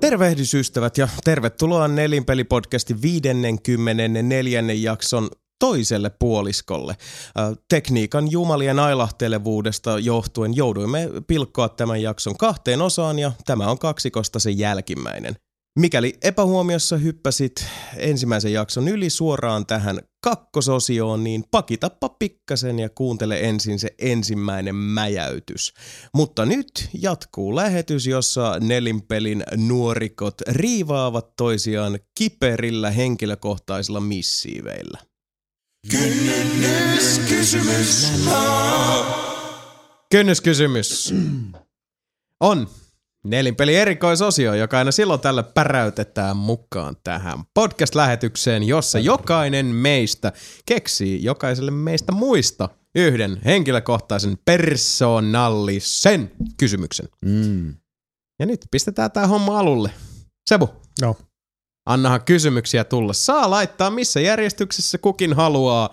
Tervehdysystävät 0.00 0.98
ja 0.98 1.08
tervetuloa 1.24 1.88
Nelinpeli-podcastin 1.88 3.02
54. 3.02 4.62
jakson 4.72 5.30
toiselle 5.62 6.10
puoliskolle. 6.10 6.96
Tekniikan 7.68 8.30
jumalien 8.30 8.78
ailahtelevuudesta 8.78 9.98
johtuen 9.98 10.56
jouduimme 10.56 11.08
pilkkoa 11.26 11.68
tämän 11.68 12.02
jakson 12.02 12.36
kahteen 12.36 12.82
osaan 12.82 13.18
ja 13.18 13.32
tämä 13.44 13.70
on 13.70 13.78
kaksikosta 13.78 14.38
se 14.38 14.50
jälkimmäinen. 14.50 15.36
Mikäli 15.78 16.18
epähuomiossa 16.22 16.96
hyppäsit 16.96 17.66
ensimmäisen 17.96 18.52
jakson 18.52 18.88
yli 18.88 19.10
suoraan 19.10 19.66
tähän 19.66 19.98
kakkososioon, 20.24 21.24
niin 21.24 21.44
pakitappa 21.50 22.08
pikkasen 22.08 22.78
ja 22.78 22.88
kuuntele 22.88 23.40
ensin 23.40 23.78
se 23.78 23.94
ensimmäinen 23.98 24.74
mäjäytys. 24.74 25.74
Mutta 26.14 26.46
nyt 26.46 26.88
jatkuu 27.02 27.56
lähetys, 27.56 28.06
jossa 28.06 28.56
nelinpelin 28.60 29.44
nuorikot 29.56 30.40
riivaavat 30.48 31.36
toisiaan 31.36 31.98
kiperillä 32.18 32.90
henkilökohtaisilla 32.90 34.00
missiiveillä. 34.00 35.11
Kynnyskysymys. 40.10 41.14
On 42.40 42.68
Nelinpeli 43.24 43.76
erikoisosio, 43.76 44.54
joka 44.54 44.78
aina 44.78 44.92
silloin 44.92 45.20
tällä 45.20 45.42
päräytetään 45.42 46.36
mukaan 46.36 46.96
tähän 47.04 47.38
podcast-lähetykseen, 47.54 48.62
jossa 48.62 48.98
jokainen 48.98 49.66
meistä 49.66 50.32
keksii 50.66 51.24
jokaiselle 51.24 51.70
meistä 51.70 52.12
muista 52.12 52.68
yhden 52.94 53.40
henkilökohtaisen 53.44 54.38
persoonallisen 54.44 56.32
kysymyksen. 56.56 57.08
Mm. 57.24 57.74
Ja 58.38 58.46
nyt 58.46 58.60
pistetään 58.70 59.12
tämä 59.12 59.26
homma 59.26 59.58
alulle. 59.58 59.90
Sebu, 60.46 60.68
No. 61.02 61.16
Annahan 61.86 62.24
kysymyksiä 62.24 62.84
tulla. 62.84 63.12
Saa 63.12 63.50
laittaa 63.50 63.90
missä 63.90 64.20
järjestyksessä 64.20 64.98
kukin 64.98 65.32
haluaa. 65.36 65.90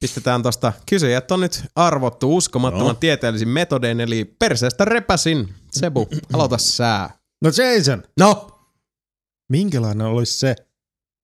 Pistetään 0.00 0.42
tosta, 0.42 0.72
kysyjät 0.88 1.30
on 1.30 1.40
nyt 1.40 1.64
arvottu 1.76 2.36
uskomattoman 2.36 2.86
No. 2.88 2.94
tieteellisin 2.94 3.48
metodein, 3.48 4.00
eli 4.00 4.24
perseestä 4.24 4.84
repäsin. 4.84 5.54
Sebu, 5.72 6.08
aloita 6.32 6.58
sää. 6.58 7.18
No 7.42 7.48
Jason, 7.48 8.02
No, 8.20 8.60
minkälainen 9.48 10.06
olisi 10.06 10.38
se 10.38 10.56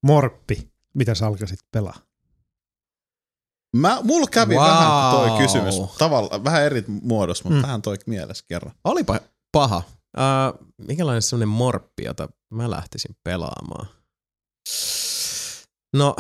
morppi, 0.03 0.71
mitä 0.95 1.15
sä 1.15 1.27
alkaisit 1.27 1.59
pelaa? 1.73 1.97
Mä, 3.77 3.99
mulla 4.03 4.27
kävi 4.31 4.55
Wow. 4.55 4.65
vähän 4.65 5.11
toi 5.11 5.39
kysymys, 5.39 5.75
tavalla, 5.99 6.45
vähän 6.45 6.63
eri 6.63 6.85
muodossa, 6.89 7.45
mutta 7.45 7.57
Mm. 7.57 7.63
tähän 7.63 7.83
toi 7.83 7.97
mielessä 8.07 8.45
kerran. 8.49 8.73
olipa 8.85 9.21
paha. 9.53 9.83
Uh, 10.17 10.67
minkälainen 10.87 11.23
semmonen 11.23 11.49
morppi, 11.49 12.05
jota 12.05 12.29
mä 12.51 12.71
lähtisin 12.71 13.17
pelaamaan? 13.25 13.89
No, 15.97 16.17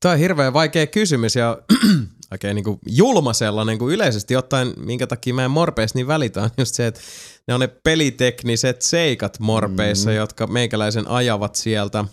tää 0.00 0.12
on 0.12 0.18
hirveän 0.18 0.52
vaikea 0.52 0.86
kysymys 0.86 1.36
ja 1.36 1.58
oikein 2.32 2.54
niinku 2.54 2.78
julma 2.86 3.32
sellainen, 3.32 3.78
kuin 3.78 3.94
yleisesti 3.94 4.36
ottaen, 4.36 4.74
minkä 4.76 5.06
takia 5.06 5.34
mä 5.34 5.44
en 5.44 5.50
morpeista 5.50 5.98
niin 5.98 6.06
välitä, 6.06 6.42
on 6.42 6.50
just 6.58 6.74
se, 6.74 6.86
että 6.86 7.00
ne 7.48 7.54
on 7.54 7.60
ne 7.60 7.68
pelitekniset 7.68 8.82
seikat 8.82 9.40
morpeissa, 9.40 10.10
mm. 10.10 10.16
jotka 10.16 10.46
meikäläisen 10.46 11.08
ajavat 11.08 11.54
sieltä. 11.54 12.04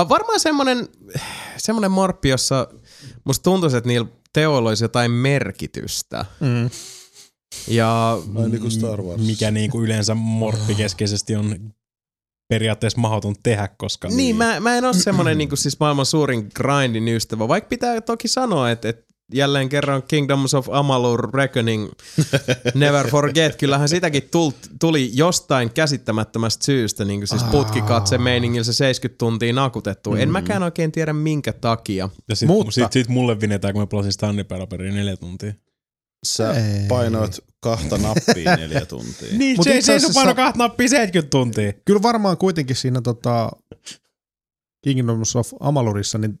Uh, 0.00 0.08
varmaan 0.08 0.40
semmonen, 0.40 0.88
semmonen 1.56 1.90
morppi, 1.90 2.28
jossa 2.28 2.68
musta 3.24 3.42
tuntuisi, 3.42 3.76
että 3.76 3.88
niillä 3.88 4.08
teoilla 4.32 4.68
olisi 4.68 4.84
jotain 4.84 5.10
merkitystä. 5.10 6.24
Mm. 6.40 6.70
Ja 7.68 8.18
Ai 8.36 8.48
niinku 8.48 8.70
Star 8.70 9.02
Wars. 9.02 9.22
mikä 9.22 9.50
niinku 9.50 9.82
yleensä 9.82 10.14
morppikeskeisesti 10.14 11.36
on 11.36 11.74
periaatteessa 12.48 13.00
mahdoton 13.00 13.34
tehdä, 13.42 13.68
koska 13.76 14.08
Niin, 14.08 14.36
mä, 14.36 14.60
mä 14.60 14.76
en 14.76 14.84
ole 14.84 14.94
semmonen 14.94 15.38
niin 15.38 15.56
siis 15.56 15.80
maailman 15.80 16.06
suurin 16.06 16.50
grindin 16.56 17.08
ystävä, 17.08 17.48
vaikka 17.48 17.68
pitää 17.68 18.00
toki 18.00 18.28
sanoa, 18.28 18.70
että, 18.70 18.88
että 18.88 19.14
jälleen 19.32 19.68
kerran 19.68 20.02
Kingdoms 20.02 20.54
of 20.54 20.68
Amalur 20.72 21.34
Reckoning, 21.34 21.88
Never 22.74 23.10
Forget, 23.10 23.56
kyllähän 23.56 23.88
sitäkin 23.88 24.28
tult, 24.30 24.56
tuli 24.80 25.10
jostain 25.14 25.70
käsittämättömästä 25.70 26.64
syystä, 26.64 27.04
niin 27.04 27.20
kuin 27.20 27.28
siis 27.28 27.42
putkikatse 27.44 28.18
meiningillä 28.18 28.64
se 28.64 28.72
70 28.72 29.18
tuntia 29.18 29.52
nakutettu. 29.52 30.14
En 30.14 30.30
mäkään 30.30 30.62
oikein 30.62 30.92
tiedä 30.92 31.12
minkä 31.12 31.52
takia. 31.52 32.08
ja 32.28 32.36
sit, 32.36 32.48
Mutta- 32.48 32.72
sit, 32.72 32.92
sit, 32.92 33.08
mulle 33.08 33.40
vinetään, 33.40 33.74
kun 33.74 33.82
mä 33.82 33.86
pelasin 33.86 34.12
Stanley 34.12 34.44
Paraperiin 34.44 34.94
neljä 34.94 35.16
tuntia. 35.16 35.52
Sä 36.24 36.52
Ei. 36.52 36.86
painoit 36.88 37.38
kahta 37.60 37.98
nappia 37.98 38.56
neljä 38.60 38.86
tuntia. 38.86 39.28
Niin, 39.38 39.56
Mut 39.56 39.64
se, 39.64 39.72
se, 39.74 39.80
se 39.82 39.94
asiassa- 39.96 40.14
paino 40.20 40.34
kahta 40.34 40.58
nappia 40.58 40.88
70 40.88 41.30
tuntia. 41.30 41.72
Kyllä 41.84 42.02
varmaan 42.02 42.36
kuitenkin 42.38 42.76
siinä 42.76 43.00
tota, 43.00 43.50
Kingdoms 44.84 45.36
of 45.36 45.52
Amalurissa, 45.60 46.18
niin 46.18 46.40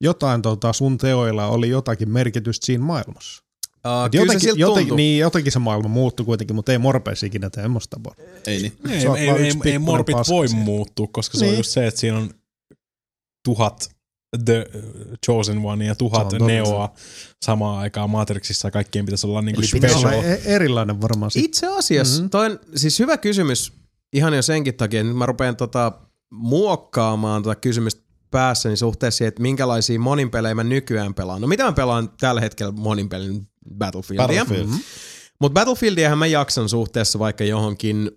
jotain 0.00 0.42
tota, 0.42 0.72
sun 0.72 0.98
teoilla 0.98 1.46
oli 1.46 1.68
jotakin 1.68 2.08
merkitystä 2.10 2.66
siinä 2.66 2.84
maailmassa. 2.84 3.42
Uh, 3.86 4.08
jotenkin, 4.20 4.50
jotenkin, 4.56 4.96
niin, 4.96 5.18
jotenkin 5.18 5.52
se 5.52 5.58
maailma 5.58 5.88
muuttui 5.88 6.26
kuitenkin, 6.26 6.56
mutta 6.56 6.72
ei 6.72 6.78
morpeisi 6.78 7.26
ikinä 7.26 7.50
semmoista. 7.54 7.96
Ei 8.46 8.58
niin. 8.62 8.72
Ei, 8.90 9.00
Se 9.00 9.08
ei, 9.08 9.28
ei, 9.28 9.52
ei 9.72 9.78
morpit 9.78 10.16
voi 10.28 10.48
siinä. 10.48 10.64
muuttua, 10.64 11.06
koska 11.12 11.38
se 11.38 11.44
on 11.44 11.50
Niin. 11.50 11.58
just 11.58 11.70
se, 11.70 11.86
että 11.86 12.00
siinä 12.00 12.18
on 12.18 12.30
tuhat 13.44 13.90
The 14.44 14.66
Chosen 15.26 15.58
One 15.58 15.84
ja 15.86 15.94
tuhat. 15.94 16.32
Neoa 16.32 16.92
samaan 17.44 17.78
aikaan 17.78 18.10
Matrixissa 18.10 18.66
ja 18.68 18.72
kaikkien 18.72 19.04
pitäisi 19.04 19.26
olla 19.26 19.42
niinku 19.42 19.60
pitäisi 19.72 19.96
olla 19.98 20.08
special. 20.10 20.32
e- 20.32 20.42
erilainen 20.44 21.00
varmaan. 21.00 21.30
sit. 21.30 21.44
Itse 21.44 21.66
asiassa, 21.66 22.14
Mhm. 22.14 22.20
mm-hmm. 22.22 22.30
toi 22.30 22.46
on 22.46 22.58
siis 22.76 22.98
hyvä 22.98 23.16
kysymys 23.16 23.72
ihan 24.12 24.34
jo 24.34 24.42
senkin 24.42 24.74
takia, 24.74 25.00
että 25.00 25.08
nyt 25.08 25.16
mä 25.16 25.26
rupean 25.26 25.56
tota 25.56 25.92
muokkaamaan 26.32 27.42
tota 27.42 27.54
kysymystä 27.54 28.02
päässäni 28.30 28.76
suhteessa 28.76 29.18
siihen, 29.18 29.28
että 29.28 29.42
minkälaisia 29.42 30.00
monin 30.00 30.30
pelejä 30.30 30.54
mä 30.54 30.64
nykyään 30.64 31.14
pelaan. 31.14 31.40
No 31.40 31.46
mitä 31.46 31.64
mä 31.64 31.72
pelaan 31.72 32.10
tällä 32.20 32.40
hetkellä 32.40 32.72
monin 32.72 33.08
pelin 33.08 33.48
Battlefieldia. 33.78 34.26
Battlefield. 34.28 34.66
Mm-hmm. 34.66 34.80
Mutta 35.40 35.54
Battlefieldiahan 35.54 36.18
mä 36.18 36.26
jaksan 36.26 36.68
suhteessa 36.68 37.18
vaikka 37.18 37.44
johonkin 37.44 38.10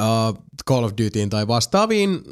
uh, 0.00 0.44
Call 0.68 0.84
of 0.84 0.92
Dutyin 0.98 1.30
tai 1.30 1.48
vastaaviin 1.48 2.22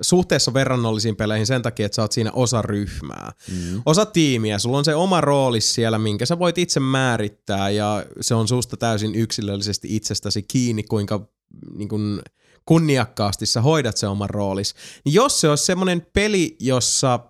suhteessa 0.00 0.54
verrannollisiin 0.54 1.16
peleihin 1.16 1.46
sen 1.46 1.62
takia, 1.62 1.86
että 1.86 1.96
sä 1.96 2.02
oot 2.02 2.12
siinä 2.12 2.32
osa 2.32 2.62
ryhmää. 2.62 3.32
Mm. 3.50 3.82
Osa 3.86 4.06
tiimiä, 4.06 4.58
sulla 4.58 4.78
on 4.78 4.84
se 4.84 4.94
oma 4.94 5.20
rooli 5.20 5.60
siellä, 5.60 5.98
minkä 5.98 6.26
sä 6.26 6.38
voit 6.38 6.58
itse 6.58 6.80
määrittää 6.80 7.70
ja 7.70 8.04
se 8.20 8.34
on 8.34 8.48
susta 8.48 8.76
täysin 8.76 9.14
yksilöllisesti 9.14 9.96
itsestäsi 9.96 10.42
kiinni, 10.42 10.82
kuinka 10.82 11.28
niin 11.76 11.88
kun, 11.88 12.22
kunniakkaasti 12.66 13.46
sä 13.46 13.60
hoidat 13.60 13.96
se 13.96 14.06
oman 14.06 14.30
roolis. 14.30 14.74
Niin 15.04 15.14
jos 15.14 15.40
se 15.40 15.48
olisi 15.48 15.64
semmoinen 15.64 16.06
peli, 16.12 16.56
jossa 16.60 17.20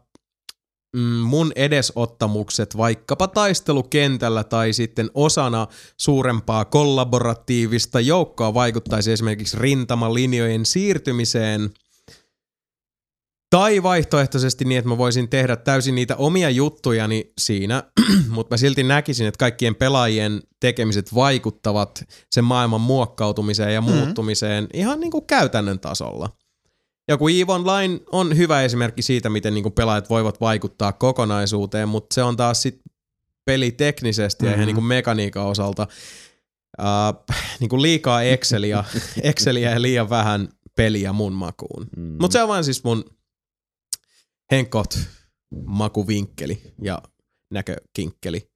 mun 1.22 1.52
edesottamukset 1.56 2.76
vaikkapa 2.76 3.28
taistelukentällä 3.28 4.44
tai 4.44 4.72
sitten 4.72 5.10
osana 5.14 5.66
suurempaa 5.96 6.64
kollaboratiivista 6.64 8.00
joukkoa 8.00 8.54
vaikuttaisi 8.54 9.12
esimerkiksi 9.12 9.56
rintamalinjojen 9.60 10.66
siirtymiseen– 10.66 11.70
tai 13.54 13.82
vaihtoehtoisesti 13.82 14.64
niin, 14.64 14.78
että 14.78 14.88
mä 14.88 14.98
voisin 14.98 15.28
tehdä 15.28 15.56
täysin 15.56 15.94
niitä 15.94 16.16
omia 16.16 16.50
juttujani 16.50 17.32
siinä, 17.38 17.82
mutta 18.28 18.54
mä 18.54 18.56
silti 18.56 18.82
näkisin, 18.82 19.26
että 19.26 19.38
kaikkien 19.38 19.74
pelaajien 19.74 20.42
tekemiset 20.60 21.14
vaikuttavat 21.14 22.04
sen 22.30 22.44
maailman 22.44 22.80
muokkautumiseen 22.80 23.74
ja 23.74 23.80
muuttumiseen 23.80 24.68
ihan 24.72 25.00
niin 25.00 25.10
kuin 25.10 25.26
käytännön 25.26 25.80
tasolla. 25.80 26.30
Joku 27.08 27.28
EVE 27.28 27.52
Online 27.52 28.00
on 28.12 28.36
hyvä 28.36 28.62
esimerkki 28.62 29.02
siitä, 29.02 29.30
miten 29.30 29.54
niin 29.54 29.62
kuin 29.62 29.72
pelaajat 29.72 30.10
voivat 30.10 30.40
vaikuttaa 30.40 30.92
kokonaisuuteen, 30.92 31.88
mutta 31.88 32.14
se 32.14 32.22
on 32.22 32.36
taas 32.36 32.62
sit 32.62 32.80
peliteknisesti 33.44 34.46
ja 34.46 34.54
ihan 34.54 34.66
niin 34.66 34.74
kuin 34.74 34.84
mekaniikan 34.84 35.46
osalta 35.46 35.86
uh, 36.78 37.36
niin 37.60 37.68
kuin 37.68 37.82
liikaa 37.82 38.22
Excelia, 38.22 38.84
Excelia 39.22 39.70
ja 39.70 39.82
liian 39.82 40.10
vähän 40.10 40.48
peliä 40.76 41.12
mun 41.12 41.32
makuun. 41.32 41.86
Mm. 41.96 42.16
Mutta 42.20 42.32
se 42.32 42.42
on 42.42 42.48
vaan 42.48 42.64
siis 42.64 42.84
mun 42.84 43.04
henkot 44.50 44.98
makuvinkkeli 45.66 46.74
ja 46.82 47.02
näkökinkkeli. 47.50 48.53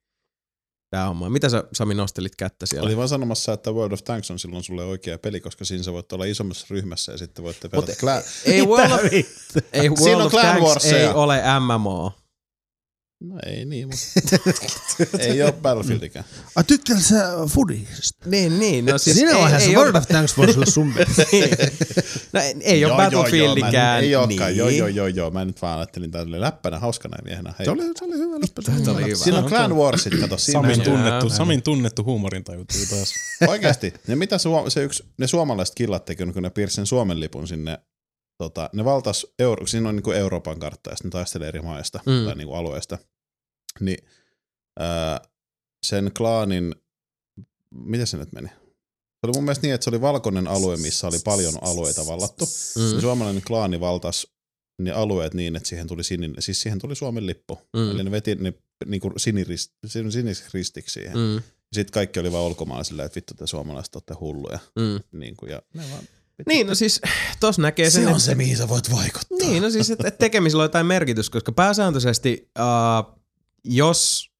Tää 0.90 1.06
homma. 1.08 1.30
Mitä 1.30 1.48
sä 1.48 1.64
Sami 1.72 1.94
nostelit 1.94 2.36
kättä 2.36 2.66
siellä? 2.66 2.86
Oli 2.86 2.96
vaan 2.96 3.08
sanomassa, 3.08 3.52
että 3.52 3.70
World 3.70 3.92
of 3.92 4.04
Tanks 4.04 4.30
on 4.30 4.38
silloin 4.38 4.62
sulle 4.64 4.84
oikea 4.84 5.18
peli, 5.18 5.40
koska 5.40 5.64
siinä 5.64 5.82
sä 5.82 5.92
voit 5.92 6.12
olla 6.12 6.24
isommassa 6.24 6.66
ryhmässä 6.70 7.12
ja 7.12 7.18
sitten 7.18 7.44
voitte 7.44 7.68
pelata. 7.68 7.92
Mut- 7.92 7.98
Clan... 7.98 8.22
ei 8.44 8.62
World 8.66 8.92
of, 8.92 9.00
ei 9.12 9.22
Siinä 9.82 9.94
World 10.00 10.20
on 10.20 10.26
of 10.26 10.32
Clan 10.32 10.46
Tanks 10.46 10.62
Warsia. 10.62 10.98
ei 10.98 11.08
ole 11.08 11.42
MMO. 11.60 12.12
No 13.20 13.38
ei 13.46 13.64
niin, 13.64 13.88
mutta 13.88 15.18
ei 15.18 15.42
ole 15.42 15.52
Battlefieldikään. 15.52 16.24
Ai 16.56 16.64
tykkään 16.64 17.00
sä 17.00 17.28
foodista? 17.48 18.28
Niin, 18.30 18.58
niin. 18.58 18.84
No 18.86 18.98
siis 18.98 19.16
Siinä 19.16 19.32
ei, 19.32 19.38
vaiheessa 19.42 19.68
ei 19.68 19.76
World 19.76 19.94
ole, 19.94 19.98
of 19.98 20.08
Tanks 20.08 20.36
voisi 20.36 20.54
olla 20.54 20.66
sun 20.66 20.86
mielestä. 20.86 21.24
niin. 21.32 21.50
No 22.32 22.40
ei, 22.40 22.54
ei 22.60 22.84
ole 22.84 22.90
Joo, 22.90 22.90
joo, 22.90 22.96
Battlefieldikään. 22.96 24.10
Joo, 24.10 24.26
mä, 24.26 24.32
ei 24.32 24.34
olekaan. 24.34 24.48
niin. 24.50 24.58
Joo, 24.58 24.68
joo, 24.68 24.88
joo, 24.88 25.06
joo. 25.06 25.30
Mä 25.30 25.44
nyt 25.44 25.62
vaan 25.62 25.78
ajattelin 25.78 26.10
tälle 26.10 26.40
läppänä, 26.40 26.78
hauskana 26.78 27.16
miehenä. 27.24 27.54
Hei. 27.58 27.64
Se 27.64 27.70
oli, 27.70 27.82
se 27.82 28.04
oli 28.04 28.18
hyvä 28.18 28.34
läppä. 28.34 28.62
Se 28.84 28.90
oli 28.90 29.04
hyvä. 29.04 29.14
Siinä 29.16 29.38
on 29.38 29.44
Clan 29.44 29.76
Warsit, 29.76 30.20
kato. 30.20 30.38
Siinä 30.38 30.60
Samin 30.60 30.80
tunnettu. 30.80 31.30
Samin 31.30 31.62
tunnettu 31.62 32.04
huumorintaju 32.04 32.64
tuli 32.64 32.86
taas. 32.86 33.14
Oikeasti. 33.48 33.94
Ja 34.08 34.16
mitä 34.16 34.38
se 34.68 34.82
yksi, 34.82 35.04
ne 35.18 35.26
suomalaiset 35.26 35.74
killat 35.74 36.04
teki, 36.04 36.26
kun 36.32 36.42
ne 36.42 36.50
piirsi 36.50 36.74
sen 36.74 36.86
Suomen 36.86 37.20
lipun 37.20 37.48
sinne, 37.48 37.78
tota, 38.38 38.70
ne 38.72 38.84
valtas, 38.84 39.26
Euro, 39.38 39.66
siinä 39.66 39.88
on 39.88 39.96
niinku 39.96 40.10
Euroopan 40.12 40.58
kartta, 40.58 40.90
ja 40.90 40.96
sitten 40.96 41.08
ne 41.08 41.12
taistelee 41.12 41.48
eri 41.48 41.60
maista 41.62 42.00
Mm. 42.06 42.24
tai 42.24 42.34
niinku 42.34 42.54
alueista. 42.54 42.98
Niin 43.80 43.98
ää, 44.78 45.20
sen 45.86 46.10
klaanin, 46.16 46.74
miten 47.70 48.06
se 48.06 48.16
nyt 48.16 48.32
meni? 48.32 48.48
Se 48.48 49.26
oli 49.26 49.32
mun 49.34 49.44
mielestä 49.44 49.62
niin, 49.66 49.74
että 49.74 49.84
se 49.84 49.90
oli 49.90 50.00
valkoinen 50.00 50.46
alue, 50.46 50.76
missä 50.76 51.06
oli 51.06 51.18
paljon 51.24 51.54
alueita 51.62 52.06
vallattu. 52.06 52.44
Mm. 52.76 52.82
Mm, 52.94 53.00
Suomalainen 53.00 53.42
klaani 53.46 53.80
valtas 53.80 54.26
ne 54.78 54.90
alueet 54.90 55.34
niin, 55.34 55.56
että 55.56 55.68
siihen 55.68 55.86
tuli, 55.86 56.04
sininen, 56.04 56.42
siis 56.42 56.62
siihen 56.62 56.78
tuli 56.78 56.96
Suomen 56.96 57.26
lippu. 57.26 57.58
Mm. 57.76 57.90
Eli 57.90 58.04
ne 58.04 58.10
veti 58.10 58.34
ne 58.34 58.54
niinku 58.86 59.12
sinirist, 59.16 59.72
sin- 59.86 60.12
sinisristiksi 60.12 60.92
siihen. 60.92 61.16
Mm. 61.18 61.22
mm, 61.22 61.42
Sitten 61.72 61.92
kaikki 61.92 62.20
oli 62.20 62.32
vaan 62.32 62.44
ulkomaalaisilla, 62.44 63.04
että 63.04 63.16
vittu 63.16 63.34
te 63.34 63.46
suomalaiset 63.46 63.94
olette 63.94 64.14
hulluja. 64.14 64.58
mm. 64.76 65.18
Niin, 65.18 65.36
kuin, 65.36 65.50
ja 65.52 65.62
ne 65.74 65.82
vaan, 65.92 66.04
Niin, 66.46 66.66
no 66.66 66.74
siis 66.74 67.00
tos 67.40 67.58
näkee 67.58 67.90
sen, 67.90 68.08
että- 68.08 68.34
mihin 68.34 68.56
sä 68.56 68.68
voit 68.68 68.90
vaikuttaa. 68.90 69.38
Niin, 69.38 69.62
no 69.62 69.70
siis, 69.70 69.90
että 69.90 70.08
et 70.08 70.18
tekemisellä 70.18 70.62
on 70.62 70.64
jotain 70.64 70.86
merkitys, 70.86 71.30
koska 71.30 71.52
pääsääntöisesti, 71.52 72.50
uh, 72.58 73.20
jos 73.64 74.30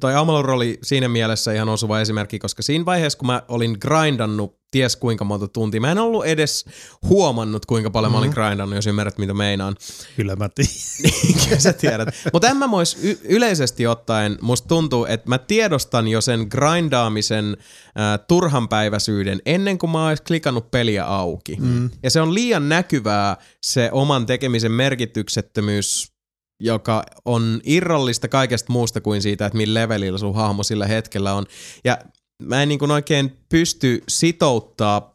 toi 0.00 0.14
Amalur 0.14 0.50
oli 0.50 0.78
siinä 0.82 1.08
mielessä 1.08 1.52
ihan 1.52 1.68
osuva 1.68 2.00
esimerkki, 2.00 2.38
koska 2.38 2.62
siinä 2.62 2.84
vaiheessa, 2.84 3.18
kun 3.18 3.26
mä 3.26 3.42
olin 3.48 3.76
grindannut 3.80 4.64
ties 4.70 4.96
kuinka 4.96 5.24
monta 5.24 5.48
tuntia, 5.48 5.80
mä 5.80 5.90
en 5.90 5.98
ollut 5.98 6.26
edes 6.26 6.64
huomannut, 7.08 7.66
kuinka 7.66 7.90
paljon 7.90 8.12
mm-hmm. 8.12 8.28
mä 8.30 8.40
olin 8.40 8.48
grindannut, 8.48 8.76
jos 8.76 8.86
ymmärrät, 8.86 9.18
mitä 9.18 9.34
meinaan. 9.34 9.76
Kyllä 10.16 10.36
mä 10.36 10.48
tiedän. 10.54 10.74
Niin, 11.02 11.34
Kyllä 11.44 11.60
sä 11.60 11.72
tiedät. 11.72 12.08
Mutta 12.32 12.54
MMOis 12.54 12.98
y- 13.02 13.18
yleisesti 13.24 13.86
ottaen 13.86 14.38
musta 14.40 14.68
tuntuu, 14.68 15.04
että 15.04 15.28
mä 15.28 15.38
tiedostan 15.38 16.08
jo 16.08 16.20
sen 16.20 16.46
grindaamisen 16.50 17.56
äh, 17.56 18.26
turhanpäiväisyyden 18.28 19.42
ennen 19.46 19.78
kuin 19.78 19.90
mä 19.90 20.06
oon 20.06 20.16
klikannut 20.26 20.70
peliä 20.70 21.04
auki. 21.04 21.56
Mm. 21.60 21.90
Ja 22.02 22.10
se 22.10 22.20
on 22.20 22.34
liian 22.34 22.68
näkyvää 22.68 23.36
se 23.62 23.88
oman 23.92 24.26
tekemisen 24.26 24.72
merkityksettömyys 24.72 26.13
joka 26.60 27.04
on 27.24 27.60
irrallista 27.64 28.28
kaikesta 28.28 28.72
muusta 28.72 29.00
kuin 29.00 29.22
siitä, 29.22 29.46
että 29.46 29.56
millä 29.56 29.80
levelillä 29.80 30.18
sun 30.18 30.34
hahmo 30.34 30.62
sillä 30.62 30.86
hetkellä 30.86 31.34
on. 31.34 31.46
Ja 31.84 31.98
mä 32.42 32.62
en 32.62 32.68
niin 32.68 32.78
kuin 32.78 32.90
oikein 32.90 33.38
pysty 33.48 34.02
sitouttaa 34.08 35.14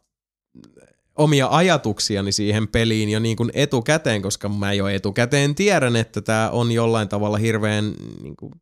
omia 1.16 1.48
ajatuksiani 1.50 2.32
siihen 2.32 2.68
peliin 2.68 3.08
jo 3.08 3.18
niin 3.20 3.36
kuin 3.36 3.50
etukäteen, 3.54 4.22
koska 4.22 4.48
mä 4.48 4.72
jo 4.72 4.88
etukäteen 4.88 5.54
tiedän, 5.54 5.96
että 5.96 6.20
tämä 6.20 6.50
on 6.50 6.72
jollain 6.72 7.08
tavalla 7.08 7.36
hirveän 7.36 7.94
niin 8.22 8.36
kuin, 8.36 8.52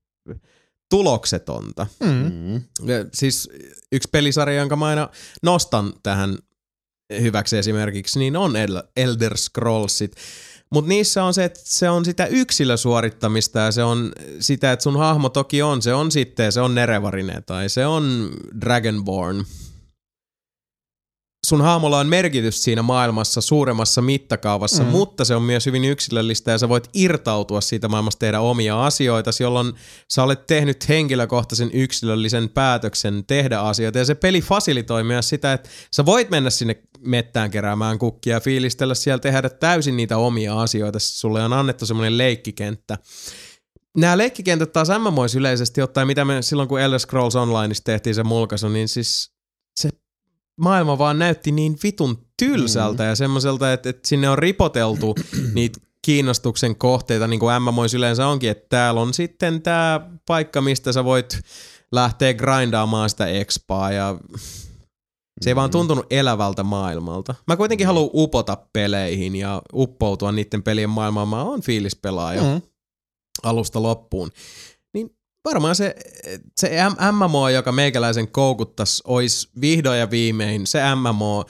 tuloksetonta. 0.90 1.86
Mm. 2.00 2.32
Mm. 2.32 2.54
Ja 2.88 3.04
Siis 3.14 3.50
yksi 3.92 4.08
pelisarja, 4.12 4.58
jonka 4.58 4.76
mä 4.76 4.86
aina 4.86 5.08
nostan 5.42 5.92
tähän 6.02 6.38
hyväksi 7.20 7.58
esimerkiksi, 7.58 8.18
niin 8.18 8.36
on 8.36 8.56
El- 8.56 8.82
Elder 8.96 9.36
Scrollsit. 9.36 10.16
Mutta 10.70 10.88
niissä 10.88 11.24
on 11.24 11.34
se, 11.34 11.44
että 11.44 11.60
se 11.64 11.90
on 11.90 12.04
sitä 12.04 12.26
yksilösuorittamista 12.26 13.58
ja 13.58 13.72
se 13.72 13.82
on 13.82 14.12
sitä, 14.40 14.72
että 14.72 14.82
sun 14.82 14.98
hahmo 14.98 15.28
toki 15.28 15.62
on, 15.62 15.82
se 15.82 15.94
on 15.94 16.10
sitten, 16.10 16.52
se 16.52 16.60
on 16.60 16.74
Nerevarine 16.74 17.40
tai 17.40 17.68
se 17.68 17.86
on 17.86 18.30
Dragonborn. 18.60 19.44
Sun 21.48 21.62
hahmolla 21.62 21.98
on 21.98 22.06
merkitys 22.06 22.64
siinä 22.64 22.82
maailmassa 22.82 23.40
suuremmassa 23.40 24.02
mittakaavassa, 24.02 24.82
mm. 24.82 24.88
mutta 24.88 25.24
se 25.24 25.34
on 25.34 25.42
myös 25.42 25.66
hyvin 25.66 25.84
yksilöllistä 25.84 26.50
ja 26.50 26.58
sä 26.58 26.68
voit 26.68 26.88
irtautua 26.94 27.60
siitä 27.60 27.88
maailmasta 27.88 28.18
tehdä 28.18 28.40
omia 28.40 28.86
asioita, 28.86 29.30
jolloin 29.40 29.72
sä 30.08 30.22
olet 30.22 30.46
tehnyt 30.46 30.88
henkilökohtaisen 30.88 31.70
yksilöllisen 31.72 32.48
päätöksen 32.48 33.24
tehdä 33.26 33.60
asioita 33.60 33.98
ja 33.98 34.04
se 34.04 34.14
peli 34.14 34.40
fasilitoi 34.40 35.04
myös 35.04 35.28
sitä, 35.28 35.52
että 35.52 35.68
sä 35.92 36.06
voit 36.06 36.30
mennä 36.30 36.50
sinne 36.50 36.82
mettään 37.00 37.50
keräämään 37.50 37.98
kukkia 37.98 38.36
ja 38.36 38.40
fiilistellä 38.40 38.94
siellä 38.94 39.20
tehdä 39.20 39.48
täysin 39.48 39.96
niitä 39.96 40.18
omia 40.18 40.62
asioita. 40.62 40.98
Sulle 40.98 41.44
on 41.44 41.52
annettu 41.52 41.86
semmoinen 41.86 42.18
leikkikenttä. 42.18 42.98
Nämä 43.96 44.18
leikkikentät 44.18 44.72
taas 44.72 44.88
MMOis 44.98 45.34
yleisesti 45.34 45.82
ottaen, 45.82 46.06
mitä 46.06 46.24
me 46.24 46.42
silloin 46.42 46.68
kun 46.68 46.80
Elder 46.80 46.98
Scrolls 46.98 47.36
Onlineissa 47.36 47.84
tehtiin 47.84 48.14
se 48.14 48.22
mulkaisu, 48.22 48.68
niin 48.68 48.88
siis 48.88 49.37
maailma 50.58 50.98
vaan 50.98 51.18
näytti 51.18 51.52
niin 51.52 51.76
vitun 51.82 52.18
tylsältä 52.36 53.02
mm. 53.02 53.08
ja 53.08 53.16
semmoiselta, 53.16 53.72
että, 53.72 53.90
että 53.90 54.08
sinne 54.08 54.30
on 54.30 54.38
ripoteltu 54.38 55.14
niitä 55.54 55.80
kiinnostuksen 56.02 56.76
kohteita, 56.76 57.26
niin 57.26 57.40
kuin 57.40 57.62
MMOis 57.62 57.94
yleensä 57.94 58.26
onkin, 58.26 58.50
että 58.50 58.66
täällä 58.68 59.00
on 59.00 59.14
sitten 59.14 59.62
tämä 59.62 60.00
paikka, 60.26 60.60
mistä 60.60 60.92
sä 60.92 61.04
voit 61.04 61.40
lähteä 61.92 62.34
grindaamaan 62.34 63.10
sitä 63.10 63.26
expaa 63.26 63.92
ja 63.92 64.18
se 65.40 65.50
ei 65.50 65.56
vaan 65.56 65.70
tuntunut 65.70 66.06
elävältä 66.10 66.62
maailmalta. 66.62 67.34
Mä 67.46 67.56
kuitenkin 67.56 67.86
haluan 67.86 68.10
upota 68.14 68.58
peleihin 68.72 69.36
ja 69.36 69.62
uppoutua 69.74 70.32
niiden 70.32 70.62
pelien 70.62 70.90
maailmaan. 70.90 71.28
Mä 71.28 71.42
oon 71.42 71.62
fiilispelaaja 71.62 72.42
mm. 72.42 72.62
alusta 73.42 73.82
loppuun. 73.82 74.30
Varmaan 75.48 75.74
se, 75.76 75.94
se 76.56 76.70
MMO, 77.12 77.48
joka 77.48 77.72
meikäläisen 77.72 78.28
koukuttaisi, 78.28 79.02
olisi 79.06 79.48
vihdoin 79.60 79.98
ja 79.98 80.10
viimein 80.10 80.66
se 80.66 80.80
MMO, 80.94 81.44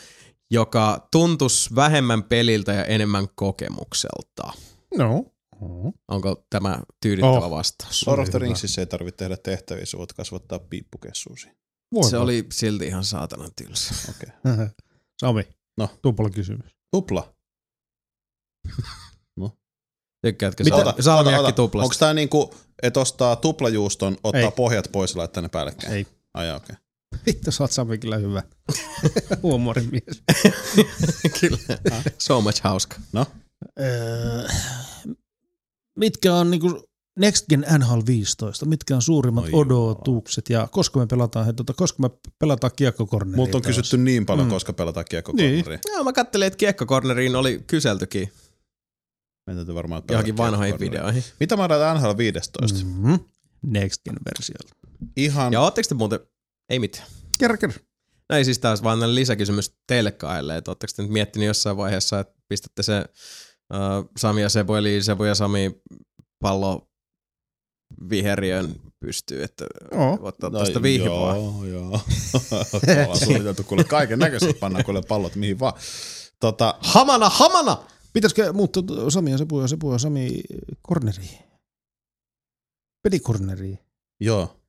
joka 0.51 1.09
tuntuisi 1.13 1.75
vähemmän 1.75 2.23
peliltä 2.23 2.73
ja 2.73 2.85
enemmän 2.85 3.27
kokemukselta. 3.35 4.53
No. 4.99 5.25
Onko 6.09 6.45
tämä 6.51 6.79
tyydyttävä 7.03 7.47
Oh. 7.47 7.51
vastaus? 7.51 8.07
Lord 8.07 8.19
of 8.21 8.25
the 8.29 8.39
hyvä. 8.39 8.45
Ringsissa 8.45 8.81
ei 8.81 8.87
tarvitse 8.87 9.17
tehdä 9.17 9.37
tehtäviä, 9.37 9.87
sä 9.87 9.99
voit 9.99 10.13
kasvattaa 10.13 10.59
piippukessuusi. 10.59 11.49
Se 12.11 12.19
oli 12.19 12.47
silti 12.53 12.87
ihan 12.87 13.05
saatanan 13.05 13.51
tylsä. 13.57 13.95
Okei. 14.11 14.29
Sami. 15.21 15.43
No. 15.79 15.89
Tupla 16.03 16.31
kysymys. 16.31 16.71
Tupla. 16.91 17.35
Tykkäätkö 20.27 20.65
Mitä? 20.65 20.77
Mitä? 20.77 20.95
salmiakki 21.01 21.39
Onko 21.39 21.53
tuplasta? 21.53 21.99
tää 21.99 22.15
niinku, 22.15 22.55
että 22.83 23.01
ostaa 23.01 23.37
tuplajuuston, 23.37 24.17
ottaa 24.25 24.41
Ei. 24.41 24.51
pohjat 24.57 24.89
pois 24.93 25.15
ja 25.15 25.19
laittaa 25.19 25.43
ne 25.43 25.49
päällekkäin? 25.49 25.93
Ei. 25.93 26.07
Ai 26.35 26.55
okei. 26.57 26.77
Vittu, 27.27 27.53
sä 27.53 27.65
oot 27.65 27.73
Sami 27.73 27.99
kyllä 27.99 28.17
hyvä. 28.17 28.43
Huumorimies. 29.43 30.23
Kyllä. 31.41 31.59
So 32.19 32.41
much 32.41 32.61
hauska. 32.65 32.97
No, 33.13 33.27
Öö, 33.81 34.49
mitkä 35.99 36.35
on 36.35 36.51
niinku 36.51 36.83
Next 37.19 37.47
Gen 37.49 37.67
NHL 37.79 38.01
15? 38.07 38.67
Mitkä 38.67 38.95
on 38.97 39.03
suurimmat 39.03 39.45
Oi 39.45 39.51
odotukset? 39.53 40.51
Ja 40.51 40.69
koska 40.73 41.01
me 41.01 41.07
pelataan, 41.07 41.47
he, 41.47 41.53
tota, 41.53 41.73
koska 41.75 42.03
me 42.03 42.11
pelataan 42.39 42.71
kiekkokorneria 42.77 43.37
multa 43.37 43.59
on 43.59 43.63
taas? 43.63 43.77
kysytty 43.77 43.97
niin 43.97 44.27
paljon, 44.27 44.47
Mm. 44.47 44.51
koska 44.51 44.73
pelataan 44.73 45.03
Niin. 45.05 45.09
kiekkokorneria. 45.11 45.79
Joo, 45.87 46.05
mä 46.05 46.13
kattelin, 46.13 46.47
että 46.47 46.57
kiekkokorneriin 46.57 47.37
oli 47.37 47.65
kyseltykin 47.67 48.33
Meidän 49.49 49.59
täytyy 49.59 49.75
varmaan 49.75 50.03
johonkin 50.11 50.37
vanhoihin 50.37 50.81
videoihin. 50.81 51.25
Mitä 51.41 51.57
mä 51.57 51.65
odotan 51.65 51.97
NHL 51.97 52.17
15? 52.17 52.85
Mm. 52.85 52.91
Mm-hmm. 52.91 53.19
Next 53.63 54.05
Gen 54.05 54.17
versiolta. 54.25 54.75
Ihan, 55.17 55.53
Ja 55.53 55.61
ootteko 55.61 55.89
te 55.89 55.95
muuten, 55.95 56.21
ei 56.71 56.79
mitään. 56.79 57.07
Kerro, 57.39 57.57
kerro. 57.57 57.75
No 58.31 58.37
ei 58.37 58.45
siis 58.45 58.59
taas 58.59 58.83
vaan 58.83 59.15
lisäkysymys 59.15 59.75
teille 59.87 60.13
kahdelle, 60.13 60.57
että 60.57 60.71
ootteko 60.71 60.93
te 60.97 61.03
nyt 61.03 61.11
miettinyt 61.11 61.47
jossain 61.47 61.77
vaiheessa, 61.77 62.21
että 62.21 62.35
pistätte 62.49 62.83
se 62.83 63.05
uh, 63.75 64.11
Sami 64.17 64.43
ja 64.43 64.49
Sebu, 64.49 64.75
eli 64.75 65.03
Sebu 65.03 65.25
ja 65.25 65.35
Sami 65.35 65.81
pallo 66.41 66.89
viheriön 68.11 68.75
pystyy, 69.01 69.43
että 69.43 69.67
voitte 70.21 70.47
ottaa 70.47 70.65
sitä 70.65 70.83
vihvoa. 70.83 71.37
Joo, 71.37 71.65
joo. 71.65 72.01
Ollaan 73.03 73.19
suunniteltu 73.19 73.65
kuule 73.65 73.85
kaiken 73.85 74.19
näköistä, 74.19 74.53
pannaan 74.61 74.85
kuule 74.85 75.03
pallot 75.09 75.37
mihin 75.37 75.61
vaan. 75.61 75.73
Tota, 76.41 76.75
Hamana, 76.81 77.29
hamana! 77.29 77.83
Pitäisikö 78.13 78.53
muuttaa 78.53 78.83
Sami 79.11 79.31
ja 79.31 79.39
Sepu 79.39 79.61
ja 79.61 79.69
Sepu 79.69 79.93
ja 79.93 79.99
Sami 79.99 80.41
korneriin? 80.83 81.39
Pelikorneriin. 83.03 83.79
joo, 84.21 84.61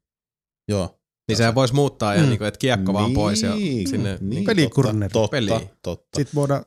joo. 0.68 0.96
Niin 1.28 1.38
sehän 1.38 1.56
voisi 1.56 1.74
muuttaa 1.74 2.16
ja 2.16 2.22
Mm. 2.22 2.28
niin 2.30 2.38
kuin, 2.38 2.48
että 2.48 2.58
kiekko 2.58 2.94
vaan 2.94 3.14
pois 3.14 3.42
ja 3.42 3.52
sinne. 3.90 4.18
niin, 4.22 4.46
Pelikorneri. 4.46 5.12
Totta, 5.14 5.32
Peli. 5.32 5.50
totta, 5.50 5.76
totta, 5.82 6.18
Sitten 6.20 6.36
voidaan 6.36 6.66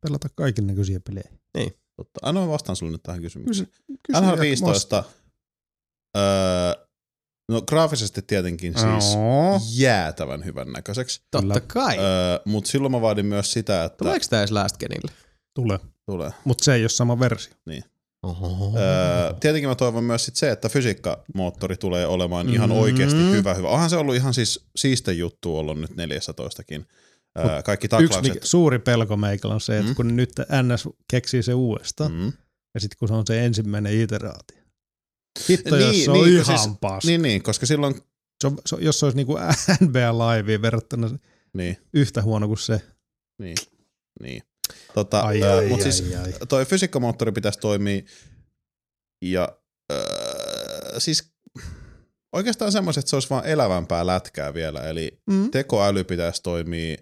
pelata 0.00 0.28
kaiken 0.34 0.66
näköisiä 0.66 1.00
pelejä. 1.00 1.30
totta. 1.96 2.20
Anna 2.22 2.40
mä 2.40 2.48
vastaan 2.48 2.76
sulle 2.76 2.92
nyt 2.92 3.02
tähän 3.02 3.22
kysymykseen. 3.22 3.66
Kysy, 3.66 3.82
kysy 4.02 4.20
NHL 4.22 4.34
ja 4.36 4.40
15, 4.40 5.04
öö, 6.16 6.22
no 7.48 7.62
graafisesti 7.62 8.22
tietenkin 8.22 8.74
siis 8.78 9.14
Oo. 9.16 9.60
jäätävän 9.74 10.44
hyvän 10.44 10.72
näköiseksi. 10.72 11.22
Totta 11.30 11.60
kai. 11.60 11.98
Öö, 11.98 12.04
Mutta 12.44 12.70
silloin 12.70 12.92
mä 12.92 13.00
vaadin 13.00 13.26
myös 13.26 13.52
sitä, 13.52 13.84
että 13.84 13.96
Tuleeko 13.96 14.26
tämä 14.30 14.42
edes 14.42 14.50
Last 14.52 14.76
Genille? 14.78 15.12
Tulee. 15.54 15.78
Tulee. 16.06 16.30
Mutta 16.44 16.64
se 16.64 16.74
ei 16.74 16.82
ole 16.82 16.88
sama 16.88 17.20
versio. 17.20 17.54
Oho. 18.22 18.72
Öö, 18.78 19.32
tietenkin 19.40 19.68
mä 19.68 19.74
toivon 19.74 20.04
myös 20.04 20.24
sit 20.24 20.36
se, 20.36 20.50
että 20.50 20.68
fysiikkamoottori 20.68 21.76
tulee 21.76 22.06
olemaan 22.06 22.48
ihan 22.48 22.70
Mm. 22.70 22.76
oikeasti 22.76 23.30
hyvä, 23.30 23.54
hyvä. 23.54 23.68
Onhan 23.68 23.90
se 23.90 23.96
ollut 23.96 24.14
ihan 24.14 24.34
siis 24.34 24.64
siiste 24.76 25.12
juttu 25.12 25.58
ollut 25.58 25.80
nyt 25.80 25.90
14kin. 25.96 26.86
Öö, 27.38 27.62
kaikki 27.62 27.84
Yksi 27.86 27.90
taklaukset. 27.90 28.34
mikä, 28.34 28.46
suuri 28.46 28.78
pelko 28.78 29.16
meikällä 29.16 29.54
on 29.54 29.60
se, 29.60 29.78
että 29.78 29.90
Mm. 29.90 29.94
kun 29.96 30.16
nyt 30.16 30.30
NS 30.62 30.88
keksii 31.10 31.42
se 31.42 31.54
uudestaan, 31.54 32.12
Mm. 32.12 32.32
ja 32.74 32.80
sitten 32.80 32.98
kun 32.98 33.08
se 33.08 33.14
on 33.14 33.26
se 33.26 33.44
ensimmäinen 33.44 34.00
iteraatio. 34.00 34.56
Hitto, 35.48 35.76
Niin, 35.76 35.86
jos 35.88 36.04
se 36.04 36.10
on 36.10 36.16
niin, 36.24 36.32
ihan 36.42 36.58
siis- 36.58 36.76
paska. 36.80 37.08
Niin, 37.08 37.22
niin, 37.22 37.42
koska 37.42 37.66
silloin, 37.66 37.94
Se 38.40 38.46
on, 38.46 38.58
se 38.66 38.74
on, 38.74 38.82
jos 38.84 38.98
se 38.98 39.06
olisi 39.06 39.16
niinku 39.16 39.38
NBA 39.80 40.12
Live 40.18 40.62
verrattuna 40.62 41.10
niin, 41.54 41.76
yhtä 41.94 42.22
huono 42.22 42.46
kuin 42.46 42.58
se. 42.58 42.80
niin, 43.38 43.56
niin. 44.22 44.42
Tota, 44.94 45.20
Ai, 45.20 45.42
öö, 45.42 45.56
ai, 45.58 45.66
mut 45.66 45.78
ai, 45.80 45.92
siis 45.92 46.14
ai. 46.24 46.32
toi 46.48 46.64
fysiikkamoottori 46.64 47.32
pitäisi 47.32 47.58
toimia 47.58 48.02
ja 49.22 49.58
öö, 49.92 51.00
siis 51.00 51.32
oikeastaan 52.32 52.72
semmoiset, 52.72 53.00
että 53.02 53.10
se 53.10 53.16
olisi 53.16 53.30
vaan 53.30 53.46
elävämpää 53.46 54.06
lätkää 54.06 54.54
vielä, 54.54 54.80
eli 54.80 55.20
Mm. 55.30 55.50
tekoäly 55.50 56.04
pitäisi 56.04 56.42
toimia. 56.42 56.96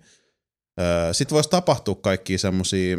Öö, 0.80 1.12
Sitten 1.12 1.35
voisi 1.35 1.50
tapahtua 1.50 1.94
kaikkia 1.94 2.38
semmosia, 2.38 2.97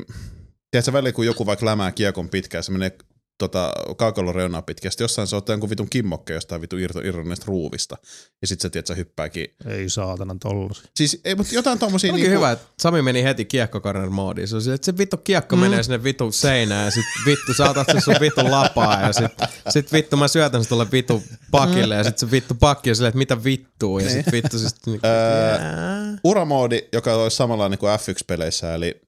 tiedätkö 0.72 0.93
välillä 0.93 1.12
kun 1.12 1.25
joku 1.25 1.45
vaikka 1.45 1.65
lämää 1.65 1.91
kiekon 1.91 2.29
pitkään, 2.29 2.63
se 2.63 2.72
menee 2.72 2.98
tota, 3.37 3.73
kaukalon 3.97 4.35
reunaa 4.35 4.61
pitkin, 4.61 4.87
ja 4.87 4.91
sitten 4.91 5.03
jossain 5.03 5.27
se 5.27 5.35
ottaa 5.35 5.53
jonkun 5.53 5.69
vitun 5.69 5.89
kimmokke 5.89 6.33
jostain 6.33 6.61
vitun 6.61 6.79
irto, 6.79 6.99
irronneesta 6.99 7.45
ruuvista, 7.47 7.97
ja 8.41 8.47
sitten 8.47 8.61
se, 8.61 8.69
tiedätkö, 8.69 8.95
hyppääkin. 8.95 9.47
Ei 9.67 9.89
saatana 9.89 10.35
tollosi. 10.41 10.81
Siis 10.95 11.21
ei, 11.25 11.35
mutta 11.35 11.55
jotain 11.55 11.79
tommosia 11.79 12.13
Onkin 12.13 12.23
niinku, 12.23 12.37
hyvä, 12.37 12.51
että 12.51 12.65
Sami 12.79 13.01
meni 13.01 13.23
heti 13.23 13.45
kiekkokorner 13.45 14.09
moodiin. 14.09 14.47
Se 14.47 14.55
on 14.55 14.61
sille, 14.61 14.75
että 14.75 14.85
se 14.85 14.97
vittu 14.97 15.17
kiekko 15.17 15.55
Mm. 15.55 15.59
menee 15.59 15.83
sinne 15.83 16.03
vittu 16.03 16.31
seinään 16.31 16.85
ja 16.85 16.91
sit 16.91 17.05
vittu 17.25 17.53
sä 17.53 17.69
otat 17.69 17.87
sen 17.91 18.01
sun 18.01 18.15
vittu 18.21 18.41
lapaa 18.51 19.01
ja 19.01 19.13
sit, 19.13 19.31
sit 19.69 19.91
vittu 19.93 20.17
mä 20.17 20.27
syötän 20.27 20.63
sen 20.63 20.69
tuolle 20.69 20.91
vittu 20.91 21.23
pakille 21.51 21.95
ja 21.95 22.03
sit 22.03 22.17
se 22.17 22.31
vittu 22.31 22.53
pakki 22.55 22.89
on 22.89 22.95
silleen, 22.95 23.09
että 23.09 23.17
mitä 23.17 23.43
vittua 23.43 24.01
ja 24.01 24.09
sit 24.09 24.31
vittu 24.31 24.59
siis 24.59 24.75
niinku, 24.85 25.07
Öö, 25.07 26.17
uramoodi, 26.23 26.81
joka 26.93 27.13
olisi 27.15 27.37
samanlainen 27.37 27.79
kuin 27.79 27.99
F1-peleissä, 27.99 28.73
eli 28.75 29.01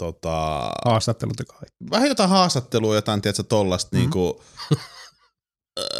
tota, 0.00 0.70
Haastattelut 0.84 1.38
ja 1.38 1.44
kaikki. 1.44 1.76
vähän 1.90 2.08
jotain 2.08 2.30
haastattelua, 2.30 2.94
jotain, 2.94 3.22
tiedätkö, 3.22 3.42
tollasta 3.42 3.96
mm-hmm. 3.96 4.00
niinku, 4.02 4.28
uh, 4.28 4.78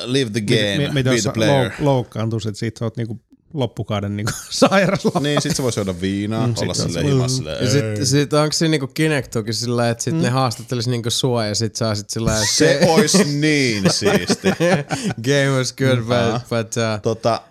live 0.13 0.31
the 0.31 0.41
game, 0.41 0.79
Mi- 0.79 0.89
mi- 0.89 0.95
mitä 0.95 1.11
be 1.11 1.15
the 1.17 1.21
sä 1.23 1.33
player. 1.33 1.71
lou- 1.71 1.85
loukkaantuisit, 1.85 2.57
sit 2.57 2.77
sä 2.77 2.85
oot 2.85 2.97
niinku 2.97 3.21
loppukauden 3.55 4.17
niinku 4.17 4.33
sairaala. 4.51 5.21
Niin, 5.21 5.43
sit 5.43 5.57
se 5.57 5.63
voisi 5.63 5.81
juoda 5.81 6.01
viinaa, 6.01 6.47
Mm, 6.47 6.53
mm, 6.53 6.63
olla 6.63 6.75
silleen 6.75 7.05
se- 7.07 7.11
himas 7.13 7.37
silleen. 7.37 7.65
Ja 7.65 7.71
sit, 7.71 8.07
sit 8.09 8.33
onko 8.33 8.53
se 8.53 8.69
niinku 8.69 8.87
Kinectukin 8.87 9.55
sillä 9.55 9.91
että 9.91 10.05
sit 10.05 10.15
Mm. 10.15 10.21
ne 10.23 10.29
haastattelis 10.31 10.87
niinku 10.89 11.11
sua 11.11 11.47
ja 11.47 11.55
sit 11.55 11.77
saa 11.77 11.95
sit 11.95 12.11
sillä 12.11 12.33
että 12.35 12.47
Se 12.47 12.81
olisi 12.89 13.25
niin 13.25 13.93
siisti. 13.93 14.49
game 15.29 15.57
was 15.59 15.73
good 15.73 15.99
Aha. 16.13 16.39
but, 16.39 16.49
but 16.49 16.77
uh, 16.77 17.03
tota, 17.03 17.43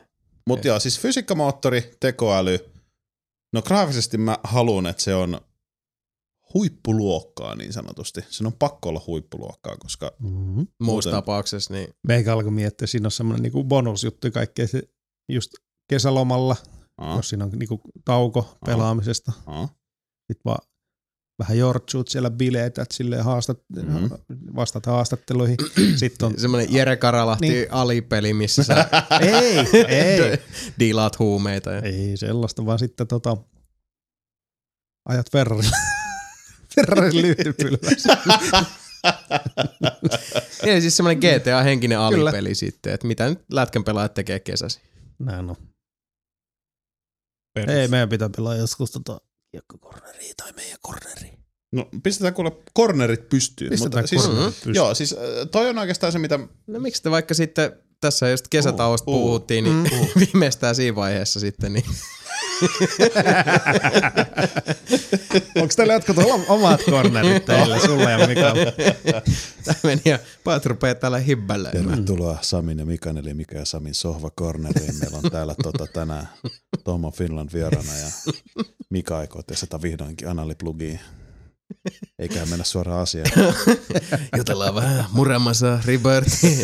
Mutta 0.47 0.67
joo, 0.67 0.79
siis 0.79 0.99
fysiikkamoottori, 0.99 1.91
tekoäly. 1.99 2.59
No 3.53 3.61
graafisesti 3.61 4.17
mä 4.17 4.37
haluan, 4.43 4.87
että 4.87 5.03
se 5.03 5.15
on 5.15 5.41
huippuluokkaa 6.53 7.55
niin 7.55 7.73
sanotusti. 7.73 8.21
Sen 8.29 8.47
on 8.47 8.53
pakko 8.53 8.89
olla 8.89 9.01
huippuluokkaa, 9.07 9.77
koska 9.77 10.11
Mm-hmm. 10.19 10.55
muussa 10.55 11.09
Muuten- 11.09 11.11
tapauksessa 11.11 11.73
niin 11.73 11.87
Meikä 12.07 12.33
alkoi 12.33 12.51
miettiä, 12.51 12.87
siinä 12.87 13.07
on 13.07 13.11
semmoinen 13.11 13.43
niinku 13.43 13.63
bonusjuttu 13.63 14.27
ja 14.27 14.31
kaikkea 14.31 14.67
se 14.67 14.83
just 15.31 15.51
kesälomalla, 15.89 16.55
aa, 16.97 17.15
jos 17.15 17.29
siinä 17.29 17.45
on 17.45 17.51
niinku 17.51 17.81
tauko 18.05 18.57
pelaamisesta. 18.65 19.31
aa, 19.45 19.65
Sitten 20.27 20.41
vaan 20.45 20.67
vähän 21.39 21.57
jortsuut 21.57 22.07
siellä 22.07 22.29
bileetät 22.29 22.91
silleen 22.91 23.23
haastat, 23.23 23.59
Mhm. 23.75 24.05
vastat 24.55 24.85
haastatteluihin. 24.85 25.57
Sitten 25.95 26.25
on... 26.27 26.39
semmoinen 26.39 26.73
Jere 26.73 26.97
Karalahti 26.97 27.49
Niin. 27.49 27.67
alipeli, 27.71 28.33
missä 28.33 28.63
sä 28.63 28.89
ei, 29.21 29.57
ei, 29.87 30.37
diilaat 30.79 31.19
huumeita. 31.19 31.71
Ja. 31.71 31.81
ei 31.81 32.17
sellaista, 32.17 32.65
vaan 32.65 32.79
sitten 32.79 33.07
tota, 33.07 33.37
ajat 35.09 35.31
Ferrarilla. 35.31 35.75
Ferrarin 36.79 37.21
lyhdypylvässä. 37.21 38.17
Ei 40.63 40.81
siis 40.81 40.97
semmoinen 40.97 41.21
GTA-henkinen 41.23 41.97
Kyllä. 42.09 42.29
alipeli 42.29 42.55
sitten, 42.55 42.93
että 42.93 43.07
mitä 43.07 43.29
nyt 43.29 43.39
lätkän 43.51 43.83
pelaajat 43.83 44.13
tekee 44.13 44.39
kesäsi. 44.39 44.81
Näin 45.19 45.49
on. 45.49 45.55
Perus. 47.53 47.75
Ei, 47.75 47.87
meidän 47.87 48.09
pitää 48.09 48.29
pelaa 48.37 48.55
joskus 48.55 48.91
tota 48.91 49.21
kiekkokorneria 49.51 50.33
tai 50.37 50.51
meidän 50.55 50.77
korneria. 50.81 51.37
No 51.71 51.89
pistetään 52.03 52.33
kuule 52.33 52.51
cornerit 52.77 53.29
pystyyn. 53.29 53.69
Pistetään 53.69 54.03
mutta 54.03 54.09
siis, 54.09 54.21
kornerit 54.21 54.53
pystyyn. 54.53 54.75
Joo, 54.75 54.93
siis 54.93 55.13
äh, 55.13 55.19
toi 55.51 55.69
on 55.69 55.77
oikeastaan 55.77 56.11
se, 56.11 56.19
mitä... 56.19 56.39
No 56.67 56.79
miksi 56.79 57.03
te 57.03 57.11
vaikka 57.11 57.33
sitten 57.33 57.71
tässä 58.01 58.29
just 58.29 58.47
kesätauosta 58.47 59.11
Uh, 59.11 59.17
uh, 59.17 59.23
puhuttiin, 59.23 59.63
niin 59.63 59.91
viimeistään 60.25 60.75
siinä 60.75 60.95
vaiheessa 60.95 61.39
sitten, 61.39 61.73
niin 61.73 61.85
Onko 65.55 65.73
teillä 65.75 65.93
jotkut 65.93 66.17
oma- 66.17 66.45
omat 66.47 66.81
kornerit 66.89 67.45
teille, 67.45 67.79
sulle 67.79 68.11
ja 68.11 68.27
Mikalle? 68.27 68.73
tämä 69.65 69.77
meni 69.83 70.01
ja 70.05 70.19
pojat 70.43 70.65
rupeaa 70.65 70.95
täällä 70.95 71.19
hibbälemään. 71.19 71.87
Tervetuloa 71.87 72.37
Samin 72.41 72.79
ja 72.79 72.85
Mikan, 72.85 73.17
eli 73.17 73.33
Mika 73.33 73.55
ja 73.55 73.65
Samin 73.65 73.95
sohva 73.95 74.29
corneriin. 74.29 74.95
Meillä 74.99 75.17
on 75.23 75.31
täällä 75.31 75.55
tota, 75.63 75.87
tänään 75.87 76.29
Tomo 76.83 77.11
Finland 77.11 77.49
vierana 77.53 77.93
ja 77.97 78.33
Mika 78.89 79.17
aikoo 79.17 79.43
testata 79.43 79.81
vihdoinkin 79.81 80.27
analiplugiin. 80.27 80.99
Eiköhän 82.19 82.49
mennä 82.49 82.65
suoraan 82.65 83.01
asiaan. 83.01 83.31
Jutellaan 84.37 84.75
vähän 84.75 85.05
muremassa 85.11 85.79
Robertin. 85.85 86.59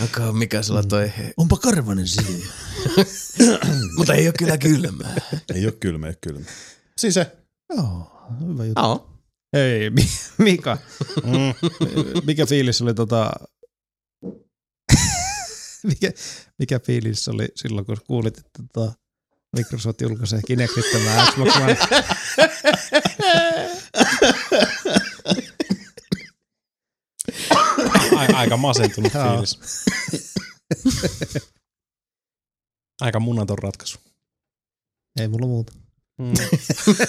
Onko 0.00 0.32
mikä 0.32 0.62
sulla 0.62 0.82
toi? 0.82 1.12
Onpa 1.36 1.56
karvanen 1.56 2.08
siinä. 2.08 2.46
Mutta 3.96 4.14
ei 4.14 4.26
ole 4.26 4.34
kyllä 4.38 4.58
kylmää. 4.58 5.14
Ei 5.54 5.64
ole 5.64 5.72
kylmä, 5.72 6.06
ei 6.06 6.10
ole 6.10 6.18
kylmä. 6.20 6.44
Siis 6.98 7.14
se. 7.14 7.36
Joo, 7.76 8.22
hyvä 8.40 8.64
juttu. 8.64 8.82
Joo. 8.82 9.08
Hei, 9.56 9.90
Mi- 9.90 10.08
Mika, 10.38 10.78
Mm. 11.24 11.54
mikä 12.26 12.46
fiilis 12.46 12.82
oli 12.82 12.94
tota... 12.94 13.32
mikä, 15.82 16.12
mikä 16.58 16.78
fiilis 16.78 17.28
oli 17.28 17.48
silloin, 17.56 17.86
kun 17.86 17.96
kuulit, 18.06 18.38
että 18.38 18.50
tota 18.72 18.92
Microsoft 19.56 20.00
julkaisee 20.00 20.40
Kinectit 20.46 20.84
tämä 20.92 21.26
Xbox 21.30 21.56
One? 21.56 21.76
Aika, 28.36 28.56
masentunut 28.56 29.12
fiilis. 29.12 29.58
Aika 33.00 33.20
munaton 33.20 33.58
ratkaisu. 33.58 33.98
Ei 35.20 35.28
mulla 35.28 35.46
muuta. 35.46 35.72
Mm. 36.18 36.32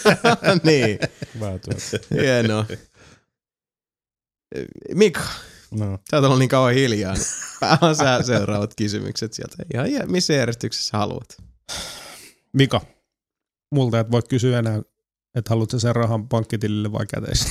niin, 0.64 1.00
Hyvää 1.36 1.60
työtä. 1.60 2.08
hienoa. 2.22 2.66
Mika, 4.94 5.24
No. 5.72 6.00
sä 6.12 6.18
oot 6.18 6.26
ollut 6.26 6.40
niin 6.40 6.50
kauan 6.50 6.74
hiljaa, 6.74 7.14
niin 7.14 7.26
vähän 7.62 7.96
sä 7.96 8.24
seuraavat 8.24 8.74
kysymykset 8.78 9.34
sieltä. 9.34 9.56
Ihan 9.74 9.92
jä- 9.92 10.06
missä 10.06 10.34
järjestyksessä 10.34 10.98
haluat. 10.98 11.38
Mika, 12.54 12.82
multa 13.72 14.00
et 14.00 14.12
voi 14.12 14.22
kysyä 14.30 14.60
enää, 14.60 14.82
että 15.36 15.50
haluatko 15.50 15.80
sen 15.80 15.96
rahan 15.96 16.28
pankkitilille 16.28 16.92
vai 16.92 17.06
käteistä. 17.06 17.50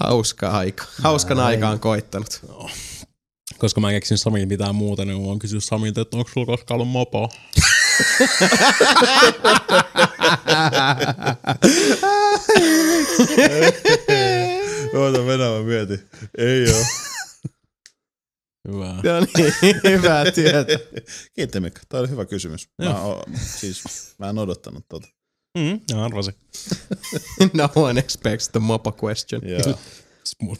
Hauska 0.00 0.50
aika. 0.50 0.84
Hauskan 1.02 1.36
Näin. 1.36 1.46
aika 1.46 1.68
on 1.68 1.80
koittanut. 1.80 2.40
Koska 3.58 3.80
mä 3.80 3.88
en 3.90 3.96
keksinyt 3.96 4.20
Samilta 4.20 4.46
mitään 4.48 4.74
muuta, 4.74 5.04
niin 5.04 5.18
mä 5.18 5.24
voin 5.24 5.38
kysyä 5.38 5.60
Samilta, 5.60 6.00
että 6.00 6.16
onko 6.16 6.30
sulla 6.34 6.46
koskaan 6.46 6.80
ollut 6.80 6.92
mopo? 6.92 7.28
Oota, 14.94 15.18
mennä 15.22 15.50
mä 15.50 15.62
mietin. 15.62 16.00
Ei 16.38 16.72
oo. 16.72 16.84
Hyvä. 18.68 18.94
No 19.04 19.26
niin, 19.36 19.80
hyvää 19.84 20.32
työtä. 20.32 20.78
Kiitos 21.34 21.62
Mikko, 21.62 21.80
toi 21.88 22.00
oli 22.00 22.08
hyvä 22.08 22.24
kysymys. 22.24 22.68
Mä, 22.82 23.02
o, 23.02 23.22
siis, 23.58 23.84
mä 24.18 24.30
en 24.30 24.38
odottanut 24.38 24.84
tota. 24.88 25.08
Mm, 25.58 25.80
ja 25.90 26.04
arvasin. 26.04 26.34
No 27.52 27.68
one 27.74 28.00
expects 28.00 28.48
the 28.48 28.60
mopa 28.60 28.92
question. 29.04 29.42
Joo. 29.48 29.78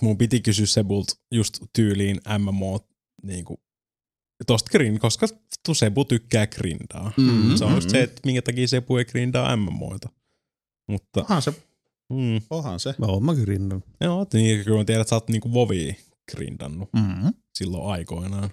Mun- 0.03 0.17
piti 0.19 0.41
kysyä 0.41 0.67
Sebult 0.67 1.07
just 1.33 1.59
tyyliin 1.73 2.21
MMO 2.39 2.81
niinku, 3.23 3.61
tosta 4.47 4.71
grind, 4.71 4.99
koska 4.99 5.27
tu 5.67 5.75
Sebu 5.75 6.05
tykkää 6.05 6.47
grindaa. 6.47 7.13
Mm. 7.17 7.57
Se 7.57 7.65
on 7.65 7.75
just 7.75 7.91
se, 7.91 8.03
että 8.03 8.21
minkä 8.25 8.43
takia 8.43 8.69
Sebu 8.69 8.97
ei 8.97 9.05
grindaa 9.05 9.57
MMOita. 9.57 10.09
Mutta, 10.89 11.21
Onhan 11.21 11.43
se, 11.43 11.51
mm, 12.13 12.41
onhan 12.51 12.81
se. 12.81 12.95
Mä 12.99 13.07
oon 13.07 13.25
mä 13.25 13.35
grindannut. 13.35 13.85
joo, 14.01 14.27
niin, 14.33 14.65
kyllä 14.65 14.79
mä 14.79 14.85
tiedän, 14.85 15.01
että 15.01 15.11
sä 15.11 15.17
oot 15.17 15.29
niinku 15.29 15.55
Vovia 15.55 15.95
grindannut 16.33 16.89
Mm-hmm. 16.93 17.33
silloin 17.55 17.93
aikoinaan. 17.93 18.51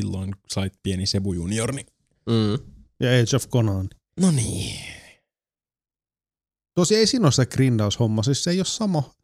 Silloin 0.00 0.32
sait 0.48 0.72
pieni 0.82 1.06
Sebu 1.06 1.32
junior, 1.32 1.72
niin 1.74 1.86
Mm. 2.28 2.72
Ja 3.00 3.08
Age 3.22 3.36
of 3.36 3.48
Conan. 3.48 3.88
No 4.20 4.30
niin. 4.30 4.80
Tosi 6.74 6.96
ei 6.96 7.06
siinä 7.06 7.26
ole 7.26 7.32
se 7.32 7.46
grindaushomma, 7.46 8.22
siis 8.22 8.44
se 8.44 8.50
ei 8.50 8.58
ole 8.58 8.64
sama. 8.64 9.14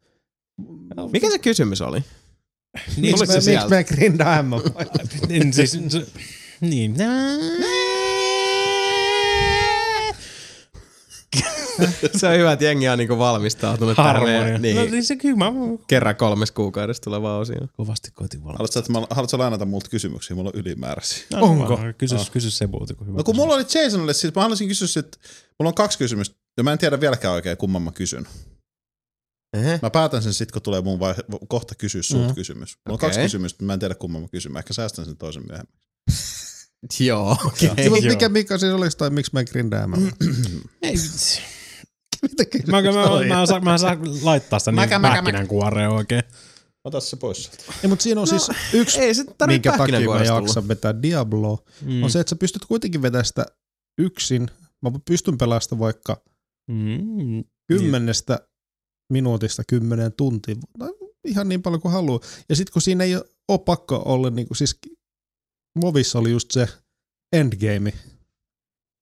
Mikä 1.11 1.29
se 1.31 1.39
kysymys 1.39 1.81
oli? 1.81 2.03
Miksi 2.77 3.01
Tuliko 3.01 3.19
me, 3.19 3.25
se 3.25 3.33
miksi 3.33 3.45
sieltä? 3.45 3.69
me 3.75 3.83
grindaa 3.83 4.43
MMO? 4.43 4.61
niin, 5.29 5.53
siis, 5.53 5.71
se, 5.71 6.07
niin. 6.61 6.95
se 12.19 12.27
on 12.27 12.37
hyvä, 12.37 12.51
että 12.51 12.65
jengi 12.65 12.89
on 12.89 12.97
niinku 12.97 13.17
valmistautunut 13.17 13.97
Harmonia. 13.97 14.57
Niin. 14.57 14.75
No 14.75 14.83
niin 14.83 15.03
se 15.03 15.15
kyllä 15.15 15.35
mä 15.35 15.51
kerran 15.87 16.15
kolmes 16.15 16.51
kuukaudessa 16.51 17.03
tuleva 17.03 17.37
osio. 17.37 17.67
kovasti 17.77 18.11
koitin 18.13 18.43
valmistaa. 18.43 18.57
Haluatko, 18.57 18.79
että 18.79 18.91
mä, 18.91 19.15
haluatko 19.15 19.37
lainata 19.37 19.65
multa 19.65 19.89
kysymyksiä? 19.89 20.35
Mulla 20.35 20.51
on 20.53 20.59
ylimääräisiä. 20.59 21.23
No, 21.31 21.41
Onko? 21.45 21.77
vaan, 21.77 21.93
Kysy, 21.97 22.15
kysy 22.31 22.51
Sebulta, 22.51 22.93
kun 22.93 23.07
hyvä 23.07 23.17
No 23.17 23.23
kun 23.23 23.33
kysymys. 23.33 23.43
mulla 23.43 23.55
oli 23.55 23.83
Jasonille, 23.83 24.13
siis 24.13 24.35
mä 24.35 24.41
haluaisin 24.41 24.67
kysyä 24.67 24.87
sit, 24.87 25.19
mulla 25.59 25.69
on 25.69 25.75
kaksi 25.75 25.97
kysymystä, 25.97 26.35
ja 26.57 26.63
mä 26.63 26.71
en 26.71 26.77
tiedä 26.77 26.99
vieläkään 27.01 27.33
oikein 27.33 27.57
kumman 27.57 27.81
mä 27.81 27.91
kysyn. 27.91 28.27
Eh? 29.57 29.79
Mä 29.81 29.89
päätän 29.89 30.23
sen 30.23 30.33
sit, 30.33 30.51
kun 30.51 30.61
tulee 30.61 30.81
mun 30.81 30.99
vai, 30.99 31.15
kohta 31.47 31.75
kysyä 31.75 32.01
sulta 32.01 32.25
Mhm. 32.25 32.35
kysymys. 32.35 32.77
Mulla 32.85 32.93
on 32.93 32.95
Okei. 32.95 33.07
kaksi 33.09 33.19
kysymystä, 33.21 33.63
mä 33.65 33.73
en 33.73 33.79
tiedä 33.79 33.95
kumman 33.95 34.21
mä 34.21 34.27
kysyn. 34.27 34.51
Mä 34.51 34.59
ehkä 34.59 34.73
säästän 34.73 35.05
sen 35.05 35.17
toisen 35.17 35.43
myöhemmin. 35.47 35.73
Joo, 36.99 37.37
okei. 37.45 37.69
Joo. 37.85 37.95
mikä, 38.01 38.29
mikä 38.29 38.57
siis 38.57 38.73
olisi 38.73 38.97
tai 38.97 39.09
miksi 39.09 39.31
me 39.33 39.45
grindaa 39.45 39.87
MMO? 39.87 39.97
Ei, 40.81 40.95
Mitä 42.27 42.43
mä, 42.71 42.81
mä, 42.81 42.91
mä, 42.91 43.35
mä, 43.39 43.45
saan, 43.45 43.63
mä 43.63 43.77
saan 43.77 44.25
laittaa 44.25 44.59
sitä 44.59 44.71
Mäkä, 44.71 44.99
niin 44.99 45.01
pähkinänkuoreen 45.01 45.89
oikein. 45.89 46.23
Ota 46.83 46.99
se 46.99 47.15
pois 47.17 47.43
sieltä. 47.43 47.63
Ei, 47.83 47.89
mutta 47.89 48.03
siinä 48.03 48.21
on 48.21 48.27
no, 48.31 48.39
siis 48.39 48.57
yksi, 48.73 48.99
Ei 48.99 49.15
se 49.15 49.25
minkä 49.47 49.77
takia 49.77 49.99
mä 50.09 50.23
jaksan 50.23 50.67
vetää 50.67 51.01
Diabloa, 51.01 51.57
Mm. 51.81 52.03
on 52.03 52.11
se, 52.11 52.19
että 52.19 52.29
sä 52.29 52.35
pystyt 52.35 52.65
kuitenkin 52.65 53.01
vetämään 53.01 53.25
sitä 53.25 53.45
yksin. 53.97 54.47
Mä 54.81 54.91
pystyn 55.07 55.37
pelaamaan 55.37 55.79
vaikka 55.79 56.23
Mm. 56.71 57.43
kymmenestä 57.67 58.39
minuutista 59.13 59.63
kymmeneen 59.67 60.13
tuntiin. 60.13 60.57
No, 60.77 60.95
ihan 61.27 61.49
niin 61.49 61.61
paljon 61.61 61.81
kuin 61.81 61.91
haluaa. 61.91 62.19
Ja 62.49 62.55
sitten 62.55 62.73
kun 62.73 62.81
siinä 62.81 63.03
ei 63.03 63.15
ole 63.47 63.59
pakko 63.65 64.03
olla, 64.05 64.29
niin 64.29 64.47
kuin, 64.47 64.57
siis 64.57 64.79
Movissa 65.81 66.19
oli 66.19 66.31
just 66.31 66.51
se 66.51 66.67
endgame. 67.35 67.93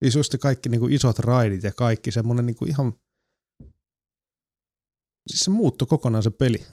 Siis 0.04 0.16
just 0.16 0.36
kaikki 0.40 0.70
niin 0.70 0.80
kuin 0.82 0.94
isot 0.94 1.20
raidit 1.20 1.64
ja 1.64 1.72
kaikki 1.72 2.12
semmoinen 2.12 2.46
niin 2.46 2.56
kuin 2.56 2.70
ihan, 2.70 2.94
siis 5.28 5.40
se 5.40 5.50
muuttui 5.52 5.88
kokonaan 5.88 6.24
se 6.24 6.30
peli. 6.30 6.66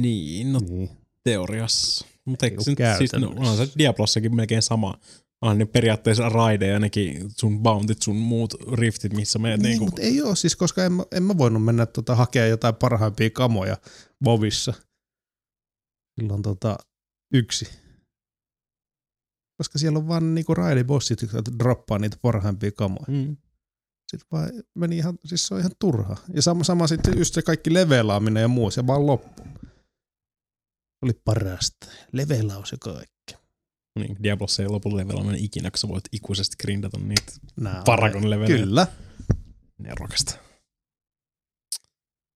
Niin, 0.00 0.52
no 0.52 0.60
Niin. 0.68 0.90
teoriassa. 1.24 2.06
Mutta 2.24 2.46
Ei 2.46 2.50
eikö 2.52 2.62
se, 2.92 2.98
siis, 2.98 3.12
no, 3.12 3.32
on 3.36 3.56
se 3.56 3.68
Diablossakin 3.78 4.36
melkein 4.36 4.62
sama. 4.62 4.98
On 5.42 5.58
ne 5.58 5.64
periaatteessa 5.66 6.28
raideja, 6.28 6.78
nekin 6.78 7.30
sun 7.36 7.62
bountit, 7.62 8.02
sun 8.02 8.16
muut 8.16 8.54
riftit, 8.72 9.12
missä 9.12 9.38
menet 9.38 9.60
Niin, 9.60 9.68
niinku, 9.68 9.84
mutta 9.84 10.02
ei 10.02 10.22
ole 10.22 10.36
siis, 10.36 10.56
koska 10.56 10.84
en, 10.84 10.92
mä- 10.92 11.04
en 11.12 11.22
mä 11.22 11.38
voinut 11.38 11.64
mennä 11.64 11.86
tota, 11.86 12.14
hakea 12.14 12.46
jotain 12.46 12.74
parhaimpia 12.74 13.30
kamoja 13.30 13.76
Vovissa. 14.24 14.74
Silloin 16.20 16.42
tota, 16.42 16.76
yksi. 17.34 17.68
Koska 19.58 19.78
siellä 19.78 19.98
on 19.98 20.08
vaan 20.08 20.34
niinku 20.34 20.54
raidibossit, 20.54 21.22
jotka 21.22 21.42
droppaa 21.58 21.98
niitä 21.98 22.16
parhaimpia 22.22 22.72
kamoja. 22.72 23.04
Mm. 23.08 23.36
Sitten 24.10 24.28
vaan 24.32 24.50
meni 24.74 24.96
ihan, 24.96 25.18
siis 25.24 25.46
se 25.46 25.54
on 25.54 25.60
ihan 25.60 25.72
turha. 25.78 26.16
Ja 26.34 26.42
sama, 26.42 26.64
sama 26.64 26.86
sitten 26.86 27.18
just 27.18 27.34
se 27.34 27.42
kaikki 27.42 27.74
levelaaminen 27.74 28.40
ja 28.40 28.48
muu, 28.48 28.70
se 28.70 28.86
vaan 28.86 29.06
loppu. 29.06 29.42
Oli 31.02 31.12
parasta. 31.24 31.86
Levelaus 32.12 32.72
ja 32.72 32.78
kaikki. 32.80 33.34
Niin, 33.98 34.16
Diablossa 34.22 34.62
ei 34.62 34.68
lopulla 34.68 34.96
levelaaminen 34.96 35.40
ikinä, 35.44 35.70
kun 35.70 35.78
sä 35.78 35.88
voit 35.88 36.04
ikuisesti 36.12 36.56
grindata 36.62 36.98
niitä 36.98 37.32
Nää 37.60 37.78
on- 37.78 37.84
Paragon 37.84 38.30
levelejä. 38.30 38.58
Kyllä. 38.58 38.86
Nerokasta. 39.78 40.34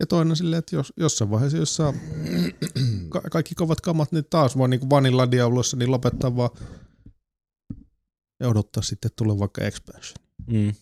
Ja 0.00 0.06
toinen 0.06 0.36
silleen, 0.36 0.58
että 0.58 0.76
jos, 0.76 0.92
jossain 0.96 1.30
vaiheessa, 1.30 1.58
jos 1.58 1.76
saa 1.76 1.92
ka- 3.08 3.20
kaikki 3.30 3.54
kovat 3.54 3.80
kamat, 3.80 4.12
niin 4.12 4.24
taas 4.30 4.58
vaan 4.58 4.70
niin 4.70 4.80
kuin 4.80 4.90
Vanilla 4.90 5.30
Diablossa, 5.30 5.76
niin 5.76 5.90
lopettaa 5.90 6.36
vaan 6.36 6.50
ja 8.40 8.48
odottaa 8.48 8.82
sitten, 8.82 9.08
että 9.08 9.16
tulee 9.16 9.38
vaikka 9.38 9.64
expansion. 9.64 10.16
Mm. 10.46 10.72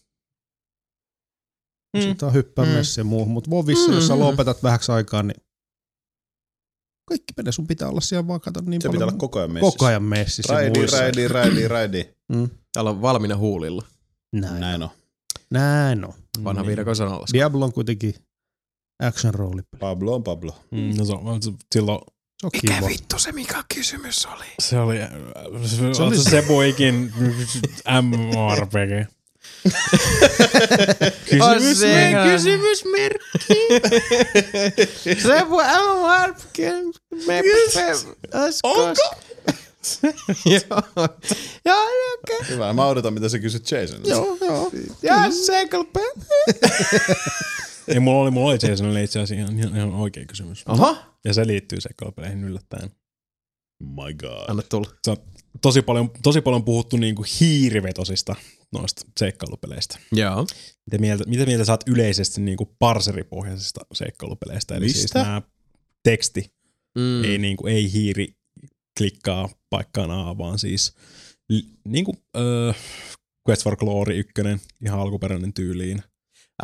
Mm. 1.96 2.00
Sitten 2.02 2.28
on 2.28 2.34
hyppää 2.34 2.64
Mm. 2.64 2.70
mm. 2.70 2.76
ja 2.98 3.04
muuhun, 3.04 3.32
mutta 3.32 3.50
Vovissa, 3.50 3.92
jos 3.92 4.06
sä 4.06 4.14
Mm. 4.14 4.20
lopetat 4.20 4.62
vähäksi 4.62 4.92
aikaa, 4.92 5.22
niin 5.22 5.40
kaikki 7.08 7.32
menee, 7.36 7.52
sun 7.52 7.66
pitää 7.66 7.88
olla 7.88 8.00
siellä 8.00 8.26
vaan 8.28 8.40
kato 8.40 8.60
niin 8.60 8.82
Se 8.82 8.88
paljon. 8.88 8.92
pitää 9.00 9.06
olla 9.08 9.18
koko 9.18 9.38
ajan 9.38 9.50
messissä. 9.52 9.72
koko 9.72 9.86
ajan 9.86 10.02
messissä. 10.02 10.52
Raidi, 10.54 10.86
raidi, 10.86 11.28
raidi, 11.28 11.68
raidi. 11.68 12.04
Mm. 12.28 12.50
Täällä 12.72 12.90
on 12.90 13.02
valmiina 13.02 13.36
huulilla. 13.36 13.82
Näin. 14.32 14.60
Näin 14.60 14.82
on. 14.82 14.88
Näin 15.50 16.04
on. 16.04 16.12
Vanha 16.44 16.62
Niin. 16.62 16.66
viidakon 16.68 16.96
sanalla. 16.96 17.26
Diablo 17.32 17.64
on 17.64 17.72
kuitenkin 17.72 18.14
action 19.02 19.34
roolipeli. 19.34 19.80
Pablo 19.80 20.14
on 20.14 20.22
Pablo. 20.24 20.60
Mm, 20.70 20.94
no 20.98 21.04
se 21.04 21.12
on, 21.12 21.42
se- 21.42 21.52
silloin 21.74 21.98
Se 22.40 22.46
on 22.46 22.50
kiva. 22.60 22.88
vittu 22.88 23.18
se 23.18 23.32
mikä 23.32 23.64
kysymys 23.74 24.26
oli? 24.26 24.44
se 24.62 24.78
oli, 24.78 24.96
se, 25.62 25.68
Se 25.68 25.76
se 25.94 26.02
oli 26.02 26.08
oli 26.08 26.16
se- 26.18 26.30
Sebuikin 26.30 27.12
MMORPG. 28.02 29.15
On 31.40 31.54
kysymys, 31.58 31.80
se 31.80 31.86
me, 31.86 32.10
ihan- 32.10 32.28
kysymysmerkki. 32.28 33.54
Se 35.28 35.48
voi 35.50 35.64
aivan 35.64 36.34
me 37.26 37.42
Onko? 38.62 39.14
Joo. 40.54 40.82
Joo, 41.64 41.86
okei. 42.18 42.48
Hyvä, 42.48 42.72
mä 42.72 42.86
odotan 42.86 43.14
mitä 43.14 43.28
sä 43.28 43.38
kysyt 43.38 43.70
Jason. 43.70 44.00
Joo, 44.04 44.38
joo. 44.40 44.70
Ja 45.02 45.30
sekelpä. 45.30 46.00
Ei, 47.88 48.00
mulla 48.00 48.22
oli, 48.22 48.30
mulla 48.30 48.50
oli 48.50 48.70
Jasonille 48.70 49.02
itse 49.02 49.20
asiassa 49.20 49.52
ihan, 49.52 49.76
ihan, 49.76 49.94
oikea 49.94 50.24
kysymys. 50.24 50.64
Oho. 50.68 50.96
Ja 51.24 51.34
se 51.34 51.46
liittyy 51.46 51.80
seikkapeleihin 51.80 52.44
yllättäen. 52.44 52.90
My 53.80 54.14
god. 54.14 54.44
Anna 54.48 54.62
tulla. 54.62 54.90
Tosi 55.62 55.82
paljon, 55.82 56.10
tosi 56.22 56.40
paljon 56.40 56.64
puhuttu 56.64 56.96
niinku 56.96 57.24
hiirivetosista 57.40 58.36
noista 58.72 59.02
seikkailupeleistä. 59.18 59.98
Joo. 60.12 60.46
Mitä 60.86 60.98
mieltä, 60.98 61.24
mitä 61.26 61.46
mieltä 61.46 61.64
sä 61.64 61.72
oot 61.72 61.88
yleisesti 61.88 62.40
niinku 62.40 62.74
parseripohjaisista 62.78 63.80
seikkailupeleistä? 63.94 64.74
Eli 64.74 64.88
siis 64.88 65.02
Mistä? 65.02 65.22
nämä 65.22 65.42
teksti 66.02 66.56
Mm. 66.96 67.24
ei, 67.24 67.38
niinku, 67.38 67.66
ei 67.66 67.92
hiiri 67.92 68.28
klikkaa 68.98 69.48
paikkaan 69.70 70.10
A, 70.10 70.38
vaan 70.38 70.58
siis 70.58 70.94
li, 71.48 71.62
niinku, 71.84 72.14
äh, 72.36 72.76
Quest 73.48 73.62
for 73.62 73.76
Glory 73.76 74.18
1, 74.18 74.32
ihan 74.84 75.00
alkuperäinen 75.00 75.52
tyyliin. 75.52 76.02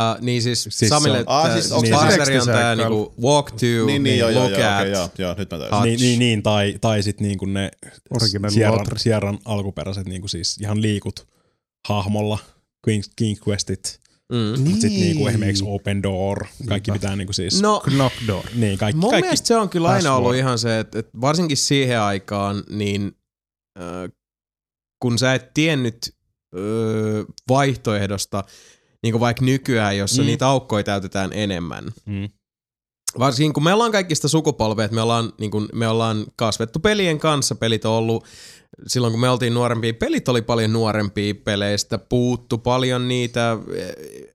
Uh, 0.00 0.20
niin 0.24 0.42
siis, 0.42 0.66
Siis 0.70 0.88
Samille, 0.88 1.18
on- 1.18 1.24
Ah, 1.26 1.44
tää- 1.46 1.60
siis 1.60 1.72
onks 1.72 1.90
niin, 1.90 1.98
se 2.00 2.04
parseri 2.04 2.38
on 2.38 2.46
tekstiseikkailu? 2.46 3.04
niinku 3.04 3.22
walk 3.28 3.50
to, 3.50 3.86
Niin, 3.86 4.02
niin, 4.02 4.18
joo, 4.18 4.28
joo, 4.28 4.42
look 4.42 4.58
joo, 4.58 4.68
at. 4.70 4.80
okei, 4.80 4.92
joo, 4.92 5.08
joo, 5.18 5.34
nyt 5.38 5.50
mä. 5.50 5.58
Touch. 5.58 5.82
Niin, 5.84 6.00
niin, 6.00 6.18
niin, 6.18 6.42
tai, 6.42 6.74
tai 6.80 7.02
sitten 7.02 7.26
niinku 7.28 7.44
ne 7.44 7.70
Sierran. 8.48 8.86
Sierran 8.96 9.38
alkuperäiset 9.44 10.06
niinku 10.06 10.28
siis 10.28 10.58
ihan 10.58 10.82
liikut 10.82 11.26
hahmolla, 11.88 12.38
King, 12.84 13.02
King 13.16 13.38
Questit, 13.48 14.00
Mm. 14.32 14.64
niin. 14.64 14.72
sitten 14.80 15.00
niinku 15.00 15.26
esimerkiksi 15.26 15.64
Open 15.66 16.02
Door, 16.02 16.46
kaikki 16.68 16.92
pitää 16.92 17.16
niinku 17.16 17.32
siis, 17.32 17.62
No, 17.62 17.80
Knock 17.84 18.16
door. 18.26 18.44
niin 18.54 18.78
kaikki, 18.78 19.00
mun 19.00 19.10
kaikki 19.10 19.26
mielestä 19.26 19.46
se 19.46 19.56
on 19.56 19.68
kyllä 19.68 19.88
aina 19.88 20.14
ollut 20.16 20.34
ihan 20.34 20.58
se, 20.58 20.78
että, 20.78 20.98
että 20.98 21.20
varsinkin 21.20 21.56
siihen 21.56 22.00
aikaan, 22.00 22.62
niin 22.70 23.12
äh, 23.80 24.10
kun 25.02 25.18
sä 25.18 25.34
et 25.34 25.54
tiennyt 25.54 25.98
äh, 26.56 26.60
vaihtoehdosta, 27.48 28.44
niin 29.02 29.12
kuin 29.12 29.20
vaikka 29.20 29.44
nykyään, 29.44 29.98
jossa 29.98 30.22
Mm. 30.22 30.26
mm. 30.26 30.26
niitä 30.26 30.48
aukkoja 30.48 30.84
täytetään 30.84 31.30
enemmän. 31.32 31.84
mm, 32.06 32.28
Varsinkin 33.18 33.52
kun 33.52 33.64
me 33.64 33.72
ollaan 33.72 33.92
kaikista 33.92 34.28
sukupolvea, 34.28 34.84
että 34.84 34.94
me 34.94 35.00
ollaan, 35.02 35.32
niin 35.40 35.50
kun, 35.50 35.68
me 35.72 35.88
ollaan 35.88 36.26
kasvettu 36.36 36.78
pelien 36.78 37.18
kanssa, 37.18 37.54
pelit 37.54 37.84
on 37.84 37.92
ollut, 37.92 38.24
silloin 38.86 39.12
kun 39.12 39.20
me 39.20 39.28
oltiin 39.30 39.54
nuorempia, 39.54 39.94
pelit 39.94 40.28
oli 40.28 40.42
paljon 40.42 40.72
nuorempia 40.72 41.34
peleistä, 41.34 41.98
puuttu 41.98 42.58
paljon 42.58 43.08
niitä 43.08 43.58
eh, 43.74 43.94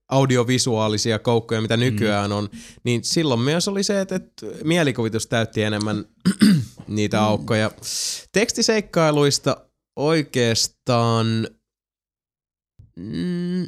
audiovisuaalisia 0.10 1.20
koukkuja, 1.20 1.62
mitä 1.62 1.78
nykyään 1.78 2.32
on, 2.32 2.50
niin 2.84 3.04
silloin 3.04 3.40
myös 3.40 3.68
oli 3.68 3.84
se, 3.84 4.02
että, 4.02 4.16
että 4.16 4.46
mielikuvitus 4.64 5.28
täytti 5.28 5.64
enemmän 5.64 6.06
niitä 6.88 7.24
aukkoja. 7.24 7.72
Tekstiseikkailuista 8.32 9.58
oikeastaan, 9.96 11.48
mm, 12.96 13.68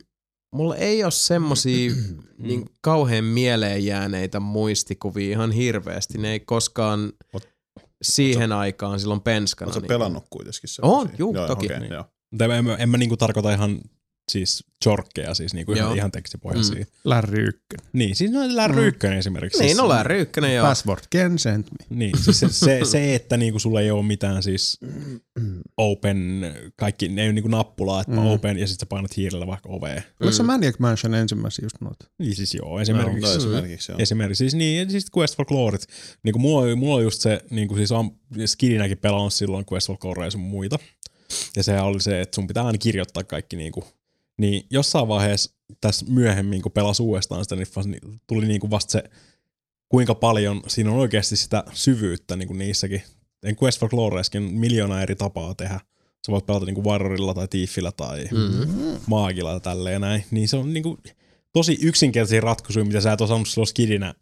mulla 0.51 0.75
ei 0.75 1.03
ole 1.03 1.12
semmosia 1.12 1.91
niin 2.38 2.65
kauhean 2.81 3.23
mieleen 3.25 3.85
jääneitä 3.85 4.39
muistikuvia 4.39 5.29
ihan 5.29 5.51
hirveästi. 5.51 6.17
Ne 6.17 6.31
ei 6.31 6.39
koskaan 6.39 7.13
Oot- 7.38 7.81
siihen 8.01 8.51
aikaan 8.51 8.99
silloin 8.99 9.21
penskana. 9.21 9.67
Oletko 9.67 9.79
niin- 9.81 9.88
pelannut 9.88 10.23
kuitenkin 10.29 10.59
se? 10.69 10.81
On, 10.85 11.09
juu, 11.17 11.33
toki. 11.47 11.65
Okay, 11.65 11.79
Niin. 11.79 11.91
joo. 11.93 12.05
En, 12.57 12.65
mä- 12.65 12.75
en 12.75 12.89
mä 12.89 12.97
niinku 12.97 13.17
tarkoita 13.17 13.53
ihan 13.53 13.81
siis 14.30 14.63
jorkkeja, 14.86 15.34
siis 15.34 15.54
niinku 15.54 15.72
ihan, 15.72 15.88
Joo. 15.88 15.94
ihan 15.94 16.12
tekstipohjaisia. 16.12 16.80
Mm. 16.80 16.86
Larry 17.04 17.44
1. 17.44 17.60
Niin, 17.94 18.15
siis 18.15 18.32
no 18.32 18.39
Larry 18.56 18.88
1 18.88 19.08
esimerkiksi. 19.08 19.60
Niin, 19.60 19.70
siis, 19.70 19.78
no 19.78 19.88
Larry 19.88 20.22
ykkönen 20.22 20.56
joo. 20.56 20.65
Password 20.68 21.04
can 21.15 21.39
send 21.39 21.63
me. 21.63 21.86
Niin, 21.98 22.12
siis 22.24 22.39
se, 22.39 22.50
se, 22.50 22.80
se, 22.84 23.15
että 23.15 23.38
niinku 23.38 23.60
sulla 23.60 23.82
ei 23.82 23.92
ole 23.92 24.06
mitään 24.06 24.44
siis 24.44 24.80
open, 25.78 26.42
kaikki, 26.76 27.08
ne 27.10 27.22
ei 27.22 27.28
ole 27.28 27.34
niinku 27.34 27.50
nappulaa, 27.50 28.02
että 28.02 28.13
Mm. 28.15 28.20
mm. 28.20 28.28
open 28.28 28.58
ja 28.58 28.68
sitten 28.68 28.86
sä 28.86 28.89
painat 28.89 29.18
hiirellä 29.18 29.48
vaikka 29.48 29.70
oveen. 29.70 30.04
Oliko 30.20 30.36
se 30.36 30.44
Maniac 30.44 30.80
Mansion 30.80 31.13
ensimmäisiä 31.15 31.65
just 31.65 31.76
noita? 31.82 32.06
Niin 32.18 32.36
siis 32.36 32.56
joo, 32.56 32.80
esimerkiksi. 32.80 33.22
No, 33.22 33.32
esimerkiksi 33.36 33.92
joo. 33.92 34.00
Esimerkiksi 34.02 34.38
siis 34.38 34.56
niin, 34.56 34.80
ja 34.80 34.89
siis 34.89 35.06
Quest 35.18 35.38
for 35.38 35.46
Gloryt. 35.46 35.86
Niin 36.24 36.34
kuin 36.34 36.42
mulla, 36.42 36.76
mulla 36.76 36.96
oli 36.96 37.04
just 37.04 37.22
se, 37.22 37.42
niin 37.50 37.68
kuin 37.68 37.78
siis 37.78 37.92
on 37.92 38.12
skidinäkin 38.46 38.98
pelannut 38.98 39.34
silloin 39.34 39.65
Quest 39.74 39.88
for 39.88 39.98
Glory 39.98 40.24
ja 40.24 40.32
sun 40.32 40.42
muita. 40.42 40.80
Ja 41.56 41.63
se 41.63 41.80
oli 41.80 42.02
se, 42.02 42.22
että 42.22 42.36
sun 42.36 42.48
pitää 42.48 42.65
aina 42.65 42.78
kirjoittaa 42.78 43.24
kaikki 43.24 43.56
niin 43.56 43.72
kuin, 43.72 43.86
niin 44.39 44.65
jossain 44.69 45.08
vaiheessa 45.08 45.52
tässä 45.82 46.06
myöhemmin, 46.10 46.62
kun 46.62 46.71
pelasi 46.71 47.04
uudestaan 47.04 47.45
sitä, 47.45 47.56
niin 47.56 47.67
niin 47.86 48.21
tuli 48.28 48.47
niin 48.47 48.60
kuin 48.62 48.71
vasta 48.71 48.91
se, 48.91 49.04
kuinka 49.89 50.15
paljon 50.15 50.62
siinä 50.67 50.91
on 50.91 50.97
oikeasti 50.97 51.38
sitä 51.38 51.63
syvyyttä 51.73 52.36
niin 52.36 52.47
kuin 52.47 52.58
niissäkin. 52.58 53.02
En 53.43 53.56
Quest 53.63 53.80
for 53.80 53.89
Gloryeskin 53.89 54.43
on 54.43 54.54
miljoona 54.54 55.02
eri 55.02 55.15
tapaa 55.15 55.56
tehdä. 55.56 55.80
Sä 56.25 56.32
voit 56.32 56.45
pelata 56.45 56.65
niin 56.65 56.75
kuin 56.75 56.86
Warriorilla 56.86 57.34
tai 57.34 57.47
Thiefillä 57.47 57.91
tai 57.91 58.23
Mm. 58.32 58.99
maagilla 59.08 59.52
ja 59.54 59.60
tälleen 59.60 60.02
näin. 60.02 60.25
Niin 60.32 60.47
se 60.47 60.58
on 60.58 60.73
niinku 60.73 60.97
tosi 61.54 61.78
yksinkertaisia 61.82 62.41
ratkaisuja, 62.41 62.86
mitä 62.86 63.02
sä 63.02 63.13
et 63.13 63.21
osannut 63.21 63.47
silloin 63.47 63.67
skidinä. 63.67 64.13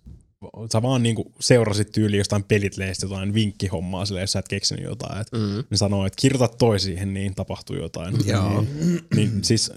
Sä 0.73 0.81
vaan 0.81 1.03
niinku 1.03 1.33
seurasit 1.39 1.91
tyyli 1.91 2.17
jostain 2.17 2.43
pelitleistä 2.43 3.05
jotain 3.05 3.33
vinkkihommaa 3.33 4.05
sille, 4.05 4.21
jos 4.21 4.31
sä 4.31 4.39
et 4.39 4.47
keksinyt 4.47 4.83
jotain. 4.85 5.21
Et 5.21 5.27
Mm. 5.31 5.63
ne 5.69 5.77
sanoo, 5.77 6.05
että 6.05 6.21
kirjoita 6.21 6.55
toi 6.57 6.79
siihen, 6.79 7.13
niin 7.13 7.35
tapahtuu 7.35 7.75
jotain. 7.75 8.15
Joo. 8.27 8.61
Niin, 8.61 8.99
niin 9.15 9.43
siis 9.43 9.71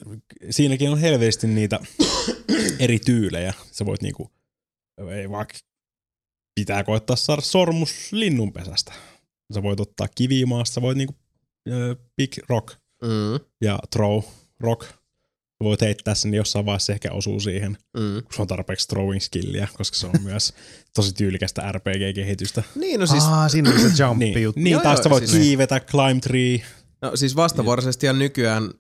siinäkin 0.51 0.91
on 0.91 0.99
helvesti 0.99 1.47
niitä 1.47 1.81
eri 2.79 2.99
tyylejä. 2.99 3.55
Sä 3.73 3.87
voit 3.87 4.03
niinku, 4.03 4.31
ei 5.11 5.31
vaikka 5.31 5.55
pitää 6.55 6.85
koittaa 6.85 7.17
saada 7.17 7.43
sormus 7.43 8.13
linnunpesästä. 8.13 8.93
Sä 9.55 9.63
voit 9.63 9.81
ottaa 9.81 10.09
kivimaasta, 10.15 10.75
sä 10.75 10.83
voit 10.83 10.99
niinku 10.99 11.15
ö, 11.69 11.97
pick 12.17 12.39
rock 12.49 12.69
Mm. 13.03 13.47
ja 13.61 13.79
throw 13.93 14.23
rock. 14.61 14.85
Voit 15.63 15.81
heittää 15.81 16.15
sen, 16.15 16.31
niin 16.31 16.37
jossain 16.37 16.67
vaiheessa 16.67 16.87
se 16.87 16.93
ehkä 16.93 17.13
osuu 17.13 17.41
siihen, 17.41 17.79
Mm. 17.97 18.23
kun 18.23 18.33
se 18.35 18.43
on 18.43 18.49
tarpeeksi 18.49 18.89
throwing 18.89 19.21
skillia, 19.21 19.69
koska 19.77 19.97
se 19.97 20.07
on 20.07 20.13
myös 20.31 20.53
tosi 20.95 21.15
tyylikästä 21.15 21.73
RPG-kehitystä. 21.73 22.63
Niin, 22.75 23.01
no 23.01 23.07
siis, 23.07 23.25
Aa, 23.25 23.49
siinä 23.49 23.71
oli 23.71 23.81
se 23.81 23.89
jump 24.05 24.19
Niin, 24.19 24.43
juttu. 24.43 24.61
niin 24.61 24.73
Joo, 24.73 24.83
taas 24.83 24.99
joo, 25.05 25.11
voit 25.11 25.27
siis- 25.27 25.43
kiivetä, 25.43 25.81
climb 25.81 26.21
tree. 26.23 26.63
no, 27.03 27.17
siis 27.17 27.37
vastavuoroisesti 27.37 28.07
ja 28.07 28.13
nykyään 28.13 28.65
uh, 28.65 28.71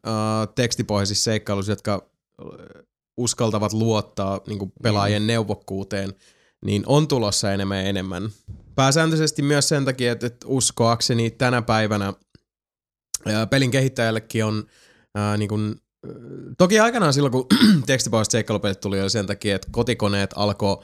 tekstipohjaisissa 0.54 1.24
seikkailuissa, 1.24 1.72
jotka 1.72 2.08
äh, 2.42 2.82
uskaltavat 3.16 3.72
luottaa 3.72 4.40
niin 4.46 4.72
pelaajien 4.82 5.26
neuvokkuuteen, 5.26 6.14
niin 6.64 6.82
on 6.86 7.08
tulossa 7.08 7.52
enemmän 7.52 7.78
ja 7.78 7.84
enemmän. 7.84 8.28
Pääsääntöisesti 8.74 9.42
myös 9.42 9.68
sen 9.68 9.84
takia, 9.84 10.12
että, 10.12 10.26
että 10.26 10.46
uskoakseni 10.48 11.30
tänä 11.30 11.62
päivänä 11.62 12.12
ää, 13.26 13.46
pelin 13.46 13.70
kehittäjällekin 13.70 14.44
on 14.44 14.64
ää, 15.14 15.36
niin 15.36 15.48
kuin, 15.48 15.74
toki 16.58 16.80
aikanaan 16.80 17.12
silloin, 17.12 17.32
kun 17.32 17.46
tekstipohjaiset 17.86 18.32
seikkailupelit 18.32 18.80
tuli, 18.80 19.00
oli 19.00 19.10
sen 19.10 19.26
takia, 19.26 19.56
että 19.56 19.68
kotikoneet 19.70 20.30
alkoi 20.36 20.82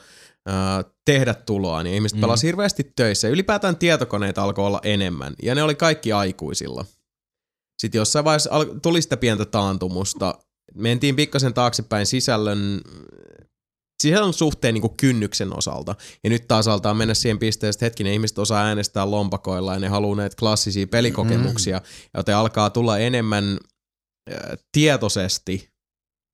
tehdä 1.04 1.34
tuloa, 1.34 1.82
niin 1.82 1.94
ihmiset 1.94 2.18
Mm. 2.18 2.26
mm. 2.26 2.34
hirveästi 2.42 2.92
töissä. 2.96 3.28
Ylipäätään 3.28 3.76
tietokoneita 3.76 4.42
alkoi 4.42 4.66
olla 4.66 4.80
enemmän, 4.82 5.34
ja 5.42 5.54
ne 5.54 5.62
oli 5.62 5.74
kaikki 5.74 6.12
aikuisilla. 6.12 6.84
Sitten 7.78 7.98
jossain 7.98 8.24
vaiheessa 8.24 8.50
tuli 8.82 9.02
sitä 9.02 9.16
pientä 9.16 9.44
taantumusta. 9.44 10.38
Mentiin 10.74 11.16
pikkasen 11.16 11.54
taaksepäin 11.54 12.06
sisällön, 12.06 12.80
sisällön 14.02 14.32
suhteen 14.32 14.74
niin 14.74 14.82
kuin 14.82 14.96
kynnyksen 14.96 15.58
osalta. 15.58 15.94
Ja 16.24 16.30
nyt 16.30 16.48
taas 16.48 16.68
altaa 16.68 16.94
mennä 16.94 17.14
siihen 17.14 17.38
pisteeseen, 17.38 17.76
että 17.76 17.86
hetkinen, 17.86 18.12
ihmiset 18.12 18.38
osaa 18.38 18.64
äänestää 18.64 19.10
lompakoilla 19.10 19.74
ja 19.74 19.78
ne 19.80 19.88
haluaa 19.88 20.16
näitä 20.16 20.36
klassisia 20.38 20.86
pelikokemuksia, 20.86 21.80
joten 22.16 22.36
alkaa 22.36 22.70
tulla 22.70 22.98
enemmän 22.98 23.58
tietoisesti 24.72 25.70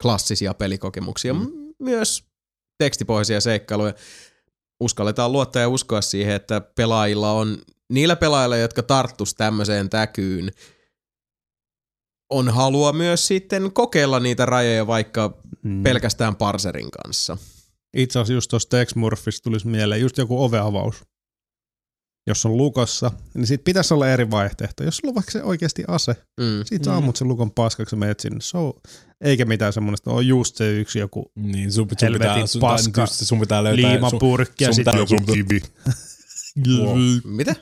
klassisia 0.03 0.55
pelikokemuksia, 0.55 1.35
mm. 1.35 1.51
myös 1.79 2.25
tekstipohjaisia 2.79 3.41
seikkailuja. 3.41 3.95
Uskalletaan 4.81 5.33
luottaa 5.33 5.63
ja 5.63 5.69
uskoa 5.69 6.01
siihen, 6.01 6.35
että 6.35 6.61
pelaajilla 6.61 7.33
on, 7.33 7.59
niillä 7.93 8.17
pelaajilla, 8.17 8.57
jotka 8.57 8.83
tarttus 8.83 9.35
tämmöiseen 9.35 9.91
täkyyn, 9.91 10.51
on 12.31 12.49
halua 12.49 12.93
myös 12.93 13.27
sitten 13.27 13.73
kokeilla 13.73 14.21
niitä 14.21 14.47
rajoja 14.47 14.87
vaikka 14.87 15.43
Mm. 15.63 15.83
pelkästään 15.83 16.37
parserin 16.37 16.91
kanssa. 16.91 17.37
Itse 17.97 18.19
asiassa 18.19 18.33
just 18.33 18.51
tuosta 18.51 18.77
Murphista 18.95 19.45
tulisi 19.45 19.67
mieleen 19.67 20.01
just 20.01 20.19
joku 20.19 20.45
oveavaus. 20.45 21.05
Jos 22.27 22.47
on 22.47 22.57
lukossa, 22.57 23.11
niin 23.35 23.47
siitä 23.47 23.65
pitäisi 23.65 23.95
olla 23.95 24.09
eri 24.09 24.31
vaihtoehto. 24.31 24.85
Jos 24.85 24.97
sulla 24.97 25.11
on 25.11 25.15
vaikka 25.15 25.33
se 25.33 25.43
oikeasti 25.43 25.85
ase, 25.89 26.13
Mm. 26.41 26.65
sit 26.65 26.85
sä 26.85 26.91
Mm. 26.91 26.97
ammut 26.97 27.17
sen 27.17 27.29
lukon 27.29 27.51
paskaksi 27.51 27.95
ja 27.95 27.99
menet 27.99 28.21
sinne. 28.21 28.41
So, 28.41 28.73
eikä 29.21 29.45
mitään 29.45 29.73
semmoista, 29.73 30.11
on 30.11 30.27
just 30.27 30.57
se 30.57 30.73
yksi 30.73 30.99
joku 30.99 31.33
Niin, 31.37 31.73
sun, 31.73 31.89
sun, 31.89 31.97
Helvetin 32.03 32.33
pitää, 32.35 32.47
sun, 32.47 32.61
paska. 32.61 33.01
just 33.01 33.15
sun 33.15 33.41
pitää 33.41 33.65
löytää... 33.65 33.91
liimapurkki 33.91 34.65
ja 34.65 34.69
sun 34.69 34.75
sitten 34.75 34.95
pitää- 34.95 35.17
joku 35.19 35.33
kivi. 35.33 35.61
Wow. 36.69 36.99
Mitä? 37.37 37.55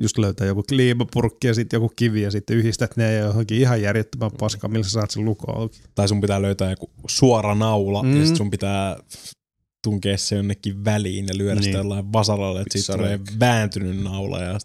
Just 0.00 0.18
löytää 0.18 0.46
joku 0.46 0.62
liimapurkki 0.70 1.46
ja 1.46 1.54
sitten 1.54 1.76
joku 1.76 1.92
kivi 1.96 2.22
ja 2.22 2.30
sitten 2.30 2.56
yhdistät 2.56 2.96
ne 2.96 3.14
johonkin 3.14 3.58
ihan 3.58 3.82
järjettömän 3.82 4.30
paskaan, 4.40 4.72
millä 4.72 4.84
sä 4.84 4.90
saat 4.90 5.10
sen 5.10 5.24
lukon 5.24 5.56
auki. 5.58 5.80
Tai 5.94 6.08
sun 6.08 6.20
pitää 6.20 6.42
löytää 6.42 6.70
joku 6.70 6.90
suora 7.08 7.54
naula 7.54 8.02
mm. 8.02 8.08
Mm. 8.08 8.20
ja 8.20 8.26
sit 8.26 8.36
sun 8.36 8.50
pitää 8.50 8.96
tunkea 9.84 10.18
se 10.18 10.36
jonnekin 10.36 10.84
väliin 10.84 11.26
ja 11.28 11.36
lyödä 11.38 11.54
niin. 11.54 11.62
sitä 11.64 11.76
Niin. 11.78 11.84
jollain 11.84 12.12
vasaralla, 12.12 12.60
että 12.60 12.78
siitä 12.78 12.92
tulee 12.92 13.20
vääntynyt 13.40 14.02
naula 14.02 14.40
ja 14.42 14.58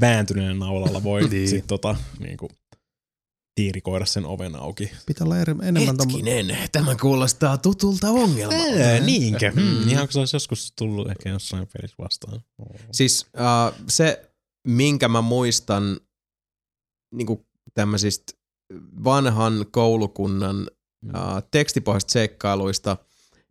vääntyneen 0.00 0.58
naulalla 0.58 1.02
voi 1.02 1.20
Niin. 1.20 1.30
niin. 1.30 1.48
sit 1.48 1.66
tota 1.66 1.96
niinku 2.18 2.48
tiirikoida 3.54 4.06
sen 4.06 4.26
oven 4.26 4.56
auki. 4.56 4.90
Pitää 5.06 5.24
olla 5.24 5.38
eri, 5.38 5.54
enemmän 5.62 5.96
tommo- 5.96 6.00
Hetkinen, 6.16 6.58
tämä 6.72 6.96
kuulostaa 7.00 7.58
tutulta 7.58 8.10
ongelmalta. 8.10 8.80
Ää, 8.80 9.00
niinkö? 9.00 9.52
Mm. 9.54 9.62
Mm. 9.62 9.88
Ihan 9.88 10.06
kun 10.06 10.12
se 10.12 10.18
olisi 10.18 10.36
joskus 10.36 10.72
tullut 10.78 11.10
ehkä 11.10 11.28
jossain 11.30 11.68
pelissä 11.72 11.96
vastaan. 11.98 12.40
Siis 12.92 13.26
uh, 13.36 13.80
se, 13.88 14.30
minkä 14.66 15.08
mä 15.08 15.20
muistan 15.22 16.00
niin 17.14 17.46
tämmöisistä 17.74 18.32
vanhan 19.04 19.66
koulukunnan 19.70 20.70
uh, 21.06 21.42
tekstipohjaisista 21.50 22.12
seikkailuista, 22.12 22.96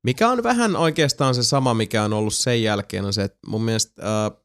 mikä 0.04 0.30
on 0.30 0.44
vähän 0.44 0.76
oikeastaan 0.76 1.36
se 1.36 1.44
sama, 1.44 1.74
mikä 1.74 2.04
on 2.04 2.13
ollut 2.13 2.34
sen 2.34 2.63
jälkeen, 2.63 3.06
on 3.06 3.13
se, 3.13 3.24
että 3.24 3.38
mun 3.48 3.63
mielestä 3.63 4.02
uh, 4.30 4.44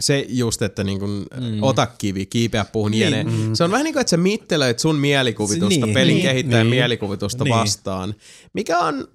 se 0.00 0.26
just, 0.28 0.62
että 0.62 0.84
niin 0.84 1.00
kun, 1.00 1.26
Mm. 1.36 1.44
mm. 1.44 1.62
ota 1.62 1.86
kivi, 1.86 2.26
kiipeä 2.26 2.64
puuhun 2.64 2.90
niin. 2.90 3.06
jne. 3.06 3.24
Mm. 3.24 3.54
Se 3.54 3.64
on 3.64 3.70
vähän 3.70 3.84
niin 3.84 3.94
kuin, 3.94 4.00
että 4.00 4.10
sä 4.10 4.16
mittelöit 4.16 4.78
sun 4.78 4.96
mielikuvitusta, 4.96 5.86
Niin, 5.86 5.94
pelin 5.94 6.14
niin, 6.14 6.22
kehittäjän 6.26 6.66
niin. 6.66 6.76
mielikuvitusta 6.76 7.44
Niin. 7.44 7.54
vastaan, 7.54 8.14
mikä 8.52 8.78
on 8.78 9.08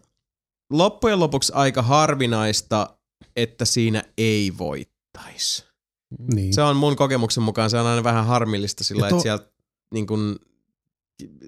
loppujen 0.72 1.20
lopuksi 1.20 1.52
aika 1.56 1.82
harvinaista, 1.82 2.98
että 3.36 3.66
siinä 3.66 4.04
ei 4.18 4.54
voittaisi. 4.58 5.66
Niin. 6.34 6.54
Se 6.54 6.62
on 6.62 6.76
mun 6.76 6.96
kokemuksen 6.96 7.44
mukaan, 7.44 7.70
se 7.70 7.78
on 7.80 7.86
aina 7.88 8.04
vähän 8.04 8.26
harmillista 8.26 8.84
sillä, 8.84 9.00
to- 9.10 9.16
että 9.16 9.22
sieltä 9.24 9.52
niin 9.94 10.08
kun, 10.08 10.40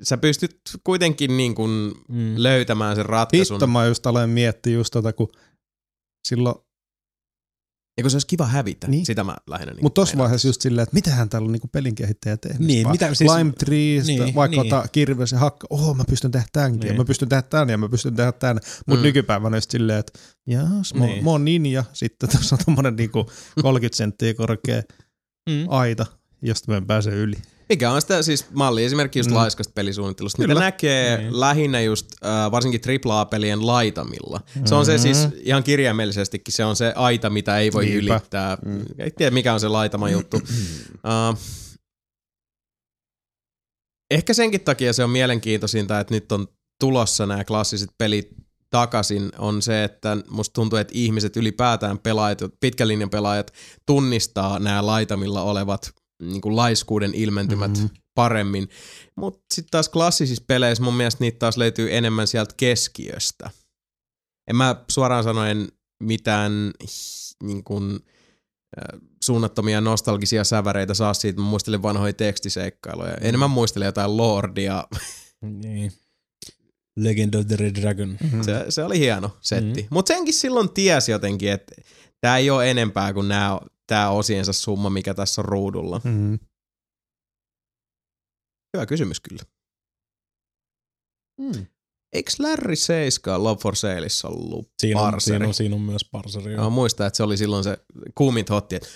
sä 0.04 0.18
pystyt 0.18 0.60
kuitenkin 0.84 1.38
niin 1.38 1.56
kun 1.56 1.96
Mm. 2.10 2.34
löytämään 2.38 2.96
sen 2.96 3.06
ratkaisun. 3.06 3.56
Hitto 3.56 3.68
mä 3.68 3.86
just 3.86 4.08
aloin 4.08 4.30
miettiä 4.30 4.74
just 4.74 4.92
tota, 4.92 5.14
kun 5.14 5.32
silloin, 6.28 6.56
Ja 7.98 8.04
kun 8.04 8.12
se 8.12 8.16
olisi 8.16 8.28
kiva 8.28 8.46
hävitä, 8.46 8.88
Niin. 8.88 8.92
niin. 8.92 9.06
sitä 9.06 9.24
mä 9.24 9.36
lähinnä 9.50 9.74
niin 9.74 9.84
mutta 9.86 10.02
tossa 10.02 10.18
vaiheessa 10.18 10.48
just 10.48 10.62
silleen, 10.62 10.84
että 10.84 10.94
mitähän 10.94 11.30
täällä 11.30 11.46
on 11.46 11.52
niinku 11.52 11.68
pelin 11.68 11.96
kehittäjä 11.96 12.38
tehnyt. 12.38 12.60
Niin, 12.68 12.92
mitä 12.92 13.14
siis- 13.14 13.32
Climb 13.32 13.56
trees, 13.58 14.06
niin, 14.08 14.22
niin, 14.24 14.36
vaikka 14.36 14.56
niin. 14.62 14.64
niin. 14.64 14.74
ota 14.74 14.88
kirves 14.88 15.32
ja 15.32 15.40
hakka, 15.40 15.68
oh 15.70 15.96
mä 15.96 16.04
pystyn 16.10 16.32
tehdä 16.32 16.46
tämänkin, 16.54 16.80
Niin. 16.80 16.88
niin. 16.90 16.98
mä 17.02 17.06
pystyn 17.06 17.30
tehdä 17.30 17.42
tän 17.42 17.70
ja 17.70 17.78
mä 17.78 17.90
pystyn 17.90 18.16
tehdä 18.16 18.32
tän. 18.32 18.56
Mutta 18.88 19.00
Mm. 19.00 19.04
nykypäivänä 19.04 19.58
just 19.58 19.72
silleen, 19.72 20.00
että 20.00 20.20
jaas, 20.48 20.94
mä, 20.94 21.00
Niin. 21.06 21.14
niin. 21.14 21.24
mä 21.24 21.30
oon 21.30 21.46
ninja, 21.46 21.84
sitten 21.94 22.30
tuossa 22.30 22.56
on 22.56 22.66
tommonen 22.66 22.96
niinku 22.96 23.26
30 23.62 23.98
senttiä 23.98 24.34
korkea 24.34 24.82
Mm. 25.50 25.66
aita, 25.70 26.06
josta 26.42 26.72
mä 26.72 26.78
en 26.78 26.86
pääse 26.88 27.10
yli. 27.10 27.36
Mikä 27.74 27.92
on 27.92 28.02
sitä 28.02 28.22
siis 28.22 28.46
malli 28.52 28.84
esimerkki 28.86 29.20
just 29.20 29.30
mm. 29.30 29.36
Laiskasta 29.36 29.74
pelisuunnittelusta, 29.76 30.38
mitä 30.42 30.48
Kyllä. 30.48 30.60
näkee 30.60 31.18
Niin. 31.18 31.40
lähinnä 31.40 31.82
just 31.82 32.08
äh, 32.26 32.52
varsinkin 32.52 32.82
AAA-pelien 33.06 33.68
laitamilla. 33.68 34.40
Se 34.66 34.76
on 34.76 34.86
se 34.86 34.98
siis 34.98 35.28
ihan 35.36 35.64
kirjaimellisestikin, 35.64 36.54
se 36.54 36.66
on 36.66 36.76
se 36.76 36.94
aita, 36.96 37.30
mitä 37.30 37.58
ei 37.58 37.74
voi 37.74 37.86
Niinpä. 37.86 38.14
ylittää. 38.14 38.58
Mm. 38.66 38.86
Ei 39.00 39.12
tiedä 39.12 39.32
mikä 39.32 39.54
on 39.54 39.60
se 39.60 39.68
laitama 39.68 40.10
juttu. 40.10 40.38
uh, 40.38 41.38
ehkä 44.12 44.34
senkin 44.34 44.62
takia 44.62 44.94
se 44.94 45.04
on 45.04 45.10
mielenkiintoisinta, 45.10 46.00
että 46.00 46.14
nyt 46.14 46.32
on 46.32 46.48
tulossa 46.80 47.26
nämä 47.26 47.44
klassiset 47.44 47.90
pelit 47.98 48.30
takaisin, 48.70 49.32
on 49.38 49.62
se, 49.62 49.84
että 49.84 50.18
musta 50.30 50.54
tuntuu, 50.54 50.80
että 50.80 50.94
ihmiset 50.96 51.38
ylipäätään 51.38 52.00
pelaajat, 52.00 52.40
pitkän 52.60 52.88
linjan 52.88 53.10
pelaajat 53.10 53.54
tunnistaa 53.86 54.60
nämä 54.60 54.86
laitamilla 54.86 55.42
olevat 55.42 55.94
niin 56.30 56.42
kuin 56.42 56.56
laiskuuden 56.56 57.14
ilmentymät 57.16 57.72
Mhm. 57.72 57.80
mm-hmm. 57.82 57.98
paremmin. 58.16 58.70
Mutta 59.16 59.42
sitten 59.54 59.72
taas 59.72 59.90
klassisissa 59.90 60.44
peleissä 60.48 60.84
mun 60.84 60.94
mielestä 60.94 61.24
niitä 61.24 61.40
taas 61.40 61.58
löytyy 61.58 61.96
enemmän 61.96 62.28
sieltä 62.28 62.54
keskiöstä. 62.58 63.50
En 64.50 64.56
mä 64.56 64.76
suoraan 64.92 65.24
sanoen 65.24 65.68
mitään 66.04 66.72
niin 67.44 67.64
kuin, 67.64 68.00
suunnattomia 69.24 69.82
nostalgisia 69.82 70.44
säväreitä 70.44 70.94
saa 70.94 71.14
siitä. 71.14 71.42
Mä 71.42 71.48
muistelen 71.48 71.82
vanhoja 71.82 72.14
tekstiseikkailuja. 72.14 73.14
Enemmän 73.22 73.50
muistelen 73.50 73.86
jotain 73.86 74.18
Lordia. 74.18 74.84
Niin. 75.42 75.92
Legend 77.00 77.34
of 77.34 77.48
the 77.48 77.56
Red 77.56 77.82
Dragon. 77.82 78.18
Mm. 78.32 78.42
Se, 78.44 78.66
se 78.70 78.84
oli 78.84 79.00
hieno 79.00 79.38
setti. 79.42 79.82
Mm. 79.82 79.88
Mutta 79.92 80.14
senkin 80.14 80.34
silloin 80.34 80.70
tiesi 80.70 81.12
jotenkin, 81.12 81.52
että 81.52 81.76
tämä 82.22 82.38
ei 82.38 82.50
ole 82.50 82.72
enempää 82.72 83.14
kuin 83.14 83.28
nämä, 83.28 83.60
tämä 83.88 84.10
osiensa 84.10 84.54
summa, 84.54 84.90
mikä 84.90 85.14
tässä 85.14 85.42
on 85.42 85.46
ruudulla. 85.46 86.02
Mm. 86.04 86.40
Hyvä 88.78 88.86
kysymys 88.86 89.20
kyllä. 89.20 89.44
Mm. 91.42 91.66
Eikö 92.14 92.32
Larry 92.40 92.76
Seiska 92.76 93.44
Love 93.44 93.62
for 93.62 93.76
Saleissa 93.76 94.28
ollut 94.28 94.72
Siinä 94.80 95.02
on, 95.02 95.12
parseri? 95.12 95.38
siinä, 95.38 95.48
on, 95.48 95.54
siinä 95.54 95.76
on 95.76 95.82
myös 95.82 96.06
parseri. 96.12 96.56
Mä 96.56 96.70
muistan, 96.70 97.08
että 97.08 97.18
se 97.18 97.24
oli 97.24 97.38
silloin 97.38 97.64
se 97.64 97.78
kuumint 98.16 98.50
hotti, 98.50 98.76
että 98.76 98.88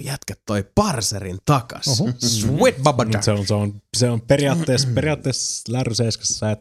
jätkä 0.00 0.34
toi 0.46 0.64
parserin 0.74 1.38
takas. 1.44 1.88
Oho. 1.88 2.12
Sweet 2.18 2.76
baba 2.82 3.04
Mut 3.04 3.22
se 3.22 3.30
on, 3.32 3.46
se 3.46 3.54
on, 3.54 3.82
se 3.96 4.10
on 4.10 4.20
periaatteessa, 4.20 4.88
periaatteessa 4.94 5.72
Larry 5.72 5.94
Seiskassa 5.94 6.38
sä 6.38 6.50
et, 6.50 6.60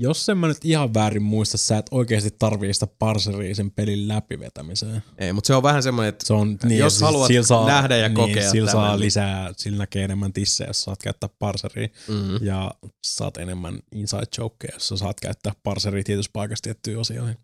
jos 0.00 0.28
en 0.28 0.38
mä 0.38 0.48
nyt 0.48 0.64
ihan 0.64 0.94
väärin 0.94 1.22
muista, 1.22 1.58
sä 1.58 1.78
et 1.78 1.86
oikeasti 1.90 2.30
tarvii 2.38 2.74
sitä 2.74 2.86
parseria 2.98 3.54
sen 3.54 3.70
pelin 3.70 4.08
läpivetämiseen. 4.08 5.02
Ei, 5.18 5.32
mutta 5.32 5.46
se 5.46 5.54
on 5.54 5.62
vähän 5.62 5.82
semmoinen, 5.82 6.08
että 6.08 6.26
Se 6.26 6.32
on, 6.32 6.58
niin, 6.64 6.78
Jos 6.78 6.92
siis 6.92 7.02
haluat 7.02 7.26
sillä 7.28 7.46
saa, 7.46 7.66
nähdä 7.66 7.96
ja 7.96 8.08
niin, 8.08 8.16
kokea 8.16 8.50
Sillä 8.50 8.70
tämän, 8.70 8.84
saa 8.86 8.92
niin- 8.96 9.00
lisää, 9.00 9.52
sillä 9.56 9.78
näkee 9.78 10.04
enemmän 10.04 10.32
tissejä, 10.32 10.68
jos 10.68 10.82
saat 10.82 11.02
käyttää 11.02 11.28
parseria. 11.38 11.88
mm, 12.08 12.46
Ja 12.46 12.70
saat 13.04 13.36
enemmän 13.36 13.78
inside 13.92 14.22
jokeja, 14.38 14.72
jos 14.74 14.88
saat 14.88 15.20
käyttää 15.20 15.52
parseria 15.62 16.04
tietyssä 16.04 16.30
paikassa 16.32 16.62
tiettyihin 16.62 17.00
osioihin. 17.00 17.36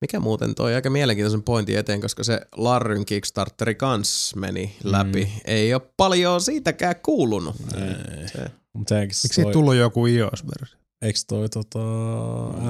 mikä 0.00 0.20
muuten 0.20 0.54
toi 0.54 0.74
aika 0.74 0.90
mielenkiintoisen 0.90 1.42
pointin 1.42 1.78
eteen, 1.78 2.00
koska 2.00 2.24
se 2.24 2.40
Larryn 2.56 3.04
Kickstarteri 3.04 3.74
kans 3.74 4.32
meni 4.36 4.76
läpi. 4.84 5.24
Mm. 5.24 5.40
Ei 5.44 5.74
ole 5.74 5.82
paljon 5.96 6.40
siitäkään 6.40 6.94
kuulunut. 7.02 7.56
Ei. 7.74 8.28
Se, 8.28 8.50
Mut 8.72 8.88
se, 8.88 9.00
Eikö 9.00 9.14
siitä 9.14 9.52
tullut 9.52 9.74
joku 9.74 10.06
iOS-versio? 10.06 10.78
Eikö 11.02 11.18
toi 11.28 11.48
tota, 11.48 11.78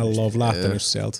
L-Love 0.04 0.38
lähtenyt 0.38 0.82
sieltä? 0.82 1.18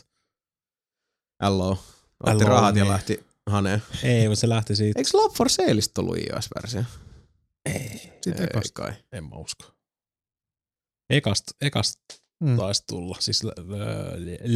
Hello. 1.43 1.71
Otti 1.71 2.31
Hello, 2.45 2.49
rahat 2.49 2.77
ja 2.77 2.83
niin. 2.85 2.93
lähti 2.93 3.27
haneen. 3.51 3.83
Ei, 4.03 4.29
mutta 4.29 4.41
se 4.41 4.49
lähti 4.49 4.77
siitä. 4.77 4.99
Eikö 5.01 5.11
Love 5.15 5.35
for 5.35 5.49
Saleista 5.49 5.95
tullut 5.95 6.17
iOS-versio? 6.17 6.83
Ei, 7.67 8.13
Siitä 8.23 8.39
Ei 8.43 8.47
ekasta. 8.51 8.73
kai. 8.83 8.93
en 9.13 9.25
mä 9.25 9.37
usko. 9.37 9.65
Ekasta, 11.11 11.53
ekasta 11.61 12.03
Mm. 12.45 12.57
taisi 12.57 12.85
tulla. 12.87 13.17
Siis 13.21 13.45
uh, 13.45 13.51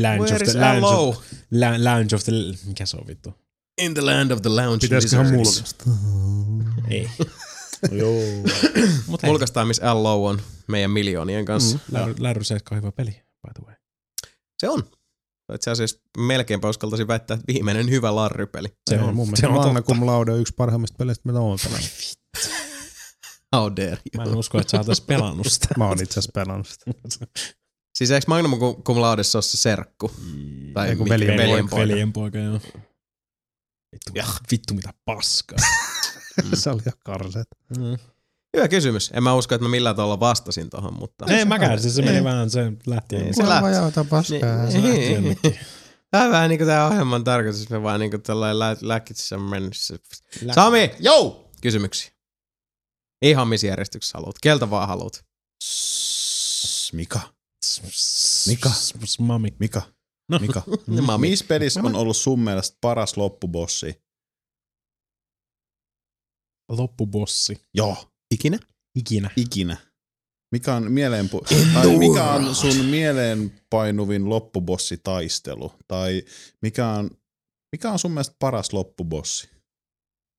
Lounge 0.02 0.34
of 0.34 0.42
the 0.42 0.60
Lounge 0.60 0.86
of, 0.86 1.16
la, 1.50 1.84
lounge 1.84 2.14
of 2.16 2.24
the... 2.24 2.32
Mikä 2.66 2.86
se 2.86 2.96
on 2.96 3.06
vittu? 3.06 3.34
In 3.80 3.94
the 3.94 4.00
land 4.02 4.30
of 4.30 4.42
the 4.42 4.48
lounge 4.50 4.78
Pitäisiköhän 4.80 5.38
lizards. 5.38 5.76
mulkasta? 5.84 5.84
Joo. 8.02 8.14
Mulkaistaan, 9.22 9.66
missä 9.68 9.94
LO 9.94 10.26
on 10.26 10.42
meidän 10.68 10.90
miljoonien 10.90 11.44
kanssa. 11.44 11.78
Mm. 11.92 12.14
Larry 12.18 12.44
7 12.44 12.60
on 12.70 12.76
hyvä 12.82 12.92
peli, 12.92 13.10
by 13.10 13.52
the 13.54 13.66
way. 13.66 13.74
Se 14.58 14.68
on. 14.68 14.82
Itse 15.54 15.70
asiassa 15.70 16.00
melkeinpä 16.18 16.68
uskaltaisin 16.68 17.08
väittää, 17.08 17.34
että 17.34 17.52
viimeinen 17.52 17.90
hyvä 17.90 18.14
Larry-peli. 18.14 18.68
Se 18.90 18.98
on, 19.00 19.14
mun 19.16 19.26
se 19.26 19.30
mielestä 19.30 19.48
on 19.48 19.54
Magna 19.54 19.80
totta. 19.80 19.92
Cum 19.94 20.06
Laude 20.06 20.32
on 20.32 20.40
yksi 20.40 20.54
parhaimmista 20.54 20.96
peleistä, 20.98 21.22
mitä 21.28 21.40
oon 21.40 21.58
pelannut. 21.64 21.90
How 23.56 23.72
dare 23.76 23.98
Mä 24.16 24.22
you. 24.22 24.32
en 24.32 24.38
usko, 24.38 24.60
että 24.60 24.70
sä 24.70 24.84
oot 24.90 25.06
pelannut 25.06 25.46
sitä. 25.46 25.68
Mä 25.76 25.88
oon 25.88 26.02
itse 26.02 26.12
asiassa 26.12 26.30
pelannut 26.34 26.68
sitä. 26.68 26.90
Siis 27.98 28.10
eikö 28.10 28.24
Magnum 28.28 28.52
cum- 28.90 29.00
laudessa 29.00 29.38
ole 29.38 29.42
se 29.42 29.56
serkku? 29.56 30.10
Tai 30.74 30.88
Ei, 30.88 30.96
kun 30.96 31.04
mi- 31.06 31.10
veljen 31.10 31.36
veljen 31.36 31.68
poika. 31.68 31.76
poika. 31.76 31.88
Veljen 31.88 32.12
poika, 32.12 32.38
joo. 32.38 32.60
Vittu, 33.92 34.12
vittu 34.50 34.74
mitä 34.74 34.94
paskaa. 35.04 35.58
se 36.54 36.70
oli 36.70 36.82
ihan 36.86 36.98
karseet. 37.04 37.46
Mm. 37.78 37.98
Hyvä 38.56 38.68
kysymys. 38.68 39.10
En 39.14 39.22
mä 39.22 39.34
usko, 39.34 39.54
että 39.54 39.62
mä 39.64 39.68
millään 39.70 39.96
tavalla 39.96 40.20
vastasin 40.20 40.70
tohon, 40.70 40.94
mutta... 40.98 41.26
Ei 41.28 41.44
mäkään, 41.44 41.80
siis 41.80 41.94
se 41.94 42.02
meni 42.02 42.16
Ei. 42.16 42.24
vähän, 42.24 42.50
se 42.50 42.72
lähti. 42.86 43.16
Ei, 43.16 43.22
Ei, 43.22 43.34
se 43.34 43.48
lähti. 43.48 43.70
Jauta 43.70 44.04
paskaa. 44.04 44.66
Niin. 44.66 45.38
se. 45.42 45.58
Tämä 46.10 46.24
on 46.24 46.30
vähän 46.30 46.48
niinku 46.48 46.64
tää 46.64 46.86
ohjelman 46.86 47.24
tarkoitus, 47.24 47.70
me 47.70 47.82
vaan 47.82 48.00
niinku 48.00 48.18
tällainen 48.18 48.58
lä- 48.58 48.76
läkitsessä 48.80 49.38
mennessä. 49.38 49.98
Sami! 50.54 50.90
Jou! 51.00 51.50
Kysymyksiä. 51.60 52.10
Ihan 53.22 53.48
missä 53.48 53.66
järjestyksessä 53.66 54.18
haluat. 54.18 54.36
Keltä 54.42 54.70
vaan 54.70 54.88
haluat. 54.88 55.24
Mika. 56.92 57.20
Mika. 58.46 58.70
Mami. 59.18 59.48
Mika. 59.58 59.82
No. 60.28 60.38
Mika. 60.38 60.62
Mami. 61.06 61.28
Missä 61.28 61.44
pelissä 61.48 61.80
on 61.84 61.94
ollut 61.94 62.16
sun 62.16 62.40
mielestä 62.40 62.78
paras 62.80 63.16
loppubossi? 63.16 64.02
Loppubossi. 66.68 67.60
Joo. 67.74 67.96
Ikinä? 68.34 68.58
Ikinä. 68.98 69.30
Ikinä. 69.36 69.76
Mikä 70.52 70.74
on, 70.74 70.84
mieleenpu- 70.92 71.44
tai 71.74 71.96
mikä 71.96 72.24
on 72.24 72.54
sun 72.54 72.76
mieleenpainuvin 72.84 74.28
loppubossitaistelu? 74.28 75.72
Tai 75.88 76.22
mikä 76.62 76.88
on, 76.88 77.10
mikä 77.72 77.90
on 77.92 77.98
sun 77.98 78.10
mielestä 78.10 78.36
paras 78.38 78.72
loppubossi? 78.72 79.50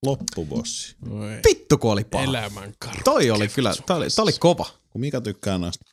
Loppubossi. 0.06 0.96
Oi. 1.10 1.40
Vittu 1.50 1.78
kun 1.78 1.92
oli 1.92 2.04
paha. 2.04 2.24
Elämän 2.24 2.74
karu. 2.80 3.00
Toi 3.04 3.32
oli 3.32 3.48
kyllä, 3.48 3.74
toi 3.88 3.98
oli, 3.98 4.08
toi 4.16 4.24
oli 4.24 4.34
kova. 4.40 4.66
Kun 4.90 5.02
Mika 5.02 5.22
tykkää 5.22 5.58
näistä 5.58 5.86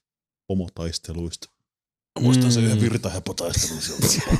pomotaisteluista. 0.46 1.48
Muistan 2.20 2.52
sen 2.52 2.62
Mm. 2.62 2.66
yhden 2.66 2.80
virtahepotaistelun 2.80 3.82
sieltä. 3.82 4.30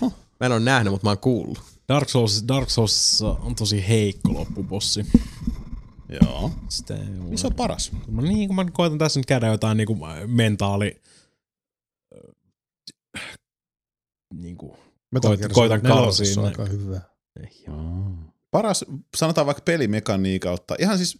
Mä 0.40 0.46
en 0.46 0.52
ole 0.52 0.60
nähnyt, 0.60 0.90
mutta 0.92 1.06
mä 1.06 1.10
oon 1.10 1.18
kuullut. 1.18 1.62
Dark 1.88 2.08
Souls, 2.08 2.44
Dark 2.48 2.70
Soulsissa 2.70 3.28
on 3.28 3.54
tosi 3.54 3.88
heikko 3.88 4.32
loppubossi. 4.34 5.06
Joo. 6.22 6.50
Sitä 6.68 6.94
ei 6.94 7.18
ole. 7.20 7.30
Missä 7.30 7.48
on 7.48 7.54
paras? 7.54 7.92
Mä, 8.08 8.22
niin, 8.22 8.48
kun 8.48 8.56
mä 8.56 8.66
koitan 8.72 8.98
tässä 8.98 9.20
nyt 9.20 9.26
käydä 9.26 9.46
jotain 9.46 9.76
niinku 9.76 9.98
mentaali... 10.26 11.00
äh, 13.16 13.38
Niinku, 14.34 14.76
Metal 15.12 15.36
Gear 15.36 15.52
koitan 15.52 15.80
nelosessa 15.82 16.40
karsia 16.40 16.42
on 16.42 16.48
aika 16.48 16.64
hyvä. 16.64 17.00
ei, 17.40 17.64
Paras, 18.50 18.84
sanotaan 19.16 19.46
vaikka 19.46 19.62
pelimekaniikan 19.62 20.50
kautta. 20.50 20.76
Ihan 20.78 20.98
siis, 20.98 21.18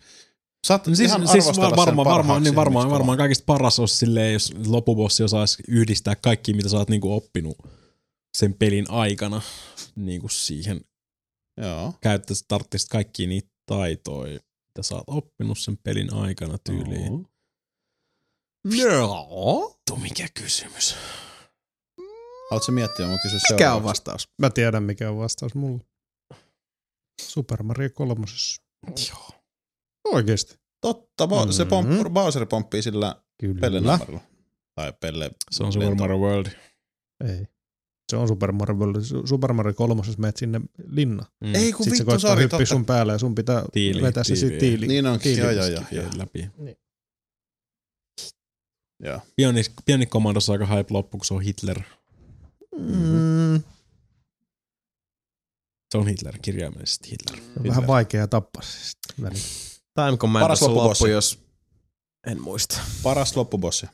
saat 0.67 0.87
No 0.87 0.95
siis, 0.95 1.09
ihan 1.09 1.29
siis 1.29 1.47
varmaan, 1.57 1.89
sen 1.89 1.97
varmaan, 1.97 2.43
niin 2.43 2.55
varmaan, 2.55 2.91
varmaan 2.91 3.19
kaikista 3.19 3.45
paras 3.47 3.79
olisi 3.79 3.97
silleen, 3.97 4.33
jos 4.33 4.55
loppubossi 4.67 5.23
osaisi 5.23 5.63
yhdistää 5.69 6.17
kaikki, 6.17 6.53
mitä 6.53 6.69
sä 6.69 6.77
oot 6.77 6.89
niinku 6.89 7.13
oppinut 7.13 7.57
sen 8.39 8.55
pelin 8.55 8.91
aikana 8.91 9.43
niinku 9.97 10.29
siihen 10.29 10.81
kova. 10.81 10.97
Joo. 11.69 11.95
käyttäisi, 12.01 12.45
tarvitsisi 12.49 12.87
kaikki 12.91 13.27
niitä 13.27 13.49
taitoja, 13.67 14.41
mitä 14.69 14.83
sä 14.83 14.95
oot 14.95 15.05
oppinut 15.07 15.59
sen 15.59 15.79
pelin 15.79 16.15
aikana 16.15 16.59
tyyliin. 16.59 17.13
Oo. 17.13 17.25
Joo. 18.65 19.69
Vittu, 19.69 19.97
mikä 19.97 20.29
kysymys. 20.35 20.97
Haluatko 22.51 22.73
miettiä, 22.73 23.07
mä 23.07 23.19
kysyn 23.23 23.41
Mikä 23.51 23.75
on 23.75 23.85
vastaus? 23.85 24.29
Mä 24.39 24.51
tiedän, 24.51 24.83
mikä 24.83 25.11
on 25.11 25.19
vastaus 25.19 25.55
mulle. 25.55 25.85
Super 27.23 27.63
Mario 27.63 27.91
kolmosessa. 27.95 28.63
Joo. 29.09 29.31
Oikeesti. 30.05 30.55
Totta, 30.81 31.27
Bo- 31.27 31.53
se 31.53 31.65
pomp. 31.65 31.89
Bowser 32.13 32.47
pomppii 32.47 32.83
sillä 32.83 33.23
Kyllä. 33.41 33.99
Tai 34.75 34.93
pelle... 35.01 35.31
Se 35.51 35.65
on 35.65 35.73
Super 35.73 35.95
Mario 35.95 36.19
World. 36.19 36.47
Ei. 37.29 37.47
Se 38.11 38.17
on 38.17 38.29
Super 38.29 38.53
Mario, 38.53 38.77
World. 38.77 39.27
Super 39.27 39.53
Mario 39.53 39.75
kolmosessa 39.75 40.21
menet 40.21 40.37
sinne 40.37 40.61
linna. 40.89 41.25
Mm. 41.41 41.55
Ei 41.55 41.73
kun 41.73 41.85
Sitten 41.85 41.99
se 41.99 42.03
vittu, 42.03 42.11
koittaa 42.13 42.31
sori, 42.31 42.49
totta. 42.49 42.67
sun 42.67 42.85
päälle 42.85 43.13
ja 43.13 43.19
sun 43.19 43.35
pitää 43.35 43.65
Tiili, 43.73 44.03
vetää 44.03 44.25
se 44.25 44.35
tiili. 44.35 44.41
siitä 44.49 44.61
tiili. 44.61 44.87
Niin 44.87 45.07
onkin, 45.07 45.35
tiili- 45.37 45.41
joo, 45.55 45.67
joo, 45.67 45.67
joo. 45.67 45.85
Vie 45.93 46.09
läpi. 46.19 46.51
Joo. 49.01 49.21
Bionic, 49.37 49.71
Bionic 49.87 50.09
Commandossa 50.09 50.53
aika 50.53 50.67
hype 50.67 50.87
loppu, 50.95 51.19
kun 51.19 51.25
se 51.25 51.35
on 51.35 51.41
Hitler. 51.43 51.81
Mm, 52.79 53.63
Se 55.93 55.99
on 55.99 56.07
Hitler, 56.09 56.39
kirjaimellisesti 56.43 57.11
Hitler. 57.11 57.41
on 57.59 57.69
vähän 57.69 57.87
vaikea 57.87 58.27
tappaa 58.29 58.63
se 58.63 58.79
sitten 58.89 59.25
välillä. 59.25 59.45
Time 59.95 60.17
Commandossa 60.17 60.65
loppubossi. 60.67 61.05
loppu, 61.05 61.13
jos... 61.13 61.39
En 62.27 62.41
muista. 62.43 62.81
Paras 63.03 63.37
loppubossi. 63.37 63.87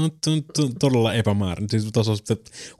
On 0.00 0.10
todella 0.80 1.14
epämääräinen. 1.14 1.70
Siis 1.70 1.88
tuossa 1.92 2.12
on 2.12 2.16
sitten 2.16 2.36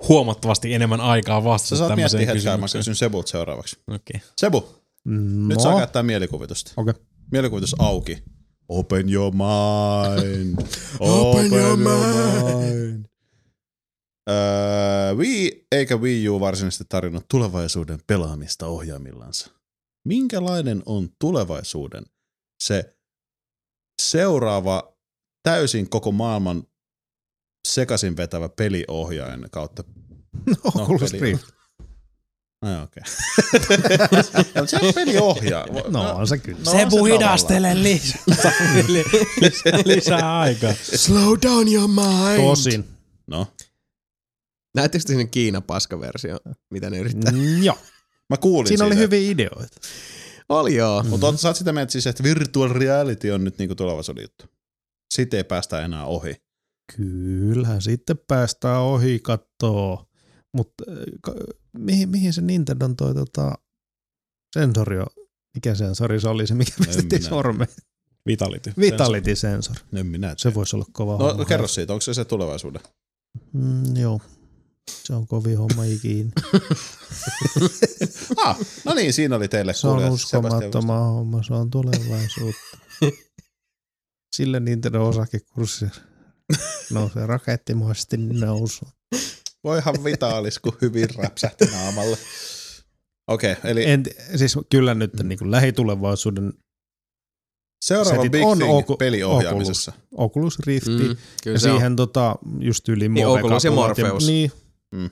huomattavasti 0.09 0.75
enemmän 0.75 1.01
aikaa 1.01 1.41
Sä 1.41 1.45
vastata 1.45 1.77
saat 1.77 1.89
tämmöiseen 1.89 2.19
miettiä 2.21 2.51
hetken, 2.53 2.61
mä 2.61 2.67
kysyn 2.73 2.95
Sebulta 2.97 3.31
seuraavaksi. 3.31 3.77
Okei. 3.89 4.21
Sebu, 4.37 4.69
No, 5.05 5.49
nyt 5.49 5.61
saa 5.61 5.79
käyttää 5.79 6.03
mielikuvitusta. 6.03 6.73
Okei. 6.77 6.95
Mielikuvitus 7.33 7.75
auki. 7.79 8.23
Open 8.69 9.13
your 9.13 9.33
mind. 9.33 10.59
Open, 11.01 11.53
your 11.53 11.77
mind. 11.77 13.07
Öö, 14.31 15.15
Wii 15.15 15.67
eikä 15.73 15.97
Wii 15.97 16.29
U 16.29 16.41
varsinaisesti 16.41 16.85
tarjonnut 16.89 17.25
tulevaisuuden 17.31 17.99
pelaamista 18.07 18.67
ohjaimillansa. 18.67 19.51
minkälainen 20.05 20.83
on 20.87 21.09
tulevaisuuden 21.21 22.05
se 22.63 22.97
seuraava 24.03 24.97
täysin 25.43 25.91
koko 25.91 26.13
maailman 26.13 26.63
sekaisin 27.75 28.17
vetävä 28.17 28.49
peliohjaajan 28.49 29.49
kautta. 29.51 29.85
Oculus 30.65 31.11
peli- 31.13 31.21
Rift. 31.21 31.45
Ai 32.63 32.83
okei. 32.83 33.03
Okay. 34.57 34.67
se 34.67 34.77
on 34.83 34.95
peliohjaaja. 34.95 35.83
No 35.89 36.17
on 36.17 36.29
se 36.29 36.39
kyllä. 36.39 36.59
No, 36.65 36.71
se 36.71 36.79
hidastele 37.15 37.83
lisää, 37.83 38.23
lisää, 39.41 39.81
lisää 39.85 40.41
aikaa. 40.41 40.73
Slow 40.83 41.39
down 41.43 41.73
your 41.73 41.89
mind. 41.89 42.47
Tosin. 42.49 42.85
No, 43.27 43.47
Näettekö 44.77 45.03
te 45.05 45.09
sinne 45.09 45.27
Kiina 45.27 45.61
paskaversio, 45.61 46.39
mitä 46.71 46.91
ne 46.91 46.99
yrittää? 46.99 47.33
Mm, 47.33 47.63
joo. 47.63 47.79
mä 48.31 48.37
kuulin 48.37 48.69
Siinä 48.69 48.85
oli 48.85 48.95
siitä. 48.95 49.03
hyviä 49.03 49.31
ideoita. 49.31 49.77
Oli 50.49 50.75
joo. 50.75 51.03
Mutta 51.03 51.37
sä 51.37 51.49
oot 51.49 51.57
sitä 51.57 51.73
mieltä 51.73 51.93
siis, 51.93 52.07
että 52.07 52.23
virtual 52.23 52.69
reality 52.69 53.31
on 53.31 53.45
nyt 53.45 53.59
niinku 53.59 53.75
tulevaisuuden 53.75 54.23
juttu. 54.23 54.45
Siitä 55.15 55.37
ei 55.37 55.45
päästä 55.45 55.85
enää 55.85 56.05
ohi. 56.07 56.35
Kyllähän 56.97 57.83
sitten 57.83 58.19
päästään 58.29 58.81
ohi 58.81 59.19
kattoo. 59.23 60.09
Mutta 60.53 60.85
mihin, 61.79 62.09
mihin 62.09 62.33
se 62.33 62.41
Nintendon 62.41 62.97
toi 62.97 63.15
tota, 63.15 63.55
sensori 64.59 64.99
on? 64.99 65.07
Mikä 65.55 65.75
sensori 65.75 66.21
se 66.21 66.29
oli 66.29 66.47
se, 66.47 66.55
mikä 66.55 66.73
pistettiin 66.87 67.23
sormeen? 67.23 67.71
Vitality. 68.27 68.73
Vitality-sensori. 68.81 69.81
En 69.95 70.07
minä 70.07 70.29
Se 70.31 70.43
tiedä. 70.43 70.55
voisi 70.55 70.77
olla 70.77 70.87
kova 70.93 71.13
No 71.19 71.29
homma. 71.29 71.45
kerro 71.45 71.69
siitä, 71.69 71.93
onko 71.93 72.01
se 72.01 72.15
se 72.15 72.25
tulevaisuuden? 72.25 72.83
Mm, 73.53 73.97
joo. 73.97 74.21
Se 74.91 75.15
on 75.15 75.27
kovin 75.27 75.59
homma 75.59 75.85
ikinä. 75.85 76.31
Ah, 78.37 78.59
no 78.85 78.95
niin, 78.95 79.13
siinä 79.13 79.37
oli 79.37 79.49
teille 79.49 79.75
Se 79.75 79.89
on 79.89 80.11
uskomattoma 80.11 80.99
homma, 81.01 81.43
se 81.43 81.55
on 81.55 81.71
tulevaisuutta. 81.71 82.79
Sille 84.37 84.61
Nintendo 84.61 85.09
osakekurssi 85.09 85.87
nousee 86.91 87.27
rakettimaisesti 87.27 88.17
nousu. 88.17 88.89
Voihan 89.65 90.05
vitaalis, 90.05 90.59
kun 90.59 90.77
hyvin 90.83 91.09
räpsähti 91.17 91.65
naamalle. 91.65 92.19
Okei, 93.29 93.53
okay, 93.53 93.71
eli 93.71 93.85
En, 93.91 94.03
siis 94.37 94.55
kyllä 94.71 94.95
nyt 94.95 95.13
niin 95.23 95.39
kuin 95.39 95.51
lähitulevaisuuden 95.51 96.53
seuraava 97.85 98.17
setit 98.17 98.33
big 98.33 98.45
on 98.47 98.59
thing 98.59 98.73
Ocu- 98.73 98.97
peliohjaamisessa. 98.99 99.93
Oculus 100.17 100.59
Rifti 100.59 100.91
Mm, 100.91 101.03
mm, 101.09 101.17
ja 101.53 101.59
se 101.59 101.71
on. 101.71 101.77
siihen 101.77 101.97
tota, 101.97 102.37
just 102.61 102.89
yli 102.89 103.09
Niin, 103.09 103.27
Oculus 103.27 103.65
ja 103.65 103.71
Morpheus. 103.71 104.27
niin, 104.27 104.53
Mm. 104.93 105.01
mm. 105.01 105.11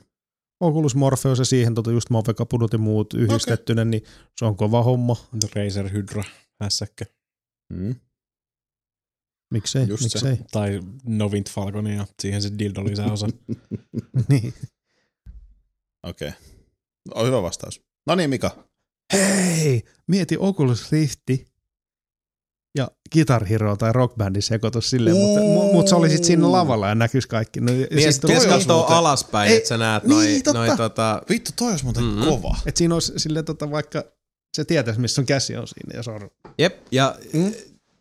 Oculus 0.61 0.95
Morpheus 0.95 1.39
ja 1.39 1.45
siihen 1.45 1.75
tota 1.75 1.91
just 1.91 2.09
Move-kapunut 2.09 2.73
ja 2.73 2.79
muut 2.79 3.13
yhdistettynä, 3.13 3.81
okay. 3.81 3.89
niin 3.89 4.03
se 4.39 4.45
on 4.45 4.55
kova 4.57 4.83
homma. 4.83 5.15
Razer 5.55 5.89
Hydra 5.93 6.23
hässäkkä. 6.61 7.05
Mm. 7.73 7.95
Miksei, 9.55 9.87
Just 9.87 10.03
se. 10.09 10.29
miksei. 10.29 10.45
Tai 10.51 10.79
Novint 11.05 11.49
Falcon 11.49 11.87
ja 11.87 12.05
siihen 12.21 12.41
se 12.41 12.49
dildo 12.59 12.85
lisäosa. 12.85 13.27
niin. 14.29 14.53
Okei. 16.03 16.27
Okay. 16.29 16.41
On 17.15 17.27
hyvä 17.27 17.41
vastaus. 17.41 17.81
No 18.07 18.15
niin, 18.15 18.29
Mika. 18.29 18.67
Hei, 19.13 19.83
mieti 20.07 20.35
Oculus 20.39 20.91
Rifti 20.91 21.45
ja 22.77 22.87
Guitar 23.13 23.45
Hero 23.45 23.75
tai 23.75 23.93
Rock 23.93 24.15
Bandin 24.15 24.41
sekoitus 24.41 24.89
silleen, 24.89 25.15
mutta, 25.15 25.39
mu- 25.41 25.73
mutta 25.73 25.89
se 25.89 25.95
oli 25.95 26.09
sitten 26.09 26.25
siinä 26.25 26.51
lavalla 26.51 26.87
ja 26.89 26.95
näkyisi 26.95 27.27
kaikki. 27.27 27.61
No, 27.61 27.71
toi 28.21 28.33
olisi 28.35 28.47
katsoa 28.47 28.77
muuten- 28.77 28.95
alaspäin, 28.95 29.51
että 29.57 29.69
sä 29.69 29.77
näet 29.77 30.03
niin, 30.03 30.11
noi, 30.15 30.41
totta. 30.43 30.59
noi 30.65 30.77
tota, 30.77 31.21
Vittu, 31.29 31.51
toi 31.55 31.69
olisi 31.71 31.83
muuten 31.83 32.03
Mhm. 32.03 32.23
kova. 32.25 32.57
Et 32.65 32.77
siinä 32.77 32.93
olisi 32.93 33.13
silleen 33.17 33.45
tota, 33.45 33.71
vaikka 33.71 34.03
se 34.55 34.65
tietäisi, 34.65 34.99
missä 34.99 35.15
sun 35.15 35.25
käsi 35.25 35.55
on 35.55 35.67
siinä 35.67 35.97
ja 35.97 36.03
sormi. 36.03 36.29
Jep, 36.57 36.77
ja 36.91 37.15
mm. 37.33 37.53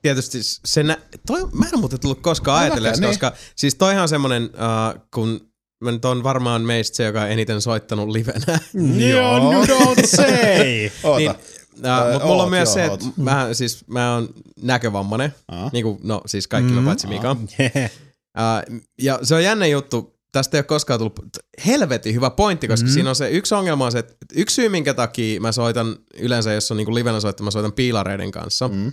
Tietysti 0.05 0.39
se 0.65 0.83
nä- 0.83 0.99
toi, 1.27 1.49
mä 1.53 1.67
en 1.73 1.79
muuten 1.79 2.01
tullut 2.01 2.21
koskaan 2.21 2.61
ajatelleeksi, 2.61 3.01
näkee, 3.01 3.13
koska 3.13 3.33
siis 3.57 3.75
toihan 3.75 4.03
on 4.03 4.09
semmonen, 4.09 4.45
uh, 4.45 5.01
kun 5.15 5.41
mä 5.85 5.93
nyt 5.93 6.05
on 6.05 6.23
varmaan 6.23 6.63
meistä 6.63 6.97
se, 6.97 7.05
joka 7.05 7.23
on 7.23 7.31
eniten 7.31 7.61
soittanut 7.61 8.09
livenä. 8.09 8.59
Joo, 9.11 9.53
you 9.53 9.65
don't 9.65 10.07
say! 10.07 10.91
Oota. 11.05 11.19
niin, 11.19 11.31
uh, 11.31 12.13
mutta 12.13 12.27
mulla 12.27 12.43
oot, 12.43 12.45
on 12.45 12.51
myös 12.51 12.69
joo, 12.69 12.75
se, 12.75 12.85
että 12.85 13.07
mä, 13.17 13.49
siis, 13.53 13.85
mä 13.87 14.15
oon 14.15 14.29
näkövammainen, 14.63 15.35
Aa. 15.49 15.71
niin 15.73 15.85
kuin, 15.85 15.99
no 16.03 16.21
siis 16.27 16.49
kaikki 16.49 16.73
mm, 16.73 16.85
paitsi 16.85 17.07
Mika. 17.07 17.37
Yeah. 17.61 17.91
Uh, 18.39 18.81
ja 19.03 19.19
se 19.23 19.35
on 19.35 19.45
jännä 19.45 19.67
juttu, 19.67 20.19
tästä 20.33 20.57
ei 20.57 20.59
ole 20.59 20.65
koskaan 20.65 21.01
tullut 21.01 21.21
helvetin 21.67 22.15
hyvä 22.15 22.31
pointti, 22.31 22.69
koska 22.69 22.87
mm. 22.87 22.93
siinä 22.93 23.11
on 23.11 23.17
se 23.17 23.31
yksi 23.31 23.55
ongelma 23.55 23.85
on 23.85 23.93
se, 23.93 23.99
että 23.99 24.17
yksi 24.35 24.55
syy 24.55 24.69
minkä 24.69 24.95
takia 24.95 25.41
mä 25.41 25.53
soitan 25.53 25.97
yleensä, 26.19 26.53
jos 26.53 26.71
on 26.71 26.77
niinku 26.77 26.95
livenä 26.95 27.21
soittaa, 27.21 27.45
mä 27.45 27.51
soitan 27.51 27.73
piilareiden 27.73 28.31
kanssa. 28.31 28.69
Mm. 28.69 28.93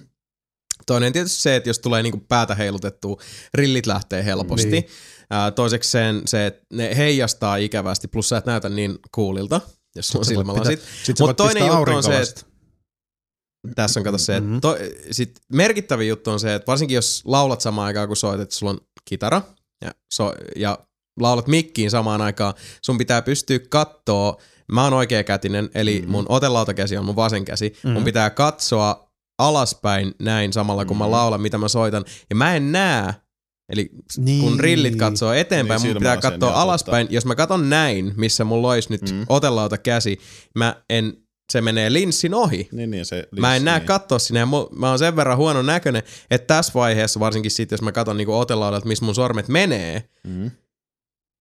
Toinen 0.85 1.13
tietysti 1.13 1.41
se, 1.41 1.55
että 1.55 1.69
jos 1.69 1.79
tulee 1.79 2.03
niinku 2.03 2.19
päätä 2.27 2.55
heilutettua, 2.55 3.17
rillit 3.53 3.85
lähtee 3.85 4.25
helposti. 4.25 4.69
Niin. 4.71 4.87
Ää, 5.29 5.51
toiseksi 5.51 5.91
sen, 5.91 6.21
se, 6.25 6.45
että 6.45 6.61
ne 6.73 6.97
heijastaa 6.97 7.55
ikävästi, 7.55 8.07
plus 8.07 8.29
sä 8.29 8.37
et 8.37 8.45
näytä 8.45 8.69
niin 8.69 8.99
coolilta, 9.15 9.61
jos 9.95 10.07
sulla 10.07 10.21
on 10.21 10.25
silmälasit. 10.25 10.79
Mutta 11.19 11.33
toinen 11.33 11.65
juttu 11.67 11.91
on 11.91 12.03
se, 12.03 12.21
että 12.21 12.41
tässä 13.75 13.99
on 13.99 14.03
kato 14.03 14.17
se, 14.17 14.37
että 14.37 14.49
Mhm. 14.49 14.59
to, 14.59 14.77
sit 15.11 15.39
merkittävin 15.53 16.07
juttu 16.07 16.31
on 16.31 16.39
se, 16.39 16.55
että 16.55 16.67
varsinkin 16.67 16.95
jos 16.95 17.21
laulat 17.25 17.61
samaan 17.61 17.85
aikaan 17.87 18.07
kun 18.07 18.17
soitat, 18.17 18.41
että 18.41 18.55
sulla 18.55 18.71
on 18.71 18.79
kitara 19.05 19.41
ja, 19.85 19.91
so, 20.13 20.33
ja 20.55 20.79
laulat 21.19 21.47
mikkiin 21.47 21.91
samaan 21.91 22.21
aikaan, 22.21 22.53
sun 22.81 22.97
pitää 22.97 23.21
pystyä 23.21 23.59
kattoo, 23.69 24.41
mä 24.71 24.83
oon 24.83 24.93
oikeakätinen, 24.93 25.69
eli 25.73 25.99
Mhm. 26.01 26.11
mun 26.11 26.25
otelautakäsi 26.29 26.97
on 26.97 27.05
mun 27.05 27.15
vasen 27.15 27.45
käsi, 27.45 27.73
mun 27.83 27.93
Mhm. 27.93 28.03
pitää 28.03 28.29
katsoa 28.29 29.10
alaspäin 29.47 30.13
näin 30.19 30.53
samalla 30.53 30.85
kun 30.85 30.97
mä 30.97 31.03
Mhm. 31.03 31.11
laulan, 31.11 31.41
mitä 31.41 31.57
mä 31.57 31.67
soitan, 31.67 32.05
ja 32.29 32.35
mä 32.35 32.55
en 32.55 32.71
näe, 32.71 33.13
eli 33.69 33.89
Niin. 34.17 34.41
kun 34.41 34.59
rillit 34.59 34.95
katsoo 34.95 35.33
eteenpäin, 35.33 35.81
Niin, 35.81 35.93
mun 35.93 35.97
pitää 36.01 36.17
katsoa 36.17 36.61
alaspäin. 36.61 37.07
Jos 37.09 37.25
mä 37.25 37.35
katon 37.35 37.69
näin, 37.69 38.13
missä 38.17 38.43
mulla 38.43 38.69
olisi 38.71 38.89
nyt 38.89 39.01
Mm. 39.01 39.15
mm. 39.17 39.25
otelauta 39.29 39.77
käsi, 39.77 40.19
mä 40.55 40.75
en, 40.89 41.13
se 41.51 41.61
menee 41.61 41.93
linssin 41.93 42.33
ohi. 42.33 42.69
Niin, 42.71 42.91
niin, 42.91 43.05
se 43.05 43.27
Mä 43.39 43.47
en 43.47 43.53
linssi, 43.53 43.65
näe 43.65 43.79
niin. 43.79 43.87
katsoa 43.87 44.19
sinne 44.19 44.45
mä 44.75 44.89
oon 44.89 44.99
sen 44.99 45.15
verran 45.15 45.37
huono 45.37 45.61
näköinen, 45.61 46.03
että 46.31 46.47
tässä 46.55 46.73
vaiheessa 46.73 47.19
varsinkin 47.19 47.51
sitten, 47.51 47.73
jos 47.75 47.81
mä 47.81 47.91
katson 47.91 48.17
niinku 48.17 48.33
otelaudalta, 48.39 48.87
missä 48.87 49.05
mun 49.05 49.15
sormet 49.15 49.47
menee, 49.47 50.03
Mm. 50.27 50.51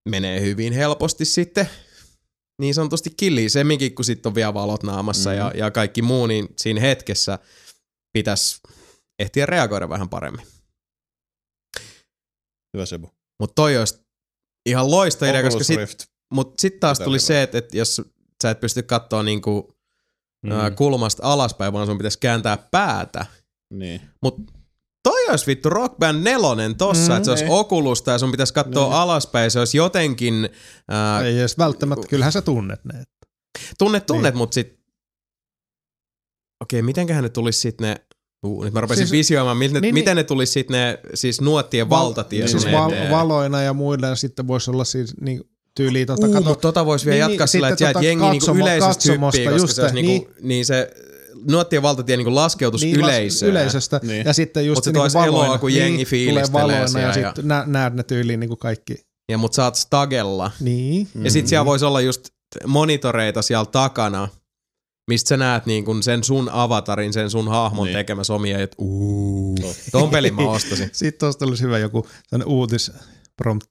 menee 0.08 0.40
hyvin 0.40 0.72
helposti 0.72 1.24
sitten 1.24 1.68
niin 2.60 2.74
sanotusti 2.74 3.10
killiin. 3.16 3.50
Semminkin, 3.50 3.94
kun 3.94 4.04
sitten 4.04 4.30
on 4.30 4.34
vielä 4.34 4.54
valot 4.54 4.82
naamassa 4.82 5.30
mm. 5.30 5.36
ja, 5.36 5.52
ja 5.54 5.70
kaikki 5.70 6.02
muu, 6.02 6.26
niin 6.26 6.48
siinä 6.56 6.80
hetkessä 6.80 7.38
pitäisi 8.12 8.60
ehtiä 9.18 9.46
reagoida 9.46 9.88
vähän 9.88 10.08
paremmin. 10.08 10.46
Hyvä 12.74 12.86
Sebu. 12.86 13.10
Mutta 13.40 13.54
toi 13.54 13.78
olisi 13.78 14.00
ihan 14.66 14.90
loista 14.90 15.26
idea, 15.26 15.42
koska 15.42 15.48
Oculus 15.56 15.66
sit, 15.66 15.76
Rift. 15.76 16.04
mut 16.34 16.54
sit 16.58 16.80
taas 16.80 16.98
Pitää 16.98 17.04
tuli 17.04 17.18
se, 17.18 17.42
että, 17.42 17.58
että 17.58 17.76
jos 17.76 18.02
sä 18.42 18.50
et 18.50 18.60
pysty 18.60 18.82
katsoa 18.82 19.22
niinku, 19.22 19.76
mm. 20.46 20.52
ää, 20.52 20.70
kulmasta 20.70 21.22
alaspäin, 21.32 21.72
vaan 21.72 21.86
sun 21.86 21.98
pitäisi 21.98 22.18
kääntää 22.20 22.56
päätä. 22.70 23.26
Niin. 23.72 24.00
Toi 25.02 25.26
olisi 25.30 25.46
vittu 25.46 25.70
Rock 25.70 25.96
Band 25.98 26.22
4 26.24 26.74
tossa, 26.78 27.02
Mm, 27.02 27.08
mm, 27.08 27.16
että 27.16 27.24
se 27.24 27.30
olisi 27.30 27.44
niin. 27.44 27.52
Okulusta 27.54 28.10
ja 28.10 28.18
sun 28.18 28.30
pitäisi 28.30 28.54
katsoa 28.54 28.84
Niin. 28.84 28.92
alaspäin. 28.96 29.50
Se 29.50 29.58
olisi 29.58 29.76
jotenkin, 29.76 30.48
ää, 30.88 31.22
Ei 31.22 31.38
edes 31.38 31.58
välttämättä, 31.58 32.06
kyllähän 32.08 32.32
sä 32.32 32.42
tunnet 32.42 32.84
ne. 32.84 33.04
tunnet 33.78 34.06
tunnet, 34.06 34.34
Niin. 34.34 34.38
mutta 34.38 34.54
sit, 34.54 34.79
okei, 36.60 36.82
mitenköhän 36.82 37.22
ne 37.24 37.28
tulisi 37.28 37.60
sit 37.60 37.80
ne, 37.80 37.96
uh, 38.46 38.64
nyt 38.64 38.74
mä 38.74 38.80
rupesin 38.80 39.06
Siis- 39.06 39.12
visioimaan, 39.18 39.56
miten, 39.56 39.72
niin, 39.74 39.82
niin, 39.82 39.94
miten 39.94 40.10
niin. 40.16 40.22
ne 40.22 40.24
tulisi 40.24 40.52
sit 40.52 40.70
ne, 40.70 40.98
siis 41.14 41.40
nuottien 41.40 41.90
Val- 41.90 41.98
valtatie. 42.04 42.38
niin, 42.38 42.48
Siis 42.48 42.72
val- 42.72 43.10
valoina 43.10 43.62
ja 43.62 43.72
muilla 43.74 44.06
ja 44.06 44.14
sitten 44.14 44.48
voisi 44.48 44.70
olla 44.70 44.84
siis 44.84 45.14
niin 45.20 45.40
tyyliin 45.74 46.06
tota, 46.06 46.26
Uh, 46.26 46.32
kato, 46.32 46.44
mutta 46.48 46.62
tota 46.62 46.86
voisi 46.86 47.06
vielä 47.06 47.14
Niin, 47.14 47.20
jatkaa 47.30 47.44
niin, 47.44 47.48
sillä, 47.48 47.68
sitten 47.68 47.86
että, 47.88 47.98
tota 47.98 48.06
jengi 48.06 48.24
niinku 48.30 48.46
katsomo- 48.46 48.58
yleisesti 48.62 49.08
katsomosta, 49.08 49.38
hyppii, 49.40 49.52
koska 49.52 49.64
just 49.64 49.74
se, 49.74 49.82
olisi 49.82 49.94
se, 49.96 50.02
niinku, 50.02 50.30
niin. 50.42 50.64
se 50.66 50.90
nuottien 51.50 51.82
valtatie 51.82 52.16
niinku 52.16 52.34
laskeutuisi 52.34 52.86
niin, 52.86 52.96
yleisöön. 53.00 53.50
yleisöstä. 53.50 54.00
Niin. 54.02 54.26
Ja 54.26 54.32
sitten 54.32 54.66
just 54.66 54.76
Mut 54.76 54.84
se 54.84 54.90
niinku 54.90 55.00
toisi 55.00 55.18
valoina, 55.18 55.44
eloa, 55.46 55.58
kun 55.58 55.74
jengi 55.74 55.96
niin, 55.96 56.06
fiilistelee 56.06 56.46
tulee 56.64 56.78
valoina 56.78 57.00
ja, 57.00 57.06
ja- 57.06 57.12
sitten 57.14 57.48
nä- 57.48 57.64
näet 57.66 57.94
ne 57.94 58.02
tyyliin 58.02 58.40
niinku 58.40 58.56
kaikki. 58.56 58.94
Ja 59.32 59.38
mut 59.38 59.52
saat 59.52 59.74
stagella. 59.76 60.50
Niin. 60.60 61.08
Ja 61.24 61.30
sit 61.30 61.46
siellä 61.46 61.64
voisi 61.64 61.84
olla 61.84 62.00
just 62.00 62.28
monitoreita 62.66 63.42
siellä 63.42 63.64
takana, 63.66 64.28
mistä 65.10 65.28
sä 65.28 65.36
näet 65.36 65.66
niin 65.66 65.84
kun 65.84 66.02
sen 66.02 66.24
sun 66.24 66.48
avatarin, 66.52 67.12
sen 67.12 67.30
sun 67.30 67.48
hahmon 67.48 67.84
Niin. 67.84 67.92
niin. 67.94 67.98
tekemä 67.98 68.24
somia, 68.24 68.58
että 68.62 68.74
uuu, 68.78 69.54
Totta. 69.60 69.90
ton 69.92 70.10
pelin 70.10 70.34
mä 70.34 70.42
ostasin. 70.50 70.90
Sitten 70.92 71.18
tuosta 71.20 71.44
olisi 71.44 71.62
hyvä 71.62 71.78
joku 71.78 72.06
uutis, 72.46 72.92
prompt, 73.36 73.66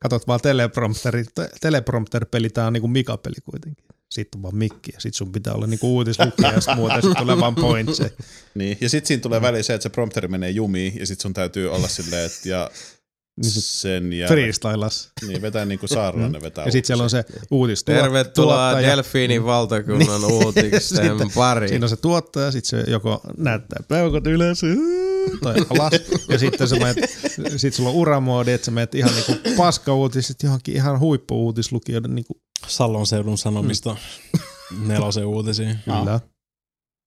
katot 0.00 0.26
vaan 0.26 0.40
teleprompteri, 0.40 1.24
te- 1.34 1.50
teleprompter-peli, 1.60 2.50
tää 2.50 2.66
on 2.66 2.72
niinku 2.72 2.88
Mika-peli 2.88 3.34
kuitenkin. 3.50 3.84
Sitten 4.10 4.38
on 4.38 4.42
vaan 4.42 4.56
mikki 4.56 4.90
ja 4.94 5.00
sit 5.00 5.14
sun 5.14 5.32
pitää 5.32 5.54
olla 5.54 5.66
niinku 5.66 5.94
uutislukija 5.96 6.52
ja 6.52 6.60
sit 6.60 6.74
muuten 6.76 7.02
sit 7.02 7.12
tulee 7.22 7.40
vaan 7.40 7.54
pointse. 7.54 8.12
Niin. 8.54 8.78
Ja 8.80 8.88
sitten 8.88 9.08
siinä 9.08 9.20
tulee 9.20 9.42
väliin 9.42 9.64
se, 9.64 9.74
että 9.74 9.82
se 9.82 9.88
prompteri 9.88 10.28
menee 10.28 10.50
jumiin 10.50 10.92
ja 10.98 11.06
sitten 11.06 11.22
sun 11.22 11.32
täytyy 11.34 11.72
olla 11.72 11.88
silleen, 11.88 12.26
että 12.26 12.48
ja 12.48 12.70
Niin 13.42 13.50
se 13.50 13.60
sen 13.60 14.12
jälkeen. 14.12 14.40
freestylas. 14.40 15.10
Niin, 15.26 15.42
vetää 15.42 15.64
niin 15.64 15.78
kuin 15.78 15.90
Saarlainen 15.90 16.42
vetää. 16.42 16.64
Ja 16.64 16.72
sitten 16.72 16.86
siellä 16.86 17.04
on 17.04 17.10
se 17.10 17.24
uutistuottaja. 17.50 18.02
Tervetuloa 18.02 18.82
Delfiinin 18.82 19.44
valtakunnan 19.44 20.24
uutisten 20.24 21.18
pariin. 21.34 21.68
Siinä 21.68 21.84
on 21.84 21.88
se 21.88 21.96
tuottaja, 21.96 22.50
sitten 22.50 22.84
se 22.84 22.90
joko 22.90 23.20
näyttää 23.36 23.80
peukot 23.88 24.26
ylös 24.26 24.60
tai 25.42 25.54
alas, 25.70 25.92
ja 26.28 26.38
sitten 26.38 26.68
se 26.68 26.78
menet, 26.78 26.96
sit 27.56 27.74
sulla 27.74 27.88
on 27.88 27.94
uramoodi, 27.94 28.52
että 28.52 28.64
sä 28.64 28.70
menet 28.70 28.94
ihan 28.94 29.12
niinku 29.14 29.34
paska-uutiset 29.56 30.42
johonkin 30.42 30.74
ihan 30.76 31.00
huippu-uutislukijoiden 31.00 32.14
niinku, 32.14 32.40
Sallon 32.66 33.06
seudun 33.06 33.38
sanomista 33.38 33.96
nelosen 34.86 35.26
uutisiin. 35.26 35.78
kyllä. 35.84 36.20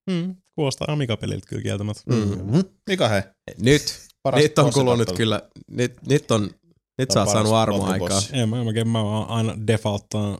Mm, 0.09 0.35
kuulostaa 0.55 0.87
Amiga-peliltä 0.91 1.47
kyllä 1.47 1.61
kieltämättä. 1.61 2.03
Mm-hmm. 2.05 2.63
Mika 2.89 3.07
hei. 3.07 3.21
Nyt, 3.61 3.99
Paras 4.23 4.41
nyt 4.43 4.59
on 4.59 4.73
kulunut 4.73 5.11
kyllä, 5.17 5.41
nyt, 5.67 5.93
nyt 6.07 6.31
on, 6.31 6.49
nyt 6.97 7.11
sä 7.11 7.19
oot 7.23 7.29
saanut 7.29 7.53
armoaikaa. 7.53 8.21
Ei, 8.33 8.45
mä, 8.45 8.57
mä, 8.63 8.71
mä 8.85 9.01
oon 9.01 9.27
aina 9.29 9.67
defaulttaan 9.67 10.37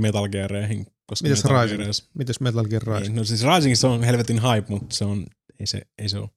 Metal 0.00 0.28
Geareihin. 0.28 0.86
Koska 1.06 1.28
Mites 1.28 1.44
Metal 1.44 1.62
Rising? 1.62 1.82
Gearissa- 1.82 2.10
Mites 2.14 2.40
Metal 2.40 2.64
Gear 2.64 2.82
Rising? 2.82 3.02
Niin, 3.02 3.16
no 3.16 3.24
siis 3.24 3.42
Risingissa 3.56 3.90
on 3.90 4.04
helvetin 4.04 4.42
hype, 4.42 4.66
mutta 4.68 4.96
se 4.96 5.04
on, 5.04 5.26
ei 5.60 5.66
se, 5.66 5.82
ei 5.98 6.08
se 6.08 6.18
ole, 6.18 6.28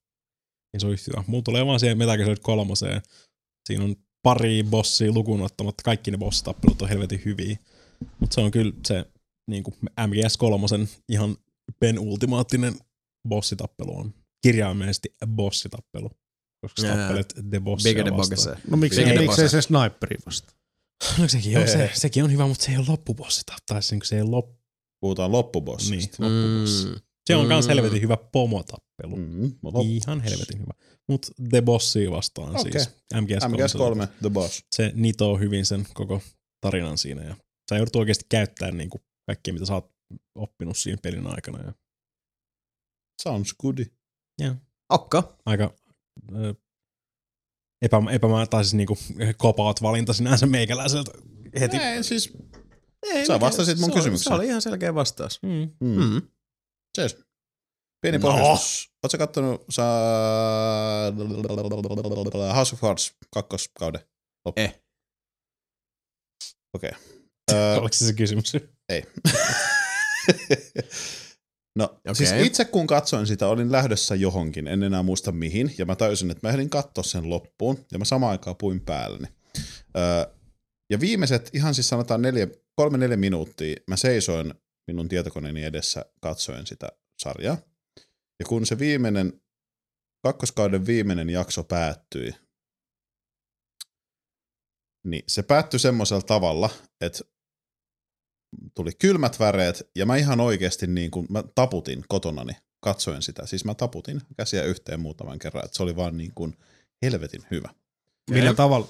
ei 0.73 0.79
se 0.79 0.85
ole 0.85 0.93
yhtä 0.93 1.11
hyvä. 1.11 1.23
Mulla 1.27 1.43
tulee 1.43 1.65
vaan 1.65 1.79
siihen 1.79 1.97
Metal 1.97 2.15
Gear 2.17 2.27
Solid 2.27 2.39
kolmoseen. 2.41 3.01
Siinä 3.67 3.83
on 3.83 3.95
pari 4.23 4.63
bossia 4.63 5.11
lukuun 5.11 5.41
ottamatta. 5.41 5.83
Kaikki 5.83 6.11
ne 6.11 6.17
bossitappelut 6.17 6.81
on 6.81 6.89
helvetin 6.89 7.21
hyviä. 7.25 7.57
Mutta 8.19 8.33
se 8.33 8.41
on 8.41 8.51
kyllä 8.51 8.73
se 8.87 9.05
niin 9.49 9.63
kuin 9.63 9.75
MGS3 10.01 10.87
ihan 11.09 11.37
penultimaattinen 11.79 12.73
bossitappelu 13.29 13.97
on 13.97 14.13
kirjaimellisesti 14.43 15.15
bossitappelu. 15.27 16.09
Koska 16.61 16.81
sä 16.81 16.87
tappelet 16.95 17.33
The 17.49 17.59
Bossia 17.59 17.89
Bigger 17.89 18.05
the 18.05 18.17
vastaan. 18.17 18.55
bugger 18.55 18.69
No 18.71 18.77
miksi, 18.77 19.03
the 19.03 19.19
miksei 19.19 19.49
se 19.49 19.61
sniperi 19.61 20.17
vasta? 20.25 20.53
No 21.19 21.27
sekin 21.27 21.57
on, 21.57 21.67
se, 21.67 21.91
sekin 21.93 22.23
on 22.23 22.31
hyvä, 22.31 22.47
mutta 22.47 22.65
se 22.65 22.71
ei 22.71 22.77
ole 22.77 22.85
loppubossita. 22.87 23.53
Tai 23.67 23.83
se, 23.83 23.97
se 24.03 24.15
ei 24.15 24.21
ole 24.21 24.29
loppu. 24.29 24.57
Puhutaan 25.01 25.31
loppubossista. 25.31 26.23
Niin, 26.23 26.33
loppubossi. 26.33 26.87
Mm. 26.87 26.95
Se 27.27 27.35
on 27.35 27.45
Mm. 27.45 27.47
myös 27.47 27.67
helvetin 27.67 28.01
hyvä 28.01 28.17
pomotappelu. 28.31 29.15
Mm, 29.15 29.51
Ihan 29.81 30.21
helvetin 30.21 30.59
hyvä. 30.59 30.73
Mutta 31.07 31.27
The 31.49 31.61
Bossia 31.61 32.11
vastaan 32.11 32.55
Okei. 32.59 32.71
siis. 32.71 32.89
MGS3. 33.13 33.49
MGS3, 33.49 34.07
The 34.21 34.29
Boss. 34.29 34.61
Se 34.75 34.91
nitoo 34.95 35.37
hyvin 35.37 35.65
sen 35.65 35.87
koko 35.93 36.21
tarinan 36.61 36.97
siinä. 36.97 37.23
Ja 37.23 37.35
sä 37.69 37.75
joudut 37.77 37.95
oikeasti 37.95 38.25
käyttämään 38.29 38.77
niin 38.77 38.89
kuin 38.89 39.01
kaikkea, 39.25 39.53
mitä 39.53 39.65
sä 39.65 39.73
oot 39.73 39.91
oppinut 40.35 40.77
siinä 40.77 40.97
pelin 41.03 41.27
aikana. 41.27 41.63
Ja 41.63 41.73
Sounds 43.23 43.53
good. 43.61 43.77
Okka. 44.89 45.37
aika 45.45 45.63
ö, 45.63 45.86
epä, 47.81 47.97
epä, 48.11 48.27
tai 48.49 48.63
siis 48.63 48.73
niinku 48.73 48.97
kopaat 49.37 49.81
valinta 49.81 50.13
sinänsä 50.13 50.45
meikäläiseltä 50.45 51.11
heti. 51.59 51.77
Ei, 51.77 52.03
siis 52.03 52.33
Ei, 53.03 53.25
Sä 53.25 53.33
mikä- 53.33 53.45
vastasit 53.45 53.79
mun 53.79 53.89
se 53.89 53.93
oli- 53.93 53.99
kysymykseen. 53.99 54.35
Se 54.35 54.39
oli 54.39 54.47
ihan 54.47 54.61
selkeä 54.61 54.95
vastaus. 54.95 55.39
Mm. 55.43 55.71
mm. 55.79 56.03
Mm. 56.03 56.21
Jees. 56.97 57.17
Pieni 58.01 58.17
No. 58.17 58.21
pohjustus. 58.21 58.91
Ootko 59.03 59.17
kattonut 59.17 59.65
sa... 59.69 59.83
House 62.55 62.75
of 62.75 62.81
Cards 62.81 63.13
kakkoskauden 63.33 64.01
loppu? 64.45 64.61
Eh. 64.61 64.79
Okei. 66.75 66.91
Öö, 67.51 67.75
Oliko 67.75 67.93
se 67.93 68.05
se 68.05 68.13
kysymys? 68.13 68.53
no, 71.77 71.83
Okei. 71.85 72.15
siis 72.15 72.31
itse 72.31 72.65
kun 72.65 72.87
katsoin 72.87 73.27
sitä, 73.27 73.47
olin 73.47 73.71
lähdössä 73.71 74.15
johonkin, 74.15 74.67
en 74.67 74.83
enää 74.83 75.03
muista 75.03 75.31
mihin, 75.31 75.73
ja 75.77 75.85
mä 75.85 75.95
tajusin, 75.95 76.31
että 76.31 76.47
mä 76.47 76.51
ehdin 76.53 76.69
katsoa 76.69 77.03
sen 77.03 77.29
loppuun, 77.29 77.85
ja 77.91 77.99
mä 77.99 78.05
samaan 78.05 78.31
aikaan 78.31 78.55
puin 78.55 78.81
päälleni. 78.81 79.27
Öö, 79.97 80.33
ja 80.91 80.99
viimeiset, 80.99 81.49
ihan 81.53 81.75
siis 81.75 81.89
sanotaan 81.89 82.21
neljä, 82.21 82.47
kolme 82.75 82.97
neljä 82.97 83.17
minuuttia, 83.17 83.75
mä 83.87 83.97
seisoin 83.97 84.53
minun 84.87 85.09
tietokoneeni 85.09 85.63
edessä 85.63 86.05
katsoen 86.21 86.67
sitä 86.67 86.89
sarjaa. 87.19 87.57
Ja 88.39 88.45
kun 88.47 88.65
se 88.65 88.79
viimeinen, 88.79 89.41
kakkoskauden 90.23 90.85
viimeinen 90.85 91.29
jakso 91.29 91.63
päättyi, 91.63 92.33
niin 95.05 95.23
se 95.27 95.43
päättyi 95.43 95.79
semmoisella 95.79 96.21
tavalla, 96.21 96.69
että 97.01 97.23
tuli 98.75 98.91
kylmät 98.99 99.39
väreet 99.39 99.89
ja 99.95 100.05
mä 100.05 100.15
ihan 100.17 100.39
oikeasti 100.39 100.87
niin 100.87 101.11
kuin, 101.11 101.27
mä 101.29 101.43
taputin 101.55 102.05
kotonani 102.07 102.53
katsoen 102.79 103.21
sitä. 103.21 103.45
Siis 103.45 103.65
mä 103.65 103.73
taputin 103.75 104.21
käsiä 104.37 104.63
yhteen 104.63 104.99
muutaman 104.99 105.39
kerran, 105.39 105.65
että 105.65 105.77
se 105.77 105.83
oli 105.83 105.95
vaan 105.95 106.17
niin 106.17 106.31
kuin 106.35 106.57
helvetin 107.01 107.41
hyvä. 107.51 107.69
Millä 108.29 108.53
tavalla, 108.53 108.87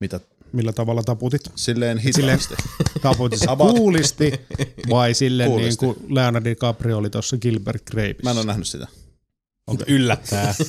Mitä 0.00 0.20
millä 0.52 0.72
tavalla 0.72 1.02
taputit? 1.02 1.40
silleen 1.54 2.00
Silleen- 2.12 2.38
hitaasti. 2.38 2.54
Taputit 3.02 3.38
sä 3.40 3.46
About- 3.46 3.56
kuulisti 3.76 4.32
vai 4.90 5.14
silleen 5.14 5.48
niin 5.50 5.58
Kuulisti. 5.58 5.84
kuin 5.86 5.96
Leonardo 6.08 6.44
DiCaprio 6.50 6.98
oli 6.98 7.10
tuossa 7.10 7.36
Gilbert 7.36 7.82
Grapeissa? 7.90 8.22
Mä 8.22 8.30
en 8.30 8.36
ole 8.38 8.46
nähnyt 8.46 8.66
sitä. 8.68 8.86
Onko 9.66 9.84
yllättää? 9.96 10.54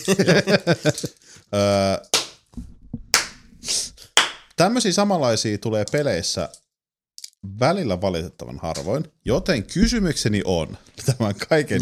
Tämmöisiä 4.56 4.92
samanlaisia 4.94 5.58
tulee 5.58 5.86
peleissä 5.92 6.50
välillä 7.60 8.02
valitettavan 8.02 8.60
harvoin, 8.60 9.06
joten 9.26 9.64
kysymykseni 9.64 10.42
on 10.46 10.78
tämän 11.06 11.36
kaiken 11.50 11.80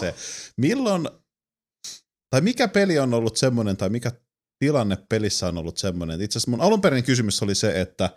se, 0.00 0.14
milloin, 0.56 1.08
tai 2.30 2.40
mikä 2.40 2.68
peli 2.68 2.98
on 2.98 3.14
ollut 3.14 3.36
semmoinen, 3.36 3.76
tai 3.76 3.88
mikä 3.88 4.12
tilanne 4.58 4.98
pelissä 5.08 5.48
on 5.48 5.58
ollut 5.58 5.78
semmoinen, 5.78 6.20
itse 6.20 6.38
asiassa 6.38 6.50
mun 6.50 6.60
alunperäinen 6.60 7.04
kysymys 7.04 7.42
oli 7.42 7.54
se, 7.54 7.80
että 7.80 8.10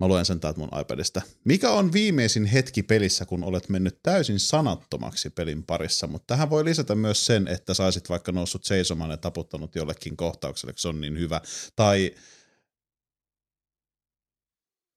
mä 0.00 0.08
luen 0.08 0.24
sen 0.24 0.40
täältä 0.40 0.60
mun 0.60 0.80
iPadista. 0.80 1.22
Mikä 1.44 1.70
on 1.70 1.92
viimeisin 1.92 2.44
hetki 2.44 2.82
pelissä, 2.82 3.26
kun 3.26 3.44
olet 3.44 3.68
mennyt 3.68 3.98
täysin 4.02 4.40
sanattomaksi 4.40 5.30
pelin 5.30 5.62
parissa, 5.62 6.06
mutta 6.06 6.26
tähän 6.26 6.50
voi 6.50 6.64
lisätä 6.64 6.94
myös 6.94 7.26
sen, 7.26 7.48
että 7.48 7.74
saisit 7.74 8.08
vaikka 8.08 8.32
noussut 8.32 8.64
seisomaan 8.64 9.10
ja 9.10 9.16
taputtanut 9.16 9.76
jollekin 9.76 10.16
kohtaukselle, 10.16 10.72
kun 10.72 10.78
se 10.78 10.88
on 10.88 11.00
niin 11.00 11.18
hyvä. 11.18 11.40
Tai 11.76 12.14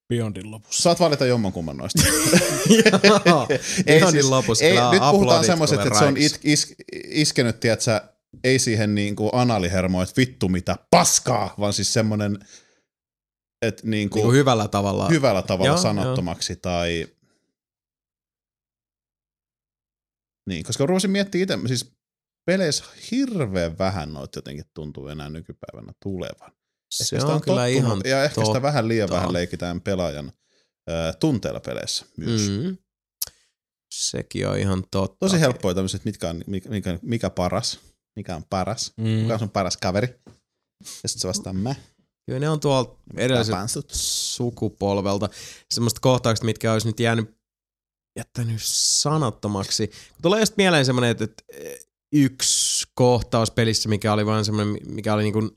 Beyondin 0.09 0.51
lopussa. 0.51 0.83
saat 0.83 0.99
valita 0.99 1.25
jommankumman 1.25 1.77
noista. 1.77 2.01
Joo. 3.25 3.47
Ei 3.87 3.97
Ihan 3.97 4.11
siis- 4.11 4.25
lopussa. 4.25 4.65
ei, 4.65 4.73
nyt 4.91 5.01
puhutaan 5.11 5.45
semmoiset, 5.45 5.79
että 5.81 5.99
se 5.99 6.05
on 6.05 6.17
it, 6.17 6.39
is, 6.43 6.75
iskenyt, 7.07 7.59
tiedätkö, 7.59 8.01
ei 8.43 8.59
siihen 8.59 8.95
niinku 8.95 9.29
analihermoon, 9.33 10.03
että 10.03 10.17
vittu 10.17 10.49
mitä 10.49 10.75
paskaa, 10.91 11.53
vaan 11.59 11.73
siis 11.73 11.93
semmoinen, 11.93 12.39
että 13.61 13.81
niinku, 13.87 14.15
Niin 14.17 14.23
kuin 14.25 14.35
hyvällä 14.37 14.67
tavalla. 14.67 15.07
hyvällä 15.09 15.41
tavalla 15.41 15.67
Joo, 15.71 15.77
sanattomaksi 15.77 16.55
tai 16.55 17.07
niin, 20.49 20.63
koska 20.63 20.85
ruvasin 20.85 21.11
miettimään 21.11 21.43
itse, 21.43 21.67
siis 21.67 21.91
peleissä 22.45 22.85
hirveän 23.11 23.77
vähän 23.77 24.13
noita 24.13 24.37
jotenkin 24.37 24.65
tuntuu 24.73 25.07
enää 25.07 25.29
nykypäivänä 25.29 25.93
tulevan. 26.03 26.51
Se 26.97 27.03
sitä 27.19 27.25
on 27.25 27.41
kyllä 27.41 27.61
tottunut, 27.61 27.85
ihan 27.85 28.01
Ja 28.05 28.23
ehkä 28.23 28.45
sitä 28.45 28.61
vähän 28.61 28.87
liian 28.87 29.07
totta. 29.07 29.17
vähän 29.19 29.33
leikitään 29.33 29.81
pelaajan 29.81 30.31
ö, 30.89 31.13
tunteella 31.19 31.59
peleissä 31.59 32.05
myös. 32.17 32.49
Mm. 32.49 32.77
Sekin 33.93 34.47
on 34.47 34.57
ihan 34.57 34.83
totta. 34.91 35.17
Tosi 35.19 35.39
helppoja 35.39 35.75
tämmöiset, 35.75 36.05
mitkä 36.05 36.29
on, 36.29 36.43
mikä, 36.47 36.69
mikä, 36.69 36.99
mikä 37.01 37.29
paras, 37.29 37.79
mikä 38.15 38.35
on 38.35 38.43
paras, 38.49 38.93
Mm. 38.97 39.03
mikä 39.03 39.33
on 39.33 39.39
sun 39.39 39.49
paras 39.49 39.77
kaveri. 39.77 40.07
Ja 41.03 41.09
sitten 41.09 41.21
se 41.21 41.27
vastaa 41.27 41.53
mä. 41.53 41.75
Kyllä 42.25 42.39
ne 42.39 42.49
on 42.49 42.59
tuolta 42.59 42.95
edelliseltä 43.17 43.87
sukupolvelta. 43.97 45.29
Semmoista 45.73 45.99
kohtaukset, 46.01 46.43
mitkä 46.43 46.73
olisi 46.73 46.87
nyt 46.87 46.99
jäänyt 46.99 47.37
jättänyt 48.17 48.61
sanattomaksi. 48.63 49.91
Tulee 50.21 50.39
just 50.39 50.57
mieleen 50.57 50.85
semmoinen, 50.85 51.11
että, 51.11 51.23
että 51.23 51.43
yksi 52.13 52.85
kohtaus 52.93 53.51
pelissä, 53.51 53.89
mikä 53.89 54.13
oli 54.13 54.25
vaan 54.25 54.45
semmoinen, 54.45 54.77
mikä 54.87 55.13
oli 55.13 55.23
niin 55.23 55.33
kuin 55.33 55.51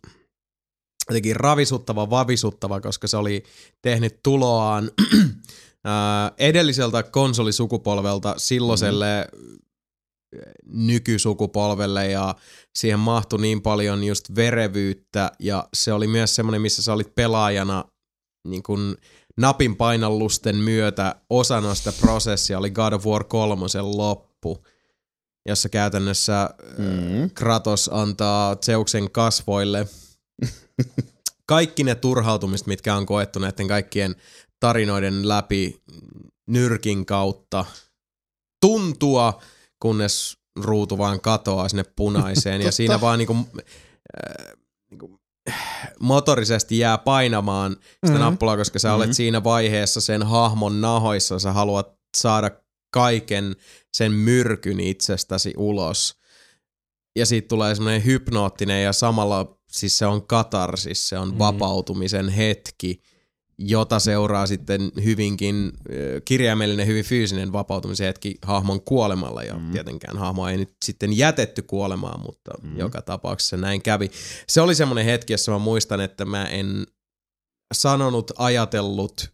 jotenkin 1.09 1.37
ravisuttava, 1.37 2.11
vavisuttava, 2.11 2.81
koska 2.81 3.07
se 3.07 3.17
oli 3.17 3.43
tehnyt 3.83 4.21
tuloaan 4.23 4.91
edelliseltä 6.39 7.03
konsolisukupolvelta 7.03 8.35
silloiselle 8.37 9.29
nykysukupolvelle 10.67 12.11
ja 12.11 12.35
siihen 12.79 12.99
mahtui 12.99 13.41
niin 13.41 13.63
paljon 13.63 14.05
just 14.05 14.35
verevyyttä 14.35 15.33
ja 15.39 15.69
se 15.75 15.93
oli 15.93 16.07
myös 16.07 16.35
semmoinen, 16.35 16.63
missä 16.63 16.83
sä 16.83 16.93
olit 16.93 17.15
pelaajana 17.15 17.85
niin 18.49 18.63
kuin 18.63 18.97
napin 19.37 19.77
painallusten 19.77 20.57
myötä 20.57 21.15
osana 21.31 21.75
sitä 21.75 21.93
prosessia 22.01 22.59
oli 22.59 22.71
God 22.71 22.93
of 22.93 23.07
War 23.07 23.25
3 23.25 23.67
loppu, 23.81 24.65
jossa 25.49 25.69
käytännössä 25.69 26.51
Mm. 26.79 27.31
Kratos 27.35 27.91
antaa 27.93 28.57
Zeuksen 28.57 29.11
kasvoille 29.11 29.87
kaikki 31.47 31.85
ne 31.85 31.95
turhautumiset, 31.95 32.67
mitkä 32.67 32.95
on 32.95 33.07
koettu 33.07 33.39
näiden 33.39 33.69
kaikkien 33.69 34.17
tarinoiden 34.61 35.29
läpi 35.29 35.83
nyrkin 36.47 37.07
kautta 37.07 37.65
tuntua, 38.61 39.43
kunnes 39.83 40.37
ruutu 40.61 40.99
vaan 40.99 41.21
katoaa 41.21 41.69
sinne 41.69 41.85
punaiseen 41.97 42.61
ja 42.63 42.73
siinä 42.73 43.01
vaan 43.01 43.19
niinku, 43.19 43.37
äh, 43.37 44.47
niinku 44.91 45.21
motorisesti 46.01 46.79
jää 46.79 46.99
painamaan 46.99 47.73
sitä 47.73 47.87
Mhm. 48.03 48.13
mm-hmm. 48.13 48.21
nappulaa, 48.25 48.57
koska 48.57 48.79
sä 48.79 48.95
olet 48.95 49.09
Mhm. 49.09 49.15
siinä 49.15 49.45
vaiheessa 49.45 50.01
sen 50.01 50.23
hahmon 50.23 50.81
nahoissa, 50.81 51.39
sä 51.39 51.53
haluat 51.53 51.93
saada 52.17 52.51
kaiken 52.91 53.57
sen 53.97 54.13
myrkyn 54.13 54.81
itsestäsi 54.81 55.55
ulos. 55.57 56.18
Ja 57.17 57.27
siitä 57.27 57.49
tulee 57.49 57.75
semmoinen 57.75 58.05
hypnoottinen 58.05 58.85
ja 58.85 58.93
samalla 58.93 59.59
siis 59.71 59.99
se 59.99 60.07
on 60.07 60.27
katarsis, 60.27 61.09
se 61.09 61.19
on 61.19 61.29
Mm. 61.33 61.39
vapautumisen 61.39 62.29
hetki, 62.29 63.03
jota 63.59 63.99
seuraa 63.99 64.47
sitten 64.47 64.93
hyvinkin 65.05 65.73
kirjaimellinen, 66.25 66.87
hyvin 66.87 67.05
fyysinen 67.05 67.53
vapautumisen 67.53 68.07
hetki 68.07 68.35
hahmon 68.43 68.81
kuolemalla. 68.81 69.43
Ja 69.43 69.55
Mm. 69.55 69.71
tietenkään 69.73 70.19
hahmo 70.19 70.49
ei 70.49 70.57
nyt 70.57 70.77
sitten 70.85 71.17
jätetty 71.17 71.63
kuolemaan, 71.63 72.21
mutta 72.21 72.51
mm. 72.63 72.79
joka 72.79 73.03
tapauksessa 73.03 73.57
näin 73.57 73.83
kävi. 73.83 74.11
Se 74.47 74.61
oli 74.61 74.75
semmoinen 74.75 75.05
hetki, 75.05 75.33
jossa 75.33 75.53
mä 75.53 75.59
muistan, 75.59 76.01
että 76.01 76.25
mä 76.25 76.45
en 76.47 76.87
sanonut, 77.75 78.31
ajatellut, 78.39 79.31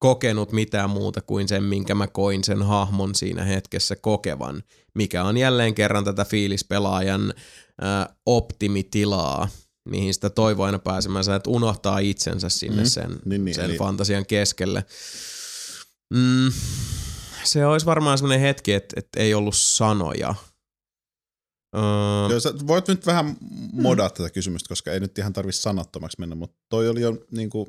kokenut 0.00 0.52
mitään 0.52 0.90
muuta 0.90 1.20
kuin 1.20 1.48
sen, 1.48 1.62
minkä 1.64 1.94
mä 1.94 2.06
koin 2.06 2.44
sen 2.44 2.62
hahmon 2.62 3.14
siinä 3.14 3.44
hetkessä 3.44 3.96
kokevan, 3.96 4.62
mikä 4.94 5.24
on 5.24 5.36
jälleen 5.36 5.74
kerran 5.74 6.04
tätä 6.04 6.24
fiilispelaajan 6.24 7.34
ää, 7.80 8.14
optimitilaa, 8.26 9.48
mihin 9.88 10.14
sitä 10.14 10.30
toivoo 10.30 10.66
aina 10.66 10.78
pääsemänsä, 10.78 11.34
että 11.36 11.50
unohtaa 11.50 11.98
itsensä 11.98 12.48
sinne 12.48 12.82
Mm. 12.82 12.88
sen, 12.88 13.18
Niin, 13.24 13.44
niin, 13.44 13.54
sen 13.54 13.64
eli- 13.64 13.78
fantasian 13.78 14.26
keskelle. 14.26 14.84
Mm, 16.14 16.52
se 17.44 17.66
olisi 17.66 17.86
varmaan 17.86 18.18
semmoinen 18.18 18.40
hetki, 18.40 18.72
että, 18.72 18.94
että 19.00 19.20
ei 19.20 19.34
ollut 19.34 19.56
sanoja. 19.56 20.34
Öö, 21.76 21.82
Joo, 22.30 22.40
sä 22.40 22.52
voit 22.66 22.88
nyt 22.88 23.06
vähän 23.06 23.36
modaa 23.72 24.10
tätä 24.10 24.30
kysymystä, 24.30 24.68
koska 24.68 24.92
ei 24.92 25.00
nyt 25.00 25.18
ihan 25.18 25.32
tarvi 25.32 25.52
sanattomaksi 25.52 26.16
mennä, 26.20 26.34
mutta 26.34 26.56
toi 26.68 26.88
oli 26.88 27.00
jo 27.00 27.16
niinku, 27.30 27.68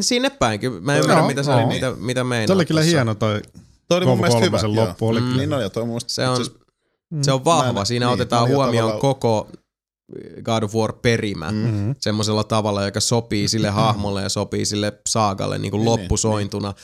sinne 0.00 0.30
päin. 0.30 0.60
Kyllä 0.60 0.80
Mä 0.80 0.94
Joo, 0.96 1.02
ymmärrän, 1.02 1.26
mitä, 1.26 1.42
se, 1.42 1.50
joo. 1.50 1.66
mitä, 1.68 1.90
mitä 1.98 2.24
meinaat. 2.24 2.46
Se 2.46 2.52
oli 2.52 2.66
kyllä 2.66 2.80
tossa. 2.80 2.90
hieno 2.96 3.14
toi 3.14 3.42
toi 3.88 3.98
oli 3.98 4.06
mun 4.06 4.20
mielestä 4.20 4.40
hyvä. 4.44 4.58
loppu. 4.64 5.08
Oli 5.08 5.20
Mm. 5.20 5.26
kyllä. 5.26 5.38
Niin 5.38 5.52
oli, 5.52 5.62
ja 5.62 5.70
toi 5.70 5.82
on 5.82 5.88
mun 5.88 6.00
Se 6.06 6.28
on, 6.28 6.32
asiassa- 6.32 6.52
se 7.22 7.32
on 7.32 7.44
vahva. 7.44 7.72
Mä 7.72 7.80
en- 7.80 7.86
Siinä 7.86 8.06
niin, 8.06 8.14
otetaan 8.14 8.48
huomioon 8.48 8.88
tavalla- 8.88 9.00
koko 9.00 9.48
God 10.42 10.62
of 10.62 10.74
War 10.74 10.92
perimä 10.92 11.50
Mm. 11.50 11.56
Mm-hmm. 11.56 11.94
semmoisella 12.00 12.44
tavalla, 12.44 12.84
joka 12.84 13.00
sopii 13.00 13.48
sille 13.48 13.70
hahmolle 13.70 14.22
ja 14.22 14.28
sopii 14.28 14.64
sille 14.66 14.92
saagalle 15.08 15.58
niin 15.58 15.70
kuin 15.70 15.78
Niin, 15.80 15.84
loppusointuna. 15.84 16.74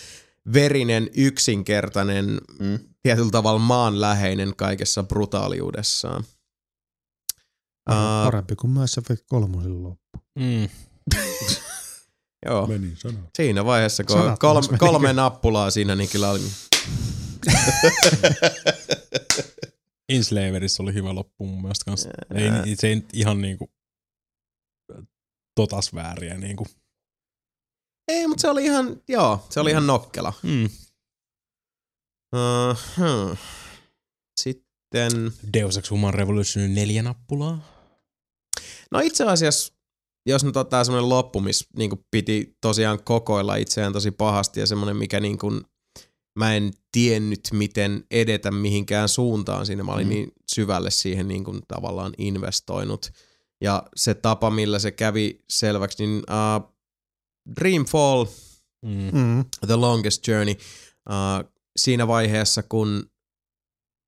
Verinen, 0.53 1.11
yksinkertainen, 1.17 2.39
Mm. 2.59 2.79
tietyllä 3.03 3.31
tavalla 3.31 3.59
maanläheinen 3.59 4.57
kaikessa 4.57 5.03
brutaaliudessaan. 5.03 6.25
Uh, 7.91 8.25
Parempi 8.25 8.57
kuin 8.57 8.71
Mass 8.71 8.99
Effect 8.99 9.23
3 9.29 9.69
loppu. 9.69 10.19
Mm. 10.39 10.69
joo, 12.49 12.67
Meni 12.67 12.97
sana. 12.97 13.19
siinä 13.37 13.65
vaiheessa, 13.65 14.05
kun 14.05 14.17
Sanat 14.17 14.39
kolme, 14.39 14.67
meni. 14.67 14.79
kolme 14.79 15.13
nappulaa 15.13 15.71
siinä, 15.71 15.95
niin 15.95 16.11
kyllä 16.11 16.31
oli... 16.31 16.41
Enslaverissä 20.09 20.83
oli 20.83 20.95
hyvä 20.95 21.15
loppu 21.15 21.47
mun 21.47 21.63
mielestä 21.63 21.85
kanssa. 21.85 22.09
Ei, 22.35 22.77
se 22.77 22.89
ei 22.89 23.03
ihan 23.13 23.41
niinku 23.41 23.71
totas 25.55 25.95
vääriä 25.95 26.39
niinku. 26.39 26.67
Ei, 28.09 28.27
mutta 28.27 28.41
se 28.41 28.49
oli 28.49 28.65
ihan, 28.65 29.03
joo, 29.09 29.47
se 29.51 29.61
oli 29.61 29.71
ihan 29.71 29.87
nokkela. 29.87 30.33
Mm. 30.43 30.65
Uh, 32.35 32.79
hmm. 32.97 33.37
Sitten, 34.41 35.13
Deus 35.53 35.77
Ex 35.77 35.91
Human 35.91 36.15
Revolution 36.15 36.75
neljä 36.75 37.03
nappulaa. 37.03 37.61
no 38.91 39.01
itse 39.01 39.25
asiassa, 39.25 39.73
jos 40.29 40.45
nyt 40.45 40.57
ottaa 40.57 40.85
semmoinen 40.85 41.09
loppu, 41.09 41.41
missä 41.41 41.65
niin 41.77 41.91
piti 42.11 42.57
tosiaan 42.61 43.03
kokoilla 43.05 43.57
itseään 43.57 43.93
tosi 43.93 44.11
pahasti 44.11 44.61
ja 44.61 44.67
semmoinen, 44.67 44.97
mikä 44.97 45.21
niin 45.21 45.39
kuin, 45.39 45.61
mä 46.39 46.55
en 46.55 46.73
tiennyt, 46.93 47.41
miten 47.53 48.05
edetä 48.11 48.51
mihinkään 48.51 49.09
suuntaan 49.09 49.67
siinä. 49.67 49.83
Mä 49.85 49.93
olin 49.93 50.07
Mm. 50.07 50.13
niin 50.13 50.33
syvälle 50.47 50.91
siihen 50.91 51.29
niin 51.29 51.45
kuin 51.45 51.61
tavallaan 51.69 52.13
investoinut. 52.19 53.11
Ja 53.61 53.83
se 53.97 54.15
tapa, 54.15 54.51
millä 54.51 54.79
se 54.79 54.91
kävi 54.91 55.41
selväksi, 55.51 56.07
niin 56.07 56.19
uh, 56.19 56.75
Dreamfall– 57.61 58.27
Mm. 58.83 59.19
Mm. 59.19 59.45
The 59.67 59.75
Longest 59.77 60.29
Journey. 60.29 60.55
Uh, 61.11 61.51
siinä 61.77 62.09
vaiheessa, 62.09 62.63
kun 62.63 63.11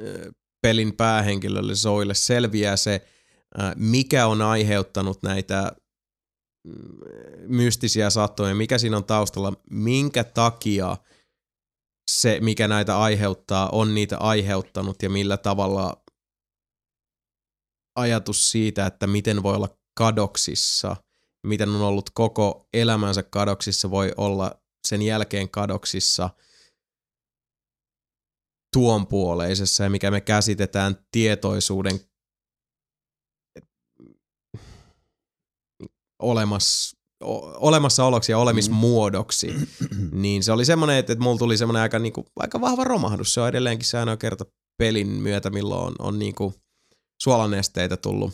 uh, 0.02 0.34
pelin 0.62 0.96
päähenkilölle 0.96 1.74
Zoille 1.74 2.14
selviää 2.14 2.76
se, 2.76 3.06
mikä 3.76 4.26
on 4.26 4.42
aiheuttanut 4.42 5.22
näitä 5.22 5.72
mystisiä 7.46 8.10
sattoja, 8.10 8.54
mikä 8.54 8.78
siinä 8.78 8.96
on 8.96 9.04
taustalla, 9.04 9.52
minkä 9.70 10.24
takia 10.24 10.96
se, 12.10 12.38
mikä 12.40 12.68
näitä 12.68 12.98
aiheuttaa, 12.98 13.68
on 13.68 13.94
niitä 13.94 14.18
aiheuttanut 14.18 15.02
ja 15.02 15.10
millä 15.10 15.36
tavalla 15.36 16.04
ajatus 17.96 18.50
siitä, 18.50 18.86
että 18.86 19.06
miten 19.06 19.42
voi 19.42 19.56
olla 19.56 19.78
kadoksissa, 19.98 20.96
miten 21.46 21.68
on 21.68 21.82
ollut 21.82 22.10
koko 22.10 22.68
elämänsä 22.72 23.22
kadoksissa, 23.22 23.90
voi 23.90 24.12
olla 24.16 24.60
sen 24.88 25.02
jälkeen 25.02 25.50
kadoksissa 25.50 26.30
tuonpuoleisessa 28.72 29.84
ja 29.84 29.90
mikä 29.90 30.10
me 30.10 30.20
käsitetään 30.20 31.06
tietoisuuden 31.12 32.00
olemas, 36.20 36.96
o- 37.24 37.66
olemassaoloksi 37.66 38.32
ja 38.32 38.38
olemismuodoksi, 38.38 39.54
niin 40.12 40.42
se 40.42 40.52
oli 40.52 40.64
semmoinen, 40.64 40.96
että, 40.96 41.12
että 41.12 41.22
mulla 41.22 41.38
tuli 41.38 41.56
semmoinen 41.56 41.82
aika, 41.82 41.98
niinku, 41.98 42.26
aika 42.36 42.60
vahva 42.60 42.84
romahdus. 42.84 43.34
Se 43.34 43.40
on 43.40 43.48
edelleenkin 43.48 43.86
se 43.86 43.98
ainoa 43.98 44.16
kerta 44.16 44.44
pelin 44.78 45.08
myötä, 45.08 45.50
milloin 45.50 45.86
on, 45.86 45.94
on 45.98 46.18
niinku 46.18 46.54
suolanesteitä 47.22 47.96
tullut 47.96 48.30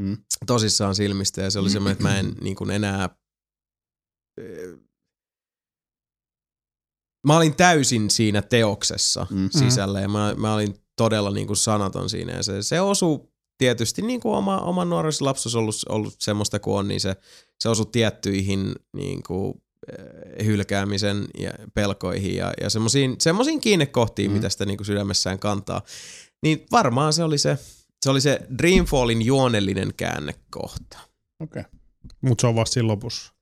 Mm. 0.00 0.16
tosissaan 0.46 0.94
silmistä 0.94 1.42
ja 1.42 1.50
se 1.50 1.58
oli 1.58 1.70
semmoinen, 1.70 1.92
että 1.92 2.04
mä 2.04 2.18
en 2.18 2.34
niin 2.40 2.56
kuin 2.56 2.70
enää 2.70 3.08
eh, 4.40 4.78
mä 7.26 7.36
olin 7.36 7.56
täysin 7.56 8.10
siinä 8.10 8.42
teoksessa 8.42 9.26
Mm. 9.30 9.50
sisällä 9.50 10.00
ja 10.00 10.08
mä, 10.08 10.34
mä 10.36 10.54
olin 10.54 10.74
todella 10.96 11.30
niin 11.30 11.46
kuin 11.46 11.56
sanaton 11.56 12.10
siinä 12.10 12.32
ja 12.32 12.42
se, 12.42 12.62
se 12.62 12.80
osui 12.80 13.28
tietysti 13.60 14.02
niin 14.02 14.20
kuin 14.20 14.34
oma, 14.34 14.58
oma 14.58 14.84
nuorissa 14.84 15.24
lapsuus 15.24 15.54
ollut, 15.54 15.76
ollut 15.88 16.14
semmoista 16.18 16.58
kuin 16.58 16.76
on, 16.78 16.88
niin 16.88 17.00
se, 17.00 17.16
se 17.58 17.68
osui 17.68 17.86
tiettyihin 17.92 18.74
niin 18.92 19.22
kuin, 19.22 19.62
eh, 20.38 20.46
hylkäämisen 20.46 21.26
ja 21.38 21.50
pelkoihin 21.74 22.36
ja, 22.36 22.52
ja 22.60 22.70
semmoisiin, 22.70 23.16
semmoisiin 23.18 23.60
kiinnekohtiin, 23.60 24.30
Mm. 24.30 24.32
mm. 24.32 24.36
mitä 24.36 24.48
sitä 24.48 24.66
niin 24.66 24.76
kuin 24.76 24.86
sydämessään 24.86 25.38
kantaa. 25.38 25.82
Niin 26.42 26.66
varmaan 26.72 27.12
se 27.12 27.24
oli 27.24 27.38
se, 27.38 27.58
se 28.02 28.10
oli 28.10 28.20
se 28.20 28.40
Dreamfallin 28.58 29.22
juonellinen 29.22 29.94
käännekohta. 29.96 30.98
Okei. 31.40 31.62
Mutta 32.20 32.40
se 32.42 32.46
on 32.46 32.54
vasta 32.54 32.74
siinä 32.74 32.86
lopussa. 32.88 33.32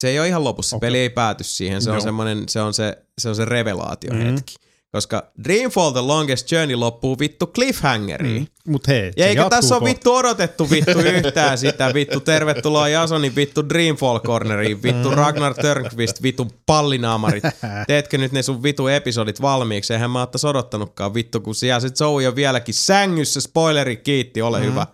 Se 0.00 0.08
ei 0.08 0.18
ole 0.18 0.28
ihan 0.28 0.44
lopussa, 0.44 0.76
okay. 0.76 0.86
peli 0.86 0.98
ei 0.98 1.10
pääty 1.10 1.44
siihen, 1.44 1.82
se 1.82 1.90
on 1.90 1.96
Joo. 1.96 2.04
semmoinen, 2.04 2.48
se 2.48 2.60
on 2.60 2.74
se, 2.74 3.04
se 3.18 3.28
on 3.28 3.36
se 3.36 3.44
revelaatiohetki. 3.44 4.54
Mhm. 4.60 4.65
Koska 4.96 5.30
Dreamfall 5.44 5.90
The 5.92 6.00
Longest 6.00 6.52
Journey 6.52 6.76
loppuu 6.76 7.18
vittu 7.18 7.46
cliffhangeriin. 7.46 8.42
Mm. 8.42 8.72
Mut 8.72 8.88
hei, 8.88 9.12
Ja 9.16 9.26
eikä 9.26 9.48
tässä 9.50 9.76
ole 9.76 9.84
vittu 9.84 10.14
odotettu 10.14 10.70
vittu 10.70 10.98
yhtään 11.00 11.58
sitä 11.58 11.94
vittu. 11.94 12.20
Tervetuloa 12.20 12.88
Jasonin 12.88 13.36
vittu 13.36 13.68
Dreamfall 13.68 14.18
Corneriin. 14.18 14.82
Vittu 14.82 15.10
Ragnar 15.10 15.54
Törnqvist, 15.54 16.22
vittu 16.22 16.52
pallinaamarit. 16.66 17.44
Teetkö 17.86 18.18
nyt 18.18 18.32
ne 18.32 18.42
sun 18.42 18.62
vitu 18.62 18.88
episodit 18.88 19.40
valmiiksi? 19.42 19.92
Eihän 19.92 20.10
mä 20.10 20.22
ottais 20.22 20.44
odottanutkaan 20.44 21.14
vittu, 21.14 21.40
kun 21.40 21.54
siellä 21.54 21.80
se 21.80 21.88
Zoe 21.88 22.28
on 22.28 22.36
vieläkin 22.36 22.74
sängyssä. 22.74 23.40
Spoileri 23.40 23.96
kiitti, 23.96 24.42
ole 24.42 24.60
Mm. 24.60 24.64
hyvä. 24.66 24.86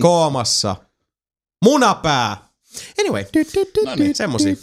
Koomassa. 0.00 0.76
Munapää. 1.64 2.36
Anyway, 3.00 3.24
No 3.84 3.94
niin, 3.96 4.14
semmosia. 4.14 4.54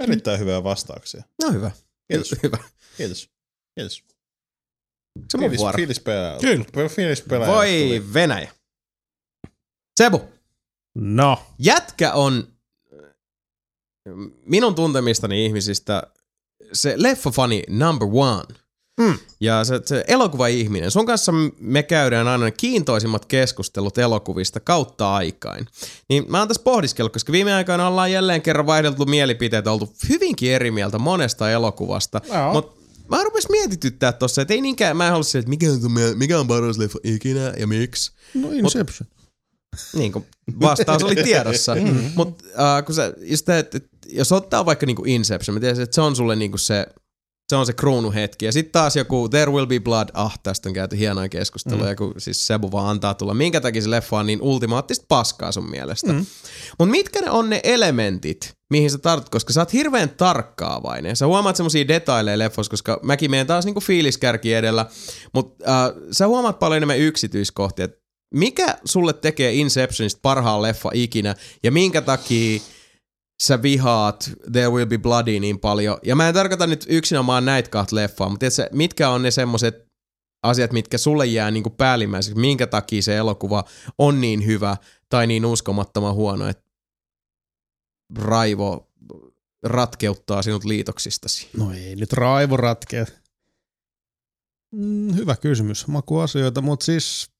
erittäin 0.00 0.38
hyviä 0.40 0.64
vastauksia. 0.64 1.22
No 1.42 1.52
hyvä. 1.52 1.70
Kiitos. 2.08 2.34
Hyvä. 2.42 2.58
Kiitos. 3.00 3.30
Kiitos. 3.78 4.04
Se 5.28 5.38
vuoro. 5.58 5.76
Fiilis 5.76 6.00
pelaa. 6.00 6.38
Kyllä. 6.38 6.64
Fiilis 6.88 7.22
pelaa. 7.22 7.48
Voi 7.48 8.02
Venäjä. 8.14 8.52
Sebu. 10.00 10.20
No, 10.94 11.42
Jätkä 11.58 12.12
on 12.12 12.48
minun 14.46 14.74
tuntemistani 14.74 15.46
ihmisistä 15.46 16.02
se 16.72 16.94
leffafani 16.96 17.62
number 17.68 18.08
one. 18.12 18.44
Mm. 19.00 19.18
Ja 19.40 19.64
se, 19.64 19.80
se 19.84 20.04
elokuva-ihminen. 20.08 20.90
Sun 20.90 21.06
kanssa 21.06 21.32
me 21.60 21.82
käydään 21.82 22.28
aina 22.28 22.50
kiintoisimmat 22.50 23.24
keskustelut 23.24 23.98
elokuvista 23.98 24.60
kautta 24.60 25.14
aikain. 25.14 25.66
Niin 26.08 26.24
mä 26.28 26.38
oon 26.38 26.48
tässä 26.48 26.62
pohdiskellut, 26.62 27.12
koska 27.12 27.32
viime 27.32 27.54
aikoina 27.54 27.88
ollaan 27.88 28.12
jälleen 28.12 28.42
kerran 28.42 28.66
vaihdeltu 28.66 29.06
mielipiteitä, 29.06 29.72
oltu 29.72 29.92
hyvinkin 30.08 30.52
eri 30.52 30.70
mieltä 30.70 30.98
monesta 30.98 31.50
elokuvasta. 31.50 32.20
Joo. 32.28 32.52
Mutta 32.52 32.79
mä 33.10 33.24
rupes 33.24 33.48
mietityttää 33.48 34.12
tossa, 34.12 34.42
että 34.42 34.54
ei 34.54 34.60
niinkään, 34.60 34.96
mä 34.96 35.06
en 35.06 35.12
halua 35.12 35.38
että 35.38 35.50
mikä 35.50 35.66
on, 35.72 35.80
mikä 36.14 36.40
on 36.40 36.48
paras 36.48 36.78
leffa 36.78 36.98
ikinä 37.04 37.52
ja 37.58 37.66
miksi. 37.66 38.12
no 38.34 38.50
Inception. 38.50 39.08
Niin 39.94 40.12
kuin 40.12 40.26
vastaus 40.60 41.02
oli 41.02 41.14
tiedossa. 41.14 41.74
Mm. 41.80 42.10
Mutta 42.14 42.44
äh, 42.76 42.84
kun 42.84 42.94
sä, 42.94 43.12
just 43.22 43.44
te, 43.44 43.58
et, 43.58 43.74
et, 43.74 43.88
jos 44.06 44.32
ottaa 44.32 44.66
vaikka 44.66 44.86
niinku 44.86 45.04
Inception, 45.06 45.54
mä 45.54 45.60
tiedän, 45.60 45.82
että 45.82 45.94
se 45.94 46.00
on 46.00 46.16
sulle 46.16 46.36
niinku 46.36 46.58
se, 46.58 46.86
se 47.50 47.56
on 47.56 47.66
se 47.66 47.72
kruunuhetki. 47.72 48.44
Ja 48.44 48.52
sitten 48.52 48.72
taas 48.72 48.96
joku 48.96 49.28
There 49.28 49.52
Will 49.52 49.66
Be 49.66 49.80
Blood, 49.80 50.08
ah, 50.14 50.38
tästä 50.42 50.68
on 50.68 50.72
käyty 50.72 50.98
hienoja 50.98 51.28
keskustelua, 51.28 51.90
mm. 51.90 51.96
kun 51.96 52.14
siis 52.18 52.46
Sebu 52.46 52.72
vaan 52.72 52.88
antaa 52.88 53.14
tulla. 53.14 53.34
Minkä 53.34 53.60
takia 53.60 53.82
se 53.82 53.90
leffa 53.90 54.18
on 54.18 54.26
niin 54.26 54.42
ultimaattista 54.42 55.04
paskaa 55.08 55.52
sun 55.52 55.70
mielestä? 55.70 56.12
Mm. 56.12 56.26
Mutta 56.78 56.90
mitkä 56.90 57.20
ne 57.20 57.30
on 57.30 57.50
ne 57.50 57.60
elementit, 57.64 58.54
mihin 58.70 58.90
sä 58.90 58.98
tartut, 58.98 59.28
koska 59.28 59.52
sä 59.52 59.60
oot 59.60 59.72
hirveän 59.72 60.10
tarkkaavainen. 60.10 61.16
Sä 61.16 61.26
huomaat 61.26 61.56
semmosia 61.56 61.88
detaileja 61.88 62.38
leffossa, 62.38 62.70
koska 62.70 63.00
mäkin 63.02 63.30
menen 63.30 63.46
taas 63.46 63.64
niinku 63.64 63.80
fiiliskärki 63.80 64.54
edellä, 64.54 64.86
mutta 65.32 65.64
äh, 65.68 65.92
sä 66.12 66.26
huomaat 66.26 66.58
paljon 66.58 66.76
enemmän 66.76 66.98
yksityiskohtia. 66.98 67.88
Mikä 68.34 68.78
sulle 68.84 69.12
tekee 69.12 69.52
Inceptionista 69.52 70.18
parhaan 70.22 70.62
leffa 70.62 70.90
ikinä 70.94 71.34
ja 71.62 71.72
minkä 71.72 72.00
takia 72.00 72.60
sä 73.40 73.62
vihaat 73.62 74.30
There 74.52 74.68
Will 74.68 74.86
Be 74.86 74.98
Bloody 74.98 75.40
niin 75.40 75.60
paljon. 75.60 75.98
Ja 76.02 76.16
mä 76.16 76.28
en 76.28 76.34
tarkoita 76.34 76.66
nyt 76.66 76.86
yksinomaan 76.88 77.44
näitä 77.44 77.70
kahta 77.70 77.96
leffaa, 77.96 78.28
mutta 78.28 78.38
tiedätkö, 78.38 78.76
mitkä 78.76 79.08
on 79.08 79.22
ne 79.22 79.30
semmoset 79.30 79.86
asiat, 80.42 80.72
mitkä 80.72 80.98
sulle 80.98 81.26
jää 81.26 81.50
niinku 81.50 81.70
päällimmäiseksi, 81.70 82.40
minkä 82.40 82.66
takia 82.66 83.02
se 83.02 83.16
elokuva 83.16 83.64
on 83.98 84.20
niin 84.20 84.46
hyvä 84.46 84.76
tai 85.08 85.26
niin 85.26 85.46
uskomattoman 85.46 86.14
huono, 86.14 86.48
että 86.48 86.70
raivo 88.18 88.90
ratkeuttaa 89.62 90.42
sinut 90.42 90.64
liitoksistasi. 90.64 91.48
No 91.56 91.72
ei 91.72 91.96
nyt 91.96 92.12
raivo 92.12 92.56
ratkea. 92.56 93.06
Mm, 94.74 95.14
hyvä 95.14 95.36
kysymys. 95.36 95.86
Makuasioita, 95.86 96.60
mutta 96.60 96.84
siis 96.84 97.30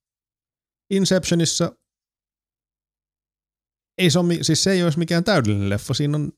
Inceptionissa 0.90 1.72
ei 4.00 4.10
se, 4.10 4.18
ole, 4.18 4.26
mi- 4.26 4.38
siis 4.44 4.62
se 4.64 4.72
ei 4.72 4.82
olisi 4.82 4.98
mikään 4.98 5.24
täydellinen 5.24 5.68
leffa. 5.70 5.94
Siinä 5.94 6.16
on 6.16 6.32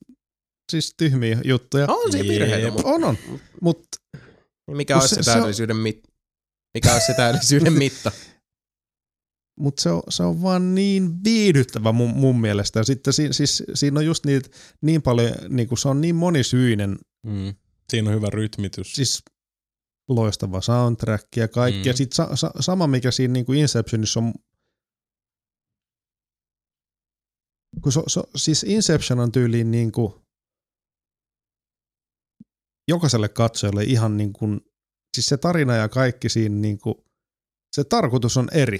siis 0.71 0.93
tyhmiä 0.97 1.41
juttuja. 1.45 1.85
On 1.89 2.11
se 2.11 2.19
virheitä, 2.19 2.71
mutta 2.71 2.87
On, 2.87 3.03
on. 3.03 3.17
Mutta 3.61 3.87
mikä 4.71 4.93
Kun 4.93 5.01
olisi 5.01 5.15
se, 5.15 5.23
se- 5.23 5.23
se 5.23 5.31
on- 5.31 5.35
täydellisyyden 5.35 5.77
mit... 5.77 6.03
Mikä 6.73 6.93
olisi 6.93 7.05
se 7.07 7.13
täydellisyyden 7.13 7.73
mitta? 7.73 8.11
mut 9.59 9.79
se, 9.79 9.89
on, 9.89 10.03
se 10.09 10.23
on 10.23 10.41
vaan 10.41 10.75
niin 10.75 11.23
viihdyttävä 11.23 11.91
mun, 11.91 12.09
mun 12.09 12.41
mielestä. 12.41 12.79
Ja 12.79 12.83
sitten 12.83 13.13
si, 13.13 13.33
siis, 13.33 13.63
siinä 13.73 13.99
on 13.99 14.05
just 14.05 14.25
niitä 14.25 14.49
niin 14.81 15.01
paljon, 15.01 15.31
niin 15.49 15.67
kuin 15.67 15.79
se 15.79 15.87
on 15.89 16.01
niin 16.01 16.15
monisyinen, 16.15 16.97
Mm. 17.25 17.53
Siinä 17.89 18.09
on 18.09 18.15
hyvä 18.15 18.29
rytmitys. 18.29 18.93
siis 18.95 19.23
loistava 20.09 20.61
soundtrack 20.61 21.27
ja 21.35 21.47
kaikki. 21.47 21.79
Mm. 21.79 21.83
Mm. 21.83 21.87
Ja 21.87 21.93
sitten 21.97 22.15
sa, 22.15 22.35
sa, 22.35 22.51
sama, 22.59 22.87
mikä 22.87 23.11
siinä 23.11 23.31
niin 23.31 23.45
kuin 23.45 23.59
Inceptionissa 23.59 24.19
on, 24.19 24.33
kun 27.81 27.91
se, 27.91 28.01
se, 28.07 28.21
siis 28.35 28.63
Inception 28.63 29.19
on 29.19 29.31
tyyliin 29.31 29.71
niin 29.71 29.91
kuin 29.91 30.13
jokaiselle 32.87 33.29
katsojalle 33.29 33.83
ihan 33.83 34.17
niin 34.17 34.33
kuin, 34.33 34.61
siis 35.15 35.27
se 35.27 35.37
tarina 35.37 35.75
ja 35.75 35.89
kaikki 35.89 36.29
siinä 36.29 36.55
niin 36.55 36.77
kuin, 36.79 36.95
se 37.75 37.83
tarkoitus 37.83 38.37
on 38.37 38.47
eri. 38.51 38.79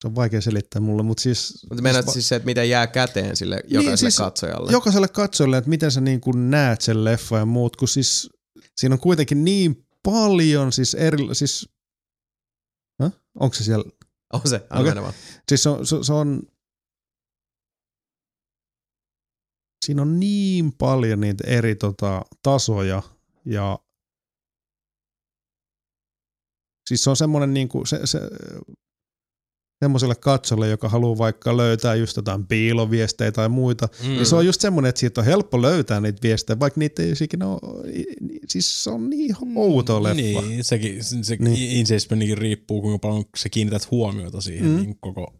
Se 0.00 0.08
on 0.08 0.14
vaikea 0.14 0.40
selittää 0.40 0.80
mulle, 0.80 1.02
mutta 1.02 1.22
siis... 1.22 1.66
Mutta 1.70 1.82
meinaat 1.82 2.06
va- 2.06 2.12
siis 2.12 2.28
se, 2.28 2.36
että 2.36 2.46
mitä 2.46 2.64
jää 2.64 2.86
käteen 2.86 3.36
sille 3.36 3.60
jokaiselle 3.68 3.96
siis 3.96 4.16
katsojalle. 4.16 4.72
jokaiselle 4.72 5.08
katsojalle, 5.08 5.58
että 5.58 5.70
miten 5.70 5.90
sä 5.90 6.00
niin 6.00 6.20
kuin 6.20 6.50
näet 6.50 6.80
sen 6.80 7.04
leffa 7.04 7.38
ja 7.38 7.44
muut, 7.44 7.76
kun 7.76 7.88
siis 7.88 8.30
siinä 8.76 8.94
on 8.94 9.00
kuitenkin 9.00 9.44
niin 9.44 9.86
paljon 10.02 10.72
siis 10.72 10.94
eri, 10.94 11.18
siis, 11.32 11.68
Häh? 13.02 13.12
onko 13.40 13.54
se 13.54 13.64
siellä, 13.64 13.84
On 14.32 14.40
se, 14.44 14.56
Okei. 14.56 14.84
mennä 14.84 15.02
vaan. 15.02 15.14
siis 15.48 15.62
se 15.62 15.68
on, 15.68 15.86
se, 15.86 15.96
se 16.02 16.12
on, 16.12 16.42
siinä 19.86 20.02
on 20.02 20.20
niin 20.20 20.72
paljon 20.78 21.20
niitä 21.20 21.44
eri 21.46 21.74
tota, 21.74 22.22
tasoja 22.42 23.02
ja 23.44 23.78
siis 26.88 27.04
se 27.04 27.10
on 27.10 27.16
semmoinen 27.16 27.54
niin 27.54 27.68
kuin, 27.68 27.86
se, 27.86 28.00
se, 28.06 28.20
semmoiselle 29.80 30.14
katsolle, 30.14 30.68
joka 30.68 30.88
haluaa 30.88 31.18
vaikka 31.18 31.56
löytää 31.56 31.94
just 31.94 32.16
jotain 32.16 32.46
piiloviestejä 32.46 33.32
tai 33.32 33.48
muita, 33.48 33.88
Mm. 34.02 34.08
niin 34.08 34.26
se 34.26 34.36
on 34.36 34.46
just 34.46 34.60
semmoinen, 34.60 34.88
että 34.88 34.98
siitä 35.00 35.20
on 35.20 35.24
helppo 35.24 35.62
löytää 35.62 36.00
niitä 36.00 36.18
viestejä, 36.22 36.58
vaikka 36.60 36.78
niitä 36.80 37.02
ei 37.02 37.08
olisi 37.08 37.24
ikinä 37.24 37.46
ole, 37.46 37.58
siis 38.48 38.84
se 38.84 38.90
on 38.90 39.10
niin 39.10 39.36
outo 39.56 40.02
leffa. 40.02 40.14
Niin, 40.16 40.64
sekin, 40.64 41.04
se, 41.04 41.16
se 41.22 41.36
Niin. 41.40 41.52
niin. 41.54 41.76
Inceptionikin 41.76 42.38
riippuu, 42.38 42.82
kuinka 42.82 42.98
paljon 43.08 43.24
sä 43.36 43.48
kiinnität 43.48 43.90
huomiota 43.90 44.40
siihen 44.40 44.66
Mm. 44.66 44.72
mm. 44.72 44.80
niin 44.82 44.96
koko 45.00 45.34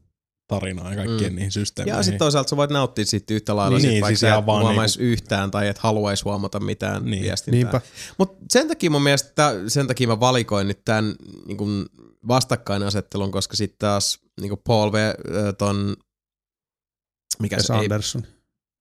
tarinaan 0.49 0.91
ja 0.91 0.97
kaikkien 0.97 1.31
Mm. 1.31 1.35
mm. 1.35 1.37
niihin 1.37 1.53
systeemeihin. 1.53 1.99
Ja 1.99 2.03
sitten 2.03 2.19
toisaalta 2.19 2.49
sä 2.51 2.57
voit 2.57 2.71
nauttia 2.71 3.05
siitä 3.05 3.35
yhtä 3.35 3.57
lailla, 3.57 3.79
Niin, 3.79 3.83
niin, 3.83 3.89
sit, 3.89 3.95
niin, 3.95 4.03
vaikka 4.03 4.19
siis 4.19 4.33
et 4.39 4.45
huomaisi 4.47 4.99
niinku... 4.99 5.13
yhtään 5.13 5.51
tai 5.51 5.69
et 5.69 5.79
haluaisi 5.79 6.25
huomata 6.25 6.61
mitään 6.61 7.03
niin. 7.03 7.11
Niin. 7.11 7.23
viestintää. 7.23 7.57
Niinpä. 7.59 7.81
Mutta 8.19 8.45
sen 8.51 8.69
takia 8.69 8.91
mun 8.91 9.03
mielestä, 9.03 9.55
sen 9.69 9.87
takia 9.87 10.09
mä 10.09 10.21
valikoin 10.21 10.69
nyt 10.69 10.85
tämän 10.85 11.15
niin 11.47 11.57
kun 11.57 11.87
vastakkainasettelun, 12.29 13.31
koska 13.31 13.57
sitten 13.57 13.79
taas 13.79 14.21
niin 14.41 14.59
Paul 14.65 14.93
V. 14.93 14.95
äh, 14.95 15.15
ton, 15.59 15.97
mikä 17.39 17.63
se 17.63 17.73
ei, 17.73 17.79
Anderson. 17.79 18.23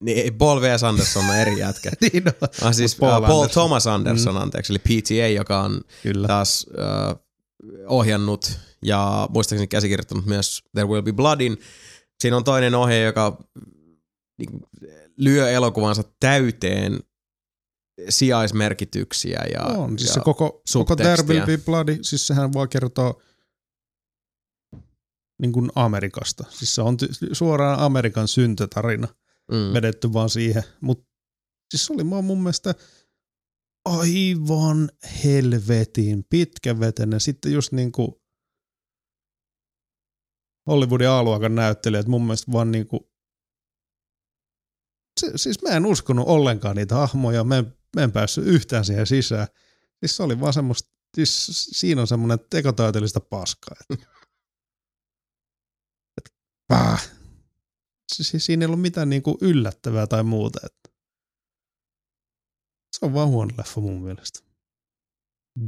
niin, 0.03 0.17
ei, 0.17 0.31
Paul 0.31 0.61
V. 0.61 0.75
Anderson 0.87 1.25
on 1.25 1.35
eri 1.35 1.59
jätkä. 1.59 1.91
niin 2.01 2.23
on. 2.27 2.49
Ah, 2.61 2.73
siis 2.73 2.95
Paul 2.95 3.11
Paul, 3.11 3.21
Paul 3.21 3.41
Anderson. 3.41 3.63
Thomas 3.63 3.87
Anderson, 3.87 4.35
mm. 4.35 4.41
anteeksi, 4.41 4.73
eli 4.73 4.79
PTA, 4.79 5.27
joka 5.27 5.61
on 5.61 5.81
Kyllä. 6.03 6.27
taas 6.27 6.65
äh, 6.79 7.15
ohjannut 7.87 8.59
ja 8.81 9.27
muistaakseni 9.31 9.67
käsikirjoittanut 9.67 10.25
myös 10.25 10.63
There 10.73 10.87
Will 10.87 11.01
Be 11.01 11.11
Bloodin. 11.11 11.57
Siinä 12.21 12.37
on 12.37 12.43
toinen 12.43 12.75
ohjaaja, 12.75 13.05
joka 13.05 13.37
niin, 14.37 14.61
lyö 15.17 15.51
elokuvansa 15.51 16.03
täyteen 16.19 16.99
sijaismerkityksiä. 18.09 19.43
Ja, 19.53 19.63
on, 19.63 19.99
siis 19.99 20.09
ja 20.09 20.13
se 20.13 20.19
koko, 20.19 20.61
koko 20.73 20.95
There. 20.95 21.23
Will 21.23 21.45
Be 21.45 21.57
Bloody, 21.57 21.97
siis 22.01 22.27
sehän 22.27 22.53
vaan 22.53 22.69
kertoo 22.69 23.21
niin 25.39 25.51
kuin 25.51 25.69
Amerikasta. 25.75 26.43
Siis 26.49 26.75
se 26.75 26.81
on 26.81 26.97
ty- 27.03 27.29
suoraan 27.31 27.79
Amerikan 27.79 28.27
syntytarina 28.27 29.07
mm. 29.51 29.73
vedetty 29.73 30.13
vaan 30.13 30.29
siihen. 30.29 30.63
Mutta 30.81 31.09
siis 31.71 31.85
se 31.85 31.93
oli 31.93 32.09
vaan 32.09 32.25
mun 32.25 32.43
mielestä 32.43 32.75
aivan 33.85 34.89
helvetin 35.23 36.23
pitkävetenen. 36.29 37.19
Sitten 37.19 37.53
just 37.53 37.71
niin 37.71 37.91
kuin 37.91 38.11
Hollywoodin 40.67 41.09
A-luokan 41.09 41.55
näyttelijät 41.55 42.07
mun 42.07 42.23
mielestä 42.23 42.51
vaan 42.51 42.71
niin 42.71 42.87
kuin 42.87 43.01
se, 45.19 45.31
siis 45.35 45.61
mä 45.61 45.69
en 45.69 45.85
uskonut 45.85 46.27
ollenkaan 46.27 46.75
niitä 46.75 46.95
hahmoja, 46.95 47.43
mä 47.43 47.57
en, 47.57 47.73
mä 47.95 48.03
en 48.03 48.11
päässyt 48.11 48.47
yhtään 48.47 48.85
siihen 48.85 49.07
sisään. 49.07 49.47
Siis 49.99 50.17
se 50.17 50.23
oli 50.23 50.39
vaan 50.39 50.53
semmoista, 50.53 50.89
siis 51.15 51.45
siinä 51.71 52.01
on 52.01 52.07
semmoinen 52.07 52.39
tekotaiteellista 52.49 53.19
paskaa. 53.19 53.75
ah. 56.69 57.09
Siis 58.13 58.45
siinä 58.45 58.63
ei 58.63 58.65
ollut 58.65 58.81
mitään 58.81 59.09
niinku 59.09 59.37
yllättävää 59.41 60.07
tai 60.07 60.23
muuta. 60.23 60.59
Et. 60.65 60.93
Se 62.97 63.05
on 63.05 63.13
vaan 63.13 63.27
huono 63.29 63.53
leffa 63.57 63.81
mun 63.81 64.01
mielestä. 64.03 64.39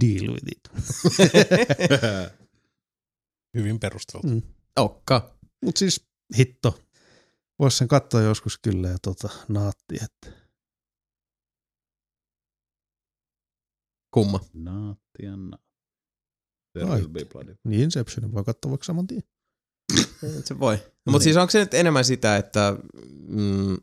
Deal 0.02 0.34
with 0.34 0.48
it. 0.52 0.70
Hyvin 3.58 3.80
perusteltu. 3.80 4.28
Mm. 4.28 4.42
Okka. 4.80 5.38
Mut 5.66 5.78
siis 5.78 6.08
hitto. 6.38 6.80
Vois 7.60 7.78
sen 7.78 7.88
katsoa 7.88 8.22
joskus 8.22 8.58
kyllä 8.58 8.90
ja 8.90 8.98
tota, 9.02 9.30
naatti, 9.50 9.96
että 10.04 10.42
Kumma. 14.14 14.40
Naatti. 14.54 15.24
There 16.74 16.86
Right. 16.86 17.00
will 17.00 17.08
be 17.08 17.26
bloody. 17.26 17.56
niin 17.64 17.82
Inception 17.82 18.34
voi 18.34 18.44
katsoa 18.44 18.70
vaikka 18.72 18.86
saman 18.86 19.08
tien. 19.08 19.24
Se 20.46 20.60
voi. 20.60 20.91
No, 21.06 21.10
Niin. 21.10 21.12
mutta 21.14 21.24
siis 21.24 21.38
onko 21.38 21.52
se 21.52 21.60
nyt 21.60 21.74
enemmän 21.74 22.06
sitä, 22.06 22.38
että... 22.38 22.76
Mm, 23.28 23.78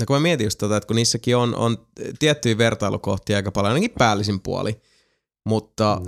no 0.00 0.06
kun 0.06 0.16
mä 0.16 0.20
mietin 0.20 0.44
just 0.44 0.58
tota, 0.58 0.76
että 0.76 0.86
kun 0.86 0.96
niissäkin 0.96 1.36
on, 1.36 1.54
on 1.54 1.86
tiettyjä 2.18 2.58
vertailukohtia 2.58 3.36
aika 3.36 3.52
paljon, 3.52 3.72
ainakin 3.74 3.94
päällisin 3.98 4.40
puoli. 4.40 4.80
Mutta 5.46 6.00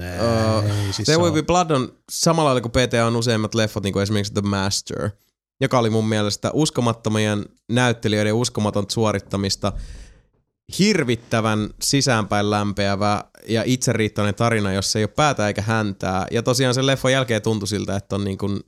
Ei, 0.64 0.92
siis 0.92 0.96
There 0.96 1.04
se 1.04 1.16
Will 1.16 1.26
on- 1.28 1.34
Be 1.34 1.42
Blood 1.42 1.70
on 1.70 1.92
samalla 2.10 2.48
lailla 2.48 2.60
kuin 2.70 2.72
PT 2.72 2.94
on 3.06 3.16
useimmat 3.16 3.54
leffot, 3.54 3.82
niin 3.82 3.92
kuin 3.92 4.02
esimerkiksi 4.02 4.32
The 4.32 4.42
Master, 4.42 5.10
joka 5.60 5.78
oli 5.78 5.90
mun 5.90 6.08
mielestä 6.08 6.50
uskomattomien 6.54 7.44
näyttelijöiden 7.68 8.34
uskomaton 8.34 8.84
suorittamista, 8.90 9.72
hirvittävän 10.78 11.70
sisäänpäin 11.82 12.50
lämpeävä 12.50 13.24
ja 13.48 13.62
itseriittoinen 13.66 14.34
tarina, 14.34 14.72
jossa 14.72 14.98
ei 14.98 15.04
ole 15.04 15.12
päätä 15.16 15.48
eikä 15.48 15.62
häntää. 15.62 16.26
Ja 16.30 16.42
tosiaan 16.42 16.74
sen 16.74 16.86
leffon 16.86 17.12
jälkeen 17.12 17.42
tuntui 17.42 17.68
siltä, 17.68 17.96
että 17.96 18.14
on 18.16 18.24
niin 18.24 18.38
kuin 18.38 18.60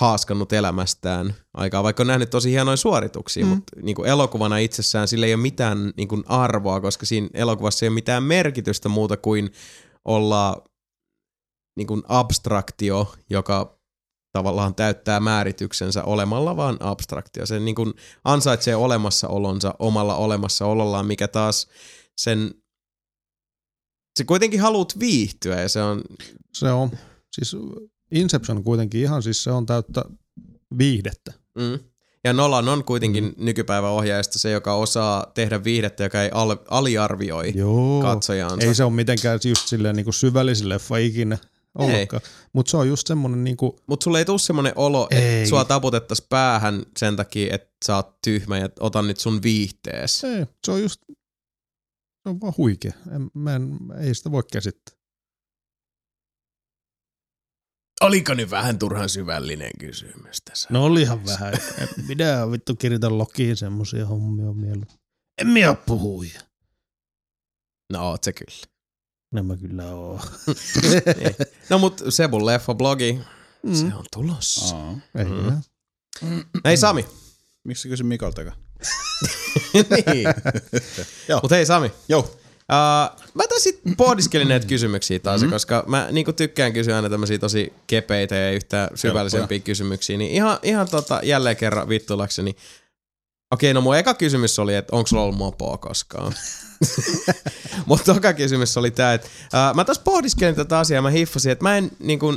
haaskannut 0.00 0.52
elämästään 0.52 1.34
aikaa, 1.54 1.82
vaikka 1.82 2.02
on 2.02 2.06
nähnyt 2.06 2.30
tosi 2.30 2.50
hienoja 2.50 2.76
suorituksia, 2.76 3.44
mm. 3.44 3.50
mutta 3.50 3.76
niin 3.82 3.96
kuin 3.96 4.08
elokuvana 4.08 4.58
itsessään 4.58 5.08
sillä 5.08 5.26
ei 5.26 5.34
ole 5.34 5.42
mitään 5.42 5.92
niin 5.96 6.08
kuin 6.08 6.24
arvoa, 6.26 6.80
koska 6.80 7.06
siinä 7.06 7.28
elokuvassa 7.34 7.86
ei 7.86 7.88
ole 7.88 7.94
mitään 7.94 8.22
merkitystä 8.22 8.88
muuta 8.88 9.16
kuin 9.16 9.52
olla 10.04 10.64
niin 11.76 11.86
kuin 11.86 12.02
abstraktio, 12.08 13.14
joka 13.30 13.77
tavallaan 14.32 14.74
täyttää 14.74 15.20
määrityksensä 15.20 16.04
olemalla 16.04 16.56
vaan 16.56 16.76
abstraktio. 16.80 17.46
Se 17.46 17.60
niin 17.60 17.74
kuin 17.74 17.92
ansaitsee 18.24 18.76
olemassaolonsa 18.76 19.74
omalla 19.78 20.16
olemassaolollaan, 20.16 21.06
mikä 21.06 21.28
taas 21.28 21.68
sen 22.16 22.54
se 24.18 24.24
kuitenkin 24.24 24.60
haluat 24.60 24.98
viihtyä 24.98 25.60
ja 25.60 25.68
se 25.68 25.82
on, 25.82 26.02
Se 26.52 26.70
on, 26.72 26.90
siis 27.32 27.56
Inception 28.10 28.58
on 28.58 28.64
kuitenkin 28.64 29.00
ihan 29.00 29.22
siis 29.22 29.44
se 29.44 29.50
on 29.50 29.66
täyttä 29.66 30.04
viihdettä. 30.78 31.32
mm. 31.58 31.78
ja 32.24 32.32
Nolan 32.32 32.68
on 32.68 32.84
kuitenkin 32.84 33.24
mm. 33.24 33.34
nykypäivän 33.36 33.90
ohjaajasta 33.90 34.38
se, 34.38 34.50
joka 34.50 34.74
osaa 34.74 35.30
tehdä 35.34 35.64
viihdettä, 35.64 36.02
joka 36.04 36.22
ei 36.22 36.30
al- 36.32 36.56
aliarvioi 36.70 37.52
Joo. 37.54 38.02
katsojaansa. 38.02 38.66
Ei 38.66 38.74
se 38.74 38.84
ole 38.84 38.92
mitenkään 38.92 39.40
just 39.44 39.68
silleen 39.68 39.96
niinku 39.96 40.12
syvällisin 40.12 40.68
leffa 40.68 40.96
ikinä 40.96 41.38
ollutkaan. 41.74 42.22
Mutta 42.52 42.70
se 42.70 42.76
on 42.76 42.88
just 42.88 43.06
semmonen 43.06 43.44
niinku, 43.44 43.80
Mutta 43.86 44.04
sulle 44.04 44.18
ei 44.18 44.24
tule 44.24 44.38
semmoinen 44.38 44.72
olo, 44.76 45.08
että 45.10 45.48
sua 45.48 45.64
taputettaisiin 45.64 46.26
päähän 46.28 46.82
sen 46.96 47.16
takia, 47.16 47.54
että 47.54 47.70
sä 47.84 47.96
oot 47.96 48.22
tyhmä 48.22 48.58
ja 48.58 48.68
otan 48.80 49.06
nyt 49.06 49.20
sun 49.20 49.42
viihtees. 49.42 50.24
ei, 50.24 50.46
se 50.66 50.72
on 50.72 50.82
just, 50.82 51.00
se 52.22 52.28
on 52.28 52.40
vaan 52.40 52.54
huikea. 52.56 52.92
En, 53.14 53.30
mä 53.34 53.54
en, 53.54 53.78
ei 54.00 54.14
sitä 54.14 54.32
voi 54.32 54.42
käsittää. 54.52 54.98
Oliko 58.00 58.34
nyt 58.34 58.50
vähän 58.50 58.78
turhan 58.78 59.08
syvällinen 59.08 59.70
kysymys 59.78 60.42
tässä? 60.44 60.68
No 60.72 60.84
oli 60.84 61.02
ihan 61.02 61.26
vähän. 61.26 61.54
En 61.78 61.88
minä 62.08 62.50
vittu 62.50 62.76
kirjoita 62.76 63.18
lokiin 63.18 63.56
semmosia 63.56 64.06
hommia 64.06 64.52
mieluummin. 64.52 64.98
En 65.38 65.46
minä 65.46 65.74
puhuja. 65.74 66.40
No 67.92 68.10
oot 68.10 68.24
se 68.24 68.32
kyllä. 68.32 68.77
En 69.36 69.46
mä 69.46 69.56
kyllä 69.56 69.84
oo. 69.94 70.20
No 71.70 71.78
mut 71.78 72.02
Sebun 72.08 72.42
leffa-blogi, 72.46 73.18
Mm. 73.62 73.74
se 73.74 73.84
on 73.84 74.04
tulossa. 74.12 74.76
Aa. 74.76 74.94
Ei 75.18 75.24
Mm. 75.24 75.62
mm. 76.22 76.44
Hei 76.64 76.76
Sami. 76.76 77.06
Miksi 77.64 77.88
kysy 77.88 78.02
Mikaltaka? 78.04 78.52
niin. 79.74 80.28
Joo. 81.28 81.40
Mut 81.42 81.50
hei 81.50 81.66
Sami. 81.66 81.92
Joo. 82.08 82.20
Uh, 82.20 83.20
mä 83.34 83.42
tässä 83.48 83.62
sit 83.62 83.80
pohdiskelin 83.96 84.48
näitä 84.48 84.66
kysymyksiä 84.66 85.18
taas, 85.18 85.40
Mhm. 85.40 85.44
mm-hmm. 85.46 85.54
koska 85.54 85.84
mä 85.86 86.08
niinku 86.12 86.32
tykkään 86.32 86.72
kysyä 86.72 86.96
aina 86.96 87.10
tämmöisiä 87.10 87.38
tosi 87.38 87.72
kepeitä 87.86 88.34
ja 88.34 88.52
yhtä 88.52 88.90
syvällisempiä 88.94 89.58
kysymyksiä, 89.58 90.16
niin 90.18 90.30
ihan, 90.30 90.58
ihan 90.62 90.88
tota, 90.88 91.20
jälleen 91.22 91.56
kerran 91.56 91.88
vittulakseni. 91.88 92.56
Okei, 93.50 93.74
no 93.74 93.80
mun 93.80 93.96
eka 93.96 94.14
kysymys 94.14 94.58
oli, 94.58 94.74
että 94.74 94.96
onko 94.96 95.06
sulla 95.06 95.22
ollut 95.22 95.36
mopoa 95.38 95.78
koskaan? 95.78 96.34
Mutta 97.86 98.14
toka 98.14 98.32
kysymys 98.32 98.76
oli 98.76 98.90
tää, 98.90 99.14
että 99.14 99.28
uh, 99.28 99.76
mä 99.76 99.84
taas 99.84 99.98
pohdiskelin 99.98 100.54
tätä 100.54 100.78
asiaa, 100.78 101.02
mä 101.02 101.10
hiffasin, 101.10 101.52
että 101.52 101.62
mä 101.62 101.76
en 101.76 101.90
niinku, 101.98 102.34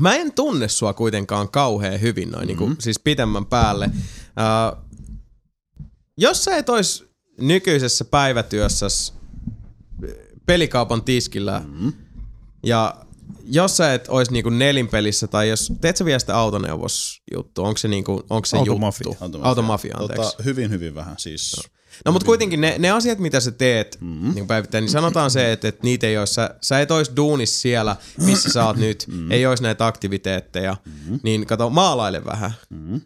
mä 0.00 0.14
en 0.14 0.32
tunne 0.32 0.68
sua 0.68 0.92
kuitenkaan 0.92 1.48
kauhean 1.48 2.00
hyvin 2.00 2.30
noin, 2.30 2.48
mm-hmm. 2.48 2.64
niinku, 2.64 2.82
siis 2.82 2.98
pitemmän 2.98 3.46
päälle. 3.46 3.90
Uh, 3.94 4.82
jos 6.18 6.44
sä 6.44 6.56
et 6.56 6.68
ois 6.68 7.04
nykyisessä 7.40 8.04
päivätyössä 8.04 8.86
pelikaupan 10.46 11.04
tiskillä 11.04 11.62
Mm. 11.66 11.92
ja 12.62 13.04
jos 13.44 13.76
sä 13.76 13.94
et 13.94 14.04
ois 14.08 14.30
niinku 14.30 14.50
nelinpelissä 14.50 15.26
tai 15.26 15.48
jos, 15.48 15.72
teet 15.80 15.96
sä 15.96 16.04
vielä 16.04 16.18
sitä 16.18 16.36
autoneuvosjuttu, 16.36 17.64
onko 17.64 17.78
se, 17.78 17.88
niinku, 17.88 18.22
onko 18.30 18.46
se 18.46 18.56
Automafia. 18.56 19.04
juttu? 19.08 19.24
Automafia. 19.24 19.48
Automafia, 19.48 19.94
anteeksi. 19.98 20.30
Tota, 20.30 20.42
hyvin, 20.42 20.70
hyvin 20.70 20.94
vähän. 20.94 21.14
Siis, 21.18 21.56
No 22.04 22.12
mutta 22.12 22.26
kuitenkin 22.26 22.60
ne, 22.60 22.74
ne 22.78 22.90
asiat, 22.90 23.18
mitä 23.18 23.40
sä 23.40 23.50
teet 23.50 23.98
Mm. 24.00 24.08
mm. 24.08 24.34
niin 24.34 24.46
päivittäin, 24.46 24.82
niin 24.82 24.90
sanotaan 24.92 25.30
se, 25.30 25.52
että, 25.52 25.68
että 25.68 25.80
niitä 25.84 26.06
ei 26.06 26.18
olisi, 26.18 26.34
sä, 26.34 26.54
sä 26.62 26.80
et 26.80 26.90
olisi 26.90 27.12
duunis 27.16 27.62
siellä, 27.62 27.96
missä 28.18 28.50
sä 28.52 28.66
oot 28.66 28.76
nyt, 28.76 29.04
Mm. 29.08 29.30
ei 29.32 29.46
olisi 29.46 29.62
näitä 29.62 29.86
aktiviteetteja, 29.86 30.76
Mm. 31.08 31.20
niin 31.22 31.46
kato, 31.46 31.70
maalaile 31.70 32.24
vähän. 32.24 32.52
Mm. 32.70 33.00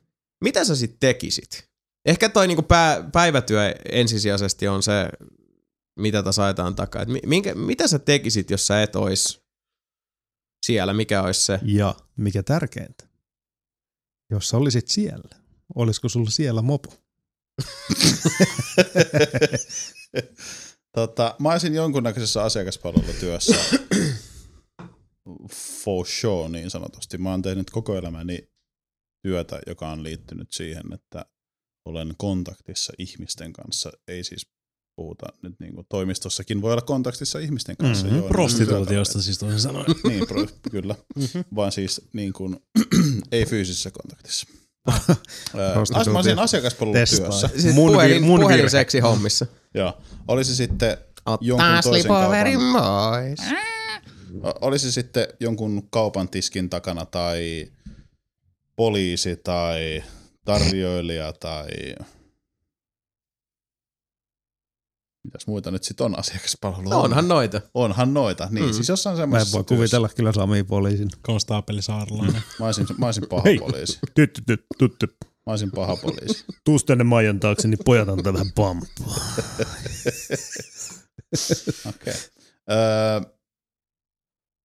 Mitä 0.44 0.64
sä 0.64 0.76
sitten 0.76 0.98
tekisit? 1.00 1.68
Ehkä 2.06 2.28
toi 2.28 2.46
niinku 2.46 2.62
pää, 2.62 3.08
päivätyö 3.12 3.74
ensisijaisesti 3.92 4.68
on 4.68 4.82
se, 4.82 5.08
mitä 5.98 6.22
tässä 6.22 6.44
ajetaan 6.44 6.74
takaa. 6.74 7.02
Et 7.02 7.08
mi- 7.08 7.20
minkä, 7.26 7.54
mitä 7.54 7.86
sä 7.88 7.98
tekisit, 7.98 8.50
jos 8.50 8.66
sä 8.66 8.82
et 8.82 8.96
ois 8.96 9.40
siellä? 10.66 10.92
Mikä 10.92 11.22
olisi 11.22 11.40
se? 11.40 11.58
Ja 11.62 11.94
mikä 12.16 12.42
tärkeintä, 12.42 13.08
jos 14.30 14.48
sä 14.48 14.56
olisit 14.56 14.88
siellä, 14.88 15.38
olisiko 15.74 16.08
sulla 16.08 16.30
siellä 16.30 16.62
mopo? 16.62 16.94
tota, 20.96 21.36
mä 21.38 21.50
olisin 21.50 21.74
jonkunnäköisessä 21.74 22.42
asiakaspalvelutyössä 22.42 23.54
for 25.84 26.06
sure 26.06 26.48
niin 26.48 26.70
sanotusti. 26.70 27.18
Mä 27.18 27.30
oon 27.30 27.42
tehnyt 27.42 27.70
koko 27.70 27.96
elämäni 27.96 28.48
työtä, 29.22 29.60
joka 29.66 29.90
on 29.90 30.02
liittynyt 30.02 30.52
siihen, 30.52 30.92
että 30.92 31.26
olen 31.84 32.14
kontaktissa 32.18 32.92
ihmisten 32.98 33.52
kanssa. 33.52 33.92
Ei 34.08 34.24
siis 34.24 34.55
puhuta 34.97 35.26
nyt 35.42 35.55
niin 35.61 35.74
kuin 35.74 35.86
toimistossakin 35.88 36.62
voi 36.62 36.72
olla 36.72 36.82
kontaktissa 36.82 37.38
ihmisten 37.38 37.76
kanssa. 37.76 38.07
Mhm. 38.07 38.16
joo, 38.16 38.28
Prostituutiosta 38.28 39.22
siis 39.22 39.38
toisin 39.38 39.61
sanoen. 39.61 39.86
Niin, 40.09 40.26
pro, 40.26 40.47
kyllä. 40.70 40.94
Vaan 41.55 41.72
siis 41.72 42.01
niin 42.12 42.32
kuin, 42.32 42.57
ei 43.32 43.47
fyysisessä 43.47 43.90
kontaktissa. 43.90 44.47
Prostituutio. 45.74 46.12
Mä 46.12 46.18
olisin 46.18 46.38
asiakaspalvelutyössä. 46.38 47.49
Siis 47.49 47.74
Mun 47.74 47.92
puhelin, 47.92 48.22
mun 48.22 48.40
puhelinseksi 48.40 49.01
hommissa. 49.01 49.47
Joo. 49.74 49.99
Olisi 50.28 50.57
sitten 50.57 50.97
jonkun 51.40 51.66
Ottaa 51.66 51.82
toisen 51.82 52.03
slipoverin 52.03 52.59
kaupan, 52.72 53.36
olisi 54.61 54.92
sitten 54.92 55.26
jonkun 55.40 55.88
kaupan 55.90 56.28
tiskin 56.28 56.70
takana 56.70 57.07
tai 57.07 57.66
poliisi 58.76 59.36
tai 59.36 60.03
tarjoilija 60.44 61.32
tai 61.32 61.66
mitäs 65.27 65.47
muita 65.47 65.70
nyt 65.70 65.85
sitten 65.85 66.05
on 66.05 66.18
asiakaspalvelu? 66.18 66.89
No 66.89 67.01
onhan 67.01 67.29
noita. 67.29 67.61
Onhan 67.74 68.14
noita. 68.14 68.49
Niin, 68.51 68.64
Mm. 68.64 68.70
mm. 68.70 68.74
siis 68.74 68.89
jossain 68.89 69.16
Mä 69.16 69.22
en 69.22 69.22
semmoisessa 69.22 69.57
voi 69.59 69.64
kuvitella 69.64 70.09
kyllä 70.09 70.33
Sami 70.33 70.64
poliisin. 70.64 71.09
Konstaapeli 71.22 71.83
Saarlainen. 71.83 72.43
Mä 72.61 72.66
olisin, 72.66 72.87
mä 72.99 73.07
olisin 73.07 73.27
paha 73.29 73.43
Hei. 73.45 73.59
poliisi. 73.59 73.99
Tyttö, 74.14 74.41
tyttö, 74.47 74.66
tyttö. 74.79 75.07
Mä 75.24 75.53
olisin 75.53 75.70
paha 75.70 75.97
poliisi. 75.97 76.45
Tuus 76.64 76.85
tänne 76.85 77.05
Maijan 77.05 77.41
taakse, 77.41 77.68
niin 77.68 77.79
pojat 77.85 78.09
antaa 78.09 78.33
vähän 78.33 78.53
pamppua. 78.55 79.14
Okei. 81.89 82.12
Okay. 82.12 82.14
Öö, 82.70 83.20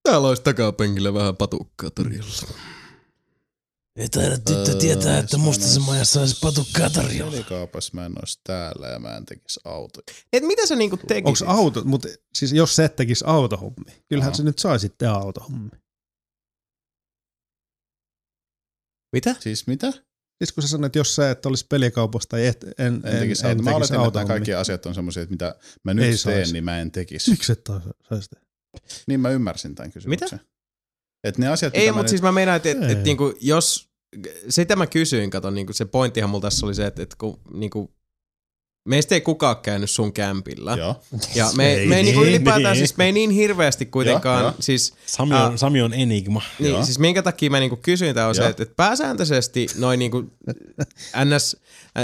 Täällä 0.04 0.28
olisi 0.28 0.44
takapenkillä 0.44 1.14
vähän 1.14 1.36
patukkaa 1.38 1.90
tarjolla. 1.90 2.48
Ei 3.96 4.10
taida 4.10 4.38
tyttö 4.38 4.78
tietää, 4.80 5.18
että 5.18 5.38
mustassa 5.38 5.80
majassa 5.80 6.20
olisi 6.20 6.40
patukkaa 6.42 6.90
Pelikaupas 6.96 7.94
mä 7.94 8.06
en 8.06 8.14
olisi 8.20 8.40
täällä 8.44 8.88
ja 8.88 9.00
mä 9.00 9.18
en 9.18 9.26
tekisi 9.26 9.60
autoja. 9.64 10.04
Et 10.34 10.44
mitä 10.44 10.68
sä 10.68 10.76
niinku 10.76 10.98
tekisit? 10.98 11.48
Onko 11.48 11.62
auto, 11.62 11.84
mutta 11.84 12.08
siis 12.34 12.54
jos 12.54 12.76
se 12.76 12.90
tekisi 12.90 13.24
autohommi, 13.28 14.04
kyllähän 14.10 14.30
Aha. 14.30 14.38
se 14.38 14.44
nyt 14.44 14.60
saisi 14.60 14.90
tehdä 14.98 15.14
autohommi. 15.14 15.70
Mitä? 19.14 19.36
Siis 19.40 19.68
mitä? 19.68 19.92
Siis 20.38 20.52
kun 20.54 20.64
sä 20.64 20.68
sanoit, 20.70 20.86
että 20.86 21.00
jos 21.00 21.16
sä 21.16 21.32
et 21.32 21.46
olisi 21.46 21.66
pelikaupasta 21.70 22.30
tai 22.30 22.48
et, 22.48 22.64
en, 22.64 22.74
En, 22.78 23.02
en, 23.06 23.20
tekisi 23.20 23.48
en, 23.48 23.50
auto. 23.50 23.64
Mä 23.64 23.72
tekisi 23.72 23.96
oletin, 23.96 24.08
että 24.08 24.20
nämä 24.20 24.28
kaikki 24.28 24.54
asiat 24.54 24.86
on 24.86 24.96
semmoisia, 24.96 25.24
että 25.24 25.34
mitä 25.34 25.56
mä 25.84 25.94
nyt 25.94 26.04
Ei 26.06 26.10
teen, 26.10 26.18
saisi. 26.18 26.54
niin 26.54 26.64
mä 26.64 26.80
en 26.80 26.92
tekisi. 26.92 27.32
Miksi 27.32 27.52
et 27.52 27.64
taas 27.64 27.84
saisi 28.10 28.30
tehdä? 28.30 28.46
Niin 29.08 29.20
mä 29.20 29.30
ymmärsin 29.30 29.76
tämän 29.76 29.92
kysymyksen. 29.92 30.40
Että 31.24 31.42
ne 31.42 31.48
asiat, 31.48 31.76
Ei, 31.76 31.88
mutta 31.92 32.02
nyt- 32.02 32.10
siis 32.10 32.22
mä 32.22 32.32
meinaan, 32.32 32.58
että 32.58 32.70
et, 32.70 32.84
et, 32.92 33.04
niinku, 33.04 33.34
jos, 33.42 33.90
sitä 34.50 34.76
mä 34.76 34.88
kysyin, 34.88 35.30
kato, 35.30 35.50
niinku, 35.50 35.74
se 35.74 35.86
pointtihan 35.86 36.30
mulla 36.30 36.42
tässä 36.42 36.66
oli 36.66 36.76
se, 36.76 36.86
että 36.86 37.04
et, 37.04 37.16
kun, 37.16 37.40
niinku, 37.54 37.92
meistä 38.86 39.16
ei 39.16 39.22
kukaan 39.22 39.56
käynyt 39.58 39.90
sun 39.90 40.14
kämpillä. 40.14 40.76
Joo. 40.78 41.02
Ja 41.36 41.50
me, 41.56 41.74
Ei 41.74 41.88
me 41.88 41.98
ei 41.98 42.04
niinku 42.04 42.22
niin, 42.22 42.30
ylipäätään, 42.30 42.64
niin. 42.64 42.78
siis 42.78 42.98
me 42.98 43.06
ei 43.06 43.12
niin 43.12 43.30
hirveästi 43.30 43.86
kuitenkaan, 43.86 44.44
Joo, 44.44 44.54
siis 44.60 44.94
Sami 45.06 45.36
on, 45.36 45.42
Ah. 45.42 45.52
Sami 45.56 45.82
on 45.82 45.94
enigma. 45.94 46.42
Niin, 46.60 46.72
Joo. 46.72 46.86
siis 46.86 47.00
minkä 47.00 47.22
takia 47.22 47.50
mä 47.50 47.60
niinku 47.60 47.80
kysyin 47.82 48.16
tää 48.16 48.28
on 48.28 48.36
se, 48.36 48.42
Joo. 48.42 48.50
että, 48.50 48.64
että 48.64 48.76
pääsääntöisesti 48.76 49.68
noin 49.78 50.00
niinku 50.00 50.24
ns, 51.26 51.58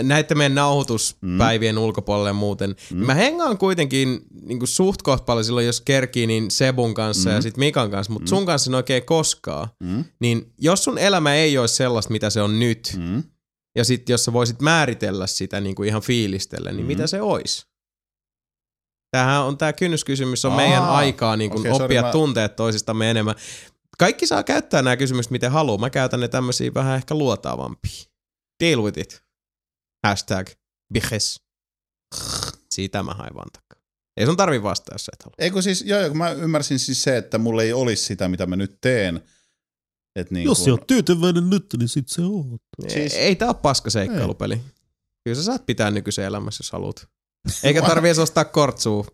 näiden 0.04 0.38
meidän 0.38 0.56
nauhoituspäivien 0.56 1.76
mm. 1.76 1.82
ulkopuolelle 1.82 2.30
ja 2.30 2.34
muuten, 2.34 2.76
mm. 2.92 3.06
mä 3.06 3.14
hengaan 3.14 3.58
kuitenkin 3.58 4.20
niinku 4.42 4.66
suht 4.66 5.02
koht 5.02 5.26
paljon 5.26 5.46
silloin, 5.46 5.66
jos 5.66 5.82
kerkii, 5.82 6.28
niin 6.28 6.52
Sebun 6.52 6.94
kanssa 6.94 7.30
mm. 7.30 7.36
ja 7.36 7.42
sit 7.42 7.58
Mikan 7.58 7.92
kanssa, 7.92 8.14
mutta 8.14 8.26
mm. 8.26 8.30
sun 8.30 8.46
kanssa 8.46 8.72
en 8.72 8.76
oikein 8.76 9.06
koskaan. 9.06 9.68
Mm. 9.80 10.06
Niin 10.20 10.54
jos 10.58 10.84
sun 10.84 10.98
elämä 10.98 11.34
ei 11.36 11.58
olisi 11.58 11.76
sellaista, 11.76 12.12
mitä 12.12 12.30
se 12.30 12.42
on 12.42 12.60
nyt, 12.60 12.94
mm. 12.98 13.24
Ja 13.78 13.84
sit 13.84 14.10
jos 14.10 14.26
sä 14.26 14.34
voisit 14.34 14.62
määritellä 14.62 15.28
sitä 15.28 15.62
niinku 15.62 15.84
ihan 15.84 16.02
fiilistellä, 16.02 16.70
niin 16.72 16.78
mm. 16.80 16.84
Mm. 16.84 16.88
mitä 16.88 17.08
se 17.08 17.22
olisi? 17.22 17.66
Tämähän 19.12 19.44
on 19.44 19.58
tämä 19.58 19.74
kynnyskysymys, 19.74 20.46
on 20.46 20.52
Aa, 20.52 20.58
meidän 20.58 20.84
aikaa 20.84 21.36
niin 21.36 21.52
kuin 21.52 21.64
sorry, 21.64 21.84
oppia 21.84 22.02
mä- 22.02 22.12
tunteet 22.12 22.56
toisistamme 22.56 23.12
enemmän. 23.12 23.36
Kaikki 23.98 24.28
saa 24.28 24.44
käyttää 24.44 24.82
nämä 24.82 24.98
kysymykset 24.98 25.32
miten 25.32 25.52
haluaa. 25.52 25.78
Mä 25.78 25.90
käytän 25.90 26.20
ne 26.20 26.28
tämmöisiä 26.28 26.74
vähän 26.74 26.96
ehkä 26.96 27.16
luotaavampia. 27.16 28.04
Deal 28.64 28.82
with 28.84 29.00
it. 29.00 29.24
Hashtag 30.08 30.48
bihes. 30.94 31.42
Siitä 32.72 33.04
mä 33.04 33.14
hain 33.14 33.36
vaan 33.36 33.50
takaa. 33.52 33.84
Ei 34.18 34.26
sun 34.26 34.38
tarvi 34.38 34.64
vastata, 34.64 34.94
jos 34.96 35.10
et 35.14 35.24
halua. 35.24 35.36
Eikö 35.38 35.62
siis, 35.62 35.84
joo, 35.86 36.00
joo, 36.02 36.14
mä 36.14 36.32
ymmärsin 36.32 36.80
siis 36.80 37.04
se, 37.04 37.18
että 37.18 37.38
mulla 37.38 37.64
ei 37.64 37.74
olisi 37.74 38.04
sitä, 38.04 38.28
mitä 38.28 38.46
mä 38.46 38.56
nyt 38.56 38.78
teen. 38.82 39.24
Et 40.18 40.32
niin 40.32 40.46
Jos 40.46 40.58
kun, 40.58 40.66
sä 40.66 40.72
oot 40.72 40.88
tyytyväinen 40.88 41.50
nyt, 41.50 41.66
niin 41.78 41.90
sit 41.90 42.10
se 42.10 42.22
oot. 42.22 42.62
Siis... 42.88 43.14
Ei, 43.14 43.20
ei 43.20 43.36
tää 43.36 43.48
ole 43.48 43.56
paska 43.62 43.90
seikkailupeli. 43.90 44.62
Kyllä 45.24 45.36
sä 45.36 45.44
saat 45.44 45.66
pitää 45.66 45.92
nykyisen 45.92 46.26
elämässä, 46.26 46.62
jos 46.62 46.72
haluat. 46.72 47.08
Eikä 47.64 47.82
tarvii 47.82 48.10
edes 48.10 48.20
ostaa 48.20 48.46
kortsua 48.46 49.06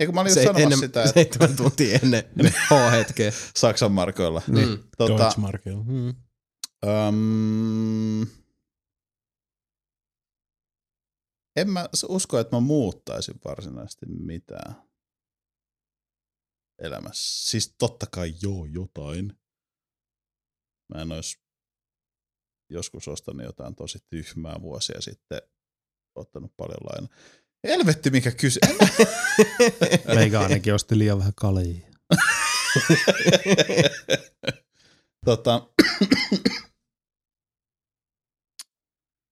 eikö 0.00 0.12
mä 0.12 0.20
olin 0.20 0.34
se, 0.34 0.42
sanomassa 0.42 0.62
ennen, 0.62 0.78
sitä, 0.78 1.02
että 1.02 1.14
seitsemän 1.14 1.56
tuntia 1.56 1.98
ennen 2.02 2.24
H-hetkeä. 2.70 3.32
Saksan 3.56 3.92
markoilla. 3.92 4.42
Mm. 4.46 4.78
Tota, 4.98 5.18
Deutschmarkilla. 5.18 5.84
Mm. 5.84 6.14
um, 6.86 8.26
en 11.56 11.70
mä 11.70 11.88
usko, 12.08 12.38
että 12.38 12.56
mä 12.56 12.60
muuttaisin 12.60 13.40
varsinaisesti 13.44 14.06
mitään 14.06 14.74
elämässä. 16.78 17.50
Siis 17.50 17.74
totta 17.78 18.06
kai 18.06 18.34
joo, 18.42 18.64
jotain. 18.64 19.38
Mä 20.94 21.02
en 21.02 21.12
olisi 21.12 21.38
joskus 22.70 23.08
ostanut 23.08 23.42
jotain 23.46 23.74
tosi 23.74 23.98
tyhmää 24.10 24.56
vuosia 24.60 25.00
sitten, 25.00 25.42
ottanut 26.14 26.52
paljon 26.56 26.78
lainaa. 26.92 27.16
Helvetti, 27.66 28.10
mikä 28.10 28.30
kyse. 28.30 28.60
Meikä 30.14 30.40
ainakin 30.40 30.74
osti 30.74 30.98
liian 30.98 31.18
vähän 31.18 31.32
kaljaa. 31.36 31.90
tota, 35.26 35.70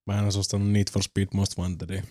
Mä 0.07 0.19
en 0.19 0.25
olisi 0.25 0.39
ostanut 0.39 0.69
Need 0.69 0.91
for 0.93 1.03
Speed 1.03 1.29
Most 1.35 1.59
Wantedia. 1.59 2.03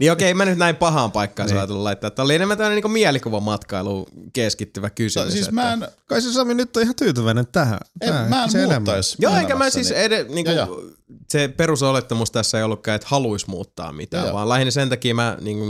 Niin 0.00 0.12
okei, 0.12 0.34
mä 0.34 0.44
nyt 0.44 0.58
näin 0.58 0.76
pahaan 0.76 1.12
paikkaan 1.12 1.46
Niin. 1.46 1.52
niin. 1.54 1.58
ajatellut 1.60 1.82
laittaa. 1.82 2.10
Tämä 2.10 2.24
oli 2.24 2.34
enemmän 2.34 2.58
tämmöinen 2.58 2.82
niin 2.84 3.42
matkailu 3.42 4.06
keskittyvä 4.32 4.90
kysymys. 4.90 5.32
siis 5.32 5.44
että- 5.48 5.54
mä 5.54 5.72
en, 5.72 5.88
Kai 6.06 6.22
se 6.22 6.32
Sami 6.32 6.54
nyt 6.54 6.76
on 6.76 6.82
ihan 6.82 6.94
tyytyväinen 6.94 7.46
tähän. 7.52 7.78
en, 8.00 8.08
tähän 8.08 8.30
mä 8.30 8.44
en 8.44 8.50
se 8.50 8.66
muuttaisi 8.66 9.16
Joo, 9.20 9.36
eikä 9.36 9.54
mä 9.56 9.70
siis 9.70 9.90
ed- 9.90 10.28
niinku, 10.34 10.52
Joo, 10.52 10.82
se 11.28 11.48
perusolettamus 11.48 12.30
tässä 12.30 12.58
ei 12.58 12.64
ollutkaan, 12.64 12.96
että 12.96 13.08
haluaisi 13.10 13.50
muuttaa 13.50 13.92
mitään, 13.92 14.20
Joo, 14.22 14.28
joo. 14.28 14.36
vaan 14.36 14.48
lähinnä 14.48 14.70
sen 14.70 14.88
takia 14.88 15.14
mä 15.14 15.36
niinku, 15.40 15.64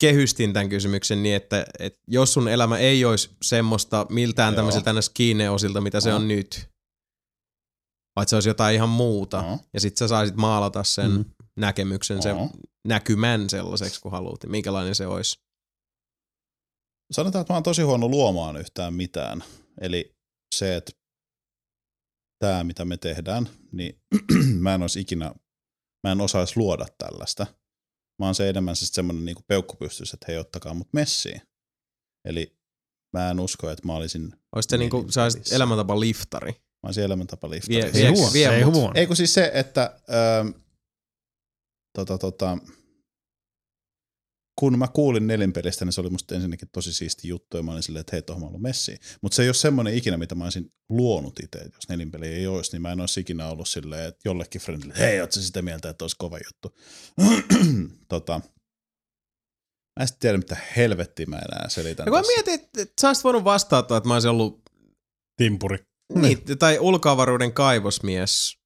kehystin 0.00 0.52
tämän 0.52 0.68
kysymyksen 0.68 1.22
niin, 1.22 1.36
että, 1.36 1.66
että 1.78 2.00
jos 2.08 2.32
sun 2.32 2.48
elämä 2.48 2.78
ei 2.78 3.04
olisi 3.04 3.30
semmoista 3.42 4.06
miltään 4.10 4.52
Joo. 4.52 4.56
tämmöisiltä 4.56 4.92
ns. 4.92 5.10
kiinneosilta, 5.10 5.80
mitä 5.80 6.00
se 6.00 6.08
Joo. 6.08 6.16
on 6.18 6.28
nyt, 6.28 6.68
vaan 8.16 8.22
että 8.22 8.30
se 8.30 8.36
olisi 8.36 8.48
jotain 8.48 8.74
ihan 8.74 8.88
muuta, 8.88 9.44
Joo. 9.46 9.58
ja 9.74 9.80
sit 9.80 9.96
sä 9.96 10.08
saisit 10.08 10.36
maalata 10.36 10.84
sen 10.84 11.10
Mm. 11.10 11.16
mm. 11.16 11.24
näkemyksen, 11.56 12.22
sen 12.22 12.36
Joo. 12.36 12.50
Näkymän 12.88 13.50
sellaiseksi, 13.50 14.00
kun 14.00 14.12
haluat, 14.12 14.42
niin 14.42 14.50
minkälainen 14.50 14.94
se 14.94 15.06
olisi. 15.06 15.40
sanotaan, 17.12 17.40
että 17.40 17.52
mä 17.52 17.56
oon 17.56 17.62
tosi 17.62 17.82
huono 17.82 18.08
luomaan 18.08 18.56
yhtään 18.56 18.94
mitään. 18.94 19.44
Eli 19.80 20.16
se, 20.54 20.76
että 20.76 20.92
tämä, 22.38 22.64
mitä 22.64 22.84
me 22.84 22.96
tehdään, 22.96 23.48
niin 23.72 24.00
mä 24.64 24.74
en 24.74 24.82
olisi 24.82 25.00
ikinä, 25.00 25.34
mä 26.06 26.12
en 26.12 26.20
osaisi 26.20 26.56
luoda 26.56 26.86
tällaista. 26.98 27.46
Mä 28.18 28.26
oon 28.26 28.34
se 28.34 28.48
enemmän 28.48 28.76
siis 28.76 28.90
semmoinen 28.90 29.24
niin 29.24 29.36
peukkupystys, 29.46 30.12
että 30.14 30.26
hei, 30.28 30.38
ottakaa 30.38 30.74
mut 30.74 30.88
messiin. 30.92 31.42
Eli 32.28 32.56
mä 33.16 33.30
en 33.30 33.40
usko, 33.40 33.70
että 33.70 33.86
mä 33.86 33.94
olisin, 33.94 34.32
Olisi 34.54 34.66
se 34.70 34.78
niinku, 34.78 35.06
sä 35.10 35.22
olisit 35.22 35.52
elämäntapa 35.52 36.00
liftari. 36.00 36.52
mä 36.52 36.86
olisin 36.86 37.04
elämäntapa 37.04 37.50
Vie- 37.50 37.54
liftari. 37.54 37.92
Se 37.92 37.98
vie- 37.98 38.06
ei 38.06 38.12
huono. 38.12 38.32
vie 38.32 38.48
Se 38.48 38.54
ei. 38.54 38.62
Ei 38.94 39.06
kun 39.06 39.16
siis 39.16 39.34
se, 39.34 39.50
että 39.54 40.00
ähm, 40.40 40.48
tota, 41.92 42.18
tota, 42.18 42.58
kun 44.58 44.78
mä 44.78 44.88
kuulin 44.88 45.26
nelinpelistä, 45.26 45.84
niin 45.84 45.92
se 45.92 46.00
oli 46.00 46.10
musta 46.10 46.34
ensinnäkin 46.34 46.68
tosi 46.72 46.92
siisti 46.92 47.28
juttu, 47.28 47.56
ja 47.56 47.62
mä 47.62 47.72
olin 47.72 47.82
silleen, 47.82 48.00
että 48.00 48.16
hei, 48.16 48.22
tohon 48.22 48.42
mä 48.42 48.46
ollut 48.46 48.62
messiin. 48.62 48.98
Mutta 49.22 49.36
se 49.36 49.42
ei 49.42 49.48
ole 49.48 49.54
semmoinen 49.54 49.94
ikinä, 49.94 50.16
mitä 50.16 50.34
mä 50.34 50.44
olisin 50.44 50.72
luonut 50.88 51.40
itse, 51.40 51.58
että 51.58 51.76
jos 51.76 51.88
nelinpeli 51.88 52.26
ei 52.26 52.46
olisi, 52.46 52.72
niin 52.72 52.82
mä 52.82 52.92
en 52.92 53.00
olisi 53.00 53.20
ikinä 53.20 53.48
ollut 53.48 53.68
silleen, 53.68 54.08
että 54.08 54.20
jollekin 54.24 54.60
friendille, 54.60 54.94
hei, 54.98 55.20
oot 55.20 55.32
sä 55.32 55.42
sitä 55.42 55.62
mieltä, 55.62 55.88
että 55.88 56.04
olisi 56.04 56.16
kova 56.18 56.38
juttu. 56.38 56.78
tota, 58.08 58.40
mä 59.98 60.02
en 60.02 60.08
sitten 60.08 60.20
tiedä, 60.20 60.38
mitä 60.38 60.56
helvettiä 60.76 61.26
mä 61.26 61.36
enää 61.36 61.68
selitän. 61.68 62.06
Ja 62.06 62.10
kun 62.10 62.20
mä 62.20 62.26
mietin, 62.26 62.54
että, 62.54 62.82
että 62.82 63.00
sä 63.00 63.08
olisit 63.08 63.24
voinut 63.24 63.44
vastata, 63.44 63.96
että 63.96 64.08
mä 64.08 64.14
olisin 64.14 64.30
ollut 64.30 64.62
Timpuri. 65.36 65.78
niin, 66.14 66.58
tai 66.58 66.78
ulkoavaruuden 66.78 67.52
kaivosmies 67.52 68.61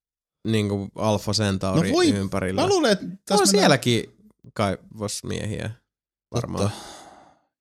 niin 0.46 0.68
kuin 0.68 0.90
Alfa 0.94 1.32
Centauri 1.32 1.88
No 1.88 1.94
voi- 1.94 2.08
ympärillä. 2.10 2.60
Mä 2.62 2.68
luulen, 2.68 2.92
että 2.92 3.04
on 3.06 3.18
tässä 3.24 3.44
mennään- 3.44 3.60
sielläkin 3.60 4.04
kaivosmiehiä 4.54 5.70
varmaan. 6.34 6.64
Totta. 6.70 6.78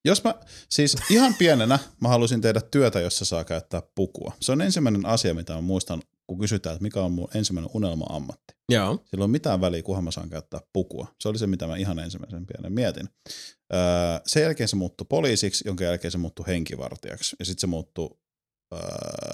Jos 0.05 0.23
mä, 0.23 0.35
siis 0.69 0.95
ihan 1.09 1.33
pienenä 1.33 1.79
mä 2.01 2.07
halusin 2.07 2.41
tehdä 2.41 2.61
työtä, 2.61 2.99
jossa 2.99 3.25
saa 3.25 3.43
käyttää 3.43 3.81
pukua. 3.95 4.33
Se 4.41 4.51
on 4.51 4.61
ensimmäinen 4.61 5.05
asia, 5.05 5.33
mitä 5.33 5.53
mä 5.53 5.61
muistan, 5.61 6.01
kun 6.27 6.39
kysytään, 6.39 6.73
että 6.73 6.83
mikä 6.83 7.01
on 7.01 7.11
mun 7.11 7.27
ensimmäinen 7.35 7.71
unelma-ammatti. 7.73 8.55
Joo. 8.69 9.03
Sillä 9.05 9.23
on 9.23 9.29
mitään 9.29 9.61
väliä, 9.61 9.83
kunhan 9.83 10.03
mä 10.03 10.11
saan 10.11 10.29
käyttää 10.29 10.59
pukua. 10.73 11.07
Se 11.19 11.29
oli 11.29 11.37
se, 11.37 11.47
mitä 11.47 11.67
mä 11.67 11.75
ihan 11.77 11.99
ensimmäisen 11.99 12.45
pienen 12.45 12.73
mietin. 12.73 13.09
Öö, 13.73 13.79
sen 14.27 14.43
jälkeen 14.43 14.67
se 14.69 14.75
muuttui 14.75 15.05
poliisiksi, 15.09 15.63
jonka 15.67 15.83
jälkeen 15.83 16.11
se 16.11 16.17
muuttui 16.17 16.47
henkivartijaksi. 16.47 17.35
Ja 17.39 17.45
sitten 17.45 17.61
se 17.61 17.67
muuttui 17.67 18.09
öö, 18.73 18.79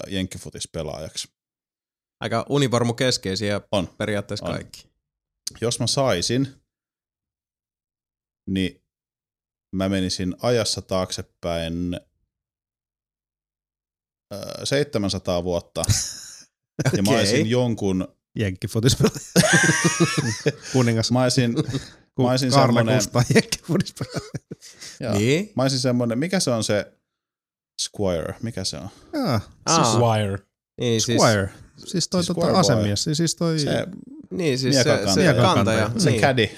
jenkkifutispelaajaksi. 0.08 1.28
Aika 2.22 2.46
univarmu 2.48 2.94
keskeisiä 2.94 3.60
On. 3.72 3.88
periaatteessa 3.98 4.46
On. 4.46 4.52
kaikki. 4.52 4.88
Jos 5.60 5.80
mä 5.80 5.86
saisin, 5.86 6.48
niin 8.50 8.82
mä 9.76 9.88
menisin 9.88 10.34
ajassa 10.42 10.82
taaksepäin 10.82 12.00
öö, 14.34 14.66
700 14.66 15.44
vuotta. 15.44 15.82
Ja 16.96 17.02
mä 17.02 17.10
olisin 17.10 17.50
jonkun, 17.50 18.08
Jenkkifotispelaaja. 18.38 19.20
Kuningas. 20.72 21.10
mä 21.12 21.22
olisin, 21.22 21.54
Ku- 22.14 22.22
mä 22.22 22.30
olisin 22.30 22.50
Karla 22.50 22.66
semmonen- 22.80 22.96
Kustaa 22.96 23.22
jenkkifotispelaaja. 23.34 24.20
joo, 25.00 25.12
Niin? 25.18 25.52
mä 25.56 25.62
olisin 25.62 25.78
semmonen, 25.80 26.18
mikä 26.18 26.40
se 26.40 26.50
on 26.50 26.64
se 26.64 26.92
Squire, 27.82 28.34
mikä 28.42 28.64
se 28.64 28.76
on? 28.76 28.88
Jaa, 29.12 29.40
Aa, 29.66 29.98
Wire. 29.98 30.38
niin, 30.80 31.00
siis, 31.00 31.20
Squire. 31.22 31.48
Siis 31.48 31.61
toi 31.80 31.88
Siis 31.88 32.08
tota, 32.08 32.58
asemies. 32.58 33.04
Siis, 33.04 33.18
siis 33.18 33.36
toi... 33.36 33.58
Se, 33.58 33.86
niin, 34.30 34.58
siis 34.58 34.76
se, 34.76 34.82
se 34.82 35.04
kantaja. 35.04 35.34
kantaja. 35.34 35.78
Miekan 35.78 36.00
se 36.00 36.10
niin. 36.10 36.20
caddy. 36.20 36.48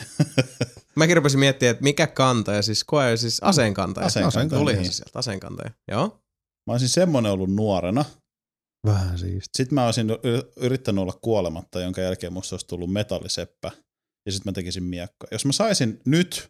Mäkin 0.96 1.16
rupesin 1.16 1.40
miettimään, 1.40 1.70
että 1.70 1.82
mikä 1.84 2.06
kantaja, 2.06 2.62
siis 2.62 2.80
squire, 2.80 3.16
siis 3.16 3.42
aseenkantaja. 3.42 4.06
Aseenkantaja, 4.06 4.60
Tulihan 4.60 4.82
niin. 4.82 4.92
se 4.92 4.96
sieltä, 4.96 5.18
aseenkantaja. 5.18 5.70
Joo. 5.90 6.20
Mä 6.66 6.72
olisin 6.72 6.88
semmonen 6.88 7.32
ollut 7.32 7.50
nuorena. 7.50 8.04
Vähän 8.86 9.18
siisti. 9.18 9.50
Sitten 9.56 9.74
mä 9.74 9.84
olisin 9.84 10.06
yrittänyt 10.56 11.02
olla 11.02 11.18
kuolematta, 11.22 11.80
jonka 11.80 12.00
jälkeen 12.00 12.32
musta 12.32 12.54
olisi 12.54 12.66
tullut 12.66 12.92
metalliseppä. 12.92 13.70
Ja 14.26 14.32
sitten 14.32 14.50
mä 14.50 14.54
tekisin 14.54 14.84
miekkoa. 14.84 15.28
Jos 15.32 15.44
mä 15.44 15.52
saisin 15.52 16.00
nyt 16.06 16.48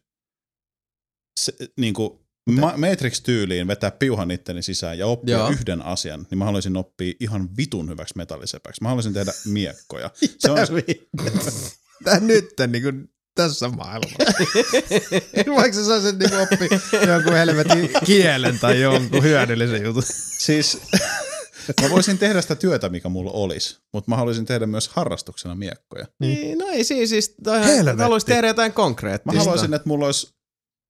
se, 1.41 1.53
niin 1.81 1.95
kuin 1.95 2.24
Ma- 2.51 2.74
Matrix-tyyliin 2.76 3.66
vetää 3.66 3.90
piuhan 3.90 4.30
itteni 4.30 4.62
sisään 4.62 4.99
ja 4.99 5.07
oppia 5.07 5.38
Joo. 5.38 5.51
yhden 5.51 5.82
asian, 5.82 6.26
niin 6.30 6.38
mä 6.38 6.45
haluaisin 6.45 6.76
oppia 6.76 7.12
ihan 7.20 7.49
vitun 7.57 7.88
hyväksi 7.88 8.14
metallisepäksi. 8.16 8.82
Mä 8.82 8.88
haluaisin 8.88 9.12
tehdä 9.12 9.32
miekkoja. 9.47 10.11
Se 10.38 10.51
on, 10.51 10.59
Tää 12.05 12.20
nyt 12.20 12.49
niin 12.66 12.82
kuin 12.82 13.09
tässä 13.34 13.68
maailmassa. 13.68 14.16
Vaikka 15.57 15.72
sä 15.78 15.84
saisit 15.84 16.18
niin 16.18 16.40
oppi 16.40 16.68
jonkun 17.07 17.32
helvetin 17.32 17.90
kielen 18.05 18.59
tai 18.59 18.80
jonkun 18.80 19.22
hyödyllisen 19.22 19.82
jutun. 19.84 20.03
siis, 20.38 20.78
mä 21.82 21.90
voisin 21.90 22.18
tehdä 22.18 22.42
sitä 22.42 22.55
työtä, 22.55 22.88
mikä 22.88 23.09
mulla 23.09 23.30
olisi, 23.30 23.78
mutta 23.92 24.11
mä 24.11 24.16
haluaisin 24.16 24.45
tehdä 24.47 24.66
myös 24.66 24.88
harrastuksena 24.88 25.55
miekkoja. 25.55 26.07
Niin, 26.20 26.59
no 26.59 26.66
ei 26.66 26.84
siis, 26.84 27.11
siis 27.11 27.34
toihan, 27.45 27.64
Helvetti. 27.68 28.03
haluaisi 28.03 28.26
tehdä 28.26 28.47
jotain 28.47 28.70
Mä 28.70 28.74
konkreettista. 28.74 29.38
haluaisin, 29.38 29.74
että 29.74 29.88
mulla 29.88 30.07
olisi 30.07 30.34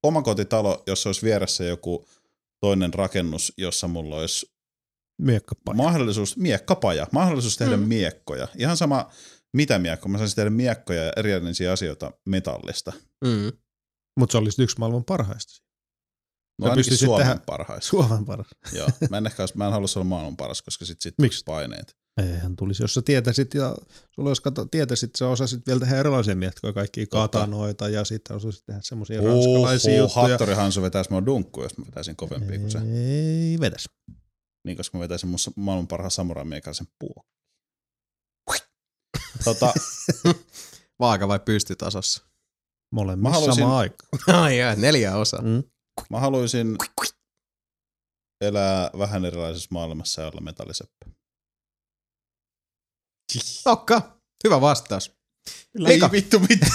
omakotitalo, 0.05 0.83
jossa 0.87 1.09
olisi 1.09 1.23
vieressä 1.23 1.65
joku 1.65 2.09
toinen 2.61 2.95
rakennus, 2.95 3.53
jossa 3.57 3.89
mulla 3.89 4.17
olisi 4.17 4.55
Miekkapaja. 5.23 5.77
mahdollisuus, 5.77 6.37
miekkapaja, 6.37 7.07
mahdollisuus 7.13 7.57
tehdä 7.57 7.77
mm. 7.77 7.83
Miekkoja. 7.83 8.49
Ihan 8.59 8.77
sama 8.77 9.11
mitä 9.55 9.79
miekkoja, 9.79 10.13
mä 10.13 10.19
saisin 10.19 10.37
tehdä 10.37 10.51
miekkoja 10.51 11.05
ja 11.05 11.13
erilaisia 11.17 11.73
asioita 11.73 12.13
metallista. 12.27 12.93
Mm. 13.25 13.53
Mutta 14.19 14.33
se 14.33 14.39
olisi 14.39 14.63
yksi 14.63 14.79
maailman 14.79 15.05
parhaista. 15.05 15.65
No 16.59 16.71
ainakin 16.71 16.99
Suomen 16.99 17.27
tehdä- 17.27 17.41
parhaissa. 17.47 17.91
Suomen 17.91 18.25
paras. 18.25 18.47
Joo. 18.73 18.89
Mä 19.11 19.19
en 19.19 19.27
ehkä 19.27 19.43
olisi, 19.43 19.57
mä 19.57 19.67
en 19.67 19.73
halua 19.73 19.89
olla 19.97 20.05
maailman 20.05 20.37
paras, 20.37 20.63
koska 20.63 20.85
sit, 20.85 21.01
sit 21.01 21.15
Miksi? 21.19 21.43
paineet. 21.45 21.97
Eihän 22.23 22.57
tulisi, 22.57 22.83
jos 22.83 22.95
sä 22.95 23.03
tietäisit 23.03 23.55
ja 23.55 23.77
sulla 24.11 24.31
jos 24.31 24.41
kato, 24.41 24.65
tietäisit, 24.65 25.11
sä 25.19 25.29
osasit 25.29 25.67
vielä 25.67 25.81
tehdä 25.81 25.97
erilaisia 25.97 26.37
mietkoja, 26.37 26.73
kaikki 26.73 27.07
katanoita 27.07 27.89
ja 27.89 28.05
sitten 28.05 28.37
osasit 28.37 28.67
tehdä 28.67 28.81
semmoisia 28.83 29.21
ranskalaisia 29.21 29.97
juttuja. 29.97 30.29
Hattori 30.29 30.55
Hansu 30.55 30.83
vetäisi 30.83 31.11
mua 31.11 31.27
dunkkuun, 31.27 31.65
jos 31.65 31.79
mä 31.79 31.87
vetäisin 31.87 32.17
kovempia 32.17 32.59
kuin 32.59 32.71
se. 32.71 32.79
Ei 32.79 33.61
vetäisi. 33.61 33.89
Niin, 34.67 34.77
koska 34.77 34.99
mä 34.99 35.03
vetäisin 35.03 35.29
mun 35.29 35.39
maailman 35.57 35.87
parhaan 35.87 36.11
samurai 36.11 36.45
meikäläisen 36.45 36.87
puo. 36.99 37.25
Tota, 39.45 39.73
Vaaka 41.01 41.29
vai 41.29 41.39
pystytasossa? 41.39 42.25
Molemmissa 42.93 43.29
mä 43.29 43.35
haluaisin... 43.35 43.63
sama 43.63 43.79
aika. 43.79 44.07
Ai 44.43 44.59
jää, 44.59 44.77
neljä 44.77 45.17
osaa. 45.17 45.43
Mm. 45.43 45.63
Mä 46.11 46.21
haluaisin 46.21 46.77
elää 48.41 48.91
vähän 48.99 49.25
erilaisessa 49.25 49.69
maailmassa 49.71 50.23
ja 50.23 50.29
olla 50.29 50.41
metalliseppä. 50.41 51.07
Okka. 53.65 54.19
Hyvä 54.45 54.61
vastaus. 54.61 55.13
Kyllä 55.77 55.89
Ei 55.89 56.01
vittu 56.13 56.39
mitään. 56.39 56.73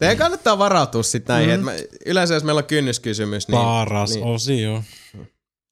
Meidän 0.00 0.16
kannattaa 0.16 0.58
varautua 0.58 1.02
sitten 1.02 1.34
näihin. 1.34 1.60
Mm. 1.60 1.66
Mm-hmm. 1.66 1.86
Yleensä 2.06 2.34
jos 2.34 2.44
meillä 2.44 2.58
on 2.58 2.64
kynnyskysymys. 2.64 3.48
Niin, 3.48 3.60
Paras 3.60 4.10
niin, 4.10 4.24
osio. 4.24 4.84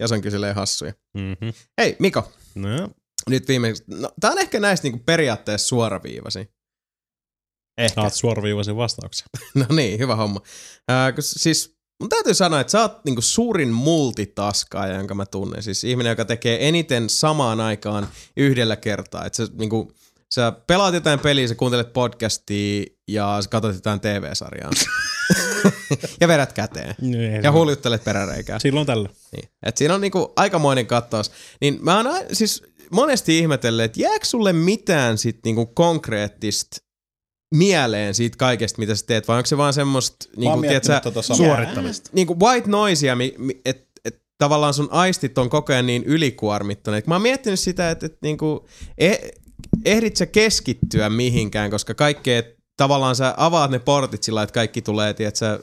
Ja 0.01 0.09
se 0.09 0.15
on 0.15 0.21
kyselee 0.21 0.53
hassuja. 0.53 0.93
Mm-hmm. 1.15 1.53
Hei 1.81 1.97
Miko. 1.99 2.33
No. 2.55 2.91
Nyt 3.29 3.49
viimeksi. 3.49 3.85
No, 3.87 4.11
tää 4.21 4.31
on 4.31 4.39
ehkä 4.39 4.61
näistä 4.61 4.85
niinku 4.87 5.03
periaatteessa 5.07 5.69
suoraviivasi. 5.69 6.49
Ehkä. 7.79 8.01
Saat 8.01 8.15
suoraviivaisen 8.15 8.77
vastauksen. 8.77 9.27
no 9.55 9.67
niin, 9.77 9.99
hyvä 9.99 10.17
homma. 10.17 10.41
Äh, 10.91 11.15
siis 11.21 11.80
Mun 12.01 12.09
täytyy 12.09 12.35
sanoa, 12.35 12.61
että 12.61 12.71
sä 12.71 12.81
oot 12.81 13.05
niinku 13.05 13.23
suurin 13.23 13.69
multitaskaaja, 13.69 14.97
jonka 14.97 15.15
mä 15.15 15.27
tunnen. 15.27 15.63
Siis 15.63 15.85
ihminen, 15.85 16.11
joka 16.11 16.25
tekee 16.25 16.69
eniten 16.69 17.11
samaan 17.11 17.61
aikaan 17.61 18.09
yhdellä 18.37 18.77
kertaa. 18.77 19.25
Että 19.25 19.37
sä, 19.37 19.53
niinku, 19.59 19.93
sä 20.35 20.53
pelaat 20.67 20.95
jotain 20.95 21.19
peliä, 21.19 21.49
sä 21.49 21.55
kuuntelet 21.55 21.93
podcastia 21.93 22.85
ja 23.09 23.39
sä 23.43 23.49
katsot 23.51 23.75
jotain 23.75 24.01
TV-sarjaa. 24.01 24.71
ja 26.21 26.29
vedät 26.29 26.53
käteen. 26.53 26.95
No, 27.01 27.43
ja 27.43 27.53
huljuttelet 27.53 28.05
peräreikää. 28.05 28.59
Silloin 28.59 28.87
tällä. 28.87 29.09
Niin. 29.33 29.49
Et 29.63 29.77
siinä 29.77 29.95
on 29.95 30.01
niinku 30.01 30.33
aikamoinen 30.37 30.87
kattaus. 30.87 31.31
Niin 31.61 31.79
mä 31.83 31.97
oon 31.97 32.07
siis 32.33 32.63
monesti 32.91 33.39
ihmetellyt, 33.39 33.85
että 33.85 34.01
jääkö 34.01 34.25
sulle 34.25 34.53
mitään 34.53 35.19
sit 35.19 35.39
niinku 35.45 35.67
konkreettista 35.67 36.90
mieleen 37.55 38.15
siitä 38.15 38.37
kaikesta, 38.37 38.79
mitä 38.79 38.95
sä 38.95 39.07
teet, 39.07 39.29
vai 39.29 39.37
onko 39.37 39.47
se 39.47 39.57
vaan 39.57 39.73
semmoista... 39.73 40.27
Niin 40.37 40.53
kuin, 40.53 40.69
tiedätkö, 40.69 41.23
suorittamista. 41.23 42.11
Niin 42.13 42.27
kuin 42.27 42.41
white 42.41 42.71
noisia, 42.71 43.17
että 43.65 43.91
et, 44.05 44.23
tavallaan 44.39 44.75
sun 44.75 44.89
aistit 44.91 45.39
on 45.39 45.51
koko 45.51 45.73
ajan 45.73 45.87
niin 45.87 46.05
ylikuormittuneet. 46.05 47.07
Mä 47.07 47.15
oon 47.15 47.23
miettinyt 47.23 47.61
sitä, 47.61 47.91
että 47.91 48.07
et, 48.07 48.19
niinku, 48.23 48.69
eh, 48.99 49.19
ehdit 49.85 50.17
sä 50.17 50.27
keskittyä 50.27 51.11
mihinkään, 51.11 51.71
koska 51.71 51.95
kaikkea 51.95 52.43
tavallaan 52.77 53.17
sä 53.17 53.35
avaat 53.37 53.71
ne 53.71 53.79
portit 53.79 54.23
sillä, 54.23 54.43
että 54.43 54.55
kaikki 54.55 54.83
tulee, 54.83 55.15
tiedätkö, 55.15 55.63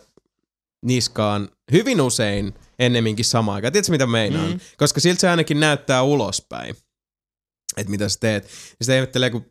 niskaan 0.86 1.50
hyvin 1.72 2.02
usein 2.02 2.54
ennemminkin 2.80 3.26
samaan 3.26 3.56
aikaan. 3.56 3.74
Tiedätkö, 3.74 3.92
mitä 3.92 4.08
meinaan? 4.08 4.52
Mm. 4.52 4.60
Koska 4.78 5.00
siltä 5.00 5.22
se 5.22 5.30
ainakin 5.30 5.60
näyttää 5.60 6.04
ulospäin, 6.04 6.76
että 7.78 7.92
mitä 7.92 8.10
sä 8.10 8.20
teet. 8.20 8.48
Sitä 8.82 8.96
ihmettelee, 8.96 9.30
kun 9.30 9.46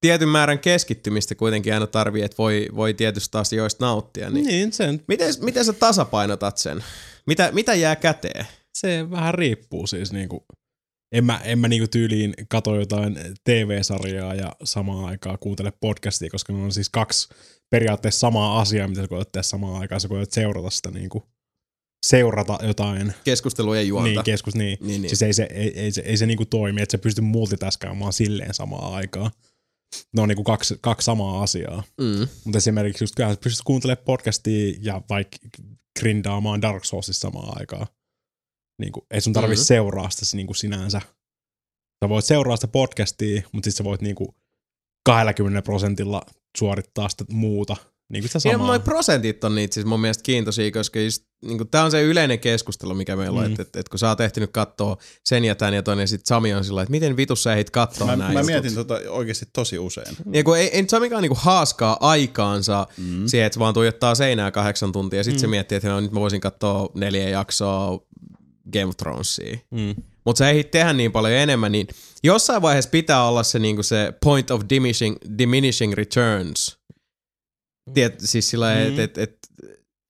tietyn 0.00 0.28
määrän 0.28 0.58
keskittymistä 0.58 1.34
kuitenkin 1.34 1.74
aina 1.74 1.86
tarvii, 1.86 2.22
että 2.22 2.38
voi, 2.38 2.68
voi 2.74 2.94
tietystä 2.94 3.38
asioista 3.38 3.84
nauttia. 3.84 4.30
Niin, 4.30 4.46
niin 4.46 4.72
sen. 4.72 5.02
Miten, 5.08 5.34
miten 5.40 5.64
sä 5.64 5.72
tasapainotat 5.72 6.58
sen? 6.58 6.84
Mitä, 7.26 7.50
mitä 7.52 7.74
jää 7.74 7.96
käteen? 7.96 8.46
Se 8.74 9.10
vähän 9.10 9.34
riippuu 9.34 9.86
siis 9.86 10.12
niinku. 10.12 10.44
En 11.12 11.24
mä, 11.24 11.40
en 11.44 11.58
mä 11.58 11.68
niinku 11.68 11.88
tyyliin 11.88 12.34
katso 12.48 12.76
jotain 12.76 13.18
TV-sarjaa 13.44 14.34
ja 14.34 14.52
samaan 14.64 15.04
aikaan 15.04 15.38
kuuntele 15.38 15.72
podcastia, 15.80 16.30
koska 16.30 16.52
ne 16.52 16.62
on 16.62 16.72
siis 16.72 16.88
kaksi 16.88 17.28
periaatteessa 17.70 18.20
samaa 18.20 18.60
asiaa, 18.60 18.88
mitä 18.88 19.00
sä 19.00 19.08
koet 19.08 19.32
tehdä 19.32 19.42
samaan 19.42 19.80
aikaan, 19.80 20.00
sä 20.00 20.08
koet 20.08 20.32
seurata 20.32 20.70
sitä 20.70 20.90
niinku 20.90 21.22
seurata 22.06 22.58
jotain. 22.62 23.14
Keskustelua 23.24 23.76
ja 23.76 23.82
juonta. 23.82 24.10
Niin, 24.10 24.24
keskus, 24.24 24.54
niin. 24.54 24.78
niin, 24.80 25.02
niin. 25.02 25.08
Siis 25.08 25.22
ei 25.22 25.32
se, 25.32 25.48
ei, 25.50 25.80
ei, 25.80 25.90
se, 25.90 26.00
ei 26.00 26.16
se 26.16 26.26
niinku 26.26 26.44
toimi, 26.44 26.82
että 26.82 26.92
sä 26.92 26.98
pystyt 26.98 27.24
multitaskaamaan 27.24 28.12
silleen 28.12 28.54
samaan 28.54 28.94
aikaan 28.94 29.30
ne 30.12 30.22
on 30.22 30.28
niinku 30.28 30.44
kaksi, 30.44 30.78
kaksi 30.80 31.04
samaa 31.04 31.42
asiaa. 31.42 31.82
Mm. 32.00 32.28
Mutta 32.44 32.58
esimerkiksi 32.58 33.04
just 33.04 33.14
kyllä 33.14 33.36
pystyt 33.44 33.64
kuuntelemaan 33.64 34.04
podcastia 34.04 34.74
ja 34.80 35.02
vaikka 35.10 35.36
grindaamaan 36.00 36.62
Dark 36.62 36.84
Soulsissa 36.84 37.20
samaan 37.20 37.58
aikaan. 37.60 37.86
Niinku, 38.78 39.06
ei 39.10 39.20
sun 39.20 39.32
tarvitse 39.32 39.54
mm. 39.54 39.60
Mm-hmm. 39.60 39.66
seuraa 39.66 40.10
sitä 40.10 40.36
niinku 40.36 40.54
sinänsä. 40.54 41.00
Sä 42.04 42.08
voit 42.08 42.24
seuraa 42.24 42.56
sitä 42.56 42.68
podcastia, 42.68 43.42
mutta 43.52 43.70
sitten 43.70 43.84
sä 43.84 43.84
voit 43.84 44.00
niinku 44.00 44.34
20 45.06 45.62
prosentilla 45.62 46.22
suorittaa 46.58 47.08
sitä 47.08 47.24
muuta 47.28 47.76
niin 48.08 48.22
kuin 48.22 48.28
sitä 48.28 48.38
niin, 48.44 48.54
samaa. 48.54 48.66
Noin 48.66 48.82
prosentit 48.82 49.44
on 49.44 49.54
niitä 49.54 49.74
siis 49.74 49.86
mun 49.86 50.00
mielestä 50.00 50.22
kiintoisia, 50.22 50.70
koska 50.70 51.00
just, 51.00 51.24
niin 51.44 51.58
kuin, 51.58 51.68
tämä 51.68 51.84
on 51.84 51.90
se 51.90 52.02
yleinen 52.02 52.38
keskustelu, 52.38 52.94
mikä 52.94 53.16
meillä 53.16 53.38
mm. 53.38 53.38
on, 53.38 53.44
niin. 53.44 53.52
että, 53.52 53.62
että, 53.62 53.80
että 53.80 53.90
kun 53.90 53.98
sä 53.98 54.08
oot 54.08 54.20
ehtinyt 54.20 54.50
katsoa 54.52 54.96
sen 55.24 55.44
ja 55.44 55.54
tämän 55.54 55.74
ja 55.74 55.82
ton, 55.82 55.98
ja 55.98 56.06
sitten 56.06 56.26
Sami 56.26 56.54
on 56.54 56.64
sillä 56.64 56.82
että 56.82 56.90
miten 56.90 57.16
vitussa 57.16 57.52
ehdit 57.52 57.70
katsoa 57.70 58.16
mä, 58.16 58.32
Mä 58.32 58.42
mietin 58.42 58.74
tota 58.74 59.00
oikeasti 59.08 59.46
tosi 59.52 59.78
usein. 59.78 60.16
Niin 60.24 60.44
kun 60.44 60.58
ei, 60.58 60.68
ei 60.68 60.84
Samikaan 60.88 61.22
niin 61.22 61.30
kuin 61.30 61.40
haaskaa 61.42 61.96
aikaansa 62.00 62.86
mm. 62.96 63.26
siihen, 63.26 63.46
että 63.46 63.58
vaan 63.58 63.74
tuijottaa 63.74 64.14
seinää 64.14 64.50
kahdeksan 64.50 64.92
tuntia, 64.92 65.20
ja 65.20 65.24
sitten 65.24 65.38
mm. 65.38 65.40
se 65.40 65.46
miettii, 65.46 65.76
että 65.76 65.88
no, 65.88 66.00
nyt 66.00 66.12
mä 66.12 66.20
voisin 66.20 66.40
katsoa 66.40 66.90
neljä 66.94 67.28
jaksoa 67.28 68.00
Game 68.72 68.86
of 68.86 68.96
Thronesia. 68.96 69.58
Mm 69.70 69.94
mutta 70.24 70.38
se 70.38 70.50
ei 70.50 70.64
tehdä 70.64 70.92
niin 70.92 71.12
paljon 71.12 71.32
enemmän, 71.32 71.72
niin 71.72 71.86
jossain 72.22 72.62
vaiheessa 72.62 72.90
pitää 72.90 73.28
olla 73.28 73.42
se, 73.42 73.58
niinku 73.58 73.82
se 73.82 74.12
point 74.24 74.50
of 74.50 74.62
diminishing, 74.68 75.16
diminishing 75.38 75.92
returns 75.92 76.63
Mm. 77.86 77.92
Tiet, 77.92 78.14
siis 78.20 78.50
sillä 78.50 78.74
mm. 78.74 78.88
että 78.88 79.02
et, 79.02 79.18
et, 79.18 79.38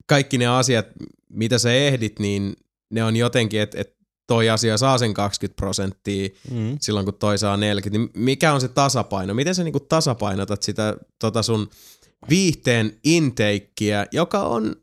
kaikki 0.06 0.38
ne 0.38 0.46
asiat, 0.46 0.86
mitä 1.28 1.58
sä 1.58 1.72
ehdit, 1.72 2.18
niin 2.18 2.56
ne 2.90 3.04
on 3.04 3.16
jotenkin, 3.16 3.60
että 3.60 3.80
et 3.80 3.94
toi 4.26 4.50
asia 4.50 4.78
saa 4.78 4.98
sen 4.98 5.14
20 5.14 5.56
prosenttia 5.56 6.28
mm. 6.50 6.76
silloin, 6.80 7.04
kun 7.04 7.14
toi 7.14 7.38
saa 7.38 7.56
40. 7.56 7.98
Niin 7.98 8.24
mikä 8.24 8.52
on 8.52 8.60
se 8.60 8.68
tasapaino? 8.68 9.34
Miten 9.34 9.54
sä 9.54 9.64
niinku 9.64 9.80
tasapainotat 9.80 10.62
sitä 10.62 10.96
tota 11.18 11.42
sun 11.42 11.70
viihteen 12.28 12.98
intakeä, 13.04 14.06
joka 14.12 14.42
on 14.42 14.76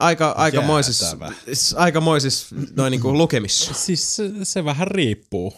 aika, 0.00 0.30
aika 0.30 0.62
moisisva, 0.62 1.32
aika 1.76 2.00
moisis 2.00 2.46
noin 2.76 2.90
niinku 2.90 3.12
lukemissa? 3.18 3.74
Siis 3.74 4.16
se, 4.16 4.30
se 4.42 4.64
vähän 4.64 4.88
riippuu. 4.88 5.54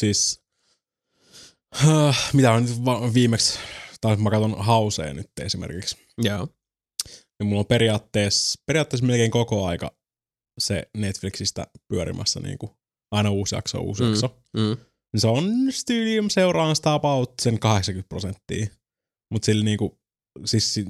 Siis 0.00 0.40
mitä 2.32 2.52
on 2.52 3.14
viimeksi 3.14 3.58
tai 4.00 4.16
mä 4.16 4.30
katson 4.30 4.64
hauseen 4.64 5.16
nyt 5.16 5.30
esimerkiksi. 5.40 5.96
Joo. 6.18 6.48
Niin 7.38 7.48
mulla 7.48 7.60
on 7.60 7.66
periaatteessa, 7.66 8.62
periaatteessa 8.66 9.06
melkein 9.06 9.30
koko 9.30 9.66
aika 9.66 9.96
se 10.58 10.82
Netflixistä 10.96 11.66
pyörimässä 11.88 12.40
niin 12.40 12.58
kuin 12.58 12.72
aina 13.10 13.30
uusi 13.30 13.54
jakso, 13.54 13.78
uusi 13.78 14.02
mm, 14.02 14.08
jakso. 14.08 14.42
Mm. 14.56 14.76
Se 15.16 15.26
on 15.26 15.44
Studium 15.70 16.30
seuraan 16.30 16.76
sitä 16.76 16.94
about 16.94 17.32
sen 17.42 17.58
80 17.58 18.08
prosenttia. 18.08 18.66
Mutta 19.32 19.46
sillä 19.46 19.64
niinku, 19.64 20.00
siis 20.44 20.80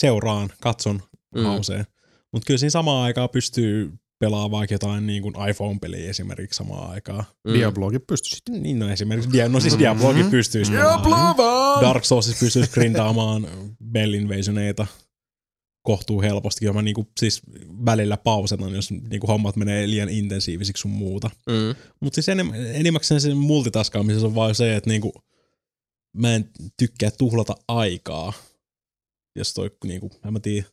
seuraan, 0.00 0.50
katson 0.60 1.02
mm. 1.34 1.42
hauseen. 1.42 1.86
Mutta 2.32 2.46
kyllä 2.46 2.58
siinä 2.58 2.70
samaan 2.70 3.04
aikaan 3.04 3.30
pystyy 3.30 3.92
pelaa 4.18 4.50
vaikka 4.50 4.74
jotain 4.74 5.06
niin 5.06 5.22
kuin 5.22 5.34
iPhone-peliä 5.50 6.10
esimerkiksi 6.10 6.56
samaan 6.56 6.90
aikaan. 6.90 7.24
Mm. 7.44 7.54
Diablogi 7.54 7.98
pystyisi. 7.98 8.42
Niin, 8.50 8.78
no 8.78 8.90
esimerkiksi, 8.90 9.32
dia, 9.32 9.48
no 9.48 9.60
siis 9.60 9.78
Diablogi 9.78 10.18
mm-hmm. 10.18 10.30
pystyisi. 10.30 10.72
Diablo 10.72 11.16
Dark 11.80 12.04
Souls 12.04 12.36
pystyisi 12.40 12.70
grindaamaan 12.70 13.48
Bell 13.92 14.14
Invasioneita 14.14 14.86
kohtuu 15.82 16.22
helposti, 16.22 16.64
johon 16.64 16.76
mä 16.76 16.82
niinku, 16.82 17.06
siis 17.20 17.42
välillä 17.86 18.16
pausetan, 18.16 18.74
jos 18.74 18.90
niinku 18.90 19.26
hommat 19.26 19.56
menee 19.56 19.90
liian 19.90 20.08
intensiivisiksi 20.08 20.80
sun 20.80 20.90
muuta. 20.90 21.30
Mm. 21.46 21.74
Mutta 22.00 22.14
siis 22.14 22.28
enim, 22.28 22.52
enimmäkseen 22.54 23.20
sen 23.20 23.36
multitaskaamisessa 23.36 24.26
on 24.26 24.34
vain 24.34 24.54
se, 24.54 24.76
että 24.76 24.90
niinku, 24.90 25.12
mä 26.16 26.34
en 26.34 26.50
tykkää 26.76 27.10
tuhlata 27.10 27.54
aikaa. 27.68 28.32
Jos 29.36 29.54
toi, 29.54 29.70
niinku, 29.84 30.10
en 30.26 30.32
mä 30.32 30.40
tiedä, 30.40 30.66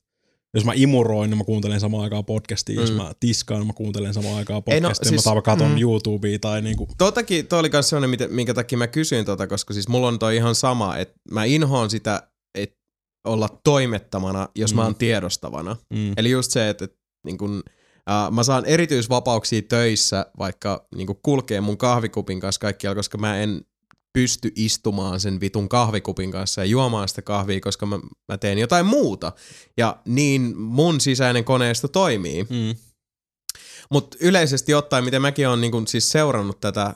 jos 0.54 0.66
mä 0.66 0.72
imuroin, 0.76 1.30
niin 1.30 1.38
mä 1.38 1.44
kuuntelen 1.44 1.80
samaan 1.80 2.04
aikaan 2.04 2.26
podcastia. 2.26 2.76
Mm. 2.76 2.82
Jos 2.82 2.92
mä 2.92 3.12
tiskaan, 3.20 3.60
niin 3.60 3.68
mä 3.68 3.74
kuuntelen 3.74 4.14
samaan 4.14 4.36
aikaan 4.36 4.64
podcastia. 4.64 5.10
Ei, 5.10 5.12
no, 5.16 5.22
siis, 5.22 5.36
mä 5.36 5.42
katon 5.42 5.72
mm. 5.72 5.78
YouTubea 5.78 6.40
tai 6.40 6.62
niinku. 6.62 6.88
Totakin, 6.98 7.48
toi 7.48 7.60
oli 7.60 7.70
myös 7.74 7.90
sellainen, 7.90 8.20
minkä 8.32 8.54
takia 8.54 8.78
mä 8.78 8.88
kysyin 8.88 9.26
tota, 9.26 9.48
koska 9.48 9.74
siis 9.74 9.88
mulla 9.88 10.08
on 10.08 10.20
toi 10.20 10.36
ihan 10.36 10.56
sama, 10.56 10.98
että 10.98 11.16
mä 11.32 11.44
inhoon 11.44 11.90
sitä, 11.90 12.28
että 12.56 12.78
olla 13.28 13.50
toimettamana, 13.64 14.50
jos 14.56 14.74
mm. 14.74 14.76
mä 14.76 14.84
oon 14.84 14.96
tiedostavana. 14.96 15.78
Mm. 15.94 16.14
Eli 16.18 16.30
just 16.30 16.52
se, 16.52 16.70
että, 16.70 16.86
että 16.86 16.98
niin 17.26 17.38
kun, 17.38 17.64
äh, 18.10 18.32
mä 18.32 18.44
saan 18.44 18.66
erityisvapauksia 18.66 19.62
töissä, 19.62 20.26
vaikka 20.40 20.88
niin 20.96 21.08
kulkee 21.24 21.62
mun 21.62 21.78
kahvikupin 21.78 22.40
kanssa 22.40 22.62
kaikkialla, 22.62 22.96
koska 22.96 23.18
mä 23.18 23.38
en 23.38 23.62
pysty 24.14 24.52
istumaan 24.56 25.20
sen 25.20 25.40
vitun 25.40 25.70
kahvikupin 25.70 26.32
kanssa 26.32 26.62
ja 26.62 26.66
juomaan 26.66 27.08
sitä 27.08 27.22
kahvia, 27.22 27.60
koska 27.60 27.86
mä, 27.86 28.00
mä 28.28 28.38
teen 28.38 28.58
jotain 28.58 28.86
muuta. 28.86 29.32
Ja 29.78 29.98
niin 30.06 30.58
mun 30.58 31.02
sisäinen 31.02 31.44
koneisto 31.44 31.88
toimii. 31.88 32.44
Mm. 32.44 32.76
Mutta 33.90 34.18
yleisesti 34.20 34.74
ottaen, 34.74 35.04
miten 35.04 35.22
mäkin 35.22 35.48
olen 35.48 35.62
niinkun 35.62 35.88
siis 35.88 36.10
seurannut 36.10 36.60
tätä 36.60 36.94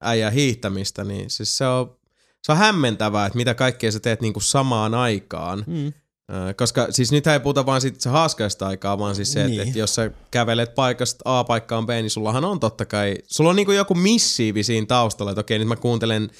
äijä 0.00 0.30
hiihtämistä, 0.30 1.04
niin 1.04 1.30
siis 1.30 1.58
se 1.58 1.66
on, 1.66 1.96
se 2.42 2.52
on 2.52 2.58
hämmentävää, 2.58 3.26
että 3.26 3.36
mitä 3.36 3.54
kaikkea 3.54 3.92
sä 3.92 4.00
teet 4.00 4.20
niin 4.20 4.34
samaan 4.38 4.94
aikaan. 4.94 5.64
Mm. 5.66 5.92
Koska 6.56 6.86
siis 6.90 7.12
nyt 7.12 7.26
ei 7.26 7.40
puhuta 7.40 7.66
vaan 7.66 7.80
siitä 7.80 8.10
haaskaista 8.10 8.66
aikaa, 8.66 8.98
vaan 8.98 9.14
siis 9.14 9.32
se, 9.32 9.44
niin. 9.44 9.52
että, 9.52 9.68
että 9.68 9.78
jos 9.78 9.94
sä 9.94 10.10
kävelet 10.30 10.74
paikasta 10.74 11.38
A 11.38 11.44
paikkaan 11.44 11.86
B, 11.86 11.90
niin 11.90 12.10
sullahan 12.10 12.44
on 12.44 12.60
totta 12.60 12.86
kai, 12.86 13.16
sulla 13.26 13.50
on 13.50 13.56
niinku 13.56 13.72
joku 13.72 13.94
missiivi 13.94 14.62
siinä 14.62 14.86
taustalla, 14.86 15.30
että 15.30 15.40
okei 15.40 15.58
nyt 15.58 15.68
mä 15.68 15.76
kuuntelen 15.76 16.30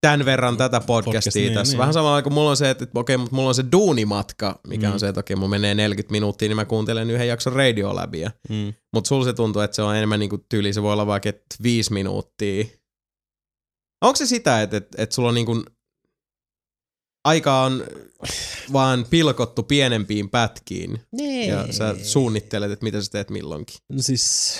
tämän 0.00 0.24
verran 0.24 0.56
tätä 0.56 0.80
podcastia 0.80 1.14
Podcast, 1.14 1.34
niin, 1.34 1.54
tässä. 1.54 1.72
Niin, 1.72 1.78
Vähän 1.78 1.94
samalla 1.94 2.22
kuin 2.22 2.32
mulla 2.32 2.50
on 2.50 2.56
se, 2.56 2.70
että 2.70 2.86
okei, 2.94 3.16
mutta 3.16 3.36
mulla 3.36 3.48
on 3.48 3.54
se 3.54 3.64
duunimatka, 3.72 4.60
mikä 4.66 4.86
mm. 4.86 4.92
on 4.92 5.00
se, 5.00 5.08
että 5.08 5.20
okei, 5.20 5.36
mun 5.36 5.50
menee 5.50 5.74
40 5.74 6.12
minuuttia, 6.12 6.48
niin 6.48 6.56
mä 6.56 6.64
kuuntelen 6.64 7.10
yhden 7.10 7.28
jakson 7.28 7.52
radio 7.52 7.96
läpi. 7.96 8.24
Mm. 8.48 8.74
Mutta 8.92 9.08
sulla 9.08 9.24
se 9.24 9.32
tuntuu, 9.32 9.62
että 9.62 9.74
se 9.74 9.82
on 9.82 9.96
enemmän 9.96 10.20
niinku 10.20 10.38
tyyli, 10.48 10.72
se 10.72 10.82
voi 10.82 10.92
olla 10.92 11.06
vaikka 11.06 11.32
viisi 11.62 11.92
minuuttia. 11.92 12.64
Onko 14.04 14.16
se 14.16 14.26
sitä, 14.26 14.62
että, 14.62 14.76
että, 14.76 15.02
että 15.02 15.14
sulla 15.14 15.28
on 15.28 15.34
niinku 15.34 15.64
aika 17.24 17.62
on 17.62 17.86
vaan 18.72 19.06
pilkottu 19.10 19.62
pienempiin 19.62 20.30
pätkiin 20.30 21.00
Nee. 21.12 21.46
ja 21.46 21.72
sä 21.72 21.96
suunnittelet, 22.02 22.70
että 22.70 22.84
mitä 22.84 23.02
sä 23.02 23.10
teet 23.10 23.30
milloinkin? 23.30 23.76
No 23.88 24.02
siis... 24.02 24.58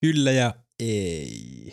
Kyllä 0.00 0.32
ja 0.32 0.54
ei. 0.80 1.72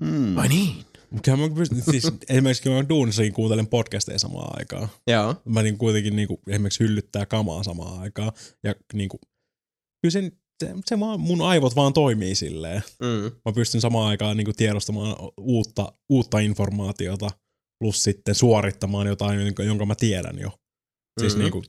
Mm. 0.00 0.38
Ai 0.38 0.48
niin? 0.48 0.84
Kyllä 1.24 1.38
mä 1.38 1.54
pystyn, 1.54 1.82
siis 1.82 2.12
esimerkiksi 2.28 2.62
kun 2.62 2.72
mä 2.72 2.88
duunissakin 2.88 3.32
kuuntelen 3.32 3.66
podcasteja 3.66 4.18
samaan 4.18 4.58
aikaan. 4.58 4.88
Joo. 5.06 5.34
Mä 5.44 5.62
niin 5.62 5.78
kuitenkin 5.78 6.16
niin 6.16 6.28
kuin, 6.28 6.40
esimerkiksi 6.48 6.80
hyllyttää 6.80 7.26
kamaa 7.26 7.62
samaan 7.62 8.00
aikaan. 8.00 8.32
Ja 8.64 8.74
niin 8.92 9.08
kuin, 9.08 9.20
kyllä 10.02 10.12
sen, 10.12 10.32
se, 10.66 10.74
se 10.86 11.00
vaan, 11.00 11.20
mun 11.20 11.42
aivot 11.42 11.76
vaan 11.76 11.92
toimii 11.92 12.34
silleen. 12.34 12.82
Mm. 13.00 13.30
Mä 13.44 13.52
pystyn 13.54 13.80
samaan 13.80 14.08
aikaan 14.08 14.36
niin 14.36 14.44
kuin 14.44 14.56
tiedostamaan 14.56 15.16
uutta, 15.40 15.92
uutta 16.08 16.38
informaatiota 16.38 17.30
plus 17.80 18.04
sitten 18.04 18.34
suorittamaan 18.34 19.06
jotain, 19.06 19.40
jonka, 19.46 19.62
jonka 19.62 19.86
mä 19.86 19.94
tiedän 19.94 20.38
jo. 20.38 20.50
Siis 21.20 21.32
Mhm. 21.34 21.42
niin 21.42 21.52
kuin, 21.52 21.64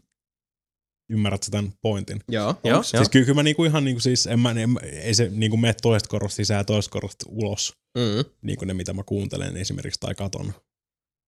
ymmärrät 1.12 1.44
sä 1.44 1.52
tämän 1.52 1.74
pointin? 1.82 2.20
Joo, 2.30 2.52
Onks- 2.52 2.70
joo. 2.70 2.84
Siis 2.84 3.10
kyllä, 3.10 3.26
kyllä 3.26 3.36
mä 3.36 3.44
niinku 3.44 3.66
ihan 3.66 3.84
niinku 3.84 4.00
siis, 4.00 4.28
en 4.28 4.40
mä, 4.40 4.52
en, 4.52 4.70
ei 4.92 5.14
se 5.14 5.30
niinku 5.30 5.58
mene 5.58 5.74
toista 5.82 6.10
korosta 6.10 6.36
sisään 6.36 6.58
ja 6.58 6.64
toista 6.64 6.92
korosta 6.92 7.26
ulos, 7.30 7.74
Mm. 7.98 8.32
niinku 8.42 8.66
ne 8.66 8.74
mitä 8.74 8.94
mä 8.94 9.04
kuuntelen 9.04 9.58
esimerkiksi 9.58 10.00
tai 10.00 10.16
katon. 10.16 10.54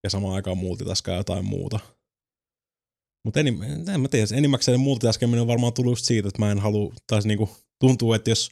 Ja 0.04 0.10
samaan 0.10 0.36
aikaan 0.36 0.58
multitaskaa 0.58 1.16
jotain 1.18 1.46
muuta. 1.46 1.80
Mutta 3.26 3.40
en, 3.40 3.48
en 3.94 4.02
mä 4.02 4.08
tiedä, 4.08 4.28
enimmäkseen 4.34 4.80
multitaskeminen 4.80 5.42
on 5.42 5.48
varmaan 5.48 5.74
tullut 5.74 5.92
just 5.92 6.06
siitä, 6.06 6.28
että 6.28 6.42
mä 6.42 6.52
en 6.52 6.60
halua, 6.60 6.94
tai 7.08 7.22
niinku 7.24 7.50
tuntuu, 7.80 8.14
että 8.14 8.30
jos 8.32 8.52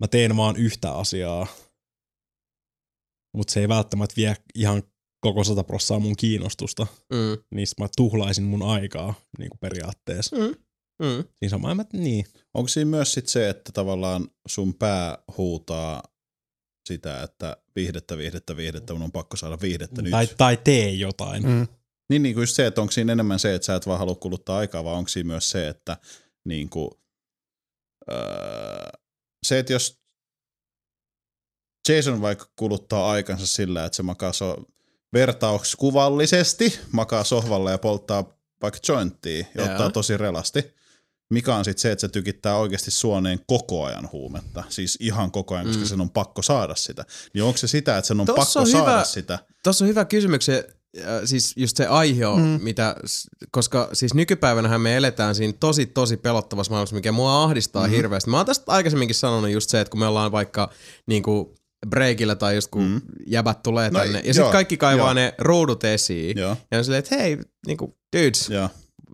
mä 0.00 0.08
teen 0.08 0.36
vaan 0.36 0.56
yhtä 0.56 0.92
asiaa, 0.92 1.46
mutta 3.36 3.52
se 3.52 3.60
ei 3.60 3.68
välttämättä 3.68 4.16
vie 4.16 4.36
ihan 4.54 4.82
koko 5.20 5.44
sata 5.44 5.64
prossaa 5.64 5.98
mun 5.98 6.16
kiinnostusta, 6.16 6.86
Mm. 7.12 7.42
niin 7.54 7.66
mä 7.80 7.88
tuhlaisin 7.96 8.44
mun 8.44 8.62
aikaa 8.62 9.14
niinku 9.38 9.56
periaatteessa. 9.60 10.36
Mm. 10.36 10.54
Mm. 11.02 11.24
Niin 11.40 11.50
sama, 11.50 11.74
mä, 11.74 11.84
niin. 11.92 12.26
Onko 12.54 12.68
siinä 12.68 12.90
myös 12.90 13.12
sit 13.12 13.28
se, 13.28 13.48
että 13.48 13.72
tavallaan 13.72 14.28
sun 14.48 14.74
pää 14.74 15.18
huutaa 15.36 16.02
sitä, 16.88 17.22
että 17.22 17.56
viihdettä, 17.76 18.18
viihdettä, 18.18 18.56
viihdettä, 18.56 18.92
mun 18.92 19.02
on 19.02 19.12
pakko 19.12 19.36
saada 19.36 19.58
viihdettä 19.62 20.02
nyt. 20.02 20.10
Tai, 20.10 20.26
tai 20.26 20.56
tee 20.56 20.90
jotain. 20.90 21.42
Mm. 21.42 21.66
Niin, 22.10 22.22
niin 22.22 22.34
kuin 22.34 22.42
just 22.42 22.56
se, 22.56 22.66
että 22.66 22.80
onko 22.80 22.90
siinä 22.90 23.12
enemmän 23.12 23.38
se, 23.38 23.54
että 23.54 23.66
sä 23.66 23.74
et 23.74 23.86
vaan 23.86 23.98
halua 23.98 24.14
kuluttaa 24.14 24.58
aikaa, 24.58 24.84
vai 24.84 24.94
onko 24.94 25.08
siinä 25.08 25.26
myös 25.26 25.50
se, 25.50 25.68
että 25.68 25.96
niin 26.44 26.68
kuin, 26.70 26.90
öö, 28.10 28.90
se, 29.46 29.58
että 29.58 29.72
jos 29.72 30.00
Jason 31.88 32.20
vaikka 32.20 32.46
kuluttaa 32.56 33.10
aikansa 33.10 33.46
sillä, 33.46 33.84
että 33.84 33.96
se 33.96 34.02
makaa 34.02 34.32
so, 34.32 34.56
vertauskuvallisesti, 35.12 36.78
makaa 36.92 37.24
sohvalla 37.24 37.70
ja 37.70 37.78
polttaa 37.78 38.36
vaikka 38.62 38.80
jointtia 38.88 39.38
ja 39.38 39.62
Joo. 39.62 39.70
ottaa 39.70 39.90
tosi 39.90 40.16
relasti, 40.16 40.74
mikä 41.30 41.54
on 41.54 41.64
sitten 41.64 41.82
se, 41.82 41.92
että 41.92 42.00
se 42.00 42.08
tykittää 42.08 42.56
oikeasti 42.56 42.90
suoneen 42.90 43.40
koko 43.46 43.84
ajan 43.84 44.08
huumetta, 44.12 44.64
siis 44.68 44.98
ihan 45.00 45.30
koko 45.30 45.54
ajan, 45.54 45.66
koska 45.66 45.82
Mm. 45.82 45.88
sen 45.88 46.00
on 46.00 46.10
pakko 46.10 46.42
saada 46.42 46.74
sitä. 46.74 47.04
Niin 47.34 47.42
onko 47.44 47.56
se 47.56 47.68
sitä, 47.68 47.98
että 47.98 48.08
sen 48.08 48.20
on 48.20 48.26
Tossa 48.26 48.40
pakko 48.40 48.60
on 48.60 48.66
saada 48.70 48.90
hyvä- 48.92 49.04
sitä? 49.04 49.38
Tuossa 49.62 49.84
on 49.84 49.88
hyvä 49.88 50.04
kysymys, 50.04 50.48
siis 51.24 51.52
just 51.56 51.76
se 51.76 51.86
aihe 51.86 52.26
on, 52.26 52.40
Mm. 52.40 52.58
mitä, 52.62 52.96
koska 53.50 53.88
siis 53.92 54.14
nykypäivänähän 54.14 54.80
me 54.80 54.96
eletään 54.96 55.34
siinä 55.34 55.52
tosi 55.60 55.86
tosi 55.86 56.16
pelottavassa 56.16 56.70
maailmassa, 56.70 56.96
mikä 56.96 57.12
mua 57.12 57.42
ahdistaa 57.44 57.82
Mhm. 57.82 57.90
mm. 57.90 57.96
hirveästi. 57.96 58.30
Mä 58.30 58.36
oon 58.36 58.46
tästä 58.46 58.72
aikaisemminkin 58.72 59.14
sanonut 59.14 59.50
just 59.50 59.70
se, 59.70 59.80
että 59.80 59.90
kun 59.90 60.00
me 60.00 60.06
ollaan 60.06 60.32
vaikka 60.32 60.70
niinku 61.06 61.54
breakillä 61.88 62.34
tai 62.34 62.54
just 62.54 62.70
kun 62.70 62.82
Mm. 62.82 62.88
mm. 62.90 63.00
jäbät 63.26 63.62
tulee 63.62 63.90
No, 63.90 63.98
tänne, 63.98 64.22
ja 64.24 64.34
sitten 64.34 64.52
kaikki 64.52 64.76
kaivaa 64.76 65.06
joo. 65.06 65.14
ne 65.14 65.34
ruudut 65.38 65.84
esiin, 65.84 66.38
Joo, 66.38 66.56
ja 66.70 66.78
on 66.78 66.84
silleen, 66.84 66.98
että 66.98 67.16
hei, 67.16 67.38
niinku, 67.66 67.96
dudes, 68.16 68.50
joo, 68.50 68.68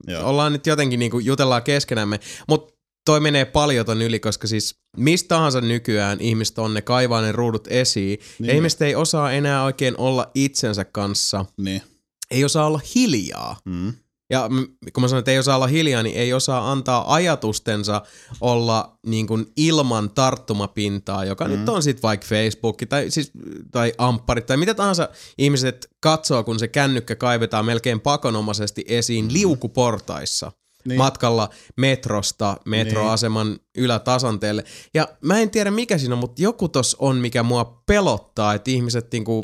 joo. 0.07 0.29
ollaan 0.29 0.53
nyt 0.53 0.67
jotenkin 0.67 0.99
niinku 1.01 1.19
jutellaan 1.19 1.63
keskenämme, 1.63 2.21
mutta 2.49 2.72
toi 3.05 3.21
menee 3.21 3.45
paljon 3.45 3.87
ton 3.87 4.03
yli, 4.03 4.21
koska 4.21 4.47
siis 4.47 4.77
mistä 4.97 5.29
tahansa 5.29 5.61
nykyään 5.61 6.21
ihmiset 6.21 6.59
on, 6.59 6.75
ne 6.75 6.83
kaivaa 6.83 7.21
ne 7.23 7.33
ruudut 7.33 7.69
esiin, 7.71 8.19
niin. 8.39 8.49
Ja 8.49 8.55
ihmiset 8.55 8.83
ei 8.83 8.95
osaa 8.95 9.33
enää 9.33 9.65
oikein 9.65 9.95
olla 9.99 10.31
itsensä 10.35 10.85
kanssa, 10.85 11.45
Niin. 11.57 11.83
ei 12.31 12.45
osaa 12.45 12.67
olla 12.67 12.81
hiljaa. 12.95 13.57
Mm. 13.65 13.93
Ja 14.31 14.49
kun 14.93 15.03
mä 15.03 15.09
sanon, 15.09 15.19
että 15.19 15.31
ei 15.31 15.39
osaa 15.39 15.57
olla 15.57 15.67
hiljaa, 15.67 16.03
niin 16.03 16.17
ei 16.17 16.33
osaa 16.33 16.73
antaa 16.73 17.15
ajatustensa 17.15 18.03
olla 18.41 18.99
niin 19.07 19.27
kuin 19.27 19.47
ilman 19.57 20.11
tarttumapintaa, 20.11 21.25
joka 21.25 21.45
mm. 21.45 21.51
nyt 21.51 21.69
on 21.69 21.83
sitten 21.83 22.03
vaikka 22.03 22.27
Facebook 22.27 22.77
tai, 22.89 23.11
siis, 23.11 23.31
tai 23.71 23.93
ampparit 23.99 24.47
tai 24.47 24.57
mitä 24.57 24.75
tahansa 24.75 25.09
ihmiset 25.39 25.91
katsoo, 26.01 26.45
kun 26.45 26.59
se 26.59 26.69
kännykkä 26.69 27.17
kaivetaan 27.17 27.65
melkein 27.65 28.01
pakonomaisesti 28.01 28.85
esiin 28.89 29.33
liukuportaissa 29.33 30.53
Niin. 30.85 30.99
matkalla 30.99 31.49
metrosta 31.77 32.57
metroaseman 32.67 33.49
niin. 33.49 33.61
ylätasanteelle. 33.77 34.65
Ja 34.95 35.09
mä 35.21 35.39
en 35.39 35.51
tiedä 35.51 35.71
mikä 35.71 35.99
siinä 35.99 36.15
on, 36.15 36.19
mutta 36.19 36.43
joku 36.43 36.69
tos 36.69 36.97
on, 36.99 37.17
mikä 37.17 37.43
mua 37.43 37.83
pelottaa, 37.87 38.55
että 38.55 38.71
ihmiset 38.71 39.13
niinku 39.13 39.43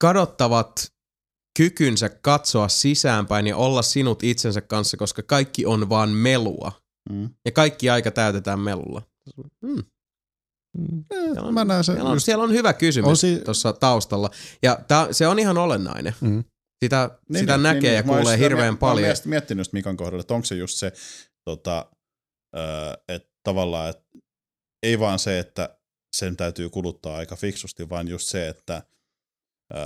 kadottavat 0.00 0.92
kykynsä 1.58 2.08
katsoa 2.08 2.68
sisäänpäin 2.68 3.46
ja 3.46 3.56
olla 3.56 3.82
sinut 3.82 4.22
itsensä 4.22 4.60
kanssa, 4.60 4.96
koska 4.96 5.22
kaikki 5.22 5.66
on 5.66 5.88
vaan 5.88 6.08
melua. 6.08 6.72
Mm. 7.10 7.30
Ja 7.44 7.52
kaikki 7.52 7.90
aika 7.90 8.10
täytetään 8.10 8.60
melulla. 8.60 9.02
Hmm. 9.66 9.84
Siellä 11.12 11.48
on, 11.48 11.54
Mä 11.54 11.64
näen 11.64 11.84
sen 11.84 11.94
siellä 11.94 12.10
on, 12.10 12.16
just, 12.16 12.24
siellä 12.24 12.44
on 12.44 12.52
hyvä 12.52 12.72
kysymys 12.72 13.08
On 13.08 13.16
si- 13.16 13.40
tuossa 13.44 13.72
taustalla. 13.72 14.30
Ja 14.62 14.78
tää, 14.88 15.12
se 15.12 15.26
on 15.26 15.38
ihan 15.38 15.58
olennainen. 15.58 16.14
mm. 16.20 16.44
Sitä, 16.84 17.10
niin, 17.28 17.38
sitä 17.40 17.56
näkee 17.58 17.94
ja 17.94 18.02
Mä 18.02 18.12
oon 18.12 18.20
kuulee 18.20 18.38
hirveän 18.38 18.64
mie- 18.66 18.70
Mä 18.70 18.76
paljon. 18.76 19.08
oon 19.08 19.16
miettinyt 19.24 19.60
just 19.60 19.72
Mikan 19.72 19.96
kohdalla, 19.96 20.20
että 20.20 20.34
onko 20.34 20.44
se 20.44 20.54
just 20.54 20.78
se, 20.78 20.92
tota, 21.44 21.86
että 23.08 23.28
tavallaan, 23.42 23.90
että 23.90 24.04
ei 24.82 24.98
vaan 24.98 25.18
se, 25.18 25.38
että 25.38 25.76
sen 26.16 26.36
täytyy 26.36 26.70
kuluttaa 26.70 27.16
aika 27.16 27.36
fiksusti, 27.36 27.88
vaan 27.90 28.08
just 28.08 28.28
se, 28.28 28.48
että 28.48 28.82
öö, 29.74 29.80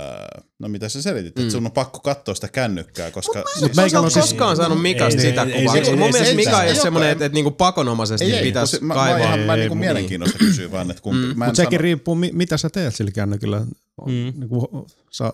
no 0.59 0.67
mitä 0.69 0.89
sä 0.89 1.01
selitit, 1.01 1.35
Mm. 1.35 1.41
että 1.41 1.51
sun 1.51 1.65
on 1.65 1.71
pakko 1.71 1.99
katsoa 1.99 2.35
sitä 2.35 2.47
kännykkää, 2.47 3.11
koska... 3.11 3.39
Mut 3.39 3.47
siis, 3.59 3.75
mä 3.75 3.83
en 3.83 3.89
siis- 3.89 4.13
koskaan 4.13 4.55
saanut 4.57 4.81
Mikasta 4.81 5.21
Ei, 5.21 5.29
sitä 5.29 5.41
ei, 5.41 5.51
kuvaa. 5.61 5.75
ei, 5.75 5.81
koska 5.81 5.91
ei, 5.91 5.95
mun 5.97 6.05
ei, 6.05 6.11
mielestä 6.11 6.29
ei, 6.29 6.35
Mika 6.35 6.49
ei, 6.51 6.55
ei 6.57 6.61
ole 6.71 6.77
ei, 6.77 6.81
semmoinen, 6.81 7.07
ei, 7.07 7.11
että, 7.11 7.25
että 7.25 7.33
niinku 7.33 7.51
pakonomaisesti 7.51 8.25
ei, 8.25 8.33
ei, 8.33 8.43
pitäisi 8.43 8.83
mä, 8.83 8.93
kaivaa. 8.93 9.19
mä, 9.19 9.25
ihan, 9.25 9.39
mä 9.39 9.53
Ei, 9.53 9.59
niinku 9.59 9.75
niin. 9.75 9.79
mielenkiinnosta 9.79 10.37
kysyn 10.37 10.71
vaan, 10.71 10.89
että 10.91 11.03
kumpi. 11.03 11.25
Mm. 11.27 11.37
Mä 11.39 11.45
Mutta 11.45 11.55
sekin 11.57 11.77
sano, 11.77 11.81
riippuu, 11.83 12.15
mi- 12.15 12.31
mitä 12.33 12.57
sä 12.57 12.69
teet 12.69 12.95
sillä 12.95 13.11
kännykyllä. 13.11 13.59
Mm. 13.59 14.11
Niin 14.11 14.49
kuin, 14.49 14.67
sa, 15.11 15.33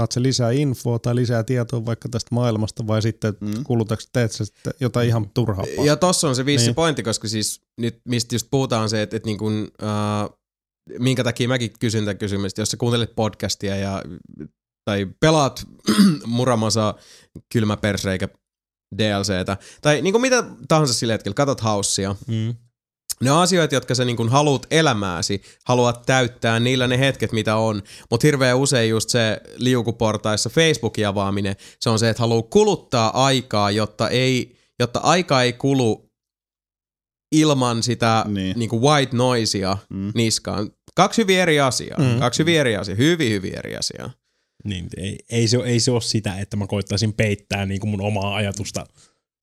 saat 0.00 0.12
se 0.12 0.22
lisää 0.22 0.50
infoa 0.50 0.98
tai 0.98 1.16
lisää 1.16 1.44
tietoa 1.44 1.86
vaikka 1.86 2.08
tästä 2.08 2.34
maailmasta 2.34 2.86
vai 2.86 3.02
sitten 3.02 3.34
Mm. 3.40 3.64
kulutaksi 3.64 4.08
teet 4.12 4.32
sä 4.32 4.44
sitten 4.44 4.72
jotain 4.80 5.08
ihan 5.08 5.30
turhaa 5.34 5.64
paskaa. 5.66 5.84
Ja 5.84 5.96
tossa 5.96 6.28
on 6.28 6.36
se 6.36 6.46
vissi 6.46 6.66
Niin. 6.66 6.74
pointti, 6.74 7.02
koska 7.02 7.28
siis 7.28 7.60
nyt 7.80 8.00
mistä 8.08 8.34
just 8.34 8.46
puhutaan 8.50 8.88
se, 8.90 9.02
että, 9.02 9.16
että 9.16 9.26
niin 9.26 9.38
kuin, 9.38 9.68
äh, 9.82 10.30
minkä 10.98 11.24
takia 11.24 11.48
mäkin 11.48 11.70
kysyn 11.80 12.04
tämän 12.04 12.18
kysymystä, 12.18 12.60
jos 12.62 12.70
sä 12.70 12.76
kuuntelet 12.76 13.14
podcastia 13.16 13.76
ja, 13.76 14.02
tai 14.84 15.06
pelaat 15.20 15.66
Muramasa 16.26 16.94
kylmä 17.52 17.76
persreikä 17.76 18.28
DLCtä, 18.98 19.56
tai 19.82 20.02
niin 20.02 20.12
kuin 20.12 20.22
mitä 20.22 20.44
tahansa 20.68 20.94
sillä 20.94 21.12
hetkellä, 21.14 21.34
katot 21.34 21.60
haussia, 21.60 22.16
Mm. 22.26 22.54
Ne 23.22 23.30
on 23.30 23.42
asioita, 23.42 23.74
jotka 23.74 23.94
sä 23.94 24.04
niin 24.04 24.28
haluat 24.28 24.66
elämääsi, 24.70 25.42
haluat 25.64 26.02
täyttää 26.06 26.60
niillä 26.60 26.86
ne 26.86 26.98
hetket, 26.98 27.32
mitä 27.32 27.56
on. 27.56 27.82
Mutta 28.10 28.26
hirveän 28.26 28.56
usein 28.58 28.90
just 28.90 29.08
se 29.10 29.40
liukuportaissa 29.56 30.50
Facebookin 30.50 31.06
avaaminen, 31.06 31.56
se 31.80 31.90
on 31.90 31.98
se, 31.98 32.08
että 32.08 32.20
haluaa 32.22 32.42
kuluttaa 32.42 33.24
aikaa, 33.24 33.70
jotta, 33.70 34.08
ei, 34.08 34.56
jotta 34.80 35.00
aika 35.00 35.42
ei 35.42 35.52
kulu 35.52 36.08
ilman 37.32 37.82
sitä 37.82 38.24
Niin. 38.28 38.58
niin. 38.58 38.70
White 38.80 39.16
noisea 39.16 39.78
Mm. 39.90 40.12
niskaan. 40.14 40.70
Kaksi 40.94 41.22
hyvin 41.22 41.38
eri 41.38 41.60
asiaa. 41.60 41.98
Mm. 41.98 42.04
Mm. 42.04 42.18
Kaksi 42.18 42.38
hyvin 42.40 42.60
eri 42.60 42.76
asiaa. 42.76 42.96
Hyvin, 42.96 43.32
hyvin 43.32 43.58
eri 43.58 43.76
asiaa. 43.76 44.10
Niin, 44.64 44.86
ei, 44.96 45.18
ei, 45.30 45.48
se, 45.48 45.56
ei 45.64 45.80
se 45.80 45.90
ole 45.90 46.00
sitä, 46.00 46.38
että 46.38 46.56
mä 46.56 46.66
koittaisin 46.66 47.12
peittää 47.12 47.66
niin 47.66 47.80
kuin 47.80 47.90
mun 47.90 48.00
omaa 48.00 48.34
ajatusta. 48.36 48.86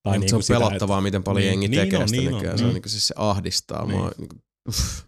Tai 0.10 0.18
Niin, 0.18 0.22
niin 0.22 0.30
se 0.30 0.36
on 0.36 0.44
sitä, 0.44 0.60
pelottavaa, 0.60 1.02
miten 1.02 1.24
paljon 1.24 1.42
Niin, 1.42 1.50
jengi 1.52 1.68
niin 1.68 1.80
tekee 1.82 2.00
on, 2.00 2.10
sitä 2.10 2.22
niin 2.22 2.34
on. 2.34 2.42
Se, 2.42 2.50
on, 2.50 2.60
Mm. 2.70 2.74
niin 2.74 2.82
kuin, 2.82 2.92
siis 2.92 3.08
se 3.08 3.14
ahdistaa 3.18 3.86
Niin. 3.86 3.98
mua. 3.98 4.12
Niin 4.18 4.30
kuin, 4.30 4.42
uff. 4.70 5.06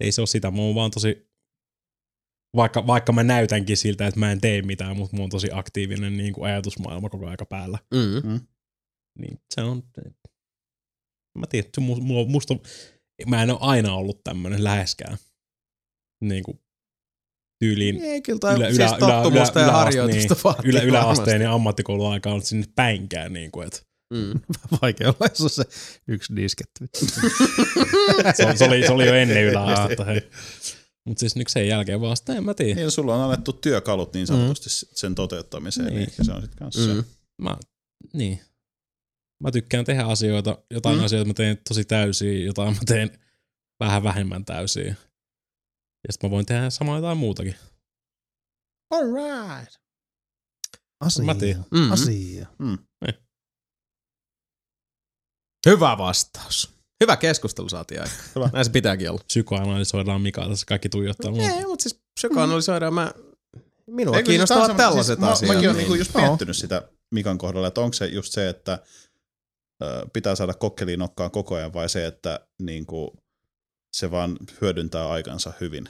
ei 0.00 0.12
se 0.12 0.20
ole 0.20 0.26
sitä. 0.26 0.50
Mä 0.50 0.62
oon 0.62 0.74
vaan 0.74 0.90
tosi, 0.90 1.30
vaikka, 2.56 2.86
vaikka 2.86 3.12
mä 3.12 3.22
näytänkin 3.22 3.76
siltä, 3.76 4.06
että 4.06 4.20
mä 4.20 4.32
en 4.32 4.40
tee 4.40 4.62
mitään, 4.62 4.96
mutta 4.96 5.16
mulla 5.16 5.24
on 5.26 5.30
tosi 5.30 5.48
aktiivinen 5.52 6.16
niin 6.16 6.32
kuin 6.32 6.44
ajatusmaailma 6.50 7.08
koko 7.10 7.26
aika 7.28 7.44
päällä. 7.46 7.78
Mm. 7.94 8.40
Niin 9.18 9.38
se 9.54 9.60
on, 9.62 9.82
mä 11.38 11.46
tiedän, 11.46 11.70
se 11.74 11.80
mu- 11.80 12.00
mulla, 12.00 12.28
musta 12.28 12.56
mä 13.26 13.42
en 13.42 13.50
ole 13.50 13.58
aina 13.60 13.94
ollut 13.94 14.20
tämmönen 14.24 14.64
läheskään. 14.64 15.18
Niin 16.24 16.42
kuin 16.42 16.60
tyyliin 17.64 18.00
Ei 18.00 18.22
kyllä 18.22 18.38
toi 18.38 18.54
ylä, 18.54 18.68
ylä, 18.68 18.74
siis 18.88 18.98
ylä, 18.98 18.98
tottumusta 18.98 19.60
ylä, 19.60 19.66
ja 19.66 19.72
ylä, 19.72 19.78
harjoitusta 19.78 20.54
niin, 20.62 20.70
ylä, 20.70 20.80
yläasteen 20.82 21.42
ja 21.42 21.52
ammattikoulun 21.52 22.12
aikaan 22.12 22.32
ollut 22.32 22.44
sinne 22.46 22.66
päinkään. 22.74 23.32
Niin 23.32 23.50
kuin, 23.50 23.66
että 23.66 23.80
Mm. 24.10 24.40
Vaikea 24.82 25.08
olla, 25.08 25.26
jos 25.28 25.40
on 25.40 25.50
se 25.50 25.64
yksi 26.08 26.36
disketti. 26.36 26.84
se, 28.36 28.56
se, 28.56 28.64
oli, 28.64 28.86
se 28.86 28.92
oli 28.92 29.06
jo 29.06 29.14
ennen 29.14 29.44
yläastetta. 29.44 30.04
hei. 30.04 30.20
Mut 31.06 31.18
siis 31.18 31.36
nyt 31.36 31.48
sen 31.48 31.68
jälkeen 31.68 32.00
vaan 32.00 32.16
sitä 32.16 32.34
en 32.34 32.44
mä 32.44 32.54
tiedä. 32.54 32.74
Niin, 32.80 32.90
sulla 32.90 33.14
on 33.14 33.22
annettu 33.22 33.52
työkalut 33.52 34.12
niin 34.14 34.26
sanotusti 34.26 34.70
sen 34.70 35.14
toteuttamiseen, 35.14 35.86
niin. 35.86 35.96
Niin. 35.96 36.08
ehkä 36.08 36.24
se 36.24 36.32
on 36.32 36.42
sitten 36.42 36.58
kanssa 36.58 36.94
Mm. 36.94 37.04
Mä, 37.42 37.56
niin. 38.12 38.40
Mä 39.42 39.50
tykkään 39.50 39.84
tehdä 39.84 40.04
asioita, 40.04 40.58
jotain 40.70 40.96
Mm. 40.96 41.00
mm. 41.00 41.04
asioita 41.04 41.28
mä 41.28 41.34
teen 41.34 41.58
tosi 41.68 41.84
täysiä, 41.84 42.44
jotain 42.44 42.74
mä 42.74 42.80
teen 42.86 43.18
vähän 43.80 44.02
vähemmän 44.02 44.44
täysiä. 44.44 44.94
Ja 46.06 46.12
sitten 46.12 46.30
mä 46.30 46.34
voin 46.34 46.46
tehdä 46.46 46.70
samaa 46.70 46.96
jotain 46.98 47.18
muutakin. 47.18 47.54
Alright. 48.90 49.74
Asia. 51.00 51.24
Mä 51.24 51.34
tiedän. 51.34 51.64
Mm. 51.70 51.92
Asia. 51.92 52.46
Mm. 52.58 52.78
Hyvä 55.66 55.98
vastaus. 55.98 56.70
Hyvä 57.00 57.16
keskustelu 57.16 57.68
saatiin 57.68 58.00
aikaan. 58.02 58.18
Hyvä. 58.34 58.50
Näin 58.52 58.64
se 58.64 58.70
pitääkin 58.70 59.10
olla. 59.10 59.20
Psykoanalysoidaan 59.26 60.20
Mikaa 60.20 60.48
tässä 60.48 60.66
kaikki 60.66 60.88
tuijottaa 60.88 61.30
mua. 61.30 61.42
Ei, 61.42 61.66
mutta 61.66 61.82
siis 61.82 62.00
psykoanalysoidaan 62.20 62.94
mä... 62.94 63.12
Minua 63.86 64.16
Eikö 64.16 64.30
siis 64.30 64.40
on 64.40 64.46
semmoinen- 64.46 64.76
tällaiset 64.76 65.06
siis 65.06 65.18
mä- 65.18 65.30
asiat. 65.32 65.54
Mäkin 65.54 65.70
olen 65.70 65.84
niin- 65.88 65.98
just 65.98 66.14
miettinyt 66.14 66.56
sitä 66.56 66.88
Mikan 67.14 67.38
kohdalla, 67.38 67.68
että 67.68 67.80
onko 67.80 67.92
se 67.92 68.06
just 68.06 68.32
se, 68.32 68.48
että 68.48 68.78
ö, 69.82 70.06
pitää 70.12 70.34
saada 70.34 70.54
kokkeliin 70.54 70.98
nokkaan 70.98 71.30
koko 71.30 71.54
ajan 71.54 71.72
vai 71.72 71.88
se, 71.88 72.06
että 72.06 72.40
niinku, 72.62 73.16
se 73.96 74.10
vaan 74.10 74.36
hyödyntää 74.60 75.08
aikansa 75.08 75.52
hyvin. 75.60 75.88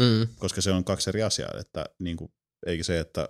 Mm. 0.00 0.28
Koska 0.38 0.60
se 0.60 0.70
on 0.70 0.84
kaksi 0.84 1.10
eri 1.10 1.22
asiaa, 1.22 1.50
että 1.60 1.84
niinku, 1.98 2.30
eikä 2.66 2.84
se, 2.84 3.00
että 3.00 3.28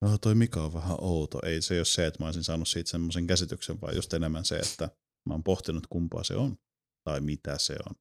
no, 0.00 0.18
toi 0.18 0.34
Mika 0.34 0.64
on 0.64 0.74
vähän 0.74 0.96
outo. 1.00 1.38
Ei 1.46 1.62
se 1.62 1.76
ole 1.76 1.84
se, 1.84 2.06
että 2.06 2.22
mä 2.22 2.26
olisin 2.26 2.44
saanut 2.44 2.68
siitä 2.68 2.90
semmoisen 2.90 3.26
käsityksen, 3.26 3.80
vaan 3.80 3.96
just 3.96 4.14
enemmän 4.14 4.44
se, 4.44 4.56
että 4.56 4.88
mä 5.28 5.34
oon 5.34 5.42
pohtinut 5.44 5.86
kumpaa 5.86 6.24
se 6.24 6.36
on 6.36 6.58
tai 7.04 7.20
mitä 7.20 7.58
se 7.58 7.76
on. 7.88 7.94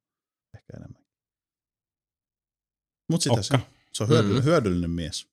Ehkä 0.55 0.73
enemmän. 0.77 1.03
Mutta 3.11 3.23
sitä 3.23 3.41
se, 3.41 3.55
Okka. 3.55 3.67
se 3.93 4.03
on 4.03 4.09
hyödyllinen, 4.09 4.43
Mm. 4.43 4.45
hyödyllinen 4.45 4.89
mies. 4.89 5.27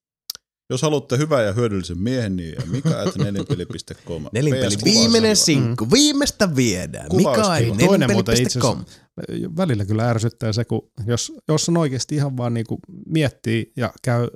Jos 0.69 0.81
haluatte 0.81 1.17
hyvän 1.17 1.45
ja 1.45 1.53
hyödyllisen 1.53 1.97
miehen, 1.97 2.35
niin 2.35 2.55
Mika 2.69 3.01
at 3.01 3.15
nelinpeli.com. 3.15 4.25
Nelinpeli 4.33 4.75
viimeinen 4.83 5.21
kuvaa 5.21 5.35
sinkku. 5.45 5.91
Viimeistä 5.91 6.55
viedään. 6.55 7.07
Muuten 7.11 7.43
itse 7.67 7.85
nelinpeli.com. 7.87 8.85
Välillä 9.57 9.85
kyllä 9.85 10.09
ärsyttää 10.09 10.53
se, 10.53 10.65
kun 10.65 10.91
jos, 11.05 11.33
jos 11.47 11.69
on 11.69 11.77
oikeasti 11.77 12.15
ihan 12.15 12.37
vaan 12.37 12.53
niinku 12.53 12.79
miettii 13.05 13.73
ja 13.77 13.93
käy 14.03 14.27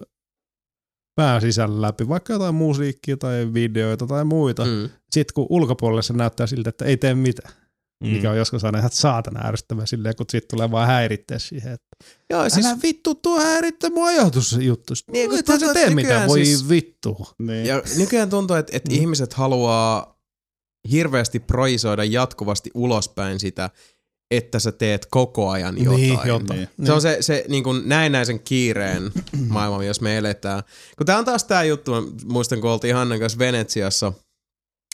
pään 1.19 1.41
sisällä 1.41 1.81
läpi, 1.81 2.07
vaikka 2.09 2.33
jotain 2.33 2.55
musiikkia 2.55 3.17
tai 3.17 3.53
videoita 3.53 4.07
tai 4.07 4.25
muita, 4.25 4.65
mm. 4.65 4.89
Sitten 5.11 5.33
kun 5.33 5.45
ulkopuolelle 5.49 6.01
se 6.01 6.13
näyttää 6.13 6.47
siltä, 6.47 6.69
että 6.69 6.85
ei 6.85 6.97
tee 6.97 7.13
mitään, 7.15 7.53
mm. 8.03 8.09
Mikä 8.09 8.31
on 8.31 8.37
joskus 8.37 8.63
aina 8.63 8.79
ihan 8.79 8.91
saatana 8.93 9.47
ärsyttävää 9.47 9.85
silleen, 9.85 10.15
kun 10.15 10.25
sitten 10.29 10.57
tulee 10.57 10.71
vaan 10.71 10.87
häirittää 10.87 11.39
siihen, 11.39 11.71
että 11.73 11.87
Joo, 12.29 12.41
siis, 12.41 12.53
siis 12.53 12.65
älä 12.65 12.77
vittu 12.83 13.15
tuo 13.15 13.39
häirittää 13.39 13.89
mun 13.89 14.07
ajatusjuttu. 14.07 14.93
Niin, 15.11 15.29
kun 15.29 15.39
Ethän 15.39 15.59
tuntuu, 15.59 15.73
se 15.73 15.79
että 15.79 15.87
tee 15.95 15.95
mitään, 15.95 16.27
voi 16.27 16.45
siis- 16.45 16.69
vittu. 16.69 17.27
Niin. 17.39 17.65
Ja 17.65 17.81
nykyään 17.97 18.29
tuntuu, 18.29 18.55
että, 18.55 18.77
että 18.77 18.89
Mm. 18.91 18.95
ihmiset 18.97 19.33
haluaa 19.33 20.19
hirveästi 20.91 21.39
projisoida 21.39 22.03
jatkuvasti 22.03 22.69
ulospäin 22.73 23.39
sitä, 23.39 23.69
että 24.31 24.59
sä 24.59 24.71
teet 24.71 25.05
koko 25.05 25.49
ajan 25.49 25.83
jotain. 25.83 26.01
Niin, 26.01 26.19
jotain. 26.25 26.59
Niin. 26.59 26.87
Se 26.87 26.93
on 26.93 27.01
se, 27.01 27.17
se 27.21 27.45
niin 27.47 27.63
kuin 27.63 27.81
näennäisen 27.85 28.39
kiireen 28.39 29.11
maailma, 29.47 29.83
jos 29.83 30.01
me 30.01 30.17
eletään. 30.17 30.63
Kun 30.97 31.05
tää 31.05 31.17
on 31.17 31.25
taas 31.25 31.43
tää 31.43 31.63
juttu, 31.63 31.91
mä 31.91 32.01
muistan 32.25 32.61
kun 32.61 32.69
oltiin 32.69 32.95
Hannan 32.95 33.19
kanssa 33.19 33.39
Venetsiassa, 33.39 34.13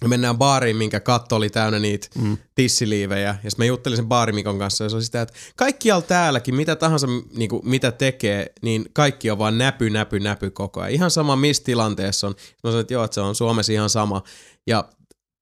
me 0.02 0.08
mennään 0.08 0.38
baariin, 0.38 0.78
minkä 0.78 1.00
katto 1.00 1.36
oli 1.36 1.50
täynnä 1.50 1.80
niitä 1.80 2.08
Mm. 2.16 2.38
tissiliivejä, 2.56 3.38
ja 3.44 3.50
sit 3.50 3.58
mä 3.58 3.66
juttelin 3.66 3.96
sen 3.96 4.08
baarimikon 4.08 4.60
kanssa, 4.60 4.84
ja 4.84 4.90
se 4.90 4.96
oli 4.96 5.04
sitä, 5.04 5.22
että 5.22 5.34
kaikkialla 5.56 6.02
täälläkin, 6.02 6.56
mitä 6.56 6.76
tahansa 6.76 7.08
niin 7.38 7.50
kuin, 7.50 7.70
mitä 7.70 7.92
tekee, 7.92 8.54
niin 8.62 8.86
kaikki 8.94 9.32
on 9.32 9.38
vaan 9.38 9.58
näpy, 9.58 9.90
näpy, 9.90 10.20
näpy 10.20 10.50
koko 10.50 10.82
ajan. 10.82 10.94
Ihan 10.94 11.12
sama, 11.12 11.36
missä 11.36 11.64
tilanteessa 11.64 12.28
on. 12.28 12.34
Mä 12.64 12.70
sanoin, 12.70 12.82
että 12.82 12.94
joo, 12.94 13.04
että 13.04 13.16
se 13.16 13.22
on 13.22 13.36
Suomessa 13.36 13.74
ihan 13.74 13.90
sama. 13.90 14.24
Ja 14.68 14.90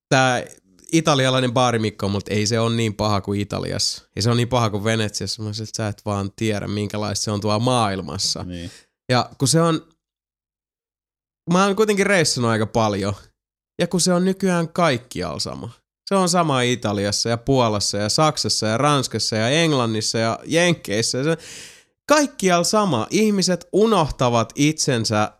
tää 0.10 0.44
italialainen 0.94 1.53
baarimikko, 1.53 2.10
mutta 2.10 2.34
ei 2.34 2.48
se 2.48 2.60
ole 2.60 2.76
niin 2.76 2.94
paha 2.94 3.22
kuin 3.22 3.41
Italiassa. 3.41 4.03
Ja 4.15 4.22
se 4.22 4.30
on 4.30 4.38
niin 4.38 4.48
paha 4.48 4.70
kuin 4.70 4.84
Venetsiassa. 4.84 5.44
Mä 5.44 5.53
sanoin, 5.53 5.70
että 5.70 5.78
sä 5.78 5.88
et 5.88 6.02
vaan 6.06 6.32
tiedä, 6.36 6.68
minkälaista 6.68 7.24
se 7.24 7.32
on 7.32 7.41
tuolla 7.41 7.60
maailmassa. 7.60 8.44
Niin. 8.44 8.72
Ja 9.10 9.30
kun 9.38 9.48
se 9.48 9.61
on, 9.61 9.88
mä 11.53 11.65
oon 11.65 11.76
kuitenkin 11.76 12.06
reissannut 12.06 12.52
aika 12.52 12.65
paljon, 12.65 13.14
ja 13.82 13.88
kun 13.88 14.02
se 14.02 14.14
on 14.14 14.26
nykyään 14.26 14.70
kaikkialla 14.70 15.40
sama. 15.40 15.70
Se 16.10 16.15
on 16.15 16.30
sama 16.30 16.61
Italiassa 16.61 17.30
ja 17.30 17.38
Puolassa 17.38 17.98
ja 17.98 18.10
Saksassa 18.10 18.68
ja 18.68 18.78
Ranskassa 18.78 19.36
ja 19.36 19.49
Englannissa 19.49 20.18
ja 20.18 20.40
Jenkeissä. 20.45 21.18
Ja 21.18 21.24
se, 21.24 21.38
kaikkialla 22.10 22.64
sama. 22.64 23.07
Ihmiset 23.10 23.68
unohtavat 23.74 24.53
itsensä, 24.56 25.32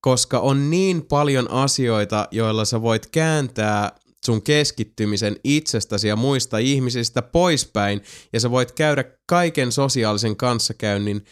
koska 0.00 0.38
on 0.38 0.70
niin 0.70 1.06
paljon 1.06 1.50
asioita, 1.50 2.28
joilla 2.30 2.64
sä 2.64 2.82
voit 2.82 3.06
kääntää 3.06 3.99
sun 4.26 4.42
keskittymisen 4.42 5.36
itsestäsi 5.44 6.08
ja 6.08 6.16
muista 6.16 6.58
ihmisistä 6.58 7.22
poispäin, 7.22 8.02
ja 8.32 8.40
sä 8.40 8.50
voit 8.50 8.72
käydä 8.72 9.04
kaiken 9.26 9.72
sosiaalisen 9.72 10.36
kanssakäynnin 10.36 11.24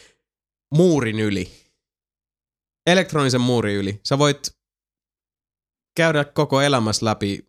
muurin 0.75 1.19
yli. 1.19 1.51
Elektronisen 2.87 3.41
muurin 3.41 3.75
yli. 3.75 3.99
Sä 4.03 4.17
voit 4.17 4.59
käydä 5.95 6.23
koko 6.23 6.61
elämässä 6.61 7.05
läpi 7.05 7.45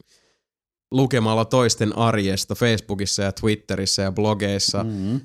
lukemalla 0.91 1.45
toisten 1.45 1.99
arjesta 1.99 2.55
Facebookissa 2.55 3.23
ja 3.23 3.33
Twitterissä 3.33 4.03
ja 4.03 4.13
blogeissa. 4.13 4.85
Mm. 4.85 4.91
Mm-hmm. 4.91 5.21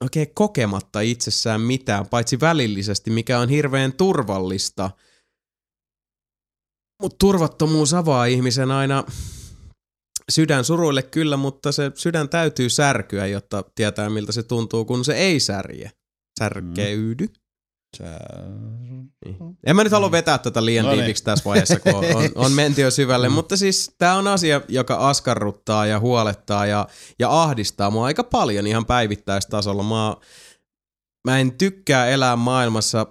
Oikein 0.00 0.34
kokematta 0.34 1.00
itsessään 1.00 1.60
mitään, 1.60 2.06
paitsi 2.06 2.40
välillisesti, 2.40 3.10
mikä 3.10 3.38
on 3.38 3.48
hirveän 3.48 3.92
turvallista. 3.92 4.90
Mutta 7.02 7.16
turvattomuus 7.18 7.94
avaa 7.94 8.24
ihmisen 8.24 8.70
aina 8.70 9.04
sydän 10.30 10.64
suruille 10.64 11.02
kyllä, 11.02 11.36
mutta 11.36 11.72
se 11.72 11.90
sydän 11.94 12.28
täytyy 12.28 12.68
särkyä, 12.70 13.26
jotta 13.26 13.64
tietää 13.74 14.10
miltä 14.10 14.32
se 14.32 14.42
tuntuu, 14.42 14.84
kun 14.84 15.04
se 15.04 15.14
ei 15.14 15.40
särje. 15.40 15.90
Särkeydy. 16.40 17.28
Sä... 17.96 18.18
Niin. 19.24 19.36
En 19.66 19.76
mä 19.76 19.84
nyt 19.84 19.92
halua 19.92 20.10
vetää 20.10 20.38
tätä 20.38 20.64
liian 20.64 20.84
No 20.84 20.90
niin. 20.90 21.00
tiiviksi 21.00 21.24
tässä 21.24 21.44
vaiheessa, 21.44 21.80
kun 21.80 21.94
on, 21.94 22.04
on, 22.16 22.30
on 22.34 22.52
menty 22.52 22.80
jo 22.80 22.90
syvälle, 22.90 23.28
mutta 23.28 23.56
siis 23.56 23.94
tämä 23.98 24.14
on 24.14 24.26
asia, 24.26 24.60
joka 24.68 24.94
askarruttaa 24.96 25.86
ja 25.86 26.00
huolettaa 26.00 26.66
ja, 26.66 26.88
ja 27.18 27.42
ahdistaa 27.42 27.90
mua 27.90 28.04
aika 28.06 28.24
paljon 28.24 28.66
ihan 28.66 28.86
päivittäistasolla. 28.86 29.82
Mä, 29.82 30.16
mä 31.28 31.38
en 31.38 31.52
tykkää 31.52 32.06
elää 32.06 32.36
maailmassa, 32.36 33.06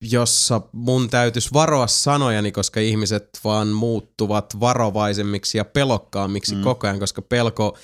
jossa 0.00 0.60
mun 0.72 1.10
täytyisi 1.10 1.52
varoa 1.52 1.86
sanojani, 1.86 2.52
koska 2.52 2.80
ihmiset 2.80 3.28
vaan 3.44 3.68
muuttuvat 3.68 4.60
varovaisemmiksi 4.60 5.58
ja 5.58 5.64
pelokkaammiksi 5.64 6.52
Mm. 6.52 6.58
mm. 6.58 6.64
koko 6.64 6.86
ajan, 6.86 6.98
koska 6.98 7.22
pelko 7.22 7.78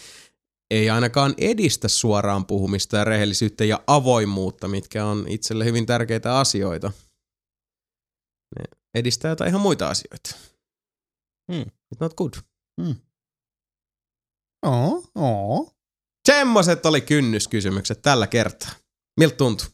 ei 0.71 0.91
ainakaan 0.91 1.35
edistä 1.39 1.89
suoraan 1.89 2.47
puhumista 2.47 2.97
ja 2.97 3.05
rehellisyyttä 3.05 3.65
ja 3.65 3.81
avoimuutta, 3.87 4.69
mitkä 4.69 5.07
on 5.07 5.25
itselle 5.29 5.65
hyvin 5.65 5.87
tärkeitä 5.87 6.39
asioita. 6.39 6.93
Ne 8.59 8.65
edistää 8.95 9.29
jotain 9.29 9.49
ihan 9.49 9.61
muita 9.61 9.89
asioita. 9.89 10.37
Hmm. 11.53 11.63
It's 11.63 11.99
not 12.01 12.15
good. 12.15 12.33
Oo, 14.67 15.05
oo. 15.15 15.73
Semmoiset 16.29 16.87
oli 16.87 17.01
kynnyskysymykset 17.01 18.03
tällä 18.03 18.27
kertaa. 18.27 18.71
Miltä 19.21 19.37
tuntuu? 19.37 19.67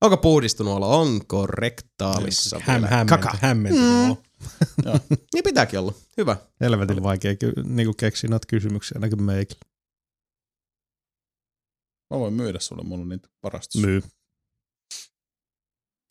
Onko 0.00 0.16
puhdistunut 0.16 0.74
olo? 0.76 1.00
Onko 1.00 1.46
rektaalissa 1.46 2.60
Häm, 2.62 2.74
vielä 2.82 2.86
hämmentä, 2.96 3.18
kaka? 3.18 3.38
hämmentynyt 3.40 4.08
mm. 4.08 4.16
Niin 5.34 5.44
pitääkin 5.44 5.78
olla. 5.78 5.92
Hyvä. 6.16 6.36
Helvetin 6.60 7.02
vaikea 7.02 7.36
ky- 7.36 7.52
niinku 7.64 7.94
keksiä 7.94 8.30
noita 8.30 8.46
kysymyksiä 8.46 8.92
ainakin 8.96 9.22
meikillä. 9.22 9.60
Mä 12.14 12.18
voin 12.18 12.34
myydä 12.34 12.58
sulle, 12.60 12.82
mulla 12.82 13.02
on 13.02 13.08
niitä 13.08 13.28
varastossa. 13.42 13.86
Myy. 13.86 14.02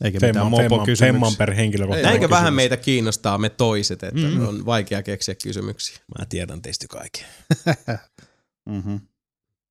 Eikä 0.04 0.20
Femman, 0.20 0.46
mitään 0.48 0.62
femman 0.62 0.80
mopo-kysymyksiä. 0.80 1.38
per 1.38 1.54
henkilökohtainen 1.54 2.04
Näinkö 2.10 2.28
kysymys. 2.28 2.38
vähän 2.40 2.54
meitä 2.54 2.78
kiinnostaa 2.78 3.38
me 3.38 3.50
toiset, 3.50 4.04
että 4.04 4.22
Mm. 4.22 4.34
mm. 4.34 4.48
on 4.48 4.66
vaikea 4.66 5.04
keksiä 5.04 5.36
kysymyksiä. 5.44 5.98
Mä 6.20 6.26
tiedän 6.26 6.62
teistä 6.62 6.86
kaiken. 6.90 7.26
Mm-hmm. 8.70 9.00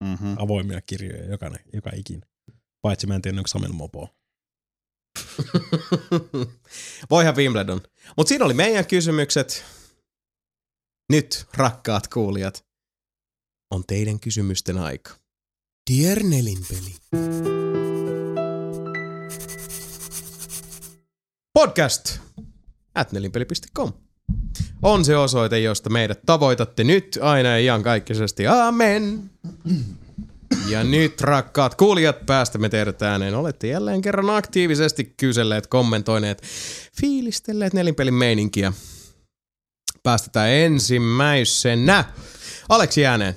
Mm-hmm. 0.05 0.35
Avoimia 0.39 0.81
kirjoja, 0.81 1.25
joka, 1.31 1.51
joka 1.73 1.91
ikinä. 1.95 2.27
Paitsi 2.87 3.07
mä 3.07 3.15
en 3.15 3.23
tiedä, 3.23 3.39
onko 3.39 3.49
Samuel 3.49 3.73
Mopo. 3.73 4.09
Voihan 7.11 7.37
Wimbledon. 7.37 7.81
Mutta 8.17 8.29
siinä 8.29 8.45
oli 8.45 8.55
meidän 8.55 8.87
kysymykset. 8.87 9.65
Nyt, 11.13 11.47
rakkaat 11.55 12.09
kuulijat, 12.09 12.67
on 13.71 13.85
teidän 13.87 14.21
kysymysten 14.21 14.79
aika. 14.79 15.11
Dear 15.91 16.23
Nelinpeli. 16.23 16.95
Podcast 21.55 22.19
at 22.95 23.13
nelinpeli.com 23.13 23.93
on 24.83 25.05
se 25.05 25.17
osoite, 25.17 25.61
josta 25.61 25.91
meidät 25.91 26.21
tavoitatte 26.27 26.85
nyt 26.85 27.19
aina 27.23 27.49
ja 27.49 27.59
iankaikkisesti. 27.59 28.47
Amen. 28.47 29.31
Ja 30.69 30.85
nyt, 30.85 31.21
rakkaat 31.21 31.75
kuulijat, 31.75 32.27
päästämme 32.27 32.69
teidät 32.69 33.03
ääneen. 33.03 33.35
Olette 33.35 33.67
jälleen 33.67 34.03
kerran 34.03 34.31
aktiivisesti 34.31 35.15
kyselleet, 35.17 35.67
kommentoineet, 35.67 36.43
fiilistelleet 37.01 37.73
nelinpelin 37.73 38.15
meininkiä. 38.15 38.73
Päästetään 40.03 40.51
ensimmäisenä 40.51 42.05
Aleksi 42.69 43.07
ääneen. 43.07 43.35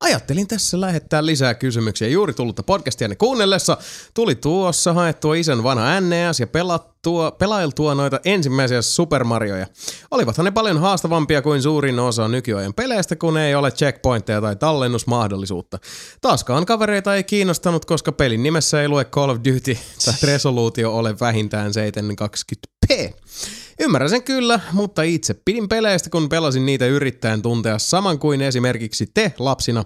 Ajattelin 0.00 0.48
tässä 0.48 0.80
lähettää 0.80 1.26
lisää 1.26 1.54
kysymyksiä 1.54 2.08
juuri 2.08 2.32
tullutta 2.32 2.62
podcastia 2.62 3.08
ne 3.08 3.16
kuunnellessa. 3.16 3.76
Tuli 4.14 4.34
tuossa 4.34 4.92
haettua 4.92 5.34
isän 5.34 5.62
vanha 5.62 6.00
NES 6.00 6.40
ja 6.40 6.46
pelattua, 6.46 7.30
pelailtua 7.30 7.94
noita 7.94 8.20
ensimmäisiä 8.24 8.82
Super 8.82 9.24
Marioja. 9.24 9.66
Olivathan 10.10 10.44
ne 10.44 10.50
paljon 10.50 10.80
haastavampia 10.80 11.42
kuin 11.42 11.62
suurin 11.62 11.98
osa 11.98 12.28
nykyajan 12.28 12.74
peleistä, 12.74 13.16
kun 13.16 13.38
ei 13.38 13.54
ole 13.54 13.70
checkpointteja 13.70 14.40
tai 14.40 14.56
tallennusmahdollisuutta. 14.56 15.78
Taaskaan 16.20 16.66
kavereita 16.66 17.14
ei 17.14 17.24
kiinnostanut, 17.24 17.84
koska 17.84 18.12
pelin 18.12 18.42
nimessä 18.42 18.82
ei 18.82 18.88
lue 18.88 19.04
Call 19.04 19.30
of 19.30 19.38
Duty 19.38 19.78
tai 20.04 20.14
resoluutio 20.22 20.96
ole 20.96 21.20
vähintään 21.20 21.70
720p. 21.70 23.14
Ymmärrän 23.80 24.10
sen 24.10 24.22
kyllä, 24.22 24.60
mutta 24.72 25.02
itse 25.02 25.34
pidin 25.34 25.68
peleistä, 25.68 26.10
kun 26.10 26.28
pelasin 26.28 26.66
niitä 26.66 26.86
yrittäen 26.86 27.42
tuntea 27.42 27.78
saman 27.78 28.18
kuin 28.18 28.42
esimerkiksi 28.42 29.10
te 29.14 29.32
lapsina. 29.38 29.84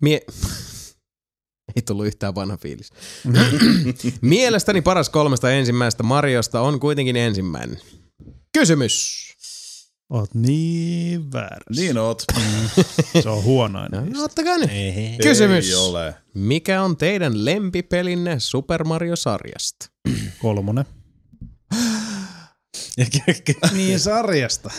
Mie... 0.00 0.20
Ei 1.76 1.82
tullut 1.82 2.06
yhtään 2.06 2.34
vanha 2.34 2.56
fiilis. 2.56 2.90
Mielestäni 4.20 4.82
paras 4.82 5.08
kolmesta 5.08 5.50
ensimmäistä 5.50 6.02
Mariosta 6.02 6.60
on 6.60 6.80
kuitenkin 6.80 7.16
ensimmäinen. 7.16 7.78
Kysymys. 8.52 9.26
Oot 10.10 10.34
niin 10.34 11.32
väärässä. 11.32 11.80
Niin 11.82 11.98
oot. 11.98 12.22
Se 13.22 13.28
on 13.28 13.44
huonoinen. 13.44 14.12
No, 14.12 14.24
ottakaa 14.24 14.58
nyt. 14.58 14.70
Ei. 14.70 15.18
Kysymys. 15.22 15.68
Ei 15.68 15.74
ole. 15.74 16.14
Mikä 16.34 16.82
on 16.82 16.96
teidän 16.96 17.44
lempipelinne 17.44 18.40
Super 18.40 18.84
Mario-sarjasta? 18.84 19.90
Kolmonen. 20.38 20.84
Ke- 23.00 23.54
Niin 23.76 24.00
sarjasta. 24.00 24.70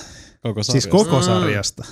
koko 0.43 0.63
Siis 0.63 0.83
sarjasta. 0.83 1.09
koko 1.09 1.21
sarjasta. 1.21 1.83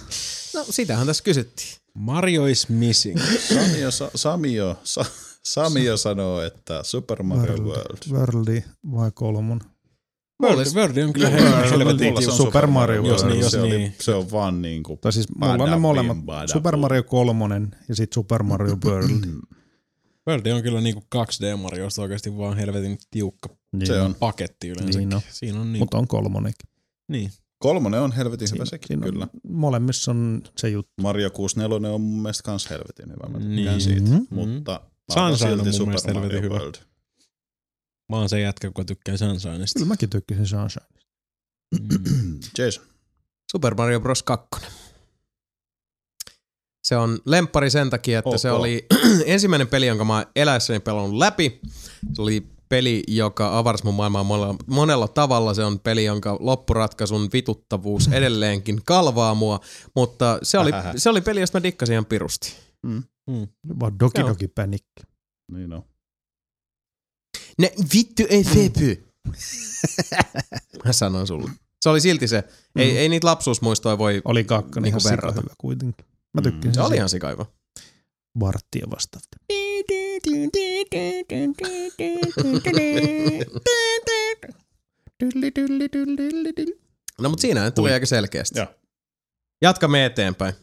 No, 0.54 0.66
sitähän 0.70 1.08
tässä 1.08 1.24
kysyttiin. 1.24 1.70
Mario 1.94 2.46
is 2.46 2.70
missing. 2.70 3.20
Samio, 3.40 3.92
sa, 3.92 4.12
Samio, 4.16 4.80
sa, 4.84 5.06
Samio 5.44 5.98
sanoo, 5.98 6.42
että 6.42 6.84
Super 6.84 7.24
Mario 7.24 7.64
World. 7.64 7.98
Worldi 8.12 8.64
vai 8.92 9.12
kolmonen? 9.14 9.60
World, 10.44 10.66
World 10.76 10.98
on 10.98 11.14
kyllä 11.14 11.30
helvetin 11.30 11.70
se 11.70 11.76
on 11.86 11.98
tiukka. 11.98 12.32
Super 12.32 12.68
Mario 12.68 13.04
Jos 13.04 13.22
World. 13.22 13.32
niin, 13.34 13.42
jos 13.42 13.52
se, 13.52 13.60
oli, 13.62 13.78
niin. 13.78 13.96
se 14.02 14.14
on 14.14 14.32
vaan 14.32 14.62
niinku... 14.62 14.98
Tai 15.02 15.14
siis 15.14 15.26
mulla 15.36 15.54
on 15.64 15.70
ne 15.72 15.78
molemmat. 15.78 16.18
Super. 16.54 16.76
Mario 16.76 17.04
kolmonen 17.04 17.76
ja 17.90 17.96
sitten 17.96 18.16
Super 18.16 18.44
Mario 18.44 18.78
World. 18.86 19.10
World 20.28 20.46
on 20.46 20.64
kyllä 20.64 20.82
niinku 20.82 21.04
2D 21.16 21.58
Mariosta 21.58 22.02
oikeasti 22.02 22.38
vaan 22.38 22.58
helvetin 22.58 22.98
tiukka 23.12 23.50
niin 23.80 23.88
Se 23.88 24.02
on. 24.02 24.16
paketti 24.16 24.68
yleensä. 24.70 25.00
Niin 25.00 25.14
on. 25.16 25.22
Siinä 25.32 25.62
on 25.62 25.74
niinku, 25.74 25.84
Mutta 25.86 25.98
on 25.98 26.08
kolmonenkin. 26.08 26.70
niin. 27.08 27.32
Kolmonen 27.60 28.02
on 28.02 28.12
helvetin 28.12 28.48
hyvä 28.54 28.66
sekin, 28.66 28.88
Siinä 28.88 29.06
kyllä. 29.06 29.28
Molemmissa 29.50 30.12
on 30.12 30.42
se 30.58 30.70
juttu. 30.70 30.94
Mario 31.02 31.30
64 31.30 31.90
on 31.96 32.02
mun 32.02 32.22
mielestä 32.22 32.44
kans 32.44 32.70
helvetin 32.70 33.06
hyvä, 33.12 33.30
mä 33.30 33.38
Niin. 33.40 33.56
tykkään 33.56 33.82
siitä. 33.82 34.02
Mhm. 34.02 34.24
Mutta 34.30 34.82
mä 35.08 35.14
Sunshine 35.14 35.52
on 35.52 35.58
mun 35.58 35.74
Super 35.74 35.86
mielestä 35.88 36.08
helvetin 36.14 36.36
Mario 36.36 36.42
hyvä. 36.42 36.56
World. 36.56 36.76
Mä 38.12 38.18
oon 38.18 38.30
se 38.30 38.40
jätkä, 38.40 38.68
joka 38.68 38.86
tykkää 38.86 39.18
Sunshineista. 39.18 39.80
Kyllä 39.80 39.88
mäkin 39.90 40.10
tykkäsin 40.10 40.46
Sunshine. 40.48 40.86
Mm. 41.80 42.40
Jason. 42.58 42.84
Super 43.52 43.76
Mario 43.76 44.00
Bros. 44.00 44.24
2. 44.24 44.50
Se 46.88 46.98
on 46.98 47.20
lemppari 47.26 47.70
sen 47.70 47.90
takia, 47.90 48.20
että 48.20 48.30
Ok. 48.30 48.38
se 48.38 48.52
oli 48.52 48.86
ensimmäinen 49.26 49.68
peli, 49.68 49.88
jonka 49.88 50.06
mä 50.06 50.14
oon 50.18 50.26
eläessäni 50.36 50.80
pelannut 50.80 51.18
läpi. 51.18 51.60
Se 52.14 52.22
oli 52.22 52.48
peli, 52.70 53.04
joka 53.08 53.58
avarsi 53.58 53.84
mun 53.86 53.94
maailmaa 53.96 54.24
monella, 54.24 54.56
monella 54.68 55.08
tavalla. 55.08 55.54
Se 55.54 55.64
on 55.64 55.80
peli, 55.80 56.06
jonka 56.06 56.38
loppuratkaisun 56.40 57.30
vituttavuus 57.34 58.08
edelleenkin 58.18 58.82
kalvaa 58.86 59.36
mua, 59.36 59.60
mutta 59.96 60.40
se 60.44 60.60
oli, 60.60 60.74
Ähähä. 60.74 60.94
se 60.98 61.10
oli 61.10 61.22
peli, 61.22 61.40
josta 61.40 61.60
mä 61.60 61.64
dikkasin 61.64 61.94
ihan 61.94 62.06
pirusti. 62.06 62.54
Mm. 62.86 63.04
Vaan 63.80 64.00
Doki. 64.00 64.22
Doki 64.22 64.48
Panic. 64.48 64.84
Niin 65.52 65.74
on. 65.74 65.84
Ne 67.60 67.74
vittu 67.94 68.24
ei 68.30 68.44
fepy. 68.44 69.04
mä 70.86 70.94
sanon 70.94 71.28
sulle. 71.28 71.52
Se 71.82 71.90
oli 71.90 72.02
silti 72.02 72.28
se. 72.28 72.44
Ei, 72.76 72.98
ei 72.98 73.10
niitä 73.10 73.28
lapsuusmuistoja 73.28 73.98
voi... 73.98 74.22
Oli 74.26 74.44
kakkonen 74.44 74.84
Niinku 74.84 75.00
ihan 75.08 75.12
verrata. 75.12 75.42
hyvä 75.42 75.54
kuitenkin. 75.58 76.06
Mä 76.34 76.42
Mm. 76.42 76.44
tykkäsin 76.44 76.74
Se 76.74 76.82
oli 76.82 76.96
ihan 76.96 77.10
sikaiva. 77.10 77.46
Varttia 78.40 78.86
vastaan. 78.90 79.22
No 87.22 87.30
mutta 87.30 87.42
siinä 87.42 87.64
nyt 87.64 87.76
tuli 87.76 87.92
aika 87.94 88.06
selkeästi. 88.06 88.60
Joo. 88.60 88.68
Jatkamme 89.62 90.06
eteenpäin. 90.06 90.54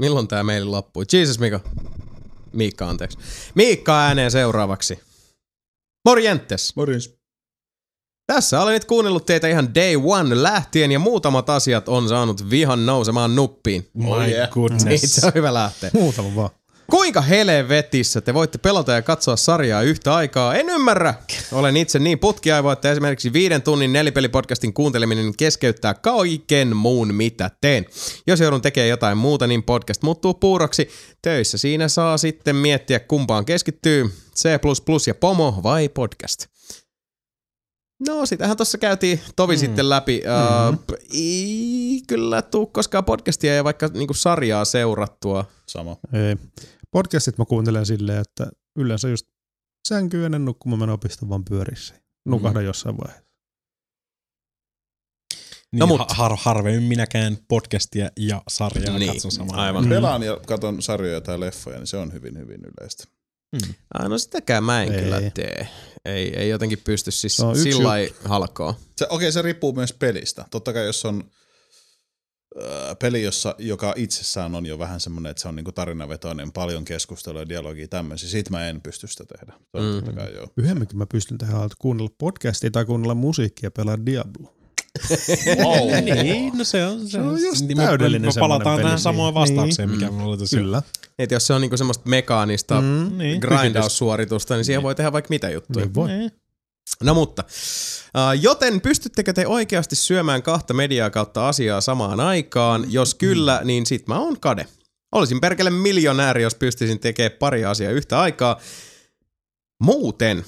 Milloin 0.00 0.28
tää 0.28 0.42
meili 0.42 0.64
loppui? 0.66 1.04
Jesus 1.12 1.38
Mika. 1.38 1.60
Miikka, 2.52 2.88
anteeksi. 2.88 3.18
Miikka 3.54 4.00
ääneen 4.00 4.30
seuraavaksi. 4.30 5.00
Morjentes. 6.04 6.76
Morjens. 6.76 7.14
Tässä 8.26 8.60
olen 8.60 8.72
nyt 8.72 8.84
kuunnellut 8.84 9.26
teitä 9.26 9.48
ihan 9.48 9.74
day 9.74 9.96
one 10.04 10.42
lähtien 10.42 10.92
ja 10.92 10.98
muutamat 10.98 11.50
asiat 11.50 11.88
on 11.88 12.08
saanut 12.08 12.50
vihan 12.50 12.86
nousemaan 12.86 13.36
nuppiin. 13.36 13.90
My 13.94 14.04
Oh 14.06 14.50
goodness. 14.50 14.84
Niin, 14.84 15.08
se 15.08 15.26
on 15.26 15.32
hyvä 15.34 15.54
lähteä. 15.54 15.90
Muutama 15.94 16.34
vaan. 16.34 16.50
Kuinka 16.90 17.20
helvetissä 17.20 18.20
te 18.20 18.34
voitte 18.34 18.58
pelata 18.58 18.92
ja 18.92 19.02
katsoa 19.02 19.36
sarjaa 19.36 19.82
yhtä 19.82 20.14
aikaa? 20.14 20.54
En 20.54 20.68
ymmärrä. 20.68 21.14
Olen 21.52 21.76
itse 21.76 21.98
niin 21.98 22.18
putkiaivo, 22.18 22.72
että 22.72 22.90
esimerkiksi 22.90 23.32
viiden 23.32 23.62
tunnin 23.62 23.92
nelipelipodcastin 23.92 24.72
kuunteleminen 24.72 25.36
keskeyttää 25.36 25.94
kaiken 25.94 26.76
muun, 26.76 27.14
mitä 27.14 27.50
teen. 27.60 27.86
Jos 28.26 28.40
joudun 28.40 28.62
tekemään 28.62 28.88
jotain 28.88 29.18
muuta, 29.18 29.46
niin 29.46 29.62
podcast 29.62 30.02
muuttuu 30.02 30.34
puuroksi. 30.34 30.88
Töissä 31.22 31.58
siinä 31.58 31.88
saa 31.88 32.18
sitten 32.18 32.56
miettiä, 32.56 33.00
kumpaan 33.00 33.44
keskittyy. 33.44 34.12
C++ 34.36 34.48
ja 35.06 35.14
Pomo 35.14 35.60
vai 35.62 35.88
podcast? 35.88 36.46
No, 38.08 38.26
sitähän 38.26 38.56
tuossa 38.56 38.78
käytiin 38.78 39.20
tovi 39.36 39.54
mm. 39.54 39.58
sitten 39.60 39.88
läpi. 39.88 40.22
Uh, 40.68 40.96
ei 41.14 42.02
kyllä 42.06 42.42
tuu 42.42 42.66
koskaan 42.66 43.04
podcastia 43.04 43.54
ja 43.54 43.64
vaikka 43.64 43.88
niinku 43.88 44.14
sarjaa 44.14 44.64
seurattua. 44.64 45.44
Sama. 45.66 45.96
Ei. 46.12 46.36
Podcastit 46.90 47.38
mä 47.38 47.44
kuuntelen 47.44 47.86
silleen, 47.86 48.18
että 48.20 48.46
yleensä 48.78 49.08
just 49.08 49.26
sänkyy 49.88 50.24
ennen 50.26 50.44
nukkumaan 50.44 50.78
menoa 50.80 50.98
pistän 50.98 51.28
vaan 51.28 51.44
pyörissä. 51.44 51.94
Nukahda 52.28 52.60
Mm. 52.60 52.66
jossain 52.66 52.96
vaiheessa. 52.98 53.22
Niin, 55.72 55.80
No 55.80 55.86
no, 55.86 55.96
mut- 55.96 56.14
har, 56.14 56.32
harvemmin 56.40 56.82
minäkään 56.82 57.36
podcastia 57.48 58.10
ja 58.18 58.42
sarjaa 58.48 58.98
Niin, 58.98 59.12
katson 59.12 59.30
samaan 59.32 59.58
aivan. 59.60 59.84
Mm. 59.84 59.88
Pelaan 59.90 60.22
ja 60.22 60.40
katon 60.46 60.82
sarjoja 60.82 61.20
tai 61.20 61.40
leffoja, 61.40 61.78
niin 61.78 61.86
se 61.86 61.96
on 61.96 62.12
hyvin, 62.12 62.38
hyvin 62.38 62.60
yleistä. 62.60 63.04
Mm. 63.52 63.74
Ah, 63.98 64.08
no 64.08 64.18
sitäkään 64.18 64.64
mä 64.64 64.82
en 64.82 64.88
Ei. 64.92 64.98
ei. 64.98 65.02
kyllä 65.04 65.20
tee. 65.34 65.68
Ei, 66.04 66.36
ei 66.38 66.48
jotenkin 66.48 66.78
pysty 66.84 67.10
siis 67.10 67.36
Se 67.36 67.44
yksi 67.50 67.62
sillä 67.62 67.90
halkoa. 68.24 68.74
Se, 68.96 69.04
okei, 69.04 69.14
okay, 69.16 69.32
se 69.32 69.42
riippuu 69.42 69.72
myös 69.72 69.92
pelistä. 69.92 70.44
Totta 70.50 70.72
kai 70.72 70.86
jos 70.86 71.04
on 71.04 71.24
äh, 72.62 72.96
peli, 72.98 73.22
jossa, 73.22 73.54
joka 73.58 73.94
itsessään 73.96 74.54
on 74.54 74.66
jo 74.66 74.78
vähän 74.78 75.00
semmoinen, 75.00 75.30
että 75.30 75.42
se 75.42 75.48
on 75.48 75.56
niinku 75.56 75.72
tarinavetoinen, 75.72 76.52
paljon 76.52 76.84
keskustelua 76.84 77.40
ja 77.42 77.48
dialogia 77.48 77.88
tämmöisiä, 77.88 78.28
sit 78.30 78.50
mä 78.50 78.68
en 78.68 78.80
pysty 78.80 79.06
sitä 79.06 79.24
tehdä. 79.24 79.52
Se 79.76 79.80
Mm. 79.80 79.94
totta 79.94 80.12
kai 80.12 80.34
joo. 80.34 80.46
Yhdenkin 80.56 80.98
mä 80.98 81.06
pystyn 81.06 81.38
tähän 81.38 81.56
että 81.64 81.76
kuunnella 81.78 82.10
podcastia 82.18 82.70
tai 82.70 82.84
kuunnella 82.84 83.14
musiikkia 83.14 83.66
ja 83.66 83.70
pelaa 83.70 84.06
Diablo. 84.06 84.54
Wow. 85.64 86.04
niin, 86.04 86.58
no 86.58 86.64
se 86.64 86.86
on, 86.86 87.08
Se 87.08 87.18
on 87.20 87.40
just 87.42 87.66
niin 87.66 87.76
täydellinen 87.78 88.22
Me, 88.28 88.32
me 88.36 88.40
palataan 88.40 88.80
tähän 88.82 88.98
samaan 89.00 89.34
niin. 89.34 89.40
vastaukseen, 89.40 89.88
Niin. 89.88 89.98
mikä 90.00 90.10
mulla 90.10 90.32
oli. 90.36 90.46
Kyllä. 90.50 90.82
Et 91.22 91.30
jos 91.30 91.46
se 91.46 91.52
on 91.52 91.60
niinku 91.60 91.76
semmoista 91.76 92.08
mekaanista 92.08 92.80
mm. 92.80 92.86
Mm. 92.86 93.18
Niin. 93.18 93.40
grindaussuoritusta, 93.40 94.54
niin 94.54 94.64
siihen 94.64 94.78
Niin. 94.78 94.84
voi 94.84 94.94
tehdä 94.94 95.12
vaikka 95.12 95.28
mitä 95.30 95.50
juttuja. 95.50 95.84
Niin 95.84 95.94
voi. 95.94 96.08
Niin. 96.08 96.32
No 97.02 97.14
mutta, 97.14 97.44
uh, 97.46 98.40
joten 98.42 98.80
pystyttekö 98.80 99.32
te 99.32 99.46
oikeasti 99.46 99.96
syömään 99.96 100.42
kahta 100.42 100.74
mediaa 100.74 101.10
kautta 101.10 101.48
asiaa 101.48 101.80
samaan 101.80 102.20
aikaan? 102.20 102.92
Jos 102.92 103.14
kyllä, 103.14 103.60
niin 103.64 103.86
sit 103.86 104.06
mä 104.06 104.18
oon 104.18 104.40
kade. 104.40 104.66
Olisin 105.12 105.40
perkele 105.40 105.70
miljonääri, 105.70 106.42
jos 106.42 106.54
pystyisin 106.54 107.00
tekemään 107.00 107.38
pari 107.38 107.64
asiaa 107.64 107.92
yhtä 107.92 108.20
aikaa. 108.20 108.60
Muuten, 109.82 110.44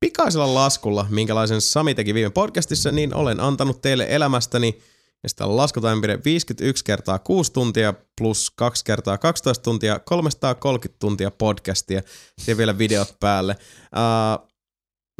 pikaisella 0.00 0.54
laskulla, 0.54 1.06
minkälaisen 1.10 1.60
Sami 1.60 1.94
teki 1.94 2.14
viime 2.14 2.30
podcastissa, 2.30 2.92
niin 2.92 3.14
olen 3.14 3.40
antanut 3.40 3.82
teille 3.82 4.06
elämästäni 4.08 4.82
Ja 5.22 5.28
sitten 5.28 5.46
on 5.46 5.56
laskutaimipide 5.56 6.18
51 6.24 6.84
kertaa 6.84 7.18
6 7.18 7.52
tuntia 7.52 7.94
plus 8.18 8.50
2 8.50 8.84
kertaa 8.84 9.18
12 9.18 9.62
tuntia, 9.62 9.98
330 9.98 10.98
tuntia 11.00 11.30
podcastia 11.30 12.02
ja 12.46 12.56
vielä 12.56 12.78
videot 12.78 13.16
päälle. 13.20 13.56
Uh, 13.82 14.48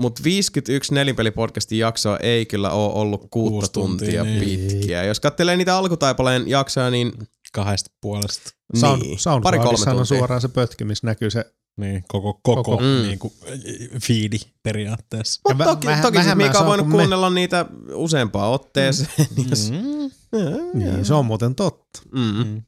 mutta 0.01 0.23
51 0.25 0.95
nelinpelipodcastin 0.95 1.79
jaksoa 1.79 2.17
ei 2.17 2.47
kyllä 2.47 2.71
ole 2.71 2.93
ollut 2.93 3.27
kuutta 3.31 3.69
tuntia, 3.69 4.25
tuntia, 4.25 4.25
niin. 4.25 4.69
pitkiä. 4.69 5.05
Jos 5.05 5.21
katselee 5.21 5.57
niitä 5.57 5.77
alkutaipaleen 5.77 6.49
jaksoja, 6.49 6.91
niin, 6.91 7.13
Kahdesta 7.53 7.91
puolesta. 8.01 8.51
Sound, 8.81 9.03
niin 9.03 9.19
Soundcloudissa 9.19 9.43
pari-kolme 9.43 9.91
on 9.91 9.97
tuntia. 9.97 10.19
suoraan 10.19 10.41
se 10.41 10.49
pötki, 10.49 10.85
missä 10.85 11.07
näkyy 11.07 11.31
se. 11.31 11.45
Niin, 11.77 12.05
koko, 12.09 12.41
koko, 12.43 12.63
Koko. 12.65 12.77
Mm. 12.83 13.03
niin 13.03 13.19
kuin, 13.19 13.33
fiidi 14.03 14.39
periaatteessa. 14.63 15.41
Mutta 15.49 15.65
toki, 15.65 15.87
vähän- 15.87 16.03
toki 16.03 16.15
siis 16.17 16.25
vähemmän 16.27 16.47
Mika 16.47 16.59
on 16.59 16.67
voinut 16.67 16.85
kuin 16.87 16.97
me. 16.97 16.99
kuunnella 17.03 17.31
niitä 17.31 17.67
useampaan 17.95 18.53
otteeseen. 18.53 19.09
Mm. 19.37 19.45
Jos, 19.51 19.71
Mm. 19.71 20.79
Niin, 20.79 21.05
se 21.05 21.15
on 21.15 21.27
muuten 21.27 21.55
totta. 21.55 22.01
mm. 22.13 22.21
Mm. 22.47 22.63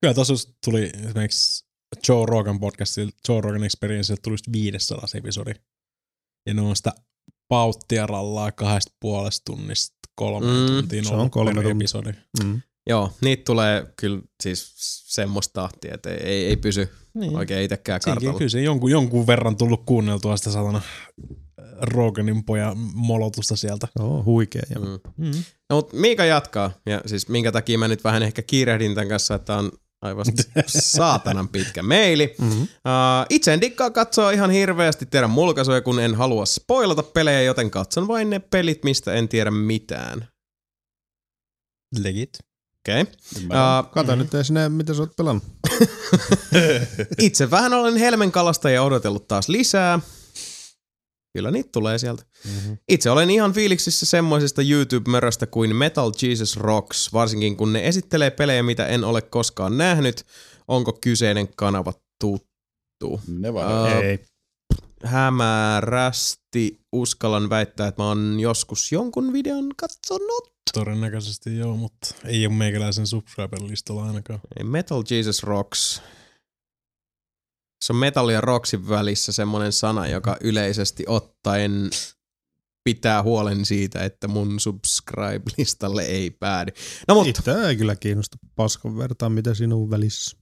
Kyllä 0.00 0.14
tuossa 0.14 0.34
tuli 0.64 0.90
esimerkiksi 1.04 1.64
Joe 2.08 2.26
Rogan 2.26 2.60
podcastilla, 2.60 3.12
Joe 3.28 3.40
Rogan 3.40 3.64
Experienceilta 3.64 4.22
tuli 4.22 4.32
just 4.34 4.52
500 4.52 5.06
episodi. 5.14 5.52
Ja 6.46 6.54
ne 6.54 6.62
on 6.62 6.76
sitä 6.76 6.92
pauttia 7.48 8.06
rallaa 8.06 8.52
kahdesta 8.52 8.92
puolesta 9.00 9.44
tunnista 9.44 9.96
kolme 10.14 10.46
Mm, 10.46 10.52
mm, 10.60 10.66
tuntia 10.66 11.02
se 11.04 11.14
on 11.14 11.30
kolme 11.30 11.54
tuntia. 11.54 11.70
episodi. 11.70 12.10
Mm. 12.44 12.62
Joo, 12.88 13.12
niitä 13.20 13.42
tulee 13.44 13.86
kyllä 13.96 14.20
siis 14.42 14.72
semmoista 15.14 15.52
tahtia, 15.62 15.94
että 15.94 16.10
ei, 16.10 16.16
ei, 16.24 16.46
ei 16.46 16.56
pysy 16.56 16.88
Niin. 17.14 17.36
oikein 17.36 17.62
itsekään 17.62 18.00
kartalla. 18.04 18.38
kyllä 18.38 18.48
se 18.50 18.60
jonkun, 18.62 18.90
jonkun 18.90 19.26
verran 19.26 19.56
tullut 19.56 19.82
kuunneltua 19.86 20.36
sitä 20.36 20.50
satana 20.50 20.80
Roganin 21.80 22.44
pojan 22.44 22.76
molotusta 22.94 23.56
sieltä. 23.56 23.88
Joo, 23.98 24.22
huikea. 24.24 24.62
Ja 24.74 24.80
Mm. 24.80 24.98
Mm. 25.16 25.42
No, 25.70 25.76
mutta 25.76 25.96
Miika 25.96 26.24
jatkaa, 26.24 26.70
ja 26.86 27.00
siis 27.06 27.28
minkä 27.28 27.52
takia 27.52 27.78
mä 27.78 27.88
nyt 27.88 28.04
vähän 28.04 28.22
ehkä 28.22 28.42
kiirehdin 28.42 28.94
tämän 28.94 29.08
kanssa, 29.08 29.34
että 29.34 29.56
on 29.56 29.72
aivan 30.02 30.24
saatanan 30.66 31.48
pitkä 31.48 31.82
meili. 31.82 32.34
Mm-hmm. 32.40 32.62
Uh, 32.62 32.68
itse 33.30 33.52
en 33.52 33.60
dikkaa 33.60 33.90
katsoa 33.90 34.30
ihan 34.30 34.50
hirveästi 34.50 35.06
teidän 35.06 35.30
mulkaisuja, 35.30 35.80
kun 35.80 36.00
en 36.00 36.14
halua 36.14 36.46
spoilata 36.46 37.02
pelejä, 37.02 37.42
joten 37.42 37.70
katson 37.70 38.08
vain 38.08 38.30
ne 38.30 38.38
pelit, 38.38 38.84
mistä 38.84 39.12
en 39.14 39.28
tiedä 39.28 39.50
mitään. 39.50 40.28
Legit. 41.98 42.38
Okei. 42.82 43.02
Okay. 43.02 43.12
Uh, 43.44 43.90
Kato 43.90 44.16
nyt 44.16 44.34
edes 44.34 44.50
ne, 44.50 44.68
mitä 44.68 44.94
sä 44.94 45.02
oot 45.02 45.16
pelannut. 45.16 45.44
itse 47.18 47.50
vähän 47.50 47.74
olen 47.74 47.96
Helmen 47.96 48.32
kalastajia 48.32 48.82
odotellut 48.82 49.28
taas 49.28 49.48
lisää. 49.48 50.00
Kyllä 51.32 51.50
niitä 51.50 51.68
tulee 51.72 51.98
sieltä. 51.98 52.22
Mm-hmm. 52.44 52.78
Itse 52.88 53.10
olen 53.10 53.30
ihan 53.30 53.52
fiiliksissä 53.52 54.06
semmoisesta 54.06 54.62
YouTube-möröstä 54.62 55.46
kuin 55.46 55.76
Metal 55.76 56.12
Jesus 56.22 56.56
Rocks, 56.56 57.12
varsinkin 57.12 57.56
kun 57.56 57.72
ne 57.72 57.88
esittelee 57.88 58.30
pelejä, 58.30 58.62
mitä 58.62 58.86
en 58.86 59.04
ole 59.04 59.22
koskaan 59.22 59.78
nähnyt. 59.78 60.24
Onko 60.68 60.98
kyseinen 61.00 61.48
kanava 61.56 61.92
tuttu? 62.20 63.20
Ne 63.28 63.54
vai? 63.54 63.64
Aa, 63.64 64.00
Ei. 64.00 64.18
Hämärästi 65.04 66.80
uskallan 66.92 67.50
väittää, 67.50 67.88
että 67.88 68.02
mä 68.02 68.08
oon 68.08 68.40
joskus 68.40 68.92
jonkun 68.92 69.32
videon 69.32 69.70
katsonut. 69.76 70.52
Todennäköisesti 70.74 71.56
joo, 71.56 71.76
mutta 71.76 72.14
ei 72.24 72.46
ole 72.46 72.54
meikäläisen 72.54 73.06
subscriber-listalla 73.06 74.06
ainakaan. 74.06 74.40
Ei, 74.56 74.64
Metal 74.64 75.02
Jesus 75.10 75.42
Rocks. 75.42 76.02
Se 77.84 77.92
on 77.92 77.96
metal 77.96 78.28
ja 78.28 78.40
rocksin 78.40 78.88
välissä 78.88 79.32
semmonen 79.32 79.72
sana, 79.72 80.06
joka 80.06 80.36
yleisesti 80.40 81.04
ottaen 81.06 81.90
pitää 82.84 83.22
huolen 83.22 83.64
siitä, 83.64 84.04
että 84.04 84.28
mun 84.28 84.60
subscribe-listalle 84.60 86.02
ei 86.02 86.30
päädy. 86.30 86.72
No 87.08 87.14
mutta, 87.14 87.30
Itse 87.30 87.68
ei 87.68 87.76
kyllä 87.76 87.96
kiinnosta 87.96 88.36
paskan 88.54 88.98
vertaa, 88.98 89.28
mitä 89.28 89.54
sinun 89.54 89.90
välissä. 89.90 90.36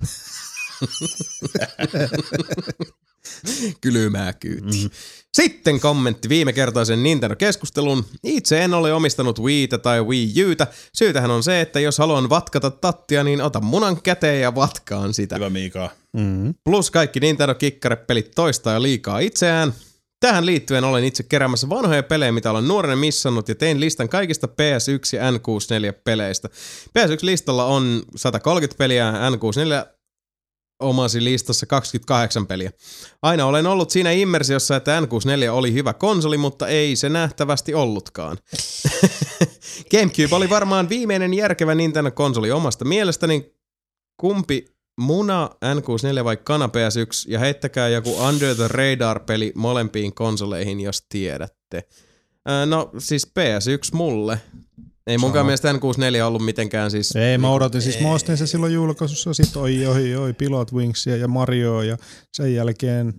kylmää 3.80 4.32
kyyti. 4.32 4.84
Mm. 4.84 4.90
Sitten 5.34 5.80
kommentti 5.80 6.28
viime 6.28 6.52
kertaisen 6.52 7.02
Nintendo-keskustelun. 7.02 8.04
Itse 8.24 8.64
en 8.64 8.74
ole 8.74 8.92
omistanut 8.92 9.38
Wiitä 9.38 9.78
tai 9.78 10.02
Wii 10.02 10.44
Utä. 10.50 10.66
Syytähän 10.94 11.30
on 11.30 11.42
se, 11.42 11.60
että 11.60 11.80
jos 11.80 11.98
haluan 11.98 12.30
vatkata 12.30 12.70
tattia, 12.70 13.24
niin 13.24 13.42
ota 13.42 13.60
munan 13.60 14.02
käteen 14.02 14.40
ja 14.40 14.54
vatkaan 14.54 15.14
sitä. 15.14 15.34
Hyvä 15.34 15.50
Miika. 15.50 15.90
Mm. 16.12 16.54
Plus 16.64 16.90
kaikki 16.90 17.20
Nintendo-kikkare-pelit 17.20 18.30
toistaa 18.34 18.74
jo 18.74 18.82
liikaa 18.82 19.18
itseään. 19.18 19.74
Tähän 20.20 20.46
liittyen 20.46 20.84
olen 20.84 21.04
itse 21.04 21.22
keräämässä 21.22 21.68
vanhoja 21.68 22.02
pelejä, 22.02 22.32
mitä 22.32 22.50
olen 22.50 22.68
nuorena 22.68 22.96
missannut 22.96 23.48
ja 23.48 23.54
tein 23.54 23.80
listan 23.80 24.08
kaikista 24.08 24.46
PS1 24.46 25.16
ja 25.16 25.30
N64-peleistä. 25.30 26.48
PS1-listalla 26.98 27.64
on 27.64 28.02
130 28.16 28.78
peliä, 28.78 29.12
N64 29.12 29.99
omasi 30.80 31.24
listassa 31.24 31.66
28 31.66 32.46
peliä. 32.46 32.70
Aina 33.22 33.46
olen 33.46 33.66
ollut 33.66 33.90
siinä 33.90 34.10
immersiossa, 34.10 34.76
että 34.76 35.00
N64 35.00 35.50
oli 35.50 35.72
hyvä 35.72 35.92
konsoli, 35.92 36.36
mutta 36.36 36.68
ei 36.68 36.96
se 36.96 37.08
nähtävästi 37.08 37.74
ollutkaan. 37.74 38.38
GameCube 39.90 40.36
oli 40.36 40.50
varmaan 40.50 40.88
viimeinen 40.88 41.34
järkevä 41.34 41.74
Nintendo-konsoli 41.74 42.50
omasta 42.50 42.84
mielestäni. 42.84 43.54
Kumpi 44.16 44.64
muna 45.00 45.50
N64 45.64 46.24
vai 46.24 46.36
kana 46.36 46.66
PS1 46.66 47.24
ja 47.28 47.38
heittäkää 47.38 47.88
joku 47.88 48.18
Under 48.18 48.54
the 48.56 48.68
Radar-peli 48.68 49.52
molempiin 49.54 50.14
konsoleihin, 50.14 50.80
jos 50.80 51.06
tiedätte. 51.08 51.84
Ää, 52.46 52.66
no 52.66 52.90
siis 52.98 53.26
PS1 53.26 53.96
mulle. 53.96 54.40
Ei 55.10 55.18
munkaan 55.18 55.46
mielestä 55.46 55.72
N64 55.72 56.22
ollut 56.22 56.44
mitenkään 56.44 56.90
siis... 56.90 57.16
Ei, 57.16 57.38
mä 57.38 57.50
odotin 57.50 57.82
siis, 57.82 58.00
mä 58.00 58.12
ostin 58.12 58.36
sen 58.36 58.48
silloin 58.48 58.72
julkaisussa, 58.72 59.34
sit 59.34 59.56
oi, 59.56 59.86
oi, 59.86 60.16
oi, 60.16 60.32
Pilot 60.32 60.72
Wingsia 60.72 61.16
ja 61.16 61.28
Marioa 61.28 61.84
ja 61.84 61.96
sen 62.36 62.54
jälkeen 62.54 63.14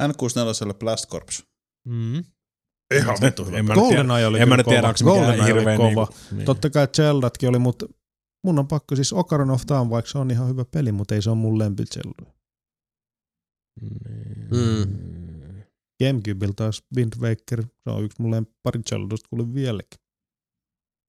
N64 0.00 0.74
Blast 0.78 1.08
Corps. 1.08 1.44
Mm. 1.88 2.24
Ihan 2.94 3.16
vittu 3.22 3.44
hyvä. 3.44 3.58
En 3.58 3.64
mä 3.64 3.74
nyt 3.74 3.88
tiedä, 3.88 4.02
GoldenEye 4.02 4.26
oli 4.26 4.40
en 4.40 4.48
mä 4.48 4.56
tiedä 4.56 4.80
kova. 4.80 4.88
onko 4.88 4.98
se 4.98 5.04
oli 5.04 5.46
hirveän 5.46 5.76
kova. 5.76 5.88
niinku, 5.88 6.36
niin. 6.36 6.44
Totta 6.44 6.70
kai 6.70 6.88
Zeldatkin 6.96 7.48
oli, 7.48 7.58
mutta 7.58 7.86
mun 8.46 8.58
on 8.58 8.68
pakko 8.68 8.96
siis 8.96 9.12
Ocarina 9.12 9.52
of 9.52 9.66
Time, 9.66 9.90
vaikka 9.90 10.10
se 10.10 10.18
on 10.18 10.30
ihan 10.30 10.48
hyvä 10.48 10.64
peli, 10.64 10.92
mutta 10.92 11.14
ei 11.14 11.22
se 11.22 11.30
ole 11.30 11.38
mun 11.38 11.58
lempi 11.58 11.84
Zelda. 11.84 12.34
Mm. 14.50 15.04
Gamecubella 16.02 16.54
taas 16.56 16.82
Wind 16.96 17.12
Waker, 17.20 17.62
se 17.62 17.90
on 17.90 18.04
yksi 18.04 18.22
mun 18.22 18.30
lemppari 18.30 18.80
Zeldasta 18.90 19.28
kuule 19.30 19.54
vieläkin. 19.54 20.03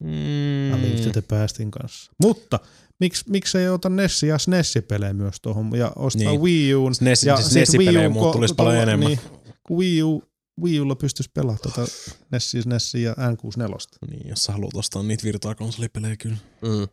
Mm. 0.03 0.81
Link 0.81 0.99
to 0.99 1.09
the 1.11 1.21
Pastin 1.21 1.71
kanssa. 1.71 2.11
Mutta 2.21 2.59
miksi, 2.99 3.25
miksi 3.29 3.57
ei 3.57 3.69
ota 3.69 3.89
Nessi 3.89 4.27
ja 4.27 4.37
SNES-pelejä 4.37 5.13
myös 5.13 5.35
tuohon 5.41 5.71
ja 5.77 5.91
ostaa 5.95 6.31
Niin. 6.31 6.41
Wii 6.41 6.75
Uun. 6.75 6.95
SNES, 6.95 7.23
Ja 7.23 7.37
siis 7.41 7.77
Wii 7.77 8.07
U 8.07 8.09
muut 8.09 8.29
ko- 8.29 8.33
tulisi 8.33 8.53
paljon 8.53 8.73
tuolla- 8.75 8.83
enemmän. 8.83 9.07
Niin, 9.07 9.19
Wii, 9.71 10.03
U, 10.03 10.23
Wii 10.63 10.79
Ulla 10.79 10.95
pystyisi 10.95 11.29
pelaamaan 11.33 11.59
tuota 11.61 11.91
Nessi, 12.31 12.57
Nessi 12.65 13.01
ja 13.03 13.13
N64. 13.13 13.77
Niin, 14.11 14.27
jos 14.29 14.43
sä 14.43 14.51
haluat 14.51 14.75
ostaa 14.75 15.03
niitä 15.03 15.23
virtuaalikonsolipelejä 15.23 16.15
kyllä. 16.17 16.37
Mm. 16.61 16.87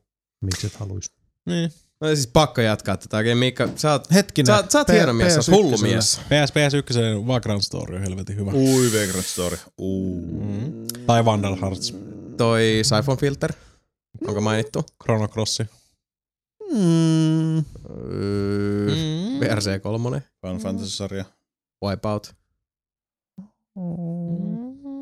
Miksi 0.45 0.67
et 0.67 0.75
haluaisi? 0.77 1.11
Niin. 1.47 1.73
No 2.01 2.09
siis 2.15 2.27
pakko 2.27 2.61
jatkaa 2.61 2.97
tätä 2.97 3.17
oikein, 3.17 3.39
Mikka. 3.39 3.69
Sä 3.77 3.93
oot, 3.93 4.11
Hetkinen. 4.15 4.47
sä, 4.47 4.61
oot- 4.63 4.71
sä 4.71 4.79
oot 4.79 4.87
P- 4.87 4.91
hieno 4.91 5.13
mies, 5.13 5.33
sä 5.35 5.39
oot 5.41 5.47
PS1. 5.47 5.53
hullu 5.53 5.79
mies. 5.79 6.21
PS, 6.29 6.53
PS1 6.53 7.27
Vagrant 7.27 7.63
Story 7.65 7.97
on 7.97 8.03
helvetin 8.03 8.37
hyvä. 8.37 8.51
Ui, 8.53 8.87
Vagrant 8.93 9.27
Story. 9.27 9.57
Uu. 9.79 10.43
Mm. 10.45 10.73
Tai 11.07 11.25
Vandal 11.25 11.57
Hearts. 11.61 11.95
Toi 12.43 12.81
Siphon 12.83 13.17
Filter, 13.19 13.53
onko 14.27 14.41
mainittu? 14.41 14.85
Chrono 15.03 15.29
Crossi. 15.29 15.63
Mm. 16.73 17.57
Öö, 17.59 17.63
Mm. 18.91 19.41
VRC3, 19.41 20.21
Final 20.41 20.59
Fantasy-sarja. 20.59 21.25
Wipeout. 21.85 22.35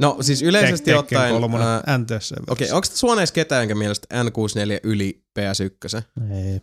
No 0.01 0.17
siis 0.21 0.43
yleisesti 0.43 0.91
Tek- 0.91 0.97
ottaen... 0.97 1.21
Tekken 1.23 1.41
kolmonen, 1.41 1.67
NTSC. 1.99 2.33
Okei, 2.33 2.65
okay, 2.67 2.77
onko 2.77 2.87
suona 2.95 3.21
edes 3.21 3.33
ketään, 3.33 3.62
jonka 3.62 3.75
mielestä 3.75 4.23
N64 4.23 4.81
yli 4.83 5.23
PS1? 5.39 6.03
Ei, 6.33 6.61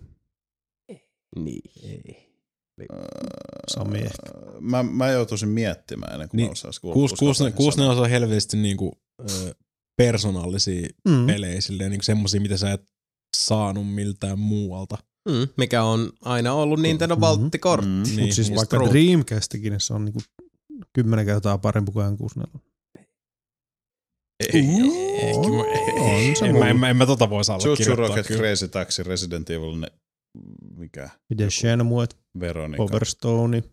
Niin. 1.36 1.62
Sami 3.68 3.98
ehkä. 3.98 4.32
Mä, 4.60 4.84
mä 4.84 5.10
joutuisin 5.12 5.50
miettimään 5.50 6.14
ennen 6.14 6.30
kuin 6.30 6.38
Niin, 6.38 6.48
mä 6.48 6.52
osaisin 6.52 7.54
kuusi 7.54 7.80
ne 7.80 7.86
on 7.86 8.10
helvetisti 8.10 8.58
niinku, 8.58 8.98
persoonallisia 9.98 10.88
Mm. 11.08 11.28
pelejä, 11.28 11.62
silleen, 11.62 11.92
niinku 11.92 12.04
semmosia, 12.04 12.42
mitä 12.42 12.58
sä 12.58 12.72
et 12.72 12.82
saanut 13.38 13.94
miltään 13.94 14.40
muualta. 14.40 14.98
Mm, 15.30 15.48
mikä 15.58 15.84
on 15.84 16.12
aina 16.22 16.54
ollut 16.54 16.80
Nintendo 16.80 17.16
Mhm. 17.16 17.22
valttikortti. 17.22 17.88
Mm. 17.88 17.94
Niin, 18.04 18.16
Niin, 18.16 18.20
Mutta 18.20 18.36
siis 18.36 18.56
vaikka 18.56 18.78
true. 18.78 18.90
Dreamcastikin, 18.90 19.72
niin 19.72 19.82
se 19.82 19.94
on 19.94 20.06
niinku 20.06 20.20
kymmenen 20.94 21.26
kertaa 21.26 21.58
parempi 21.58 21.92
kuin 21.92 22.06
N64. 22.18 22.60
Ei, 24.54 24.64
On. 25.36 25.46
On 26.02 26.36
se 26.40 26.46
en, 26.46 26.56
mä, 26.60 26.70
en, 26.70 26.80
mä, 26.80 26.90
en 26.90 26.98
mä 26.98 27.06
tota 27.06 27.30
vois 27.30 27.48
Chuchu 27.48 27.68
allekirjoittaa 27.68 28.08
Rocket, 28.08 28.28
kyllä. 28.28 28.40
Crazy 28.40 28.68
Taxi, 28.68 29.04
Resident 29.04 29.50
Evil, 29.50 29.76
ne, 29.76 29.88
mikä? 30.78 31.10
Miten 31.30 31.52
Shenmue, 31.52 32.06
Veronica. 32.40 32.84
Overstone. 32.84 33.64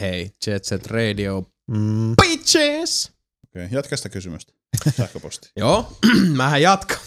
Hei, 0.00 0.30
Jet 0.46 0.64
Set 0.64 0.86
Radio. 0.86 1.46
Mm. 1.70 2.14
Bitches! 2.22 3.12
Okei, 3.48 3.68
jatka 3.70 3.96
sitä 3.96 4.08
kysymystä. 4.08 4.52
Sähköposti. 4.96 5.50
Joo, 5.56 5.98
mähän 6.36 6.62
jatkan. 6.62 6.98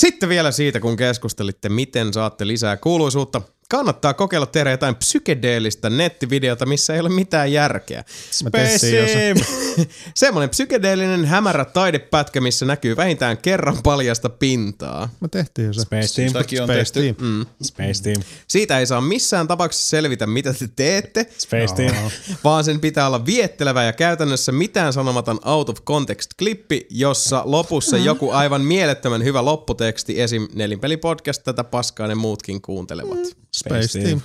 Sitten 0.00 0.28
vielä 0.28 0.50
siitä, 0.50 0.80
kun 0.80 0.96
keskustelitte, 0.96 1.68
miten 1.68 2.12
saatte 2.12 2.46
lisää 2.46 2.76
kuuluisuutta. 2.76 3.42
Kannattaa 3.68 4.14
kokeilla 4.14 4.46
tehdä 4.46 4.70
jotain 4.70 4.94
psykedeellistä 4.94 5.90
nettivideota, 5.90 6.66
missä 6.66 6.94
ei 6.94 7.00
ole 7.00 7.08
mitään 7.08 7.52
järkeä. 7.52 8.04
Se. 8.30 9.34
Semmoinen 10.14 10.50
psykedeellinen 10.50 11.24
hämärä 11.24 11.64
taidepätkä, 11.64 12.40
missä 12.40 12.66
näkyy 12.66 12.96
vähintään 12.96 13.38
kerran 13.38 13.76
paljasta 13.82 14.28
pintaa. 14.28 15.08
Mä 15.20 15.28
tehtiin 15.28 15.66
jo 15.66 15.72
se. 15.72 15.80
Space 15.80 16.14
Team. 16.14 16.28
Sitäkin 16.28 16.62
on 16.62 16.68
Space 16.68 16.78
tehty. 16.78 17.00
Team. 17.00 17.30
Mm. 17.30 17.46
Space 17.62 18.02
Team. 18.02 18.22
Siitä 18.48 18.78
ei 18.78 18.86
saa 18.86 19.00
missään 19.00 19.48
tapauksessa 19.48 19.88
selvitä, 19.88 20.26
mitä 20.26 20.52
te 20.52 20.68
teette, 20.76 21.26
Space 21.38 21.74
Team. 21.74 22.10
vaan 22.44 22.64
sen 22.64 22.80
pitää 22.80 23.06
olla 23.06 23.26
viettelevä 23.26 23.84
ja 23.84 23.92
käytännössä 23.92 24.52
mitään 24.52 24.92
sanomaton 24.92 25.40
out 25.44 25.68
of 25.68 25.76
context 25.84 26.30
klippi, 26.38 26.86
jossa 26.90 27.42
lopussa 27.44 27.96
joku 28.10 28.30
aivan 28.30 28.60
mielettömän 28.60 29.24
hyvä 29.24 29.44
lopputeksti, 29.44 30.20
esim. 30.20 30.48
Nelinpeli-podcast, 30.54 31.42
tätä 31.44 31.64
paskaa 31.64 32.06
ne 32.06 32.14
muutkin 32.14 32.62
kuuntelevat. 32.62 33.43
Space 33.54 34.00
Team. 34.02 34.20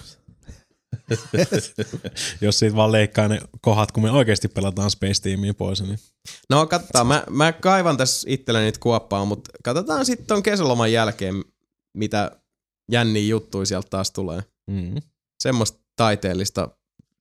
Jos 2.42 2.60
siitä 2.60 2.76
vaan 2.76 2.92
leikkaa 2.92 3.28
ne 3.28 3.40
kohdat, 3.62 3.92
kun 3.92 4.04
me 4.04 4.12
oikeasti 4.12 4.48
pelataan 4.48 4.92
Space 4.92 5.22
Teamia 5.22 5.54
pois, 5.54 5.82
niin 5.82 6.00
No 6.50 6.68
katsotaan, 6.68 7.08
mä, 7.08 7.24
mä 7.30 7.52
kaivan 7.52 7.98
tässä 7.98 8.28
itselleni 8.32 8.66
nyt 8.66 8.78
kuoppaa, 8.78 9.26
mutta 9.26 9.50
katsotaan 9.64 10.06
sitten 10.06 10.28
ton 10.28 10.44
kesäloman 10.44 10.92
jälkeen, 10.92 11.44
mitä 11.98 12.32
jänniä 12.92 13.28
juttuja 13.28 13.66
sieltä 13.66 13.88
taas 13.90 14.12
tulee. 14.12 14.42
mm. 14.72 14.96
Semmoista 15.44 15.80
taiteellista 15.96 16.70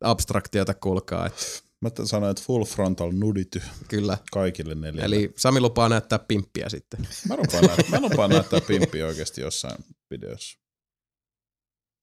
abstraktiota 0.05 0.75
kulkaa, 0.75 1.27
että 1.27 1.43
Mä 1.81 1.91
sanoin, 2.05 2.31
että 2.31 2.43
full 2.43 2.65
frontal 2.65 3.13
nudity 3.13 3.63
kyllä. 3.89 4.19
kaikille 4.33 4.75
neljälle. 4.75 5.05
Eli 5.05 5.33
Sami 5.37 5.61
lupaa 5.61 5.89
näyttää 5.89 6.19
pimppiä 6.19 6.69
sitten. 6.69 7.09
Mä 7.29 7.37
lupaan, 7.37 7.65
näyttää, 7.65 8.01
mä 8.01 8.01
lupaan 8.01 8.31
näyttää 8.31 8.61
pimppiä 8.61 9.07
oikeasti 9.07 9.41
jossain 9.41 9.85
videossa. 10.11 10.59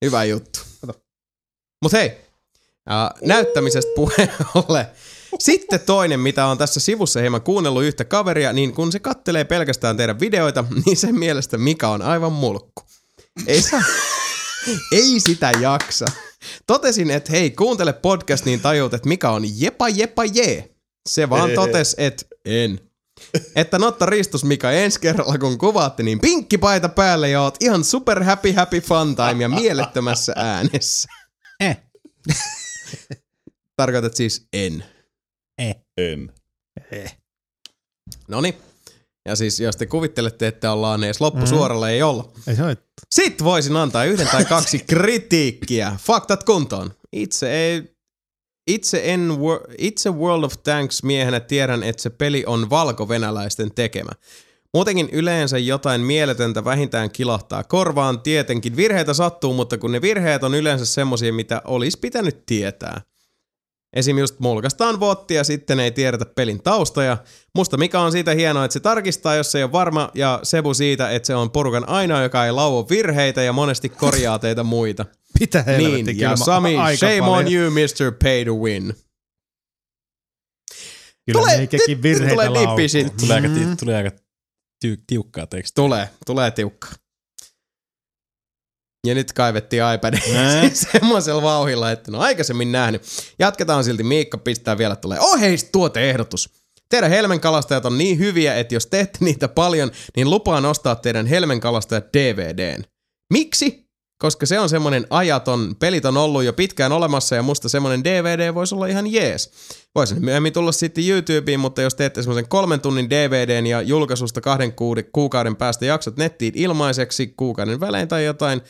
Hyvä 0.05 0.23
juttu. 0.23 0.59
Mut 1.81 1.93
hei, 1.93 2.11
ää, 2.87 3.11
näyttämisestä 3.21 3.91
puheen 3.95 4.31
ollen. 4.55 4.85
Sitten 5.39 5.79
toinen, 5.79 6.19
mitä 6.19 6.45
on 6.45 6.57
tässä 6.57 6.79
sivussa 6.79 7.19
hieman 7.19 7.41
kuunnellut 7.41 7.83
yhtä 7.83 8.05
kaveria, 8.05 8.53
niin 8.53 8.73
kun 8.73 8.91
se 8.91 8.99
kattelee 8.99 9.43
pelkästään 9.43 9.97
teidän 9.97 10.19
videoita, 10.19 10.65
niin 10.85 10.97
sen 10.97 11.19
mielestä 11.19 11.57
Mika 11.57 11.89
on 11.89 12.01
aivan 12.01 12.31
mulkku. 12.31 12.83
Ei, 13.47 13.61
saa, 13.61 13.81
ei 14.91 15.19
sitä 15.19 15.51
jaksa. 15.61 16.05
Totesin, 16.67 17.11
että 17.11 17.31
hei, 17.31 17.51
kuuntele 17.51 17.93
podcast, 17.93 18.45
niin 18.45 18.59
tajuut, 18.59 18.93
että 18.93 19.07
Mika 19.07 19.29
on 19.29 19.43
jepa 19.59 19.89
jepa 19.89 20.25
jee. 20.25 20.75
Se 21.09 21.29
vaan 21.29 21.51
totes, 21.51 21.95
että 21.97 22.25
en. 22.45 22.79
Että 23.55 23.79
Notta 23.79 24.05
ristus 24.05 24.43
Mika 24.43 24.71
ensi 24.71 24.99
kerralla 24.99 25.37
kun 25.37 25.57
kuvaatte, 25.57 26.03
niin 26.03 26.19
pinkki 26.19 26.57
paita 26.57 26.89
päälle 26.89 27.29
ja 27.29 27.41
oot 27.41 27.57
ihan 27.59 27.83
super 27.83 28.23
happy 28.23 28.51
happy 28.51 28.81
fun 28.81 29.15
time 29.15 29.43
ja 29.43 29.49
mielettömässä 29.49 30.33
äänessä. 30.35 31.09
Eh. 31.59 31.77
Tarkoitat 33.75 34.15
siis 34.15 34.47
en. 34.53 34.85
En. 35.97 36.31
Noni. 38.27 38.57
Ja 39.25 39.35
siis 39.35 39.59
jos 39.59 39.75
te 39.75 39.85
kuvittelette, 39.85 40.47
että 40.47 40.71
ollaan 40.71 41.03
edes 41.03 41.21
loppusuoralla, 41.21 41.89
ei 41.89 42.03
olla. 42.03 42.31
Ei 42.47 42.55
haittaa. 42.55 43.05
Sitten 43.11 43.45
voisin 43.45 43.75
antaa 43.75 44.03
yhden 44.03 44.27
tai 44.27 44.45
kaksi 44.45 44.79
kritiikkiä. 44.79 45.97
Faktat 45.99 46.43
kuntoon. 46.43 46.93
Itse 47.11 47.51
ei... 47.51 47.94
Itse, 48.67 49.01
en, 49.03 49.29
itse 49.77 50.09
World 50.09 50.43
of 50.43 50.53
Tanks 50.63 51.03
miehenä 51.03 51.39
tiedän, 51.39 51.83
että 51.83 52.01
se 52.01 52.09
peli 52.09 52.43
on 52.47 52.69
valko-venäläisten 52.69 53.71
tekemä. 53.75 54.11
Muutenkin 54.73 55.09
yleensä 55.11 55.57
jotain 55.57 56.01
mieletöntä 56.01 56.65
vähintään 56.65 57.11
kilahtaa 57.11 57.63
korvaan. 57.63 58.21
Tietenkin 58.21 58.75
virheitä 58.75 59.13
sattuu, 59.13 59.53
mutta 59.53 59.77
kun 59.77 59.91
ne 59.91 60.01
virheet 60.01 60.43
on 60.43 60.55
yleensä 60.55 60.85
semmosia, 60.85 61.33
mitä 61.33 61.61
olisi 61.65 61.99
pitänyt 61.99 62.45
tietää. 62.45 63.01
Esim. 63.95 64.17
just 64.19 64.39
mulkaistaan 64.39 64.99
vottia, 64.99 65.43
sitten 65.43 65.79
ei 65.79 65.91
tiedetä 65.91 66.25
pelin 66.25 66.63
taustoja. 66.63 67.17
Musta 67.55 67.77
mikä 67.77 67.99
on 67.99 68.11
siitä 68.11 68.31
hienoa, 68.31 68.65
että 68.65 68.73
se 68.73 68.79
tarkistaa, 68.79 69.35
jos 69.35 69.51
se 69.51 69.57
ei 69.57 69.63
ole 69.63 69.71
varma, 69.71 70.11
ja 70.13 70.39
Sebu 70.43 70.73
siitä, 70.73 71.11
että 71.11 71.27
se 71.27 71.35
on 71.35 71.51
porukan 71.51 71.89
ainoa, 71.89 72.21
joka 72.21 72.45
ei 72.45 72.51
lauo 72.51 72.89
virheitä 72.89 73.43
ja 73.43 73.53
monesti 73.53 73.89
korjaa 73.89 74.39
teitä 74.39 74.63
muita. 74.63 75.05
Mitä 75.39 75.63
helvettiä. 75.63 76.03
niin, 76.05 76.19
ja 76.19 76.35
Sami, 76.35 76.77
aika 76.77 76.97
shame 76.97 77.19
paljon- 77.19 77.37
on 77.47 77.53
you, 77.53 77.71
Mr. 77.71 78.11
Pay 78.23 78.45
to 78.45 78.53
Win. 78.55 78.83
Kyllä 81.25 81.39
Tulee- 81.39 81.57
meikäkin 81.57 82.03
virheitä 82.03 82.35
tulee. 82.45 82.65
Tulee 83.19 83.35
aika, 83.35 83.47
Mm. 83.47 83.77
tulee 83.77 83.95
aika 83.97 84.09
tiu- 84.85 85.03
tiukkaa 85.07 85.47
tekstiä. 85.47 85.83
Tulee, 85.83 86.09
tulee 86.25 86.51
tiukka. 86.51 86.87
Ja 89.05 89.15
nyt 89.15 89.33
kaivettiin 89.33 89.83
iPad 89.95 90.33
Nää. 90.33 90.69
semmoisella 90.91 91.41
vauhilla, 91.41 91.91
että 91.91 92.11
no 92.11 92.19
aikaisemmin 92.19 92.71
nähnyt. 92.71 93.01
Jatketaan 93.39 93.83
silti, 93.83 94.03
Miikka 94.03 94.37
pistää 94.37 94.77
vielä 94.77 94.95
tulee. 94.95 95.19
Oh 95.19 95.39
hei, 95.39 95.57
tuoteehdotus. 95.71 96.49
Teidän 96.89 97.09
helmenkalastajat 97.09 97.85
on 97.85 97.97
niin 97.97 98.19
hyviä, 98.19 98.55
että 98.55 98.75
jos 98.75 98.85
teette 98.85 99.17
niitä 99.21 99.47
paljon, 99.47 99.91
niin 100.15 100.29
lupaan 100.29 100.65
ostaa 100.65 100.95
teidän 100.95 101.25
helmenkalastajat 101.25 102.05
DVDn. 102.13 102.83
Miksi? 103.33 103.85
Koska 104.17 104.45
se 104.45 104.59
on 104.59 104.69
semmonen 104.69 105.07
ajaton, 105.09 105.75
pelit 105.79 106.05
on 106.05 106.17
ollut 106.17 106.43
jo 106.43 106.53
pitkään 106.53 106.91
olemassa 106.91 107.35
ja 107.35 107.43
musta 107.43 107.69
semmonen 107.69 108.03
DVD 108.03 108.53
voisi 108.53 108.75
olla 108.75 108.87
ihan 108.87 109.07
jees. 109.07 109.51
Voisin 109.95 110.25
myöhemmin 110.25 110.53
tulla 110.53 110.71
sitten 110.71 111.09
YouTubeen, 111.09 111.59
mutta 111.59 111.81
jos 111.81 111.95
teette 111.95 112.21
semmoisen 112.21 112.47
kolmen 112.47 112.81
tunnin 112.81 113.09
DVDn 113.09 113.67
ja 113.67 113.81
julkaisusta 113.81 114.41
kahden 114.41 114.73
kuukauden 115.11 115.55
päästä 115.55 115.85
jaksot 115.85 116.17
nettiin 116.17 116.53
ilmaiseksi 116.55 117.33
kuukauden 117.37 117.79
välein 117.79 118.07
tai 118.07 118.25
jotain. 118.25 118.61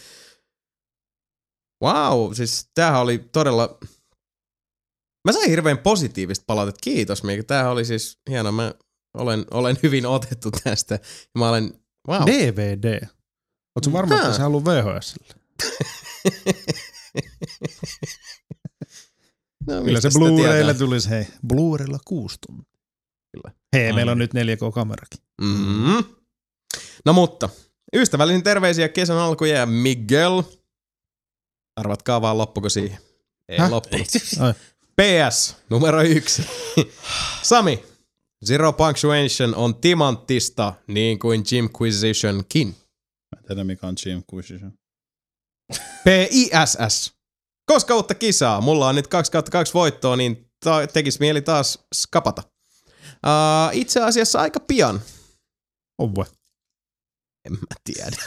Wow, 1.85 2.33
siis 2.33 2.69
tämähän 2.73 3.01
oli 3.01 3.17
todella... 3.31 3.77
Mä 5.25 5.31
sain 5.31 5.49
hirveän 5.49 5.77
positiivista 5.77 6.43
palautetta. 6.47 6.79
Kiitos 6.83 7.23
Miika. 7.23 7.43
Tämähän 7.43 7.71
oli 7.71 7.85
siis 7.85 8.19
hieno. 8.29 8.51
Mä 8.51 8.73
olen, 9.13 9.45
olen 9.51 9.77
hyvin 9.83 10.05
otettu 10.05 10.51
tästä. 10.63 10.99
Mä 11.37 11.49
olen... 11.49 11.73
Wow. 12.07 12.21
DVD. 12.25 13.07
Oletko 13.75 13.91
varma, 13.93 14.15
että 14.15 14.27
Tää. 14.27 14.35
se 14.35 14.41
haluaa 14.41 14.65
VHS? 14.65 15.15
No, 19.67 19.83
Kyllä 19.83 20.01
se 20.01 20.09
Blu-raylla 20.09 20.73
tulisi, 20.73 21.09
hei, 21.09 21.27
Blu-raylla 21.47 21.99
kuusi 22.05 22.37
tuntia. 22.47 22.81
Kyllä. 23.31 23.55
Hei, 23.75 23.93
meillä 23.93 24.11
on 24.11 24.17
nyt 24.17 24.33
4K-kamerakin. 24.33 25.23
Mm. 25.41 26.03
No 27.05 27.13
mutta, 27.13 27.49
ystävällisen 27.95 28.43
terveisiä 28.43 28.89
kesän 28.89 29.17
alkuja 29.17 29.57
ja 29.57 29.65
Miguel. 29.65 30.43
Arvatkaa 31.75 32.21
vaan 32.21 32.37
loppuko 32.37 32.69
siihen. 32.69 32.97
Ei 33.49 33.57
Häh? 33.57 33.69
loppunut. 33.71 34.07
Ai. 34.39 34.53
PS, 35.01 35.55
numero 35.69 36.01
yksi. 36.01 36.45
Sami, 37.43 37.83
Zero 38.45 38.73
Punctuation 38.73 39.55
on 39.55 39.75
timanttista, 39.75 40.73
niin 40.87 41.19
kuin 41.19 41.43
Jimquisitionkin. 41.51 42.67
Mä 42.67 43.39
en 43.39 43.45
tiedä 43.47 43.63
mikä 43.63 43.87
on 43.87 43.95
Jim 44.05 44.23
Quisition. 44.33 44.73
PISS. 46.03 47.13
Koska 47.71 47.95
uutta 47.95 48.15
kisaa? 48.15 48.61
Mulla 48.61 48.87
on 48.87 48.95
nyt 48.95 49.07
2 49.07 49.31
kautta 49.31 49.51
2 49.51 49.73
voittoa, 49.73 50.15
niin 50.15 50.49
ta- 50.65 50.87
tekis 50.87 51.19
mieli 51.19 51.41
taas 51.41 51.79
skapata. 51.95 52.43
Uh, 53.05 53.69
itse 53.71 54.01
asiassa 54.01 54.39
aika 54.39 54.59
pian. 54.59 55.01
Ove. 55.99 56.25
En 57.45 57.51
mä 57.51 57.75
tiedä. 57.83 58.17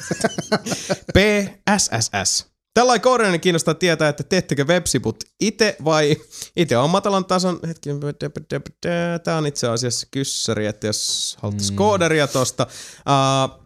PSSS. 1.14 2.46
Tällainen 2.78 3.02
koodinen 3.02 3.40
kiinnostaa 3.40 3.74
tietää, 3.74 4.08
että 4.08 4.22
teettekö 4.22 4.64
websivut 4.64 5.24
itse 5.40 5.76
vai 5.84 6.16
itse 6.56 6.76
on 6.76 6.90
matalan 6.90 7.24
tason, 7.24 7.60
hetki, 7.68 7.90
tämä 9.24 9.36
on 9.36 9.46
itse 9.46 9.68
asiassa 9.68 10.06
kyssäri, 10.10 10.66
että 10.66 10.86
jos 10.86 11.36
haluttaisiin 11.42 11.74
Mm. 11.74 11.76
kooderia 11.76 12.26
tosta. 12.26 12.66
Uh, 12.98 13.64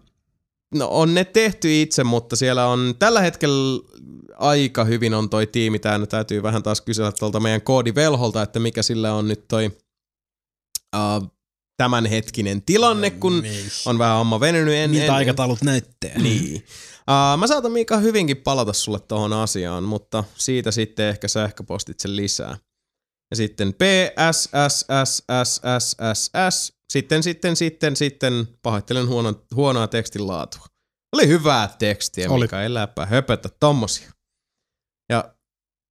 no 0.74 0.88
on 0.90 1.14
ne 1.14 1.24
tehty 1.24 1.82
itse, 1.82 2.04
mutta 2.04 2.36
siellä 2.36 2.66
on 2.66 2.94
tällä 2.98 3.20
hetkellä 3.20 3.80
aika 4.38 4.84
hyvin 4.84 5.14
on 5.14 5.30
toi 5.30 5.46
tiimi 5.46 5.78
täynnä. 5.78 6.06
Täytyy 6.06 6.42
vähän 6.42 6.62
taas 6.62 6.80
kysellä 6.80 7.12
tuolta 7.12 7.40
meidän 7.40 7.62
koodivelholta, 7.62 8.42
että 8.42 8.60
mikä 8.60 8.82
sillä 8.82 9.14
on 9.14 9.28
nyt 9.28 9.48
toi 9.48 9.66
uh, 10.96 11.32
tämänhetkinen 11.76 12.62
tilanne, 12.62 13.10
kun 13.10 13.42
on 13.86 13.98
vähän 13.98 14.16
homma 14.16 14.40
venynyt. 14.40 14.74
En, 14.74 14.90
Miltä 14.90 15.04
en, 15.04 15.12
aikataulut 15.12 15.62
näyttää? 15.62 16.18
niin. 16.18 16.64
Uh, 17.12 17.38
mä 17.38 17.46
saatan 17.46 17.72
Mika 17.72 17.98
hyvinkin 17.98 18.36
palata 18.36 18.72
sulle 18.72 19.00
tohon 19.00 19.32
asiaan, 19.32 19.84
mutta 19.84 20.24
siitä 20.34 20.70
sitten 20.70 21.08
ehkä 21.08 21.28
sähköpostitse 21.28 22.16
lisää. 22.16 22.56
Ja 23.30 23.36
sitten 23.36 23.74
PSSSSSSS, 23.74 24.62
sitten, 26.92 27.22
sitten, 27.22 27.56
sitten, 27.56 27.96
sitten, 27.96 28.48
pahoittelen 28.62 29.08
huono, 29.08 29.34
huonoa 29.54 29.88
tekstin 29.88 30.26
laatua. 30.26 30.66
Oli 31.12 31.28
hyvää 31.28 31.74
tekstiä, 31.78 32.30
Oli. 32.30 32.44
Mika, 32.44 32.62
ei 32.62 32.68
höpötä 33.06 33.48
tommosia. 33.60 34.10
Ja 35.08 35.34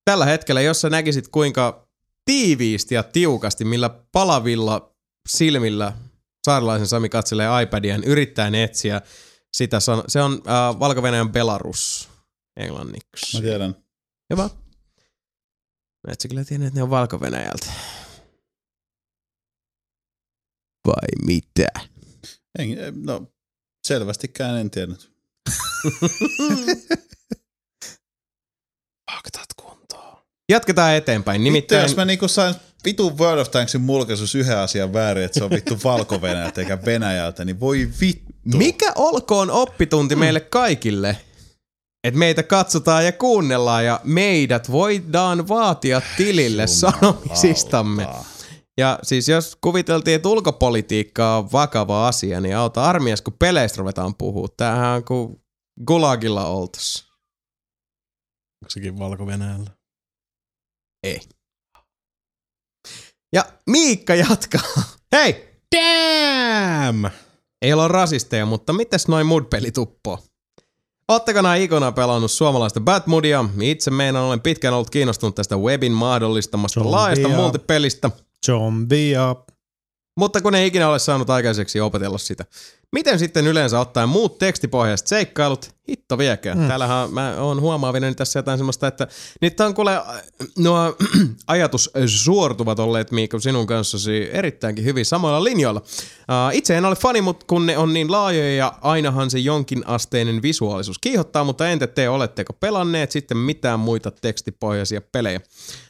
tällä 0.05 0.25
hetkellä, 0.25 0.61
jos 0.61 0.81
sä 0.81 0.89
näkisit 0.89 1.27
kuinka 1.27 1.87
tiiviisti 2.25 2.95
ja 2.95 3.03
tiukasti, 3.03 3.65
millä 3.65 3.89
palavilla 4.11 4.95
silmillä 5.29 5.93
Saarelaisen 6.45 6.87
Sami 6.87 7.09
katselee 7.09 7.63
iPadia 7.63 7.99
yrittäen 8.05 8.55
etsiä 8.55 9.01
sitä. 9.53 9.79
san- 9.79 10.03
Se 10.07 10.21
on 10.21 10.33
äh, 10.33 10.79
valko 10.79 11.01
Belarus 11.31 12.09
englanniksi. 12.57 13.37
Mä 13.37 13.41
tiedän. 13.41 13.75
Hyvä. 14.33 14.49
Mä 16.07 16.13
et 16.13 16.21
sä 16.21 16.27
kyllä 16.27 16.43
tiennyt, 16.45 16.67
että 16.67 16.79
ne 16.79 16.83
on 16.83 16.89
valko 16.89 17.19
Vai 20.87 21.25
mitä? 21.25 21.67
En, 22.59 22.69
no, 23.05 23.27
selvästikään 23.87 24.57
en 24.57 24.71
tiennyt. 24.71 25.11
Faktat 29.11 29.53
kuntoon. 29.55 30.17
Jatketaan 30.49 30.95
eteenpäin. 30.95 31.43
Nimittäin... 31.43 31.53
Nimittäin 31.53 31.89
jos 31.89 31.95
mä 31.95 32.05
niinku 32.05 32.27
sain 32.27 32.55
vitun 32.85 33.17
World 33.17 33.41
of 33.41 33.51
Tanksin 33.51 33.81
mulkaisuus 33.81 34.35
yhden 34.35 34.57
asian 34.57 34.93
väärin, 34.93 35.23
että 35.23 35.39
se 35.39 35.43
on 35.43 35.49
vittu 35.49 35.77
valko 35.83 36.19
eikä 36.57 36.85
Venäjältä, 36.85 37.45
niin 37.45 37.59
voi 37.59 37.89
vittu. 38.01 38.57
mikä 38.57 38.91
olkoon 38.95 39.51
oppitunti 39.51 40.15
meille 40.15 40.39
kaikille? 40.39 41.17
Että 42.03 42.17
meitä 42.17 42.43
katsotaan 42.43 43.05
ja 43.05 43.11
kuunnellaan 43.11 43.85
ja 43.85 43.99
meidät 44.03 44.71
voidaan 44.71 45.47
vaatia 45.47 46.01
tilille 46.17 46.67
sanomisistamme. 46.67 48.07
Ja 48.77 48.99
siis 49.03 49.29
jos 49.29 49.57
kuviteltiin, 49.61 50.15
että 50.15 50.29
ulkopolitiikka 50.29 51.37
on 51.37 51.51
vakava 51.51 52.07
asia, 52.07 52.41
niin 52.41 52.55
auta 52.55 52.83
armias, 52.83 53.21
kun 53.21 53.33
peleistä 53.39 53.77
ruvetaan 53.77 54.15
puhua. 54.15 54.47
Tämähän 54.57 54.95
on 54.95 55.05
kuin 55.05 55.41
Gulagilla 55.87 56.45
oltais. 56.45 57.05
Onko 58.63 58.69
sekin 58.69 58.99
valko 58.99 59.25
-Venäjällä? 59.25 59.71
Ei. 61.03 61.21
Ja 63.33 63.45
Miikka 63.69 64.15
jatkaa. 64.15 64.61
Hei! 65.15 65.51
Damn! 65.75 67.05
Ei 67.61 67.73
ole 67.73 67.87
rasisteja, 67.87 68.45
mutta 68.45 68.73
mites 68.73 69.07
noin 69.07 69.25
mood-peli 69.27 69.71
tuppoo? 69.71 70.19
Ootteko 71.07 71.41
nää 71.41 71.55
ikona 71.55 71.91
pelannut 71.91 72.31
suomalaista 72.31 72.79
Batmoodia? 72.79 73.45
Itse 73.61 73.91
meinaan 73.91 74.25
olen 74.25 74.41
pitkään 74.41 74.73
ollut 74.73 74.89
kiinnostunut 74.89 75.35
tästä 75.35 75.57
webin 75.57 75.91
mahdollistamasta 75.91 76.79
Zombia. 76.79 76.91
laajasta 76.91 77.27
multipelistä, 77.27 78.11
Zombia. 78.45 79.35
mutta 80.17 80.41
kun 80.41 80.55
ei 80.55 80.67
ikinä 80.67 80.89
ole 80.89 80.99
saanut 80.99 81.29
aikaiseksi 81.29 81.79
opetella 81.79 82.17
sitä. 82.17 82.45
Miten 82.91 83.19
sitten 83.19 83.47
yleensä 83.47 83.79
ottaen 83.79 84.09
muut 84.09 84.37
tekstipohjaiset 84.37 85.07
seikkailut? 85.07 85.75
Hitto 85.89 86.17
viekään. 86.17 86.57
Mm. 86.57 86.67
Täällähän 86.67 87.13
mä 87.13 87.35
oon 87.37 87.61
huomaavineni 87.61 88.15
tässä 88.15 88.39
jotain 88.39 88.59
semmoista, 88.59 88.87
että 88.87 89.07
nyt 89.41 89.59
on 89.59 89.73
kuule 89.73 89.91
nuo 90.57 90.97
ajatus 91.47 91.91
suortuvat 92.05 92.79
olleet 92.79 93.11
Miikka 93.11 93.39
sinun 93.39 93.67
kanssasi 93.67 94.29
erittäinkin 94.31 94.85
hyvin 94.85 95.05
samoilla 95.05 95.43
linjoilla. 95.43 95.81
Uh, 95.81 96.57
itse 96.57 96.77
en 96.77 96.85
ole 96.85 96.95
fani, 96.95 97.21
mutta 97.21 97.45
kun 97.49 97.65
ne 97.65 97.77
on 97.77 97.93
niin 97.93 98.11
laajoja 98.11 98.55
ja 98.55 98.73
ainahan 98.81 99.29
se 99.29 99.39
jonkin 99.39 99.87
asteinen 99.87 100.41
visuaalisuus 100.41 100.99
kiihottaa, 100.99 101.43
mutta 101.43 101.69
entä 101.69 101.87
te 101.87 102.09
oletteko 102.09 102.53
pelanneet 102.53 103.11
sitten 103.11 103.37
mitään 103.37 103.79
muita 103.79 104.11
tekstipohjaisia 104.11 105.01
pelejä? 105.01 105.41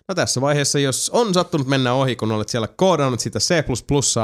No 0.08 0.16
tässä 0.16 0.42
vaiheessa, 0.42 0.80
jos 0.80 1.10
on 1.14 1.34
sattunut 1.34 1.68
mennä 1.68 1.94
ohi, 1.94 2.16
kun 2.16 2.32
olet 2.32 2.50
siellä 2.50 2.68
koodannut 2.68 3.20
sitä 3.20 3.40
C++ 3.40 3.64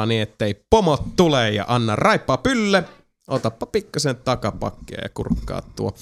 niin 0.06 0.22
ettei 0.22 0.66
pomot 0.70 1.02
tule 1.16 1.52
ja 1.52 1.66
anna 1.68 1.96
raippaa 1.96 2.38
pylle, 2.68 2.84
otappa 3.28 3.66
pikkasen 3.66 4.16
takapakkia 4.16 4.98
ja 5.02 5.10
kurkkaa 5.10 5.62
tuo 5.62 5.94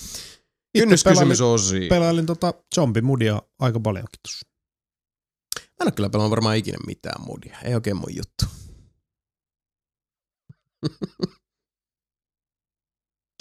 kynnyskysymys 0.78 1.42
osi. 1.42 1.88
Pelailin 1.90 2.26
tota 2.26 2.54
zombimudia 2.76 3.42
aika 3.60 3.80
paljonkin 3.80 4.20
tuossa. 4.24 4.48
Mä 5.60 5.64
en 5.82 5.88
ole 5.88 5.92
kyllä 5.92 6.10
pelannut 6.10 6.32
varmaan 6.32 6.58
ikinä 6.58 6.78
mitään 6.88 7.26
mudia. 7.26 7.58
Ei 7.64 7.76
oikein 7.76 7.98
mun 7.98 8.16
juttu. 8.16 8.46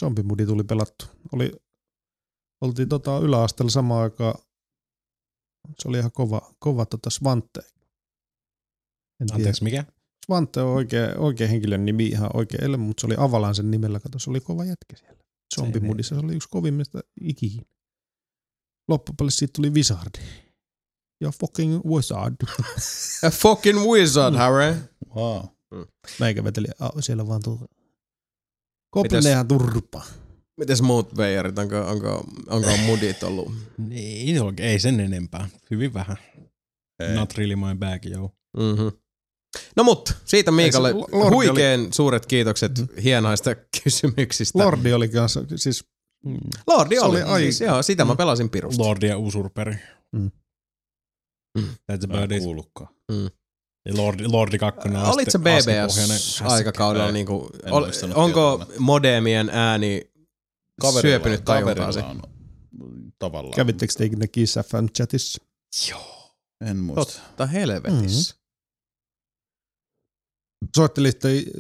Zombimudi 0.03 0.47
tuli 0.47 0.65
pelattu. 0.65 1.05
Oli, 1.33 1.53
oltiin 2.61 2.89
tota 2.89 3.19
yläasteella 3.19 3.71
samaan 3.71 4.03
aikaan. 4.03 4.35
Se 5.79 5.89
oli 5.89 5.99
ihan 5.99 6.13
kova, 6.13 6.55
kova 6.59 6.87
tota 6.87 7.11
Svante. 7.11 7.61
En 7.61 9.27
tiedä. 9.27 9.35
Anteeksi, 9.35 9.65
mikä? 9.65 9.85
Svante 10.25 10.61
on 10.61 10.75
oikea, 10.75 11.09
oikea 11.19 11.49
henkilön 11.49 11.85
nimi 11.85 12.07
ihan 12.07 12.31
oikein 12.35 12.65
ele, 12.65 12.77
mutta 12.77 13.01
se 13.01 13.07
oli 13.07 13.15
Avalan 13.19 13.55
sen 13.55 13.71
nimellä. 13.71 14.01
Kato, 14.01 14.19
se 14.19 14.31
oli 14.31 14.41
kova 14.41 14.65
jätkä 14.65 14.97
siellä. 14.97 15.19
Zombimudissa 15.55 16.15
se 16.15 16.21
oli 16.27 16.35
yksi 16.37 16.49
kovimmista 16.49 17.01
ikihin. 17.21 17.67
Loppupelissä 18.89 19.39
siitä 19.39 19.53
tuli 19.53 19.71
Wizardi. 19.71 20.19
Ja 21.21 21.31
fucking 21.31 21.85
Wizard. 21.85 22.35
A 23.27 23.31
fucking 23.31 23.79
wizard, 23.79 24.35
Harry. 24.35 24.75
Wow. 25.15 25.45
Meikä 26.21 26.45
veteli 26.45 26.67
siellä 27.01 27.27
vaan 27.29 27.43
tuolla. 27.43 27.61
Mitäs- 27.61 28.91
Koplineenhan 28.91 29.49
turpa. 29.49 30.05
Mites 30.61 30.83
muut 30.83 31.17
veijarit? 31.17 31.59
Onko, 31.59 31.81
onko, 31.81 32.25
onko 32.47 32.69
mudit 32.87 33.23
ollut? 33.23 33.53
Ei, 33.91 34.39
oikein- 34.39 34.69
ei 34.69 34.79
sen 34.81 35.01
enempää. 35.01 35.49
Hyvin 35.71 35.95
vähän. 35.95 36.17
Ei. 36.99 37.15
Not 37.15 37.35
really 37.35 37.57
my 37.57 37.75
bag, 37.79 38.05
joo. 38.07 38.35
Mm-hmm. 38.57 38.93
No 39.77 39.85
mut, 39.85 40.13
siitä 40.25 40.51
Miikalle 40.51 40.93
Lordi 40.93 41.13
oli- 41.13 41.31
huikeen 41.47 41.93
suuret 41.93 42.27
kiitokset 42.27 42.73
hienoista 43.03 43.51
kysymyksistä. 43.85 44.59
Lordi 44.59 44.93
oli 44.93 45.09
kanssa, 45.09 45.45
siis 45.57 45.85
Lordi 46.67 46.95
Se 46.95 47.01
oli, 47.01 47.23
oli 47.23 47.31
ai- 47.33 47.41
siis, 47.43 47.61
joo, 47.61 47.83
sitä 47.83 48.05
mä 48.05 48.13
Mm. 48.13 48.17
pelasin 48.17 48.51
pirusta. 48.51 48.83
Lordi 48.83 49.07
ja 49.07 49.19
Usurperi. 49.19 49.77
Mm. 50.13 50.31
Mm. 51.59 51.65
That's 51.93 52.07
Mä 52.07 52.15
about 52.19 52.33
it. 52.33 52.43
kuullutkaan. 52.43 52.89
Ja 53.89 53.97
Lordi, 53.97 54.25
Lordi 54.27 54.59
2 54.59 54.89
on 54.89 54.97
Olit 54.97 55.31
se 55.31 55.39
aste- 55.39 55.49
astepohjainen 55.51 56.17
BBS-aikakaudella, 56.19 57.07
Ei, 57.07 57.13
niinku, 57.13 57.51
en 57.67 57.73
ol, 57.73 57.85
onko 58.15 58.57
tietoa. 58.59 58.75
modemien 58.79 59.49
ääni 59.53 60.11
syöpynyt 61.01 61.45
tajuntaasi? 61.45 62.01
kaverilla 62.01 62.23
on 62.81 63.13
tavallaan. 63.19 63.55
kävittekö 63.57 63.93
te 63.97 64.05
ikinä 64.05 64.27
Kiss 64.27 64.55
FM 64.55 64.87
chatissa? 64.97 65.43
Joo. 65.91 66.35
En 66.67 66.77
muista. 66.77 67.05
Totta 67.05 67.47
helvetissä. 67.47 67.99
Soittelitte, 68.25 68.44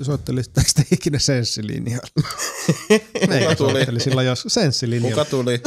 soittelitteko 0.02 0.66
te 0.74 0.84
ikinä 0.92 1.18
senssilinjalla? 1.18 2.08
Kuka 3.20 3.56
tuli? 3.56 4.00
Silloin 4.00 4.26
jos 4.26 4.44
senssilinjalla. 4.48 5.24
Kuka 5.24 5.30
tuli? 5.30 5.60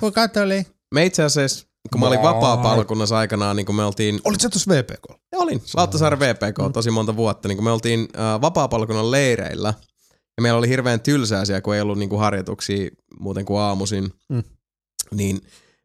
Kuka 0.00 0.28
tuli? 0.28 0.66
Me 0.94 1.06
itse 1.06 1.22
asiassa, 1.22 1.66
kun 1.92 2.00
mä 2.00 2.06
olin 2.06 2.22
vapaa-palkunnassa 2.22 3.18
aikanaan, 3.18 3.56
niin 3.56 3.66
kun 3.66 3.74
me 3.74 3.84
oltiin 3.84 4.20
Olit 4.24 4.40
sä 4.40 4.48
tuossa 4.48 4.70
VPK? 4.70 5.04
Ja 5.32 5.38
olin. 5.38 5.62
Lauttasaaren 5.74 6.20
VPK 6.20 6.72
tosi 6.72 6.90
monta 6.90 7.16
vuotta. 7.16 7.48
Niin 7.48 7.56
kun 7.56 7.64
me 7.64 7.72
oltiin 7.72 8.00
äh, 8.00 8.40
vapaa-palkunnan 8.40 9.10
leireillä. 9.10 9.74
Ja 10.36 10.42
meillä 10.42 10.58
oli 10.58 10.68
hirveän 10.68 11.00
tylsää 11.00 11.44
siellä, 11.44 11.60
kun 11.60 11.74
ei 11.74 11.80
ollut 11.80 11.98
niinku 11.98 12.16
harjoituksia 12.16 12.90
muuten 13.20 13.44
kuin 13.44 13.60
aamuisin. 13.60 14.12
Mm. 14.28 14.42
Niin 15.14 15.40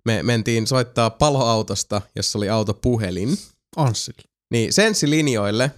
me 0.06 0.24
mentiin 0.24 0.68
soittaa 0.68 1.10
paloautosta, 1.10 2.02
jossa 2.16 2.40
oli 2.40 2.50
autopuhelin. 2.50 3.38
Anssil. 3.76 4.14
Niin 4.52 4.74
senssilinjoille, 4.74 5.72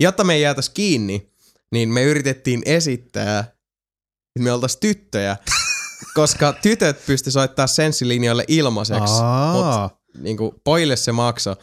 jotta 0.00 0.24
me 0.24 0.34
ei 0.34 0.42
jäätäisi 0.42 0.70
kiinni, 0.74 1.30
niin 1.72 1.88
me 1.88 2.02
yritettiin 2.02 2.62
esittää, 2.64 3.38
että 3.40 4.40
me 4.44 4.52
oltaisiin 4.52 4.80
tyttöjä, 4.80 5.36
koska 6.14 6.52
tytöt 6.52 7.06
pysty 7.06 7.30
soittaa 7.30 7.66
senssilinjoille 7.66 8.44
ilmaiseksi 8.48 9.14
Aa, 9.22 9.90
niin 10.18 10.36
kuin 10.36 10.52
pojille 10.64 10.96
se 10.96 11.12
makso. 11.12 11.56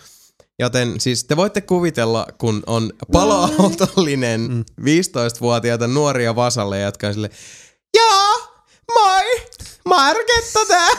Joten 0.59 0.99
siis 0.99 1.23
te 1.23 1.35
voitte 1.37 1.61
kuvitella, 1.61 2.27
kun 2.37 2.63
on 2.67 2.91
paloautollinen 3.11 4.41
Mm. 4.41 4.65
15-vuotiaita 4.81 5.87
nuoria 5.87 6.35
vasalle, 6.35 6.79
jotka 6.79 7.07
on 7.07 7.13
sille, 7.13 7.29
Joo, 7.97 8.33
moi, 8.93 9.23
Marketta 9.85 10.59
tää. 10.67 10.89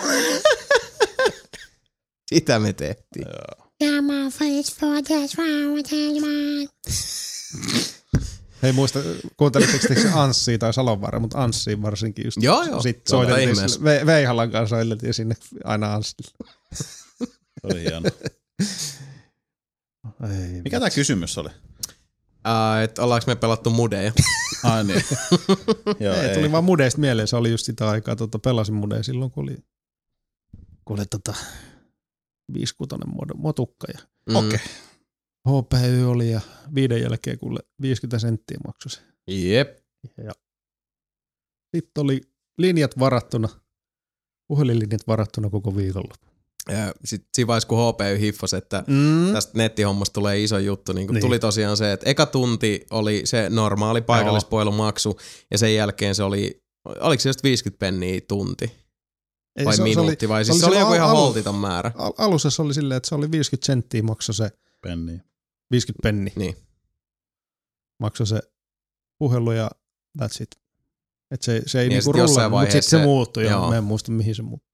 Sitä 2.31 2.59
me 2.59 2.73
tehtiin. 2.73 3.27
Ja 3.29 3.68
hei 8.63 8.73
muista, 8.73 8.99
kuuntelitteko 9.37 9.89
te 9.89 10.01
se 10.01 10.09
Anssia 10.15 10.59
tai 10.59 10.73
Salonvaara, 10.75 11.21
mutta 11.21 11.43
Anssiin 11.43 11.83
varsinkin 11.83 12.25
just. 12.25 12.37
Joo, 12.43 12.63
joo. 12.63 12.83
Sitten 12.83 13.19
sille, 13.61 14.01
Ve- 14.03 14.07
Veihalan 14.07 14.51
kanssa 14.51 14.77
soitettiin 14.77 15.15
sinne 15.15 15.35
aina 15.65 15.95
Anssille. 15.95 16.31
Oli 17.63 17.81
hieno. 17.81 18.11
Ei, 20.31 20.63
Mikä 20.65 20.79
tämä 20.81 20.91
kysymys 20.91 21.39
oli? 21.39 21.49
Uh, 21.49 22.83
että 22.85 23.03
ollaanko 23.03 23.25
me 23.27 23.37
pelattu 23.37 23.71
mudeja? 23.71 24.13
Ai 24.63 24.85
niin. 24.85 25.05
Joo, 26.01 26.15
ei, 26.15 26.35
tuli 26.35 26.53
vaan 26.53 26.65
mudeista 26.65 27.01
mieleen, 27.01 27.29
se 27.29 27.37
oli 27.37 27.51
just 27.51 27.67
sitä 27.67 27.89
aikaa, 27.89 28.17
tota, 28.17 28.39
pelasin 28.39 28.75
mudeja 28.75 29.03
silloin, 29.03 29.31
kun 29.31 29.43
oli, 29.45 29.57
kun 30.85 30.99
oli 30.99 31.07
tota, 31.07 31.35
viisikutonen 32.53 33.09
motukka 33.37 33.87
ja 33.95 34.01
Mm. 34.29 34.37
Okei. 34.37 34.59
HPY 35.49 36.05
oli 36.07 36.31
ja 36.31 36.41
viiden 36.75 37.03
jälkeen 37.03 37.39
kuule 37.39 37.61
50 37.83 38.19
senttiä 38.19 38.59
maksoi 38.67 38.91
se. 38.91 39.01
Jep. 39.29 39.79
Ja 40.25 40.33
sitten 41.77 42.05
oli 42.05 42.21
linjat 42.59 42.99
varattuna, 42.99 43.49
puhelinlinjat 44.49 45.07
varattuna 45.07 45.51
koko 45.51 45.77
viikolla. 45.77 46.15
Ja 46.69 46.95
sit 47.05 47.27
siinä 47.35 47.47
vaiheessa, 47.47 47.69
kun 47.69 47.79
HPY 47.79 48.21
hiffasi, 48.21 48.57
että 48.57 48.85
Mm. 48.87 49.33
tästä 49.33 49.59
nettihommasta 49.59 50.15
tulee 50.15 50.43
iso 50.43 50.59
juttu, 50.59 50.93
niin, 50.93 51.07
Niin. 51.07 51.15
niin. 51.15 51.21
tuli 51.21 51.39
tosiaan 51.39 51.77
se, 51.77 51.93
että 51.93 52.11
eka 52.11 52.27
tunti 52.27 52.87
oli 52.91 53.23
se 53.25 53.51
normaali 53.51 54.03
paikallispuhelumaksu, 54.03 55.19
ja 55.51 55.59
sen 55.59 55.75
jälkeen 55.75 56.15
se 56.15 56.23
oli, 56.23 56.63
oliko 57.01 57.21
se 57.21 57.29
just 57.29 57.43
50 57.43 57.79
penniä 57.79 58.21
tunti 58.29 58.73
Ei, 59.57 59.65
vai 59.65 59.73
se- 59.73 59.77
se 59.77 59.83
oli- 59.83 59.91
minuutti, 59.91 60.29
vai 60.29 60.45
se 60.45 60.53
siis 60.53 60.65
oli 60.65 60.71
se 60.75 60.77
oli 60.77 60.79
joku 60.85 60.95
ihan 60.95 61.09
alu- 61.11 61.17
holtiton 61.19 61.55
määrä. 61.55 61.93
Al- 61.95 62.13
alussa 62.19 62.51
se 62.51 62.63
oli 62.63 62.75
silleen, 62.75 62.97
että 62.97 63.09
se 63.09 63.15
oli 63.15 63.31
50 63.31 63.67
senttiä 63.67 64.03
maksoi 64.03 64.35
se, 64.35 64.51
Penni. 64.83 65.21
50 65.71 66.03
penni. 66.03 66.33
Niin. 66.37 66.57
Maksoi 68.01 68.27
se 68.27 68.41
puhelu 69.19 69.53
ja 69.53 69.71
that's 70.23 70.43
it. 70.43 70.51
Et 71.31 71.43
se, 71.43 71.63
se 71.67 71.81
ei 71.81 71.89
Niin, 71.89 71.97
niinku 71.97 72.13
rullannut, 72.13 72.51
mutta 72.51 72.65
sitten 72.73 72.83
se 72.83 72.89
se- 72.99 73.03
muuttui 73.03 73.45
ja 73.45 73.51
joo. 73.51 73.69
mä 73.69 73.77
en 73.77 73.85
muista 73.85 74.13
mihin 74.13 74.35
se 74.35 74.43
muuttui. 74.43 74.69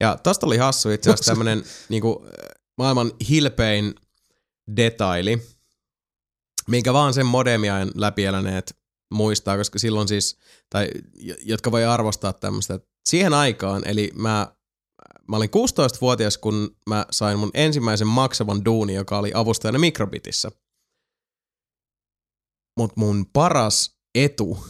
Ja 0.00 0.16
tosta 0.22 0.46
oli 0.46 0.56
hassu 0.56 0.90
itse 0.90 1.10
asiassa 1.10 1.24
se- 1.24 1.30
tämmönen 1.30 1.62
niinku, 1.88 2.26
maailman 2.78 3.12
hilpein 3.28 3.94
detaili, 4.76 5.42
minkä 6.68 6.92
vaan 6.92 7.14
sen 7.14 7.26
modemiajan 7.26 7.90
läpieläneet 7.94 8.76
muistaa, 9.14 9.56
koska 9.56 9.78
silloin 9.78 10.08
siis, 10.08 10.38
tai 10.70 10.88
jotka 11.42 11.70
voi 11.72 11.84
arvostaa 11.84 12.32
tämmöistä, 12.32 12.74
että 12.74 12.87
siihen 13.04 13.34
aikaan, 13.34 13.82
eli 13.88 14.10
mä, 14.14 14.52
mä 15.28 15.36
olin 15.36 15.50
16-vuotias, 15.50 16.38
kun 16.38 16.76
mä 16.88 17.06
sain 17.10 17.38
mun 17.38 17.50
ensimmäisen 17.54 18.06
maksavan 18.08 18.64
duuni, 18.64 18.94
joka 18.94 19.18
oli 19.18 19.30
avustajana 19.34 19.78
Mikrobitissä. 19.78 20.50
Mut 22.78 22.96
mun 22.96 23.26
paras 23.32 23.96
etu 24.14 24.66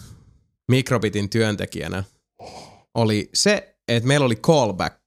Mikrobitin 0.68 1.30
työntekijänä 1.30 2.04
oli 2.94 3.30
se, 3.34 3.76
että 3.88 4.06
meillä 4.06 4.26
oli 4.26 4.36
callback. 4.36 5.00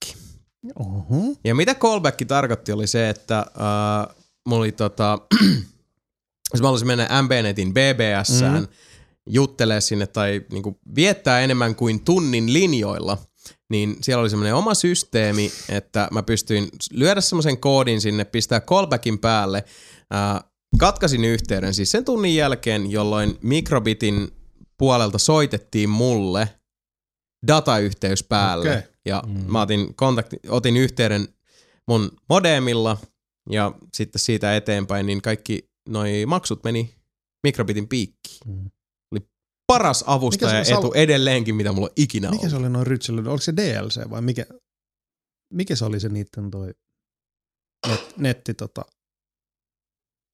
Oho. 0.79 1.35
Ja 1.43 1.55
mitä 1.55 1.75
callback 1.75 2.25
tarkoitti 2.27 2.71
oli 2.71 2.87
se, 2.87 3.09
että 3.09 3.37
äh, 3.39 4.15
mulla 4.47 4.59
oli 4.61 4.71
tota, 4.71 5.19
jos 6.53 6.61
mä 6.61 6.67
haluaisin 6.67 6.87
mennä 6.87 7.21
MBNetin 7.21 7.73
BBSään, 7.73 8.53
Mhm. 8.53 8.61
mm. 8.61 8.67
Juttelee 9.29 9.81
sinne 9.81 10.07
tai 10.07 10.41
niinku, 10.51 10.79
viettää 10.95 11.39
enemmän 11.39 11.75
kuin 11.75 12.05
tunnin 12.05 12.53
linjoilla, 12.53 13.17
niin 13.69 13.95
siellä 14.01 14.21
oli 14.21 14.29
semmoinen 14.29 14.55
oma 14.55 14.73
systeemi, 14.73 15.51
että 15.69 16.07
mä 16.11 16.23
pystyin 16.23 16.69
lyödä 16.91 17.21
semmoisen 17.21 17.57
koodin 17.57 18.01
sinne, 18.01 18.25
pistää 18.25 18.61
callbackin 18.61 19.19
päälle, 19.19 19.63
äh, 20.13 20.43
katkasin 20.79 21.25
yhteyden 21.25 21.73
siis 21.73 21.91
sen 21.91 22.05
tunnin 22.05 22.35
jälkeen, 22.35 22.91
jolloin 22.91 23.37
Microbitin 23.41 24.31
puolelta 24.77 25.17
soitettiin 25.17 25.89
mulle 25.89 26.49
datayhteys 27.47 28.23
päälle. 28.23 28.69
Okei. 28.69 28.81
Ja 29.05 29.23
Mm. 29.27 29.43
mä 29.47 29.61
otin, 29.61 29.95
kontakti, 29.95 30.37
otin 30.47 30.77
yhteyden 30.77 31.27
mun 31.87 32.11
modemilla 32.29 32.97
ja 33.49 33.71
sitten 33.93 34.19
siitä 34.19 34.55
eteenpäin, 34.55 35.05
niin 35.05 35.21
kaikki 35.21 35.69
noi 35.89 36.25
maksut 36.25 36.63
meni 36.63 36.95
Microbitin 37.43 37.87
piikkiin. 37.87 38.39
Mm. 38.45 38.71
Paras 39.71 40.03
avustaja 40.07 40.51
Mikä 40.53 40.63
se- 40.63 40.73
etu 40.73 40.93
edelleenkin, 40.93 41.55
mitä 41.55 41.71
mulla 41.71 41.87
on 41.87 41.93
ikinä 41.95 42.29
Mikä 42.29 42.39
ollut. 42.39 42.51
se 42.51 42.55
oli 42.57 42.69
noin 42.69 42.87
Rytsellä? 42.87 43.21
Oliko 43.21 43.37
se 43.37 43.53
DLC 43.55 44.09
vai 44.09 44.21
mikä, 44.21 44.45
mikä 45.53 45.75
se 45.75 45.85
oli 45.85 45.99
se 45.99 46.09
niitten 46.09 46.51
toi 46.51 46.73
net, 47.87 48.17
netti 48.17 48.53
tota, 48.53 48.85